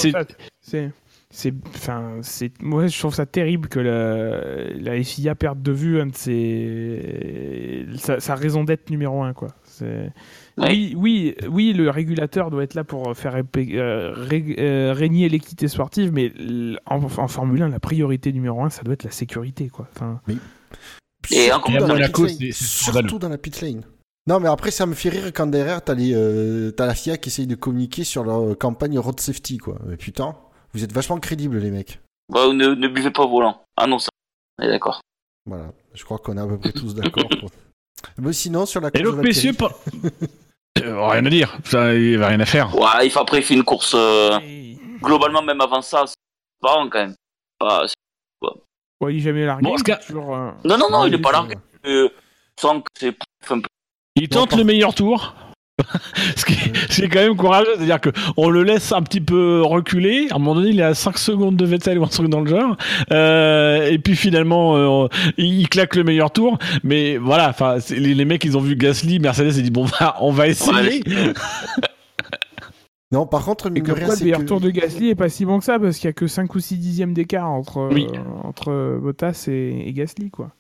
C'est, 1.32 1.54
enfin, 1.76 2.18
c'est, 2.22 2.60
moi 2.60 2.88
je 2.88 2.98
trouve 2.98 3.14
ça 3.14 3.24
terrible 3.24 3.68
que 3.68 3.78
la, 3.78 4.72
la 4.74 5.00
FIA 5.00 5.36
perde 5.36 5.62
de 5.62 5.70
vue 5.70 6.00
un 6.00 6.06
de 6.06 6.16
ses, 6.16 7.86
sa, 8.18 8.34
raison 8.34 8.64
d'être 8.64 8.90
numéro 8.90 9.22
un, 9.22 9.32
quoi. 9.32 9.54
C'est, 9.62 10.10
oui, 10.58 10.94
oui, 10.96 11.34
oui, 11.48 11.72
le 11.72 11.90
régulateur 11.90 12.50
doit 12.50 12.62
être 12.62 12.74
là 12.74 12.84
pour 12.84 13.16
faire 13.16 13.34
euh, 13.36 13.42
euh, 13.56 14.92
régner 14.92 15.28
l'équité 15.28 15.68
sportive, 15.68 16.12
mais 16.12 16.32
en, 16.86 17.08
Formule 17.08 17.62
1, 17.62 17.68
la 17.68 17.80
priorité 17.80 18.32
numéro 18.32 18.62
un, 18.62 18.70
ça 18.70 18.82
doit 18.82 18.94
être 18.94 19.04
la 19.04 19.10
sécurité, 19.10 19.68
quoi. 19.68 19.88
Enfin... 19.94 20.20
Et 21.30 21.52
encore 21.52 21.86
dans, 21.86 21.94
la 21.94 22.08
pit 22.08 22.52
surtout 22.52 23.18
dans 23.18 23.28
la 23.28 23.38
pit 23.38 23.60
lane. 23.60 23.84
Non, 24.26 24.40
mais 24.40 24.48
après, 24.48 24.70
ça 24.70 24.86
me 24.86 24.94
fait 24.94 25.10
rire 25.10 25.32
quand 25.34 25.46
derrière, 25.46 25.82
t'as, 25.82 25.94
euh, 25.98 26.72
la 26.78 26.94
FIA 26.94 27.18
qui 27.18 27.28
essaye 27.28 27.46
de 27.46 27.54
communiquer 27.54 28.04
sur 28.04 28.24
leur 28.24 28.56
campagne 28.58 28.98
road 28.98 29.20
safety, 29.20 29.58
quoi. 29.58 29.78
Mais 29.86 29.96
putain, 29.96 30.36
vous 30.72 30.84
êtes 30.84 30.92
vachement 30.92 31.18
crédibles, 31.18 31.58
les 31.58 31.70
mecs. 31.70 32.00
Bah, 32.30 32.52
ne, 32.52 32.88
buvez 32.88 33.10
pas 33.10 33.22
au 33.22 33.28
volant. 33.28 33.62
Ah 33.76 33.86
non, 33.86 33.98
ça. 33.98 34.08
On 34.58 34.64
est 34.64 34.68
d'accord. 34.68 35.00
Voilà, 35.46 35.72
je 35.94 36.04
crois 36.04 36.18
qu'on 36.18 36.36
est 36.36 36.40
à 36.40 36.46
peu 36.46 36.58
près 36.58 36.72
tous 36.72 36.94
d'accord. 36.94 37.24
Mais 38.18 38.32
sinon, 38.32 38.66
sur 38.66 38.80
la 38.80 38.90
course. 38.90 39.00
Et 39.00 39.04
donc, 39.04 39.16
messieurs, 39.16 39.52
euh, 40.82 41.08
rien 41.08 41.24
à 41.24 41.30
dire, 41.30 41.56
ça, 41.64 41.94
il 41.94 42.18
va 42.18 42.28
rien 42.28 42.40
à 42.40 42.46
faire. 42.46 42.74
Ouais, 42.76 43.06
il 43.06 43.10
faut, 43.10 43.20
après, 43.20 43.38
il 43.38 43.42
fait 43.42 43.54
une 43.54 43.64
course. 43.64 43.94
Euh, 43.96 44.38
globalement, 45.02 45.42
même 45.42 45.60
avant 45.60 45.82
ça, 45.82 46.04
c'est 46.06 46.14
pas 46.60 46.74
quand 46.90 46.98
même. 46.98 47.14
Pas, 47.58 47.86
ouais, 49.00 49.14
il 49.14 49.18
est 49.18 49.20
jamais 49.20 49.44
largué. 49.44 49.68
Euh, 49.68 50.50
non, 50.64 50.78
non, 50.78 50.90
non, 50.90 51.06
il 51.06 51.14
est 51.14 51.18
pas 51.18 51.32
largué. 51.32 51.56
sans 52.58 52.80
que 52.80 52.88
c'est 52.98 53.16
un 53.50 53.60
peu. 53.60 53.68
Il 54.16 54.28
tente 54.28 54.54
le 54.56 54.64
meilleur 54.64 54.94
tour. 54.94 55.34
ce, 56.36 56.44
qui 56.44 57.02
est, 57.02 57.08
quand 57.08 57.20
même 57.20 57.36
courageux, 57.36 57.72
c'est-à-dire 57.76 58.00
qu'on 58.00 58.48
le 58.50 58.62
laisse 58.62 58.92
un 58.92 59.02
petit 59.02 59.20
peu 59.20 59.62
reculer. 59.62 60.28
À 60.30 60.36
un 60.36 60.38
moment 60.38 60.54
donné, 60.54 60.70
il 60.70 60.80
est 60.80 60.84
à 60.84 60.94
5 60.94 61.18
secondes 61.18 61.56
de 61.56 61.64
Vettel 61.64 61.98
ou 61.98 62.04
un 62.04 62.08
truc 62.08 62.28
dans 62.28 62.40
le 62.40 62.48
genre. 62.48 62.76
Euh, 63.12 63.86
et 63.90 63.98
puis 63.98 64.16
finalement, 64.16 64.76
euh, 64.76 65.08
il 65.36 65.68
claque 65.68 65.96
le 65.96 66.04
meilleur 66.04 66.30
tour. 66.30 66.58
Mais 66.84 67.16
voilà, 67.16 67.48
enfin, 67.48 67.76
les, 67.90 68.14
les, 68.14 68.24
mecs, 68.24 68.44
ils 68.44 68.56
ont 68.56 68.60
vu 68.60 68.76
Gasly, 68.76 69.18
Mercedes, 69.18 69.56
ils 69.56 69.64
dit 69.64 69.70
bon, 69.70 69.86
bah, 69.98 70.16
on 70.20 70.32
va 70.32 70.48
essayer. 70.48 71.02
Non, 73.12 73.26
par 73.26 73.44
contre, 73.44 73.72
et 73.74 73.80
que 73.80 73.90
le 73.90 74.24
meilleur 74.24 74.44
tour 74.44 74.60
de 74.60 74.70
Gasly 74.70 75.08
est 75.08 75.14
pas 75.16 75.28
si 75.28 75.44
bon 75.44 75.58
que 75.58 75.64
ça 75.64 75.80
parce 75.80 75.96
qu'il 75.96 76.06
y 76.06 76.10
a 76.10 76.12
que 76.12 76.28
5 76.28 76.54
ou 76.54 76.60
6 76.60 76.78
dixièmes 76.78 77.12
d'écart 77.12 77.50
entre, 77.50 77.78
euh, 77.78 78.06
entre 78.44 79.00
Bottas 79.02 79.46
et, 79.48 79.82
et 79.84 79.92
Gasly, 79.92 80.30
quoi. 80.30 80.52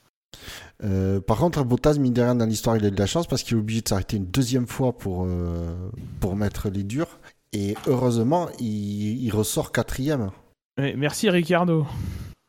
Euh, 0.82 1.20
par 1.20 1.38
contre, 1.38 1.62
Bottas, 1.64 1.94
mine 1.94 2.12
de 2.12 2.22
rien, 2.22 2.34
dans 2.34 2.46
l'histoire, 2.46 2.76
il 2.76 2.84
a 2.84 2.88
eu 2.88 2.92
de 2.92 2.98
la 2.98 3.06
chance 3.06 3.26
parce 3.26 3.42
qu'il 3.42 3.56
est 3.56 3.60
obligé 3.60 3.82
de 3.82 3.88
s'arrêter 3.88 4.16
une 4.16 4.26
deuxième 4.26 4.66
fois 4.66 4.96
pour, 4.96 5.24
euh, 5.26 5.74
pour 6.20 6.36
mettre 6.36 6.68
les 6.68 6.82
durs. 6.82 7.18
Et 7.52 7.74
heureusement, 7.86 8.48
il, 8.58 9.22
il 9.22 9.30
ressort 9.30 9.72
quatrième. 9.72 10.30
merci 10.78 11.28
Ricardo. 11.28 11.86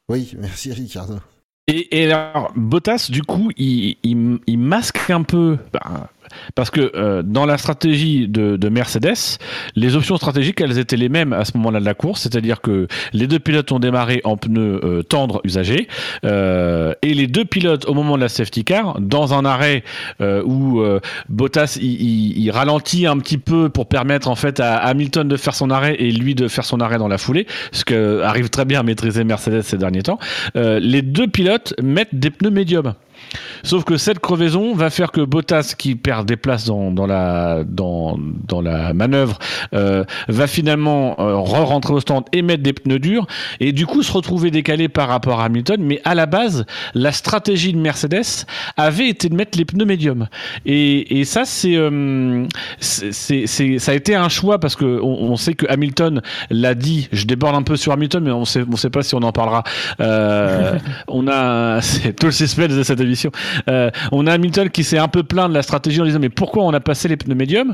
Oui, 0.10 0.34
merci 0.38 0.72
Ricardo. 0.72 1.16
Et, 1.68 2.12
alors, 2.12 2.52
Bottas, 2.56 3.08
du 3.10 3.24
coup, 3.24 3.52
il, 3.56 3.98
il, 4.04 4.58
masque 4.58 5.10
un 5.10 5.24
peu. 5.24 5.58
Bah, 5.72 6.10
parce 6.56 6.70
que 6.70 6.92
euh, 6.96 7.22
dans 7.24 7.46
la 7.46 7.58
stratégie 7.58 8.28
de, 8.28 8.58
de, 8.58 8.70
Mercedes, 8.70 9.38
les 9.76 9.96
options 9.96 10.18
stratégiques, 10.18 10.62
elles 10.62 10.78
étaient 10.78 10.98
les 10.98 11.10
mêmes 11.10 11.34
à 11.34 11.46
ce 11.46 11.58
moment-là 11.58 11.80
de 11.80 11.86
la 11.86 11.94
course, 11.94 12.22
c'est-à-dire 12.22 12.62
que 12.62 12.88
les 13.14 13.28
deux 13.28 13.40
pilotes 13.40 13.72
ont 13.72 13.80
démarré 13.80 14.22
en 14.24 14.38
pneus 14.38 14.80
euh, 14.84 15.04
tendres 15.04 15.42
usagés, 15.44 15.88
euh, 16.26 16.94
et 17.02 17.14
les 17.14 17.28
deux 17.28 17.46
pilotes 17.46 17.86
au 17.86 17.94
moment 17.94 18.16
de 18.16 18.22
la 18.22 18.30
safety 18.30 18.64
car, 18.64 19.00
dans 19.00 19.34
un 19.34 19.46
arrêt 19.46 19.84
où 20.20 20.82
Bottas 21.30 21.78
il, 21.82 22.52
ralentit 22.52 23.08
un 23.08 23.18
petit 23.18 23.38
peu 23.38 23.70
pour 23.70 23.88
permettre 23.88 24.28
en 24.28 24.36
fait 24.36 24.60
à 24.60 24.76
Hamilton 24.76 25.28
de 25.28 25.38
faire 25.38 25.56
son 25.56 25.70
arrêt 25.70 25.96
et 26.00 26.12
lui 26.12 26.36
de 26.36 26.48
faire 26.48 26.66
son 26.66 26.80
arrêt 26.80 26.98
dans 26.98 27.08
la 27.08 27.18
foulée, 27.18 27.48
ce 27.72 27.86
que 27.86 28.22
arrive 28.22 28.50
très 28.50 28.66
bien 28.66 28.80
à 28.80 28.84
maîtriser 28.84 29.24
Mercedes 29.24 29.62
ces 29.62 29.78
derniers 29.78 30.04
temps, 30.04 30.20
les 30.56 31.02
deux 31.02 31.28
pilotes 31.28 31.74
mettent 31.82 32.14
des 32.14 32.30
pneus 32.30 32.52
médiums. 32.52 32.94
Sauf 33.64 33.84
que 33.84 33.98
cette 33.98 34.20
crevaison 34.20 34.74
va 34.74 34.90
faire 34.90 35.12
que 35.12 35.22
Bottas, 35.22 35.76
qui 35.78 35.96
perd 35.96 36.28
des 36.28 36.38
places 36.38 36.66
dans, 36.66 36.92
dans 36.92 37.06
la, 37.06 37.64
dans, 37.64 38.18
dans 38.48 38.62
la 38.62 38.94
manœuvre, 38.94 39.38
euh, 39.74 40.04
va 40.28 40.48
finalement 40.48 41.16
euh, 41.20 41.38
re-rentrer 41.38 41.94
au 41.94 42.00
stand 42.00 42.26
et 42.32 42.42
mettre 42.42 42.64
des 42.64 42.74
pneus 42.74 43.00
durs, 43.00 43.28
et 43.60 43.72
du 43.72 43.86
coup 43.86 44.04
se 44.04 44.12
retrouver 44.12 44.52
décalé 44.52 44.90
par 44.90 45.08
rapport 45.08 45.42
à 45.42 45.46
Hamilton. 45.46 45.82
Mais 45.82 46.02
à 46.06 46.16
la 46.16 46.26
base, 46.26 46.66
la 46.94 47.12
stratégie 47.12 47.74
de 47.74 47.78
Mercedes 47.78 48.46
avait 48.78 49.10
été 49.10 49.30
de 49.30 49.36
mettre 49.36 49.58
les 49.58 49.66
pneus 49.66 49.86
médiums. 49.86 50.28
Et, 50.66 51.20
et 51.20 51.26
ça, 51.26 51.46
c'est, 51.46 51.76
euh, 51.76 52.46
c'est, 52.80 53.12
c'est, 53.12 53.80
ça 53.80 53.92
a 53.92 53.96
été 53.96 54.16
un 54.16 54.30
choix 54.30 54.60
parce 54.60 54.76
que 54.76 55.00
on, 55.02 55.36
sait 55.36 55.54
que 55.54 55.66
Hamilton 55.70 56.22
l'a 56.50 56.76
dit. 56.76 57.08
Je 57.12 57.26
déborde 57.26 57.56
un 57.56 57.62
peu 57.62 57.76
sur 57.76 57.94
Hamilton, 57.94 58.24
mais 58.24 58.32
on 58.32 58.46
sait, 58.46 58.64
on 58.70 58.76
sait 58.76 58.90
pas 58.90 59.04
si 59.04 59.16
on 59.16 59.20
en 59.20 59.32
parlera. 59.32 59.64
Euh, 60.00 60.78
on 61.08 61.28
a, 61.28 61.80
tout 62.20 62.28
le 62.28 62.32
suspense 62.32 62.70
de 62.70 62.84
cette 62.84 63.00
émission 63.00 63.11
euh, 63.70 63.90
on 64.12 64.28
a 64.28 64.34
Hamilton 64.34 64.70
qui 64.70 64.84
s'est 64.84 64.98
un 64.98 65.08
peu 65.08 65.24
plaint 65.24 65.50
de 65.50 65.54
la 65.54 65.62
stratégie 65.62 66.02
en 66.02 66.06
disant 66.06 66.20
mais 66.20 66.30
pourquoi 66.30 66.64
on 66.64 66.74
a 66.74 66.80
passé 66.80 67.08
les 67.08 67.18
pneus 67.18 67.36
médiums? 67.36 67.74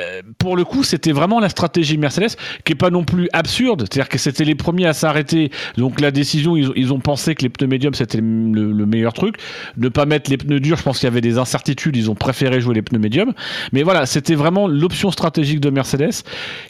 Euh, 0.00 0.22
Pour 0.38 0.56
le 0.56 0.64
coup, 0.64 0.82
c'était 0.82 1.12
vraiment 1.12 1.40
la 1.40 1.48
stratégie 1.48 1.98
Mercedes 1.98 2.36
qui 2.64 2.72
est 2.72 2.76
pas 2.76 2.90
non 2.90 3.04
plus 3.04 3.28
absurde, 3.32 3.82
c'est-à-dire 3.82 4.08
que 4.08 4.18
c'était 4.18 4.44
les 4.44 4.54
premiers 4.54 4.86
à 4.86 4.92
s'arrêter. 4.92 5.50
Donc 5.76 6.00
la 6.00 6.10
décision, 6.10 6.56
ils, 6.56 6.92
ont 6.92 7.00
pensé 7.00 7.34
que 7.34 7.42
les 7.42 7.48
pneus 7.48 7.66
médiums 7.66 7.94
c'était 7.94 8.18
le, 8.18 8.86
meilleur 8.86 9.12
truc. 9.12 9.36
Ne 9.76 9.88
pas 9.88 10.06
mettre 10.06 10.30
les 10.30 10.36
pneus 10.36 10.60
durs, 10.60 10.76
je 10.76 10.82
pense 10.82 10.98
qu'il 10.98 11.06
y 11.06 11.12
avait 11.12 11.20
des 11.20 11.38
incertitudes, 11.38 11.96
ils 11.96 12.10
ont 12.10 12.14
préféré 12.14 12.60
jouer 12.60 12.74
les 12.74 12.82
pneus 12.82 12.98
médiums. 12.98 13.32
Mais 13.72 13.82
voilà, 13.82 14.06
c'était 14.06 14.34
vraiment 14.34 14.68
l'option 14.68 15.10
stratégique 15.10 15.60
de 15.60 15.70
Mercedes 15.70 16.22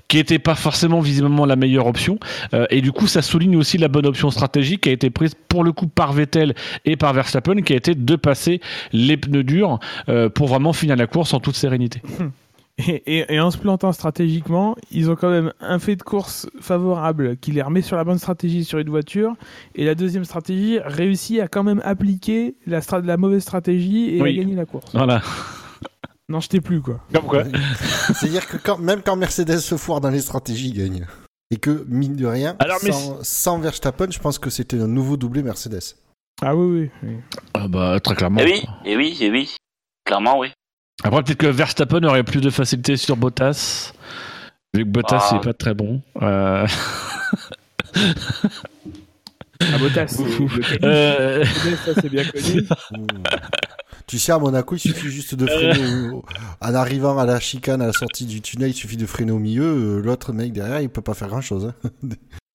qui 0.08 0.18
était 0.18 0.38
pas 0.38 0.54
forcément 0.54 1.00
visiblement 1.00 1.46
la 1.46 1.56
meilleure 1.56 1.86
option. 1.86 2.18
Euh, 2.52 2.66
et 2.70 2.80
du 2.80 2.92
coup, 2.92 3.06
ça 3.06 3.22
souligne 3.22 3.56
aussi 3.56 3.78
la 3.78 3.88
bonne 3.88 4.06
option 4.06 4.30
stratégique 4.30 4.82
qui 4.82 4.88
a 4.88 4.92
été 4.92 5.10
prise 5.10 5.34
pour 5.48 5.64
le 5.64 5.72
coup 5.72 5.86
par 5.86 6.12
Vettel 6.12 6.54
et 6.84 6.96
par 6.96 7.12
Verstappen, 7.12 7.62
qui 7.62 7.72
a 7.72 7.76
été 7.76 7.94
de 8.04 8.16
passer 8.16 8.60
les 8.92 9.16
pneus 9.16 9.44
durs 9.44 9.78
euh, 10.08 10.28
pour 10.28 10.48
vraiment 10.48 10.72
finir 10.72 10.96
la 10.96 11.06
course 11.06 11.34
en 11.34 11.40
toute 11.40 11.56
sérénité. 11.56 12.02
Et, 13.06 13.38
en 13.38 13.52
se 13.52 13.58
plantant 13.58 13.92
stratégiquement, 13.92 14.74
ils 14.90 15.08
ont 15.08 15.14
quand 15.14 15.30
même 15.30 15.52
un 15.60 15.78
fait 15.78 15.94
de 15.94 16.02
course 16.02 16.48
favorable 16.60 17.36
qui 17.36 17.52
les 17.52 17.62
remet 17.62 17.82
sur 17.82 17.96
la 17.96 18.02
bonne 18.02 18.18
stratégie 18.18 18.64
sur 18.64 18.80
une 18.80 18.90
voiture. 18.90 19.34
Et 19.76 19.84
la 19.84 19.94
deuxième 19.94 20.24
stratégie 20.24 20.80
réussit 20.84 21.38
à 21.38 21.46
quand 21.46 21.62
même 21.62 21.80
appliquer 21.84 22.56
la, 22.66 22.80
la 23.04 23.16
mauvaise 23.16 23.42
stratégie 23.42 24.16
et 24.16 24.20
à 24.20 24.32
gagner 24.32 24.56
la 24.56 24.66
course. 24.66 24.90
Voilà. 24.92 25.22
Non, 26.26 26.40
je 26.40 26.48
t'ai 26.48 26.62
plus, 26.62 26.80
quoi. 26.80 27.00
Comme 27.12 27.26
quoi. 27.26 27.44
C'est-à-dire 28.14 28.46
que 28.46 28.56
quand, 28.56 28.78
même 28.78 29.02
quand 29.04 29.14
Mercedes 29.14 29.58
se 29.58 29.76
foire 29.76 30.00
dans 30.00 30.08
les 30.08 30.20
stratégies, 30.20 30.70
il 30.70 30.74
gagne. 30.74 31.06
Et 31.50 31.58
que, 31.58 31.84
mine 31.86 32.16
de 32.16 32.24
rien, 32.24 32.56
Alors, 32.60 32.78
mais 32.82 32.92
sans, 32.92 33.18
sans 33.22 33.58
Verstappen, 33.58 34.10
je 34.10 34.18
pense 34.18 34.38
que 34.38 34.48
c'était 34.48 34.80
un 34.80 34.88
nouveau 34.88 35.18
doublé 35.18 35.42
Mercedes. 35.42 35.96
Ah 36.42 36.54
oui, 36.54 36.80
oui. 36.80 37.08
oui. 37.10 37.16
Ah 37.54 37.68
bah, 37.68 37.98
très 38.00 38.14
clairement. 38.14 38.40
Et 38.40 38.44
oui, 38.44 38.62
et 38.84 38.96
oui, 38.96 39.16
et 39.20 39.30
oui. 39.30 39.54
Clairement, 40.04 40.38
oui. 40.38 40.48
Après, 41.02 41.22
peut-être 41.22 41.38
que 41.38 41.46
Verstappen 41.46 42.02
aurait 42.04 42.24
plus 42.24 42.40
de 42.40 42.50
facilité 42.50 42.96
sur 42.96 43.16
Bottas. 43.16 43.92
Vu 44.74 44.84
que 44.84 44.88
Bottas, 44.88 45.20
Ah. 45.22 45.28
c'est 45.30 45.40
pas 45.46 45.54
très 45.54 45.74
bon. 45.74 46.02
Euh, 46.22 46.66
Ah, 49.60 49.78
Bottas, 49.78 50.18
euh, 50.82 51.44
ça 51.84 51.94
c'est 52.00 52.08
bien 52.10 52.24
connu. 52.24 52.66
Tu 54.06 54.18
sais, 54.18 54.32
à 54.32 54.38
Monaco, 54.38 54.74
il 54.76 54.78
suffit 54.80 55.08
juste 55.08 55.34
de 55.34 55.46
freiner. 55.46 56.10
au- 56.10 56.22
en 56.60 56.74
arrivant 56.74 57.16
à 57.18 57.24
la 57.24 57.40
chicane, 57.40 57.80
à 57.80 57.86
la 57.86 57.92
sortie 57.92 58.26
du 58.26 58.42
tunnel, 58.42 58.70
il 58.70 58.74
suffit 58.74 58.98
de 58.98 59.06
freiner 59.06 59.32
au 59.32 59.38
milieu. 59.38 59.64
euh, 59.64 60.02
L'autre 60.02 60.34
mec 60.34 60.52
derrière, 60.52 60.80
il 60.82 60.90
peut 60.90 61.00
pas 61.00 61.14
faire 61.14 61.28
grand-chose. 61.28 61.72
hein. 62.02 62.08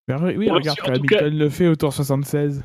Mais 0.08 0.36
oui, 0.38 0.50
regarde, 0.52 0.78
Hamilton 0.86 1.36
le 1.36 1.50
fait 1.50 1.68
au 1.68 1.76
tour 1.76 1.92
76. 1.92 2.62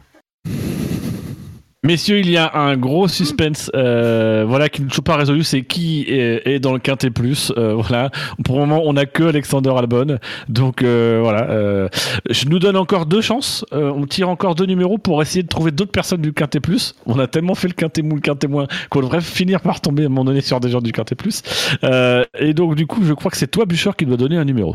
Messieurs, 1.85 2.19
il 2.19 2.31
y 2.31 2.39
a 2.39 2.51
un 2.57 2.79
gros 2.79 3.09
suspense, 3.09 3.71
euh, 3.75 4.47
voilà, 4.49 4.71
qui 4.71 4.81
ne 4.81 4.89
sont 4.89 5.03
pas 5.03 5.17
résolu, 5.17 5.45
c'est 5.45 5.63
qui 5.63 6.07
est, 6.09 6.41
est 6.47 6.59
dans 6.59 6.73
le 6.73 6.79
quintet 6.79 7.11
plus. 7.11 7.53
euh, 7.59 7.75
voilà, 7.75 8.11
pour 8.43 8.59
le 8.59 8.65
moment, 8.65 8.81
on 8.87 8.95
n'a 8.95 9.05
que 9.05 9.23
Alexander 9.25 9.71
Albon, 9.77 10.19
donc 10.49 10.83
euh, 10.83 11.21
voilà. 11.23 11.51
euh, 11.51 11.89
je 12.31 12.47
nous 12.47 12.59
donne 12.59 12.77
encore 12.79 13.05
deux 13.05 13.21
chances. 13.21 13.67
euh, 13.75 13.93
on 13.95 14.07
tire 14.07 14.31
encore 14.31 14.55
deux 14.55 14.65
numéros 14.65 14.97
pour 14.97 15.21
essayer 15.21 15.43
de 15.43 15.49
trouver 15.49 15.73
d'autres 15.73 15.93
personnes 15.93 16.23
du 16.23 16.33
quintet 16.33 16.59
plus. 16.61 16.95
On 17.05 17.19
a 17.19 17.27
tellement 17.27 17.55
fait 17.55 17.69
le 17.69 17.75
quintet 17.75 18.01
mou, 18.01 18.15
le 18.15 18.23
quintet 18.23 18.47
moins 18.49 18.67
qu'on 18.89 19.01
devrait 19.03 19.21
finir 19.21 19.61
par 19.61 19.83
tomber 19.83 20.05
à 20.05 20.07
un 20.07 20.09
moment 20.09 20.25
donné 20.25 20.41
sur 20.41 20.61
des 20.61 20.71
gens 20.71 20.81
du 20.81 20.91
quintet 20.93 21.17
plus. 21.17 21.43
Euh, 21.85 22.25
et 22.39 22.55
donc, 22.55 22.77
du 22.77 22.87
coup, 22.87 23.03
je 23.05 23.13
crois 23.13 23.31
que 23.31 23.37
c'est 23.37 23.47
toi, 23.51 23.67
Bûcheur, 23.67 23.95
qui 23.95 24.07
doit 24.07 24.17
donner 24.17 24.39
un 24.39 24.47
numéro. 24.47 24.75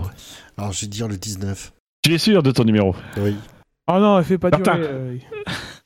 Alors, 0.60 0.74
je 0.74 0.82
vais 0.82 0.88
dire 0.88 1.08
le 1.08 1.18
19. 1.18 1.72
Tu 2.04 2.14
es 2.14 2.20
sûr 2.20 2.44
de 2.44 2.52
ton 2.52 2.66
numéro? 2.66 2.96
Oui. 3.18 3.34
Oh 3.92 3.98
non, 4.00 4.20
elle 4.20 4.26
fait 4.26 4.38
pas 4.38 4.52
Martin. 4.52 4.76
durer. 4.76 5.20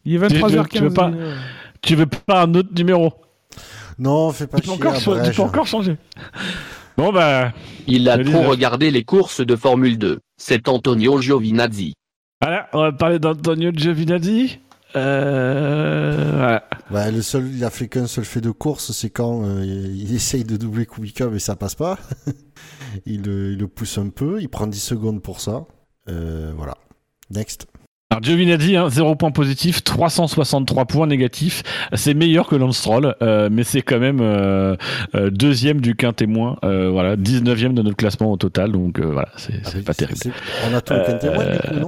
Il 0.05 0.15
est 0.15 0.27
Tu- 0.27 0.35
tu- 0.35 0.41
23h15. 0.41 0.67
tu 0.69 0.79
veux 0.83 0.93
pas- 0.93 1.11
Tu 1.81 1.95
veux 1.95 2.05
pas 2.05 2.43
un 2.43 2.53
autre 2.55 2.69
numéro? 2.75 3.13
Non, 3.99 4.31
fais 4.31 4.47
pas 4.47 4.59
tu 4.59 4.65
chier, 4.65 4.73
encore, 4.73 4.95
tu 5.23 5.31
peux 5.35 5.41
encore 5.41 5.67
changer. 5.67 5.97
Bon, 6.97 7.11
bah. 7.11 7.51
Il 7.87 8.07
a 8.09 8.13
trop 8.15 8.23
19. 8.25 8.47
regardé 8.47 8.91
les 8.91 9.03
courses 9.03 9.41
de 9.41 9.55
Formule 9.55 9.97
2. 9.97 10.19
C'est 10.37 10.67
Antonio 10.69 11.21
Giovinazzi. 11.21 11.93
Voilà, 12.41 12.67
on 12.73 12.81
va 12.81 12.91
parler 12.91 13.19
d'Antonio 13.19 13.71
Giovinazzi. 13.75 14.59
Euh, 14.95 16.31
voilà. 16.35 16.63
Ouais, 16.91 17.11
le 17.11 17.21
seul, 17.21 17.49
il 17.53 17.63
a 17.63 17.69
fait 17.69 17.87
qu'un 17.87 18.07
seul 18.07 18.25
fait 18.25 18.41
de 18.41 18.51
course, 18.51 18.91
c'est 18.91 19.09
quand 19.09 19.43
euh, 19.45 19.63
il 19.65 20.13
essaye 20.13 20.43
de 20.43 20.55
doubler 20.57 20.85
Kubica, 20.85 21.27
mais 21.27 21.39
ça 21.39 21.55
passe 21.55 21.75
pas. 21.75 21.97
il, 23.05 23.23
le- 23.23 23.53
il 23.53 23.57
le 23.59 23.67
pousse 23.67 23.97
un 23.97 24.09
peu, 24.09 24.41
il 24.41 24.49
prend 24.49 24.67
10 24.67 24.79
secondes 24.79 25.21
pour 25.21 25.39
ça. 25.41 25.65
Euh, 26.09 26.51
voilà. 26.55 26.75
Next. 27.31 27.65
Alors 28.13 28.21
Giovinazzi, 28.21 28.75
hein, 28.77 28.89
0 28.89 29.15
points 29.15 29.31
positifs, 29.31 29.83
363 29.83 30.85
points 30.85 31.07
négatifs. 31.07 31.63
C'est 31.93 32.13
meilleur 32.13 32.45
que 32.47 32.55
Lance 32.55 32.77
Stroll, 32.77 33.15
euh, 33.23 33.49
mais 33.51 33.63
c'est 33.63 33.81
quand 33.81 33.97
même 33.97 34.19
euh, 34.21 34.75
euh, 35.15 35.31
deuxième 35.31 35.81
du 35.81 35.95
quintet 35.95 36.27
moins. 36.27 36.57
Euh, 36.63 36.91
voilà, 36.91 37.15
19e 37.15 37.73
de 37.73 37.81
notre 37.81 37.97
classement 37.97 38.31
au 38.31 38.37
total, 38.37 38.71
donc 38.71 38.99
euh, 38.99 39.05
voilà, 39.11 39.29
c'est 39.37 39.53
Ah 39.65 39.69
oui, 39.73 39.81
pas 39.81 39.95
terrible. 39.95 40.19
On 40.69 40.75
a 40.75 40.81
tout 40.81 40.93
le 40.93 41.03
quintet 41.05 41.33
moins, 41.33 41.43
du 41.45 41.57
coup, 41.59 41.73
non? 41.79 41.87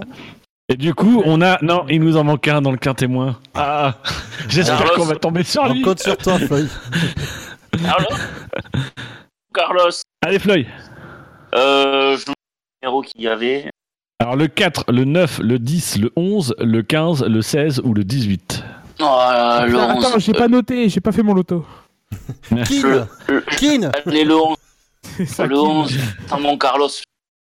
Et 0.68 0.78
du 0.78 0.96
coup, 0.96 1.22
on 1.28 1.44
a 1.44 1.60
non, 1.62 1.86
il 1.90 2.02
nous 2.02 2.18
en 2.18 2.24
manque 2.24 2.48
un 2.48 2.60
dans 2.64 2.72
le 2.72 2.78
quintet 2.80 3.06
moins. 3.06 3.38
Ah, 3.54 3.94
j'espère 4.50 4.94
qu'on 4.94 5.06
va 5.06 5.16
tomber 5.18 5.44
sur 5.44 5.62
On 5.62 5.74
lui. 5.74 5.84
compte 5.84 6.00
sur 6.00 6.18
toi, 6.18 6.40
Floyd. 6.40 6.68
Carlos 7.84 8.18
Carlos 9.54 9.92
Allez 10.26 10.40
Floyd. 10.40 10.66
euh, 11.54 12.18
Je 12.18 12.26
vous 12.26 12.32
le 12.32 12.88
numéro 12.88 13.02
qu'il 13.04 13.22
y 13.22 13.28
avait. 13.28 13.70
Alors 14.20 14.36
le 14.36 14.48
4, 14.48 14.86
le 14.92 15.04
9, 15.04 15.40
le 15.44 15.60
10, 15.60 15.98
le 16.00 16.12
11, 16.16 16.56
le 16.60 16.82
15, 16.82 17.24
le 17.26 17.42
16 17.42 17.82
ou 17.84 17.94
le 17.94 18.04
18 18.04 18.64
Non, 19.00 19.08
euh, 19.20 19.66
le 19.66 19.78
Attends, 19.80 20.16
11. 20.16 20.24
j'ai 20.24 20.34
pas 20.34 20.48
noté, 20.48 20.88
j'ai 20.90 21.02
pas 21.02 21.12
fait 21.12 21.22
mon 21.24 21.34
loto. 21.34 21.66
Euh, 22.54 22.64
Keane 23.58 23.92
Allez, 24.06 24.24
le 24.24 24.36
11. 24.36 24.56
C'est 25.18 25.26
ça 25.26 25.46
Le 25.46 25.56
qui- 25.56 25.62
11. 25.62 25.98
Sans 26.30 26.40
mon 26.40 26.58
Carlos. 26.58 26.88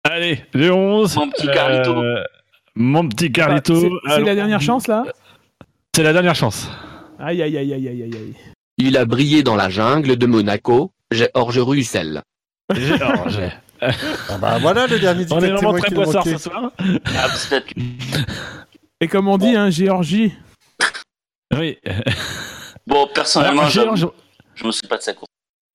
Allez, 0.05 0.45
le 0.55 0.73
11. 0.73 1.17
Mon 1.17 1.31
petit 1.31 1.47
Carlito. 1.47 1.93
euh, 2.03 2.25
mon 2.75 3.09
petit 3.09 3.27
Ah, 3.27 3.31
Carlito. 3.31 3.99
C'est 4.09 4.21
la 4.23 4.35
dernière 4.35 4.61
chance 4.61 4.89
là? 4.89 5.05
C'est 5.95 6.03
la 6.03 6.13
dernière 6.13 6.35
chance. 6.35 6.69
Aïe 7.19 7.41
aïe 7.43 7.57
aïe 7.57 7.73
aïe 7.73 7.89
aïe 7.89 8.03
aïe 8.03 8.15
aïe. 8.15 8.35
Il 8.79 8.97
a 8.97 9.05
brillé 9.05 9.43
dans 9.43 9.57
la 9.57 9.71
jungle 9.71 10.17
de 10.17 10.27
Monaco. 10.27 10.91
Georges 11.13 11.59
Russell. 11.61 12.23
Georges. 12.75 13.39
Ah 13.81 14.39
bah 14.39 14.59
voilà 14.61 14.87
le 14.87 14.99
dernier 14.99 15.25
du 15.25 15.33
On 15.33 15.41
est 15.41 15.51
vraiment 15.51 15.73
très 15.79 15.91
poissard 15.95 16.25
ce 16.25 16.39
soir. 16.39 16.71
Ah. 17.07 17.29
Et 19.01 19.09
comme 19.09 19.29
on 19.29 19.37
dit, 19.39 19.55
hein, 19.55 19.71
Géorgie. 19.71 20.35
Oui. 21.57 21.79
Bon, 22.87 23.09
personnellement, 23.13 23.63
Alors, 23.63 23.97
je 24.55 24.65
me 24.65 24.73
suis 24.73 24.87
pas 24.87 24.97
de 24.97 25.03
sa 25.03 25.13
course. 25.13 25.31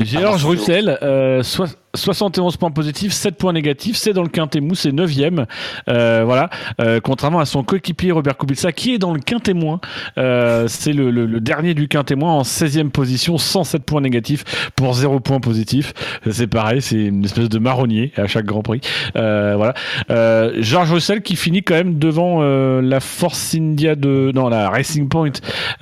Georges 0.06 0.46
Russell, 0.46 0.98
euh, 1.02 1.44
soi- 1.44 1.68
71 1.94 2.56
points 2.56 2.72
positifs, 2.72 3.12
7 3.12 3.36
points 3.36 3.52
négatifs, 3.52 3.98
c'est 3.98 4.14
dans 4.14 4.22
le 4.24 4.30
quintet 4.30 4.62
mou, 4.62 4.76
c'est 4.76 4.94
9ème. 4.94 5.46
Euh, 5.90 6.24
voilà, 6.26 6.50
Euh, 6.80 7.02
contrairement 7.04 7.40
à 7.40 7.46
son 7.46 7.64
coéquipier 7.64 8.12
Robert 8.14 8.38
Kubica 8.38 8.72
qui 8.72 8.94
est 8.94 8.98
dans 8.98 9.14
le 9.14 9.20
quintet 9.20 9.54
moins. 9.54 9.82
Euh, 10.18 10.68
c'est 10.70 10.94
le, 10.94 11.12
le- 11.12 11.26
le 11.26 11.40
dernier 11.42 11.74
du 11.74 11.90
quintet 11.90 12.16
moins 12.16 12.32
en 12.34 12.44
16e 12.46 12.92
position, 12.92 13.38
107 13.38 13.84
points 13.84 14.00
négatifs 14.00 14.46
pour 14.78 14.94
0 14.94 15.20
points 15.20 15.42
positifs. 15.42 15.94
C'est 16.30 16.48
pareil, 16.48 16.82
c'est 16.82 16.96
une 16.96 17.26
espèce 17.26 17.50
de 17.50 17.60
marronnier 17.60 18.14
à 18.16 18.26
chaque 18.28 18.46
Grand 18.46 18.62
Prix. 18.64 18.80
Euh, 19.18 19.56
voilà. 19.58 19.74
Euh, 20.12 20.54
Georges 20.62 20.94
Russell 20.94 21.22
qui 21.22 21.36
finit 21.36 21.62
quand 21.62 21.76
même 21.76 22.00
devant 22.00 22.38
euh, 22.42 22.82
la 22.82 23.02
Force 23.02 23.54
India 23.54 23.96
de 23.96 24.32
non 24.34 24.48
la 24.48 24.70
Racing 24.70 25.10
Point 25.10 25.32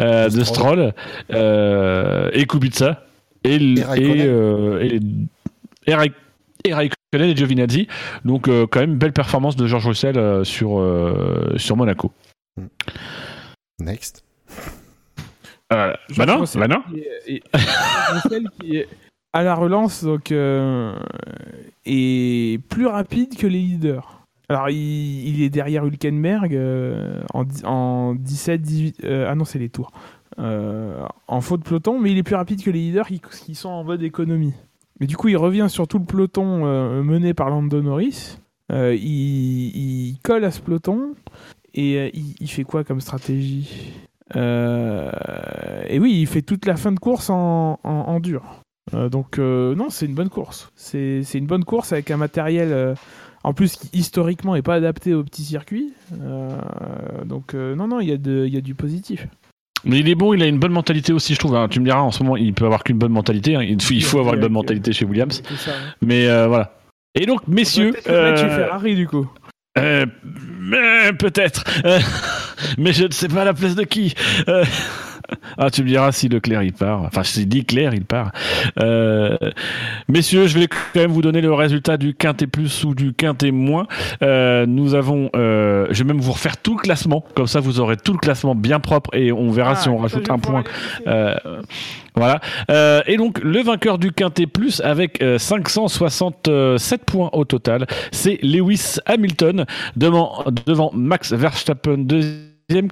euh, 0.01 0.27
De 0.29 0.43
Stroll. 0.43 0.93
Euh, 1.31 2.29
et 2.33 2.45
Kubica 2.45 3.03
et 3.43 3.55
Et 3.55 4.21
euh, 4.23 4.81
et, 4.81 4.99
et 5.87 5.93
Raik- 5.95 6.13
et 6.65 6.73
Raikkonen 6.73 7.29
et 7.29 7.35
Giovinazzi. 7.35 7.87
Donc 8.25 8.47
euh, 8.47 8.67
quand 8.69 8.79
même 8.81 8.97
belle 8.97 9.13
performance 9.13 9.55
de 9.55 9.65
Georges 9.67 9.87
Russell 9.87 10.17
euh, 10.17 10.43
sur 10.43 10.79
euh, 10.79 11.53
sur 11.57 11.77
Monaco. 11.77 12.11
Next. 13.79 14.23
Euh, 15.71 15.93
bah 16.17 16.25
non, 16.25 16.43
bah 16.55 16.67
non. 16.67 16.81
Et, 17.27 17.35
et- 17.35 17.43
Russell 18.11 18.49
qui 18.59 18.77
est 18.77 18.87
à 19.33 19.43
la 19.43 19.53
relance 19.55 20.03
donc 20.03 20.31
euh, 20.31 20.95
est 21.85 22.61
plus 22.69 22.87
rapide 22.87 23.37
que 23.37 23.47
les 23.47 23.59
leaders. 23.59 24.15
Alors 24.49 24.69
il, 24.69 25.27
il 25.27 25.43
est 25.43 25.49
derrière 25.51 25.85
Hülkenberg 25.85 26.55
euh, 26.55 27.21
en, 27.35 27.43
dix- 27.43 27.63
en 27.65 28.15
17 28.15 28.61
18 28.61 29.01
euh, 29.03 29.27
ah 29.29 29.35
non 29.35 29.45
c'est 29.45 29.59
les 29.59 29.69
tours. 29.69 29.91
Euh, 30.39 31.05
en 31.27 31.41
faute 31.41 31.63
peloton 31.63 31.99
mais 31.99 32.11
il 32.11 32.17
est 32.17 32.23
plus 32.23 32.35
rapide 32.35 32.63
que 32.63 32.69
les 32.69 32.79
leaders 32.79 33.09
qui, 33.31 33.55
sont 33.55 33.69
en 33.69 33.83
mode 33.83 34.01
économie. 34.03 34.53
Mais 34.99 35.07
du 35.07 35.17
coup 35.17 35.27
il 35.27 35.37
revient 35.37 35.67
sur 35.69 35.87
tout 35.87 35.99
le 35.99 36.05
peloton 36.05 36.65
euh, 36.65 37.03
mené 37.03 37.33
par 37.33 37.49
Lando 37.49 37.81
Norris. 37.81 38.37
Euh, 38.71 38.95
il, 38.95 40.17
colle 40.23 40.45
à 40.45 40.51
ce 40.51 40.61
peloton 40.61 41.13
et 41.73 42.11
il, 42.39 42.47
fait 42.47 42.63
quoi 42.63 42.83
comme 42.83 43.01
stratégie? 43.01 43.93
Et 44.35 45.99
oui, 45.99 46.19
il 46.21 46.27
fait 46.27 46.43
toute 46.43 46.65
la 46.65 46.77
fin 46.77 46.91
de 46.91 46.99
course 46.99 47.29
en, 47.31 48.19
dur. 48.21 48.43
Donc 48.93 49.39
non, 49.39 49.89
c'est 49.89 50.05
une 50.05 50.13
bonne 50.13 50.29
course. 50.29 50.71
C'est 50.75 51.23
une 51.33 51.47
bonne 51.47 51.65
course 51.65 51.91
avec 51.93 52.11
un 52.11 52.17
matériel 52.17 52.95
en 53.43 53.53
plus 53.53 53.75
qui 53.75 53.89
historiquement 53.93 54.55
est 54.55 54.61
pas 54.61 54.75
adapté 54.75 55.13
au 55.13 55.23
petit 55.23 55.43
circuit. 55.43 55.93
Euh, 56.21 56.59
donc 57.25 57.53
non, 57.53 57.87
non, 57.87 57.97
de- 57.97 58.45
il 58.45 58.53
y 58.53 58.57
a 58.57 58.61
du 58.61 58.75
positif. 58.75 59.27
Mais 59.85 59.99
il 59.99 60.09
est 60.09 60.15
bon, 60.15 60.33
il 60.33 60.43
a 60.43 60.45
une 60.45 60.59
bonne 60.59 60.71
mentalité 60.71 61.13
aussi, 61.13 61.33
je 61.33 61.39
trouve. 61.39 61.55
hein. 61.55 61.67
Tu 61.69 61.79
me 61.79 61.85
diras, 61.85 61.99
en 62.01 62.11
ce 62.11 62.21
moment, 62.23 62.35
il 62.37 62.53
peut 62.53 62.65
avoir 62.65 62.83
qu'une 62.83 62.97
bonne 62.97 63.11
mentalité. 63.11 63.55
hein. 63.55 63.61
Il 63.61 63.81
faut, 63.81 63.93
il 63.93 64.03
faut 64.03 64.19
avoir 64.19 64.35
une 64.35 64.41
bonne 64.41 64.51
mentalité 64.51 64.91
chez 64.93 65.05
Williams. 65.05 65.41
Ça, 65.57 65.71
hein. 65.71 65.93
Mais 66.01 66.27
euh, 66.27 66.47
voilà. 66.47 66.73
Et 67.15 67.25
donc, 67.25 67.47
messieurs, 67.47 67.93
chez 68.05 68.11
euh, 68.11 68.35
Ferrari 68.35 68.95
du 68.95 69.07
coup. 69.07 69.27
Euh, 69.77 70.05
mais 70.59 71.13
peut-être. 71.13 71.63
Euh, 71.85 71.99
mais 72.77 72.91
je 72.93 73.05
ne 73.05 73.11
sais 73.11 73.27
pas 73.27 73.41
à 73.41 73.45
la 73.45 73.53
place 73.53 73.75
de 73.75 73.83
qui. 73.83 74.13
Euh, 75.31 75.35
ah, 75.57 75.69
tu 75.69 75.83
me 75.83 75.87
diras 75.87 76.11
si 76.11 76.29
Leclerc 76.29 76.63
il 76.63 76.73
part. 76.73 77.03
Enfin, 77.03 77.23
si 77.23 77.45
Leclerc 77.45 77.93
il 77.93 78.05
part. 78.05 78.31
Euh, 78.79 79.37
messieurs, 80.07 80.47
je 80.47 80.57
vais 80.57 80.67
quand 80.67 80.99
même 80.99 81.11
vous 81.11 81.21
donner 81.21 81.41
le 81.41 81.53
résultat 81.53 81.97
du 81.97 82.13
quintet 82.13 82.47
plus 82.47 82.83
ou 82.83 82.95
du 82.95 83.13
quintet 83.13 83.51
moins. 83.51 83.87
Euh, 84.23 84.65
nous 84.65 84.95
avons. 84.95 85.29
euh, 85.35 85.87
je 85.91 86.03
vais 86.03 86.07
même 86.07 86.21
vous 86.21 86.31
refaire 86.31 86.57
tout 86.57 86.75
le 86.75 86.81
classement. 86.81 87.23
Comme 87.35 87.47
ça, 87.47 87.59
vous 87.59 87.79
aurez 87.79 87.97
tout 87.97 88.13
le 88.13 88.19
classement 88.19 88.55
bien 88.55 88.79
propre 88.79 89.09
et 89.13 89.31
on 89.31 89.51
verra 89.51 89.71
Ah, 89.71 89.75
si 89.75 89.89
on 89.89 89.97
rajoute 89.97 90.29
un 90.29 90.39
point. 90.39 90.63
Euh, 91.07 91.35
voilà. 92.15 92.39
Euh, 92.69 93.01
et 93.07 93.17
donc, 93.17 93.39
le 93.43 93.61
vainqueur 93.61 93.97
du 93.97 94.11
Quintet 94.11 94.47
Plus 94.47 94.81
avec 94.81 95.21
euh, 95.21 95.37
567 95.37 97.05
points 97.05 97.29
au 97.33 97.45
total, 97.45 97.87
c'est 98.11 98.39
Lewis 98.41 98.97
Hamilton 99.05 99.65
devant, 99.95 100.43
devant 100.65 100.91
Max 100.93 101.33
Verstappen 101.33 101.97
deuxième, 101.99 102.48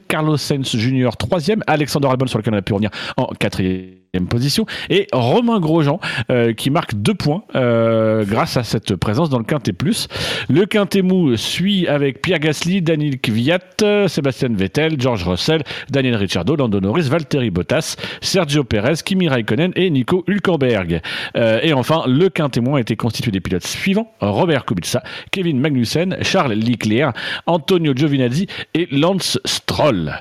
Carlos 0.08 0.38
Sainz 0.38 0.76
Jr. 0.76 1.10
troisième, 1.18 1.64
Alexander 1.68 2.08
Albon 2.08 2.28
sur 2.28 2.40
lequel 2.40 2.54
on 2.54 2.58
a 2.58 2.62
pu 2.62 2.74
revenir 2.74 2.91
en 3.16 3.28
quatrième. 3.40 3.97
Position. 4.28 4.66
Et 4.90 5.08
Romain 5.14 5.60
Grosjean 5.60 6.00
euh, 6.32 6.54
qui 6.54 6.70
marque 6.70 6.96
deux 6.96 7.14
points 7.14 7.44
euh, 7.56 8.26
grâce 8.26 8.58
à 8.58 8.64
cette 8.64 8.96
présence 8.96 9.30
dans 9.30 9.38
le 9.38 9.44
Quintet 9.44 9.74
Plus. 9.74 10.08
Le 10.50 10.66
Quintet 10.66 11.02
Mou 11.02 11.36
suit 11.38 11.88
avec 11.88 12.22
Pierre 12.22 12.40
Gasly, 12.40 12.82
Daniel 12.82 13.20
Kvyat, 13.20 14.08
Sébastien 14.08 14.50
Vettel, 14.52 15.00
George 15.00 15.24
Russell, 15.26 15.64
Daniel 15.90 16.16
Ricciardo, 16.16 16.56
Lando 16.56 16.80
Norris, 16.80 17.10
Valtteri 17.10 17.52
Bottas, 17.52 17.96
Sergio 18.22 18.64
Perez, 18.64 18.96
Kimi 19.04 19.28
Raikkonen 19.28 19.72
et 19.76 19.90
Nico 19.90 20.24
Hülkenberg. 20.28 21.02
Euh, 21.36 21.60
et 21.62 21.74
enfin, 21.74 22.04
le 22.08 22.30
Quintet 22.30 22.62
Mou 22.62 22.76
a 22.76 22.82
été 22.82 22.96
constitué 22.96 23.32
des 23.32 23.42
pilotes 23.42 23.68
suivants 23.68 24.12
Robert 24.22 24.66
Kubica, 24.66 25.04
Kevin 25.32 25.60
Magnussen, 25.60 26.18
Charles 26.22 26.54
Leclerc, 26.54 27.14
Antonio 27.46 27.94
Giovinazzi 27.96 28.48
et 28.74 28.88
Lance 28.92 29.40
Stroll. 29.46 30.20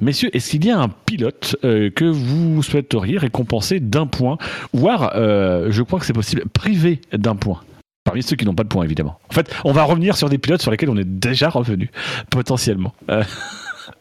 Messieurs, 0.00 0.30
est-ce 0.34 0.50
qu'il 0.50 0.64
y 0.66 0.70
a 0.70 0.78
un 0.78 0.88
pilote 0.88 1.56
que 1.62 2.04
vous 2.04 2.62
souhaiteriez 2.62 3.18
récompensé 3.22 3.80
d'un 3.80 4.06
point, 4.06 4.36
voire, 4.72 5.12
euh, 5.14 5.68
je 5.70 5.82
crois 5.82 5.98
que 5.98 6.06
c'est 6.06 6.12
possible, 6.12 6.44
privé 6.48 7.00
d'un 7.12 7.36
point. 7.36 7.62
Parmi 8.04 8.22
ceux 8.22 8.36
qui 8.36 8.44
n'ont 8.44 8.54
pas 8.54 8.64
de 8.64 8.68
points, 8.68 8.84
évidemment. 8.84 9.18
En 9.30 9.34
fait, 9.34 9.52
on 9.64 9.72
va 9.72 9.84
revenir 9.84 10.16
sur 10.16 10.28
des 10.28 10.38
pilotes 10.38 10.60
sur 10.60 10.70
lesquels 10.70 10.90
on 10.90 10.96
est 10.96 11.08
déjà 11.08 11.48
revenu, 11.48 11.90
potentiellement. 12.30 12.92
Euh. 13.10 13.22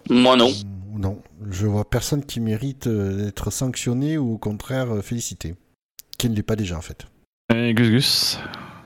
Moi, 0.10 0.36
non. 0.36 0.52
Non, 0.98 1.20
je 1.50 1.68
vois 1.68 1.90
personne 1.90 2.26
qui 2.26 2.40
mérite 2.42 2.88
euh, 2.88 3.26
d'être 3.26 3.52
sanctionné 3.52 4.18
ou 4.18 4.34
au 4.34 4.38
contraire 4.38 4.88
félicité. 5.02 5.56
Qui 6.18 6.30
ne 6.30 6.36
l'est 6.36 6.44
pas 6.44 6.56
déjà, 6.56 6.78
en 6.78 6.82
fait. 6.82 7.08
Et 7.54 7.74
Gus 7.74 7.90
Gus 7.90 8.40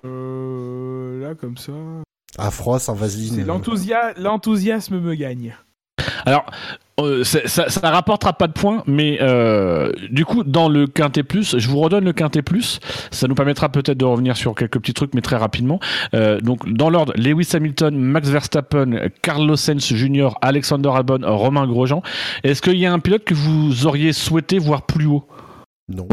euh, 0.06 1.22
Là, 1.22 1.36
comme 1.36 1.57
ça. 1.57 1.74
À 2.38 2.52
froid, 2.52 2.80
sans 2.80 2.94
vaseline. 2.94 3.45
L'enthousiasme 3.45 4.99
me 4.99 5.16
gagne. 5.16 5.56
Alors, 6.26 6.45
euh, 7.02 7.26
ça, 7.26 7.70
ça 7.70 7.90
rapportera 7.90 8.32
pas 8.34 8.48
de 8.48 8.54
points, 8.54 8.82
mais 8.88 9.18
euh, 9.22 9.92
du 10.12 10.24
coup, 10.24 10.44
dans 10.44 10.70
le 10.70 10.88
quintet 10.88 11.24
plus, 11.24 11.58
je 11.58 11.68
vous 11.68 11.80
redonne 11.80 12.06
le 12.06 12.14
quintet 12.14 12.42
plus. 12.42 12.80
Ça 13.12 13.28
nous 13.28 13.36
permettra 13.36 13.68
peut-être 13.68 13.98
de 13.98 14.06
revenir 14.06 14.38
sur 14.38 14.56
quelques 14.56 14.80
petits 14.80 14.94
trucs, 14.94 15.14
mais 15.14 15.22
très 15.22 15.36
rapidement. 15.36 15.80
Euh, 16.14 16.40
donc, 16.40 16.72
dans 16.72 16.90
l'ordre, 16.90 17.12
Lewis 17.18 17.50
Hamilton, 17.54 17.98
Max 17.98 18.30
Verstappen, 18.30 19.10
Carlos 19.22 19.58
Sainz 19.58 19.94
Jr., 19.94 20.30
Alexander 20.42 20.90
Albon, 20.96 21.20
Romain 21.24 21.68
Grosjean. 21.68 22.02
Est-ce 22.44 22.62
qu'il 22.62 22.78
y 22.78 22.86
a 22.86 22.94
un 22.94 23.00
pilote 23.00 23.26
que 23.26 23.34
vous 23.34 23.86
auriez 23.86 24.14
souhaité 24.14 24.58
voir 24.58 24.86
plus 24.86 25.08
haut? 25.08 25.28
Non. 25.90 26.08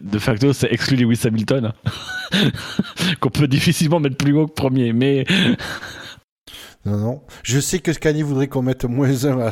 de 0.00 0.18
facto, 0.18 0.52
c'est 0.52 0.70
exclu 0.70 0.96
Lewis 0.96 1.22
Hamilton, 1.24 1.72
hein. 1.72 2.38
qu'on 3.20 3.30
peut 3.30 3.48
difficilement 3.48 3.98
mettre 3.98 4.16
plus 4.16 4.32
haut 4.32 4.46
que 4.46 4.52
premier, 4.52 4.92
mais 4.92 5.24
non, 6.88 6.98
non. 6.98 7.22
Je 7.42 7.60
sais 7.60 7.78
que 7.78 7.92
Scani 7.92 8.22
voudrait 8.22 8.48
qu'on 8.48 8.62
mette 8.62 8.84
moins 8.84 9.24
un 9.24 9.50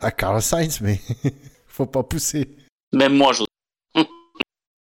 à, 0.00 0.10
Carl 0.10 0.40
Sainz, 0.40 0.80
mais 0.80 1.00
faut 1.66 1.86
pas 1.86 2.02
pousser. 2.02 2.56
Même 2.94 3.16
moi, 3.16 3.32
je. 3.32 3.42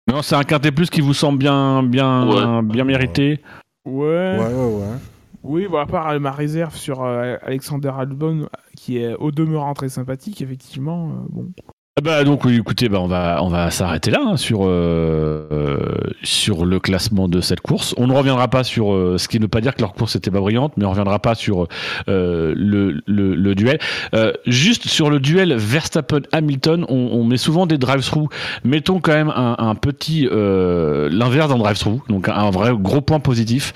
non, 0.08 0.22
c'est 0.22 0.34
un 0.34 0.44
quintet 0.44 0.72
plus 0.72 0.90
qui 0.90 1.00
vous 1.00 1.14
semble 1.14 1.38
bien, 1.38 1.82
bien, 1.82 2.62
bien 2.62 2.84
mérité. 2.84 3.40
Ouais. 3.84 4.38
Ouais, 4.38 4.54
ouais, 4.54 4.74
ouais. 4.74 4.98
Oui, 5.44 5.66
bon, 5.66 5.78
à 5.78 5.86
part 5.86 6.18
ma 6.20 6.30
réserve 6.30 6.76
sur 6.76 7.02
euh, 7.02 7.36
Alexander 7.42 7.90
Albon, 7.96 8.48
qui 8.76 8.98
est 8.98 9.14
au 9.14 9.32
demeurant 9.32 9.74
très 9.74 9.88
sympathique, 9.88 10.40
effectivement, 10.40 11.10
euh, 11.10 11.26
bon. 11.30 11.52
Ah 11.98 12.00
bah 12.00 12.24
donc 12.24 12.46
écoutez, 12.46 12.88
bah 12.88 13.00
on 13.02 13.06
va 13.06 13.40
on 13.42 13.48
va 13.48 13.70
s'arrêter 13.70 14.10
là 14.10 14.20
hein, 14.24 14.38
sur 14.38 14.60
euh, 14.62 15.90
sur 16.22 16.64
le 16.64 16.80
classement 16.80 17.28
de 17.28 17.42
cette 17.42 17.60
course. 17.60 17.94
On 17.98 18.06
ne 18.06 18.14
reviendra 18.14 18.48
pas 18.48 18.64
sur 18.64 18.94
euh, 18.94 19.18
ce 19.18 19.28
qui 19.28 19.36
ne 19.36 19.42
veut 19.42 19.48
pas 19.48 19.60
dire 19.60 19.74
que 19.74 19.82
leur 19.82 19.92
course 19.92 20.16
était 20.16 20.30
pas 20.30 20.40
brillante, 20.40 20.72
mais 20.78 20.86
on 20.86 20.90
reviendra 20.90 21.18
pas 21.18 21.34
sur 21.34 21.66
euh, 22.08 22.54
le, 22.56 23.02
le, 23.06 23.34
le, 23.34 23.54
duel. 23.54 23.78
juste 24.46 24.88
sur 24.88 25.10
le 25.10 25.20
duel 25.20 25.54
Verstappen-Hamilton, 25.54 26.86
on, 26.88 26.94
on, 27.12 27.24
met 27.24 27.36
souvent 27.36 27.66
des 27.66 27.76
drive-through. 27.76 28.30
Mettons 28.64 29.00
quand 29.00 29.12
même 29.12 29.28
un, 29.28 29.56
un 29.58 29.74
petit 29.74 30.26
l'inverse 30.32 31.50
d'un 31.50 31.58
drive-through, 31.58 32.04
donc 32.08 32.30
un, 32.30 32.50
vrai 32.50 32.70
gros 32.74 33.02
point 33.02 33.20
positif 33.20 33.74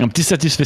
un 0.00 0.08
petit 0.08 0.24
satisfait 0.24 0.64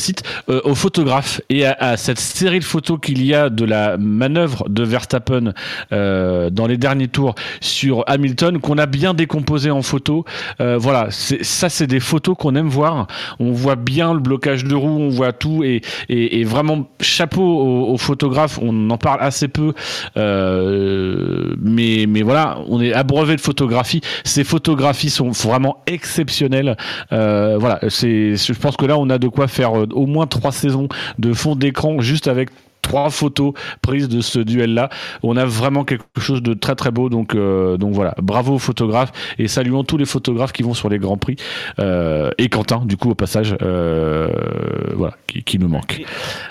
euh, 0.48 0.62
aux 0.64 0.74
photographes 0.74 1.42
et 1.50 1.66
à, 1.66 1.98
cette 1.98 2.18
série 2.18 2.60
de 2.60 2.64
photos 2.64 2.98
qu'il 2.98 3.22
y 3.22 3.34
a 3.34 3.50
de 3.50 3.66
la 3.66 3.98
manœuvre 3.98 4.66
de 4.70 4.82
Verstappen 4.82 5.52
euh, 5.92 6.48
dans 6.48 6.66
les 6.66 6.78
derniers 6.78 7.08
tours 7.08 7.34
sur 7.60 8.04
Hamilton 8.06 8.58
qu'on 8.58 8.78
a 8.78 8.86
bien 8.86 9.12
décomposé 9.12 9.70
en 9.70 9.82
photos. 9.82 10.24
Euh, 10.62 10.78
voilà, 10.78 11.08
ça 11.10 11.68
c'est 11.68 11.86
des 11.86 12.00
photos 12.00 12.36
qu'on 12.38 12.54
aime 12.54 12.68
voir. 12.68 13.06
On 13.38 13.52
voit 13.52 13.76
bien 13.76 14.14
le 14.14 14.20
blocage 14.20 14.64
de 14.64 14.74
roue, 14.74 14.98
on 14.98 15.10
voit 15.10 15.34
tout 15.34 15.62
et, 15.62 15.82
et, 16.08 16.44
vraiment 16.44 16.88
chapeau 17.02 17.42
aux, 17.42 17.98
photographes. 17.98 18.58
On 18.62 18.88
en 18.88 18.96
parle 18.96 19.20
assez 19.20 19.48
peu, 19.48 19.74
euh, 20.16 21.54
mais 21.60 22.06
mais 22.08 22.22
voilà, 22.22 22.60
on 22.66 22.80
est 22.80 22.94
abreuvé 22.94 23.36
de 23.36 23.42
photographies. 23.42 24.00
Ces 24.24 24.44
photographies 24.44 25.10
sont 25.10 25.30
vraiment 25.30 25.82
exceptionnelles. 25.86 26.78
Voilà, 27.10 27.80
je 27.82 28.52
pense 28.54 28.76
que 28.78 28.86
là 28.86 28.96
on 28.98 29.10
a 29.10 29.17
de 29.18 29.28
quoi 29.28 29.48
faire 29.48 29.78
euh, 29.78 29.86
au 29.92 30.06
moins 30.06 30.26
trois 30.26 30.52
saisons 30.52 30.88
de 31.18 31.32
fond 31.32 31.56
d'écran 31.56 32.00
juste 32.00 32.28
avec 32.28 32.50
trois 32.82 33.10
photos 33.10 33.52
prises 33.82 34.08
de 34.08 34.20
ce 34.20 34.38
duel-là. 34.38 34.88
On 35.22 35.36
a 35.36 35.44
vraiment 35.44 35.84
quelque 35.84 36.04
chose 36.18 36.42
de 36.42 36.54
très 36.54 36.74
très 36.74 36.90
beau. 36.90 37.10
Donc, 37.10 37.34
euh, 37.34 37.76
donc 37.76 37.92
voilà, 37.92 38.14
bravo 38.22 38.54
aux 38.54 38.58
photographes 38.58 39.12
et 39.38 39.46
saluons 39.46 39.84
tous 39.84 39.98
les 39.98 40.06
photographes 40.06 40.52
qui 40.52 40.62
vont 40.62 40.74
sur 40.74 40.88
les 40.88 40.98
grands 40.98 41.18
prix 41.18 41.36
euh, 41.80 42.30
et 42.38 42.48
Quentin, 42.48 42.86
du 42.86 42.96
coup 42.96 43.10
au 43.10 43.14
passage, 43.14 43.56
voilà, 43.60 45.16
qui, 45.26 45.58
nous 45.58 45.68
manque. 45.68 46.02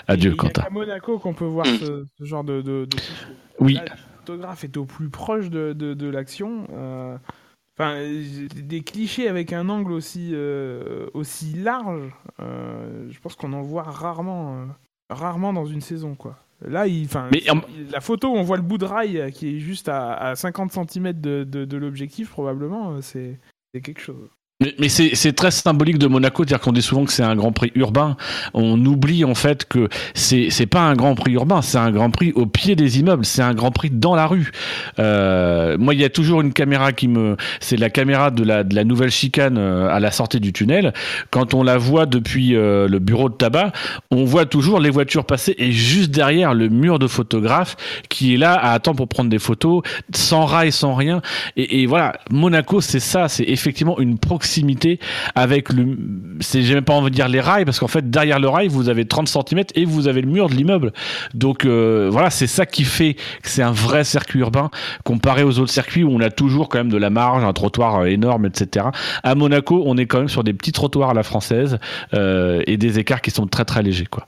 Adieu 0.06 0.34
Quentin. 0.34 0.62
À 0.62 0.70
Monaco 0.70 1.18
qu'on 1.18 1.34
peut 1.34 1.44
voir 1.44 1.66
ce, 1.66 2.06
genre 2.24 2.44
de, 2.44 2.62
de, 2.62 2.88
oui. 3.58 3.80
le 3.82 3.90
photographe 4.18 4.62
est 4.62 4.76
au 4.76 4.84
plus 4.84 5.08
proche 5.08 5.50
de, 5.50 5.72
de 5.72 6.08
l'action. 6.08 6.66
Enfin, 7.78 8.02
des 8.56 8.80
clichés 8.80 9.28
avec 9.28 9.52
un 9.52 9.68
angle 9.68 9.92
aussi, 9.92 10.30
euh, 10.32 11.06
aussi 11.14 11.52
large, 11.52 12.10
euh, 12.40 13.06
je 13.08 13.20
pense 13.20 13.36
qu'on 13.36 13.52
en 13.52 13.62
voit 13.62 13.84
rarement, 13.84 14.56
euh, 14.56 14.66
rarement 15.10 15.52
dans 15.52 15.64
une 15.64 15.80
saison, 15.80 16.16
quoi. 16.16 16.36
Là, 16.60 16.88
il, 16.88 17.06
Mais, 17.30 17.44
la 17.92 18.00
photo 18.00 18.30
où 18.30 18.36
on 18.36 18.42
voit 18.42 18.56
le 18.56 18.64
bout 18.64 18.78
de 18.78 18.84
rail 18.84 19.30
qui 19.32 19.54
est 19.54 19.58
juste 19.60 19.88
à, 19.88 20.34
50 20.34 20.72
cm 20.72 21.12
de, 21.12 21.44
de 21.44 21.76
l'objectif, 21.76 22.30
probablement, 22.30 23.00
c'est 23.00 23.38
quelque 23.72 24.00
chose. 24.00 24.28
Mais, 24.60 24.88
c'est 24.88 25.32
très 25.34 25.52
symbolique 25.52 25.98
de 25.98 26.08
Monaco, 26.08 26.44
dire 26.44 26.58
qu'on 26.58 26.72
dit 26.72 26.82
souvent 26.82 27.04
que 27.04 27.12
c'est 27.12 27.22
un 27.22 27.36
Grand 27.36 27.52
Prix 27.52 27.70
urbain. 27.76 28.16
On 28.54 28.84
oublie 28.86 29.24
en 29.24 29.36
fait 29.36 29.64
que 29.64 29.88
c'est 30.14 30.66
pas 30.66 30.80
un 30.80 30.96
Grand 30.96 31.14
Prix 31.14 31.34
urbain, 31.34 31.62
c'est 31.62 31.78
un 31.78 31.92
Grand 31.92 32.10
Prix 32.10 32.32
au 32.34 32.46
pied 32.46 32.74
des 32.74 32.98
immeubles, 32.98 33.24
c'est 33.24 33.42
un 33.42 33.54
Grand 33.54 33.70
Prix 33.70 33.90
dans 33.90 34.16
la 34.16 34.26
rue. 34.26 34.50
Euh, 34.98 35.78
moi, 35.78 35.94
il 35.94 36.00
y 36.00 36.04
a 36.04 36.08
toujours 36.08 36.40
une 36.40 36.52
caméra 36.52 36.92
qui 36.92 37.06
me, 37.06 37.36
c'est 37.60 37.76
la 37.76 37.88
caméra 37.88 38.32
de 38.32 38.42
la 38.42 38.64
de 38.64 38.74
la 38.74 38.82
nouvelle 38.82 39.12
chicane 39.12 39.58
euh, 39.58 39.94
à 39.94 40.00
la 40.00 40.10
sortie 40.10 40.40
du 40.40 40.52
tunnel. 40.52 40.92
Quand 41.30 41.54
on 41.54 41.62
la 41.62 41.78
voit 41.78 42.06
depuis 42.06 42.56
euh, 42.56 42.88
le 42.88 42.98
bureau 42.98 43.28
de 43.28 43.34
tabac, 43.34 43.70
on 44.10 44.24
voit 44.24 44.44
toujours 44.44 44.80
les 44.80 44.90
voitures 44.90 45.24
passer 45.24 45.54
et 45.58 45.70
juste 45.70 46.10
derrière 46.10 46.52
le 46.52 46.68
mur 46.68 46.98
de 46.98 47.06
photographe 47.06 47.76
qui 48.08 48.34
est 48.34 48.38
là 48.38 48.54
à 48.54 48.72
attendre 48.72 48.96
pour 48.96 49.08
prendre 49.08 49.30
des 49.30 49.38
photos, 49.38 49.82
sans 50.12 50.46
rail, 50.46 50.72
sans 50.72 50.96
rien. 50.96 51.22
Et 51.56 51.86
voilà, 51.86 52.14
Monaco, 52.32 52.80
c'est 52.80 52.98
ça, 52.98 53.28
c'est 53.28 53.44
effectivement 53.44 54.00
une 54.00 54.18
proximité 54.18 54.47
avec 55.34 55.72
le. 55.72 55.96
C'est, 56.40 56.62
j'ai 56.62 56.74
même 56.74 56.84
pas 56.84 56.94
envie 56.94 57.10
de 57.10 57.14
dire 57.14 57.28
les 57.28 57.40
rails, 57.40 57.64
parce 57.64 57.78
qu'en 57.78 57.88
fait, 57.88 58.10
derrière 58.10 58.38
le 58.38 58.48
rail, 58.48 58.68
vous 58.68 58.88
avez 58.88 59.06
30 59.06 59.28
cm 59.28 59.64
et 59.74 59.84
vous 59.84 60.08
avez 60.08 60.20
le 60.20 60.28
mur 60.28 60.48
de 60.48 60.54
l'immeuble. 60.54 60.92
Donc 61.34 61.64
euh, 61.64 62.08
voilà, 62.10 62.30
c'est 62.30 62.46
ça 62.46 62.66
qui 62.66 62.84
fait 62.84 63.14
que 63.14 63.48
c'est 63.48 63.62
un 63.62 63.72
vrai 63.72 64.04
circuit 64.04 64.40
urbain 64.40 64.70
comparé 65.04 65.42
aux 65.42 65.58
autres 65.58 65.72
circuits 65.72 66.04
où 66.04 66.10
on 66.10 66.20
a 66.20 66.30
toujours 66.30 66.68
quand 66.68 66.78
même 66.78 66.90
de 66.90 66.96
la 66.96 67.10
marge, 67.10 67.44
un 67.44 67.52
trottoir 67.52 68.00
euh, 68.00 68.04
énorme, 68.06 68.46
etc. 68.46 68.86
À 69.22 69.34
Monaco, 69.34 69.82
on 69.86 69.96
est 69.96 70.06
quand 70.06 70.18
même 70.18 70.28
sur 70.28 70.44
des 70.44 70.52
petits 70.52 70.72
trottoirs 70.72 71.10
à 71.10 71.14
la 71.14 71.22
française 71.22 71.78
euh, 72.14 72.62
et 72.66 72.76
des 72.76 72.98
écarts 72.98 73.22
qui 73.22 73.30
sont 73.30 73.46
très 73.46 73.64
très 73.64 73.82
légers, 73.82 74.06
quoi. 74.06 74.26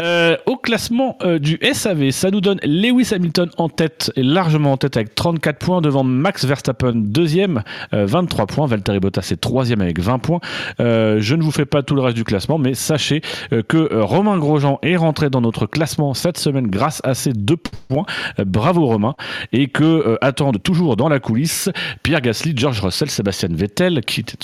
Euh, 0.00 0.36
au 0.46 0.56
classement 0.56 1.16
euh, 1.22 1.38
du 1.38 1.58
SAV, 1.72 2.10
ça 2.10 2.30
nous 2.30 2.40
donne 2.40 2.58
Lewis 2.62 3.12
Hamilton 3.12 3.50
en 3.58 3.68
tête, 3.68 4.10
et 4.16 4.22
largement 4.22 4.72
en 4.72 4.76
tête 4.76 4.96
avec 4.96 5.14
34 5.14 5.58
points 5.58 5.80
devant 5.80 6.04
Max 6.04 6.44
Verstappen 6.44 6.92
deuxième, 6.94 7.62
23 7.92 8.42
euh, 8.42 8.46
points. 8.46 8.66
Valtteri 8.66 9.00
Bottas 9.00 9.28
est 9.32 9.40
troisième 9.40 9.80
avec 9.80 10.00
20 10.00 10.18
points. 10.18 10.40
je 10.78 11.34
ne 11.34 11.42
vous 11.42 11.50
fais 11.50 11.66
pas 11.66 11.82
tout 11.82 11.94
le 11.94 12.02
reste 12.02 12.16
du 12.16 12.24
classement, 12.24 12.58
mais 12.58 12.74
sachez 12.74 13.20
que 13.68 13.94
Romain 14.00 14.38
Grosjean 14.38 14.78
est 14.82 14.96
rentré 14.96 15.28
dans 15.28 15.40
notre 15.40 15.66
classement 15.66 16.14
cette 16.14 16.38
semaine 16.38 16.68
grâce 16.68 17.00
à 17.04 17.14
ses 17.14 17.32
deux 17.32 17.56
points. 17.56 18.06
bravo 18.38 18.86
Romain. 18.86 19.14
Et 19.52 19.68
que 19.68 20.18
attendent 20.20 20.62
toujours 20.62 20.96
dans 20.96 21.08
la 21.08 21.20
coulisse 21.20 21.68
Pierre 22.02 22.20
Gasly, 22.20 22.52
George 22.56 22.80
Russell, 22.80 23.10
Sébastien 23.10 23.48
Vettel, 23.52 24.00
qui 24.02 24.20
était... 24.20 24.38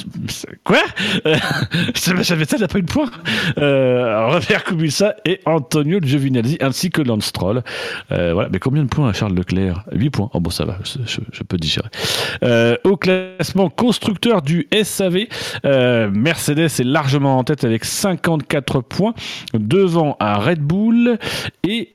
Quoi? 0.65 0.79
Sébastien 1.95 2.37
Vettel 2.37 2.61
n'a 2.61 2.69
pas 2.69 2.79
eu 2.79 2.83
de 2.83 2.91
points? 2.91 3.11
Robert 3.57 4.65
Kubica 4.65 5.15
et 5.25 5.41
Antonio 5.47 6.01
Giovinazzi 6.03 6.59
ainsi 6.61 6.91
que 6.91 7.01
Lance 7.01 7.27
Stroll. 7.27 7.63
Euh, 8.13 8.35
voilà, 8.35 8.49
mais 8.53 8.59
combien 8.59 8.83
de 8.83 8.89
points 8.89 9.09
à 9.09 9.13
Charles 9.13 9.35
Leclerc? 9.35 9.85
8 9.93 10.11
points. 10.11 10.31
Oh 10.35 10.41
bon, 10.41 10.51
ça 10.51 10.65
va, 10.65 10.79
je, 10.85 11.43
peux 11.45 11.57
digérer. 11.57 11.89
Euh, 12.43 12.77
au 12.85 12.97
classement 12.97 13.71
constructeur 13.71 14.43
du 14.43 14.69
SAV, 14.83 15.27
euh, 15.65 16.11
Mercedes 16.13 16.65
est 16.65 16.85
largement 16.85 17.39
en 17.39 17.45
tête 17.45 17.65
avec 17.65 17.85
54 17.85 18.81
points, 18.81 19.15
devant 19.55 20.17
à 20.19 20.39
Red 20.39 20.61
Bull 20.61 21.19
et, 21.63 21.95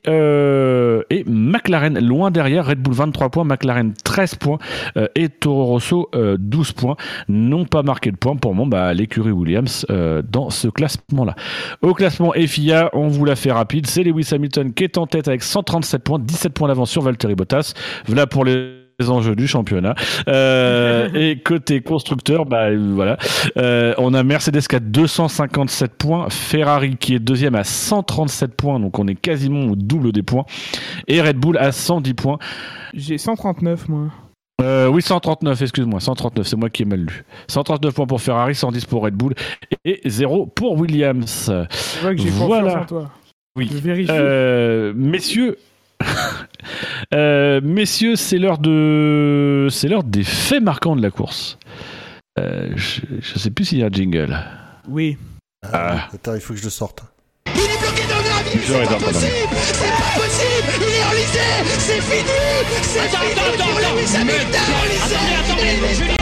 McLaren 1.26 1.98
loin 1.98 2.30
derrière. 2.30 2.66
Red 2.66 2.78
Bull 2.78 2.94
23 2.94 3.28
points, 3.28 3.44
McLaren 3.44 3.92
13 4.02 4.36
points 4.36 4.58
et 5.14 5.28
Toro 5.28 5.66
Rosso 5.66 6.10
12 6.14 6.72
points. 6.72 6.96
N'ont 7.28 7.66
pas 7.66 7.82
marqué 7.82 8.10
de 8.10 8.16
points 8.16 8.36
pour 8.36 8.54
moi, 8.54 8.66
bah, 8.66 8.94
l'écurie 8.94 9.30
Williams 9.30 9.86
dans 10.30 10.50
ce 10.50 10.68
classement-là. 10.68 11.34
Au 11.82 11.92
classement 11.92 12.32
FIA, 12.32 12.90
on 12.94 13.08
vous 13.08 13.24
l'a 13.24 13.36
rapide, 13.50 13.86
c'est 13.86 14.02
Lewis 14.02 14.28
Hamilton 14.32 14.72
qui 14.72 14.84
est 14.84 14.98
en 14.98 15.06
tête 15.06 15.28
avec 15.28 15.42
137 15.42 16.02
points, 16.02 16.18
17 16.18 16.52
points 16.52 16.68
d'avance 16.68 16.90
sur 16.90 17.02
Valtteri 17.02 17.34
Bottas. 17.34 17.74
Voilà 18.06 18.26
pour 18.26 18.44
les 18.44 18.82
enjeux 19.08 19.34
du 19.34 19.46
championnat. 19.46 19.94
Euh, 20.28 21.08
et 21.14 21.38
côté 21.38 21.80
constructeur, 21.80 22.46
bah 22.46 22.68
voilà, 22.74 23.16
euh, 23.56 23.94
on 23.98 24.14
a 24.14 24.22
Mercedes 24.22 24.60
qui 24.60 24.76
a 24.76 24.80
257 24.80 25.94
points, 25.94 26.28
Ferrari 26.30 26.96
qui 26.96 27.14
est 27.14 27.18
deuxième 27.18 27.54
à 27.54 27.64
137 27.64 28.54
points, 28.54 28.80
donc 28.80 28.98
on 28.98 29.06
est 29.08 29.14
quasiment 29.14 29.64
au 29.66 29.76
double 29.76 30.12
des 30.12 30.22
points, 30.22 30.44
et 31.08 31.20
Red 31.20 31.36
Bull 31.36 31.56
à 31.58 31.72
110 31.72 32.14
points. 32.14 32.38
J'ai 32.94 33.18
139 33.18 33.88
moi. 33.88 34.08
Euh, 34.60 34.86
oui, 34.86 35.02
139, 35.02 35.60
excuse-moi, 35.60 35.98
139, 35.98 36.46
c'est 36.46 36.56
moi 36.56 36.70
qui 36.70 36.82
ai 36.82 36.84
mal 36.84 37.00
lu. 37.00 37.24
139 37.48 37.94
points 37.94 38.06
pour 38.06 38.20
Ferrari, 38.20 38.54
110 38.54 38.84
pour 38.84 39.02
Red 39.02 39.14
Bull 39.14 39.34
et 39.84 40.00
0 40.04 40.46
pour 40.46 40.78
Williams. 40.78 41.50
C'est 41.70 42.00
vrai 42.00 42.14
que 42.14 42.22
j'ai 42.22 42.28
voilà. 42.28 42.82
en 42.82 42.84
toi. 42.84 43.10
Oui. 43.54 43.70
Euh, 44.08 44.94
messieurs, 44.96 45.58
euh, 47.14 47.60
messieurs, 47.62 48.16
c'est 48.16 48.38
l'heure 48.38 48.56
de, 48.56 49.68
c'est 49.70 49.88
l'heure 49.88 50.04
des 50.04 50.24
faits 50.24 50.62
marquants 50.62 50.96
de 50.96 51.02
la 51.02 51.10
course. 51.10 51.58
Euh, 52.38 52.72
je, 52.76 53.02
ne 53.10 53.20
sais 53.20 53.50
plus 53.50 53.66
s'il 53.66 53.78
y 53.78 53.82
a 53.82 53.86
un 53.86 53.90
jingle. 53.90 54.38
Oui. 54.88 55.18
Ah. 55.70 56.08
Attends, 56.14 56.34
il 56.34 56.40
faut 56.40 56.54
que 56.54 56.60
je 56.60 56.64
le 56.64 56.70
sorte. 56.70 57.04
Il 57.46 57.60
est 57.60 57.78
bloqué 57.78 58.04
dans 58.08 58.16
le 58.18 58.24
C'est 58.58 58.86
pas 58.86 58.94
possible 58.94 59.32
C'est 59.60 59.78
pas 59.78 60.18
possible 60.18 60.72
Il 60.80 60.94
est 60.94 61.04
enlisé 61.04 61.46
C'est 61.78 62.00
fini 62.00 62.32
C'est 64.02 65.94
fini 65.94 66.21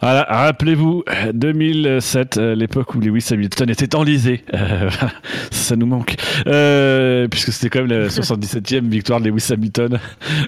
voilà, 0.00 0.26
rappelez-vous, 0.30 1.04
2007, 1.34 2.38
euh, 2.38 2.54
l'époque 2.54 2.94
où 2.94 3.00
Lewis 3.00 3.26
Hamilton 3.30 3.68
était 3.68 3.94
enlisé. 3.94 4.44
Euh, 4.54 4.88
ça 5.50 5.76
nous 5.76 5.84
manque. 5.84 6.14
Euh, 6.46 7.28
puisque 7.28 7.52
c'était 7.52 7.68
quand 7.68 7.86
même 7.86 8.04
la 8.04 8.08
77e 8.08 8.88
victoire 8.88 9.20
de 9.20 9.28
Lewis 9.28 9.48
Hamilton. 9.50 9.98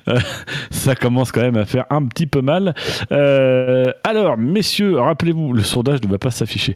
Euh, 0.09 0.19
ça 0.71 0.95
commence 0.95 1.33
quand 1.33 1.43
même 1.43 1.59
à 1.59 1.67
faire 1.67 1.85
un 1.91 2.03
petit 2.07 2.27
peu 2.27 2.41
mal. 2.41 2.75
alors, 3.11 4.39
messieurs, 4.39 4.99
rappelez-vous, 4.99 5.53
le 5.53 5.63
sondage 5.63 6.01
ne 6.03 6.09
va 6.09 6.19
pas 6.19 6.31
s'afficher. 6.31 6.75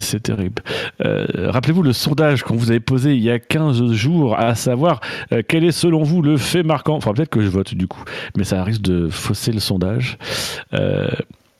C'est 0.00 0.22
terrible. 0.22 0.62
rappelez-vous 1.00 1.82
le 1.82 1.94
sondage 1.94 2.42
qu'on 2.42 2.56
vous 2.56 2.70
avait 2.70 2.80
posé 2.80 3.14
il 3.14 3.22
y 3.22 3.30
a 3.30 3.38
15 3.38 3.92
jours, 3.92 4.38
à 4.38 4.54
savoir 4.54 5.00
quel 5.48 5.64
est 5.64 5.72
selon 5.72 6.02
vous 6.02 6.20
le 6.20 6.36
fait 6.36 6.62
marquant? 6.62 6.96
Enfin, 6.96 7.14
peut-être 7.14 7.30
que 7.30 7.40
je 7.40 7.48
vote 7.48 7.74
du 7.74 7.86
coup, 7.86 8.02
mais 8.36 8.44
ça 8.44 8.62
risque 8.62 8.82
de 8.82 9.08
fausser 9.08 9.52
le 9.52 9.60
sondage. 9.60 10.18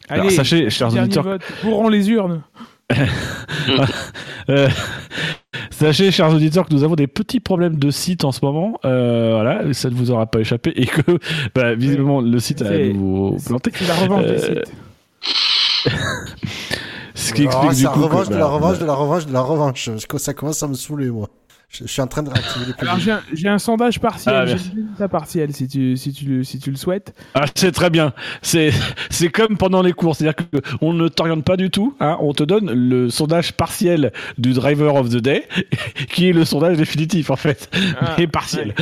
Allez, 0.09 0.31
sachez, 0.31 0.70
chers 0.70 0.95
auditeurs, 0.95 1.24
vote, 1.24 1.91
les 1.91 2.11
urnes. 2.11 2.43
Euh, 4.49 4.69
sachez, 5.70 6.12
chers 6.12 6.33
auditeurs, 6.33 6.69
que 6.69 6.73
nous 6.73 6.85
avons 6.85 6.95
des 6.95 7.09
petits 7.09 7.41
problèmes 7.41 7.78
de 7.78 7.91
site 7.91 8.24
en 8.24 8.31
ce 8.31 8.45
moment. 8.45 8.78
Euh, 8.85 9.33
voilà, 9.33 9.73
ça 9.73 9.91
ne 9.91 9.95
vous 9.97 10.12
aura 10.12 10.27
pas 10.27 10.39
échappé 10.39 10.73
et 10.77 10.87
que, 10.87 11.19
bah, 11.55 11.74
visiblement, 11.74 12.20
le 12.20 12.39
site 12.39 12.62
a 12.62 12.78
nouveau 12.78 13.37
planté. 13.45 13.73
C'est 13.74 13.89
la 13.89 13.95
revanche 13.95 14.24
des 14.24 14.31
euh, 14.31 14.62
sites. 14.62 15.93
Ce 17.16 17.33
qui 17.33 17.43
explique 17.43 17.73
du 17.73 17.89
coup. 17.89 18.03
Revanche, 18.03 18.28
de 18.28 18.37
la 18.37 18.47
revanche, 18.47 18.78
de 18.78 18.85
la 18.85 18.95
revanche, 18.95 19.27
de 19.27 19.33
la 19.33 19.41
revanche. 19.41 19.91
Ça 20.19 20.33
commence 20.33 20.62
à 20.62 20.69
me 20.69 20.74
saouler, 20.74 21.11
moi. 21.11 21.28
Je, 21.68 21.84
suis 21.84 22.01
en 22.01 22.06
train 22.06 22.22
de 22.22 22.30
réactiver 22.30 22.66
les 22.66 22.88
Alors 22.88 22.98
j'ai 23.32 23.48
un, 23.48 23.59
sondage 23.59 24.01
partiel, 24.01 24.34
ah, 24.34 24.47
j'ai 24.47 25.09
partiel 25.09 25.52
si 25.52 25.66
tu, 25.66 25.97
si, 25.97 26.12
tu, 26.12 26.44
si 26.44 26.59
tu 26.59 26.70
le 26.70 26.76
souhaites. 26.76 27.14
Ah, 27.34 27.44
c'est 27.55 27.72
très 27.72 27.90
bien. 27.90 28.12
C'est 28.43 28.72
comme 29.32 29.56
pendant 29.56 29.82
les 29.82 29.93
cours, 29.93 30.14
c'est-à-dire 30.14 30.47
qu'on 30.78 30.93
ne 30.93 31.09
t'oriente 31.09 31.44
pas 31.44 31.56
du 31.56 31.70
tout, 31.70 31.97
hein, 32.01 32.16
on 32.20 32.32
te 32.32 32.44
donne 32.44 32.72
le 32.72 33.10
sondage 33.10 33.52
partiel 33.52 34.12
du 34.38 34.52
driver 34.52 34.94
of 34.94 35.10
the 35.10 35.16
day, 35.16 35.48
qui 36.09 36.28
est 36.28 36.32
le 36.32 36.44
sondage 36.44 36.76
définitif 36.76 37.30
en 37.30 37.36
fait, 37.36 37.68
ah, 38.01 38.14
mais 38.16 38.26
partiel. 38.26 38.74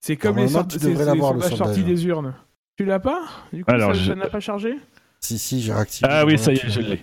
C'est 0.00 0.16
comme 0.16 0.36
les, 0.36 0.48
sorties, 0.48 0.78
les 0.78 0.94
sondages 0.96 1.54
sortis 1.54 1.82
des 1.82 2.06
urnes. 2.06 2.34
Tu 2.76 2.84
l'as 2.84 3.00
pas? 3.00 3.22
Du 3.52 3.64
coup, 3.64 3.70
Alors, 3.70 3.94
ça 3.94 4.14
n'a 4.14 4.28
pas 4.28 4.40
chargé? 4.40 4.78
Si, 5.20 5.38
si, 5.38 5.60
j'ai 5.60 5.72
réactivé. 5.72 6.08
Ah 6.10 6.24
oui, 6.24 6.38
ça 6.38 6.52
y 6.52 6.56
est, 6.56 6.70
je 6.70 6.80
l'ai. 6.80 7.02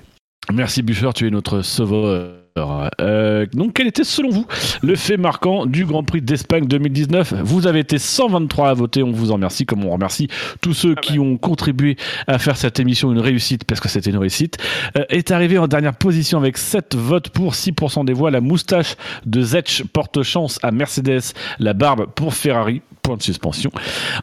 Merci 0.53 0.82
Buffer, 0.82 1.11
tu 1.14 1.27
es 1.27 1.30
notre 1.30 1.61
sauveur. 1.61 2.45
Euh, 2.57 3.45
donc, 3.52 3.73
quel 3.73 3.88
était 3.88 4.06
selon 4.06 4.30
vous 4.30 4.48
le 4.82 4.95
fait 4.95 5.18
marquant 5.18 5.65
du 5.65 5.84
Grand 5.84 6.03
Prix 6.03 6.22
d'Espagne 6.22 6.65
2019 6.65 7.34
Vous 7.44 7.68
avez 7.68 7.80
été 7.80 7.98
123 7.98 8.69
à 8.69 8.73
voter, 8.73 9.03
on 9.03 9.11
vous 9.11 9.32
en 9.32 9.34
remercie, 9.34 9.65
comme 9.65 9.84
on 9.84 9.91
remercie 9.91 10.30
tous 10.61 10.73
ceux 10.73 10.95
ah 10.98 11.02
qui 11.02 11.19
ont 11.19 11.38
contribué 11.38 11.98
à 12.27 12.40
faire 12.40 12.56
cette 12.56 12.80
émission 12.80 13.11
une 13.11 13.19
réussite, 13.19 13.65
parce 13.65 13.82
que 13.82 13.90
c'était 13.90 14.10
une 14.10 14.18
réussite. 14.18 14.57
Euh, 14.98 15.03
est 15.10 15.32
arrivé 15.32 15.57
en 15.57 15.68
dernière 15.68 15.95
position 15.95 16.38
avec 16.38 16.57
7 16.57 16.95
votes 16.95 17.27
pour 17.27 17.53
6% 17.53 18.06
des 18.06 18.14
voix. 18.14 18.32
La 18.32 18.41
moustache 18.41 18.95
de 19.26 19.41
Zetch 19.41 19.84
porte 19.91 20.23
chance 20.23 20.57
à 20.64 20.72
Mercedes, 20.72 21.34
la 21.60 21.73
barbe 21.73 22.06
pour 22.15 22.34
Ferrari, 22.34 22.82
point 23.06 23.18
de 23.18 23.22
suspension. 23.22 23.69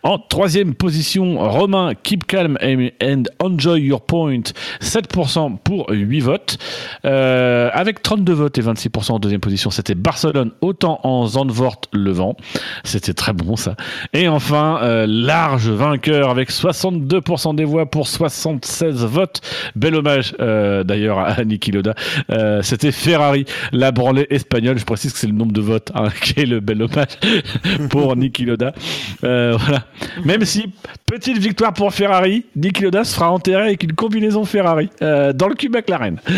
En 0.03 0.19
troisième 0.19 0.75
position, 0.75 1.39
Romain, 1.39 1.93
keep 2.03 2.27
calm 2.27 2.59
and 3.01 3.23
enjoy 3.39 3.81
your 3.81 4.01
point, 4.01 4.43
7% 4.81 5.59
pour 5.63 5.89
8 5.91 6.21
votes. 6.21 6.59
Euh, 7.05 7.71
avec 7.73 8.03
32 8.03 8.33
votes 8.33 8.59
et 8.59 8.63
26% 8.63 9.13
en 9.13 9.19
deuxième 9.21 9.41
position, 9.41 9.71
c'était 9.71 9.95
Barcelone, 9.95 10.51
autant 10.61 10.99
en 11.05 11.27
Zandvoort 11.27 11.83
le 11.93 12.11
vent. 12.11 12.37
C'était 12.83 13.15
très 13.15 13.33
bon 13.33 13.55
ça. 13.55 13.77
Et 14.15 14.27
enfin, 14.27 14.81
euh, 14.83 15.07
large 15.09 15.69
vainqueur 15.69 16.31
avec 16.31 16.51
62% 16.51 17.55
des 17.55 17.65
voix 17.65 17.87
pour 17.87 18.09
76 18.09 19.05
votes. 19.05 19.43
Bel 19.77 19.95
hommage 19.95 20.35
euh, 20.41 20.83
d'ailleurs 20.83 21.21
à 21.21 21.45
Niki 21.45 21.71
Loda. 21.71 21.95
c'était 22.63 22.91
Ferrari, 22.91 23.45
la 23.71 23.93
branlée 23.93 24.27
espagnole. 24.31 24.77
Je 24.77 24.85
précise 24.85 25.13
que 25.13 25.19
c'est 25.21 25.29
le 25.29 25.35
nombre 25.35 25.53
de 25.53 25.61
votes 25.61 25.93
hein, 25.95 26.09
qui 26.21 26.41
est 26.41 26.47
le 26.47 26.59
bel 26.59 26.83
hommage 26.83 27.19
pour 27.91 28.17
Niki 28.17 28.45
Loda. 28.45 28.72
Euh, 29.25 29.57
voilà. 29.59 29.85
Même 30.25 30.45
si, 30.45 30.73
petite 31.07 31.39
victoire 31.39 31.73
pour 31.73 31.93
Ferrari, 31.93 32.47
Nick 32.57 32.81
Loda 32.81 33.05
sera 33.05 33.31
enterré 33.31 33.63
avec 33.63 33.83
une 33.83 33.93
combinaison 33.93 34.45
Ferrari 34.45 34.91
euh, 35.03 35.33
dans 35.33 35.49
le 35.49 35.55
cube 35.55 35.75
McLaren. 35.75 36.19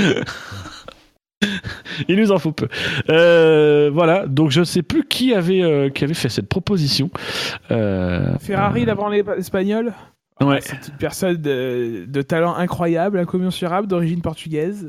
Il 2.09 2.19
nous 2.19 2.33
en 2.33 2.39
faut 2.39 2.53
peu. 2.53 2.69
Euh, 3.11 3.91
voilà, 3.93 4.27
donc 4.27 4.51
je 4.51 4.61
ne 4.61 4.65
sais 4.65 4.83
plus 4.83 5.05
qui 5.05 5.35
avait, 5.35 5.91
qui 5.95 6.05
avait 6.05 6.15
fait 6.15 6.31
cette 6.31 6.49
proposition. 6.49 7.11
Ferrari, 7.69 8.87
d'abord 8.87 9.11
les 9.11 9.23
Espagnols 9.39 9.93
Ouais. 10.41 10.59
C'est 10.61 10.89
une 10.89 10.97
personne 10.99 11.37
de, 11.37 12.23
talent 12.23 12.57
incroyable, 12.57 13.21
incommensurable, 13.21 13.87
d'origine 13.87 14.21
portugaise. 14.21 14.89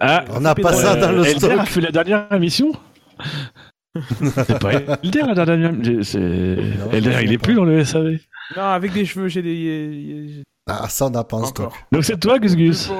ah, 0.00 0.24
on 0.30 0.40
n'a 0.40 0.54
pas 0.54 0.72
ça 0.74 0.94
dans 0.96 1.10
le 1.12 1.24
stock. 1.24 1.66
fait 1.66 1.80
la 1.80 1.90
dernière 1.90 2.32
émission 2.32 2.72
c'est 4.34 4.58
pas 4.58 4.72
Elder 5.02 5.22
la 5.34 5.44
dernière. 5.44 5.70
Elder, 5.72 7.20
il 7.22 7.32
est 7.32 7.38
plus 7.38 7.54
dans 7.54 7.64
le 7.64 7.84
SAV. 7.84 8.18
Non, 8.56 8.62
avec 8.62 8.92
des 8.92 9.04
cheveux, 9.04 9.28
j'ai 9.28 9.42
des. 9.42 10.42
Ah, 10.70 10.86
ça, 10.88 11.06
on 11.06 11.10
n'a 11.10 11.24
pas 11.24 11.38
en 11.38 11.46
stock. 11.46 11.72
Donc 11.90 12.04
c'est 12.04 12.20
toi, 12.20 12.38
Gus 12.38 12.54
Gus 12.54 12.90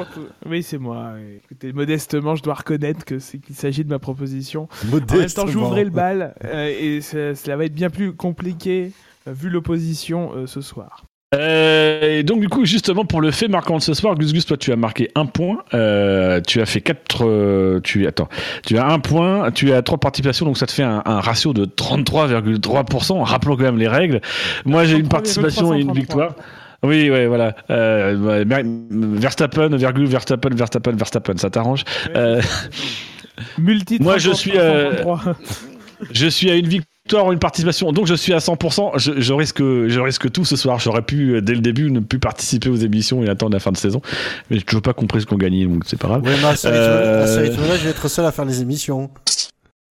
Oui, 0.47 0.62
c'est 0.62 0.78
moi. 0.78 1.12
Écoutez, 1.44 1.73
modestement, 1.73 2.34
je 2.34 2.42
dois 2.42 2.55
reconnaître 2.55 3.05
que 3.05 3.18
c'est 3.18 3.39
qu'il 3.39 3.55
s'agit 3.55 3.84
de 3.84 3.91
ma 3.91 3.99
proposition. 3.99 4.68
Modestement. 4.86 5.17
En 5.17 5.20
même 5.20 5.31
temps, 5.31 5.47
j'ouvrais 5.47 5.84
le 5.84 5.91
bal 5.91 6.34
euh, 6.44 6.75
et 6.81 7.02
ça, 7.02 7.57
va 7.57 7.67
être 7.67 7.75
bien 7.75 7.91
plus 7.91 8.15
compliqué 8.15 8.92
euh, 9.26 9.33
vu 9.33 9.50
l'opposition 9.50 10.33
euh, 10.34 10.47
ce 10.47 10.62
soir. 10.62 11.05
Euh, 11.34 12.20
et 12.20 12.23
donc 12.23 12.40
du 12.40 12.48
coup 12.48 12.65
justement 12.65 13.05
pour 13.05 13.20
le 13.20 13.31
fait 13.31 13.48
marquant 13.48 13.76
de 13.76 13.82
ce 13.82 13.92
soir, 13.92 14.15
Gus 14.15 14.32
Gus, 14.32 14.47
toi 14.47 14.57
tu 14.57 14.73
as 14.73 14.76
marqué 14.76 15.10
un 15.15 15.26
point, 15.26 15.58
euh, 15.74 16.40
tu 16.40 16.62
as 16.62 16.66
fait 16.66 16.81
quatre, 16.81 17.26
euh, 17.26 17.81
tu 17.84 18.07
attends, 18.07 18.31
tu 18.65 18.78
as 18.78 18.86
un 18.86 18.98
point, 18.98 19.50
tu 19.50 19.74
as 19.74 19.82
trois 19.82 19.98
participations, 19.98 20.47
donc 20.47 20.57
ça 20.57 20.65
te 20.65 20.73
fait 20.73 20.84
un, 20.84 21.02
ratio 21.05 21.52
de 21.52 21.66
33,3%. 21.66 23.23
Rappelons 23.24 23.57
quand 23.57 23.62
même 23.62 23.76
les 23.76 23.89
règles. 23.89 24.23
Moi 24.65 24.84
j'ai 24.84 24.97
une 24.97 25.08
participation 25.08 25.74
et 25.74 25.81
une 25.81 25.92
victoire. 25.92 26.34
Oui, 26.82 27.10
ouais, 27.10 27.26
voilà. 27.26 27.55
Euh, 27.68 28.44
Verstappen, 28.90 29.76
virgule, 29.76 30.07
Verstappen, 30.07 30.55
Verstappen, 30.55 30.92
Verstappen, 30.92 31.36
ça 31.36 31.50
t'arrange 31.50 31.84
Multi. 33.58 33.98
Moi 34.00 34.16
je 34.16 34.31
suis, 34.31 34.55
je 36.10 36.26
suis 36.26 36.50
à 36.50 36.55
une 36.55 36.68
victoire 36.68 36.98
victoire 37.08 37.26
ou 37.26 37.32
une 37.32 37.38
participation. 37.38 37.90
Donc 37.92 38.06
je 38.06 38.14
suis 38.14 38.34
à 38.34 38.38
100%. 38.38 38.98
Je, 38.98 39.12
je 39.18 39.32
risque, 39.32 39.60
je 39.62 39.98
risque 40.00 40.30
tout 40.30 40.44
ce 40.44 40.56
soir. 40.56 40.78
J'aurais 40.78 41.00
pu 41.02 41.36
euh, 41.36 41.40
dès 41.40 41.54
le 41.54 41.60
début 41.60 41.90
ne 41.90 42.00
plus 42.00 42.18
participer 42.18 42.68
aux 42.68 42.76
émissions 42.76 43.24
et 43.24 43.30
attendre 43.30 43.54
la 43.54 43.60
fin 43.60 43.72
de 43.72 43.78
saison. 43.78 44.02
Mais 44.50 44.58
j'ai 44.58 44.62
toujours 44.62 44.82
pas 44.82 44.92
compris 44.92 45.22
ce 45.22 45.26
qu'on 45.26 45.36
gagnait, 45.38 45.64
donc 45.64 45.84
c'est 45.86 45.98
pas 45.98 46.08
grave. 46.08 46.22
Ouais, 46.22 46.34
mais 46.38 46.44
à 46.48 46.54
ce 46.56 46.68
Euh, 46.68 47.40
rythme-là, 47.42 47.76
je 47.78 47.84
vais 47.84 47.90
être 47.90 48.08
seul 48.08 48.26
à 48.26 48.32
faire 48.32 48.44
les 48.44 48.60
émissions. 48.60 49.08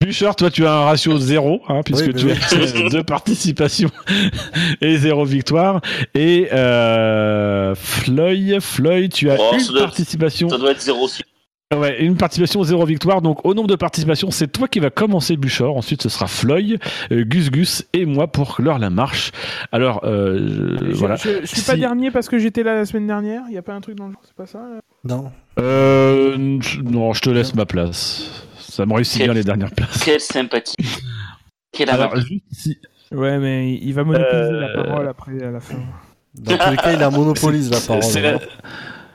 Bûcher, 0.03 0.31
toi 0.37 0.49
tu 0.49 0.65
as 0.65 0.73
un 0.73 0.85
ratio 0.85 1.17
zéro, 1.19 1.61
hein, 1.69 1.81
puisque 1.85 2.07
Oui, 2.07 2.13
tu 2.15 2.31
as 2.31 2.89
deux 2.89 3.03
participations 3.03 3.91
et 4.81 4.97
zéro 4.97 5.23
victoire. 5.23 5.81
Et 6.15 6.49
euh, 6.51 7.73
Floyd, 7.75 8.59
Floyd, 8.59 9.13
tu 9.13 9.29
as 9.29 9.37
Oh, 9.39 9.51
une 9.53 9.59
ça 9.59 9.71
doit- 9.71 9.81
participation. 9.83 10.49
Ça 10.49 10.57
doit 10.57 10.71
être 10.71 10.81
0,6. 10.81 11.21
Ouais, 11.79 12.03
une 12.03 12.15
participation, 12.17 12.63
zéro 12.63 12.85
victoire. 12.85 13.21
Donc, 13.21 13.45
au 13.45 13.53
nombre 13.53 13.67
de 13.67 13.75
participations, 13.75 14.31
c'est 14.31 14.47
toi 14.51 14.67
qui 14.67 14.79
vas 14.79 14.89
commencer, 14.89 15.37
Buchor. 15.37 15.75
Ensuite, 15.77 16.01
ce 16.01 16.09
sera 16.09 16.27
Floyd, 16.27 16.79
euh, 17.11 17.23
Gus 17.23 17.49
Gus 17.51 17.85
et 17.93 18.05
moi 18.05 18.27
pour 18.27 18.57
l'heure 18.59 18.79
la 18.79 18.89
marche. 18.89 19.31
Alors, 19.71 20.01
euh, 20.03 20.77
je- 20.81 20.93
voilà. 20.97 21.15
je, 21.15 21.41
je 21.41 21.45
suis 21.47 21.61
pas 21.61 21.75
dernier 21.75 22.11
parce 22.11 22.29
que 22.29 22.37
j'étais 22.37 22.63
là 22.63 22.75
la 22.75 22.85
semaine 22.85 23.07
dernière. 23.07 23.43
Il 23.49 23.53
y 23.53 23.57
a 23.57 23.61
pas 23.61 23.73
un 23.73 23.81
truc 23.81 23.95
dans 23.95 24.07
le 24.07 24.13
genre, 24.13 24.21
c'est 24.25 24.35
pas 24.35 24.45
ça 24.45 24.59
là? 24.59 24.79
Non. 25.03 25.31
Euh, 25.59 26.37
non, 26.83 27.13
je 27.13 27.21
te 27.21 27.29
laisse 27.29 27.53
ma 27.55 27.65
place. 27.65 28.45
Ça 28.59 28.85
me 28.85 28.93
réussit 28.93 29.21
bien 29.23 29.33
les 29.33 29.43
dernières 29.43 29.71
places. 29.71 30.03
Quelle 30.03 30.19
sympathie. 30.19 30.75
Quelle 31.71 31.89
Alors, 31.89 32.11
amateur. 32.13 32.25
juste 32.25 32.43
si- 32.51 32.77
Ouais, 33.11 33.37
mais 33.37 33.73
il 33.75 33.93
va 33.93 34.03
monopoliser 34.03 34.51
la 34.53 34.69
parole 34.83 35.07
après 35.07 35.43
à 35.43 35.51
la 35.51 35.59
fin. 35.59 35.75
Dans 36.35 36.57
tous 36.57 36.69
les 36.71 36.77
cas, 36.77 36.93
il 36.93 37.03
a 37.03 37.11
monopolise 37.11 37.69
la 37.69 37.79
parole. 37.79 38.39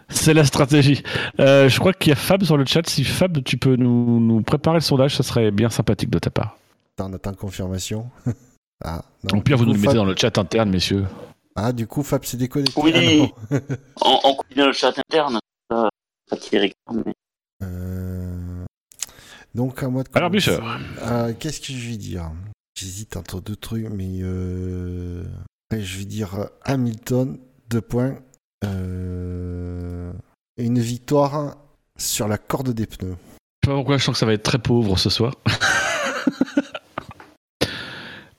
C'est 0.08 0.34
la, 0.34 0.42
c'est 0.42 0.48
stratégie. 0.48 1.02
Euh, 1.40 1.68
je 1.68 1.78
crois 1.78 1.92
qu'il 1.92 2.10
y 2.10 2.12
a 2.12 2.16
Fab 2.16 2.42
sur 2.44 2.56
le 2.56 2.64
chat. 2.64 2.88
Si 2.88 3.04
Fab, 3.04 3.42
tu 3.44 3.56
peux 3.58 3.76
nous, 3.76 4.20
nous 4.20 4.42
préparer 4.42 4.76
le 4.76 4.80
sondage, 4.82 5.16
ça 5.16 5.22
serait 5.22 5.50
bien 5.50 5.70
sympathique 5.70 6.10
de 6.10 6.18
ta 6.18 6.30
part. 6.30 6.56
Attends, 6.96 7.10
on 7.10 7.14
attend 7.14 7.32
confirmation. 7.36 8.10
ah, 8.84 9.04
non. 9.24 9.38
Au 9.38 9.42
pire, 9.42 9.56
Du 9.56 9.64
vous 9.64 9.66
nous 9.66 9.72
coup, 9.72 9.76
le 9.76 9.80
mettez 9.82 9.86
Fab- 9.88 9.96
dans 9.96 10.04
le 10.04 10.16
chat 10.16 10.36
interne, 10.38 10.70
messieurs. 10.70 11.06
Ah, 11.56 11.72
du 11.72 11.86
coup, 11.86 12.02
Fab 12.02 12.24
s'est 12.24 12.36
déconnecté. 12.36 12.80
Oui. 12.80 13.32
Ah. 13.50 13.56
En, 14.00 14.20
en 14.24 14.34
coupant 14.34 14.66
le 14.66 14.72
chat 14.72 14.96
interne. 14.98 15.38
Euh, 15.72 15.88
mais- 16.52 17.12
Euh, 17.62 18.64
Donc, 19.54 19.82
à 19.82 19.88
moi 19.88 20.02
de 20.04 20.08
Alors. 20.14 20.30
Bûcher. 20.30 20.58
Euh, 21.02 21.32
Qu'est-ce 21.38 21.60
que 21.60 21.72
je 21.72 21.88
vais 21.90 21.96
dire? 21.96 22.30
J'hésite 22.78 23.16
entre 23.16 23.40
deux 23.40 23.56
trucs, 23.56 23.88
mais 23.90 24.18
euh... 24.22 25.24
je 25.72 25.98
vais 25.98 26.04
dire 26.04 26.48
Hamilton, 26.64 27.38
deux 27.68 27.80
points. 27.80 28.18
Euh... 28.64 30.12
et 30.56 30.64
Une 30.64 30.78
victoire 30.78 31.56
sur 31.96 32.28
la 32.28 32.38
corde 32.38 32.70
des 32.70 32.86
pneus. 32.86 33.16
Je 33.62 33.68
sais 33.68 33.72
pas 33.72 33.76
pourquoi 33.76 33.98
je 33.98 34.04
sens 34.04 34.14
que 34.14 34.18
ça 34.18 34.26
va 34.26 34.32
être 34.32 34.42
très 34.42 34.58
pauvre 34.58 34.98
ce 34.98 35.10
soir. 35.10 35.34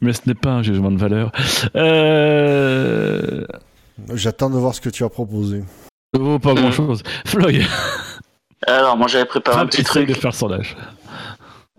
Mais 0.01 0.13
ce 0.13 0.21
n'est 0.27 0.35
pas 0.35 0.51
un 0.51 0.63
jugement 0.63 0.91
de 0.91 0.97
valeur. 0.97 1.31
Euh... 1.75 3.45
J'attends 4.13 4.49
de 4.49 4.57
voir 4.57 4.73
ce 4.73 4.79
que 4.81 4.89
tu 4.89 5.03
as 5.03 5.09
proposé. 5.09 5.61
Ça 6.13 6.21
vaut 6.21 6.39
pas 6.39 6.53
grand 6.53 6.71
chose. 6.71 7.03
Floyd, 7.25 7.63
Alors, 8.65 8.95
moi, 8.97 9.07
j'avais 9.07 9.25
préparé 9.25 9.59
un 9.59 9.65
petit 9.65 9.83
truc. 9.83 10.07
de 10.07 10.13
faire 10.13 10.33
sondage. 10.33 10.77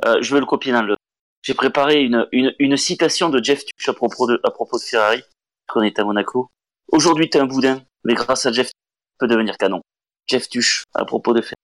Euh, 0.04 0.18
je 0.20 0.34
vais 0.34 0.40
le 0.40 0.46
copier 0.46 0.72
dans 0.72 0.82
le. 0.82 0.96
J'ai 1.42 1.54
préparé 1.54 2.02
une, 2.02 2.26
une, 2.32 2.52
une 2.58 2.76
citation 2.76 3.30
de 3.30 3.42
Jeff 3.42 3.64
Tuch 3.64 3.88
à 3.88 3.94
propos 3.94 4.26
de, 4.26 4.38
à 4.44 4.50
propos 4.50 4.76
de 4.76 4.82
Ferrari, 4.82 5.22
qu'on 5.66 5.80
est 5.82 5.98
à 5.98 6.04
Monaco. 6.04 6.50
Aujourd'hui, 6.92 7.30
t'es 7.30 7.40
un 7.40 7.46
boudin, 7.46 7.82
mais 8.04 8.14
grâce 8.14 8.46
à 8.46 8.52
Jeff, 8.52 8.68
tu 8.68 8.72
peux 9.18 9.26
devenir 9.26 9.56
canon. 9.56 9.80
Jeff 10.28 10.48
Tuch, 10.48 10.84
à 10.94 11.04
propos 11.04 11.32
de 11.34 11.40
Ferrari. 11.40 11.54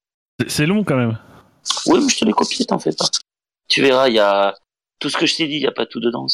C'est- 0.48 0.66
long 0.66 0.84
quand 0.84 0.96
même. 0.96 1.18
Oui, 1.86 2.00
mais 2.02 2.08
je 2.12 2.18
te 2.18 2.24
l'ai 2.24 2.32
copié, 2.32 2.64
t'en 2.66 2.78
fais 2.78 2.92
pas. 2.92 3.06
Tu 3.68 3.80
verras, 3.82 4.08
il 4.08 4.14
y 4.14 4.18
a 4.18 4.54
tout 4.98 5.08
ce 5.08 5.16
que 5.16 5.26
je 5.26 5.34
t'ai 5.36 5.46
dit, 5.48 5.56
il 5.56 5.62
y 5.62 5.66
a 5.66 5.72
pas 5.72 5.86
tout 5.86 6.00
dedans. 6.00 6.26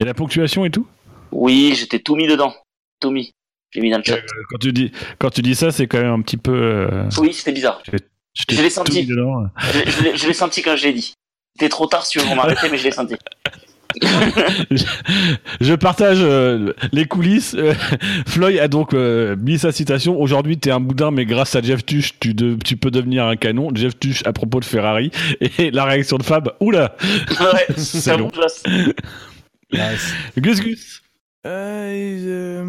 Et 0.00 0.04
la 0.04 0.14
ponctuation 0.14 0.64
et 0.64 0.70
tout? 0.70 0.86
Oui, 1.32 1.74
j'étais 1.76 1.98
tout 2.00 2.16
mis 2.16 2.26
dedans. 2.26 2.54
Tout 3.00 3.10
mis. 3.10 3.32
J'ai 3.70 3.80
mis 3.80 3.90
dans 3.90 3.98
le 3.98 4.04
chat. 4.04 4.16
Euh, 4.16 4.22
quand 4.50 4.58
tu 4.58 4.72
dis 4.72 4.92
quand 5.18 5.30
tu 5.30 5.42
dis 5.42 5.54
ça, 5.54 5.70
c'est 5.70 5.86
quand 5.86 5.98
même 6.00 6.12
un 6.12 6.22
petit 6.22 6.36
peu. 6.38 6.52
euh, 6.54 7.08
Oui, 7.18 7.32
c'était 7.34 7.52
bizarre. 7.52 7.82
je 7.86 8.62
l'ai 8.62 8.70
senti. 8.70 9.04
Je, 9.06 9.12
je 10.16 10.26
l'ai- 10.26 10.32
senti 10.34 10.62
quand 10.62 10.74
je 10.76 10.86
l'ai 10.86 10.94
dit. 10.94 11.12
C'était 11.54 11.68
trop 11.68 11.86
tard 11.86 12.06
si 12.06 12.18
tu 12.18 12.24
veux 12.26 12.34
m'arrêter, 12.34 12.68
mais 12.70 12.78
je 12.78 12.84
l'ai 12.84 12.90
senti. 12.92 13.14
je, 14.70 14.84
je 15.60 15.74
partage 15.74 16.18
euh, 16.20 16.72
les 16.92 17.06
coulisses. 17.06 17.54
Euh, 17.58 17.74
Floyd 18.26 18.58
a 18.58 18.68
donc 18.68 18.94
euh, 18.94 19.36
mis 19.36 19.58
sa 19.58 19.72
citation. 19.72 20.20
Aujourd'hui, 20.20 20.58
t'es 20.58 20.70
un 20.70 20.80
boudin, 20.80 21.10
mais 21.10 21.24
grâce 21.26 21.54
à 21.56 21.62
Jeff 21.62 21.84
Tuch, 21.84 22.18
tu, 22.20 22.34
de- 22.34 22.56
tu 22.64 22.76
peux 22.76 22.90
devenir 22.90 23.26
un 23.26 23.36
canon. 23.36 23.70
Jeff 23.74 23.98
Tuch 23.98 24.22
à 24.26 24.32
propos 24.32 24.60
de 24.60 24.64
Ferrari. 24.64 25.10
Et 25.58 25.70
la 25.70 25.84
réaction 25.84 26.18
de 26.18 26.22
Fab, 26.22 26.50
oula 26.60 26.96
Ouais, 27.40 27.66
C'est 27.76 28.00
c'est 28.00 28.10
un 28.12 28.16
long. 28.18 28.24
bon 28.26 28.30
place. 28.30 28.62
Nice. 29.72 30.14
Gus 30.38 30.60
Gus 30.60 31.02
Euh, 31.46 32.18
euh, 32.26 32.62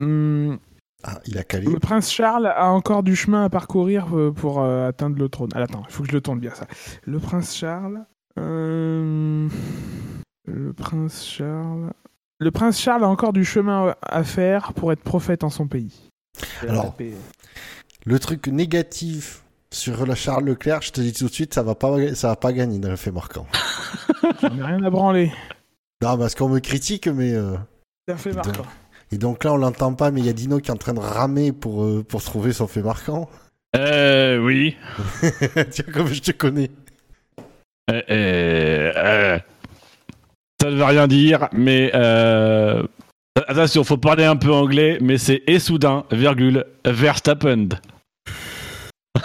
hum, 0.00 0.58
Ah, 1.04 1.18
il 1.26 1.38
a 1.38 1.44
calé. 1.44 1.66
le 1.66 1.78
prince 1.78 2.12
Charles 2.12 2.46
a 2.46 2.66
encore 2.68 3.02
du 3.02 3.16
chemin 3.16 3.44
à 3.44 3.48
parcourir 3.48 4.06
pour 4.36 4.60
euh, 4.62 4.88
atteindre 4.88 5.16
le 5.18 5.28
trône. 5.28 5.50
Ah, 5.54 5.62
attends, 5.62 5.84
il 5.88 5.92
faut 5.92 6.02
que 6.02 6.08
je 6.10 6.14
le 6.14 6.20
tourne 6.20 6.40
bien 6.40 6.52
ça. 6.54 6.66
Le 7.04 7.18
prince 7.18 7.56
Charles. 7.56 8.00
Euh, 8.38 9.48
le 10.46 10.72
prince 10.72 11.24
Charles. 11.26 11.92
Le 12.40 12.50
prince 12.50 12.80
Charles 12.80 13.04
a 13.04 13.08
encore 13.08 13.32
du 13.32 13.44
chemin 13.44 13.94
à 14.02 14.22
faire 14.24 14.72
pour 14.72 14.92
être 14.92 15.02
prophète 15.02 15.44
en 15.44 15.50
son 15.50 15.66
pays. 15.66 16.10
Alors. 16.68 16.96
Le 18.06 18.18
truc 18.18 18.46
négatif 18.46 19.42
sur 19.70 20.06
la 20.06 20.14
Charles 20.14 20.44
Leclerc, 20.44 20.82
je 20.82 20.92
te 20.92 21.00
dis 21.00 21.12
tout 21.12 21.26
de 21.26 21.32
suite, 21.32 21.52
ça 21.52 21.62
va 21.62 21.74
pas, 21.74 22.14
ça 22.14 22.28
va 22.28 22.36
pas 22.36 22.52
gagner 22.52 22.78
dans 22.78 22.88
le 22.88 22.96
fait 22.96 23.10
marquant. 23.10 23.46
J'en 24.40 24.56
ai 24.56 24.62
rien 24.62 24.82
à 24.82 24.88
branler. 24.90 25.32
Non, 26.00 26.16
parce 26.16 26.34
qu'on 26.34 26.48
me 26.48 26.60
critique, 26.60 27.08
mais. 27.08 27.34
euh, 27.34 27.56
C'est 28.06 28.14
un 28.14 28.18
fait 28.18 28.32
marquant. 28.32 28.64
Et 29.10 29.18
donc 29.18 29.42
là, 29.44 29.52
on 29.52 29.56
l'entend 29.56 29.92
pas, 29.94 30.10
mais 30.10 30.20
il 30.20 30.26
y 30.26 30.30
a 30.30 30.32
Dino 30.32 30.58
qui 30.58 30.68
est 30.70 30.72
en 30.74 30.76
train 30.76 30.94
de 30.94 31.00
ramer 31.00 31.52
pour, 31.52 31.82
euh, 31.82 32.04
pour 32.08 32.22
trouver 32.22 32.52
son 32.52 32.66
fait 32.68 32.82
marquant. 32.82 33.28
Euh, 33.76 34.38
oui. 34.38 34.76
Tiens, 35.70 35.84
comme 35.92 36.06
je 36.06 36.22
te 36.22 36.30
connais. 36.30 36.70
Euh, 37.90 38.02
euh, 38.10 38.92
euh, 38.96 39.38
ça 40.60 40.70
ne 40.70 40.76
veut 40.76 40.84
rien 40.84 41.06
dire, 41.06 41.48
mais 41.52 41.92
attention, 43.46 43.84
faut 43.84 43.96
parler 43.96 44.24
un 44.24 44.36
peu 44.36 44.52
anglais, 44.52 44.98
mais 45.00 45.18
c'est 45.18 45.42
et 45.46 45.58
soudain, 45.58 46.04
virgule, 46.10 46.64
Verstappen. 46.84 47.68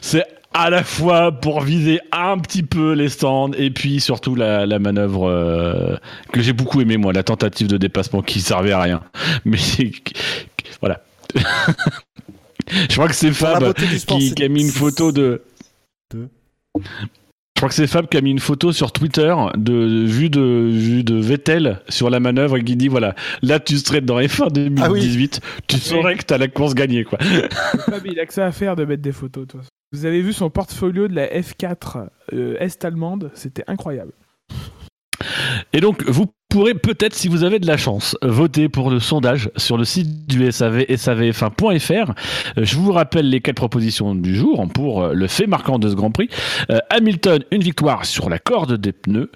c'est 0.00 0.24
à 0.56 0.70
la 0.70 0.82
fois 0.82 1.32
pour 1.32 1.60
viser 1.60 2.00
un 2.12 2.38
petit 2.38 2.62
peu 2.62 2.92
les 2.92 3.10
stands 3.10 3.52
et 3.52 3.70
puis 3.70 4.00
surtout 4.00 4.34
la, 4.34 4.64
la 4.64 4.78
manœuvre 4.78 5.28
euh, 5.28 5.96
que 6.32 6.40
j'ai 6.40 6.54
beaucoup 6.54 6.80
aimé 6.80 6.96
moi, 6.96 7.12
la 7.12 7.22
tentative 7.22 7.66
de 7.66 7.76
dépassement 7.76 8.22
qui 8.22 8.40
servait 8.40 8.72
à 8.72 8.80
rien. 8.80 9.02
Mais 9.44 9.58
voilà. 10.80 11.04
Je 12.68 12.94
crois 12.94 13.06
que 13.06 13.14
c'est 13.14 13.32
Fab 13.32 13.78
sport, 13.98 14.18
qui, 14.18 14.42
a 14.42 14.48
mis 14.48 14.62
une 14.62 14.72
photo 14.72 15.12
de. 15.12 15.42
De 16.12 16.28
Je 17.56 17.60
crois 17.60 17.70
que 17.70 17.74
c'est 17.74 17.86
Fab 17.86 18.06
qui 18.06 18.18
a 18.18 18.20
mis 18.20 18.32
une 18.32 18.38
photo 18.38 18.70
sur 18.70 18.92
Twitter 18.92 19.34
de, 19.56 20.04
vue 20.04 20.28
de 20.28 20.68
vue 20.70 21.02
de 21.02 21.14
Vettel 21.14 21.80
sur 21.88 22.10
la 22.10 22.20
manœuvre 22.20 22.58
et 22.58 22.62
qui 22.62 22.76
dit 22.76 22.88
voilà 22.88 23.14
là 23.40 23.58
tu 23.60 23.78
serais 23.78 24.02
dans 24.02 24.20
F1 24.20 24.52
2018 24.52 25.40
tu 25.66 25.78
saurais 25.78 26.16
que 26.16 26.24
t'as 26.24 26.36
la 26.36 26.48
course 26.48 26.74
gagnée 26.74 27.04
quoi. 27.04 27.18
Fab, 27.18 28.04
il 28.04 28.20
a 28.20 28.26
que 28.26 28.34
ça 28.34 28.44
à 28.44 28.52
faire 28.52 28.76
de 28.76 28.84
mettre 28.84 29.00
des 29.00 29.12
photos. 29.12 29.46
façon. 29.50 29.70
Vous 29.92 30.04
avez 30.04 30.20
vu 30.20 30.34
son 30.34 30.50
portfolio 30.50 31.08
de 31.08 31.14
la 31.14 31.28
F4 31.28 32.08
euh, 32.34 32.58
Est 32.60 32.84
allemande, 32.84 33.30
c'était 33.32 33.64
incroyable. 33.68 34.12
Et 35.72 35.80
donc, 35.80 36.04
vous 36.06 36.26
pourrez 36.48 36.74
peut-être, 36.74 37.14
si 37.14 37.28
vous 37.28 37.42
avez 37.44 37.58
de 37.58 37.66
la 37.66 37.76
chance, 37.76 38.16
voter 38.22 38.68
pour 38.68 38.90
le 38.90 39.00
sondage 39.00 39.50
sur 39.56 39.76
le 39.76 39.84
site 39.84 40.26
du 40.26 40.50
SAV, 40.50 40.82
savf1.fr. 40.82 42.10
Euh, 42.58 42.64
Je 42.64 42.76
vous 42.76 42.92
rappelle 42.92 43.28
les 43.28 43.40
quatre 43.40 43.56
propositions 43.56 44.14
du 44.14 44.34
jour 44.34 44.66
pour 44.72 45.02
euh, 45.02 45.12
le 45.12 45.26
fait 45.26 45.46
marquant 45.46 45.78
de 45.78 45.88
ce 45.88 45.94
Grand 45.94 46.10
Prix. 46.10 46.28
Euh, 46.70 46.78
Hamilton, 46.90 47.42
une 47.50 47.62
victoire 47.62 48.04
sur 48.04 48.30
la 48.30 48.38
corde 48.38 48.74
des 48.76 48.92
pneus. 48.92 49.30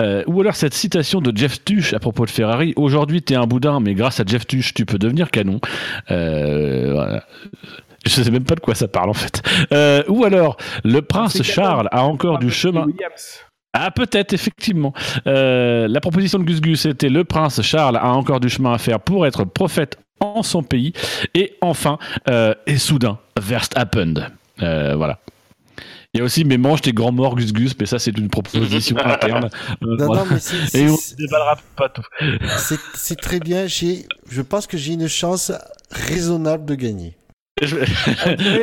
Euh, 0.00 0.24
ou 0.26 0.40
alors 0.40 0.54
cette 0.54 0.74
citation 0.74 1.20
de 1.20 1.36
Jeff 1.36 1.64
Tuch 1.64 1.92
à 1.94 1.98
propos 1.98 2.24
de 2.24 2.30
Ferrari. 2.30 2.72
Aujourd'hui, 2.76 3.22
t'es 3.22 3.34
un 3.34 3.46
boudin, 3.46 3.80
mais 3.80 3.94
grâce 3.94 4.20
à 4.20 4.24
Jeff 4.26 4.46
Tuch, 4.46 4.74
tu 4.74 4.86
peux 4.86 4.98
devenir 4.98 5.30
canon. 5.30 5.60
Euh, 6.10 6.92
voilà. 6.92 7.24
Je 8.04 8.10
sais 8.10 8.30
même 8.30 8.44
pas 8.44 8.56
de 8.56 8.60
quoi 8.60 8.74
ça 8.74 8.88
parle 8.88 9.10
en 9.10 9.14
fait. 9.14 9.42
Euh, 9.72 10.02
ou 10.08 10.24
alors, 10.24 10.56
le 10.84 11.02
prince 11.02 11.40
Charles 11.42 11.88
a 11.92 12.02
encore 12.04 12.38
du 12.38 12.50
chemin. 12.50 12.84
Williams. 12.86 13.40
Ah 13.74 13.90
peut-être 13.90 14.32
effectivement. 14.34 14.92
Euh, 15.26 15.88
la 15.88 16.00
proposition 16.00 16.38
de 16.38 16.44
Gus 16.44 16.60
Gus 16.60 16.80
c'était 16.82 17.08
le 17.08 17.24
prince 17.24 17.62
Charles 17.62 17.96
a 17.96 18.08
encore 18.12 18.40
du 18.40 18.48
chemin 18.48 18.72
à 18.74 18.78
faire 18.78 19.00
pour 19.00 19.26
être 19.26 19.44
prophète 19.44 19.98
en 20.20 20.42
son 20.42 20.62
pays. 20.62 20.92
Et 21.34 21.54
enfin, 21.62 21.98
euh, 22.28 22.54
et 22.66 22.76
soudain, 22.78 23.18
Verstappen. 23.40 24.14
Euh, 24.60 24.94
voilà. 24.96 25.18
Il 26.14 26.18
y 26.18 26.20
a 26.20 26.24
aussi 26.24 26.44
mais 26.44 26.58
mange 26.58 26.82
tes 26.82 26.92
grands 26.92 27.10
morts 27.12 27.34
Gus 27.36 27.54
Gus, 27.54 27.72
mais 27.80 27.86
ça 27.86 27.98
c'est 27.98 28.16
une 28.18 28.28
proposition 28.28 28.96
interne. 29.04 29.46
Euh, 29.82 29.96
Non, 29.96 30.06
voilà. 30.06 30.22
non, 30.24 30.28
mais 30.32 30.38
c'est- 30.38 30.78
Et 30.78 30.88
on 30.90 30.96
c'est- 30.96 31.18
ne 31.18 31.26
déballera 31.26 31.56
pas 31.74 31.88
tout. 31.88 32.02
C'est 32.58 32.78
c'est 32.94 33.16
très 33.18 33.40
bien. 33.40 33.66
J'ai, 33.66 34.04
je 34.30 34.42
pense 34.42 34.66
que 34.66 34.76
j'ai 34.76 34.92
une 34.92 35.08
chance 35.08 35.50
raisonnable 35.90 36.66
de 36.66 36.74
gagner. 36.74 37.16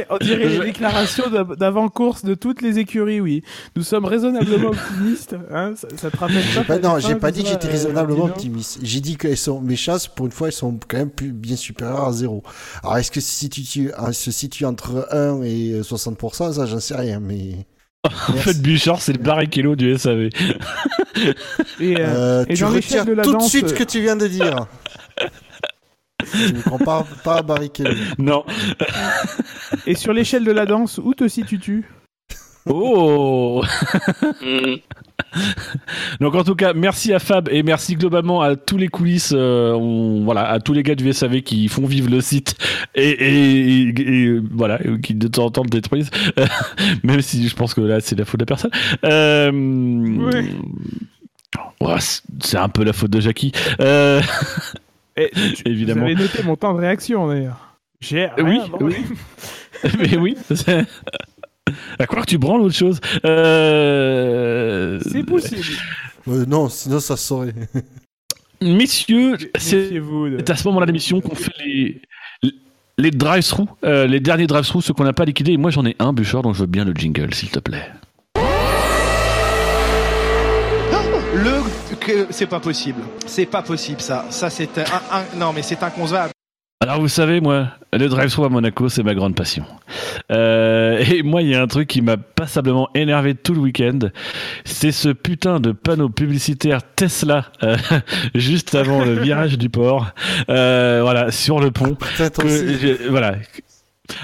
On 0.09 0.17
dirait, 0.17 0.47
les 0.47 0.59
déclarations 0.59 1.25
d'avant-course 1.57 2.25
de 2.25 2.33
toutes 2.33 2.61
les 2.61 2.79
écuries, 2.79 3.21
oui. 3.21 3.43
Nous 3.75 3.83
sommes 3.83 4.05
raisonnablement 4.05 4.69
optimistes. 4.69 5.35
Hein 5.51 5.73
ça, 5.75 6.09
te 6.09 6.17
rappelle 6.17 6.43
pas 6.67 6.79
Non, 6.79 6.99
j'ai 6.99 7.15
pas 7.15 7.31
dit 7.31 7.43
que 7.43 7.49
j'étais 7.49 7.67
euh, 7.67 7.71
raisonnablement 7.71 8.25
optimiste. 8.25 8.79
J'ai 8.83 8.99
dit 8.99 9.17
que 9.17 9.33
sont, 9.35 9.61
mes 9.61 9.75
chasses, 9.75 10.07
pour 10.07 10.25
une 10.25 10.31
fois, 10.31 10.47
elles 10.47 10.53
sont 10.53 10.77
quand 10.87 10.97
même 10.97 11.09
plus, 11.09 11.31
bien 11.31 11.55
supérieures 11.55 12.05
à 12.05 12.13
zéro. 12.13 12.43
Alors, 12.83 12.97
est-ce 12.97 13.11
que 13.11 13.21
si 13.21 13.49
tu, 13.49 13.91
se 14.11 14.31
situe 14.31 14.65
entre 14.65 15.07
1 15.11 15.43
et 15.43 15.81
60%, 15.81 16.53
ça, 16.53 16.65
j'en 16.65 16.79
sais 16.79 16.95
rien, 16.95 17.19
mais... 17.19 17.65
en 18.05 18.33
fait, 18.33 18.61
Bouchard, 18.61 19.01
c'est 19.01 19.11
le 19.11 19.19
Barrichello 19.19 19.75
du 19.75 19.97
SAV. 19.97 20.29
et, 21.81 21.95
euh, 21.99 22.45
et 22.47 22.53
tu 22.53 22.63
retires 22.63 23.03
de 23.03 23.11
la 23.11 23.23
tout 23.23 23.35
de 23.35 23.41
suite 23.41 23.67
ce 23.67 23.73
que 23.73 23.83
tu 23.83 23.99
viens 23.99 24.15
de 24.15 24.27
dire. 24.27 24.67
Tu 26.31 26.53
ne 26.53 26.61
compares 26.61 27.05
pas 27.23 27.37
à 27.37 27.41
Barrichello. 27.41 27.93
Non. 28.17 28.43
Et 29.85 29.95
sur 29.95 30.13
l'échelle 30.13 30.43
de 30.43 30.51
la 30.51 30.65
danse, 30.65 30.99
où 31.03 31.13
te 31.13 31.27
situes-tu? 31.27 31.85
Oh 32.65 33.63
Donc 36.19 36.35
en 36.35 36.43
tout 36.43 36.55
cas, 36.55 36.73
merci 36.73 37.13
à 37.13 37.19
Fab 37.19 37.49
et 37.49 37.63
merci 37.63 37.95
globalement 37.95 38.41
à 38.41 38.55
tous 38.55 38.77
les 38.77 38.87
coulisses, 38.87 39.33
euh, 39.35 40.21
voilà, 40.23 40.49
à 40.49 40.59
tous 40.59 40.73
les 40.73 40.83
gars 40.83 40.95
du 40.95 41.11
SAV 41.11 41.41
qui 41.41 41.67
font 41.67 41.85
vivre 41.85 42.09
le 42.09 42.21
site 42.21 42.55
et, 42.95 43.91
voilà, 44.51 44.79
qui 45.01 45.15
de 45.15 45.27
temps 45.27 45.45
en 45.45 45.51
temps 45.51 45.63
le 45.63 45.69
détruisent, 45.69 46.11
même 47.03 47.21
si 47.21 47.47
je 47.47 47.55
pense 47.55 47.73
que 47.73 47.81
là 47.81 47.99
c'est 48.01 48.17
la 48.17 48.25
faute 48.25 48.39
de 48.39 48.43
la 48.43 48.47
personne. 48.47 48.71
Euh, 49.03 50.41
c'est 52.39 52.57
un 52.57 52.69
peu 52.69 52.83
la 52.83 52.93
faute 52.93 53.11
de 53.11 53.19
Jackie. 53.19 53.51
Euh, 55.17 55.27
Évidemment. 55.65 56.01
Vous 56.01 56.07
avez 56.07 56.15
noté 56.15 56.43
mon 56.43 56.55
temps 56.55 56.73
de 56.73 56.79
réaction 56.79 57.27
d'ailleurs. 57.27 57.77
J'ai 57.99 58.29
oui, 58.37 58.59
oui. 58.79 58.95
mais 59.99 60.17
oui. 60.17 60.37
À 61.99 62.07
croire 62.07 62.25
que 62.25 62.31
tu 62.31 62.37
branles 62.37 62.61
autre 62.61 62.75
chose. 62.75 62.99
Euh... 63.25 64.99
C'est 65.01 65.23
possible. 65.23 65.61
Euh, 66.27 66.45
non, 66.45 66.69
sinon 66.69 66.99
ça 66.99 67.17
saurait. 67.17 67.53
Messieurs, 68.61 69.37
c'est 69.57 70.49
à 70.49 70.55
ce 70.55 70.67
moment-là 70.67 70.85
de 70.85 70.91
l'émission 70.91 71.21
qu'on 71.21 71.35
fait 71.35 71.51
les, 71.65 72.01
les 72.97 73.11
drive-through, 73.11 73.67
euh, 73.85 74.05
les 74.05 74.19
derniers 74.19 74.47
drive-through, 74.47 74.81
ceux 74.83 74.93
qu'on 74.93 75.05
n'a 75.05 75.13
pas 75.13 75.25
liquidés. 75.25 75.53
Et 75.53 75.57
moi 75.57 75.71
j'en 75.71 75.85
ai 75.85 75.95
un, 75.99 76.13
Bûcheur, 76.13 76.41
donc 76.41 76.55
je 76.55 76.61
veux 76.61 76.67
bien 76.67 76.85
le 76.85 76.93
jingle, 76.93 77.33
s'il 77.33 77.49
te 77.49 77.59
plaît. 77.59 77.89
C'est 82.29 82.47
pas 82.47 82.59
possible. 82.59 83.01
C'est 83.25 83.45
pas 83.45 83.61
possible 83.61 84.01
ça. 84.01 84.25
Ça 84.29 84.49
c'est 84.49 84.77
un, 84.77 85.37
non 85.37 85.53
mais 85.53 85.61
c'est 85.61 85.81
inconcevable. 85.83 86.31
Alors 86.81 87.01
vous 87.01 87.09
savez, 87.09 87.41
moi, 87.41 87.67
le 87.91 88.07
drive-through 88.07 88.45
à 88.45 88.49
Monaco, 88.49 88.87
c'est 88.87 89.03
ma 89.03 89.13
grande 89.13 89.35
passion. 89.35 89.65
Euh, 90.31 90.97
et 90.99 91.23
moi, 91.23 91.41
il 91.41 91.49
y 91.49 91.55
a 91.55 91.61
un 91.61 91.67
truc 91.67 91.89
qui 91.89 92.01
m'a 92.01 92.15
passablement 92.15 92.87
énervé 92.95 93.35
tout 93.35 93.53
le 93.53 93.59
week-end. 93.59 93.99
C'est 94.63 94.93
ce 94.93 95.09
putain 95.09 95.59
de 95.59 95.73
panneau 95.73 96.07
publicitaire 96.07 96.79
Tesla 96.95 97.47
euh, 97.63 97.75
juste 98.33 98.75
avant 98.75 99.03
le 99.03 99.19
virage 99.19 99.57
du 99.57 99.69
port, 99.69 100.07
euh, 100.49 100.99
voilà, 101.01 101.31
sur 101.31 101.59
le 101.59 101.71
pont. 101.71 101.97
Que, 102.17 103.09
voilà, 103.09 103.35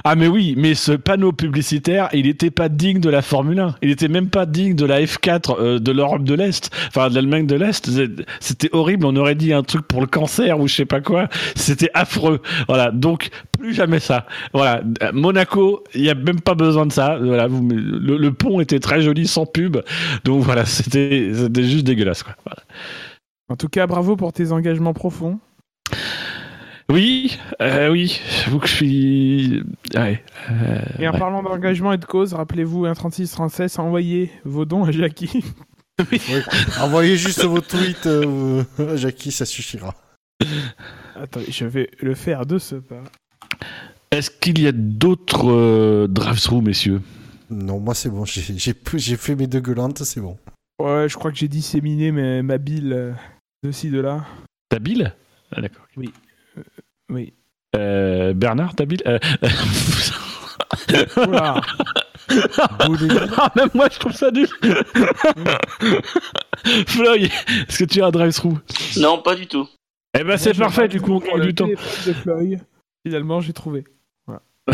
ah 0.03 0.15
mais 0.15 0.27
oui, 0.27 0.55
mais 0.57 0.73
ce 0.73 0.91
panneau 0.91 1.31
publicitaire, 1.31 2.09
il 2.13 2.25
n'était 2.25 2.51
pas 2.51 2.69
digne 2.69 2.99
de 2.99 3.09
la 3.09 3.21
Formule 3.21 3.59
1. 3.59 3.75
Il 3.81 3.89
n'était 3.89 4.07
même 4.07 4.29
pas 4.29 4.45
digne 4.45 4.75
de 4.75 4.85
la 4.85 5.01
F4 5.01 5.55
euh, 5.59 5.79
de 5.79 5.91
l'Europe 5.91 6.23
de 6.23 6.33
l'Est, 6.33 6.69
enfin 6.87 7.09
de 7.09 7.15
l'Allemagne 7.15 7.47
de 7.47 7.55
l'Est. 7.55 7.89
C'était 8.39 8.69
horrible. 8.71 9.05
On 9.05 9.15
aurait 9.15 9.35
dit 9.35 9.53
un 9.53 9.63
truc 9.63 9.87
pour 9.87 10.01
le 10.01 10.07
cancer 10.07 10.59
ou 10.59 10.67
je 10.67 10.75
sais 10.75 10.85
pas 10.85 11.01
quoi. 11.01 11.27
C'était 11.55 11.89
affreux. 11.93 12.41
Voilà. 12.67 12.91
Donc 12.91 13.29
plus 13.51 13.73
jamais 13.73 13.99
ça. 13.99 14.25
Voilà. 14.53 14.81
Monaco, 15.13 15.83
il 15.93 16.01
n'y 16.01 16.09
a 16.09 16.15
même 16.15 16.41
pas 16.41 16.55
besoin 16.55 16.85
de 16.85 16.91
ça. 16.91 17.17
Voilà. 17.21 17.47
le, 17.47 18.29
pont 18.31 18.59
était 18.59 18.79
très 18.79 19.01
joli 19.01 19.27
sans 19.27 19.45
pub. 19.45 19.77
Donc 20.23 20.43
voilà, 20.43 20.65
c'était 20.65 21.31
juste 21.63 21.85
dégueulasse. 21.85 22.23
En 23.49 23.55
tout 23.55 23.69
cas, 23.69 23.87
bravo 23.87 24.15
pour 24.15 24.33
tes 24.33 24.51
engagements 24.51 24.93
profonds. 24.93 25.39
Oui, 26.87 27.39
euh, 27.61 27.89
oui, 27.91 28.21
j'avoue 28.43 28.59
que 28.59 28.67
je 28.67 28.75
suis. 28.75 29.63
Ouais, 29.95 30.23
euh, 30.51 30.79
et 30.99 31.07
en 31.07 31.13
parlant 31.13 31.41
d'engagement 31.41 31.91
et 31.93 31.97
de 31.97 32.05
cause, 32.05 32.33
rappelez-vous, 32.33 32.85
136 32.85 33.31
36 33.31 33.79
envoyez 33.79 34.31
vos 34.43 34.65
dons 34.65 34.83
à 34.83 34.91
Jackie. 34.91 35.43
oui. 36.11 36.21
Envoyez 36.79 37.17
juste 37.17 37.43
vos 37.43 37.61
tweets 37.61 38.05
euh, 38.05 38.63
à 38.77 38.95
Jackie, 38.97 39.31
ça 39.31 39.45
suffira. 39.45 39.95
Attendez, 41.15 41.47
je 41.49 41.65
vais 41.65 41.89
le 42.01 42.13
faire 42.13 42.45
de 42.45 42.59
ce 42.59 42.75
pas. 42.75 43.01
Est-ce 44.11 44.29
qu'il 44.29 44.61
y 44.61 44.67
a 44.67 44.71
d'autres 44.71 45.49
euh, 45.49 46.07
drive-through, 46.07 46.61
messieurs? 46.61 47.01
Non, 47.49 47.79
moi 47.79 47.95
c'est 47.95 48.09
bon, 48.09 48.25
j'ai 48.25 49.17
fait 49.17 49.35
mes 49.35 49.47
deux 49.47 49.59
gueulantes, 49.59 50.03
c'est 50.03 50.21
bon. 50.21 50.37
Ouais, 50.79 51.07
je 51.09 51.15
crois 51.15 51.31
que 51.31 51.37
j'ai 51.37 51.47
disséminé 51.47 52.11
ma 52.43 52.57
bile 52.59 53.15
de 53.63 53.71
ci, 53.71 53.89
de 53.89 53.99
là. 53.99 54.23
Ta 54.69 54.77
bile? 54.77 55.15
Ah, 55.51 55.61
D'accord. 55.61 55.85
Oui. 55.95 56.11
Oui. 57.09 57.33
Euh, 57.75 58.33
Bernard, 58.33 58.75
t'habites 58.75 59.05
euh... 59.05 59.19
ah, 61.37 61.61
même 63.55 63.69
moi 63.73 63.87
je 63.91 63.99
trouve 63.99 64.13
ça 64.13 64.31
nul. 64.31 64.47
Floyd, 66.87 67.29
est-ce 67.67 67.79
que 67.79 67.85
tu 67.85 68.01
as 68.01 68.07
un 68.07 68.11
drive-through 68.11 68.57
Non, 68.97 69.21
pas 69.21 69.35
du 69.35 69.47
tout. 69.47 69.67
Eh 70.17 70.23
ben 70.23 70.37
c'est 70.37 70.57
parfait, 70.57 70.87
du 70.87 71.01
coup 71.01 71.15
on 71.15 71.19
gagne 71.19 71.41
du 71.41 71.53
temps. 71.53 71.67
Finalement, 73.05 73.41
j'ai 73.41 73.51
trouvé. 73.53 73.83
Voilà. 74.25 74.41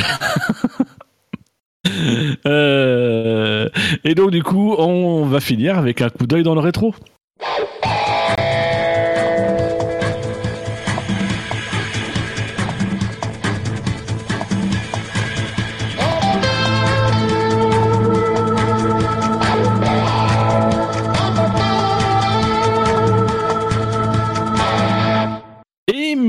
euh... 2.45 3.67
Et 4.03 4.13
donc 4.15 4.31
du 4.31 4.43
coup, 4.43 4.75
on 4.77 5.25
va 5.25 5.39
finir 5.39 5.77
avec 5.77 6.01
un 6.01 6.09
coup 6.09 6.27
d'œil 6.27 6.43
dans 6.43 6.53
le 6.53 6.59
rétro. 6.61 6.93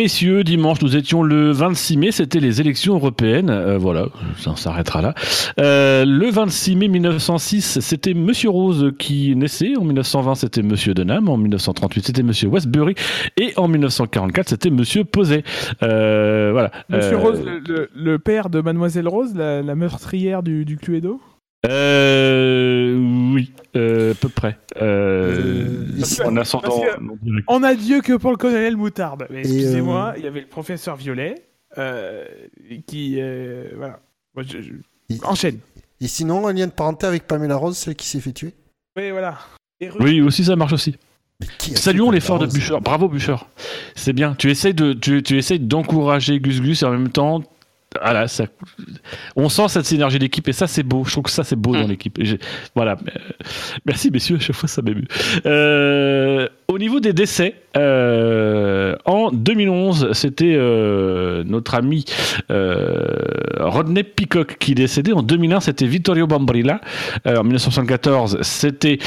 Messieurs, 0.02 0.42
dimanche, 0.42 0.82
nous 0.82 0.96
étions 0.96 1.22
le 1.22 1.52
26 1.52 1.96
mai, 1.96 2.10
c'était 2.10 2.40
les 2.40 2.60
élections 2.60 2.94
européennes. 2.94 3.50
Euh, 3.50 3.78
voilà, 3.78 4.06
ça 4.36 4.56
s'arrêtera 4.56 5.00
là. 5.00 5.14
Euh, 5.60 6.04
le 6.04 6.28
26 6.28 6.74
mai 6.74 6.88
1906, 6.88 7.78
c'était 7.78 8.12
Monsieur 8.12 8.50
Rose 8.50 8.90
qui 8.98 9.36
naissait. 9.36 9.76
En 9.76 9.84
1920, 9.84 10.34
c'était 10.34 10.62
Monsieur 10.62 10.92
Denham. 10.92 11.28
En 11.28 11.36
1938, 11.36 12.04
c'était 12.04 12.24
Monsieur 12.24 12.48
Westbury. 12.48 12.96
Et 13.36 13.52
en 13.56 13.68
1944, 13.68 14.48
c'était 14.48 14.70
Monsieur 14.70 15.04
Posey. 15.04 15.44
Euh, 15.84 16.50
voilà. 16.50 16.72
Monsieur 16.88 17.18
Rose, 17.18 17.40
le, 17.94 18.18
père 18.18 18.50
de 18.50 18.60
Mademoiselle 18.60 19.06
Rose, 19.06 19.32
la, 19.36 19.62
meurtrière 19.76 20.42
du, 20.42 20.64
du 20.64 20.78
Cluedo? 20.78 21.20
Euh, 21.66 22.96
oui, 23.32 23.52
euh, 23.76 24.12
à 24.12 24.14
peu 24.14 24.28
près. 24.28 24.58
Euh, 24.80 25.86
en 26.24 26.36
ascendant. 26.36 26.82
On 27.48 27.62
a 27.62 27.74
Dieu 27.74 28.00
que 28.00 28.16
pour 28.16 28.30
le 28.30 28.36
colonel 28.36 28.76
Moutarde. 28.76 29.26
Excusez-moi, 29.32 30.12
euh, 30.14 30.18
il 30.18 30.24
y 30.24 30.26
avait 30.26 30.40
le 30.40 30.46
professeur 30.48 30.96
Violet 30.96 31.36
euh, 31.78 32.24
qui. 32.86 33.20
voilà. 33.76 34.00
Enchaîne. 35.24 35.58
Et 36.00 36.08
sinon, 36.08 36.46
un 36.48 36.52
lien 36.52 36.66
de 36.66 36.72
parenté 36.72 37.06
avec 37.06 37.26
Pamela 37.26 37.56
Rose, 37.56 37.76
celle 37.76 37.94
qui 37.94 38.06
s'est 38.08 38.20
fait 38.20 38.32
tuer 38.32 38.54
Oui, 38.96 39.10
voilà. 39.10 39.38
Oui, 40.00 40.20
aussi, 40.20 40.44
ça 40.44 40.56
marche 40.56 40.72
aussi. 40.72 40.96
Saluons 41.58 42.10
l'effort 42.10 42.38
de 42.38 42.46
Bûcher. 42.46 42.78
Bravo 42.80 43.08
Bûcher. 43.08 43.36
C'est 43.94 44.12
bien. 44.12 44.34
Tu 44.34 44.50
essayes 44.50 44.74
de, 44.74 44.92
tu, 44.92 45.22
tu 45.22 45.38
essayes 45.38 45.58
d'encourager 45.58 46.40
Gus 46.40 46.60
Gus 46.60 46.82
et 46.82 46.86
en 46.86 46.92
même 46.92 47.08
temps, 47.10 47.42
voilà, 48.00 48.28
ça, 48.28 48.44
on 49.36 49.48
sent 49.48 49.68
cette 49.68 49.84
synergie 49.84 50.18
d'équipe 50.18 50.46
et 50.48 50.52
ça 50.52 50.66
c'est 50.66 50.82
beau. 50.82 51.04
Je 51.04 51.12
trouve 51.12 51.24
que 51.24 51.30
ça 51.30 51.44
c'est 51.44 51.56
beau 51.56 51.72
dans 51.72 51.86
mm. 51.86 51.90
l'équipe. 51.90 52.18
Voilà, 52.74 52.92
euh, 52.92 53.18
merci 53.84 54.10
messieurs, 54.10 54.36
à 54.36 54.40
chaque 54.40 54.56
fois 54.56 54.68
ça 54.68 54.82
m'émue. 54.82 55.06
Euh, 55.46 56.48
au 56.72 56.78
niveau 56.78 57.00
des 57.00 57.12
décès, 57.12 57.54
euh, 57.76 58.96
en 59.04 59.30
2011, 59.30 60.10
c'était 60.12 60.54
euh, 60.56 61.42
notre 61.46 61.74
ami 61.74 62.04
euh, 62.50 63.16
Rodney 63.60 64.02
Peacock 64.02 64.56
qui 64.58 64.74
décédait. 64.74 65.12
En 65.12 65.22
2001, 65.22 65.60
c'était 65.60 65.86
Vittorio 65.86 66.26
Bambrilla. 66.26 66.80
en 67.26 67.42
1974, 67.42 68.38
c'était 68.42 68.98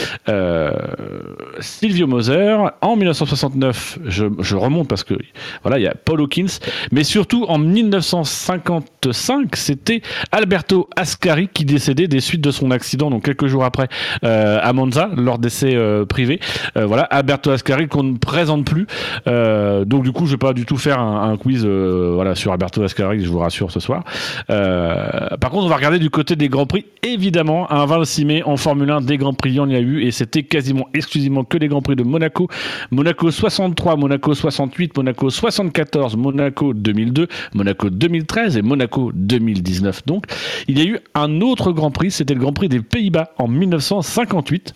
Silvio 1.60 2.08
Moser. 2.08 2.56
En 2.82 2.96
1969, 2.96 4.00
je, 4.06 4.56
remonte 4.56 4.88
parce 4.88 5.04
que 5.04 5.16
voilà, 5.64 5.80
il 5.80 5.84
y 5.84 5.88
a 5.88 5.94
Paul 5.94 6.22
Hawkins. 6.22 6.60
Mais 6.92 7.04
surtout, 7.04 7.46
en 7.48 7.58
1955, 7.58 9.56
c'était 9.56 10.02
Alberto 10.32 10.90
Ascari 10.96 11.50
qui 11.54 11.66
décédait 11.66 12.08
des 12.08 12.20
suites 12.20 12.42
de 12.42 12.52
son 12.52 12.72
accident, 12.72 13.10
donc 13.10 13.26
quelques 13.26 13.48
jours 13.48 13.66
après 13.66 13.88
à 14.22 14.74
Monza, 14.74 15.10
lors 15.16 15.38
d'essais 15.38 15.78
privés. 16.08 16.40
voilà, 16.76 17.04
Alberto 17.04 17.52
Qu'on 17.64 18.04
ne 18.04 18.18
présente 18.18 18.66
plus. 18.66 18.88
Euh, 19.28 19.86
donc 19.86 20.04
du 20.04 20.12
coup, 20.12 20.26
je 20.26 20.32
vais 20.32 20.38
pas 20.38 20.54
du 20.54 20.66
tout 20.66 20.78
faire 20.78 21.00
un, 21.00 21.38
quiz 21.38 21.64
euh, 21.66 22.36
sur 22.36 22.52
Alberto 22.52 22.84
Ascari, 22.84 23.24
je 23.24 23.30
vous 23.30 23.40
rassure 23.40 23.72
ce 23.72 23.80
soir. 23.80 24.04
par 24.48 25.52
contre, 25.52 25.66
on 25.66 25.70
va 25.70 25.76
regarder 25.76 26.00
du 26.00 26.10
côté 26.10 26.36
des 26.36 26.50
Grands 26.50 26.66
Prix. 26.66 26.86
Évidemment, 27.04 27.72
un 27.72 27.86
26 27.86 28.26
mai 28.26 28.44
en 28.44 28.58
Formule 28.58 28.90
1, 28.90 29.02
des 29.02 29.18
Grands 29.18 29.34
Prix, 29.34 29.60
on 29.60 29.68
y 29.68 29.76
a 29.76 29.80
eu, 29.80 30.02
et 30.02 30.12
c'était 30.12 30.44
quasiment 30.44 30.88
exclusivement 30.94 31.44
que 31.44 31.58
les 31.58 31.68
Grands 31.68 31.82
Prix 31.82 31.96
de 31.96 32.04
Monaco. 32.04 32.48
Monaco 32.92 33.32
63, 33.32 33.96
Monaco 33.96 34.34
68, 34.34 34.98
Monaco 34.98 35.30
74, 35.30 36.16
Monaco 36.16 36.74
2002, 36.74 37.28
Monaco 37.54 37.90
2013 37.90 38.58
et 38.58 38.62
Monaco 38.62 39.12
2019. 39.14 40.06
Donc, 40.06 40.26
il 40.68 40.80
y 40.80 40.82
a 40.82 40.86
eu 40.86 41.00
un 41.14 41.42
autre 41.42 41.72
Grand 41.72 41.92
Prix, 41.92 42.12
c'était 42.12 42.34
le 42.34 42.40
Grand 42.40 42.54
Prix 42.54 42.70
des 42.70 42.82
Pays-Bas 42.82 43.32
en 43.38 43.48
1958. 43.48 44.74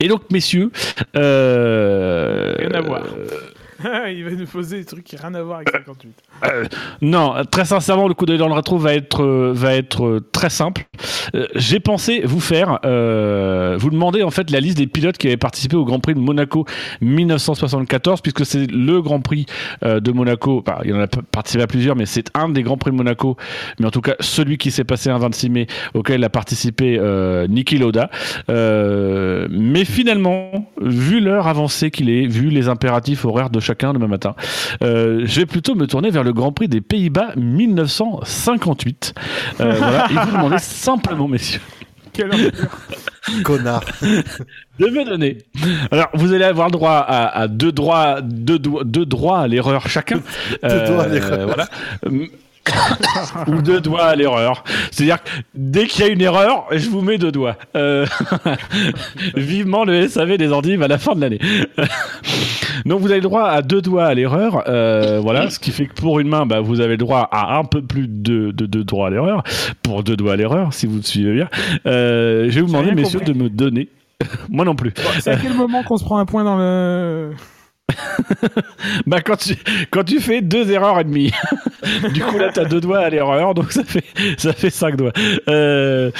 Et 0.00 0.08
donc, 0.08 0.22
messieurs, 0.30 0.70
euh, 1.16 2.54
rien 2.58 2.72
à 2.72 2.80
voir. 2.80 3.02
il 4.12 4.24
va 4.24 4.30
nous 4.32 4.46
poser 4.46 4.78
des 4.78 4.84
trucs 4.84 5.04
qui 5.04 5.16
n'ont 5.16 5.22
rien 5.22 5.34
à 5.34 5.42
voir 5.42 5.56
avec 5.58 5.70
58. 5.70 6.12
Euh, 6.44 6.64
non, 7.00 7.34
très 7.50 7.64
sincèrement, 7.64 8.08
le 8.08 8.14
coup 8.14 8.26
d'œil 8.26 8.38
dans 8.38 8.48
le 8.48 8.54
rétro 8.54 8.78
va 8.78 8.94
être, 8.94 9.22
euh, 9.22 9.52
va 9.54 9.74
être 9.74 10.04
euh, 10.04 10.20
très 10.32 10.50
simple. 10.50 10.84
J'ai 11.54 11.80
pensé 11.80 12.22
vous 12.24 12.40
faire, 12.40 12.80
vous 12.82 13.90
demander 13.90 14.22
en 14.22 14.30
fait 14.30 14.50
la 14.50 14.60
liste 14.60 14.78
des 14.78 14.86
pilotes 14.86 15.16
qui 15.16 15.28
avaient 15.28 15.36
participé 15.36 15.76
au 15.76 15.84
Grand 15.84 16.00
Prix 16.00 16.14
de 16.14 16.18
Monaco 16.18 16.64
1974, 17.00 18.20
puisque 18.20 18.44
c'est 18.44 18.66
le 18.70 19.00
Grand 19.00 19.20
Prix 19.20 19.46
de 19.82 20.12
Monaco. 20.12 20.64
il 20.84 20.90
y 20.90 20.92
en 20.92 21.00
a 21.00 21.06
participé 21.06 21.62
à 21.62 21.66
plusieurs, 21.66 21.94
mais 21.94 22.06
c'est 22.06 22.30
un 22.34 22.48
des 22.48 22.62
Grands 22.62 22.78
Prix 22.78 22.90
de 22.90 22.96
Monaco, 22.96 23.36
mais 23.78 23.86
en 23.86 23.90
tout 23.90 24.00
cas 24.00 24.14
celui 24.20 24.58
qui 24.58 24.70
s'est 24.70 24.84
passé 24.84 25.10
un 25.10 25.18
26 25.18 25.50
mai, 25.50 25.66
auquel 25.94 26.24
a 26.24 26.30
participé 26.30 26.98
Niki 27.48 27.78
Loda. 27.78 28.10
mais 28.48 29.84
finalement, 29.84 30.70
vu 30.80 31.20
l'heure 31.20 31.46
avancée 31.46 31.90
qu'il 31.90 32.10
est, 32.10 32.26
vu 32.26 32.48
les 32.48 32.68
impératifs 32.68 33.24
horaires 33.24 33.50
de 33.50 33.60
chacun 33.70 33.92
demain 33.92 34.08
matin. 34.08 34.34
Euh, 34.82 35.22
je 35.26 35.40
vais 35.40 35.46
plutôt 35.46 35.76
me 35.76 35.86
tourner 35.86 36.10
vers 36.10 36.24
le 36.24 36.32
Grand 36.32 36.50
Prix 36.50 36.66
des 36.66 36.80
Pays-Bas 36.80 37.34
1958. 37.36 39.14
Euh, 39.60 39.74
voilà, 39.78 40.06
et 40.10 40.14
vous 40.14 40.36
demandez 40.36 40.58
simplement, 40.58 41.28
messieurs. 41.28 41.60
Quel 42.12 42.30
Connard. 43.44 43.84
de 44.02 44.86
me 44.86 45.04
donner. 45.04 45.38
Alors, 45.92 46.08
vous 46.14 46.32
allez 46.32 46.44
avoir 46.44 46.72
droit 46.72 47.04
à, 47.06 47.46
deux 47.46 47.70
droits, 47.70 48.20
deux, 48.20 48.58
deux 48.58 49.06
droits 49.06 49.42
à 49.42 49.46
l'erreur 49.46 49.88
chacun. 49.88 50.16
deux 50.64 50.84
droits 50.86 51.04
à 51.04 51.08
l'erreur. 51.08 51.38
Euh, 51.38 51.46
voilà. 51.46 51.68
Ou 53.46 53.62
deux 53.62 53.80
doigts 53.80 54.04
à 54.04 54.16
l'erreur. 54.16 54.64
C'est-à-dire 54.90 55.22
que 55.22 55.30
dès 55.54 55.86
qu'il 55.86 56.04
y 56.04 56.08
a 56.08 56.12
une 56.12 56.20
erreur, 56.20 56.66
je 56.70 56.88
vous 56.88 57.00
mets 57.00 57.18
deux 57.18 57.32
doigts. 57.32 57.56
Euh, 57.76 58.06
vivement 59.34 59.84
le 59.84 60.08
SAV 60.08 60.36
des 60.36 60.52
endives 60.52 60.82
à 60.82 60.88
la 60.88 60.98
fin 60.98 61.14
de 61.14 61.20
l'année. 61.20 61.40
Donc 62.86 63.00
vous 63.00 63.10
avez 63.10 63.20
le 63.20 63.28
droit 63.28 63.44
à 63.44 63.62
deux 63.62 63.82
doigts 63.82 64.06
à 64.06 64.14
l'erreur. 64.14 64.64
Euh, 64.68 65.20
voilà, 65.20 65.50
ce 65.50 65.58
qui 65.58 65.70
fait 65.70 65.86
que 65.86 65.94
pour 65.94 66.20
une 66.20 66.28
main, 66.28 66.46
bah, 66.46 66.60
vous 66.60 66.80
avez 66.80 66.92
le 66.92 66.98
droit 66.98 67.28
à 67.32 67.56
un 67.56 67.64
peu 67.64 67.82
plus 67.82 68.06
de 68.08 68.50
deux 68.50 68.84
droits 68.84 69.08
à 69.08 69.10
l'erreur. 69.10 69.42
Pour 69.82 70.02
deux 70.02 70.16
doigts 70.16 70.34
à 70.34 70.36
l'erreur, 70.36 70.72
si 70.72 70.86
vous 70.86 71.02
suivez 71.02 71.34
bien. 71.34 71.48
Euh, 71.86 72.46
je 72.48 72.54
vais 72.54 72.60
vous 72.60 72.68
demander, 72.68 72.92
messieurs, 72.92 73.20
de 73.20 73.32
me 73.32 73.48
donner. 73.48 73.88
Moi 74.48 74.64
non 74.64 74.74
plus. 74.74 74.92
C'est 75.20 75.30
à 75.30 75.36
quel 75.36 75.54
moment 75.54 75.82
qu'on 75.82 75.96
se 75.96 76.04
prend 76.04 76.18
un 76.18 76.26
point 76.26 76.44
dans 76.44 76.56
le 76.56 77.30
bah 79.06 79.20
quand 79.20 79.36
tu 79.36 79.56
quand 79.90 80.04
tu 80.04 80.20
fais 80.20 80.40
deux 80.40 80.70
erreurs 80.70 81.00
et 81.00 81.04
demie, 81.04 81.32
du 82.14 82.20
coup 82.20 82.38
là 82.38 82.50
t'as 82.52 82.64
deux 82.64 82.80
doigts 82.80 83.00
à 83.00 83.10
l'erreur, 83.10 83.54
donc 83.54 83.72
ça 83.72 83.84
fait 83.84 84.04
ça 84.36 84.52
fait 84.52 84.70
cinq 84.70 84.96
doigts. 84.96 85.12
Euh, 85.48 86.10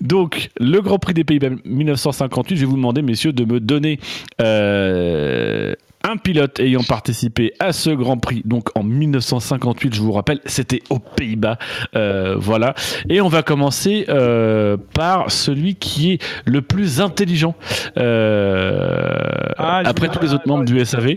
donc 0.00 0.50
le 0.58 0.80
Grand 0.80 0.98
Prix 0.98 1.14
des 1.14 1.24
Pays-Bas 1.24 1.50
1958, 1.64 2.56
je 2.56 2.60
vais 2.60 2.66
vous 2.66 2.76
demander 2.76 3.02
messieurs 3.02 3.32
de 3.32 3.44
me 3.44 3.60
donner 3.60 3.98
euh, 4.40 5.74
un 6.02 6.16
pilote 6.16 6.60
ayant 6.60 6.82
participé 6.82 7.52
à 7.58 7.72
ce 7.72 7.90
Grand 7.90 8.16
Prix, 8.16 8.42
donc 8.44 8.70
en 8.74 8.82
1958, 8.82 9.94
je 9.94 10.00
vous 10.00 10.12
rappelle, 10.12 10.40
c'était 10.46 10.82
aux 10.88 10.98
Pays-Bas. 10.98 11.58
Euh, 11.94 12.36
voilà. 12.38 12.74
Et 13.08 13.20
on 13.20 13.28
va 13.28 13.42
commencer 13.42 14.06
euh, 14.08 14.76
par 14.94 15.30
celui 15.30 15.74
qui 15.74 16.12
est 16.12 16.22
le 16.46 16.62
plus 16.62 17.00
intelligent 17.00 17.54
euh, 17.98 19.18
ah, 19.58 19.82
après 19.84 20.08
tous 20.08 20.22
les 20.22 20.32
autres 20.32 20.48
membres 20.48 20.64
du 20.64 20.82
SAV. 20.84 21.16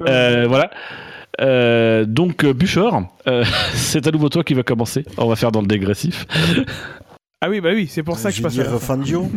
voilà. 0.00 0.70
donc 2.04 2.44
Buchor, 2.44 3.02
c'est 3.74 4.06
à 4.06 4.10
nouveau 4.10 4.28
toi 4.28 4.44
qui 4.44 4.54
va 4.54 4.62
commencer. 4.62 5.04
On 5.16 5.28
va 5.28 5.36
faire 5.36 5.52
dans 5.52 5.62
le 5.62 5.66
dégressif. 5.66 6.26
Ah 7.40 7.48
oui, 7.48 7.60
bah 7.60 7.70
oui, 7.72 7.88
c'est 7.90 8.02
pour 8.02 8.18
ça 8.18 8.30
que 8.30 8.36
je, 8.36 8.42
passe. 8.42 8.54
Dire 8.54 8.80
Fangio. 8.80 9.30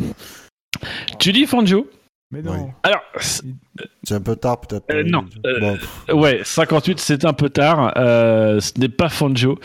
Tu 1.20 1.32
dis 1.32 1.46
Fangio 1.46 1.90
mais 2.30 2.42
non. 2.42 2.74
Alors, 2.84 3.00
c'est 3.22 4.12
un 4.12 4.20
peu 4.20 4.36
tard 4.36 4.60
peut-être. 4.60 4.84
Euh, 4.92 5.02
non. 5.06 5.24
Euh, 5.46 5.78
ouais, 6.14 6.42
58, 6.44 7.00
c'est 7.00 7.24
un 7.24 7.32
peu 7.32 7.50
tard. 7.50 7.94
Euh, 7.96 8.60
ce 8.60 8.74
n'est 8.78 8.90
pas 8.90 9.08
Fangio 9.08 9.58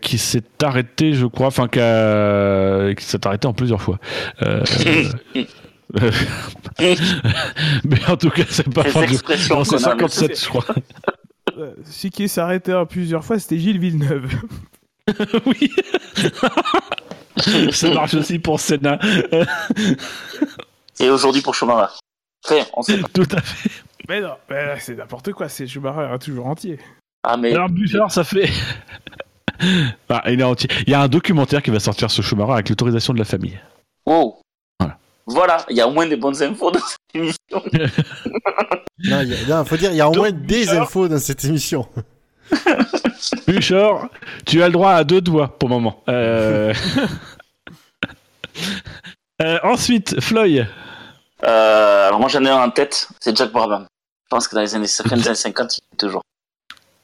qui 0.00 0.18
s'est 0.18 0.44
arrêté, 0.62 1.14
je 1.14 1.26
crois, 1.26 1.48
enfin 1.48 1.66
qui, 1.66 1.80
s'est 3.04 3.26
arrêté 3.26 3.48
en 3.48 3.52
plusieurs 3.52 3.82
fois. 3.82 3.98
Mais 4.40 5.08
en 8.06 8.16
tout 8.16 8.30
cas, 8.30 8.44
c'est 8.48 8.72
pas 8.72 8.84
Fangio. 8.84 9.18
Non, 9.50 9.64
c'est 9.64 9.78
57, 9.78 10.40
je 10.40 10.48
crois. 10.48 10.64
Celui 11.84 12.10
qui 12.10 12.28
s'est 12.28 12.40
arrêté 12.40 12.72
en 12.74 12.86
plusieurs 12.86 13.24
fois, 13.24 13.40
c'était 13.40 13.58
Gilles 13.58 13.80
Villeneuve. 13.80 14.32
oui. 15.46 15.72
Ça 17.72 17.92
marche 17.92 18.14
aussi 18.14 18.38
pour 18.38 18.60
Senna 18.60 19.00
et 21.00 21.10
aujourd'hui 21.10 21.42
pour 21.42 21.54
Schumacher. 21.54 21.92
on 22.74 22.82
sait 22.82 22.98
pas. 22.98 23.08
Tout 23.12 23.28
à 23.32 23.40
fait. 23.40 23.70
Mais 24.08 24.20
non, 24.20 24.36
c'est 24.80 24.96
n'importe 24.96 25.32
quoi, 25.32 25.48
c'est 25.48 25.66
Schumacher 25.66 26.14
est 26.14 26.18
toujours 26.18 26.46
entier. 26.46 26.78
Ah 27.22 27.36
mais. 27.36 27.52
Alors 27.52 27.68
Buffer, 27.68 28.04
ça 28.08 28.24
fait. 28.24 28.50
Ah, 30.08 30.22
il 30.28 30.40
est 30.40 30.44
entier. 30.44 30.70
Il 30.86 30.90
y 30.90 30.94
a 30.94 31.00
un 31.00 31.08
documentaire 31.08 31.62
qui 31.62 31.70
va 31.70 31.80
sortir 31.80 32.12
sur 32.12 32.22
Schumacher 32.22 32.52
avec 32.52 32.68
l'autorisation 32.68 33.12
de 33.12 33.18
la 33.18 33.24
famille. 33.24 33.58
Oh. 34.06 34.40
Voilà. 34.78 34.98
Voilà, 35.26 35.66
il 35.68 35.76
y 35.76 35.80
a 35.80 35.88
au 35.88 35.90
moins 35.90 36.06
des 36.06 36.14
bonnes 36.16 36.40
infos 36.40 36.70
dans 36.70 36.78
cette 36.78 37.00
émission. 37.14 37.62
non, 39.04 39.22
il 39.22 39.64
faut 39.66 39.76
dire, 39.76 39.90
il 39.90 39.96
y 39.96 40.00
a 40.00 40.08
au 40.08 40.14
moins 40.14 40.30
des 40.30 40.70
infos 40.70 41.08
dans 41.08 41.18
cette 41.18 41.44
émission. 41.44 41.88
Bouchard, 43.46 44.08
tu 44.46 44.62
as 44.62 44.68
le 44.68 44.72
droit 44.72 44.92
à 44.92 45.04
deux 45.04 45.20
doigts 45.20 45.48
pour 45.58 45.68
le 45.68 45.74
moment. 45.74 46.02
Euh... 46.08 46.72
euh, 49.42 49.58
ensuite, 49.64 50.20
Floyd. 50.20 50.68
Euh, 51.44 52.08
alors 52.08 52.20
moi 52.20 52.28
j'en 52.28 52.44
ai 52.44 52.48
un 52.48 52.62
en 52.62 52.70
tête, 52.70 53.08
c'est 53.20 53.36
Jack 53.36 53.52
Brabham. 53.52 53.86
Je 54.24 54.28
pense 54.30 54.48
que 54.48 54.54
dans 54.54 54.60
les 54.60 54.74
années 54.74 54.86
50, 54.86 55.78
il 55.78 55.94
est 55.94 55.96
toujours. 55.96 56.22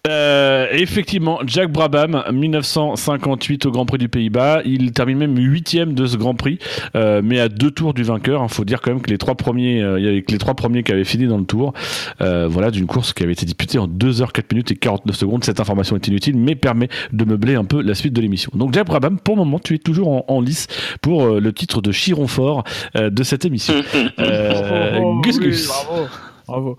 Euh, 0.06 0.66
effectivement, 0.70 1.40
Jack 1.46 1.72
Brabham, 1.72 2.24
1958 2.30 3.64
au 3.64 3.70
Grand 3.70 3.86
Prix 3.86 3.96
du 3.96 4.10
Pays-Bas. 4.10 4.60
Il 4.66 4.92
termine 4.92 5.16
même 5.16 5.38
huitième 5.38 5.94
de 5.94 6.04
ce 6.04 6.18
Grand 6.18 6.34
Prix, 6.34 6.58
euh, 6.94 7.22
mais 7.24 7.40
à 7.40 7.48
deux 7.48 7.70
tours 7.70 7.94
du 7.94 8.02
vainqueur. 8.02 8.42
Il 8.42 8.52
faut 8.52 8.66
dire 8.66 8.82
quand 8.82 8.90
même 8.90 9.00
que 9.00 9.08
les 9.08 9.16
trois 9.16 9.34
premiers, 9.34 9.82
euh, 9.82 9.98
il 9.98 10.04
y 10.04 10.08
avait 10.08 10.20
que 10.20 10.30
les 10.30 10.36
trois 10.36 10.52
premiers 10.52 10.82
qui 10.82 10.92
avaient 10.92 11.04
fini 11.04 11.26
dans 11.26 11.38
le 11.38 11.46
tour. 11.46 11.72
Euh, 12.20 12.46
voilà, 12.46 12.70
d'une 12.70 12.86
course 12.86 13.14
qui 13.14 13.22
avait 13.22 13.32
été 13.32 13.46
disputée 13.46 13.78
en 13.78 13.86
2 13.86 14.12
h 14.12 14.30
4 14.30 14.52
minutes 14.52 14.72
et 14.72 14.76
49 14.76 15.16
secondes. 15.16 15.42
Cette 15.42 15.58
information 15.58 15.96
est 15.96 16.06
inutile, 16.06 16.36
mais 16.36 16.54
permet 16.54 16.88
de 17.12 17.24
meubler 17.24 17.54
un 17.54 17.64
peu 17.64 17.80
la 17.80 17.94
suite 17.94 18.12
de 18.12 18.20
l'émission. 18.20 18.52
Donc 18.54 18.74
Jack 18.74 18.86
Brabham, 18.86 19.18
pour 19.18 19.36
le 19.36 19.44
moment, 19.44 19.58
tu 19.58 19.74
es 19.74 19.78
toujours 19.78 20.08
en, 20.08 20.24
en 20.28 20.42
lice 20.42 20.66
pour 21.00 21.28
le 21.28 21.52
titre 21.54 21.80
de 21.80 21.92
Chiron 21.92 22.26
fort 22.26 22.64
de 22.94 23.22
cette 23.22 23.46
émission. 23.46 23.74
Gus 25.22 25.40
Gus. 25.40 25.66
Bravo. 25.66 26.08
bravo. 26.46 26.78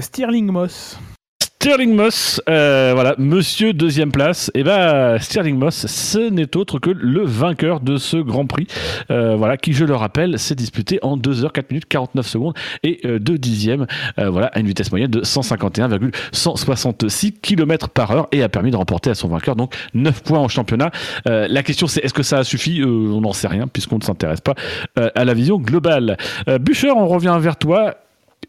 Stirling 0.00 0.46
Moss. 0.46 0.98
Sterling 1.64 1.94
Moss, 1.94 2.42
euh, 2.46 2.92
voilà, 2.94 3.14
monsieur 3.16 3.72
deuxième 3.72 4.12
place. 4.12 4.50
Et 4.52 4.60
eh 4.60 4.64
ben 4.64 5.18
Sterling 5.18 5.56
Moss, 5.56 5.86
ce 5.86 6.28
n'est 6.28 6.58
autre 6.58 6.78
que 6.78 6.90
le 6.90 7.24
vainqueur 7.24 7.80
de 7.80 7.96
ce 7.96 8.18
Grand 8.18 8.44
Prix, 8.44 8.66
euh, 9.10 9.34
voilà, 9.34 9.56
qui 9.56 9.72
je 9.72 9.86
le 9.86 9.94
rappelle, 9.94 10.38
s'est 10.38 10.56
disputé 10.56 10.98
en 11.00 11.16
2 11.16 11.46
h 11.46 11.50
4 11.50 11.70
minutes 11.70 11.86
49 11.88 12.26
secondes 12.26 12.52
et 12.82 13.00
2 13.02 13.08
euh, 13.08 13.18
dixièmes, 13.38 13.86
voilà, 14.18 14.48
à 14.48 14.60
une 14.60 14.66
vitesse 14.66 14.90
moyenne 14.90 15.10
de 15.10 15.24
151,166 15.24 17.32
km 17.32 17.88
par 17.88 18.10
heure 18.10 18.28
et 18.30 18.42
a 18.42 18.50
permis 18.50 18.70
de 18.70 18.76
remporter 18.76 19.08
à 19.08 19.14
son 19.14 19.28
vainqueur 19.28 19.56
donc 19.56 19.74
9 19.94 20.22
points 20.22 20.40
en 20.40 20.48
championnat. 20.48 20.90
la 21.24 21.62
question 21.62 21.86
c'est 21.86 22.04
est-ce 22.04 22.12
que 22.12 22.22
ça 22.22 22.40
a 22.40 22.44
suffi? 22.44 22.82
On 22.84 23.22
n'en 23.22 23.32
sait 23.32 23.48
rien 23.48 23.68
puisqu'on 23.68 23.96
ne 23.96 24.04
s'intéresse 24.04 24.42
pas 24.42 24.54
à 24.96 25.24
la 25.24 25.32
vision 25.32 25.56
globale. 25.56 26.18
Bûcher, 26.60 26.90
on 26.90 27.08
revient 27.08 27.38
vers 27.40 27.56
toi 27.56 27.94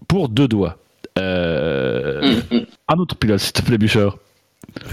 pour 0.10 0.28
deux 0.28 0.50
doigts. 0.50 0.76
Euh, 1.18 2.22
mm, 2.52 2.56
mm. 2.56 2.66
Un 2.88 2.96
autre 2.96 3.16
pilote, 3.16 3.40
s'il 3.40 3.54
te 3.54 3.62
plaît, 3.62 3.78
Bûcher. 3.78 4.10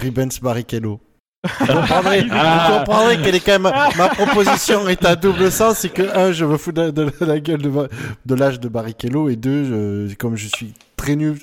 Rubens 0.01 0.39
Barrichello. 0.41 0.99
Vous 1.59 1.65
comprendrez, 1.65 2.25
ah. 2.31 2.85
qu'elle 3.21 3.35
est 3.35 3.45
quand 3.45 3.59
même. 3.59 3.73
Ma 3.97 4.07
proposition 4.09 4.87
est 4.87 5.03
à 5.03 5.17
double 5.17 5.51
sens, 5.51 5.79
c'est 5.79 5.89
que 5.89 6.03
un, 6.17 6.31
je 6.31 6.45
me 6.45 6.55
fous 6.55 6.71
de, 6.71 7.11
la 7.19 7.39
gueule 7.39 7.61
de, 7.61 8.35
l'âge 8.35 8.61
de 8.61 8.69
Barrichello, 8.69 9.27
et 9.27 9.35
deux, 9.35 10.07
comme 10.17 10.37
je 10.37 10.47
suis 10.47 10.73
très 10.95 11.17
nul 11.17 11.37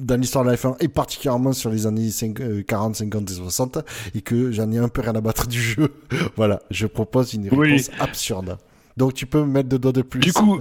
dans 0.00 0.18
l'histoire 0.18 0.44
de 0.44 0.50
la 0.50 0.56
F1 0.56 0.76
et 0.80 0.88
particulièrement 0.88 1.52
sur 1.52 1.70
les 1.70 1.86
années 1.86 2.08
40, 2.66 2.96
50 2.96 3.30
et 3.30 3.34
60 3.34 3.78
et 4.14 4.22
que 4.22 4.50
j'en 4.50 4.70
ai 4.72 4.78
un 4.78 4.88
peu 4.88 5.02
rien 5.02 5.14
à 5.14 5.20
battre 5.20 5.46
du 5.46 5.60
jeu. 5.60 5.92
voilà, 6.36 6.60
je 6.70 6.86
propose 6.86 7.34
une 7.34 7.48
réponse 7.48 7.90
absurde. 7.98 8.56
Donc 8.96 9.14
tu 9.14 9.26
peux 9.26 9.40
me 9.40 9.46
mettre 9.46 9.68
deux 9.68 9.78
doigts 9.78 9.92
de 9.92 10.02
plus. 10.02 10.20
Du 10.20 10.32
coup, 10.32 10.60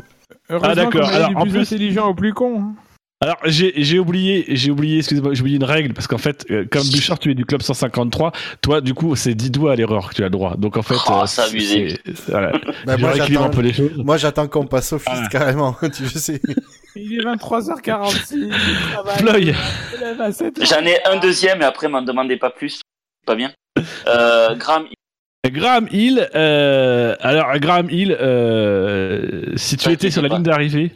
Heureusement 0.49 0.69
ah 0.72 0.75
d'accord. 0.75 1.08
Alors 1.08 1.38
en 1.38 1.43
plus 1.43 1.59
intelligent 1.59 2.09
au 2.09 2.14
plus 2.14 2.33
con. 2.33 2.61
Hein. 2.61 2.75
Alors 3.22 3.35
j'ai 3.43 3.99
oublié, 3.99 4.45
j'ai 4.48 4.72
oublié, 4.72 4.99
excusez-moi, 4.99 5.33
j'ai 5.33 5.41
oublié 5.41 5.57
une 5.57 5.65
règle 5.65 5.93
parce 5.93 6.07
qu'en 6.07 6.17
fait, 6.17 6.45
euh, 6.51 6.65
comme 6.72 6.88
Bouchard, 6.89 7.19
tu 7.19 7.30
es 7.31 7.35
du 7.35 7.43
club 7.45 7.61
153, 7.61 8.31
toi 8.61 8.80
du 8.80 8.93
coup 8.93 9.14
c'est 9.17 9.33
10 9.35 9.51
doigts 9.51 9.73
à 9.73 9.75
l'erreur 9.75 10.09
que 10.09 10.15
tu 10.15 10.22
as 10.22 10.27
le 10.27 10.30
droit. 10.31 10.56
Donc 10.56 10.77
en 10.77 10.81
fait, 10.83 10.95
Oh, 11.07 11.11
euh, 11.11 11.25
c'est 11.25 11.41
abusé. 11.41 11.99
Voilà. 12.30 12.53
Bah, 12.85 12.95
moi, 12.98 13.11
j'attends- 13.15 13.43
un 13.43 13.49
peu 13.49 13.59
les 13.61 13.73
choses. 13.73 13.91
Moi, 13.98 14.15
j'attends 14.15 14.48
qu'on 14.48 14.65
passe 14.67 14.93
au 14.93 14.99
fils, 14.99 15.09
Ah. 15.14 15.27
carrément. 15.30 15.75
tu 15.93 16.07
sais. 16.07 16.41
Il 16.95 17.14
est 17.19 17.23
23h46. 17.23 18.49
je 18.51 18.91
travaille, 18.93 19.17
Floyd. 19.17 19.56
je 19.91 19.98
me 19.98 20.01
lève 20.01 20.22
à 20.22 20.31
7 20.31 20.57
heures. 20.59 20.65
J'en 20.65 20.85
ai 20.85 20.98
un 21.06 21.17
deuxième 21.19 21.61
et 21.61 21.65
après 21.65 21.89
m'en 21.89 22.01
demandez 22.01 22.38
pas 22.38 22.49
plus. 22.51 22.80
Pas 23.25 23.35
bien. 23.35 23.51
Euh, 24.07 24.56
Graham, 24.56 24.85
Graham 25.48 25.88
Hill, 25.90 26.27
euh, 26.35 27.16
alors 27.22 27.58
Graham 27.59 27.90
Hill, 27.90 28.16
euh, 28.19 29.53
si 29.56 29.77
tu 29.77 29.88
Ouais, 29.88 29.93
étais 29.93 30.11
sur 30.11 30.22
la 30.22 30.27
pas. 30.27 30.35
ligne 30.35 30.43
d'arrivée, 30.43 30.92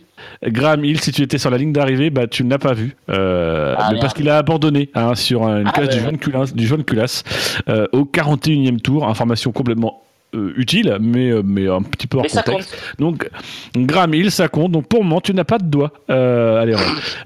Graham 0.45 0.83
Hill, 0.83 0.99
si 0.99 1.13
tu 1.13 1.21
étais 1.21 1.37
sur 1.37 1.49
la 1.49 1.57
ligne 1.57 1.71
d'arrivée, 1.71 2.09
bah 2.09 2.27
tu 2.27 2.43
ne 2.43 2.49
l'as 2.49 2.57
pas 2.59 2.73
vu, 2.73 2.93
euh, 3.09 3.73
Ah, 3.77 3.91
mais 3.93 3.99
parce 4.01 4.13
qu'il 4.13 4.27
a 4.27 4.37
abandonné 4.37 4.89
hein, 4.95 5.15
sur 5.15 5.43
une 5.47 5.65
Ah, 5.67 5.71
case 5.71 5.87
du 5.89 5.95
ouais. 5.95 6.03
jaune 6.03 6.17
culasse, 6.17 6.53
du 6.53 6.67
jaune 6.67 6.83
culasse 6.83 7.23
euh, 7.69 7.87
au 7.93 8.03
41e 8.03 8.81
tour, 8.81 9.07
information 9.07 9.53
complètement 9.53 10.03
euh, 10.35 10.51
utile, 10.57 10.97
mais 10.99 11.31
mais 11.41 11.69
un 11.69 11.81
petit 11.81 12.07
peu 12.07 12.17
hors 12.17 12.27
contexte. 12.27 12.75
Donc 12.99 13.29
Graham 13.77 14.13
Hill, 14.13 14.29
ça 14.29 14.49
compte. 14.49 14.73
Donc 14.73 14.87
pour 14.89 14.99
le 14.99 15.05
moment, 15.05 15.21
tu 15.21 15.33
n'as 15.33 15.45
pas 15.45 15.57
de 15.57 15.67
doigt 15.67 15.93
euh. 16.09 16.75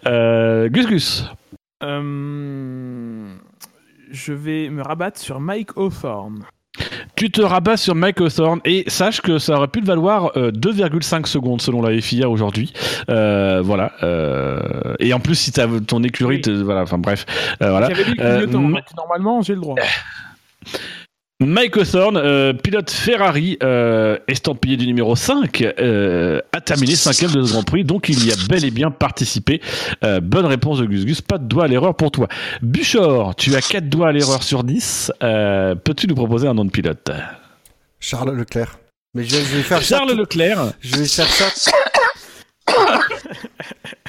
Euh, 0.07 0.69
Gus 0.69 0.85
Gus. 0.85 1.25
Euh, 1.83 3.25
je 4.11 4.33
vais 4.33 4.69
me 4.69 4.83
rabattre 4.83 5.19
sur 5.19 5.39
Mike 5.39 5.71
Hawthorne. 5.77 6.43
Tu 7.15 7.31
te 7.31 7.41
rabats 7.41 7.77
sur 7.77 7.95
Mike 7.95 8.21
Hawthorne 8.21 8.61
et 8.63 8.83
sache 8.87 9.21
que 9.21 9.39
ça 9.39 9.55
aurait 9.57 9.67
pu 9.69 9.81
te 9.81 9.87
valoir 9.87 10.31
euh, 10.37 10.51
2,5 10.51 11.25
secondes 11.25 11.61
selon 11.61 11.81
la 11.81 11.99
FIA 11.99 12.29
aujourd'hui. 12.29 12.73
Euh, 13.09 13.61
voilà. 13.63 13.93
euh, 14.03 14.59
et 14.99 15.13
en 15.13 15.19
plus, 15.19 15.33
si 15.33 15.51
t'as 15.51 15.67
ton 15.87 16.03
écurie, 16.03 16.41
Oui. 16.45 16.61
voilà. 16.63 16.81
Enfin 16.83 16.99
bref. 16.99 17.25
Euh, 17.63 17.71
voilà. 17.71 17.89
J'avais 17.89 18.03
le 18.11 18.45
normalement 18.95 19.41
j'ai 19.41 19.55
le 19.55 19.61
droit. 19.61 19.75
Mike 21.39 21.77
Hawthorne, 21.77 22.17
euh, 22.17 22.51
pilote 22.53 22.89
Ferrari, 22.89 23.59
euh, 23.61 24.17
estampillé 24.27 24.75
du 24.75 24.87
numéro 24.87 25.15
5, 25.15 25.61
euh, 25.61 26.41
a 26.51 26.61
terminé 26.61 26.95
cinquième 26.95 27.29
de 27.31 27.43
ce 27.43 27.51
Grand 27.53 27.61
Prix, 27.61 27.83
donc 27.83 28.09
il 28.09 28.25
y 28.25 28.31
a 28.31 28.35
bel 28.49 28.65
et 28.65 28.71
bien 28.71 28.89
participé. 28.89 29.61
Euh, 30.03 30.19
bonne 30.19 30.47
réponse 30.47 30.79
de 30.79 30.85
Gus 30.85 31.05
Gus, 31.05 31.21
pas 31.21 31.37
de 31.37 31.45
doigt 31.45 31.65
à 31.65 31.67
l'erreur 31.67 31.95
pour 31.95 32.09
toi. 32.09 32.27
Buchor, 32.63 33.35
tu 33.35 33.53
as 33.55 33.61
4 33.61 33.87
doigts 33.87 34.09
à 34.09 34.11
l'erreur 34.13 34.41
sur 34.41 34.63
10. 34.63 35.11
Euh, 35.21 35.75
Peux-tu 35.75 36.07
nous 36.07 36.15
proposer 36.15 36.47
un 36.47 36.55
nom 36.55 36.65
de 36.65 36.71
pilote? 36.71 37.11
Charles 37.99 38.35
Leclerc. 38.35 38.79
Mais 39.13 39.23
je 39.23 39.35
vais, 39.35 39.43
je 39.43 39.55
vais 39.57 39.61
faire 39.63 39.83
ça 39.83 39.97
Charles 39.97 40.09
tout- 40.11 40.17
Leclerc. 40.17 40.73
Je 40.81 40.95
vais 40.95 41.05
faire 41.05 41.27
ça. 41.27 41.71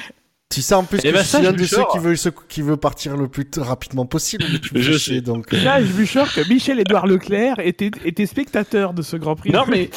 tu 0.51 0.63
sais 0.63 0.73
en 0.73 0.83
plus 0.83 0.97
Eh 1.03 1.09
que 1.09 1.13
ben, 1.13 1.19
je 1.19 1.23
suis 1.23 1.29
sache, 1.37 1.45
un 1.45 1.51
de 1.53 1.63
ceux 1.63 1.83
qui 1.91 1.99
veut, 1.99 2.15
se- 2.15 2.29
qui 2.49 2.63
veut 2.63 2.75
partir 2.75 3.15
le 3.15 3.27
plus 3.27 3.45
rapidement 3.57 4.07
possible. 4.07 4.45
Je 4.73 4.93
sais. 4.93 4.97
chier, 4.97 5.21
donc. 5.21 5.53
euh, 5.53 5.63
Là, 5.63 5.79
je 5.79 5.85
suis 5.93 6.07
sûr 6.07 6.31
que 6.33 6.41
Michel-Édouard 6.49 7.05
Leclerc 7.05 7.59
était, 7.59 7.91
était 8.03 8.25
spectateur 8.25 8.93
de 8.93 9.03
ce 9.03 9.15
Grand 9.15 9.35
Prix. 9.35 9.51
Non 9.51 9.65
mais 9.69 9.91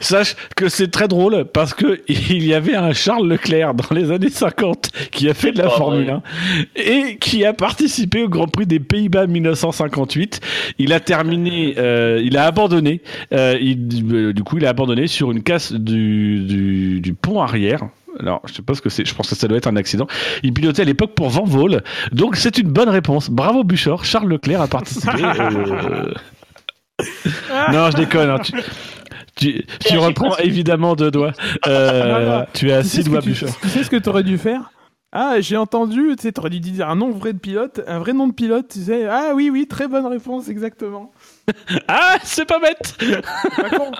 sache 0.00 0.34
que 0.56 0.70
c'est 0.70 0.88
très 0.90 1.08
drôle 1.08 1.44
parce 1.52 1.74
que 1.74 2.00
il 2.08 2.42
y 2.46 2.54
avait 2.54 2.74
un 2.74 2.94
Charles 2.94 3.28
Leclerc 3.28 3.74
dans 3.74 3.94
les 3.94 4.10
années 4.10 4.30
50 4.30 4.88
qui 5.10 5.28
a 5.28 5.34
fait 5.34 5.52
de 5.52 5.58
la 5.58 5.68
Formule 5.68 6.06
vrai. 6.06 6.12
1 6.14 6.22
et 7.10 7.18
qui 7.18 7.44
a 7.44 7.52
participé 7.52 8.22
au 8.22 8.30
Grand 8.30 8.48
Prix 8.48 8.64
des 8.66 8.80
Pays-Bas 8.80 9.26
1958. 9.26 10.40
Il 10.78 10.94
a 10.94 11.00
terminé, 11.00 11.74
euh, 11.76 12.22
il 12.24 12.38
a 12.38 12.46
abandonné. 12.46 13.02
euh, 13.34 13.58
il- 13.60 13.86
euh, 14.14 14.32
du 14.32 14.42
coup, 14.42 14.56
il 14.56 14.64
a 14.64 14.70
abandonné 14.70 15.06
sur 15.06 15.30
une 15.32 15.42
casse 15.42 15.72
du, 15.74 16.38
du, 16.46 17.00
du 17.02 17.12
pont 17.12 17.42
arrière. 17.42 17.82
Alors, 18.20 18.40
je 18.46 18.52
sais 18.54 18.62
pas 18.62 18.74
ce 18.74 18.80
que 18.82 18.88
c'est. 18.90 19.04
Je 19.04 19.14
pense 19.14 19.28
que 19.30 19.34
ça 19.36 19.46
doit 19.48 19.58
être 19.58 19.66
un 19.68 19.76
accident. 19.76 20.06
Il 20.42 20.52
pilotait 20.52 20.82
à 20.82 20.84
l'époque 20.84 21.14
pour 21.14 21.28
Van 21.28 21.44
Vol. 21.44 21.82
Donc, 22.12 22.36
c'est 22.36 22.58
une 22.58 22.68
bonne 22.68 22.88
réponse. 22.88 23.30
Bravo 23.30 23.64
Buchor. 23.64 24.04
Charles 24.04 24.28
Leclerc 24.28 24.60
a 24.60 24.66
participé. 24.68 25.22
euh, 25.24 26.12
non, 27.72 27.90
je 27.90 27.96
déconne. 27.96 28.30
hein. 28.30 28.38
Tu, 28.42 28.52
tu, 29.36 29.64
tu 29.64 29.88
j'ai 29.90 29.96
reprends 29.98 30.36
évidemment 30.38 30.96
deux 30.96 31.10
doigts. 31.10 31.32
Euh, 31.66 32.20
Non, 32.26 32.38
non. 32.40 32.46
tu 32.52 32.70
es 32.70 32.72
à 32.72 32.82
six 32.82 33.04
doigts, 33.04 33.20
Buchor. 33.20 33.50
tu 33.62 33.68
sais 33.68 33.84
ce 33.84 33.90
que 33.90 33.96
tu 33.96 34.08
aurais 34.08 34.24
dû 34.24 34.36
faire? 34.38 34.70
Ah, 35.10 35.36
j'ai 35.40 35.56
entendu, 35.56 36.14
tu 36.18 36.22
sais, 36.24 36.32
t'aurais 36.32 36.50
dû 36.50 36.60
dire 36.60 36.86
un 36.90 36.94
nom 36.96 37.10
vrai 37.12 37.32
de 37.32 37.38
pilote, 37.38 37.80
un 37.86 37.98
vrai 37.98 38.12
nom 38.12 38.26
de 38.28 38.34
pilote, 38.34 38.66
tu 38.70 38.80
sais. 38.80 39.06
Ah 39.08 39.30
oui, 39.34 39.48
oui, 39.50 39.66
très 39.66 39.88
bonne 39.88 40.04
réponse, 40.06 40.48
exactement. 40.48 41.12
Ah, 41.88 42.16
c'est 42.24 42.44
pas 42.44 42.58
bête. 42.58 42.94
Pas 43.56 43.70
con. 43.70 43.90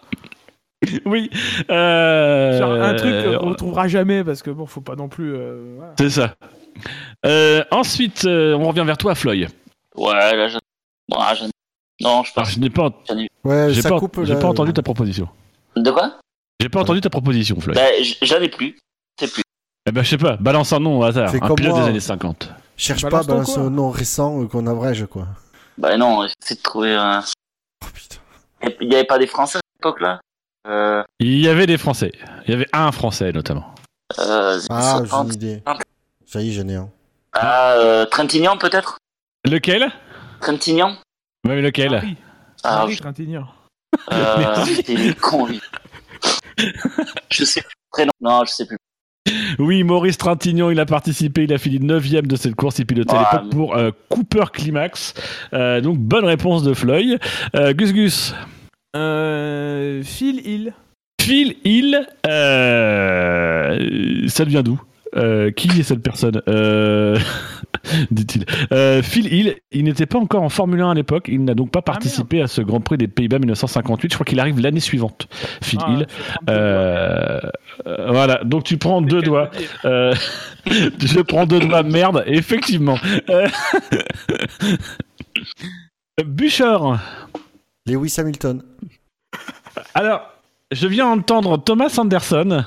Oui. 1.05 1.31
Euh, 1.71 2.59
Genre, 2.59 2.73
un 2.73 2.95
truc 2.95 3.13
qu'on 3.41 3.49
retrouvera 3.51 3.89
jamais 3.89 4.23
parce 4.25 4.43
que 4.43 4.51
bon, 4.51 4.67
faut 4.67 4.81
pas 4.81 4.97
non 4.97 5.09
plus. 5.09 5.35
euh, 5.35 5.75
voilà. 5.77 5.95
C'est 5.99 6.11
ça. 6.11 6.35
Euh, 7.27 7.65
ensuite, 7.71 8.25
euh, 8.25 8.55
on 8.55 8.69
revient 8.69 8.85
vers 8.87 8.97
toi, 8.99 9.15
Floyd. 9.15 9.49
Ouais, 9.97 10.13
là. 10.37 10.59
Bon, 11.09 11.17
ah, 11.19 11.35
Non, 12.01 12.23
je 12.23 12.31
Alors, 12.31 12.33
pense. 12.35 12.51
je 12.53 12.61
n'ai 12.61 12.71
pas, 12.71 12.91
j'en 13.09 13.19
ai- 13.19 13.29
Ouais, 13.45 13.69
j'ai 13.73 13.83
ça 13.83 13.89
pas, 13.89 13.99
coupe 13.99 14.21
j'ai 14.25 14.35
là, 14.35 14.41
pas 14.41 14.47
entendu 14.49 14.73
ta 14.73 14.83
proposition. 14.83 15.29
De 15.75 15.91
quoi? 15.91 16.19
J'ai 16.61 16.69
pas 16.69 16.81
entendu 16.81 17.01
ta 17.01 17.11
proposition, 17.11 17.59
Floyd. 17.61 17.79
J- 18.01 18.19
j'en 18.23 18.41
ai 18.41 18.49
plus. 18.49 18.79
C'est 19.19 19.33
plus. 19.33 19.43
Eh 19.89 19.91
ben, 19.93 20.03
je 20.05 20.11
sais 20.11 20.19
pas. 20.19 20.37
Balance 20.37 20.73
un 20.73 20.81
nom 20.81 20.99
au 21.01 21.03
hasard. 21.05 21.31
Fais 21.31 21.43
Un 21.43 21.47
comme 21.47 21.57
pilote 21.57 21.73
moi. 21.73 21.83
des 21.83 21.89
années 21.89 22.01
50. 22.01 22.51
Cherche 22.77 23.03
Balance 23.03 23.19
pas 23.21 23.25
ton 23.27 23.33
balance 23.39 23.59
un 23.59 23.71
nom 23.71 23.91
récent 23.91 24.43
euh, 24.43 24.47
qu'on 24.47 24.67
abrège, 24.67 25.07
quoi. 25.07 25.27
Ben 25.79 25.97
non, 25.97 26.27
c'est 26.41 26.57
de 26.59 26.63
trouver 26.63 26.95
un. 26.95 27.21
Oh 27.83 27.87
putain. 27.93 28.17
Il 28.81 28.93
y 28.93 28.95
avait 28.95 29.05
pas 29.05 29.19
des 29.19 29.27
Français 29.27 29.59
à 29.59 29.61
l'époque 29.81 30.01
là 30.01 30.21
euh, 30.67 31.03
Il 31.21 31.39
y 31.41 31.49
avait 31.49 31.67
des 31.67 31.79
Français. 31.79 32.13
Il 32.47 32.51
y 32.51 32.55
avait 32.55 32.69
un 32.73 32.93
Français 32.93 33.33
notamment. 33.33 33.75
euh, 34.19 34.59
Ah, 34.71 34.99
j'ai 35.03 35.09
50. 35.09 35.27
une 35.29 35.35
idée. 35.35 35.63
Ça 36.27 36.41
y 36.43 36.49
est, 36.51 36.53
j'en 36.53 36.69
ai 36.69 36.77
un. 36.77 36.91
Ah, 37.33 37.73
euh, 37.75 38.05
Trintignant 38.07 38.57
peut-être? 38.59 38.99
Lequel? 39.45 39.89
Trintignant? 40.41 40.91
Ouais, 41.47 41.55
mais 41.57 41.63
lequel? 41.63 41.91
Marie, 41.93 42.17
Ah, 42.65 42.87
je- 42.89 42.99
Trintignant. 42.99 43.47
euh, 44.13 44.65
con 45.21 45.47
lui. 45.47 45.61
je 47.31 47.45
sais 47.45 47.61
plus. 47.63 47.71
le 47.71 47.91
Prénom 47.91 48.13
Non, 48.21 48.45
je 48.45 48.51
sais 48.53 48.67
plus. 48.67 48.77
Oui, 49.59 49.83
Maurice 49.85 50.17
Trintignant, 50.17 50.71
il 50.71 50.81
a 50.81 50.87
participé, 50.87 51.45
il 51.45 51.53
a 51.53 51.59
fini 51.59 51.79
9ème 51.81 52.27
de 52.27 52.37
cette 52.37 52.55
course, 52.55 52.79
il 52.79 52.87
pilotait 52.87 53.15
à 53.15 53.31
l'époque 53.33 53.51
pour 53.51 53.77
euh, 53.77 53.91
Cooper 54.09 54.45
Climax. 54.53 55.13
Euh, 55.53 55.81
donc, 55.83 55.99
bonne 55.99 56.25
réponse 56.25 56.63
de 56.63 56.73
Floyd. 56.73 57.19
Euh, 57.55 57.73
Gus 57.75 57.93
Gus. 57.93 58.35
Euh, 58.97 60.03
Phil 60.03 60.41
Hill. 60.47 60.73
Phil 61.21 61.57
Hill, 61.65 62.07
euh, 62.27 64.29
ça 64.29 64.45
devient 64.45 64.63
d'où 64.65 64.81
Euh, 65.17 65.51
Qui 65.51 65.81
est 65.81 65.83
cette 65.83 66.03
personne 66.03 66.43
euh, 66.49 67.19
Dit-il. 68.11 68.45
Euh, 68.73 69.03
Phil 69.03 69.33
Hill, 69.33 69.57
il 69.73 69.85
n'était 69.85 70.05
pas 70.07 70.19
encore 70.19 70.43
en 70.43 70.49
Formule 70.51 70.81
1 70.83 70.91
à 70.91 70.95
l'époque, 70.95 71.27
il 71.29 71.45
n'a 71.45 71.55
donc 71.55 71.71
pas 71.71 71.81
participé 71.83 72.43
à 72.43 72.47
ce 72.47 72.61
Grand 72.61 72.81
Prix 72.81 72.99
des 72.99 73.09
Pays-Bas 73.09 73.39
1958. 73.39 74.11
Je 74.11 74.17
crois 74.17 74.25
qu'il 74.27 74.39
arrive 74.41 74.61
l'année 74.61 74.81
suivante, 74.81 75.27
Phil 75.63 75.79
Ah, 75.83 75.91
Hill. 75.93 76.07
Euh, 76.51 77.41
euh, 77.87 78.07
voilà, 78.11 78.43
donc 78.45 78.65
tu 78.65 78.77
prends 78.77 79.01
deux 79.03 79.23
doigts. 79.23 79.51
Euh, 79.87 80.15
je 80.67 81.21
prends 81.21 81.47
deux 81.47 81.61
doigts, 81.61 81.83
merde, 81.83 82.23
effectivement. 82.27 82.99
Euh, 83.31 83.49
Bouchard. 86.25 87.01
Lewis 87.87 88.15
Hamilton. 88.19 88.63
Alors, 89.95 90.33
je 90.71 90.87
viens 90.87 91.07
entendre 91.07 91.57
Thomas 91.63 91.95
Anderson. 91.99 92.65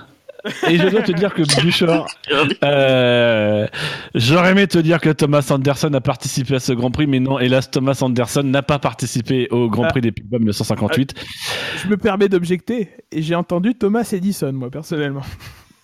Et 0.68 0.78
je 0.78 0.88
dois 0.88 1.04
te 1.04 1.12
dire 1.12 1.36
que 1.36 1.44
Bouchard, 1.62 2.08
euh, 2.64 3.68
j'aurais 4.16 4.52
aimé 4.54 4.66
te 4.66 4.80
dire 4.80 5.00
que 5.00 5.12
Thomas 5.12 5.48
Anderson 5.52 5.94
a 5.94 6.02
participé 6.02 6.56
à 6.56 6.60
ce 6.60 6.74
Grand 6.74 6.90
Prix, 6.90 7.06
mais 7.06 7.20
non, 7.20 7.38
hélas, 7.38 7.70
Thomas 7.70 8.00
Anderson 8.02 8.42
n'a 8.42 8.64
pas 8.64 8.80
participé 8.80 9.48
au 9.52 9.70
Grand 9.70 9.88
Prix 9.90 10.02
des 10.02 10.12
Pays-Bas 10.12 10.40
1958. 10.40 11.14
Je 11.84 11.88
me 11.90 11.98
permets 11.98 12.28
d'objecter 12.28 12.90
et 13.12 13.22
j'ai 13.22 13.36
entendu 13.36 13.76
Thomas 13.76 14.10
Edison, 14.12 14.52
moi, 14.52 14.72
personnellement. 14.72 15.22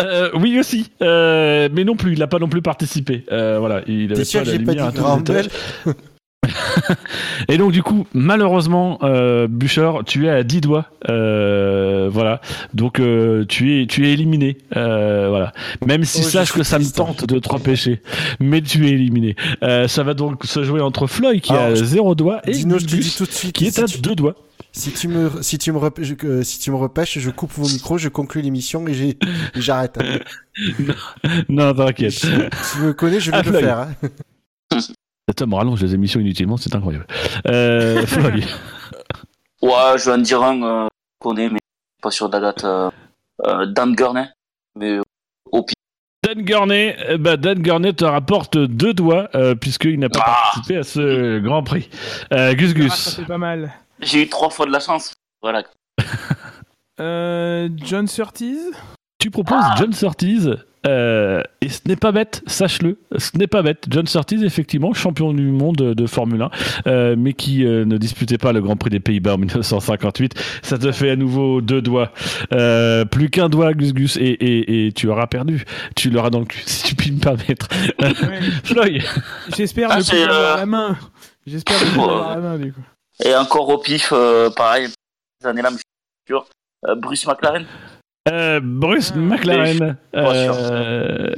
Euh, 0.02 0.30
oui 0.36 0.60
aussi, 0.60 0.92
euh, 1.02 1.70
mais 1.72 1.84
non 1.84 1.96
plus, 1.96 2.14
il 2.14 2.20
n'a 2.20 2.28
pas 2.28 2.40
non 2.40 2.50
plus 2.50 2.62
participé. 2.62 3.26
Euh, 3.32 3.58
voilà, 3.60 3.82
il 3.88 4.12
avait 4.12 4.24
pas 4.24 4.40
la 4.40 4.44
j'ai 4.44 4.60
pas 4.60 4.72
lumière 4.72 4.92
dit 4.92 5.32
à 5.82 5.94
Et 7.50 7.58
donc 7.58 7.72
du 7.72 7.84
coup, 7.84 8.08
malheureusement, 8.14 9.00
euh, 9.04 9.48
Bouchard, 9.48 10.04
tu 10.06 10.26
es 10.26 10.30
à 10.30 10.44
10 10.44 10.62
doigts. 10.62 10.86
Euh, 11.10 12.10
voilà. 12.12 12.42
Donc 12.74 13.00
euh, 13.00 13.46
tu 13.48 13.82
es 13.82 13.88
tu 13.88 14.08
es 14.08 14.14
éliminé. 14.14 14.58
Euh, 14.76 15.28
voilà. 15.30 15.52
Même 15.86 16.04
si 16.04 16.20
Oh, 16.22 16.24
je 16.26 16.30
sache 16.30 16.52
que 16.54 16.64
ça 16.64 16.80
me 16.80 16.86
hein. 16.86 16.92
tente 16.96 17.26
de 17.26 17.40
te 17.40 17.50
repêcher, 17.50 18.02
mais 18.40 18.62
tu 18.62 18.88
es 18.88 18.92
éliminé. 18.92 19.36
Euh, 19.64 19.88
ça 19.88 20.04
va 20.04 20.14
donc 20.14 20.44
se 20.46 20.64
jouer 20.64 20.82
entre 20.82 21.08
Floyd 21.08 21.42
qui 21.42 21.54
a 21.54 21.66
Alors, 21.66 21.76
0 21.76 22.16
doigt 22.16 22.42
et 22.46 22.52
Dino, 22.52 22.80
je 22.80 22.86
te 22.86 22.96
dis 22.96 23.16
tout 23.16 23.26
de 23.26 23.32
suite. 23.32 23.54
qui 23.56 23.68
est 23.68 23.72
si 23.72 23.82
à 23.82 23.86
tu- 23.86 24.00
2 24.00 24.16
doigts. 24.16 24.36
Si 24.74 24.92
tu 24.92 25.08
me, 25.08 25.32
si 25.42 25.58
tu 25.58 25.72
me, 25.72 25.78
rep- 25.80 26.04
je- 26.04 26.14
euh, 26.26 26.44
si 26.44 26.60
tu 26.60 26.70
me 26.72 26.76
repêches, 26.76 27.18
je 27.18 27.30
coupe 27.32 27.52
vos 27.54 27.68
micros, 27.68 27.98
je 27.98 28.10
conclue 28.10 28.42
l'émission 28.42 28.86
et 28.88 29.18
j'arrête. 29.56 29.98
hein. 30.02 30.94
Non, 31.50 31.74
t'inquiète. 31.74 32.12
Si 32.12 32.28
tu 32.28 32.82
me 32.82 32.94
connais, 32.94 33.20
je 33.20 33.32
vais 33.32 33.38
Ah, 33.38 33.42
le 33.44 33.50
Floyd. 33.50 33.66
faire. 33.66 33.78
hein. 33.80 33.90
Cet 35.28 35.42
homme 35.42 35.54
rallonge 35.54 35.82
les 35.82 35.94
émissions 35.94 36.20
inutilement, 36.20 36.58
c'est 36.58 36.74
incroyable. 36.76 37.06
Euh, 37.48 38.06
Floyd. 38.08 38.46
Ouais, 39.62 39.98
je 39.98 40.06
vais 40.06 40.12
en 40.14 40.18
dire 40.20 40.42
un 40.42 40.62
euh, 40.64 40.88
qu'on 41.20 41.30
connaît, 41.32 41.50
mais 41.50 41.60
pas 42.02 42.12
sûr 42.12 42.30
de 42.30 42.34
la 42.38 42.40
date. 42.40 42.64
Euh, 42.64 42.90
euh, 43.46 43.66
Dan 43.66 43.94
Gurney. 43.94 44.26
Mais 44.76 44.92
euh, 44.98 45.02
au 45.52 45.64
pire, 45.64 45.74
Dan 46.24 46.44
Gurney, 46.44 46.96
eh 47.10 47.18
ben, 47.18 47.36
Dan 47.36 47.62
Gurney 47.62 47.94
te 47.94 48.06
rapporte 48.06 48.58
deux 48.58 48.94
doigts 48.94 49.30
euh, 49.36 49.54
puisqu'il 49.56 50.00
n'a 50.00 50.10
pas 50.10 50.20
Ah. 50.26 50.32
participé 50.44 50.78
à 50.78 50.84
ce 50.84 51.40
Grand 51.40 51.64
Prix. 51.64 51.90
Euh, 52.34 52.54
Gus 52.54 52.72
Ah, 52.76 52.80
Gus. 52.80 52.94
ça 52.94 53.22
fait 53.22 53.28
pas 53.28 53.38
mal. 53.38 53.74
J'ai 54.00 54.24
eu 54.24 54.30
trois 54.30 54.50
fois 54.50 54.66
de 54.66 54.72
la 54.72 54.80
chance. 54.80 55.14
Voilà. 55.42 55.64
Euh, 57.00 57.70
John 57.78 58.08
Surtees? 58.08 58.60
Tu 59.20 59.30
proposes 59.32 59.64
John 59.78 59.92
Surtees, 59.94 60.48
euh, 60.88 61.44
et 61.62 61.70
ce 61.70 61.82
n'est 61.86 61.96
pas 61.96 62.12
bête, 62.12 62.42
sache-le, 62.48 62.98
ce 63.18 63.38
n'est 63.38 63.48
pas 63.48 63.62
bête. 63.62 63.86
John 63.90 64.08
Surtees, 64.08 64.44
effectivement, 64.44 64.94
champion 64.94 65.34
du 65.34 65.44
monde 65.44 65.76
de 65.76 66.08
Formule 66.08 66.42
1, 66.42 66.52
euh, 66.88 67.16
mais 67.18 67.34
qui 67.34 67.66
euh, 67.66 67.86
ne 67.86 67.98
disputait 67.98 68.38
pas 68.38 68.54
le 68.54 68.62
Grand 68.62 68.76
Prix 68.76 68.90
des 68.90 69.00
Pays-Bas 69.00 69.36
en 69.36 69.38
1958. 69.38 70.34
Ça 70.62 70.78
te 70.78 70.92
fait 70.92 71.12
à 71.12 71.16
nouveau 71.16 71.62
deux 71.62 71.82
doigts. 71.82 72.12
Euh, 72.54 73.06
plus 73.06 73.30
qu'un 73.30 73.50
doigt, 73.50 73.74
Gus 73.74 73.94
Gus, 73.94 74.18
et, 74.18 74.22
et, 74.22 74.88
et 74.88 74.92
tu 74.92 75.10
auras 75.10 75.28
perdu. 75.28 75.66
Tu 75.96 76.10
l'auras 76.10 76.30
dans 76.30 76.40
le 76.40 76.46
cul, 76.46 76.64
si 76.66 76.84
tu 76.84 76.96
puis 76.96 77.12
me 77.12 77.20
permettre. 77.20 77.68
Floyd 78.64 79.04
J'espère 79.56 79.90
Ah, 79.92 79.98
avoir 79.98 80.32
euh, 80.32 80.56
la 80.58 80.66
main. 80.66 80.98
J'espère 81.46 81.78
plus 81.78 82.00
avoir 82.00 82.36
la 82.36 82.42
main, 82.42 82.58
du 82.58 82.74
coup. 82.74 82.82
Et 83.24 83.36
encore 83.36 83.70
au 83.70 83.78
pif, 83.78 84.10
euh, 84.12 84.50
pareil, 84.50 84.90
années-là, 85.44 85.70
je 85.72 85.76
suis 85.76 85.84
sûr. 86.28 86.46
Euh, 86.88 86.96
Bruce 86.96 87.26
McLaren. 87.26 87.66
Euh, 88.32 88.60
Bruce 88.64 89.12
Ah, 89.16 89.20
McLaren. 89.20 89.98
Euh. 90.16 91.34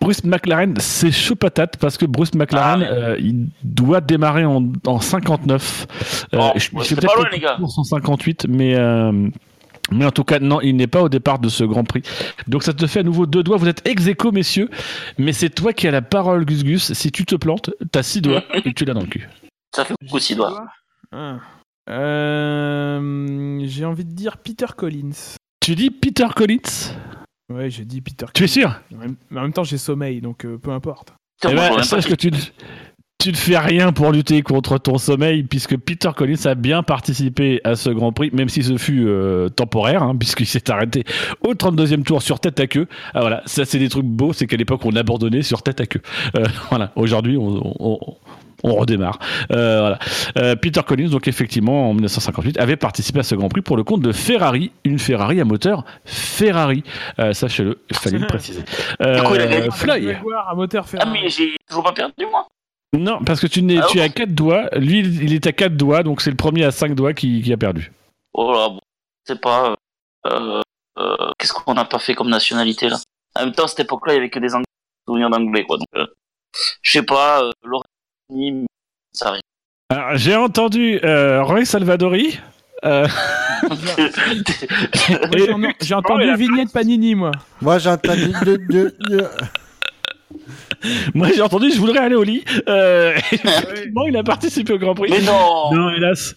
Bruce 0.00 0.24
McLaren, 0.24 0.74
c'est 0.78 1.12
chaud 1.12 1.34
patate 1.34 1.76
parce 1.76 1.98
que 1.98 2.06
Bruce 2.06 2.34
McLaren, 2.34 2.82
Ah, 2.82 2.90
mais- 2.92 2.98
euh, 2.98 3.16
il 3.18 3.48
doit 3.62 4.00
démarrer 4.00 4.44
en, 4.44 4.72
en 4.86 5.00
59. 5.00 5.86
Euh, 6.34 6.38
Oh, 6.40 6.52
je- 6.54 6.60
je 6.60 6.64
sais 6.66 6.70
c'est 6.84 6.94
peut-être 6.96 7.14
pas 7.14 7.20
loin, 7.20 7.28
les 7.32 7.38
gars. 7.40 7.56
course 7.58 7.76
en 7.78 7.84
58, 7.84 8.46
mais 8.48 8.74
euh, 8.76 9.28
mais 9.90 10.04
en 10.06 10.10
tout 10.10 10.24
cas, 10.24 10.38
non, 10.38 10.60
il 10.62 10.76
n'est 10.76 10.86
pas 10.86 11.02
au 11.02 11.08
départ 11.10 11.38
de 11.38 11.48
ce 11.50 11.64
Grand 11.64 11.84
Prix. 11.84 12.02
Donc 12.46 12.62
ça 12.62 12.72
te 12.72 12.86
fait 12.86 13.00
à 13.00 13.02
nouveau 13.02 13.26
deux 13.26 13.42
doigts. 13.42 13.58
Vous 13.58 13.68
êtes 13.68 13.86
ex 13.86 14.06
aequo, 14.06 14.32
messieurs, 14.32 14.70
mais 15.18 15.32
c'est 15.34 15.50
toi 15.50 15.72
qui 15.74 15.86
as 15.86 15.90
la 15.90 16.02
parole, 16.02 16.44
Gus 16.46 16.64
Gus. 16.64 16.92
Si 16.94 17.12
tu 17.12 17.26
te 17.26 17.34
plantes, 17.36 17.70
t'as 17.92 18.02
six 18.02 18.22
doigts 18.22 18.44
et 18.64 18.72
tu 18.72 18.84
l'as 18.86 18.94
dans 18.94 19.00
le 19.00 19.06
cul. 19.06 19.28
Ça 19.74 19.84
fait 19.84 19.94
beaucoup, 20.00 20.18
six 20.20 20.36
doigts. 20.36 20.66
Ah. 21.12 21.36
Euh, 21.90 23.60
J'ai 23.66 23.84
envie 23.84 24.04
de 24.04 24.12
dire 24.12 24.36
Peter 24.38 24.66
Collins. 24.76 25.36
Tu 25.68 25.74
dis 25.74 25.90
Peter 25.90 26.24
Collins 26.34 26.94
Ouais, 27.52 27.68
j'ai 27.68 27.84
dit 27.84 28.00
Peter 28.00 28.24
Tu 28.32 28.44
es 28.44 28.46
sûr 28.46 28.74
Mais 28.90 29.04
en 29.38 29.42
même- 29.42 29.52
temps, 29.52 29.64
j'ai 29.64 29.76
sommeil, 29.76 30.22
donc 30.22 30.46
euh, 30.46 30.56
peu 30.56 30.70
importe. 30.70 31.12
Eh 31.44 31.52
ben, 31.54 31.82
sache 31.82 32.04
pas 32.04 32.08
que 32.08 32.14
tu 32.14 32.30
ne, 32.30 32.38
tu 33.18 33.28
ne 33.32 33.36
fais 33.36 33.58
rien 33.58 33.92
pour 33.92 34.10
lutter 34.10 34.40
contre 34.40 34.78
ton 34.78 34.96
sommeil, 34.96 35.42
puisque 35.42 35.76
Peter 35.76 36.08
Collins 36.16 36.46
a 36.46 36.54
bien 36.54 36.82
participé 36.82 37.60
à 37.64 37.76
ce 37.76 37.90
Grand 37.90 38.12
Prix, 38.14 38.30
même 38.32 38.48
si 38.48 38.62
ce 38.62 38.78
fut 38.78 39.04
euh, 39.06 39.50
temporaire, 39.50 40.02
hein, 40.02 40.16
puisqu'il 40.16 40.46
s'est 40.46 40.70
arrêté 40.70 41.04
au 41.42 41.52
32e 41.52 42.02
tour 42.02 42.22
sur 42.22 42.40
tête 42.40 42.58
à 42.60 42.66
queue. 42.66 42.86
Ah, 43.12 43.20
voilà, 43.20 43.42
ça 43.44 43.66
c'est 43.66 43.78
des 43.78 43.90
trucs 43.90 44.06
beaux, 44.06 44.32
c'est 44.32 44.46
qu'à 44.46 44.56
l'époque 44.56 44.86
on 44.86 44.96
abandonnait 44.96 45.42
sur 45.42 45.62
tête 45.62 45.82
à 45.82 45.86
queue. 45.86 46.00
Euh, 46.34 46.46
voilà, 46.70 46.92
aujourd'hui 46.96 47.36
on, 47.36 47.60
on- 47.78 47.98
on 48.00 48.16
redémarre. 48.64 49.18
Euh, 49.52 49.80
voilà. 49.80 49.98
Euh, 50.38 50.56
Peter 50.56 50.80
Collins, 50.86 51.08
donc 51.10 51.28
effectivement, 51.28 51.90
en 51.90 51.94
1958, 51.94 52.58
avait 52.58 52.76
participé 52.76 53.20
à 53.20 53.22
ce 53.22 53.34
Grand 53.34 53.48
Prix 53.48 53.62
pour 53.62 53.76
le 53.76 53.84
compte 53.84 54.02
de 54.02 54.12
Ferrari, 54.12 54.72
une 54.84 54.98
Ferrari 54.98 55.40
à 55.40 55.44
moteur 55.44 55.84
Ferrari. 56.04 56.82
Euh, 57.18 57.32
Sachez-le, 57.32 57.78
il 57.90 57.96
fallait 57.96 58.18
le 58.18 58.26
préciser. 58.28 58.62
Euh, 59.02 59.16
Du 59.20 59.22
coup, 59.22 59.34
il 59.34 59.40
a 59.40 59.46
gagné. 59.46 59.70
Fly. 59.70 60.16
À 60.46 60.54
moteur 60.54 60.84
Ah, 60.86 60.88
Ferrari. 60.90 61.10
mais 61.22 61.28
j'ai 61.28 61.56
toujours 61.68 61.84
pas 61.84 61.92
perdu, 61.92 62.26
moi. 62.30 62.46
Non, 62.96 63.18
parce 63.24 63.38
que 63.40 63.46
tu, 63.46 63.62
n'es, 63.62 63.78
Ah 63.78 63.86
tu 63.90 63.98
bon 63.98 64.04
as 64.04 64.08
4 64.08 64.34
doigts. 64.34 64.68
Lui, 64.76 65.00
il 65.00 65.34
est 65.34 65.46
à 65.46 65.52
4 65.52 65.76
doigts, 65.76 66.02
donc 66.02 66.22
c'est 66.22 66.30
le 66.30 66.36
premier 66.36 66.64
à 66.64 66.70
5 66.70 66.94
doigts 66.94 67.12
qui, 67.12 67.42
qui 67.42 67.52
a 67.52 67.56
perdu. 67.58 67.92
Oh 68.32 68.52
là, 68.52 68.68
bon. 68.70 68.80
C'est 69.26 69.40
pas. 69.40 69.74
Euh, 70.26 70.62
euh, 70.98 71.16
Qu'est-ce 71.38 71.52
qu'on 71.52 71.74
n'a 71.74 71.84
pas 71.84 71.98
fait 71.98 72.14
comme 72.14 72.30
nationalité, 72.30 72.88
là? 72.88 72.96
En 73.38 73.44
même 73.44 73.52
temps, 73.52 73.64
à 73.64 73.68
cette 73.68 73.80
époque-là, 73.80 74.14
il 74.14 74.16
y 74.16 74.18
avait 74.20 74.30
que 74.30 74.38
des 74.38 74.54
Anglais, 74.54 74.64
souvenirs 75.06 75.28
d'anglais, 75.28 75.64
quoi. 75.64 75.76
Donc, 75.76 75.86
euh, 75.96 76.06
je 76.80 76.90
sais 76.90 77.02
pas, 77.02 77.42
euh, 77.42 77.50
Lorraine, 78.30 78.66
ça 79.12 79.28
arrive. 79.28 79.40
Alors, 79.90 80.16
j'ai 80.16 80.36
entendu 80.36 81.00
euh, 81.02 81.42
Roy 81.42 81.64
Salvadori. 81.64 82.38
euh, 82.84 83.06
j'ai 85.32 85.52
en- 85.52 85.60
J'ai 85.80 85.94
entendu 85.94 86.36
Vignette 86.36 86.72
Panini, 86.72 87.14
moi. 87.14 87.30
Moi, 87.62 87.78
j'ai 87.78 87.90
entendu. 87.90 88.32
moi, 91.14 91.28
j'ai 91.34 91.42
entendu, 91.42 91.70
je 91.72 91.78
voudrais 91.78 91.98
aller 91.98 92.14
au 92.14 92.22
lit. 92.22 92.44
Euh, 92.68 93.12
effectivement, 93.32 94.06
il 94.06 94.16
a 94.16 94.22
participé 94.22 94.72
au 94.72 94.78
Grand 94.78 94.94
Prix. 94.94 95.10
Mais 95.10 95.20
non 95.22 95.72
Non, 95.74 95.90
hélas. 95.90 96.34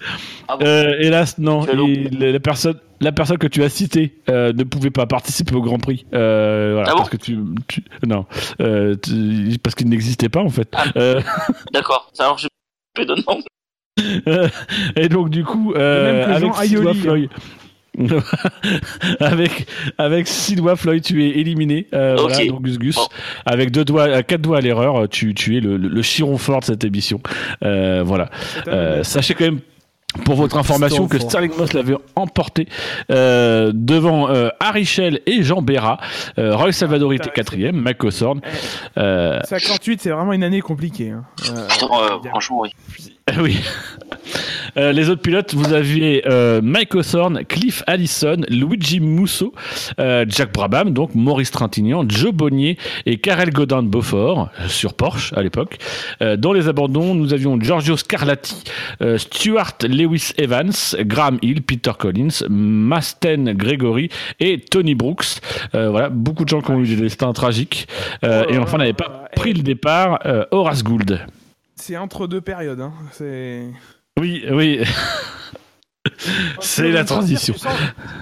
Ah 0.48 0.58
bon 0.58 0.66
Euh, 0.66 0.96
hélas, 1.00 1.38
non. 1.38 1.66
La, 1.66 2.32
la 2.32 2.40
personne, 2.40 2.76
la 3.00 3.12
personne 3.12 3.38
que 3.38 3.48
tu 3.48 3.64
as 3.64 3.70
citée 3.70 4.18
euh, 4.30 4.54
ne 4.54 4.64
pouvait 4.64 4.90
pas 4.92 5.06
participer 5.08 5.56
au 5.56 5.62
Grand 5.62 5.80
Prix. 5.80 6.06
Euh, 6.14 6.72
voilà, 6.74 6.90
Ah 6.90 6.94
bon 6.94 6.98
parce 7.00 7.10
que 7.10 7.18
tu, 7.18 7.38
tu- 7.68 7.84
non, 8.06 8.26
Euh, 8.62 8.96
tu- 9.02 9.58
parce 9.64 9.76
qu'il 9.76 9.90
n'existait 9.90 10.30
pas 10.30 10.42
en 10.42 10.50
fait. 10.50 10.72
Euh, 10.98 11.22
D'accord, 11.74 12.12
alors 12.20 12.38
je 12.38 12.48
peux 12.94 13.06
de 13.06 13.16
nom. 13.28 13.42
Et 14.96 15.10
donc 15.10 15.30
du 15.30 15.44
coup, 15.44 15.74
euh, 15.76 16.26
avec 16.36 16.50
hein. 16.50 16.94
Floyd. 16.94 17.30
avec 19.20 19.68
avec 19.98 20.28
six 20.28 20.56
doigts 20.56 20.76
Floyd 20.76 21.04
tu 21.04 21.24
es 21.26 21.40
éliminé 21.40 21.88
euh, 21.94 22.16
Ok. 22.18 22.30
voilà, 22.32 22.46
donc 22.48 22.62
Gus 22.62 22.80
Gus 22.80 22.96
Bon. 22.96 23.08
avec 23.46 23.72
deux 23.72 23.84
doigts 23.86 24.04
à 24.04 24.24
quatre 24.24 24.42
doigts 24.42 24.58
à 24.58 24.62
l'erreur 24.62 25.08
tu, 25.10 25.34
tu 25.34 25.58
es 25.58 25.60
le, 25.60 25.78
le, 25.78 25.88
le 25.90 26.02
chiron 26.02 26.38
fort 26.38 26.62
de 26.62 26.66
cette 26.66 26.84
émission 26.84 27.20
Euh, 27.64 28.04
voilà 28.06 28.30
Euh, 28.68 29.04
sachez 29.04 29.34
quand 29.34 29.46
même 29.46 29.60
pour 30.26 30.36
votre 30.36 30.58
information 30.58 31.08
que. 31.08 31.18
Sterling 31.20 31.52
Moss 31.58 31.72
l'avait 31.72 31.96
emporté 32.18 32.68
euh, 33.12 33.72
devant 33.74 34.30
euh, 34.30 34.50
et 35.26 35.42
Jean 35.44 35.62
Béra 35.62 36.00
euh, 36.38 36.54
Roy 36.56 36.74
Salvador 36.74 37.14
était 37.14 37.30
quatrième 37.30 37.76
Mac 37.78 37.98
euh, 38.98 39.40
58, 39.44 40.02
c'est 40.02 40.10
vraiment 40.10 40.34
une 40.34 40.44
année 40.44 40.60
compliquée. 40.62 41.12
hein. 41.12 41.24
Euh, 41.50 41.56
euh, 41.56 42.30
franchement, 42.30 42.60
oui. 42.62 42.72
oui. 43.42 43.58
Euh, 44.78 44.92
les 44.94 45.10
autres 45.10 45.22
pilotes, 45.22 45.54
vous 45.54 45.74
aviez 45.74 46.24
euh, 46.28 46.62
Mike 46.64 46.96
Hawthorne, 46.96 47.44
Cliff 47.46 47.84
Allison, 47.88 48.38
Luigi 48.48 49.00
Musso, 49.00 49.54
euh, 50.00 50.26
Jack 50.28 50.54
Brabham, 50.54 50.92
donc 50.92 51.14
Maurice 51.14 51.52
Trintignant, 51.52 52.06
Joe 52.08 52.32
Bonnier 52.32 52.78
et 53.06 53.18
Karel 53.18 53.52
Godin 53.52 53.84
de 53.84 53.90
Beaufort 53.90 54.50
sur 54.68 54.94
Porsche 54.94 55.34
à 55.34 55.42
l'époque. 55.42 55.78
Dans 56.38 56.54
les 56.54 56.68
abandons, 56.68 57.16
nous 57.16 57.34
avions 57.34 57.60
Giorgio 57.60 57.98
Scarlatti, 57.98 58.64
Stuart 59.18 59.78
Lewis 59.84 60.32
Evans, 60.38 60.72
Graham 61.00 61.40
Hill, 61.42 61.62
Peter 61.62 61.92
Collins, 61.98 62.46
Masten 62.50 63.54
Gregory 63.54 64.10
et 64.40 64.60
Tony 64.60 64.96
Brooks. 64.96 65.40
Voilà, 65.74 66.10
beaucoup 66.10 66.44
de 66.44 66.50
gens 66.50 66.62
qui 66.62 66.72
ont 66.72 66.80
eu 66.80 66.88
des 66.88 66.96
destins 66.96 67.34
tragiques. 67.34 67.88
Euh, 68.24 68.46
et 68.50 68.58
enfin, 68.58 68.78
n'avait 68.78 68.94
pas 68.94 69.26
pris 69.36 69.54
le 69.54 69.64
départ 69.64 70.20
Horace 70.52 70.84
Gould. 70.84 71.20
C'est 71.82 71.98
entre 71.98 72.28
deux 72.28 72.42
périodes. 72.42 72.80
Hein. 72.82 72.94
C'est. 73.12 73.68
Oui, 74.20 74.44
oui. 74.52 74.82
C'est 76.60 76.92
la 76.92 77.04
transition. 77.04 77.54
Tu 77.54 77.60
sens, 77.60 77.74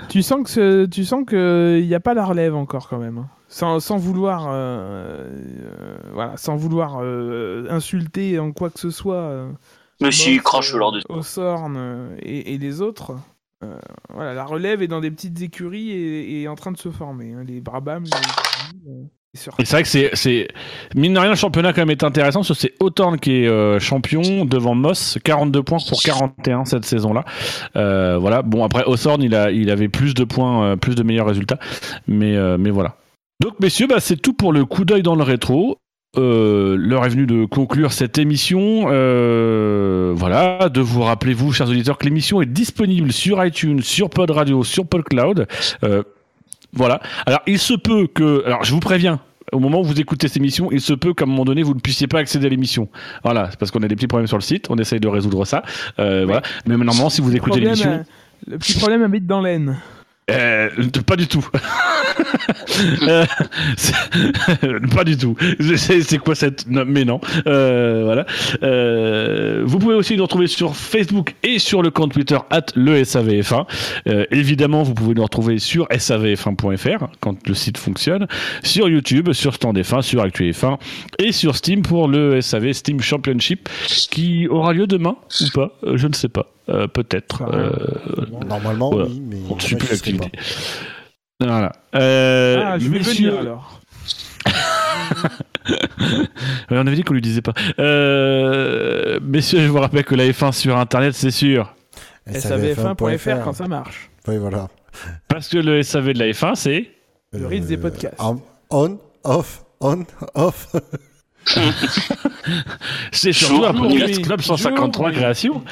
tu 0.10 0.24
sens 0.24 0.44
que 0.44 0.50
ce- 0.50 0.86
tu 0.86 1.06
sens 1.06 1.24
que 1.26 1.78
il 1.82 1.88
n'y 1.88 1.96
a 1.96 2.00
pas 2.00 2.14
la 2.14 2.26
relève 2.26 2.56
encore 2.56 2.88
quand 2.90 2.98
même. 3.00 3.18
hein. 3.20 3.30
Sans, 3.48 3.80
sans 3.80 3.98
vouloir 3.98 4.48
euh, 4.50 4.54
euh, 4.54 5.98
voilà, 6.14 6.38
sans 6.38 6.56
vouloir 6.56 7.00
euh, 7.02 7.66
insulter 7.70 8.38
en 8.40 8.52
quoi 8.52 8.70
que 8.70 8.80
ce 8.80 8.92
soit. 8.92 9.16
euh, 9.16 9.52
Mais 10.02 10.12
si, 10.12 10.38
crache 10.38 10.74
euh, 10.74 10.78
lors 10.78 10.92
de 10.92 11.02
Hawthorne, 11.10 11.76
euh, 11.78 12.16
et, 12.22 12.54
et 12.54 12.58
les 12.58 12.82
autres. 12.82 13.16
euh, 13.64 13.78
voilà, 14.14 14.34
la 14.34 14.46
relève 14.46 14.82
est 14.82 14.88
dans 14.88 15.02
des 15.02 15.10
petites 15.12 15.42
écuries 15.42 15.90
et, 15.92 16.42
et 16.42 16.48
en 16.48 16.56
train 16.56 16.72
de 16.72 16.78
se 16.78 16.90
former. 16.92 17.34
hein. 17.34 17.44
Les 17.46 17.60
Brabham, 17.60 18.04
les, 18.04 18.92
euh, 18.92 19.04
et 19.36 19.66
c'est 19.66 19.72
vrai 19.72 19.84
que 19.84 20.16
c'est. 20.16 20.48
Mine 20.96 21.14
de 21.14 21.20
rien, 21.20 21.30
le 21.30 21.36
championnat 21.36 21.72
quand 21.72 21.82
même 21.82 21.92
est 21.92 22.04
intéressant, 22.04 22.42
c'est 22.42 22.74
Hawthorne 22.80 23.20
qui 23.20 23.44
est 23.44 23.48
euh, 23.48 23.80
champion 23.80 24.44
devant 24.44 24.74
Moss, 24.74 25.20
42 25.24 25.62
points 25.62 25.78
pour 25.88 26.02
41 26.02 26.66
cette 26.66 26.86
saison-là. 26.86 27.26
Euh, 27.76 28.18
voilà. 28.18 28.42
Bon, 28.42 28.64
après, 28.64 28.84
Hawthorne, 28.88 29.22
il, 29.22 29.36
a, 29.36 29.44
avait 29.72 29.88
plus 29.88 30.16
de 30.16 30.24
points, 30.24 30.64
euh, 30.64 30.76
plus 30.78 30.96
de 30.96 31.04
meilleurs 31.04 31.28
résultats. 31.28 31.60
Mais, 32.08 32.36
voilà. 32.72 32.96
Donc, 33.40 33.60
messieurs, 33.60 33.86
bah, 33.88 34.00
c'est 34.00 34.18
tout 34.18 34.34
pour 34.34 34.52
le 34.52 34.66
coup 34.66 34.84
d'œil 34.84 35.04
dans 35.04 35.16
le 35.16 35.24
rétro. 35.24 35.78
L'heure 36.18 37.06
est 37.06 37.10
venue 37.10 37.28
de 37.28 37.46
conclure 37.46 37.94
cette 37.94 38.18
émission. 38.18 38.86
Voilà, 40.16 40.70
de 40.70 40.82
vous 40.82 41.04
rappeler, 41.04 41.36
vous, 41.36 41.54
chers 41.54 41.70
auditeurs, 41.70 42.00
que 42.00 42.06
l'émission 42.06 42.42
est 42.42 42.48
disponible 42.48 43.12
sur 43.12 43.46
iTunes, 43.46 43.82
sur 43.84 44.10
Pod 44.10 44.32
Radio, 44.32 44.64
sur 44.64 44.88
PodCloud. 44.88 45.48
Euh, 45.84 46.02
voilà. 46.74 47.00
Alors, 47.26 47.42
il 47.48 47.60
se 47.60 47.74
peut 47.74 48.08
que. 48.08 48.46
Alors, 48.46 48.64
je 48.64 48.72
vous 48.74 48.80
préviens. 48.80 49.20
Au 49.52 49.58
moment 49.60 49.80
où 49.82 49.84
vous 49.84 50.00
écoutez 50.00 50.28
cette 50.28 50.38
émission, 50.38 50.70
il 50.72 50.80
se 50.80 50.94
peut 50.94 51.16
qu'à 51.16 51.24
un 51.24 51.28
moment 51.28 51.44
donné, 51.44 51.64
vous 51.64 51.74
ne 51.74 51.80
puissiez 51.80 52.06
pas 52.06 52.20
accéder 52.20 52.46
à 52.46 52.50
l'émission. 52.50 52.88
Voilà, 53.24 53.48
c'est 53.50 53.58
parce 53.60 53.72
qu'on 53.72 53.82
a 53.82 53.88
des 53.88 53.96
petits 53.96 54.08
problèmes 54.08 54.28
sur 54.28 54.38
le 54.38 54.44
site. 54.44 54.68
On 54.70 54.78
essaye 54.78 55.00
de 55.00 55.08
résoudre 55.08 55.44
ça. 55.46 55.64
Euh, 55.98 56.26
Voilà. 56.26 56.44
Mais 56.68 56.78
normalement, 56.78 57.10
si 57.10 57.22
vous 57.22 57.36
écoutez 57.36 57.60
l'émission, 57.60 57.90
euh, 57.92 58.04
le 58.48 58.58
petit 58.60 58.78
problème 58.78 59.02
habite 59.02 59.26
dans 59.26 59.42
l'aine. 59.42 59.78
Euh, 60.30 60.70
pas 61.06 61.16
du 61.16 61.28
tout. 61.28 61.46
Euh, 63.02 63.26
pas 64.96 65.04
du 65.04 65.18
tout. 65.18 65.36
C'est 65.60 66.18
quoi 66.18 66.36
cette. 66.36 66.66
mais 66.68 67.04
non. 67.04 67.20
Euh, 67.48 68.04
voilà. 68.04 68.26
Vous 69.66 69.80
pouvez 69.80 69.96
aussi 69.96 70.16
nous 70.16 70.24
retrouver 70.24 70.48
sur 70.48 70.76
Facebook 70.76 71.36
et 71.44 71.60
sur 71.60 71.82
le 71.82 71.90
compte 71.90 72.14
Twitter 72.14 72.38
at 72.50 72.66
le 72.76 73.02
SAVF1. 73.02 73.66
évidemment, 74.32 74.84
vous 74.84 74.94
pouvez 74.94 75.14
nous 75.14 75.24
retrouver 75.24 75.60
sur 75.60 75.88
savf1.fr 75.88 77.08
quand 77.20 77.48
le 77.48 77.54
site 77.54 77.78
fonctionne, 77.78 78.28
sur 78.64 78.88
YouTube, 78.88 79.34
sur 79.34 79.56
Stand 79.56 79.78
F1, 79.78 80.02
sur 80.02 80.24
ActuF1 80.24 80.78
et 81.18 81.32
sur 81.32 81.56
Steam 81.56 81.82
pour 81.82 82.08
le 82.08 82.42
SAV 82.42 82.72
Steam 82.74 83.02
Championship 83.02 83.70
qui 84.12 84.48
aura 84.48 84.74
lieu 84.74 84.88
demain 84.88 85.16
ou 85.42 85.46
pas 85.54 85.72
Je 85.94 86.08
ne 86.08 86.14
sais 86.14 86.30
pas. 86.30 86.48
Peut-être. 86.94 87.44
Normalement, 88.48 88.92
oui, 88.94 89.22
mais 89.26 89.38
on 89.50 89.56
ne 89.56 89.62
suit 89.62 89.76
plus 89.76 89.90
l'activité. 89.90 90.32
Voilà. 91.40 91.72
Euh, 91.96 92.62
ah, 92.66 92.78
je 92.78 92.90
vais 92.90 93.00
venir 93.00 93.40
alors. 93.40 93.80
on 96.70 96.76
avait 96.76 96.96
dit 96.96 97.04
qu'on 97.04 97.14
lui 97.14 97.22
disait 97.22 97.42
pas. 97.42 97.54
Euh, 97.80 99.20
messieurs, 99.22 99.62
je 99.62 99.68
vous 99.68 99.80
rappelle 99.80 100.04
que 100.04 100.16
la 100.16 100.26
F1 100.26 100.52
sur 100.52 100.78
Internet, 100.78 101.14
c'est 101.14 101.32
sûr. 101.32 101.74
SAVF1.fr 102.30 103.44
quand 103.44 103.54
ça 103.54 103.68
marche. 103.68 104.10
Oui, 104.28 104.38
voilà. 104.38 104.68
Parce 105.30 105.48
que 105.48 105.58
le 105.58 105.82
SAV 105.82 106.14
de 106.14 106.20
la 106.20 106.26
F1, 106.32 106.56
c'est 106.56 106.92
le 107.32 107.48
rythme 107.48 107.68
des 107.68 107.78
podcasts. 107.78 108.20
On, 108.70 109.00
off, 109.24 109.64
on, 109.80 110.06
off. 110.36 110.76
c'est 113.12 113.32
surtout 113.32 113.64
un 113.64 113.74
podcast 113.74 114.22
Club 114.22 114.42
153 114.42 115.12
création. 115.12 115.64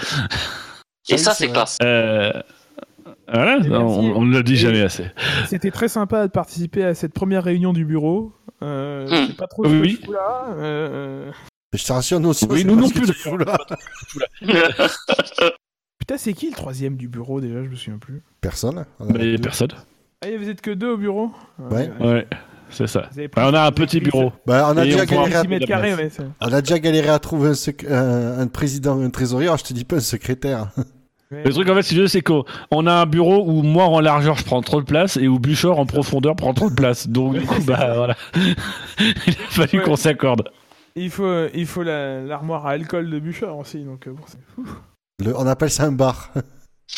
Et 1.10 1.18
ça, 1.18 1.34
c'est 1.34 1.48
classe. 1.50 1.78
Euh, 1.84 2.32
voilà, 3.32 3.60
on, 3.82 4.24
ne 4.24 4.38
le 4.38 4.44
dit 4.44 4.56
jamais 4.56 4.82
assez. 4.82 5.06
C'était 5.48 5.72
très 5.72 5.90
sympa 5.90 6.28
de 6.28 6.32
participer 6.32 6.84
à 6.84 6.94
cette 6.94 7.14
première 7.14 7.44
réunion 7.44 7.74
du 7.74 7.84
bureau. 7.86 8.34
Euh, 8.64 9.08
hmm. 9.08 9.34
pas 9.34 9.48
trop 9.48 9.66
oui, 9.68 9.80
oui. 9.82 10.00
Je, 10.06 10.12
là. 10.12 10.46
Euh... 10.58 11.32
je 11.74 11.84
te 11.84 11.92
rassure, 11.92 12.20
nous 12.20 12.30
aussi. 12.30 12.46
Oui, 12.50 12.64
nous 12.64 12.76
non 12.76 12.90
plus. 12.90 13.06
Putain, 16.00 16.18
c'est 16.18 16.34
qui 16.34 16.50
le 16.50 16.56
troisième 16.56 16.96
du 16.96 17.10
bureau 17.10 17.42
déjà 17.42 17.64
Je 17.64 17.70
me 17.70 17.76
souviens 17.76 18.00
plus. 18.00 18.24
Personne. 18.40 18.86
Mais 19.00 19.38
personne. 19.38 19.72
Ah, 20.24 20.28
vous 20.38 20.50
êtes 20.50 20.62
que 20.62 20.72
deux 20.72 20.92
au 20.92 20.98
bureau 20.98 21.32
Ouais. 21.60 21.92
Ouais. 22.00 22.26
C'est 22.70 22.88
ça. 22.88 23.10
on 23.38 23.54
a 23.54 23.68
un 23.68 23.72
petit 23.72 24.00
bureau. 24.00 24.32
Bah, 24.46 24.70
on, 24.72 24.78
a 24.78 24.84
déjà 24.84 25.06
galéré 25.06 25.36
à... 25.36 25.44
on 26.42 26.54
a 26.54 26.62
déjà 26.62 26.80
galéré 26.80 27.10
à 27.10 27.20
trouver 27.20 27.52
un, 27.90 28.40
un 28.40 28.48
président, 28.48 29.02
un 29.02 29.10
trésorier. 29.10 29.48
Alors, 29.48 29.58
je 29.58 29.66
te 29.66 29.74
dis 29.74 29.86
pas 29.86 29.98
un 29.98 30.02
secrétaire. 30.02 30.72
Le 31.30 31.52
truc 31.52 31.70
en 31.70 31.76
fait, 31.76 31.84
si 31.84 32.08
c'est 32.08 32.22
qu'on 32.22 32.88
a 32.88 32.94
un 32.94 33.06
bureau 33.06 33.44
où 33.46 33.62
moi 33.62 33.86
en 33.86 34.00
largeur 34.00 34.38
je 34.38 34.46
prends 34.46 34.62
trop 34.62 34.80
de 34.82 34.86
place 34.86 35.18
et 35.18 35.28
où 35.28 35.40
Buchor 35.40 35.78
en 35.80 35.86
profondeur 35.86 36.36
prend 36.36 36.54
trop 36.54 36.70
de 36.70 36.76
place. 36.76 37.08
Donc 37.08 37.38
du 37.38 37.46
coup, 37.46 37.62
bah 37.64 37.94
voilà, 37.96 38.16
il 39.00 39.34
a 39.34 39.50
fallu 39.50 39.82
qu'on 39.82 39.98
s'accorde. 39.98 40.50
Il 40.96 41.12
faut, 41.12 41.48
il 41.54 41.68
faut 41.68 41.84
l'armoire 41.84 42.66
à 42.66 42.72
alcool 42.72 43.10
de 43.10 43.20
Buchor 43.20 43.58
aussi, 43.58 43.84
donc 43.84 44.08
euh, 44.08 44.12
bon, 44.12 44.66
Le, 45.24 45.38
on 45.38 45.46
appelle 45.46 45.70
ça 45.70 45.84
un 45.84 45.92
bar. 45.92 46.32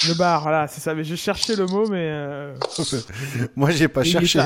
Le 0.07 0.13
bar, 0.13 0.43
voilà, 0.43 0.67
c'est 0.67 0.79
ça. 0.79 0.93
Mais 0.93 1.03
j'ai 1.03 1.17
cherché 1.17 1.55
le 1.55 1.65
mot, 1.65 1.87
mais. 1.89 2.07
Euh... 2.09 2.55
moi, 3.55 3.71
j'ai 3.71 3.87
pas 3.87 4.03
cherché. 4.03 4.39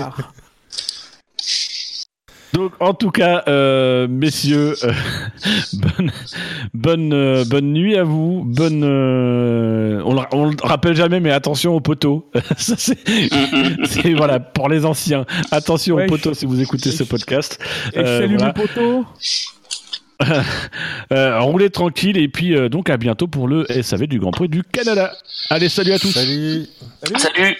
Donc, 2.53 2.73
en 2.79 2.93
tout 2.93 3.09
cas, 3.09 3.43
euh, 3.47 4.07
messieurs, 4.07 4.75
euh, 4.83 4.93
bonne, 5.73 6.11
bonne, 6.73 7.13
euh, 7.13 7.45
bonne 7.45 7.73
nuit 7.73 7.97
à 7.97 8.03
vous. 8.03 8.43
Bonne, 8.45 8.83
on, 8.83 10.25
on 10.31 10.49
le 10.49 10.55
rappelle 10.61 10.95
jamais, 10.95 11.19
mais 11.19 11.31
attention 11.31 11.75
aux 11.75 11.81
poteaux. 11.81 12.29
Ça, 12.57 12.75
c'est, 12.77 14.13
voilà 14.13 14.39
pour 14.39 14.69
les 14.69 14.85
anciens. 14.85 15.25
Attention 15.49 15.95
aux 15.95 16.05
poteaux 16.05 16.35
si 16.35 16.45
vous 16.45 16.61
écoutez 16.61 16.91
ce 16.91 17.03
podcast. 17.03 17.59
Et 17.93 18.05
salut 18.05 18.37
les 18.37 18.53
poteaux. 18.53 19.05
roulez 21.41 21.71
tranquille 21.71 22.17
et 22.17 22.27
puis 22.27 22.55
donc 22.69 22.91
à 22.91 22.97
bientôt 22.97 23.27
pour 23.27 23.47
le 23.47 23.65
SAV 23.81 24.05
du 24.05 24.19
Grand 24.19 24.31
Prix 24.31 24.47
du 24.47 24.61
Canada. 24.63 25.11
Allez, 25.49 25.69
salut 25.69 25.93
à 25.93 25.99
tous. 25.99 26.11
salut. 26.11 26.67
salut. 27.17 27.57